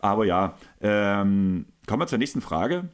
Aber 0.00 0.24
ja, 0.24 0.56
ähm, 0.80 1.66
kommen 1.86 2.02
wir 2.02 2.06
zur 2.06 2.18
nächsten 2.18 2.40
Frage. 2.40 2.88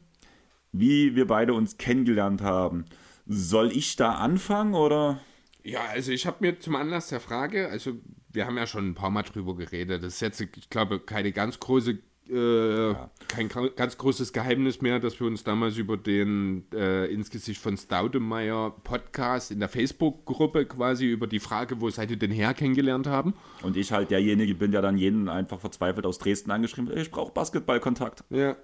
Wie 0.71 1.15
wir 1.15 1.27
beide 1.27 1.53
uns 1.53 1.77
kennengelernt 1.77 2.41
haben. 2.41 2.85
Soll 3.25 3.71
ich 3.71 3.95
da 3.95 4.11
anfangen 4.15 4.73
oder? 4.73 5.19
Ja, 5.63 5.81
also 5.91 6.11
ich 6.11 6.25
habe 6.25 6.37
mir 6.41 6.59
zum 6.59 6.75
Anlass 6.75 7.09
der 7.09 7.19
Frage, 7.19 7.69
also 7.69 7.93
wir 8.31 8.45
haben 8.45 8.57
ja 8.57 8.67
schon 8.67 8.89
ein 8.89 8.95
paar 8.95 9.09
Mal 9.09 9.23
drüber 9.23 9.55
geredet, 9.55 10.01
das 10.01 10.15
ist 10.15 10.21
jetzt, 10.21 10.39
ich 10.39 10.69
glaube, 10.69 10.99
keine 10.99 11.33
ganz 11.33 11.59
große, 11.59 11.99
äh, 12.29 12.95
kein 13.27 13.49
gra- 13.49 13.69
ganz 13.75 13.97
großes 13.97 14.33
Geheimnis 14.33 14.81
mehr, 14.81 14.99
dass 14.99 15.19
wir 15.19 15.27
uns 15.27 15.43
damals 15.43 15.77
über 15.77 15.97
den 15.97 16.65
äh, 16.73 17.05
ins 17.05 17.29
Gesicht 17.29 17.61
von 17.61 17.77
Staudemeyer 17.77 18.71
Podcast 18.83 19.51
in 19.51 19.59
der 19.59 19.69
Facebook-Gruppe 19.69 20.65
quasi 20.65 21.05
über 21.05 21.27
die 21.27 21.39
Frage, 21.39 21.81
wo 21.81 21.89
seid 21.89 22.11
ihr 22.11 22.17
denn 22.17 22.31
her, 22.31 22.53
kennengelernt 22.53 23.07
haben. 23.07 23.33
Und 23.63 23.77
ich 23.77 23.91
halt 23.91 24.11
derjenige 24.11 24.55
bin, 24.55 24.71
der 24.71 24.81
dann 24.81 24.97
jeden 24.97 25.29
einfach 25.29 25.59
verzweifelt 25.59 26.05
aus 26.05 26.17
Dresden 26.17 26.51
angeschrieben 26.51 26.89
hat, 26.89 26.97
ich 26.97 27.11
brauche 27.11 27.31
Basketballkontakt. 27.31 28.23
Ja. 28.29 28.55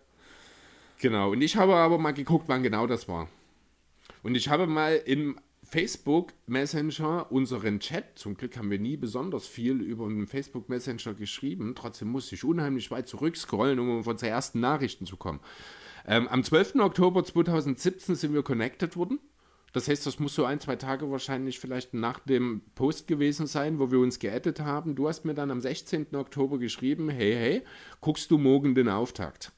Genau, 0.99 1.31
und 1.31 1.41
ich 1.41 1.57
habe 1.57 1.75
aber 1.75 1.97
mal 1.97 2.13
geguckt, 2.13 2.45
wann 2.47 2.63
genau 2.63 2.87
das 2.87 3.07
war. 3.07 3.27
Und 4.21 4.35
ich 4.35 4.49
habe 4.49 4.67
mal 4.67 4.95
im 5.05 5.37
Facebook 5.73 6.33
Messenger 6.45 7.31
unseren 7.31 7.79
Chat, 7.79 8.19
zum 8.19 8.37
Glück 8.37 8.57
haben 8.57 8.69
wir 8.69 8.77
nie 8.77 8.95
besonders 8.95 9.47
viel 9.47 9.81
über 9.81 10.07
den 10.07 10.27
Facebook 10.27 10.69
Messenger 10.69 11.15
geschrieben, 11.15 11.73
trotzdem 11.75 12.09
musste 12.09 12.35
ich 12.35 12.43
unheimlich 12.43 12.91
weit 12.91 13.07
zurückscrollen, 13.07 13.79
um 13.79 13.97
auf 13.97 14.05
unsere 14.05 14.29
ersten 14.29 14.59
Nachrichten 14.59 15.07
zu 15.07 15.17
kommen. 15.17 15.39
Ähm, 16.05 16.27
am 16.27 16.43
12. 16.43 16.75
Oktober 16.75 17.23
2017 17.23 18.13
sind 18.13 18.35
wir 18.35 18.43
connected 18.43 18.95
worden. 18.95 19.17
Das 19.71 19.87
heißt, 19.87 20.05
das 20.05 20.19
muss 20.19 20.35
so 20.35 20.45
ein, 20.45 20.59
zwei 20.59 20.75
Tage 20.75 21.09
wahrscheinlich 21.09 21.59
vielleicht 21.59 21.95
nach 21.95 22.19
dem 22.19 22.61
Post 22.75 23.07
gewesen 23.07 23.47
sein, 23.47 23.79
wo 23.79 23.89
wir 23.89 23.97
uns 23.97 24.19
geaddet 24.19 24.59
haben. 24.59 24.93
Du 24.93 25.07
hast 25.07 25.25
mir 25.25 25.33
dann 25.33 25.49
am 25.49 25.59
16. 25.59 26.15
Oktober 26.15 26.59
geschrieben, 26.59 27.09
hey, 27.09 27.33
hey, 27.33 27.61
guckst 27.99 28.29
du 28.29 28.37
morgen 28.37 28.75
den 28.75 28.89
Auftakt? 28.89 29.51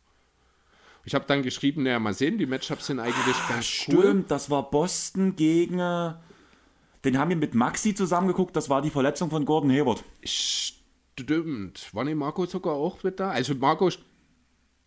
Ich 1.05 1.13
habe 1.13 1.25
dann 1.27 1.43
geschrieben, 1.43 1.83
naja, 1.83 1.99
mal 1.99 2.13
sehen, 2.13 2.37
die 2.37 2.45
Matchups 2.47 2.87
sind 2.87 2.99
eigentlich 2.99 3.35
ganz 3.47 3.65
cool. 3.87 4.01
Stimmt, 4.03 4.31
das 4.31 4.49
war 4.49 4.69
Boston 4.69 5.35
gegen. 5.35 5.79
äh, 5.79 6.13
Den 7.03 7.17
haben 7.19 7.29
wir 7.29 7.37
mit 7.37 7.53
Maxi 7.53 7.93
zusammengeguckt, 7.93 8.55
das 8.55 8.69
war 8.69 8.81
die 8.81 8.89
Verletzung 8.89 9.29
von 9.29 9.45
Gordon 9.45 9.71
Hayward. 9.71 10.03
Stimmt. 10.23 11.93
War 11.93 12.03
nicht 12.03 12.15
Marco 12.17 12.45
sogar 12.45 12.73
auch 12.73 13.03
mit 13.03 13.19
da? 13.19 13.29
Also 13.29 13.53
Marco 13.55 13.89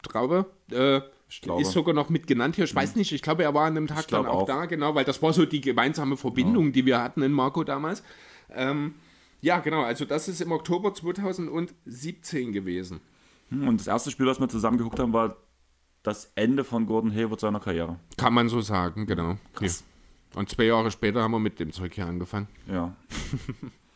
Straube 0.02 0.46
äh, 0.70 1.00
glaube. 1.40 1.62
ist 1.62 1.72
sogar 1.72 1.94
noch 1.94 2.08
mit 2.08 2.26
genannt 2.26 2.56
hier. 2.56 2.64
Ich 2.64 2.74
weiß 2.74 2.96
nicht, 2.96 3.12
ich 3.12 3.22
glaube, 3.22 3.44
er 3.44 3.54
war 3.54 3.66
an 3.66 3.74
dem 3.76 3.86
Tag 3.86 4.08
dann 4.08 4.26
auch, 4.26 4.42
auch. 4.42 4.46
da, 4.46 4.66
genau, 4.66 4.94
weil 4.94 5.04
das 5.04 5.22
war 5.22 5.32
so 5.32 5.46
die 5.46 5.60
gemeinsame 5.60 6.16
Verbindung, 6.16 6.72
die 6.72 6.84
wir 6.84 7.00
hatten 7.00 7.22
in 7.22 7.32
Marco 7.32 7.62
damals. 7.64 8.02
Ähm, 8.50 8.94
ja, 9.40 9.60
genau, 9.60 9.82
also 9.82 10.04
das 10.04 10.26
ist 10.28 10.40
im 10.40 10.50
Oktober 10.52 10.92
2017 10.92 12.52
gewesen. 12.52 13.00
Hm, 13.50 13.68
Und 13.68 13.80
das 13.80 13.86
erste 13.86 14.10
Spiel, 14.10 14.26
das 14.26 14.40
wir 14.40 14.48
zusammen 14.48 14.78
geguckt 14.78 14.98
haben, 14.98 15.12
war 15.12 15.36
das 16.08 16.32
Ende 16.34 16.64
von 16.64 16.86
Gordon 16.86 17.14
Hayward 17.14 17.38
seiner 17.38 17.60
Karriere. 17.60 17.96
Kann 18.16 18.32
man 18.32 18.48
so 18.48 18.60
sagen, 18.60 19.06
genau. 19.06 19.36
Krass. 19.54 19.84
Ja. 20.34 20.40
Und 20.40 20.48
zwei 20.48 20.64
Jahre 20.64 20.90
später 20.90 21.22
haben 21.22 21.32
wir 21.32 21.38
mit 21.38 21.60
dem 21.60 21.72
Zeug 21.72 21.94
hier 21.94 22.06
angefangen. 22.06 22.48
Ja. 22.66 22.94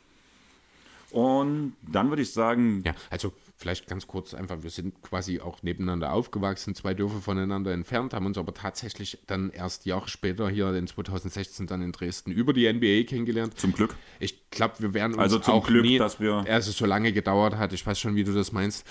Und 1.13 1.75
dann 1.91 2.09
würde 2.11 2.23
ich 2.23 2.33
sagen, 2.33 2.83
Ja, 2.87 2.95
also 3.11 3.33
vielleicht 3.59 3.87
ganz 3.87 4.07
kurz 4.07 4.35
einfach, 4.35 4.63
wir 4.63 4.71
sind 4.71 5.03
quasi 5.03 5.39
auch 5.41 5.63
nebeneinander 5.63 6.13
aufgewachsen, 6.13 6.75
zwei 6.75 6.95
Dörfer 6.95 7.21
voneinander 7.21 7.73
entfernt, 7.73 8.13
haben 8.15 8.27
uns 8.27 8.39
aber 8.39 8.55
tatsächlich 8.55 9.19
dann 9.27 9.51
erst 9.51 9.85
Jahre 9.87 10.09
später 10.09 10.49
hier 10.49 10.73
in 10.75 10.87
2016 10.87 11.67
dann 11.69 11.81
in 11.83 11.93
Dresden 11.93 12.33
über 12.33 12.53
die 12.53 12.67
NBA 12.73 13.07
kennengelernt. 13.09 13.61
zum 13.61 13.73
Glück. 13.73 13.95
Ich 14.21 14.51
glaube, 14.51 14.75
wir 14.81 14.95
wären 14.95 15.13
uns 15.13 15.21
Also 15.21 15.39
zum 15.39 15.55
auch 15.55 15.67
Glück, 15.67 15.85
nie, 15.85 15.99
dass 15.99 16.19
wir- 16.19 16.45
also 16.49 16.73
so 16.73 16.87
lange 16.87 17.13
gedauert 17.13 17.57
hat, 17.57 17.73
ich 17.73 17.87
weiß 17.87 18.01
schon, 18.01 18.17
wie 18.17 18.25
du 18.25 18.33
das 18.33 18.51
meinst. 18.53 18.85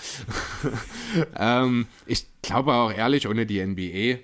ähm, 1.36 1.86
ich 2.06 2.26
glaube 2.42 2.72
auch 2.72 2.92
ehrlich, 2.92 3.28
ohne 3.28 3.46
die 3.46 3.60
NBA 3.64 4.20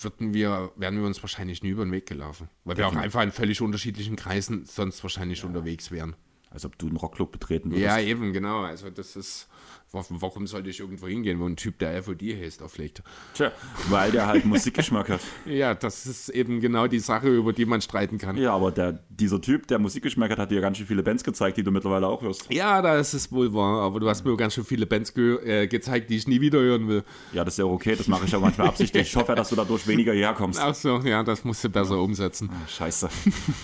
würden 0.00 0.34
wir, 0.34 0.70
wären 0.76 0.98
wir 0.98 1.06
uns 1.06 1.22
wahrscheinlich 1.22 1.62
nie 1.62 1.70
über 1.70 1.84
den 1.84 1.92
Weg 1.92 2.06
gelaufen. 2.06 2.48
Weil 2.64 2.76
wir 2.76 2.86
auch 2.86 2.94
einfach 2.94 3.22
in 3.22 3.32
völlig 3.32 3.60
unterschiedlichen 3.62 4.16
Kreisen 4.16 4.66
sonst 4.66 5.02
wahrscheinlich 5.02 5.44
unterwegs 5.44 5.90
wären. 5.90 6.14
Als 6.54 6.64
ob 6.64 6.78
du 6.78 6.86
einen 6.86 6.96
Rockclub 6.96 7.32
betreten 7.32 7.70
würdest. 7.72 7.84
Ja, 7.84 7.98
eben, 7.98 8.32
genau. 8.32 8.60
Also 8.60 8.88
das 8.88 9.16
ist, 9.16 9.48
wa- 9.90 10.04
warum 10.08 10.46
sollte 10.46 10.70
ich 10.70 10.78
irgendwo 10.78 11.08
hingehen, 11.08 11.40
wo 11.40 11.46
ein 11.46 11.56
Typ, 11.56 11.80
der 11.80 12.00
FOD 12.00 12.22
heißt, 12.40 12.62
auflegt? 12.62 13.02
Tja, 13.34 13.50
weil 13.88 14.12
der 14.12 14.28
halt 14.28 14.44
Musikgeschmack 14.44 15.08
hat. 15.08 15.20
Ja, 15.46 15.74
das 15.74 16.06
ist 16.06 16.28
eben 16.28 16.60
genau 16.60 16.86
die 16.86 17.00
Sache, 17.00 17.28
über 17.28 17.52
die 17.52 17.66
man 17.66 17.80
streiten 17.80 18.18
kann. 18.18 18.36
Ja, 18.36 18.52
aber 18.54 18.70
der, 18.70 19.00
dieser 19.10 19.40
Typ, 19.40 19.66
der 19.66 19.80
Musikgeschmack 19.80 20.30
hat, 20.30 20.38
hat 20.38 20.52
dir 20.52 20.60
ganz 20.60 20.78
schön 20.78 20.86
viele 20.86 21.02
Bands 21.02 21.24
gezeigt, 21.24 21.56
die 21.56 21.64
du 21.64 21.72
mittlerweile 21.72 22.06
auch 22.06 22.22
hörst. 22.22 22.46
Ja, 22.52 22.80
da 22.80 22.98
ist 22.98 23.14
es 23.14 23.32
wohl 23.32 23.52
wahr, 23.52 23.82
aber 23.82 23.98
du 23.98 24.08
hast 24.08 24.24
mir 24.24 24.36
ganz 24.36 24.54
schön 24.54 24.64
viele 24.64 24.86
Bands 24.86 25.12
ge 25.12 25.38
äh, 25.44 25.66
gezeigt, 25.66 26.08
die 26.08 26.16
ich 26.18 26.28
nie 26.28 26.40
wieder 26.40 26.60
hören 26.60 26.86
will. 26.86 27.02
Ja, 27.32 27.44
das 27.44 27.54
ist 27.54 27.58
ja 27.58 27.64
auch 27.64 27.72
okay, 27.72 27.96
das 27.96 28.06
mache 28.06 28.26
ich 28.26 28.30
ja 28.30 28.38
manchmal 28.38 28.68
absichtlich. 28.68 29.08
Ich 29.08 29.16
hoffe 29.16 29.32
ja, 29.32 29.34
dass 29.34 29.48
du 29.48 29.56
dadurch 29.56 29.88
weniger 29.88 30.12
hierher 30.12 30.34
kommst. 30.34 30.60
Ach 30.60 30.74
so, 30.74 30.98
ja, 31.00 31.24
das 31.24 31.42
musst 31.44 31.64
du 31.64 31.68
besser 31.68 31.98
umsetzen. 32.00 32.48
Scheiße. 32.68 33.08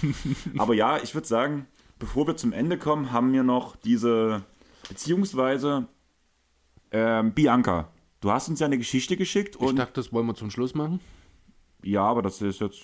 Aber 0.59 0.75
ja, 0.75 0.99
ich 1.03 1.15
würde 1.15 1.29
sagen, 1.29 1.67
bevor 2.01 2.27
wir 2.27 2.37
zum 2.37 2.53
Ende 2.53 2.77
kommen, 2.79 3.13
haben 3.13 3.33
wir 3.33 3.45
noch 3.45 3.77
diese, 3.77 4.43
beziehungsweise 4.89 5.87
ähm, 6.91 7.33
Bianca. 7.33 7.89
Du 8.21 8.33
hast 8.33 8.49
uns 8.49 8.59
ja 8.59 8.67
eine 8.67 8.77
Geschichte 8.79 9.17
geschickt 9.17 9.55
Ich 9.55 9.61
und 9.63 9.77
dachte, 9.77 9.93
das 9.95 10.13
wollen 10.13 10.27
wir 10.27 10.35
zum 10.35 10.51
Schluss 10.51 10.75
machen. 10.75 10.99
ja, 11.85 12.03
aber 12.03 12.23
das 12.23 12.43
ist 12.43 12.61
jetzt, 12.61 12.83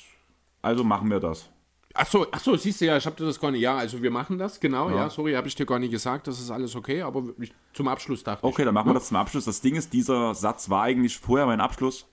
also 0.62 0.84
machen 0.84 1.10
wir 1.10 1.18
das. 1.20 1.50
Ach 1.98 2.06
so, 2.06 2.26
ach 2.30 2.40
so, 2.40 2.54
siehst 2.56 2.80
du 2.82 2.84
ja, 2.86 2.96
ich 2.98 3.06
habe 3.06 3.16
dir 3.16 3.24
das 3.24 3.40
gar 3.40 3.50
nicht. 3.50 3.62
Ja, 3.62 3.76
also 3.76 4.02
wir 4.02 4.10
machen 4.10 4.36
das, 4.38 4.60
genau. 4.60 4.90
Ja, 4.90 4.96
Ja. 4.96 5.10
sorry, 5.10 5.32
habe 5.32 5.48
ich 5.48 5.54
dir 5.54 5.64
gar 5.64 5.78
nicht 5.78 5.90
gesagt. 5.90 6.26
Das 6.26 6.38
ist 6.38 6.50
alles 6.50 6.76
okay, 6.76 7.00
aber 7.02 7.22
ich, 7.38 7.52
zum 7.72 7.88
Abschluss 7.88 8.22
dachte 8.22 8.44
Okay, 8.44 8.64
dann 8.64 8.74
machen 8.74 8.90
wir 8.90 8.94
das 8.94 9.08
zum 9.08 9.16
Abschluss. 9.16 9.46
Das 9.46 9.62
Ding 9.62 9.76
ist, 9.76 9.92
dieser 9.94 10.34
Satz 10.34 10.68
war 10.68 10.82
eigentlich 10.82 11.16
vorher 11.18 11.46
mein 11.46 11.60
Abschluss, 11.60 12.06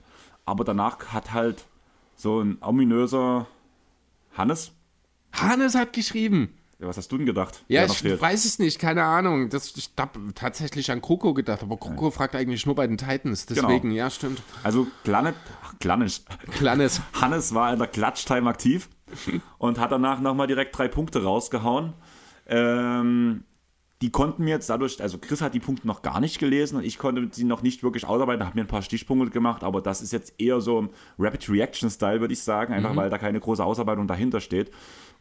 aber 0.46 0.64
danach 0.64 1.08
hat 1.08 1.34
halt 1.34 1.66
so 2.16 2.40
ein 2.40 2.58
ominöser 2.62 3.46
Hannes. 4.38 4.72
ich. 5.34 5.42
Hannes 5.42 5.76
hat 5.76 5.92
geschrieben. 5.92 6.58
Ja, 6.84 6.90
was 6.90 6.98
hast 6.98 7.10
du 7.14 7.18
denn 7.18 7.26
gedacht? 7.26 7.64
Ja, 7.70 7.86
ich 7.86 7.94
fehlt? 7.94 8.22
weiß 8.22 8.44
es 8.44 8.60
nicht, 8.60 8.78
keine 8.78 9.06
Ahnung. 9.06 9.50
Das, 9.50 9.74
ich 9.78 9.92
habe 9.98 10.20
tatsächlich 10.36 10.92
an 10.92 11.02
Kroko 11.02 11.34
gedacht, 11.34 11.64
aber 11.64 11.78
Kroko 11.78 12.12
fragt 12.12 12.36
eigentlich 12.36 12.66
nur 12.66 12.76
bei 12.76 12.86
den 12.86 12.98
Titans. 12.98 13.46
Deswegen, 13.46 13.92
ja, 13.92 14.10
stimmt. 14.10 14.42
Also 14.64 14.88
Planet, 15.06 15.34
ach, 15.64 15.80
Planet, 15.80 16.22
Kleines. 16.52 17.02
Hannes 17.14 17.54
war 17.54 17.72
in 17.72 17.80
der 17.80 17.88
Klatsch-Time 17.88 18.50
aktiv 18.50 18.90
und 19.60 19.80
hat 19.80 19.94
danach 19.94 20.20
nochmal 20.20 20.48
direkt 20.48 20.78
drei 20.78 20.90
Punkte 20.90 21.24
rausgehauen. 21.24 21.94
Ähm, 22.48 23.46
die 24.04 24.12
konnten 24.12 24.44
mir 24.44 24.50
jetzt 24.50 24.70
dadurch, 24.70 25.02
also 25.02 25.18
Chris 25.18 25.40
hat 25.40 25.54
die 25.54 25.62
Punkte 25.62 25.88
noch 25.88 26.02
gar 26.02 26.20
nicht 26.20 26.38
gelesen 26.38 26.76
und 26.76 26.84
ich 26.84 26.98
konnte 26.98 27.26
sie 27.32 27.46
noch 27.46 27.62
nicht 27.62 27.84
wirklich 27.84 28.06
ausarbeiten, 28.06 28.46
habe 28.46 28.58
mir 28.58 28.66
ein 28.66 28.68
paar 28.68 28.82
Stichpunkte 28.82 29.32
gemacht, 29.32 29.64
aber 29.64 29.80
das 29.80 30.02
ist 30.02 30.12
jetzt 30.12 30.34
eher 30.38 30.60
so 30.60 30.82
ein 30.82 30.90
Rapid 31.18 31.50
Reaction 31.50 31.90
Style, 31.90 32.20
würde 32.20 32.34
ich 32.34 32.44
sagen, 32.44 32.74
einfach 32.74 32.98
weil 32.98 33.10
da 33.10 33.18
keine 33.18 33.40
große 33.40 33.64
Ausarbeitung 33.64 34.06
dahinter 34.06 34.42
steht. 34.42 34.72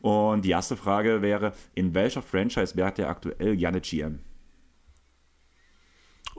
Und 0.01 0.45
die 0.45 0.51
erste 0.51 0.77
Frage 0.77 1.23
wäre, 1.23 1.53
in 1.77 1.95
welcher 1.95 2.23
Franchise 2.23 2.75
wäre 2.75 2.91
der 2.91 3.09
aktuell 3.09 3.57
gerne 3.57 3.81
GM? 3.81 4.19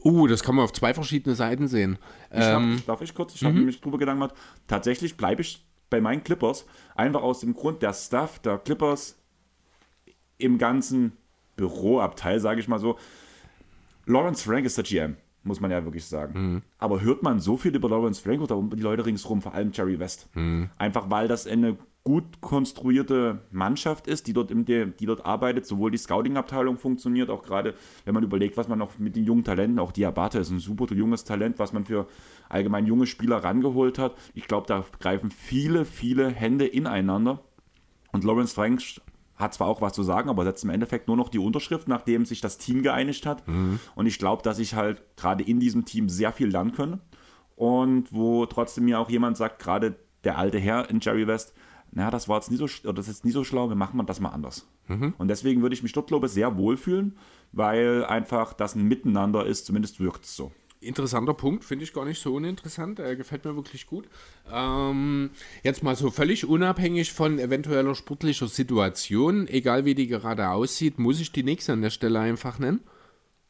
Uh, 0.04 0.28
das 0.28 0.44
kann 0.44 0.56
man 0.56 0.66
auf 0.66 0.74
zwei 0.74 0.94
verschiedene 0.94 1.36
Seiten 1.36 1.70
sehen. 1.70 1.98
Ich 2.30 2.40
Ähm, 2.44 2.76
hab, 2.80 2.86
darf 2.88 3.02
ich 3.02 3.14
kurz? 3.16 3.36
Ich 3.36 3.46
habe 3.46 3.54
mich 3.54 3.80
drüber 3.80 3.98
Gedanken 3.98 4.20
gemacht. 4.20 4.36
Tatsächlich 4.68 5.16
bleibe 5.16 5.44
ich 5.44 5.66
bei 5.90 6.02
meinen 6.02 6.26
Clippers, 6.26 6.66
einfach 6.94 7.22
aus 7.22 7.40
dem 7.40 7.54
Grund, 7.54 7.82
der 7.82 7.94
Staff 7.94 8.40
der 8.40 8.58
Clippers 8.58 9.18
im 10.38 10.58
ganzen 10.58 11.14
Büroabteil, 11.56 12.40
sage 12.40 12.60
ich 12.60 12.68
mal 12.68 12.80
so. 12.80 12.98
Lawrence 14.06 14.44
Frank 14.44 14.66
ist 14.66 14.78
der 14.78 14.84
GM, 14.84 15.16
muss 15.44 15.60
man 15.60 15.72
ja 15.72 15.84
wirklich 15.84 16.06
sagen. 16.06 16.64
Aber 16.78 17.02
hört 17.02 17.24
man 17.24 17.40
so 17.40 17.58
viel 17.58 17.76
über 17.76 17.90
Lawrence 17.90 18.22
Frank 18.22 18.42
oder 18.42 18.62
die 18.76 18.82
Leute 18.82 19.06
ringsherum, 19.06 19.42
vor 19.42 19.54
allem 19.54 19.72
Jerry 19.74 20.00
West? 20.00 20.28
Einfach 20.78 21.10
weil 21.10 21.28
das 21.28 21.48
eine 21.48 21.78
gut 22.04 22.42
konstruierte 22.42 23.40
Mannschaft 23.52 24.08
ist, 24.08 24.28
die 24.28 24.34
dort, 24.34 24.52
im, 24.52 24.66
die 24.66 25.06
dort 25.06 25.26
arbeitet. 25.26 25.66
Sowohl 25.66 25.90
die 25.90 25.98
Scouting-Abteilung 25.98 26.78
funktioniert, 26.78 27.30
auch 27.30 27.44
gerade 27.44 27.76
wenn 28.04 28.14
man 28.14 28.24
überlegt, 28.24 28.58
was 28.58 28.68
man 28.68 28.78
noch 28.78 29.00
mit 29.00 29.16
den 29.16 29.24
jungen 29.24 29.46
Talenten, 29.46 29.80
auch 29.80 29.94
Diabate 29.94 30.40
ist 30.40 30.50
ein 30.50 30.60
super 30.60 30.94
junges 30.94 31.24
Talent, 31.24 31.60
was 31.60 31.72
man 31.72 31.86
für 31.86 32.08
allgemein 32.50 32.86
junge 32.86 33.08
Spieler 33.08 33.38
rangeholt 33.38 34.00
hat. 34.00 34.16
Ich 34.34 34.48
glaube, 34.48 34.68
da 34.68 34.84
greifen 35.00 35.32
viele, 35.32 35.86
viele 35.86 36.30
Hände 36.30 36.66
ineinander. 36.68 37.40
Und 38.12 38.26
Lawrence 38.26 38.54
Frank 38.54 38.82
hat 39.36 39.54
zwar 39.54 39.68
auch 39.68 39.82
was 39.82 39.94
zu 39.94 40.04
sagen, 40.04 40.30
aber 40.30 40.44
setzt 40.44 40.64
im 40.64 40.70
Endeffekt 40.70 41.08
nur 41.08 41.18
noch 41.18 41.30
die 41.30 41.40
Unterschrift, 41.40 41.88
nachdem 41.88 42.26
sich 42.26 42.40
das 42.42 42.58
Team 42.58 42.84
geeinigt 42.84 43.26
hat. 43.26 43.44
Und 43.96 44.06
ich 44.06 44.20
glaube, 44.20 44.44
dass 44.44 44.60
ich 44.60 44.76
halt 44.76 45.02
gerade 45.18 45.44
in 45.44 45.60
diesem 45.60 45.86
Team 45.86 46.08
sehr 46.10 46.32
viel 46.32 46.50
lernen 46.50 46.72
können. 46.74 47.02
Und 47.56 48.12
wo 48.14 48.46
trotzdem 48.46 48.86
mir 48.86 49.00
auch 49.00 49.10
jemand 49.10 49.38
sagt, 49.38 49.60
gerade 49.60 49.96
der 50.24 50.38
alte 50.38 50.60
Herr 50.60 50.90
in 50.90 51.00
Jerry 51.00 51.28
West, 51.28 51.54
naja, 51.92 52.10
das 52.10 52.28
war 52.28 52.38
jetzt 52.38 52.50
nie 52.50 52.58
so, 52.58 52.66
oder 52.84 52.94
das 52.94 53.08
ist 53.08 53.24
nie 53.24 53.32
so 53.32 53.44
schlau, 53.44 53.70
wir 53.70 53.76
machen 53.76 54.04
das 54.06 54.20
mal 54.20 54.30
anders. 54.30 54.68
Und 55.18 55.28
deswegen 55.28 55.62
würde 55.62 55.76
ich 55.76 55.84
mich 55.84 55.94
dort, 55.94 56.08
glaube 56.08 56.26
ich, 56.28 56.34
sehr 56.34 56.58
wohlfühlen, 56.58 57.16
weil 57.52 58.04
einfach 58.06 58.54
das 58.54 58.76
ein 58.76 58.88
Miteinander 58.88 59.46
ist, 59.46 59.66
zumindest 59.66 60.00
wirkt 60.00 60.26
es 60.26 60.36
so. 60.36 60.52
Interessanter 60.86 61.34
Punkt, 61.34 61.64
finde 61.64 61.84
ich 61.84 61.94
gar 61.94 62.06
nicht 62.06 62.22
so 62.22 62.36
uninteressant. 62.36 63.00
Er 63.00 63.16
gefällt 63.16 63.46
mir 63.46 63.56
wirklich 63.56 63.88
gut. 63.88 64.08
Ähm, 64.52 65.32
jetzt 65.64 65.84
mal 65.84 65.96
so 65.96 66.12
völlig 66.12 66.46
unabhängig 66.46 67.12
von 67.14 67.40
eventueller 67.40 67.96
sportlicher 67.96 68.48
Situation, 68.48 69.48
egal 69.48 69.86
wie 69.86 69.96
die 69.96 70.08
gerade 70.08 70.50
aussieht, 70.50 71.00
muss 71.00 71.20
ich 71.20 71.32
die 71.32 71.44
Knicks 71.44 71.70
an 71.70 71.82
der 71.82 71.90
Stelle 71.90 72.20
einfach 72.20 72.60
nennen. 72.60 72.82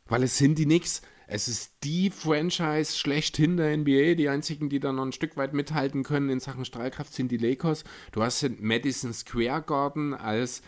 Weil 0.08 0.24
es 0.24 0.38
sind 0.38 0.58
die 0.58 0.66
Knicks. 0.66 1.02
Es 1.28 1.48
ist 1.48 1.72
die 1.84 2.10
Franchise 2.10 2.98
schlechthin 2.98 3.58
der 3.58 3.76
NBA. 3.78 4.16
Die 4.16 4.30
einzigen, 4.30 4.70
die 4.70 4.80
da 4.80 4.92
noch 4.92 5.06
ein 5.06 5.14
Stück 5.14 5.38
weit 5.38 5.54
mithalten 5.54 6.04
können 6.04 6.30
in 6.30 6.40
Sachen 6.40 6.66
Strahlkraft, 6.66 7.14
sind 7.14 7.32
die 7.32 7.38
Lakers. 7.38 7.84
Du 8.12 8.22
hast 8.22 8.44
den 8.44 8.58
Madison 8.60 9.14
Square 9.14 9.64
Garden 9.64 10.14
als 10.14 10.62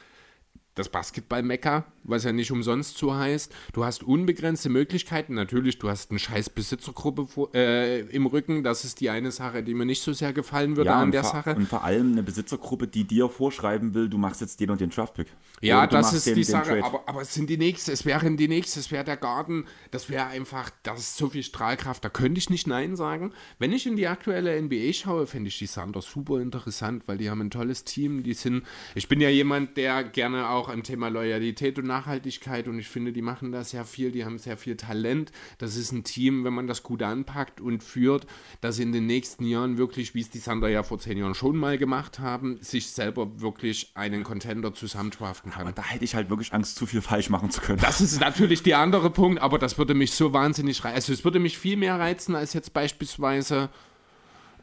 das 0.75 0.89
Basketball-Mekka, 0.89 1.85
was 2.07 2.23
ja 2.23 2.31
nicht 2.31 2.51
umsonst 2.51 2.97
so 2.97 3.15
heißt. 3.15 3.53
Du 3.73 3.83
hast 3.85 4.03
unbegrenzte 4.03 4.69
Möglichkeiten. 4.69 5.33
Natürlich, 5.33 5.79
du 5.79 5.89
hast 5.89 6.11
eine 6.11 6.19
scheiß 6.19 6.49
Besitzergruppe 6.49 7.27
äh, 7.53 8.01
im 8.09 8.25
Rücken. 8.25 8.63
Das 8.63 8.85
ist 8.85 9.01
die 9.01 9.09
eine 9.09 9.31
Sache, 9.31 9.63
die 9.63 9.73
mir 9.73 9.85
nicht 9.85 10.01
so 10.01 10.13
sehr 10.13 10.33
gefallen 10.33 10.77
würde 10.77 10.93
an 10.93 11.05
und 11.05 11.11
der 11.13 11.23
Sache. 11.23 11.55
und 11.55 11.67
vor 11.67 11.83
allem 11.83 12.13
eine 12.13 12.23
Besitzergruppe, 12.23 12.87
die 12.87 13.03
dir 13.05 13.29
vorschreiben 13.29 13.93
will, 13.93 14.09
du 14.09 14.17
machst 14.17 14.41
jetzt 14.41 14.59
den 14.59 14.69
und 14.69 14.81
den 14.81 14.89
Draftpick. 14.89 15.27
Ja, 15.61 15.87
das 15.87 16.13
ist 16.13 16.27
den- 16.27 16.35
die 16.35 16.43
Sache, 16.43 16.83
aber, 16.83 17.03
aber 17.07 17.21
es 17.21 17.33
sind 17.33 17.49
die 17.49 17.57
nächste, 17.57 17.91
es 17.91 18.05
wären 18.05 18.37
die 18.37 18.47
nächste, 18.47 18.79
es 18.79 18.91
wäre 18.91 19.03
der 19.03 19.17
Garten, 19.17 19.65
das 19.91 20.09
wäre 20.09 20.25
einfach, 20.27 20.69
das 20.83 20.99
ist 20.99 21.17
so 21.17 21.29
viel 21.29 21.43
Strahlkraft, 21.43 22.03
da 22.03 22.09
könnte 22.09 22.37
ich 22.39 22.49
nicht 22.49 22.67
Nein 22.67 22.95
sagen. 22.95 23.31
Wenn 23.57 23.71
ich 23.71 23.87
in 23.87 23.95
die 23.95 24.07
aktuelle 24.07 24.55
NBA 24.61 24.93
schaue, 24.93 25.27
finde 25.27 25.47
ich 25.47 25.57
die 25.57 25.67
Thunder 25.67 26.01
super 26.01 26.39
interessant, 26.41 27.07
weil 27.07 27.17
die 27.17 27.29
haben 27.29 27.41
ein 27.41 27.49
tolles 27.49 27.83
Team, 27.83 28.23
die 28.23 28.33
sind, 28.33 28.63
ich 28.95 29.07
bin 29.07 29.21
ja 29.21 29.29
jemand, 29.29 29.77
der 29.77 30.03
gerne 30.03 30.49
auch 30.49 30.69
am 30.69 30.83
Thema 30.83 31.07
Loyalität 31.07 31.79
und 31.79 31.87
Nachhaltigkeit 31.95 32.67
und 32.67 32.77
ich 32.79 32.87
finde, 32.87 33.13
die 33.13 33.21
machen 33.21 33.51
da 33.51 33.63
sehr 33.63 33.85
viel, 33.85 34.11
die 34.11 34.25
haben 34.25 34.37
sehr 34.37 34.57
viel 34.57 34.75
Talent, 34.75 35.31
das 35.57 35.75
ist 35.75 35.91
ein 35.91 36.03
Team, 36.03 36.43
wenn 36.43 36.53
man 36.53 36.67
das 36.67 36.83
gut 36.83 37.01
anpackt 37.01 37.61
und 37.61 37.83
führt, 37.83 38.27
das 38.61 38.79
in 38.79 38.91
den 38.91 39.05
nächsten 39.05 39.45
Jahren 39.45 39.77
wirklich, 39.77 40.13
wie 40.13 40.21
es 40.21 40.29
die 40.29 40.39
Thunder 40.39 40.67
ja 40.67 40.83
vor 40.83 40.99
zehn 40.99 41.17
Jahren 41.17 41.35
schon 41.35 41.55
mal 41.57 41.77
gemacht 41.77 42.19
haben, 42.19 42.57
sich 42.61 42.87
selber 42.87 43.39
wirklich 43.41 43.91
einen 43.95 44.23
Contender 44.23 44.73
zusammendraften 44.73 45.51
kann. 45.51 45.73
Da 45.73 45.83
hätte 45.83 46.03
ich 46.03 46.15
halt 46.15 46.29
wirklich 46.29 46.53
Angst, 46.53 46.75
zu 46.75 46.85
viel 46.85 47.01
falsch 47.01 47.29
machen 47.29 47.49
zu 47.49 47.61
können. 47.61 47.79
Das 47.79 48.01
ist 48.01 48.19
natürlich 48.19 48.63
der 48.63 48.79
andere 48.79 49.09
Punkt, 49.09 49.41
aber 49.41 49.59
das 49.59 49.77
würde 49.77 49.93
mich 49.93 50.11
so 50.11 50.33
wahnsinnig 50.33 50.83
reizen. 50.83 50.95
Also 50.95 51.13
es 51.13 51.23
würde 51.23 51.39
mich 51.39 51.57
viel 51.57 51.77
mehr 51.77 51.99
reizen, 51.99 52.35
als 52.35 52.53
jetzt 52.53 52.73
beispielsweise, 52.73 53.69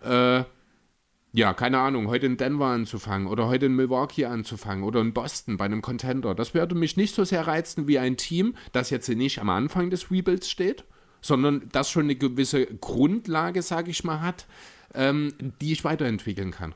äh, 0.03 0.45
ja, 1.33 1.55
keine 1.55 1.79
Ahnung, 1.79 2.09
heute 2.09 2.27
in 2.27 2.37
Denver 2.37 2.67
anzufangen 2.67 3.27
oder 3.27 3.49
heute 3.49 3.67
in 3.67 3.75
Milwaukee 3.75 4.27
anzufangen 4.27 4.85
oder 4.85 5.01
in 5.01 5.15
Boston 5.15 5.57
bei 5.57 5.65
einem 5.65 5.81
Contender. 5.81 6.35
Das 6.35 6.53
würde 6.53 6.75
mich 6.75 6.97
nicht 6.97 7.15
so 7.15 7.25
sehr 7.25 7.47
reizen 7.47 7.89
wie 7.89 7.99
ein 7.99 8.19
Team, 8.19 8.55
das 8.73 8.91
jetzt 8.91 9.09
nicht 9.09 9.41
am 9.41 9.49
Anfang 9.49 9.89
des 9.89 10.11
Rebuilds 10.11 10.51
steht, 10.51 10.85
sondern 11.23 11.69
das 11.73 11.91
schon 11.91 12.05
eine 12.05 12.17
gewisse 12.17 12.67
Grundlage, 12.67 13.63
sage 13.63 13.91
ich 13.91 14.05
mal, 14.05 14.21
hat, 14.21 14.47
ähm, 14.95 15.33
die 15.63 15.73
ich 15.73 15.85
weiterentwickeln 15.85 16.51
kann. 16.51 16.75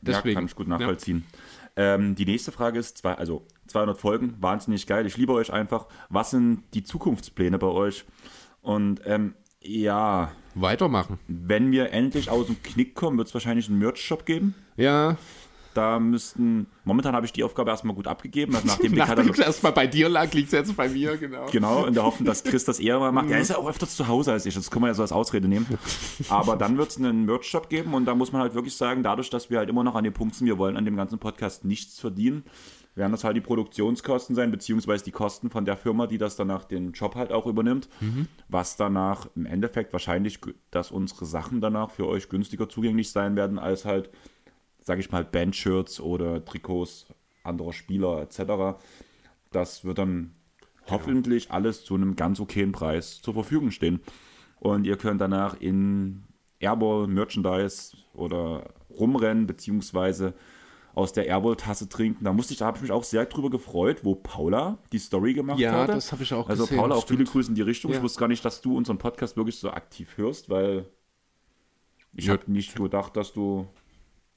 Deswegen. 0.00 0.28
Ja, 0.28 0.34
kann 0.34 0.46
ich 0.46 0.54
gut 0.54 0.68
nachvollziehen. 0.68 1.24
Ähm, 1.74 2.14
die 2.14 2.26
nächste 2.26 2.52
Frage 2.52 2.78
ist, 2.78 2.98
zwei, 2.98 3.14
also 3.14 3.46
200 3.68 3.98
Folgen, 3.98 4.36
wahnsinnig 4.40 4.86
geil. 4.86 5.06
Ich 5.06 5.16
liebe 5.16 5.32
euch 5.32 5.52
einfach. 5.52 5.86
Was 6.08 6.30
sind 6.30 6.62
die 6.74 6.84
Zukunftspläne 6.84 7.58
bei 7.58 7.68
euch? 7.68 8.04
Und 8.60 9.00
ähm, 9.06 9.34
ja, 9.62 10.32
Weitermachen. 10.54 11.18
wenn 11.28 11.70
wir 11.72 11.92
endlich 11.92 12.30
aus 12.30 12.46
dem 12.46 12.62
Knick 12.62 12.94
kommen, 12.94 13.16
wird 13.18 13.28
es 13.28 13.34
wahrscheinlich 13.34 13.68
einen 13.68 13.78
Merch-Shop 13.78 14.26
geben. 14.26 14.54
Ja, 14.76 15.16
Da 15.74 15.98
müssten, 15.98 16.66
momentan 16.84 17.14
habe 17.14 17.24
ich 17.24 17.32
die 17.32 17.42
Aufgabe 17.42 17.70
erstmal 17.70 17.94
gut 17.96 18.06
abgegeben, 18.06 18.54
also 18.54 18.66
nachdem 18.66 18.92
die 18.92 18.98
nachdem 18.98 19.16
Katalog, 19.16 19.38
es 19.38 19.46
erstmal 19.46 19.72
bei 19.72 19.86
dir 19.86 20.10
lag, 20.10 20.30
liegt 20.34 20.48
es 20.48 20.52
jetzt 20.52 20.76
bei 20.76 20.86
mir, 20.90 21.16
genau. 21.16 21.46
Genau, 21.50 21.86
in 21.86 21.94
der 21.94 22.02
Hoffnung, 22.02 22.26
dass 22.26 22.44
Chris 22.44 22.66
das 22.66 22.78
eher 22.78 22.98
mal 22.98 23.10
macht. 23.12 23.30
Er 23.30 23.40
ist 23.40 23.48
ja 23.48 23.56
auch 23.56 23.66
öfters 23.66 23.96
zu 23.96 24.06
Hause 24.06 24.32
als 24.32 24.44
ich, 24.44 24.54
das 24.54 24.70
können 24.70 24.82
wir 24.84 24.88
ja 24.88 24.94
so 24.94 25.00
als 25.00 25.12
Ausrede 25.12 25.48
nehmen. 25.48 25.66
Aber 26.28 26.56
dann 26.56 26.76
wird 26.76 26.90
es 26.90 26.98
einen 26.98 27.24
Merch-Shop 27.24 27.70
geben 27.70 27.94
und 27.94 28.04
da 28.04 28.14
muss 28.14 28.32
man 28.32 28.42
halt 28.42 28.52
wirklich 28.54 28.76
sagen, 28.76 29.02
dadurch, 29.02 29.30
dass 29.30 29.48
wir 29.48 29.58
halt 29.58 29.70
immer 29.70 29.82
noch 29.82 29.94
an 29.94 30.04
dem 30.04 30.12
Punkt 30.12 30.34
sind, 30.34 30.46
wir 30.46 30.58
wollen 30.58 30.76
an 30.76 30.84
dem 30.84 30.96
ganzen 30.96 31.18
Podcast 31.18 31.64
nichts 31.64 31.98
verdienen, 31.98 32.44
werden 32.94 33.12
das 33.12 33.24
halt 33.24 33.36
die 33.36 33.40
Produktionskosten 33.40 34.36
sein, 34.36 34.50
beziehungsweise 34.50 35.04
die 35.04 35.12
Kosten 35.12 35.50
von 35.50 35.64
der 35.64 35.76
Firma, 35.76 36.06
die 36.06 36.18
das 36.18 36.36
danach 36.36 36.64
den 36.64 36.92
Job 36.92 37.14
halt 37.14 37.32
auch 37.32 37.46
übernimmt, 37.46 37.88
was 38.48 38.76
danach 38.76 39.28
im 39.34 39.46
Endeffekt 39.46 39.92
wahrscheinlich, 39.92 40.38
dass 40.70 40.90
unsere 40.90 41.24
Sachen 41.24 41.60
danach 41.60 41.90
für 41.90 42.06
euch 42.06 42.28
günstiger 42.28 42.68
zugänglich 42.68 43.10
sein 43.10 43.34
werden, 43.36 43.58
als 43.58 43.84
halt, 43.84 44.10
sage 44.80 45.00
ich 45.00 45.10
mal, 45.10 45.24
Bandshirts 45.24 46.00
oder 46.00 46.44
Trikots 46.44 47.06
anderer 47.44 47.72
Spieler 47.72 48.22
etc. 48.22 48.78
Das 49.50 49.84
wird 49.84 49.98
dann 49.98 50.34
hoffentlich 50.88 51.50
alles 51.50 51.84
zu 51.84 51.94
einem 51.94 52.16
ganz 52.16 52.40
okayen 52.40 52.72
Preis 52.72 53.22
zur 53.22 53.34
Verfügung 53.34 53.70
stehen. 53.70 54.00
Und 54.60 54.86
ihr 54.86 54.96
könnt 54.96 55.20
danach 55.20 55.60
in 55.60 56.24
Airball 56.60 57.06
Merchandise 57.06 57.96
oder 58.14 58.70
rumrennen, 58.90 59.46
beziehungsweise 59.46 60.34
aus 60.94 61.12
der 61.12 61.26
Airball-Tasse 61.26 61.88
trinken. 61.88 62.24
Da 62.24 62.32
musste 62.32 62.52
ich, 62.52 62.58
da 62.58 62.66
habe 62.66 62.76
ich 62.78 62.82
mich 62.82 62.92
auch 62.92 63.04
sehr 63.04 63.24
drüber 63.26 63.48
gefreut, 63.50 64.00
wo 64.04 64.14
Paula 64.14 64.78
die 64.92 64.98
Story 64.98 65.32
gemacht 65.34 65.58
Ja, 65.58 65.72
hatte. 65.72 65.92
das 65.92 66.12
habe 66.12 66.22
ich 66.22 66.32
auch 66.34 66.48
Also 66.48 66.64
gesehen, 66.64 66.78
Paula, 66.78 66.96
auch 66.96 67.02
stimmt. 67.02 67.20
viele 67.20 67.30
Grüße 67.30 67.48
in 67.50 67.54
die 67.54 67.62
Richtung. 67.62 67.90
Ja. 67.90 67.96
Ich 67.98 68.02
wusste 68.02 68.20
gar 68.20 68.28
nicht, 68.28 68.44
dass 68.44 68.60
du 68.60 68.76
unseren 68.76 68.98
Podcast 68.98 69.36
wirklich 69.36 69.58
so 69.58 69.70
aktiv 69.70 70.16
hörst, 70.16 70.50
weil 70.50 70.86
ich 72.14 72.26
Ja. 72.26 72.34
habe 72.34 72.50
nicht 72.50 72.74
gedacht, 72.74 73.16
dass 73.16 73.32
du 73.32 73.66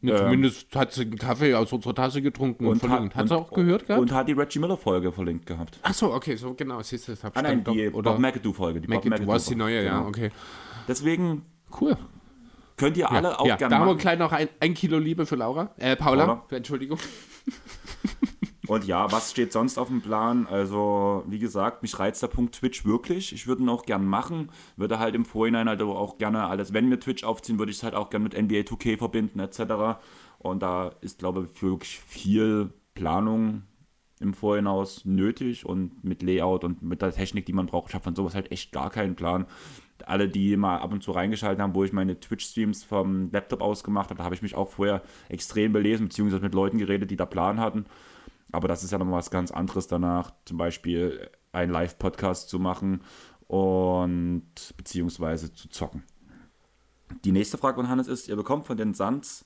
Ne, 0.02 0.12
Ähm, 0.12 0.18
zumindest 0.18 0.76
hat 0.76 0.92
sie 0.92 1.02
einen 1.04 1.18
Kaffee 1.18 1.56
aus 1.56 1.72
unserer 1.74 1.96
Tasse 1.96 2.22
getrunken 2.22 2.66
und, 2.68 2.74
und 2.84 2.88
verlinkt. 2.90 3.16
Hat 3.16 3.28
sie 3.28 3.34
und- 3.36 3.42
auch 3.42 3.52
gehört 3.52 3.88
gehabt? 3.88 4.02
und 4.02 4.12
hat 4.12 4.28
die 4.28 4.34
Reggie 4.34 4.60
Miller 4.60 4.78
Folge 4.78 5.12
verlinkt 5.12 5.48
gehabt. 5.48 5.80
Ach 5.82 5.94
so, 5.96 6.14
okay, 6.14 6.36
so 6.36 6.54
genau, 6.54 6.80
siehst 6.84 7.08
du, 7.08 7.14
das 7.14 7.24
hab 7.24 7.36
Ah 7.36 7.40
ich 7.40 7.44
nein, 7.48 7.64
die 7.64 7.86
doch, 7.88 7.94
oder 7.96 8.12
Bob 8.12 8.20
McAdoo 8.20 8.54
Folge. 8.54 8.82
Die 8.82 8.88
Bob 8.88 8.98
McAdoo, 8.98 9.10
McAdoo 9.24 9.28
was 9.34 9.46
die 9.48 9.56
neue, 9.56 9.84
ja, 9.84 9.98
Genau. 9.98 10.10
okay. 10.10 10.32
Deswegen 10.88 11.44
Cool. 11.82 11.98
Könnt 12.78 12.98
ihr 12.98 13.12
alle 13.12 13.40
auch 13.40 13.46
ja, 13.46 13.56
gerne 13.56 13.72
da 13.72 13.80
haben 13.80 13.88
wir 13.88 13.94
machen. 13.94 14.02
gleich 14.02 14.20
noch 14.20 14.32
ein, 14.32 14.50
ein 14.60 14.74
Kilo 14.74 15.00
Liebe 15.00 15.26
für 15.26 15.36
Laura. 15.36 15.74
Äh, 15.78 15.96
Paula, 15.96 16.26
Paula. 16.26 16.46
Entschuldigung. 16.52 17.00
Und 18.68 18.86
ja, 18.86 19.12
was 19.12 19.32
steht 19.32 19.52
sonst 19.52 19.78
auf 19.78 19.90
dem 19.90 20.02
Plan? 20.02 20.48
Also, 20.48 21.24
wie 21.28 21.40
gesagt, 21.40 21.84
mich 21.84 22.00
reizt 22.00 22.24
der 22.24 22.28
Punkt 22.28 22.56
Twitch 22.56 22.86
wirklich. 22.86 23.32
Ich 23.34 23.48
würde 23.48 23.62
ihn 23.62 23.70
auch 23.70 23.84
gern 23.84 24.06
machen. 24.06 24.52
Würde 24.76 25.00
halt 25.00 25.16
im 25.16 25.26
Vorhinein 25.26 25.70
halt 25.70 25.82
auch 25.82 26.18
gerne 26.18 26.48
alles, 26.48 26.74
wenn 26.74 26.90
wir 26.90 27.00
Twitch 27.00 27.24
aufziehen, 27.24 27.60
würde 27.60 27.72
ich 27.72 27.78
es 27.78 27.84
halt 27.84 27.94
auch 27.94 28.10
gerne 28.10 28.24
mit 28.24 28.34
NBA 28.34 28.62
2K 28.62 28.98
verbinden, 28.98 29.40
etc. 29.40 30.00
Und 30.40 30.64
da 30.64 30.92
ist, 31.02 31.20
glaube 31.20 31.48
ich, 31.52 31.62
wirklich 31.62 32.00
viel 32.00 32.74
Planung 32.96 33.64
im 34.20 34.34
Vorhinaus 34.34 35.06
nötig 35.06 35.66
und 35.66 36.04
mit 36.04 36.24
Layout 36.24 36.64
und 36.64 36.82
mit 36.82 37.02
der 37.02 37.12
Technik, 37.12 37.46
die 37.46 37.54
man 37.54 37.68
braucht. 37.68 37.90
Ich 37.90 37.96
habe 37.96 38.04
von 38.04 38.16
sowas 38.16 38.34
halt 38.34 38.52
echt 38.52 38.72
gar 38.72 38.90
keinen 38.90 39.16
Plan. 39.16 39.46
Alle, 40.06 40.28
die 40.28 40.58
mal 40.58 40.80
ab 40.80 40.92
und 40.92 41.04
zu 41.04 41.12
reingeschaltet 41.12 41.62
haben, 41.62 41.74
wo 41.74 41.84
ich 41.84 41.94
meine 41.94 42.20
Twitch-Streams 42.20 42.84
vom 42.84 43.32
Laptop 43.32 43.62
aus 43.62 43.84
gemacht 43.84 44.10
habe, 44.10 44.18
da 44.18 44.24
habe 44.24 44.36
ich 44.36 44.42
mich 44.42 44.56
auch 44.56 44.70
vorher 44.70 45.02
extrem 45.30 45.72
belesen, 45.74 46.08
beziehungsweise 46.08 46.44
mit 46.44 46.54
Leuten 46.54 46.78
geredet, 46.78 47.12
die 47.12 47.16
da 47.16 47.26
Plan 47.26 47.60
hatten. 47.60 47.86
Aber 48.52 48.68
das 48.68 48.84
ist 48.84 48.92
ja 48.92 48.98
nochmal 48.98 49.20
was 49.20 49.32
ganz 49.32 49.52
anderes 49.52 49.88
danach. 49.88 50.32
Zum 50.46 50.58
Beispiel 50.58 51.30
einen 51.52 51.72
Live-Podcast 51.72 52.50
zu 52.50 52.60
machen 52.60 53.02
und 53.48 54.74
beziehungsweise 54.78 55.54
zu 55.54 55.70
zocken. 55.70 56.04
Die 57.24 57.32
nächste 57.32 57.58
Frage 57.58 57.76
von 57.78 57.90
Hannes 57.90 58.08
ist, 58.08 58.28
ihr 58.28 58.36
bekommt 58.36 58.68
von 58.68 58.78
den 58.78 58.94
Suns 58.94 59.46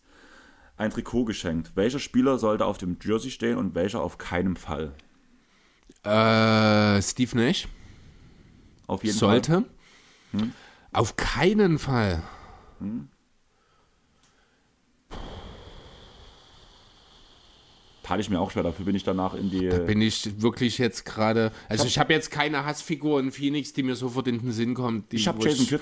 ein 0.78 0.92
Trikot 0.92 1.26
geschenkt. 1.26 1.76
Welcher 1.76 2.00
Spieler 2.00 2.40
sollte 2.40 2.66
auf 2.66 2.78
dem 2.78 2.98
Jersey 3.02 3.32
stehen 3.32 3.58
und 3.58 3.76
welcher 3.76 4.02
auf 4.02 4.18
keinen 4.18 4.56
Fall? 4.56 4.94
Äh, 6.04 7.02
Steve 7.02 7.36
Nash 7.36 7.68
Auf 8.88 9.04
jeden 9.04 9.18
sollte. 9.18 9.52
Fall. 9.52 9.66
Hm? 10.32 10.54
Auf 10.92 11.16
keinen 11.16 11.80
Fall. 11.80 12.24
Tate 18.04 18.22
ich 18.22 18.30
mir 18.30 18.40
auch 18.40 18.50
schwer, 18.50 18.64
dafür 18.64 18.86
bin 18.86 18.96
ich 18.96 19.04
danach 19.04 19.36
in 19.36 19.52
die. 19.52 19.68
Bin 19.68 20.02
ich 20.02 20.42
wirklich 20.42 20.80
jetzt 20.80 21.06
gerade. 21.06 21.52
Also, 21.68 21.86
ich 21.86 22.00
habe 22.00 22.12
jetzt 22.14 22.32
keine 22.32 22.66
Hassfigur 22.66 23.20
in 23.20 23.32
Phoenix, 23.32 23.74
die 23.74 23.84
mir 23.84 23.96
sofort 23.96 24.28
in 24.28 24.40
den 24.40 24.52
Sinn 24.52 24.74
kommt. 24.74 25.12
Die, 25.12 25.18
ich 25.18 25.28
habe 25.28 25.44
Jason 25.48 25.68
Kidd 25.68 25.82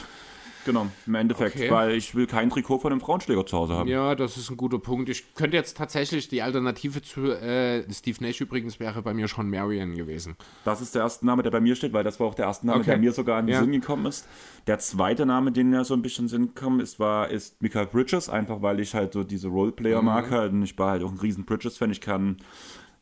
genommen, 0.68 0.92
im 1.08 1.16
Endeffekt, 1.16 1.56
Okay. 1.56 1.72
weil 1.72 1.94
ich 1.94 2.14
will 2.14 2.28
kein 2.28 2.52
Trikot 2.52 2.78
von 2.78 2.92
einem 2.92 3.02
Frauenschläger 3.02 3.44
zu 3.48 3.58
Hause 3.58 3.74
haben. 3.74 3.90
Ja, 3.90 4.14
das 4.14 4.38
ist 4.38 4.52
ein 4.52 4.58
guter 4.58 4.78
Punkt. 4.78 5.10
Ich 5.10 5.34
könnte 5.34 5.58
jetzt 5.58 5.76
tatsächlich 5.78 6.28
die 6.28 6.44
Alternative 6.44 7.02
zu 7.02 7.32
äh, 7.32 7.84
Steve 7.92 8.18
Nash 8.22 8.40
übrigens 8.42 8.80
wäre 8.80 9.02
bei 9.02 9.16
mir 9.16 9.28
schon 9.28 9.50
Marion 9.50 9.96
gewesen. 9.96 10.36
Das 10.66 10.80
ist 10.82 10.94
der 10.94 11.02
erste 11.02 11.26
Name, 11.26 11.42
der 11.42 11.50
bei 11.50 11.60
mir 11.60 11.76
steht, 11.76 11.94
weil 11.94 12.04
das 12.04 12.20
war 12.20 12.28
auch 12.28 12.36
der 12.36 12.46
erste 12.46 12.68
Name, 12.68 12.82
Okay. 12.82 12.92
der 12.92 12.98
mir 13.00 13.12
sogar 13.14 13.40
in 13.40 13.48
den 13.48 13.54
Ja. 13.56 13.62
Sinn 13.62 13.72
gekommen 13.72 14.06
ist. 14.06 14.28
Der 14.68 14.78
zweite 14.78 15.26
Name, 15.26 15.52
den 15.52 15.70
mir 15.72 15.84
so 15.84 15.96
ein 15.96 16.04
bisschen 16.04 16.26
in 16.26 16.28
den 16.28 16.30
Sinn 16.30 16.54
gekommen 16.54 16.82
ist, 16.82 17.00
war, 17.00 17.30
ist 17.30 17.62
Michael 17.62 17.88
Bridges, 17.88 18.30
einfach 18.30 18.62
weil 18.62 18.80
ich 18.80 18.94
halt 18.94 19.14
so 19.14 19.24
diese 19.24 19.48
Roleplayer 19.48 20.02
Mhm. 20.02 20.06
mag 20.06 20.30
halt. 20.30 20.52
Und 20.52 20.62
ich 20.62 20.78
war 20.78 20.92
halt 20.92 21.04
auch 21.04 21.12
ein 21.12 21.18
riesen 21.18 21.46
Bridges-Fan. 21.46 21.90
Ich 21.92 22.02
kann 22.02 22.38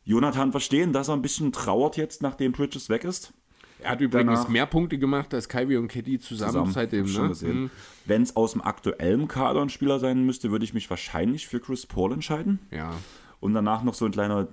Jonathan 0.04 0.52
verstehen, 0.52 0.92
dass 0.92 1.08
er 1.08 1.14
ein 1.14 1.22
bisschen 1.22 1.50
trauert 1.52 1.96
jetzt, 1.96 2.22
nachdem 2.22 2.52
Bridges 2.52 2.88
weg 2.88 3.02
ist. 3.04 3.32
Er 3.80 3.90
hat 3.90 4.00
übrigens 4.00 4.40
Danach- 4.40 4.48
mehr 4.48 4.66
Punkte 4.66 4.98
gemacht 4.98 5.32
als 5.34 5.48
Kyrie 5.48 5.76
und 5.76 5.88
KD 5.88 6.18
zusammen, 6.18 6.70
seitdem. 6.72 7.04
ich 7.04 7.12
schon 7.12 7.28
Ne? 7.42 7.54
Mhm. 7.54 7.70
Wenn 8.04 8.22
es 8.22 8.34
aus 8.36 8.52
dem 8.52 8.62
aktuellen 8.62 9.28
Kader 9.28 9.60
ein 9.62 9.68
Spieler 9.68 9.98
sein 9.98 10.24
müsste, 10.24 10.50
würde 10.50 10.64
ich 10.64 10.74
mich 10.74 10.88
wahrscheinlich 10.88 11.46
für 11.46 11.60
Chris 11.60 11.86
Paul 11.86 12.12
entscheiden. 12.12 12.58
Ja. 12.70 12.94
Und 13.40 13.54
danach 13.54 13.82
noch 13.82 13.94
so 13.94 14.04
ein 14.06 14.12
kleiner 14.12 14.48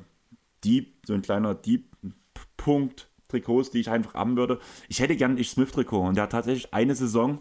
Deep, 0.64 0.94
so 1.06 1.14
ein 1.14 1.22
kleiner 1.22 1.56
Deep-Punkt 1.56 3.10
Trikots, 3.30 3.72
die 3.72 3.80
ich 3.80 3.90
einfach 3.90 4.14
haben 4.14 4.38
würde. 4.38 4.60
Ich 4.90 5.00
hätte 5.00 5.16
gern 5.16 5.38
Ich 5.38 5.50
Smith-Trikot 5.50 6.02
und 6.08 6.16
der 6.16 6.24
hat 6.26 6.32
tatsächlich 6.32 6.74
eine 6.74 6.94
Saison 6.94 7.40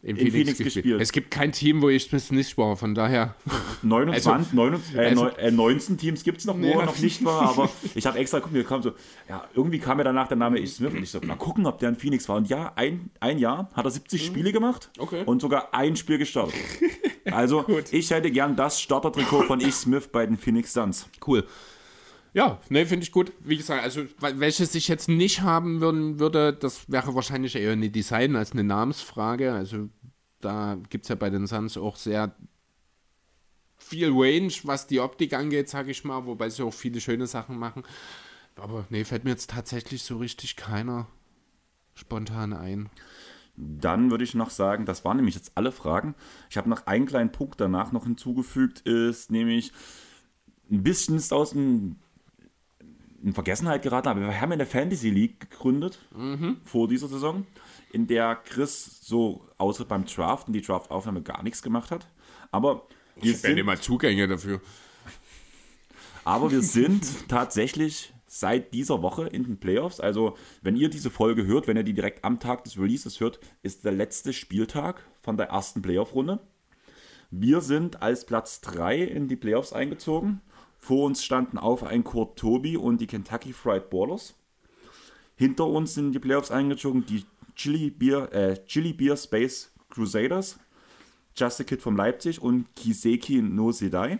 In, 0.00 0.16
In 0.16 0.30
Phoenix 0.30 0.58
gespielt. 0.58 1.00
Es 1.00 1.10
gibt 1.10 1.30
kein 1.32 1.50
Team, 1.50 1.82
wo 1.82 1.88
ich 1.88 2.04
Smith 2.04 2.30
nicht 2.30 2.56
war, 2.56 2.76
von 2.76 2.94
daher. 2.94 3.34
29, 3.82 4.52
29 4.52 4.94
äh, 4.94 4.98
also- 5.00 5.24
neun- 5.24 5.36
äh, 5.38 5.50
19 5.50 5.98
Teams 5.98 6.22
gibt 6.22 6.38
es 6.38 6.44
noch, 6.44 6.56
wo 6.56 6.64
Ja. 6.66 6.80
er 6.80 6.86
noch 6.86 6.98
nicht 7.00 7.24
war, 7.24 7.48
aber 7.50 7.68
ich 7.96 8.06
habe 8.06 8.16
extra 8.18 8.38
geguckt, 8.38 8.54
mir 8.54 8.62
kam 8.62 8.80
so, 8.80 8.92
ja, 9.28 9.44
irgendwie 9.54 9.80
kam 9.80 9.96
mir 9.96 10.04
danach 10.04 10.28
der 10.28 10.36
Name 10.36 10.60
Ich 10.60 10.74
Smith 10.74 10.92
und 10.92 11.02
ich 11.02 11.10
so, 11.10 11.20
mal 11.20 11.34
gucken, 11.34 11.66
ob 11.66 11.80
der 11.80 11.88
in 11.88 11.96
Phoenix 11.96 12.28
war. 12.28 12.36
Und 12.36 12.48
ja, 12.48 12.72
ein, 12.76 13.10
ein 13.18 13.38
Jahr 13.38 13.70
hat 13.74 13.84
er 13.86 13.90
70 13.90 14.24
Spiele 14.24 14.52
gemacht 14.52 14.90
Mhm. 14.96 15.02
Okay. 15.02 15.22
und 15.26 15.40
sogar 15.42 15.74
ein 15.74 15.96
Spiel 15.96 16.18
gestartet. 16.18 16.54
Also, 17.30 17.66
ich 17.90 18.10
hätte 18.10 18.30
gern 18.30 18.56
das 18.56 18.80
Startertrikot 18.80 19.42
von 19.42 19.60
Ich 19.60 19.74
Smith 19.74 20.08
bei 20.10 20.24
den 20.24 20.38
Phoenix 20.38 20.72
Suns. 20.72 21.06
Cool. 21.26 21.44
Ja, 22.34 22.60
ne, 22.68 22.86
finde 22.86 23.04
ich 23.04 23.12
gut. 23.12 23.32
Wie 23.40 23.56
gesagt, 23.56 23.82
also 23.82 24.02
wel- 24.20 24.38
welches 24.38 24.74
ich 24.74 24.88
jetzt 24.88 25.08
nicht 25.08 25.42
haben 25.42 25.80
würden, 25.80 26.18
würde, 26.18 26.52
das 26.52 26.90
wäre 26.90 27.14
wahrscheinlich 27.14 27.56
eher 27.56 27.72
eine 27.72 27.90
Design 27.90 28.36
als 28.36 28.52
eine 28.52 28.64
Namensfrage. 28.64 29.52
Also 29.52 29.88
da 30.40 30.76
gibt 30.90 31.04
es 31.04 31.08
ja 31.08 31.14
bei 31.14 31.30
den 31.30 31.46
Suns 31.46 31.76
auch 31.76 31.96
sehr 31.96 32.34
viel 33.78 34.10
Range, 34.12 34.52
was 34.64 34.86
die 34.86 35.00
Optik 35.00 35.32
angeht, 35.32 35.68
sage 35.68 35.90
ich 35.90 36.04
mal, 36.04 36.26
wobei 36.26 36.50
sie 36.50 36.62
auch 36.62 36.74
viele 36.74 37.00
schöne 37.00 37.26
Sachen 37.26 37.58
machen. 37.58 37.82
Aber 38.56 38.86
nee, 38.90 39.04
fällt 39.04 39.24
mir 39.24 39.30
jetzt 39.30 39.50
tatsächlich 39.50 40.02
so 40.02 40.18
richtig 40.18 40.56
keiner 40.56 41.06
spontan 41.94 42.52
ein. 42.52 42.90
Dann 43.56 44.10
würde 44.10 44.24
ich 44.24 44.34
noch 44.34 44.50
sagen, 44.50 44.84
das 44.84 45.04
waren 45.04 45.16
nämlich 45.16 45.34
jetzt 45.34 45.52
alle 45.56 45.72
Fragen. 45.72 46.14
Ich 46.50 46.56
habe 46.56 46.68
noch 46.68 46.86
einen 46.86 47.06
kleinen 47.06 47.32
Punkt 47.32 47.60
danach 47.60 47.90
noch 47.90 48.04
hinzugefügt, 48.04 48.80
ist 48.80 49.30
nämlich 49.30 49.72
ein 50.70 50.82
bisschen 50.82 51.16
ist 51.16 51.32
aus 51.32 51.50
dem, 51.50 51.96
in 53.22 53.32
Vergessenheit 53.34 53.82
geraten, 53.82 54.08
aber 54.08 54.20
wir 54.20 54.40
haben 54.40 54.50
ja 54.50 54.54
eine 54.54 54.66
Fantasy 54.66 55.10
League 55.10 55.50
gegründet 55.50 55.98
vor 56.64 56.88
dieser 56.88 57.08
Saison, 57.08 57.46
in 57.92 58.06
der 58.06 58.36
Chris 58.36 59.00
so 59.02 59.44
außer 59.58 59.84
beim 59.84 60.04
Draften 60.04 60.52
die 60.52 60.62
Draftaufnahme 60.62 61.22
gar 61.22 61.42
nichts 61.42 61.62
gemacht 61.62 61.90
hat. 61.90 62.06
Aber 62.50 62.86
wir, 63.20 63.32
Ich 63.32 63.38
sind, 63.38 63.58
immer 63.58 63.80
Zugänge 63.80 64.28
dafür. 64.28 64.60
aber 66.24 66.50
wir 66.50 66.62
sind 66.62 67.28
tatsächlich 67.28 68.12
seit 68.26 68.74
dieser 68.74 69.02
Woche 69.02 69.26
in 69.26 69.44
den 69.44 69.58
Playoffs. 69.58 70.00
Also, 70.00 70.36
wenn 70.62 70.76
ihr 70.76 70.90
diese 70.90 71.10
Folge 71.10 71.46
hört, 71.46 71.66
wenn 71.66 71.76
ihr 71.76 71.82
die 71.82 71.94
direkt 71.94 72.24
am 72.24 72.38
Tag 72.38 72.64
des 72.64 72.78
Releases 72.78 73.20
hört, 73.20 73.40
ist 73.62 73.84
der 73.84 73.92
letzte 73.92 74.32
Spieltag 74.32 75.02
von 75.22 75.36
der 75.36 75.48
ersten 75.48 75.82
Playoff-Runde. 75.82 76.38
Wir 77.30 77.60
sind 77.60 78.02
als 78.02 78.24
Platz 78.26 78.60
3 78.60 78.98
in 79.02 79.28
die 79.28 79.36
Playoffs 79.36 79.72
eingezogen. 79.72 80.40
Vor 80.88 81.04
uns 81.04 81.22
standen 81.22 81.58
auf 81.58 81.84
ein 81.84 82.02
Kurt 82.02 82.38
Tobi 82.38 82.78
und 82.78 83.02
die 83.02 83.06
Kentucky 83.06 83.52
Fried 83.52 83.90
Ballers. 83.90 84.34
Hinter 85.36 85.66
uns 85.66 85.92
sind 85.92 86.06
in 86.06 86.12
die 86.12 86.18
Playoffs 86.18 86.50
eingezogen 86.50 87.04
die 87.04 87.26
Chili 87.54 87.90
Beer, 87.90 88.32
äh, 88.32 88.64
Chili 88.64 88.94
Beer 88.94 89.18
Space 89.18 89.70
Crusaders, 89.90 90.58
Just 91.36 91.60
a 91.60 91.64
Kid 91.64 91.82
von 91.82 91.94
Leipzig 91.94 92.40
und 92.40 92.74
Kiseki 92.74 93.42
no 93.42 93.70
Sedai. 93.70 94.18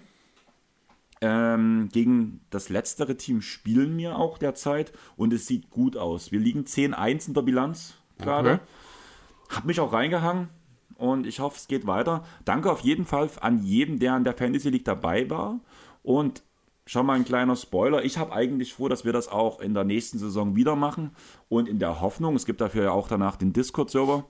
Ähm, 1.23 1.89
gegen 1.91 2.43
das 2.51 2.69
letztere 2.69 3.17
Team 3.17 3.41
spielen 3.41 3.97
wir 3.97 4.19
auch 4.19 4.37
derzeit 4.37 4.93
und 5.17 5.33
es 5.33 5.47
sieht 5.47 5.71
gut 5.71 5.97
aus. 5.97 6.33
Wir 6.33 6.39
liegen 6.39 6.65
10-1 6.65 7.29
in 7.29 7.33
der 7.33 7.41
Bilanz 7.41 7.95
gerade. 8.19 8.53
Okay. 8.57 9.57
Hab 9.57 9.65
mich 9.65 9.81
auch 9.81 9.95
reingehangen 9.95 10.51
und 10.97 11.27
ich 11.27 11.41
hoffe, 11.41 11.57
es 11.57 11.67
geht 11.67 11.87
weiter. 11.87 12.27
Danke 12.45 12.71
auf 12.71 12.81
jeden 12.81 13.07
Fall 13.07 13.31
an 13.41 13.63
jeden, 13.63 13.99
der 13.99 14.13
an 14.13 14.25
der 14.25 14.35
Fantasy 14.35 14.69
League 14.69 14.85
dabei 14.85 15.31
war. 15.31 15.61
Und 16.03 16.43
schon 16.89 17.05
mal 17.05 17.15
ein 17.15 17.25
kleiner 17.25 17.55
Spoiler. 17.55 18.03
Ich 18.03 18.17
habe 18.17 18.33
eigentlich 18.33 18.73
vor, 18.73 18.89
dass 18.89 19.05
wir 19.05 19.13
das 19.13 19.29
auch 19.29 19.61
in 19.61 19.75
der 19.75 19.85
nächsten 19.85 20.19
Saison 20.19 20.57
wieder 20.57 20.75
machen. 20.75 21.11
Und 21.51 21.69
in 21.69 21.79
der 21.79 22.01
Hoffnung, 22.01 22.35
es 22.35 22.47
gibt 22.47 22.63
dafür 22.63 22.85
ja 22.85 22.91
auch 22.93 23.09
danach 23.09 23.37
den 23.37 23.53
Discord-Server 23.53 24.25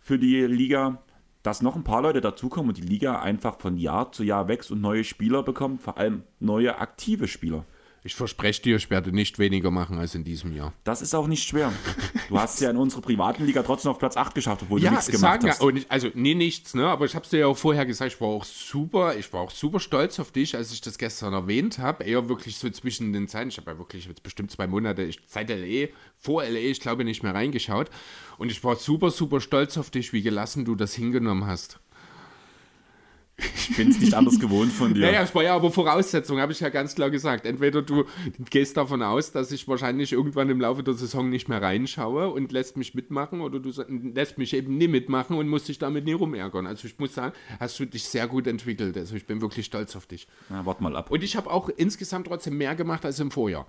für 0.00 0.18
die 0.18 0.40
Liga, 0.40 0.98
dass 1.44 1.62
noch 1.62 1.76
ein 1.76 1.84
paar 1.84 2.02
Leute 2.02 2.20
dazukommen 2.20 2.70
und 2.70 2.78
die 2.78 2.82
Liga 2.82 3.20
einfach 3.20 3.60
von 3.60 3.76
Jahr 3.76 4.10
zu 4.10 4.24
Jahr 4.24 4.48
wächst 4.48 4.72
und 4.72 4.80
neue 4.80 5.04
Spieler 5.04 5.44
bekommt, 5.44 5.82
vor 5.82 5.96
allem 5.96 6.24
neue 6.40 6.78
aktive 6.78 7.28
Spieler. 7.28 7.64
Ich 8.06 8.14
verspreche 8.14 8.60
dir, 8.60 8.76
ich 8.76 8.90
werde 8.90 9.12
nicht 9.12 9.38
weniger 9.38 9.70
machen 9.70 9.98
als 9.98 10.14
in 10.14 10.24
diesem 10.24 10.54
Jahr. 10.54 10.74
Das 10.84 11.00
ist 11.00 11.14
auch 11.14 11.26
nicht 11.26 11.48
schwer. 11.48 11.72
Du 12.28 12.38
hast 12.38 12.54
es 12.54 12.60
ja 12.60 12.68
in 12.68 12.76
unserer 12.76 13.00
privaten 13.00 13.46
Liga 13.46 13.62
trotzdem 13.62 13.90
auf 13.90 13.98
Platz 13.98 14.18
8 14.18 14.34
geschafft, 14.34 14.62
obwohl 14.62 14.78
du 14.78 14.90
nichts 14.90 15.06
gemacht 15.06 15.42
sagen, 15.42 15.48
hast. 15.48 15.60
ja, 15.60 15.66
und 15.66 15.86
also 15.88 16.10
nee, 16.12 16.34
nichts, 16.34 16.74
ne? 16.74 16.86
Aber 16.86 17.06
ich 17.06 17.14
habe 17.14 17.26
dir 17.26 17.38
ja 17.40 17.46
auch 17.46 17.56
vorher 17.56 17.86
gesagt, 17.86 18.12
ich 18.12 18.20
war 18.20 18.28
auch 18.28 18.44
super, 18.44 19.16
ich 19.16 19.32
war 19.32 19.40
auch 19.40 19.50
super 19.50 19.80
stolz 19.80 20.18
auf 20.18 20.32
dich, 20.32 20.54
als 20.54 20.70
ich 20.70 20.82
das 20.82 20.98
gestern 20.98 21.32
erwähnt 21.32 21.78
habe. 21.78 22.04
Eher 22.04 22.28
wirklich 22.28 22.58
so 22.58 22.68
zwischen 22.68 23.14
den 23.14 23.26
Zeiten. 23.26 23.48
Ich 23.48 23.56
habe 23.56 23.70
ja 23.70 23.78
wirklich 23.78 24.04
jetzt 24.04 24.22
bestimmt 24.22 24.50
zwei 24.50 24.66
Monate 24.66 25.02
ich, 25.02 25.20
seit 25.26 25.48
LE, 25.48 25.88
vor 26.18 26.44
LE, 26.44 26.58
ich 26.58 26.80
glaube, 26.80 27.04
nicht 27.04 27.22
mehr 27.22 27.34
reingeschaut. 27.34 27.88
Und 28.36 28.50
ich 28.50 28.62
war 28.64 28.76
super, 28.76 29.10
super 29.10 29.40
stolz 29.40 29.78
auf 29.78 29.88
dich, 29.88 30.12
wie 30.12 30.20
gelassen 30.20 30.66
du 30.66 30.74
das 30.74 30.92
hingenommen 30.94 31.46
hast. 31.46 31.80
Ich 33.36 33.76
bin 33.76 33.90
es 33.90 33.98
nicht 33.98 34.14
anders 34.14 34.38
gewohnt 34.38 34.72
von 34.72 34.94
dir. 34.94 35.06
Naja, 35.06 35.22
es 35.22 35.34
war 35.34 35.42
ja 35.42 35.56
aber 35.56 35.70
Voraussetzung, 35.72 36.38
habe 36.38 36.52
ich 36.52 36.60
ja 36.60 36.68
ganz 36.68 36.94
klar 36.94 37.10
gesagt. 37.10 37.46
Entweder 37.46 37.82
du 37.82 38.04
gehst 38.50 38.76
davon 38.76 39.02
aus, 39.02 39.32
dass 39.32 39.50
ich 39.50 39.66
wahrscheinlich 39.66 40.12
irgendwann 40.12 40.50
im 40.50 40.60
Laufe 40.60 40.82
der 40.82 40.94
Saison 40.94 41.30
nicht 41.30 41.48
mehr 41.48 41.60
reinschaue 41.60 42.30
und 42.30 42.52
lässt 42.52 42.76
mich 42.76 42.94
mitmachen 42.94 43.40
oder 43.40 43.58
du 43.58 43.70
lässt 44.14 44.38
mich 44.38 44.54
eben 44.54 44.76
nie 44.76 44.88
mitmachen 44.88 45.36
und 45.36 45.48
musst 45.48 45.68
dich 45.68 45.78
damit 45.78 46.04
nie 46.04 46.12
rumärgern. 46.12 46.66
Also 46.66 46.86
ich 46.86 46.98
muss 46.98 47.14
sagen, 47.14 47.34
hast 47.58 47.78
du 47.80 47.86
dich 47.86 48.04
sehr 48.04 48.28
gut 48.28 48.46
entwickelt. 48.46 48.96
Also 48.96 49.16
ich 49.16 49.26
bin 49.26 49.40
wirklich 49.40 49.66
stolz 49.66 49.96
auf 49.96 50.06
dich. 50.06 50.28
Na, 50.48 50.64
warte 50.64 50.82
mal 50.82 50.94
ab. 50.94 51.10
Und 51.10 51.24
ich 51.24 51.36
habe 51.36 51.50
auch 51.50 51.68
insgesamt 51.68 52.28
trotzdem 52.28 52.56
mehr 52.56 52.74
gemacht 52.74 53.04
als 53.04 53.18
im 53.18 53.30
Vorjahr. 53.30 53.66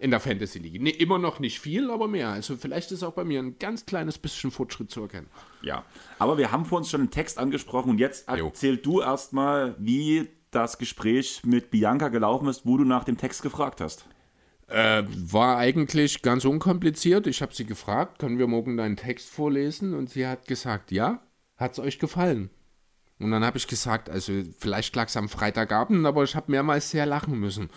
In 0.00 0.10
der 0.10 0.20
Fantasy 0.20 0.58
League. 0.58 0.80
Nee, 0.80 0.90
immer 0.90 1.18
noch 1.18 1.40
nicht 1.40 1.60
viel, 1.60 1.90
aber 1.90 2.08
mehr. 2.08 2.30
Also 2.30 2.56
vielleicht 2.56 2.90
ist 2.90 3.02
auch 3.02 3.12
bei 3.12 3.22
mir 3.22 3.38
ein 3.38 3.58
ganz 3.58 3.84
kleines 3.84 4.16
bisschen 4.16 4.50
Fortschritt 4.50 4.90
zu 4.90 5.02
erkennen. 5.02 5.26
Ja, 5.60 5.84
aber 6.18 6.38
wir 6.38 6.50
haben 6.50 6.64
vor 6.64 6.78
uns 6.78 6.88
schon 6.88 7.02
einen 7.02 7.10
Text 7.10 7.36
angesprochen 7.38 7.90
und 7.90 7.98
jetzt 7.98 8.26
Jo. 8.34 8.46
erzähl 8.46 8.78
du 8.78 9.02
erstmal, 9.02 9.76
wie 9.78 10.30
das 10.52 10.78
Gespräch 10.78 11.42
mit 11.44 11.70
Bianca 11.70 12.08
gelaufen 12.08 12.48
ist, 12.48 12.64
wo 12.64 12.78
du 12.78 12.84
nach 12.84 13.04
dem 13.04 13.18
Text 13.18 13.42
gefragt 13.42 13.82
hast. 13.82 14.06
Äh, 14.68 15.02
war 15.06 15.58
eigentlich 15.58 16.22
ganz 16.22 16.46
unkompliziert. 16.46 17.26
Ich 17.26 17.42
habe 17.42 17.54
sie 17.54 17.66
gefragt, 17.66 18.20
können 18.20 18.38
wir 18.38 18.46
morgen 18.46 18.78
deinen 18.78 18.96
Text 18.96 19.28
vorlesen? 19.28 19.92
Und 19.92 20.08
sie 20.08 20.26
hat 20.26 20.46
gesagt, 20.46 20.92
ja, 20.92 21.20
hat 21.58 21.72
es 21.72 21.78
euch 21.78 21.98
gefallen? 21.98 22.48
Und 23.18 23.32
dann 23.32 23.44
habe 23.44 23.58
ich 23.58 23.66
gesagt, 23.66 24.08
also 24.08 24.32
vielleicht 24.58 24.96
lag 24.96 25.08
es 25.08 25.16
am 25.18 25.28
Freitagabend, 25.28 26.06
aber 26.06 26.24
ich 26.24 26.34
habe 26.36 26.50
mehrmals 26.50 26.90
sehr 26.90 27.04
lachen 27.04 27.38
müssen. 27.38 27.68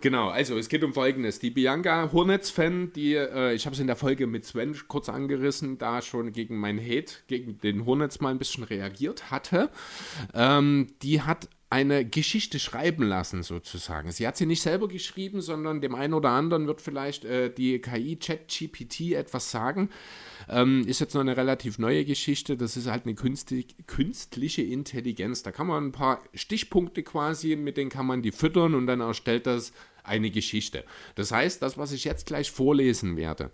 Genau, 0.00 0.28
also 0.28 0.56
es 0.56 0.68
geht 0.68 0.84
um 0.84 0.94
Folgendes. 0.94 1.40
Die 1.40 1.50
Bianca 1.50 2.12
Hornets-Fan, 2.12 2.92
die, 2.92 3.14
äh, 3.14 3.52
ich 3.54 3.66
habe 3.66 3.74
es 3.74 3.80
in 3.80 3.88
der 3.88 3.96
Folge 3.96 4.28
mit 4.28 4.44
Sven 4.44 4.76
kurz 4.86 5.08
angerissen, 5.08 5.76
da 5.78 6.02
schon 6.02 6.32
gegen 6.32 6.56
meinen 6.56 6.80
Hate, 6.80 7.14
gegen 7.26 7.58
den 7.58 7.84
Hornets 7.84 8.20
mal 8.20 8.30
ein 8.30 8.38
bisschen 8.38 8.62
reagiert 8.62 9.32
hatte, 9.32 9.70
ähm, 10.34 10.86
die 11.02 11.22
hat 11.22 11.48
eine 11.70 12.06
Geschichte 12.06 12.58
schreiben 12.58 13.02
lassen, 13.02 13.42
sozusagen. 13.42 14.10
Sie 14.10 14.26
hat 14.26 14.38
sie 14.38 14.46
nicht 14.46 14.62
selber 14.62 14.88
geschrieben, 14.88 15.42
sondern 15.42 15.82
dem 15.82 15.94
einen 15.94 16.14
oder 16.14 16.30
anderen 16.30 16.66
wird 16.66 16.80
vielleicht 16.80 17.26
äh, 17.26 17.52
die 17.52 17.78
KI 17.80 18.16
ChatGPT 18.16 19.12
etwas 19.12 19.50
sagen. 19.50 19.90
Ähm, 20.48 20.86
ist 20.86 21.00
jetzt 21.00 21.14
noch 21.14 21.20
eine 21.20 21.36
relativ 21.36 21.78
neue 21.78 22.06
Geschichte. 22.06 22.56
Das 22.56 22.78
ist 22.78 22.86
halt 22.86 23.04
eine 23.04 23.14
künstlich, 23.14 23.76
künstliche 23.86 24.62
Intelligenz. 24.62 25.42
Da 25.42 25.52
kann 25.52 25.66
man 25.66 25.88
ein 25.88 25.92
paar 25.92 26.22
Stichpunkte 26.32 27.02
quasi, 27.02 27.54
mit 27.54 27.76
denen 27.76 27.90
kann 27.90 28.06
man 28.06 28.22
die 28.22 28.32
füttern 28.32 28.74
und 28.74 28.86
dann 28.86 29.00
erstellt 29.00 29.46
das 29.46 29.72
eine 30.04 30.30
Geschichte. 30.30 30.84
Das 31.16 31.32
heißt, 31.32 31.60
das, 31.60 31.76
was 31.76 31.92
ich 31.92 32.04
jetzt 32.04 32.24
gleich 32.24 32.50
vorlesen 32.50 33.18
werde, 33.18 33.50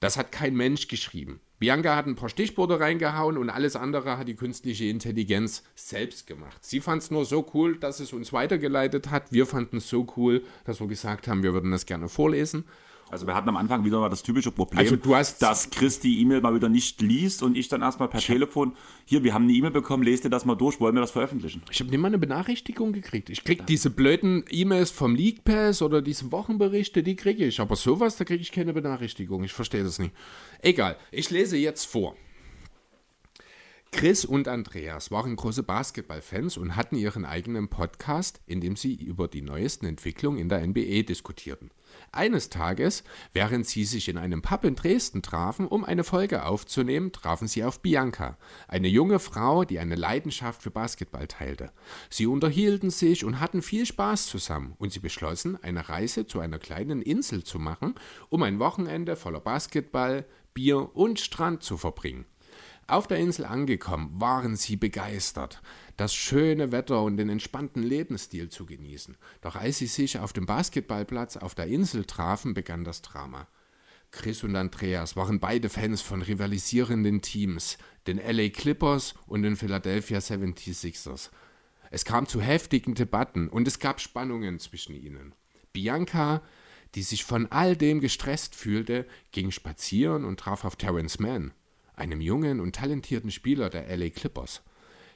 das 0.00 0.16
hat 0.16 0.32
kein 0.32 0.54
Mensch 0.54 0.88
geschrieben. 0.88 1.40
Bianca 1.58 1.96
hat 1.96 2.06
ein 2.06 2.14
paar 2.14 2.28
Stichworte 2.28 2.78
reingehauen 2.78 3.36
und 3.36 3.50
alles 3.50 3.74
andere 3.74 4.16
hat 4.16 4.28
die 4.28 4.36
künstliche 4.36 4.84
Intelligenz 4.84 5.64
selbst 5.74 6.28
gemacht. 6.28 6.64
Sie 6.64 6.80
fand 6.80 7.02
es 7.02 7.10
nur 7.10 7.24
so 7.24 7.50
cool, 7.52 7.76
dass 7.78 7.98
es 7.98 8.12
uns 8.12 8.32
weitergeleitet 8.32 9.10
hat. 9.10 9.32
Wir 9.32 9.44
fanden 9.44 9.78
es 9.78 9.88
so 9.88 10.06
cool, 10.16 10.44
dass 10.64 10.78
wir 10.80 10.86
gesagt 10.86 11.26
haben, 11.26 11.42
wir 11.42 11.54
würden 11.54 11.72
das 11.72 11.84
gerne 11.84 12.08
vorlesen. 12.08 12.64
Also 13.10 13.26
wir 13.26 13.34
hatten 13.34 13.48
am 13.48 13.56
Anfang 13.56 13.84
wieder 13.84 14.00
mal 14.00 14.08
das 14.10 14.22
typische 14.22 14.50
Problem, 14.50 14.78
Also 14.80 14.96
du 14.96 15.14
hast- 15.14 15.40
dass 15.40 15.70
Chris 15.70 15.98
die 16.00 16.20
E-Mail 16.20 16.40
mal 16.42 16.54
wieder 16.54 16.68
nicht 16.68 17.00
liest 17.00 17.42
und 17.42 17.56
ich 17.56 17.68
dann 17.68 17.80
erstmal 17.82 18.08
per 18.08 18.20
Telefon, 18.20 18.76
hier, 19.06 19.24
wir 19.24 19.32
haben 19.32 19.44
eine 19.44 19.52
E-Mail 19.54 19.70
bekommen, 19.70 20.02
lest 20.02 20.24
dir 20.24 20.30
das 20.30 20.44
mal 20.44 20.54
durch, 20.56 20.78
wollen 20.80 20.94
wir 20.94 21.00
das 21.00 21.10
veröffentlichen? 21.12 21.62
Ich 21.70 21.80
habe 21.80 21.90
nicht 21.90 22.00
mal 22.00 22.08
eine 22.08 22.18
Benachrichtigung 22.18 22.92
gekriegt. 22.92 23.30
Ich 23.30 23.44
krieg 23.44 23.66
diese 23.66 23.90
blöden 23.90 24.44
E-Mails 24.50 24.90
vom 24.90 25.14
League 25.14 25.44
Pass 25.44 25.80
oder 25.80 26.02
diese 26.02 26.30
Wochenberichte, 26.32 27.02
die 27.02 27.16
kriege 27.16 27.46
ich. 27.46 27.60
Aber 27.60 27.76
sowas, 27.76 28.16
da 28.16 28.24
kriege 28.24 28.42
ich 28.42 28.52
keine 28.52 28.72
Benachrichtigung. 28.74 29.42
Ich 29.42 29.52
verstehe 29.54 29.84
das 29.84 29.98
nicht. 29.98 30.12
Egal, 30.60 30.96
ich 31.10 31.30
lese 31.30 31.56
jetzt 31.56 31.86
vor. 31.86 32.14
Chris 33.90 34.26
und 34.26 34.48
Andreas 34.48 35.10
waren 35.10 35.34
große 35.34 35.62
Basketballfans 35.62 36.58
und 36.58 36.76
hatten 36.76 36.96
ihren 36.96 37.24
eigenen 37.24 37.68
Podcast, 37.68 38.40
in 38.46 38.60
dem 38.60 38.76
sie 38.76 38.94
über 38.94 39.28
die 39.28 39.40
neuesten 39.40 39.86
Entwicklungen 39.86 40.38
in 40.38 40.50
der 40.50 40.60
NBA 40.60 41.02
diskutierten. 41.04 41.70
Eines 42.12 42.48
Tages, 42.48 43.04
während 43.32 43.66
sie 43.66 43.84
sich 43.84 44.08
in 44.08 44.16
einem 44.16 44.42
Pub 44.42 44.64
in 44.64 44.76
Dresden 44.76 45.22
trafen, 45.22 45.66
um 45.66 45.84
eine 45.84 46.04
Folge 46.04 46.44
aufzunehmen, 46.44 47.12
trafen 47.12 47.48
sie 47.48 47.64
auf 47.64 47.80
Bianca, 47.80 48.38
eine 48.66 48.88
junge 48.88 49.18
Frau, 49.18 49.64
die 49.64 49.78
eine 49.78 49.94
Leidenschaft 49.94 50.62
für 50.62 50.70
Basketball 50.70 51.26
teilte. 51.26 51.70
Sie 52.10 52.26
unterhielten 52.26 52.90
sich 52.90 53.24
und 53.24 53.40
hatten 53.40 53.62
viel 53.62 53.84
Spaß 53.84 54.26
zusammen 54.26 54.74
und 54.78 54.92
sie 54.92 55.00
beschlossen, 55.00 55.62
eine 55.62 55.88
Reise 55.88 56.26
zu 56.26 56.40
einer 56.40 56.58
kleinen 56.58 57.02
Insel 57.02 57.44
zu 57.44 57.58
machen, 57.58 57.94
um 58.30 58.42
ein 58.42 58.58
Wochenende 58.58 59.16
voller 59.16 59.40
Basketball, 59.40 60.24
Bier 60.54 60.96
und 60.96 61.20
Strand 61.20 61.62
zu 61.62 61.76
verbringen. 61.76 62.24
Auf 62.86 63.06
der 63.06 63.18
Insel 63.18 63.44
angekommen, 63.44 64.10
waren 64.14 64.56
sie 64.56 64.76
begeistert, 64.76 65.60
das 65.98 66.14
schöne 66.14 66.72
Wetter 66.72 67.02
und 67.02 67.16
den 67.16 67.28
entspannten 67.28 67.82
Lebensstil 67.82 68.48
zu 68.48 68.64
genießen. 68.64 69.16
Doch 69.42 69.56
als 69.56 69.78
sie 69.78 69.86
sich 69.86 70.18
auf 70.18 70.32
dem 70.32 70.46
Basketballplatz 70.46 71.36
auf 71.36 71.54
der 71.54 71.66
Insel 71.66 72.04
trafen, 72.04 72.54
begann 72.54 72.84
das 72.84 73.02
Drama. 73.02 73.48
Chris 74.12 74.42
und 74.42 74.56
Andreas 74.56 75.16
waren 75.16 75.40
beide 75.40 75.68
Fans 75.68 76.00
von 76.00 76.22
rivalisierenden 76.22 77.20
Teams, 77.20 77.78
den 78.06 78.18
LA 78.18 78.48
Clippers 78.48 79.14
und 79.26 79.42
den 79.42 79.56
Philadelphia 79.56 80.18
76ers. 80.18 81.30
Es 81.90 82.04
kam 82.04 82.26
zu 82.26 82.40
heftigen 82.40 82.94
Debatten 82.94 83.48
und 83.48 83.66
es 83.66 83.80
gab 83.80 84.00
Spannungen 84.00 84.60
zwischen 84.60 84.94
ihnen. 84.94 85.34
Bianca, 85.72 86.42
die 86.94 87.02
sich 87.02 87.24
von 87.24 87.50
all 87.50 87.76
dem 87.76 88.00
gestresst 88.00 88.54
fühlte, 88.54 89.04
ging 89.32 89.50
spazieren 89.50 90.24
und 90.24 90.40
traf 90.40 90.64
auf 90.64 90.76
Terrence 90.76 91.18
Mann, 91.18 91.52
einem 91.94 92.20
jungen 92.20 92.60
und 92.60 92.76
talentierten 92.76 93.32
Spieler 93.32 93.68
der 93.68 93.94
LA 93.94 94.10
Clippers. 94.10 94.62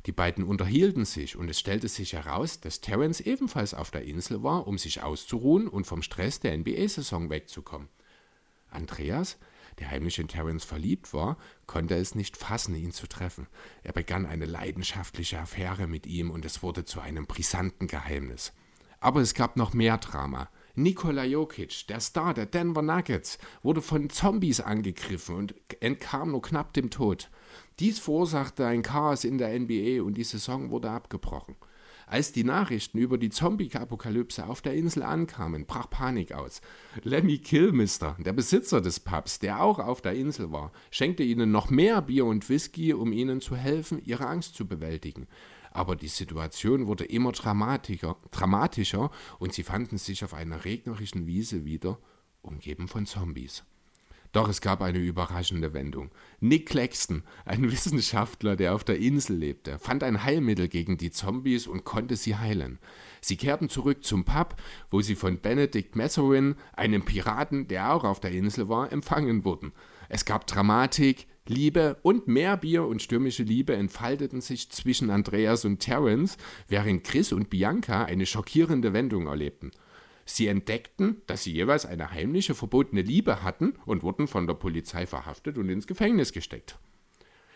Die 0.06 0.12
beiden 0.12 0.44
unterhielten 0.44 1.04
sich 1.04 1.36
und 1.36 1.48
es 1.48 1.60
stellte 1.60 1.88
sich 1.88 2.12
heraus, 2.14 2.60
dass 2.60 2.80
Terrence 2.80 3.20
ebenfalls 3.20 3.72
auf 3.72 3.90
der 3.90 4.04
Insel 4.04 4.42
war, 4.42 4.66
um 4.66 4.76
sich 4.78 5.02
auszuruhen 5.02 5.68
und 5.68 5.86
vom 5.86 6.02
Stress 6.02 6.40
der 6.40 6.56
NBA-Saison 6.56 7.30
wegzukommen. 7.30 7.88
Andreas, 8.68 9.38
der 9.78 9.90
heimlich 9.90 10.18
in 10.18 10.28
Terrence 10.28 10.64
verliebt 10.64 11.14
war, 11.14 11.38
konnte 11.66 11.94
es 11.94 12.14
nicht 12.14 12.36
fassen, 12.36 12.74
ihn 12.74 12.92
zu 12.92 13.06
treffen. 13.06 13.46
Er 13.82 13.92
begann 13.92 14.26
eine 14.26 14.46
leidenschaftliche 14.46 15.38
Affäre 15.38 15.86
mit 15.86 16.06
ihm 16.06 16.30
und 16.30 16.44
es 16.44 16.62
wurde 16.62 16.84
zu 16.84 17.00
einem 17.00 17.26
brisanten 17.26 17.86
Geheimnis. 17.86 18.52
Aber 18.98 19.20
es 19.20 19.34
gab 19.34 19.56
noch 19.56 19.72
mehr 19.72 19.98
Drama. 19.98 20.48
Nikola 20.74 21.24
Jokic, 21.24 21.86
der 21.88 22.00
Star 22.00 22.34
der 22.34 22.46
Denver 22.46 22.82
Nuggets, 22.82 23.38
wurde 23.62 23.82
von 23.82 24.08
Zombies 24.10 24.60
angegriffen 24.60 25.36
und 25.36 25.54
entkam 25.80 26.30
nur 26.30 26.42
knapp 26.42 26.72
dem 26.72 26.88
Tod. 26.90 27.28
Dies 27.78 27.98
verursachte 27.98 28.66
ein 28.66 28.82
Chaos 28.82 29.24
in 29.24 29.38
der 29.38 29.58
NBA 29.58 30.02
und 30.02 30.14
die 30.14 30.24
Saison 30.24 30.70
wurde 30.70 30.90
abgebrochen. 30.90 31.56
Als 32.06 32.32
die 32.32 32.44
Nachrichten 32.44 32.98
über 32.98 33.16
die 33.16 33.30
Zombie-Apokalypse 33.30 34.46
auf 34.46 34.60
der 34.60 34.74
Insel 34.74 35.02
ankamen, 35.02 35.64
brach 35.64 35.88
Panik 35.88 36.32
aus. 36.32 36.60
Lemmy 37.04 37.38
Kilmister, 37.38 38.16
der 38.18 38.34
Besitzer 38.34 38.82
des 38.82 39.00
Pubs, 39.00 39.38
der 39.38 39.62
auch 39.62 39.78
auf 39.78 40.02
der 40.02 40.12
Insel 40.12 40.52
war, 40.52 40.72
schenkte 40.90 41.22
ihnen 41.22 41.50
noch 41.50 41.70
mehr 41.70 42.02
Bier 42.02 42.26
und 42.26 42.48
Whisky, 42.50 42.92
um 42.92 43.12
ihnen 43.12 43.40
zu 43.40 43.56
helfen, 43.56 44.02
ihre 44.04 44.26
Angst 44.26 44.56
zu 44.56 44.66
bewältigen. 44.66 45.26
Aber 45.70 45.96
die 45.96 46.08
Situation 46.08 46.86
wurde 46.86 47.04
immer 47.04 47.32
dramatischer 47.32 49.10
und 49.38 49.54
sie 49.54 49.62
fanden 49.62 49.96
sich 49.96 50.22
auf 50.22 50.34
einer 50.34 50.66
regnerischen 50.66 51.26
Wiese 51.26 51.64
wieder, 51.64 51.98
umgeben 52.42 52.88
von 52.88 53.06
Zombies. 53.06 53.64
Doch 54.32 54.48
es 54.48 54.62
gab 54.62 54.80
eine 54.80 54.98
überraschende 54.98 55.74
Wendung. 55.74 56.10
Nick 56.40 56.70
Claxton, 56.70 57.22
ein 57.44 57.62
Wissenschaftler, 57.70 58.56
der 58.56 58.74
auf 58.74 58.82
der 58.82 58.98
Insel 58.98 59.36
lebte, 59.36 59.78
fand 59.78 60.02
ein 60.02 60.24
Heilmittel 60.24 60.68
gegen 60.68 60.96
die 60.96 61.10
Zombies 61.10 61.66
und 61.66 61.84
konnte 61.84 62.16
sie 62.16 62.36
heilen. 62.36 62.78
Sie 63.20 63.36
kehrten 63.36 63.68
zurück 63.68 64.04
zum 64.04 64.24
Pub, 64.24 64.56
wo 64.90 65.02
sie 65.02 65.14
von 65.14 65.38
Benedict 65.38 65.96
Mazarin, 65.96 66.56
einem 66.72 67.04
Piraten, 67.04 67.68
der 67.68 67.92
auch 67.92 68.04
auf 68.04 68.20
der 68.20 68.32
Insel 68.32 68.68
war, 68.68 68.90
empfangen 68.90 69.44
wurden. 69.44 69.72
Es 70.08 70.24
gab 70.24 70.46
Dramatik, 70.46 71.26
Liebe 71.46 71.98
und 72.02 72.28
mehr 72.28 72.56
Bier 72.56 72.86
und 72.86 73.02
stürmische 73.02 73.42
Liebe 73.42 73.74
entfalteten 73.74 74.40
sich 74.40 74.70
zwischen 74.70 75.10
Andreas 75.10 75.64
und 75.64 75.80
Terence, 75.80 76.36
während 76.68 77.04
Chris 77.04 77.32
und 77.32 77.50
Bianca 77.50 78.04
eine 78.04 78.26
schockierende 78.26 78.92
Wendung 78.92 79.26
erlebten. 79.26 79.72
Sie 80.24 80.46
entdeckten, 80.46 81.22
dass 81.26 81.44
sie 81.44 81.52
jeweils 81.52 81.86
eine 81.86 82.10
heimliche 82.10 82.54
verbotene 82.54 83.02
Liebe 83.02 83.42
hatten 83.42 83.74
und 83.86 84.02
wurden 84.02 84.28
von 84.28 84.46
der 84.46 84.54
Polizei 84.54 85.06
verhaftet 85.06 85.58
und 85.58 85.68
ins 85.68 85.86
Gefängnis 85.86 86.32
gesteckt. 86.32 86.78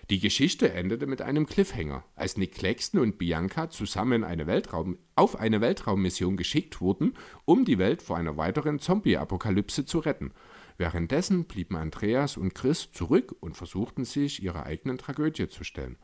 Die 0.09 0.21
Geschichte 0.21 0.73
endete 0.73 1.07
mit 1.07 1.21
einem 1.21 1.47
Cliffhanger, 1.47 2.05
als 2.15 2.37
Nick 2.37 2.55
Claxton 2.55 3.01
und 3.01 3.19
Bianca 3.19 3.71
zusammen 3.71 4.23
eine 4.23 4.47
Weltraum 4.47 4.99
auf 5.17 5.35
eine 5.35 5.61
Weltraummission 5.61 6.37
geschickt 6.37 6.81
wurden, 6.81 7.15
um 7.45 7.65
die 7.65 7.79
Welt 7.79 8.03
vor 8.03 8.17
einer 8.17 8.37
weiteren 8.37 8.79
Zombie-Apokalypse 8.79 9.85
zu 9.85 9.99
retten. 9.99 10.33
Währenddessen 10.79 11.47
blieben 11.47 11.75
Andreas 11.75 12.37
und 12.37 12.55
Chris 12.55 12.93
zurück 12.93 13.35
und 13.41 13.57
versuchten 13.57 14.05
sich 14.05 14.43
ihrer 14.43 14.65
eigenen 14.65 14.99
Tragödie 14.99 15.49
zu 15.49 15.65
stellen. 15.65 15.97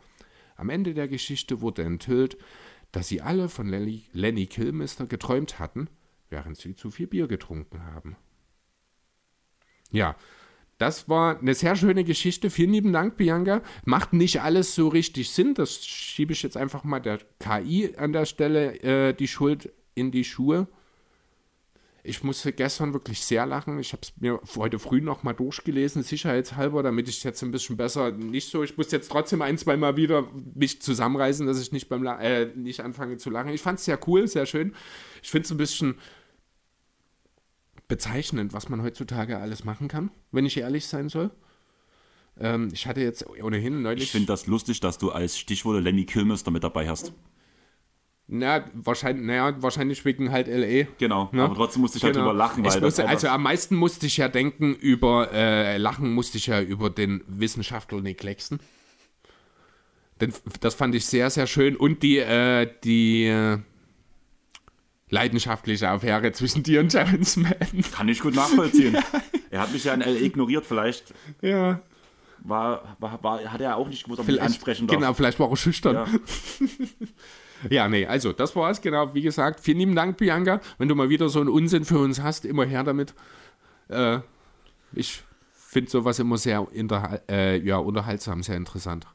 Am 0.57 0.69
Ende 0.69 0.95
der 0.95 1.07
Geschichte 1.07 1.61
wurde 1.61 1.85
enthüllt, 1.85 2.37
dass 2.91 3.07
sie 3.07 3.21
alle 3.21 3.49
von 3.49 3.69
Lenny, 3.69 4.07
Lenny 4.13 4.47
Kilmister 4.47 5.07
geträumt 5.07 5.61
hatten, 5.61 5.89
während 6.33 6.57
sie 6.57 6.75
zu 6.75 6.91
viel 6.91 7.07
Bier 7.07 7.29
getrunken 7.29 7.85
haben. 7.85 8.17
Ja, 9.93 10.17
das 10.79 11.09
war 11.09 11.39
eine 11.39 11.55
sehr 11.55 11.77
schöne 11.77 12.03
Geschichte. 12.03 12.51
Vielen 12.51 12.73
lieben 12.73 12.93
Dank, 12.93 13.17
Bianca. 13.17 13.63
Macht 13.85 14.15
nicht 14.15 14.41
alles 14.43 14.75
so 14.75 14.89
richtig 14.89 15.31
Sinn. 15.31 15.55
Das 15.55 15.85
schiebe 15.85 16.33
ich 16.33 16.43
jetzt 16.43 16.57
einfach 16.57 16.83
mal 16.83 16.99
der 16.99 17.21
KI 17.39 17.95
an 17.97 18.13
der 18.13 18.25
Stelle 18.25 18.81
äh, 18.83 19.13
die 19.13 19.29
Schuld 19.29 19.71
in 19.95 20.11
die 20.11 20.25
Schuhe. 20.25 20.67
Ich 22.05 22.25
musste 22.25 22.53
gestern 22.53 22.95
wirklich 22.95 23.21
sehr 23.21 23.47
lachen. 23.47 23.79
Ich 23.79 23.93
habe 23.93 24.03
es 24.03 24.13
mir 24.19 24.41
heute 24.57 24.81
früh 24.81 25.01
noch 25.01 25.23
mal 25.23 25.35
durchgelesen, 25.35 26.03
sicherheitshalber, 26.03 26.83
damit 26.83 27.09
ich 27.09 27.23
jetzt 27.23 27.43
ein 27.43 27.53
bisschen 27.53 27.77
besser 27.77 28.11
nicht 28.11 28.51
so. 28.51 28.65
Ich 28.65 28.77
muss 28.77 28.91
jetzt 28.91 29.09
trotzdem 29.09 29.41
ein, 29.41 29.57
zwei 29.57 29.77
Mal 29.77 29.97
wieder 29.97 30.27
mich 30.55 30.83
zusammenreißen, 30.83 31.47
dass 31.47 31.63
ich 31.63 31.71
nicht 31.71 31.89
beim 31.89 32.03
La 32.03 32.21
äh, 32.21 32.47
nicht 32.57 32.81
anfange 32.81 33.19
zu 33.19 33.31
lachen. 33.31 33.51
Ich 33.51 33.63
fand 33.63 33.79
es 33.79 33.85
sehr 33.85 34.01
cool, 34.09 34.27
sehr 34.27 34.47
schön. 34.47 34.75
Ich 35.23 35.31
finde 35.31 35.45
es 35.45 35.53
ein 35.53 35.59
bisschen 35.59 35.95
bezeichnend, 37.93 38.55
was 38.55 38.71
man 38.71 38.83
heutzutage 38.83 39.37
alles 39.37 39.65
machen 39.65 39.87
kann, 39.87 40.11
wenn 40.31 40.47
ich 40.47 40.57
ehrlich 40.57 40.87
sein 40.87 41.11
soll. 41.11 41.31
Ähm, 42.41 42.71
ich 42.73 42.87
hatte 42.87 43.03
jetzt 43.03 43.27
ohnehin 43.29 43.83
neulich. 43.83 44.05
Ich 44.05 44.13
finde 44.13 44.29
das 44.29 44.47
lustig, 44.47 44.81
dass 44.81 44.97
du 44.97 45.11
als 45.11 45.39
Stichwort 45.39 45.85
Lenny 45.85 46.07
Kilmister 46.07 46.51
mit 46.51 46.65
dabei 46.65 46.89
hast. 46.89 47.13
Na, 48.29 48.65
wahrscheinlich, 48.73 49.27
naja, 49.27 49.61
wahrscheinlich 49.61 50.07
wegen 50.07 50.33
halt 50.33 50.49
LA. 50.49 50.87
Genau, 50.97 51.29
aber 51.35 51.55
trotzdem 51.55 51.83
musste 51.83 51.99
ich 51.99 52.05
halt 52.05 52.17
drüber 52.17 52.33
lachen, 52.33 52.65
weil 52.65 52.81
musste, 52.81 53.07
also 53.07 53.29
am 53.29 53.43
meisten 53.43 53.77
musste 53.77 54.07
ich 54.07 54.17
ja 54.17 54.29
denken 54.29 54.75
über, 54.75 55.31
äh, 55.31 55.77
lachen 55.77 56.15
musste 56.15 56.39
ich 56.39 56.47
ja 56.47 56.63
über 56.63 56.89
den 56.89 57.23
Wissenschaftler 57.27 58.01
Nick 58.01 58.21
Claxton. 58.21 58.59
Den, 60.19 60.33
das 60.61 60.75
fand 60.75 60.95
ich 60.95 61.05
sehr, 61.05 61.29
sehr 61.29 61.47
schön. 61.47 61.77
Und 61.77 62.03
die, 62.03 62.17
äh, 62.17 62.71
die 62.85 63.27
äh, 63.27 63.59
leidenschaftliche 65.13 65.89
Affäre 65.89 66.33
zwischen 66.33 66.63
dir 66.63 66.81
und 66.81 66.89
Terrence 66.89 67.37
Mann. 67.37 67.55
Kann 67.93 68.09
ich 68.09 68.21
gut 68.21 68.35
nachvollziehen. 68.35 68.97
er 69.51 69.61
hat 69.61 69.73
mich 69.73 69.85
ja 69.85 69.95
ignoriert, 69.95 70.65
vielleicht 70.65 71.13
Ja. 71.43 71.81
war, 72.39 72.97
war, 72.99 73.23
war, 73.23 73.53
hat 73.53 73.61
er 73.61 73.77
auch 73.77 73.89
nicht 73.89 74.05
gewusst, 74.05 74.21
ob 74.21 74.29
ich 74.29 74.41
ansprechen 74.41 74.87
darf. 74.87 74.97
Genau, 74.99 75.13
vielleicht 75.13 75.39
war 75.39 75.51
er 75.51 75.57
schüchtern. 75.57 75.95
Ja. 75.95 76.07
Ja, 77.71 77.89
nee, 77.89 78.05
also 78.07 78.33
das 78.33 78.57
war's, 78.57 78.81
genau. 78.81 79.15
Wie 79.15 79.23
gesagt, 79.23 79.61
vielen 79.61 79.79
lieben 79.79 79.95
Dank, 79.95 80.17
Bianca. 80.17 80.61
Wenn 80.79 80.89
du 80.89 80.97
mal 80.97 81.11
wieder 81.11 81.29
so 81.29 81.39
einen 81.39 81.49
Unsinn 81.49 81.85
für 81.85 82.01
uns 82.01 82.21
hast, 82.21 82.45
immer 82.45 82.65
her 82.65 82.83
damit. 82.83 83.15
Äh, 83.87 84.19
ich 84.93 85.23
finde 85.53 85.89
sowas 85.89 86.19
immer 86.19 86.39
sehr 86.39 86.67
äh, 87.31 87.59
ja, 87.61 87.77
unterhaltsam, 87.77 88.43
sehr 88.43 88.57
interessant. 88.57 89.07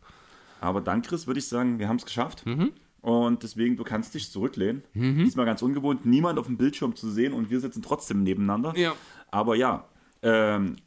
Aber 0.61 0.79
dann, 0.79 1.01
Chris, 1.01 1.27
würde 1.27 1.39
ich 1.41 1.47
sagen, 1.49 1.77
wir 1.77 1.89
haben 1.89 1.97
es 1.97 2.05
geschafft. 2.05 2.45
Mhm. 2.45 2.71
Und 3.01 3.43
deswegen, 3.43 3.77
du 3.77 3.83
kannst 3.83 4.13
dich 4.15 4.31
zurücklehnen. 4.31 4.83
Mhm. 4.93 5.23
Diesmal 5.23 5.45
ganz 5.45 5.61
ungewohnt, 5.61 6.05
niemand 6.05 6.39
auf 6.39 6.47
dem 6.47 6.57
Bildschirm 6.57 6.95
zu 6.95 7.09
sehen 7.09 7.33
und 7.33 7.49
wir 7.49 7.59
sitzen 7.59 7.81
trotzdem 7.81 8.23
nebeneinander. 8.23 8.73
Ja. 8.75 8.95
Aber 9.31 9.55
ja, 9.55 9.87
ähm, 10.21 10.77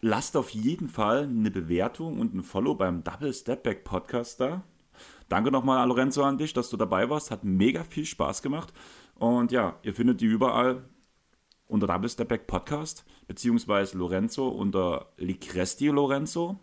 lasst 0.00 0.36
auf 0.36 0.50
jeden 0.50 0.88
Fall 0.88 1.24
eine 1.24 1.50
Bewertung 1.50 2.20
und 2.20 2.34
ein 2.34 2.42
Follow 2.42 2.74
beim 2.74 3.02
Double 3.04 3.32
Step 3.32 3.62
Back 3.62 3.84
Podcast 3.84 4.40
da. 4.40 4.62
Danke 5.28 5.50
nochmal, 5.50 5.86
Lorenzo, 5.88 6.22
an 6.22 6.38
dich, 6.38 6.52
dass 6.52 6.70
du 6.70 6.76
dabei 6.76 7.08
warst. 7.10 7.30
Hat 7.30 7.44
mega 7.44 7.82
viel 7.84 8.04
Spaß 8.04 8.42
gemacht. 8.42 8.72
Und 9.14 9.52
ja, 9.52 9.78
ihr 9.82 9.94
findet 9.94 10.20
die 10.20 10.26
überall 10.26 10.84
unter 11.66 11.86
Double 11.86 12.08
Step 12.08 12.28
Back 12.28 12.46
Podcast, 12.46 13.04
beziehungsweise 13.26 13.96
Lorenzo 13.96 14.48
unter 14.48 15.12
Licresti 15.16 15.88
Lorenzo. 15.88 16.60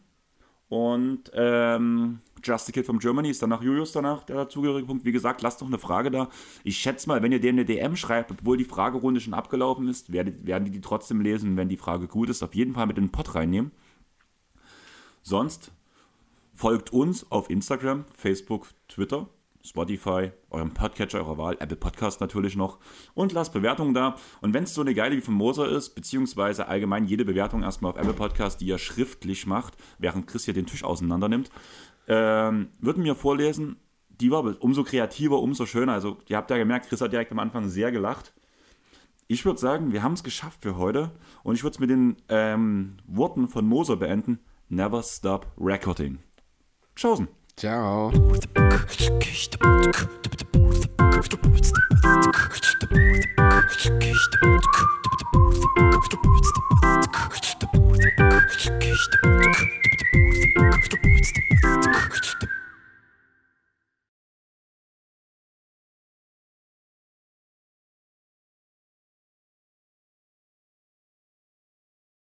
Und 0.72 1.30
ähm, 1.34 2.22
Just 2.42 2.70
a 2.70 2.72
Kid 2.72 2.86
from 2.86 2.98
Germany 2.98 3.30
ist 3.30 3.42
danach 3.42 3.62
Julius 3.62 3.92
danach 3.92 4.24
der 4.24 4.38
dazugehörige 4.38 4.88
Punkt. 4.88 5.04
Wie 5.04 5.12
gesagt, 5.12 5.42
lasst 5.42 5.62
doch 5.62 5.68
eine 5.68 5.78
Frage 5.78 6.10
da. 6.10 6.30
Ich 6.64 6.78
schätze 6.78 7.10
mal, 7.10 7.22
wenn 7.22 7.34
ihr 7.34 7.42
denen 7.42 7.60
eine 7.60 7.66
DM 7.66 7.98
schreibt, 7.98 8.32
obwohl 8.32 8.56
die 8.56 8.64
Fragerunde 8.64 9.20
schon 9.20 9.34
abgelaufen 9.34 9.90
ist, 9.90 10.14
werden, 10.14 10.48
werden 10.48 10.64
die 10.64 10.72
die 10.72 10.80
trotzdem 10.80 11.20
lesen, 11.20 11.58
wenn 11.58 11.68
die 11.68 11.76
Frage 11.76 12.08
gut 12.08 12.30
ist. 12.30 12.42
Auf 12.42 12.56
jeden 12.56 12.74
Fall 12.74 12.88
mit 12.88 12.98
in 12.98 13.08
den 13.08 13.12
Pod 13.12 13.36
reinnehmen. 13.36 13.72
Sonst 15.24 15.74
folgt 16.54 16.94
uns 16.94 17.30
auf 17.30 17.50
Instagram, 17.50 18.06
Facebook, 18.16 18.70
Twitter 18.88 19.28
Spotify, 19.64 20.32
eurem 20.50 20.74
Podcatcher 20.74 21.20
eurer 21.20 21.38
Wahl, 21.38 21.58
Apple 21.60 21.78
Podcast 21.78 22.22
natürlich 22.22 22.56
noch 22.56 22.80
und 23.14 23.32
lasst 23.32 23.54
Bewertungen 23.54 23.94
da. 23.94 24.16
Und 24.42 24.54
wenn 24.54 24.64
es 24.64 24.74
so 24.74 24.82
eine 24.82 24.94
geile 24.94 25.16
wie 25.16 25.22
von 25.22 25.34
Moser 25.34 25.70
ist, 25.70 25.96
beziehungsweise 25.96 26.68
allgemein 26.68 27.06
jede 27.06 27.26
Bewertung 27.26 27.64
erstmal 27.64 27.92
auf 27.92 27.98
Apple 27.98 28.14
Podcast, 28.14 28.62
die 28.62 28.68
ihr 28.68 28.78
schriftlich 28.78 29.46
macht, 29.46 29.76
während 30.00 30.28
Chris 30.28 30.46
hier 30.46 30.54
den 30.54 30.66
Tisch 30.66 30.84
auseinander 30.84 31.30
nimmt, 31.30 31.50
ähm, 32.08 32.70
würden 32.80 33.04
wir 33.04 33.16
vorlesen. 33.16 33.78
Die 34.10 34.32
war 34.32 34.44
umso 34.62 34.84
kreativer, 34.84 35.40
umso 35.40 35.66
schöner. 35.66 35.94
Also, 35.94 36.18
ihr 36.28 36.38
habt 36.38 36.52
ja 36.52 36.58
gemerkt, 36.58 36.90
Chris 36.90 37.02
hat 37.02 37.12
direkt 37.12 37.32
am 37.32 37.40
Anfang 37.40 37.70
sehr 37.70 37.92
gelacht. 37.92 38.34
Ich 39.28 39.46
würde 39.46 39.60
sagen, 39.60 39.94
wir 39.94 40.04
haben 40.04 40.14
es 40.14 40.24
geschafft 40.24 40.62
für 40.62 40.78
heute. 40.78 41.12
Und 41.44 41.56
ich 41.56 41.64
würde 41.64 41.76
es 41.76 41.80
mit 41.80 41.90
den 41.90 42.18
ähm, 42.30 42.98
Worten 43.08 43.48
von 43.48 43.66
Moser 43.66 43.96
beenden. 43.96 44.40
Never 44.68 45.02
stop 45.04 45.48
recording. 45.58 46.20
Tschaußen. 46.96 47.28
Ciao. 47.56 48.12
Ciao. 48.12 49.42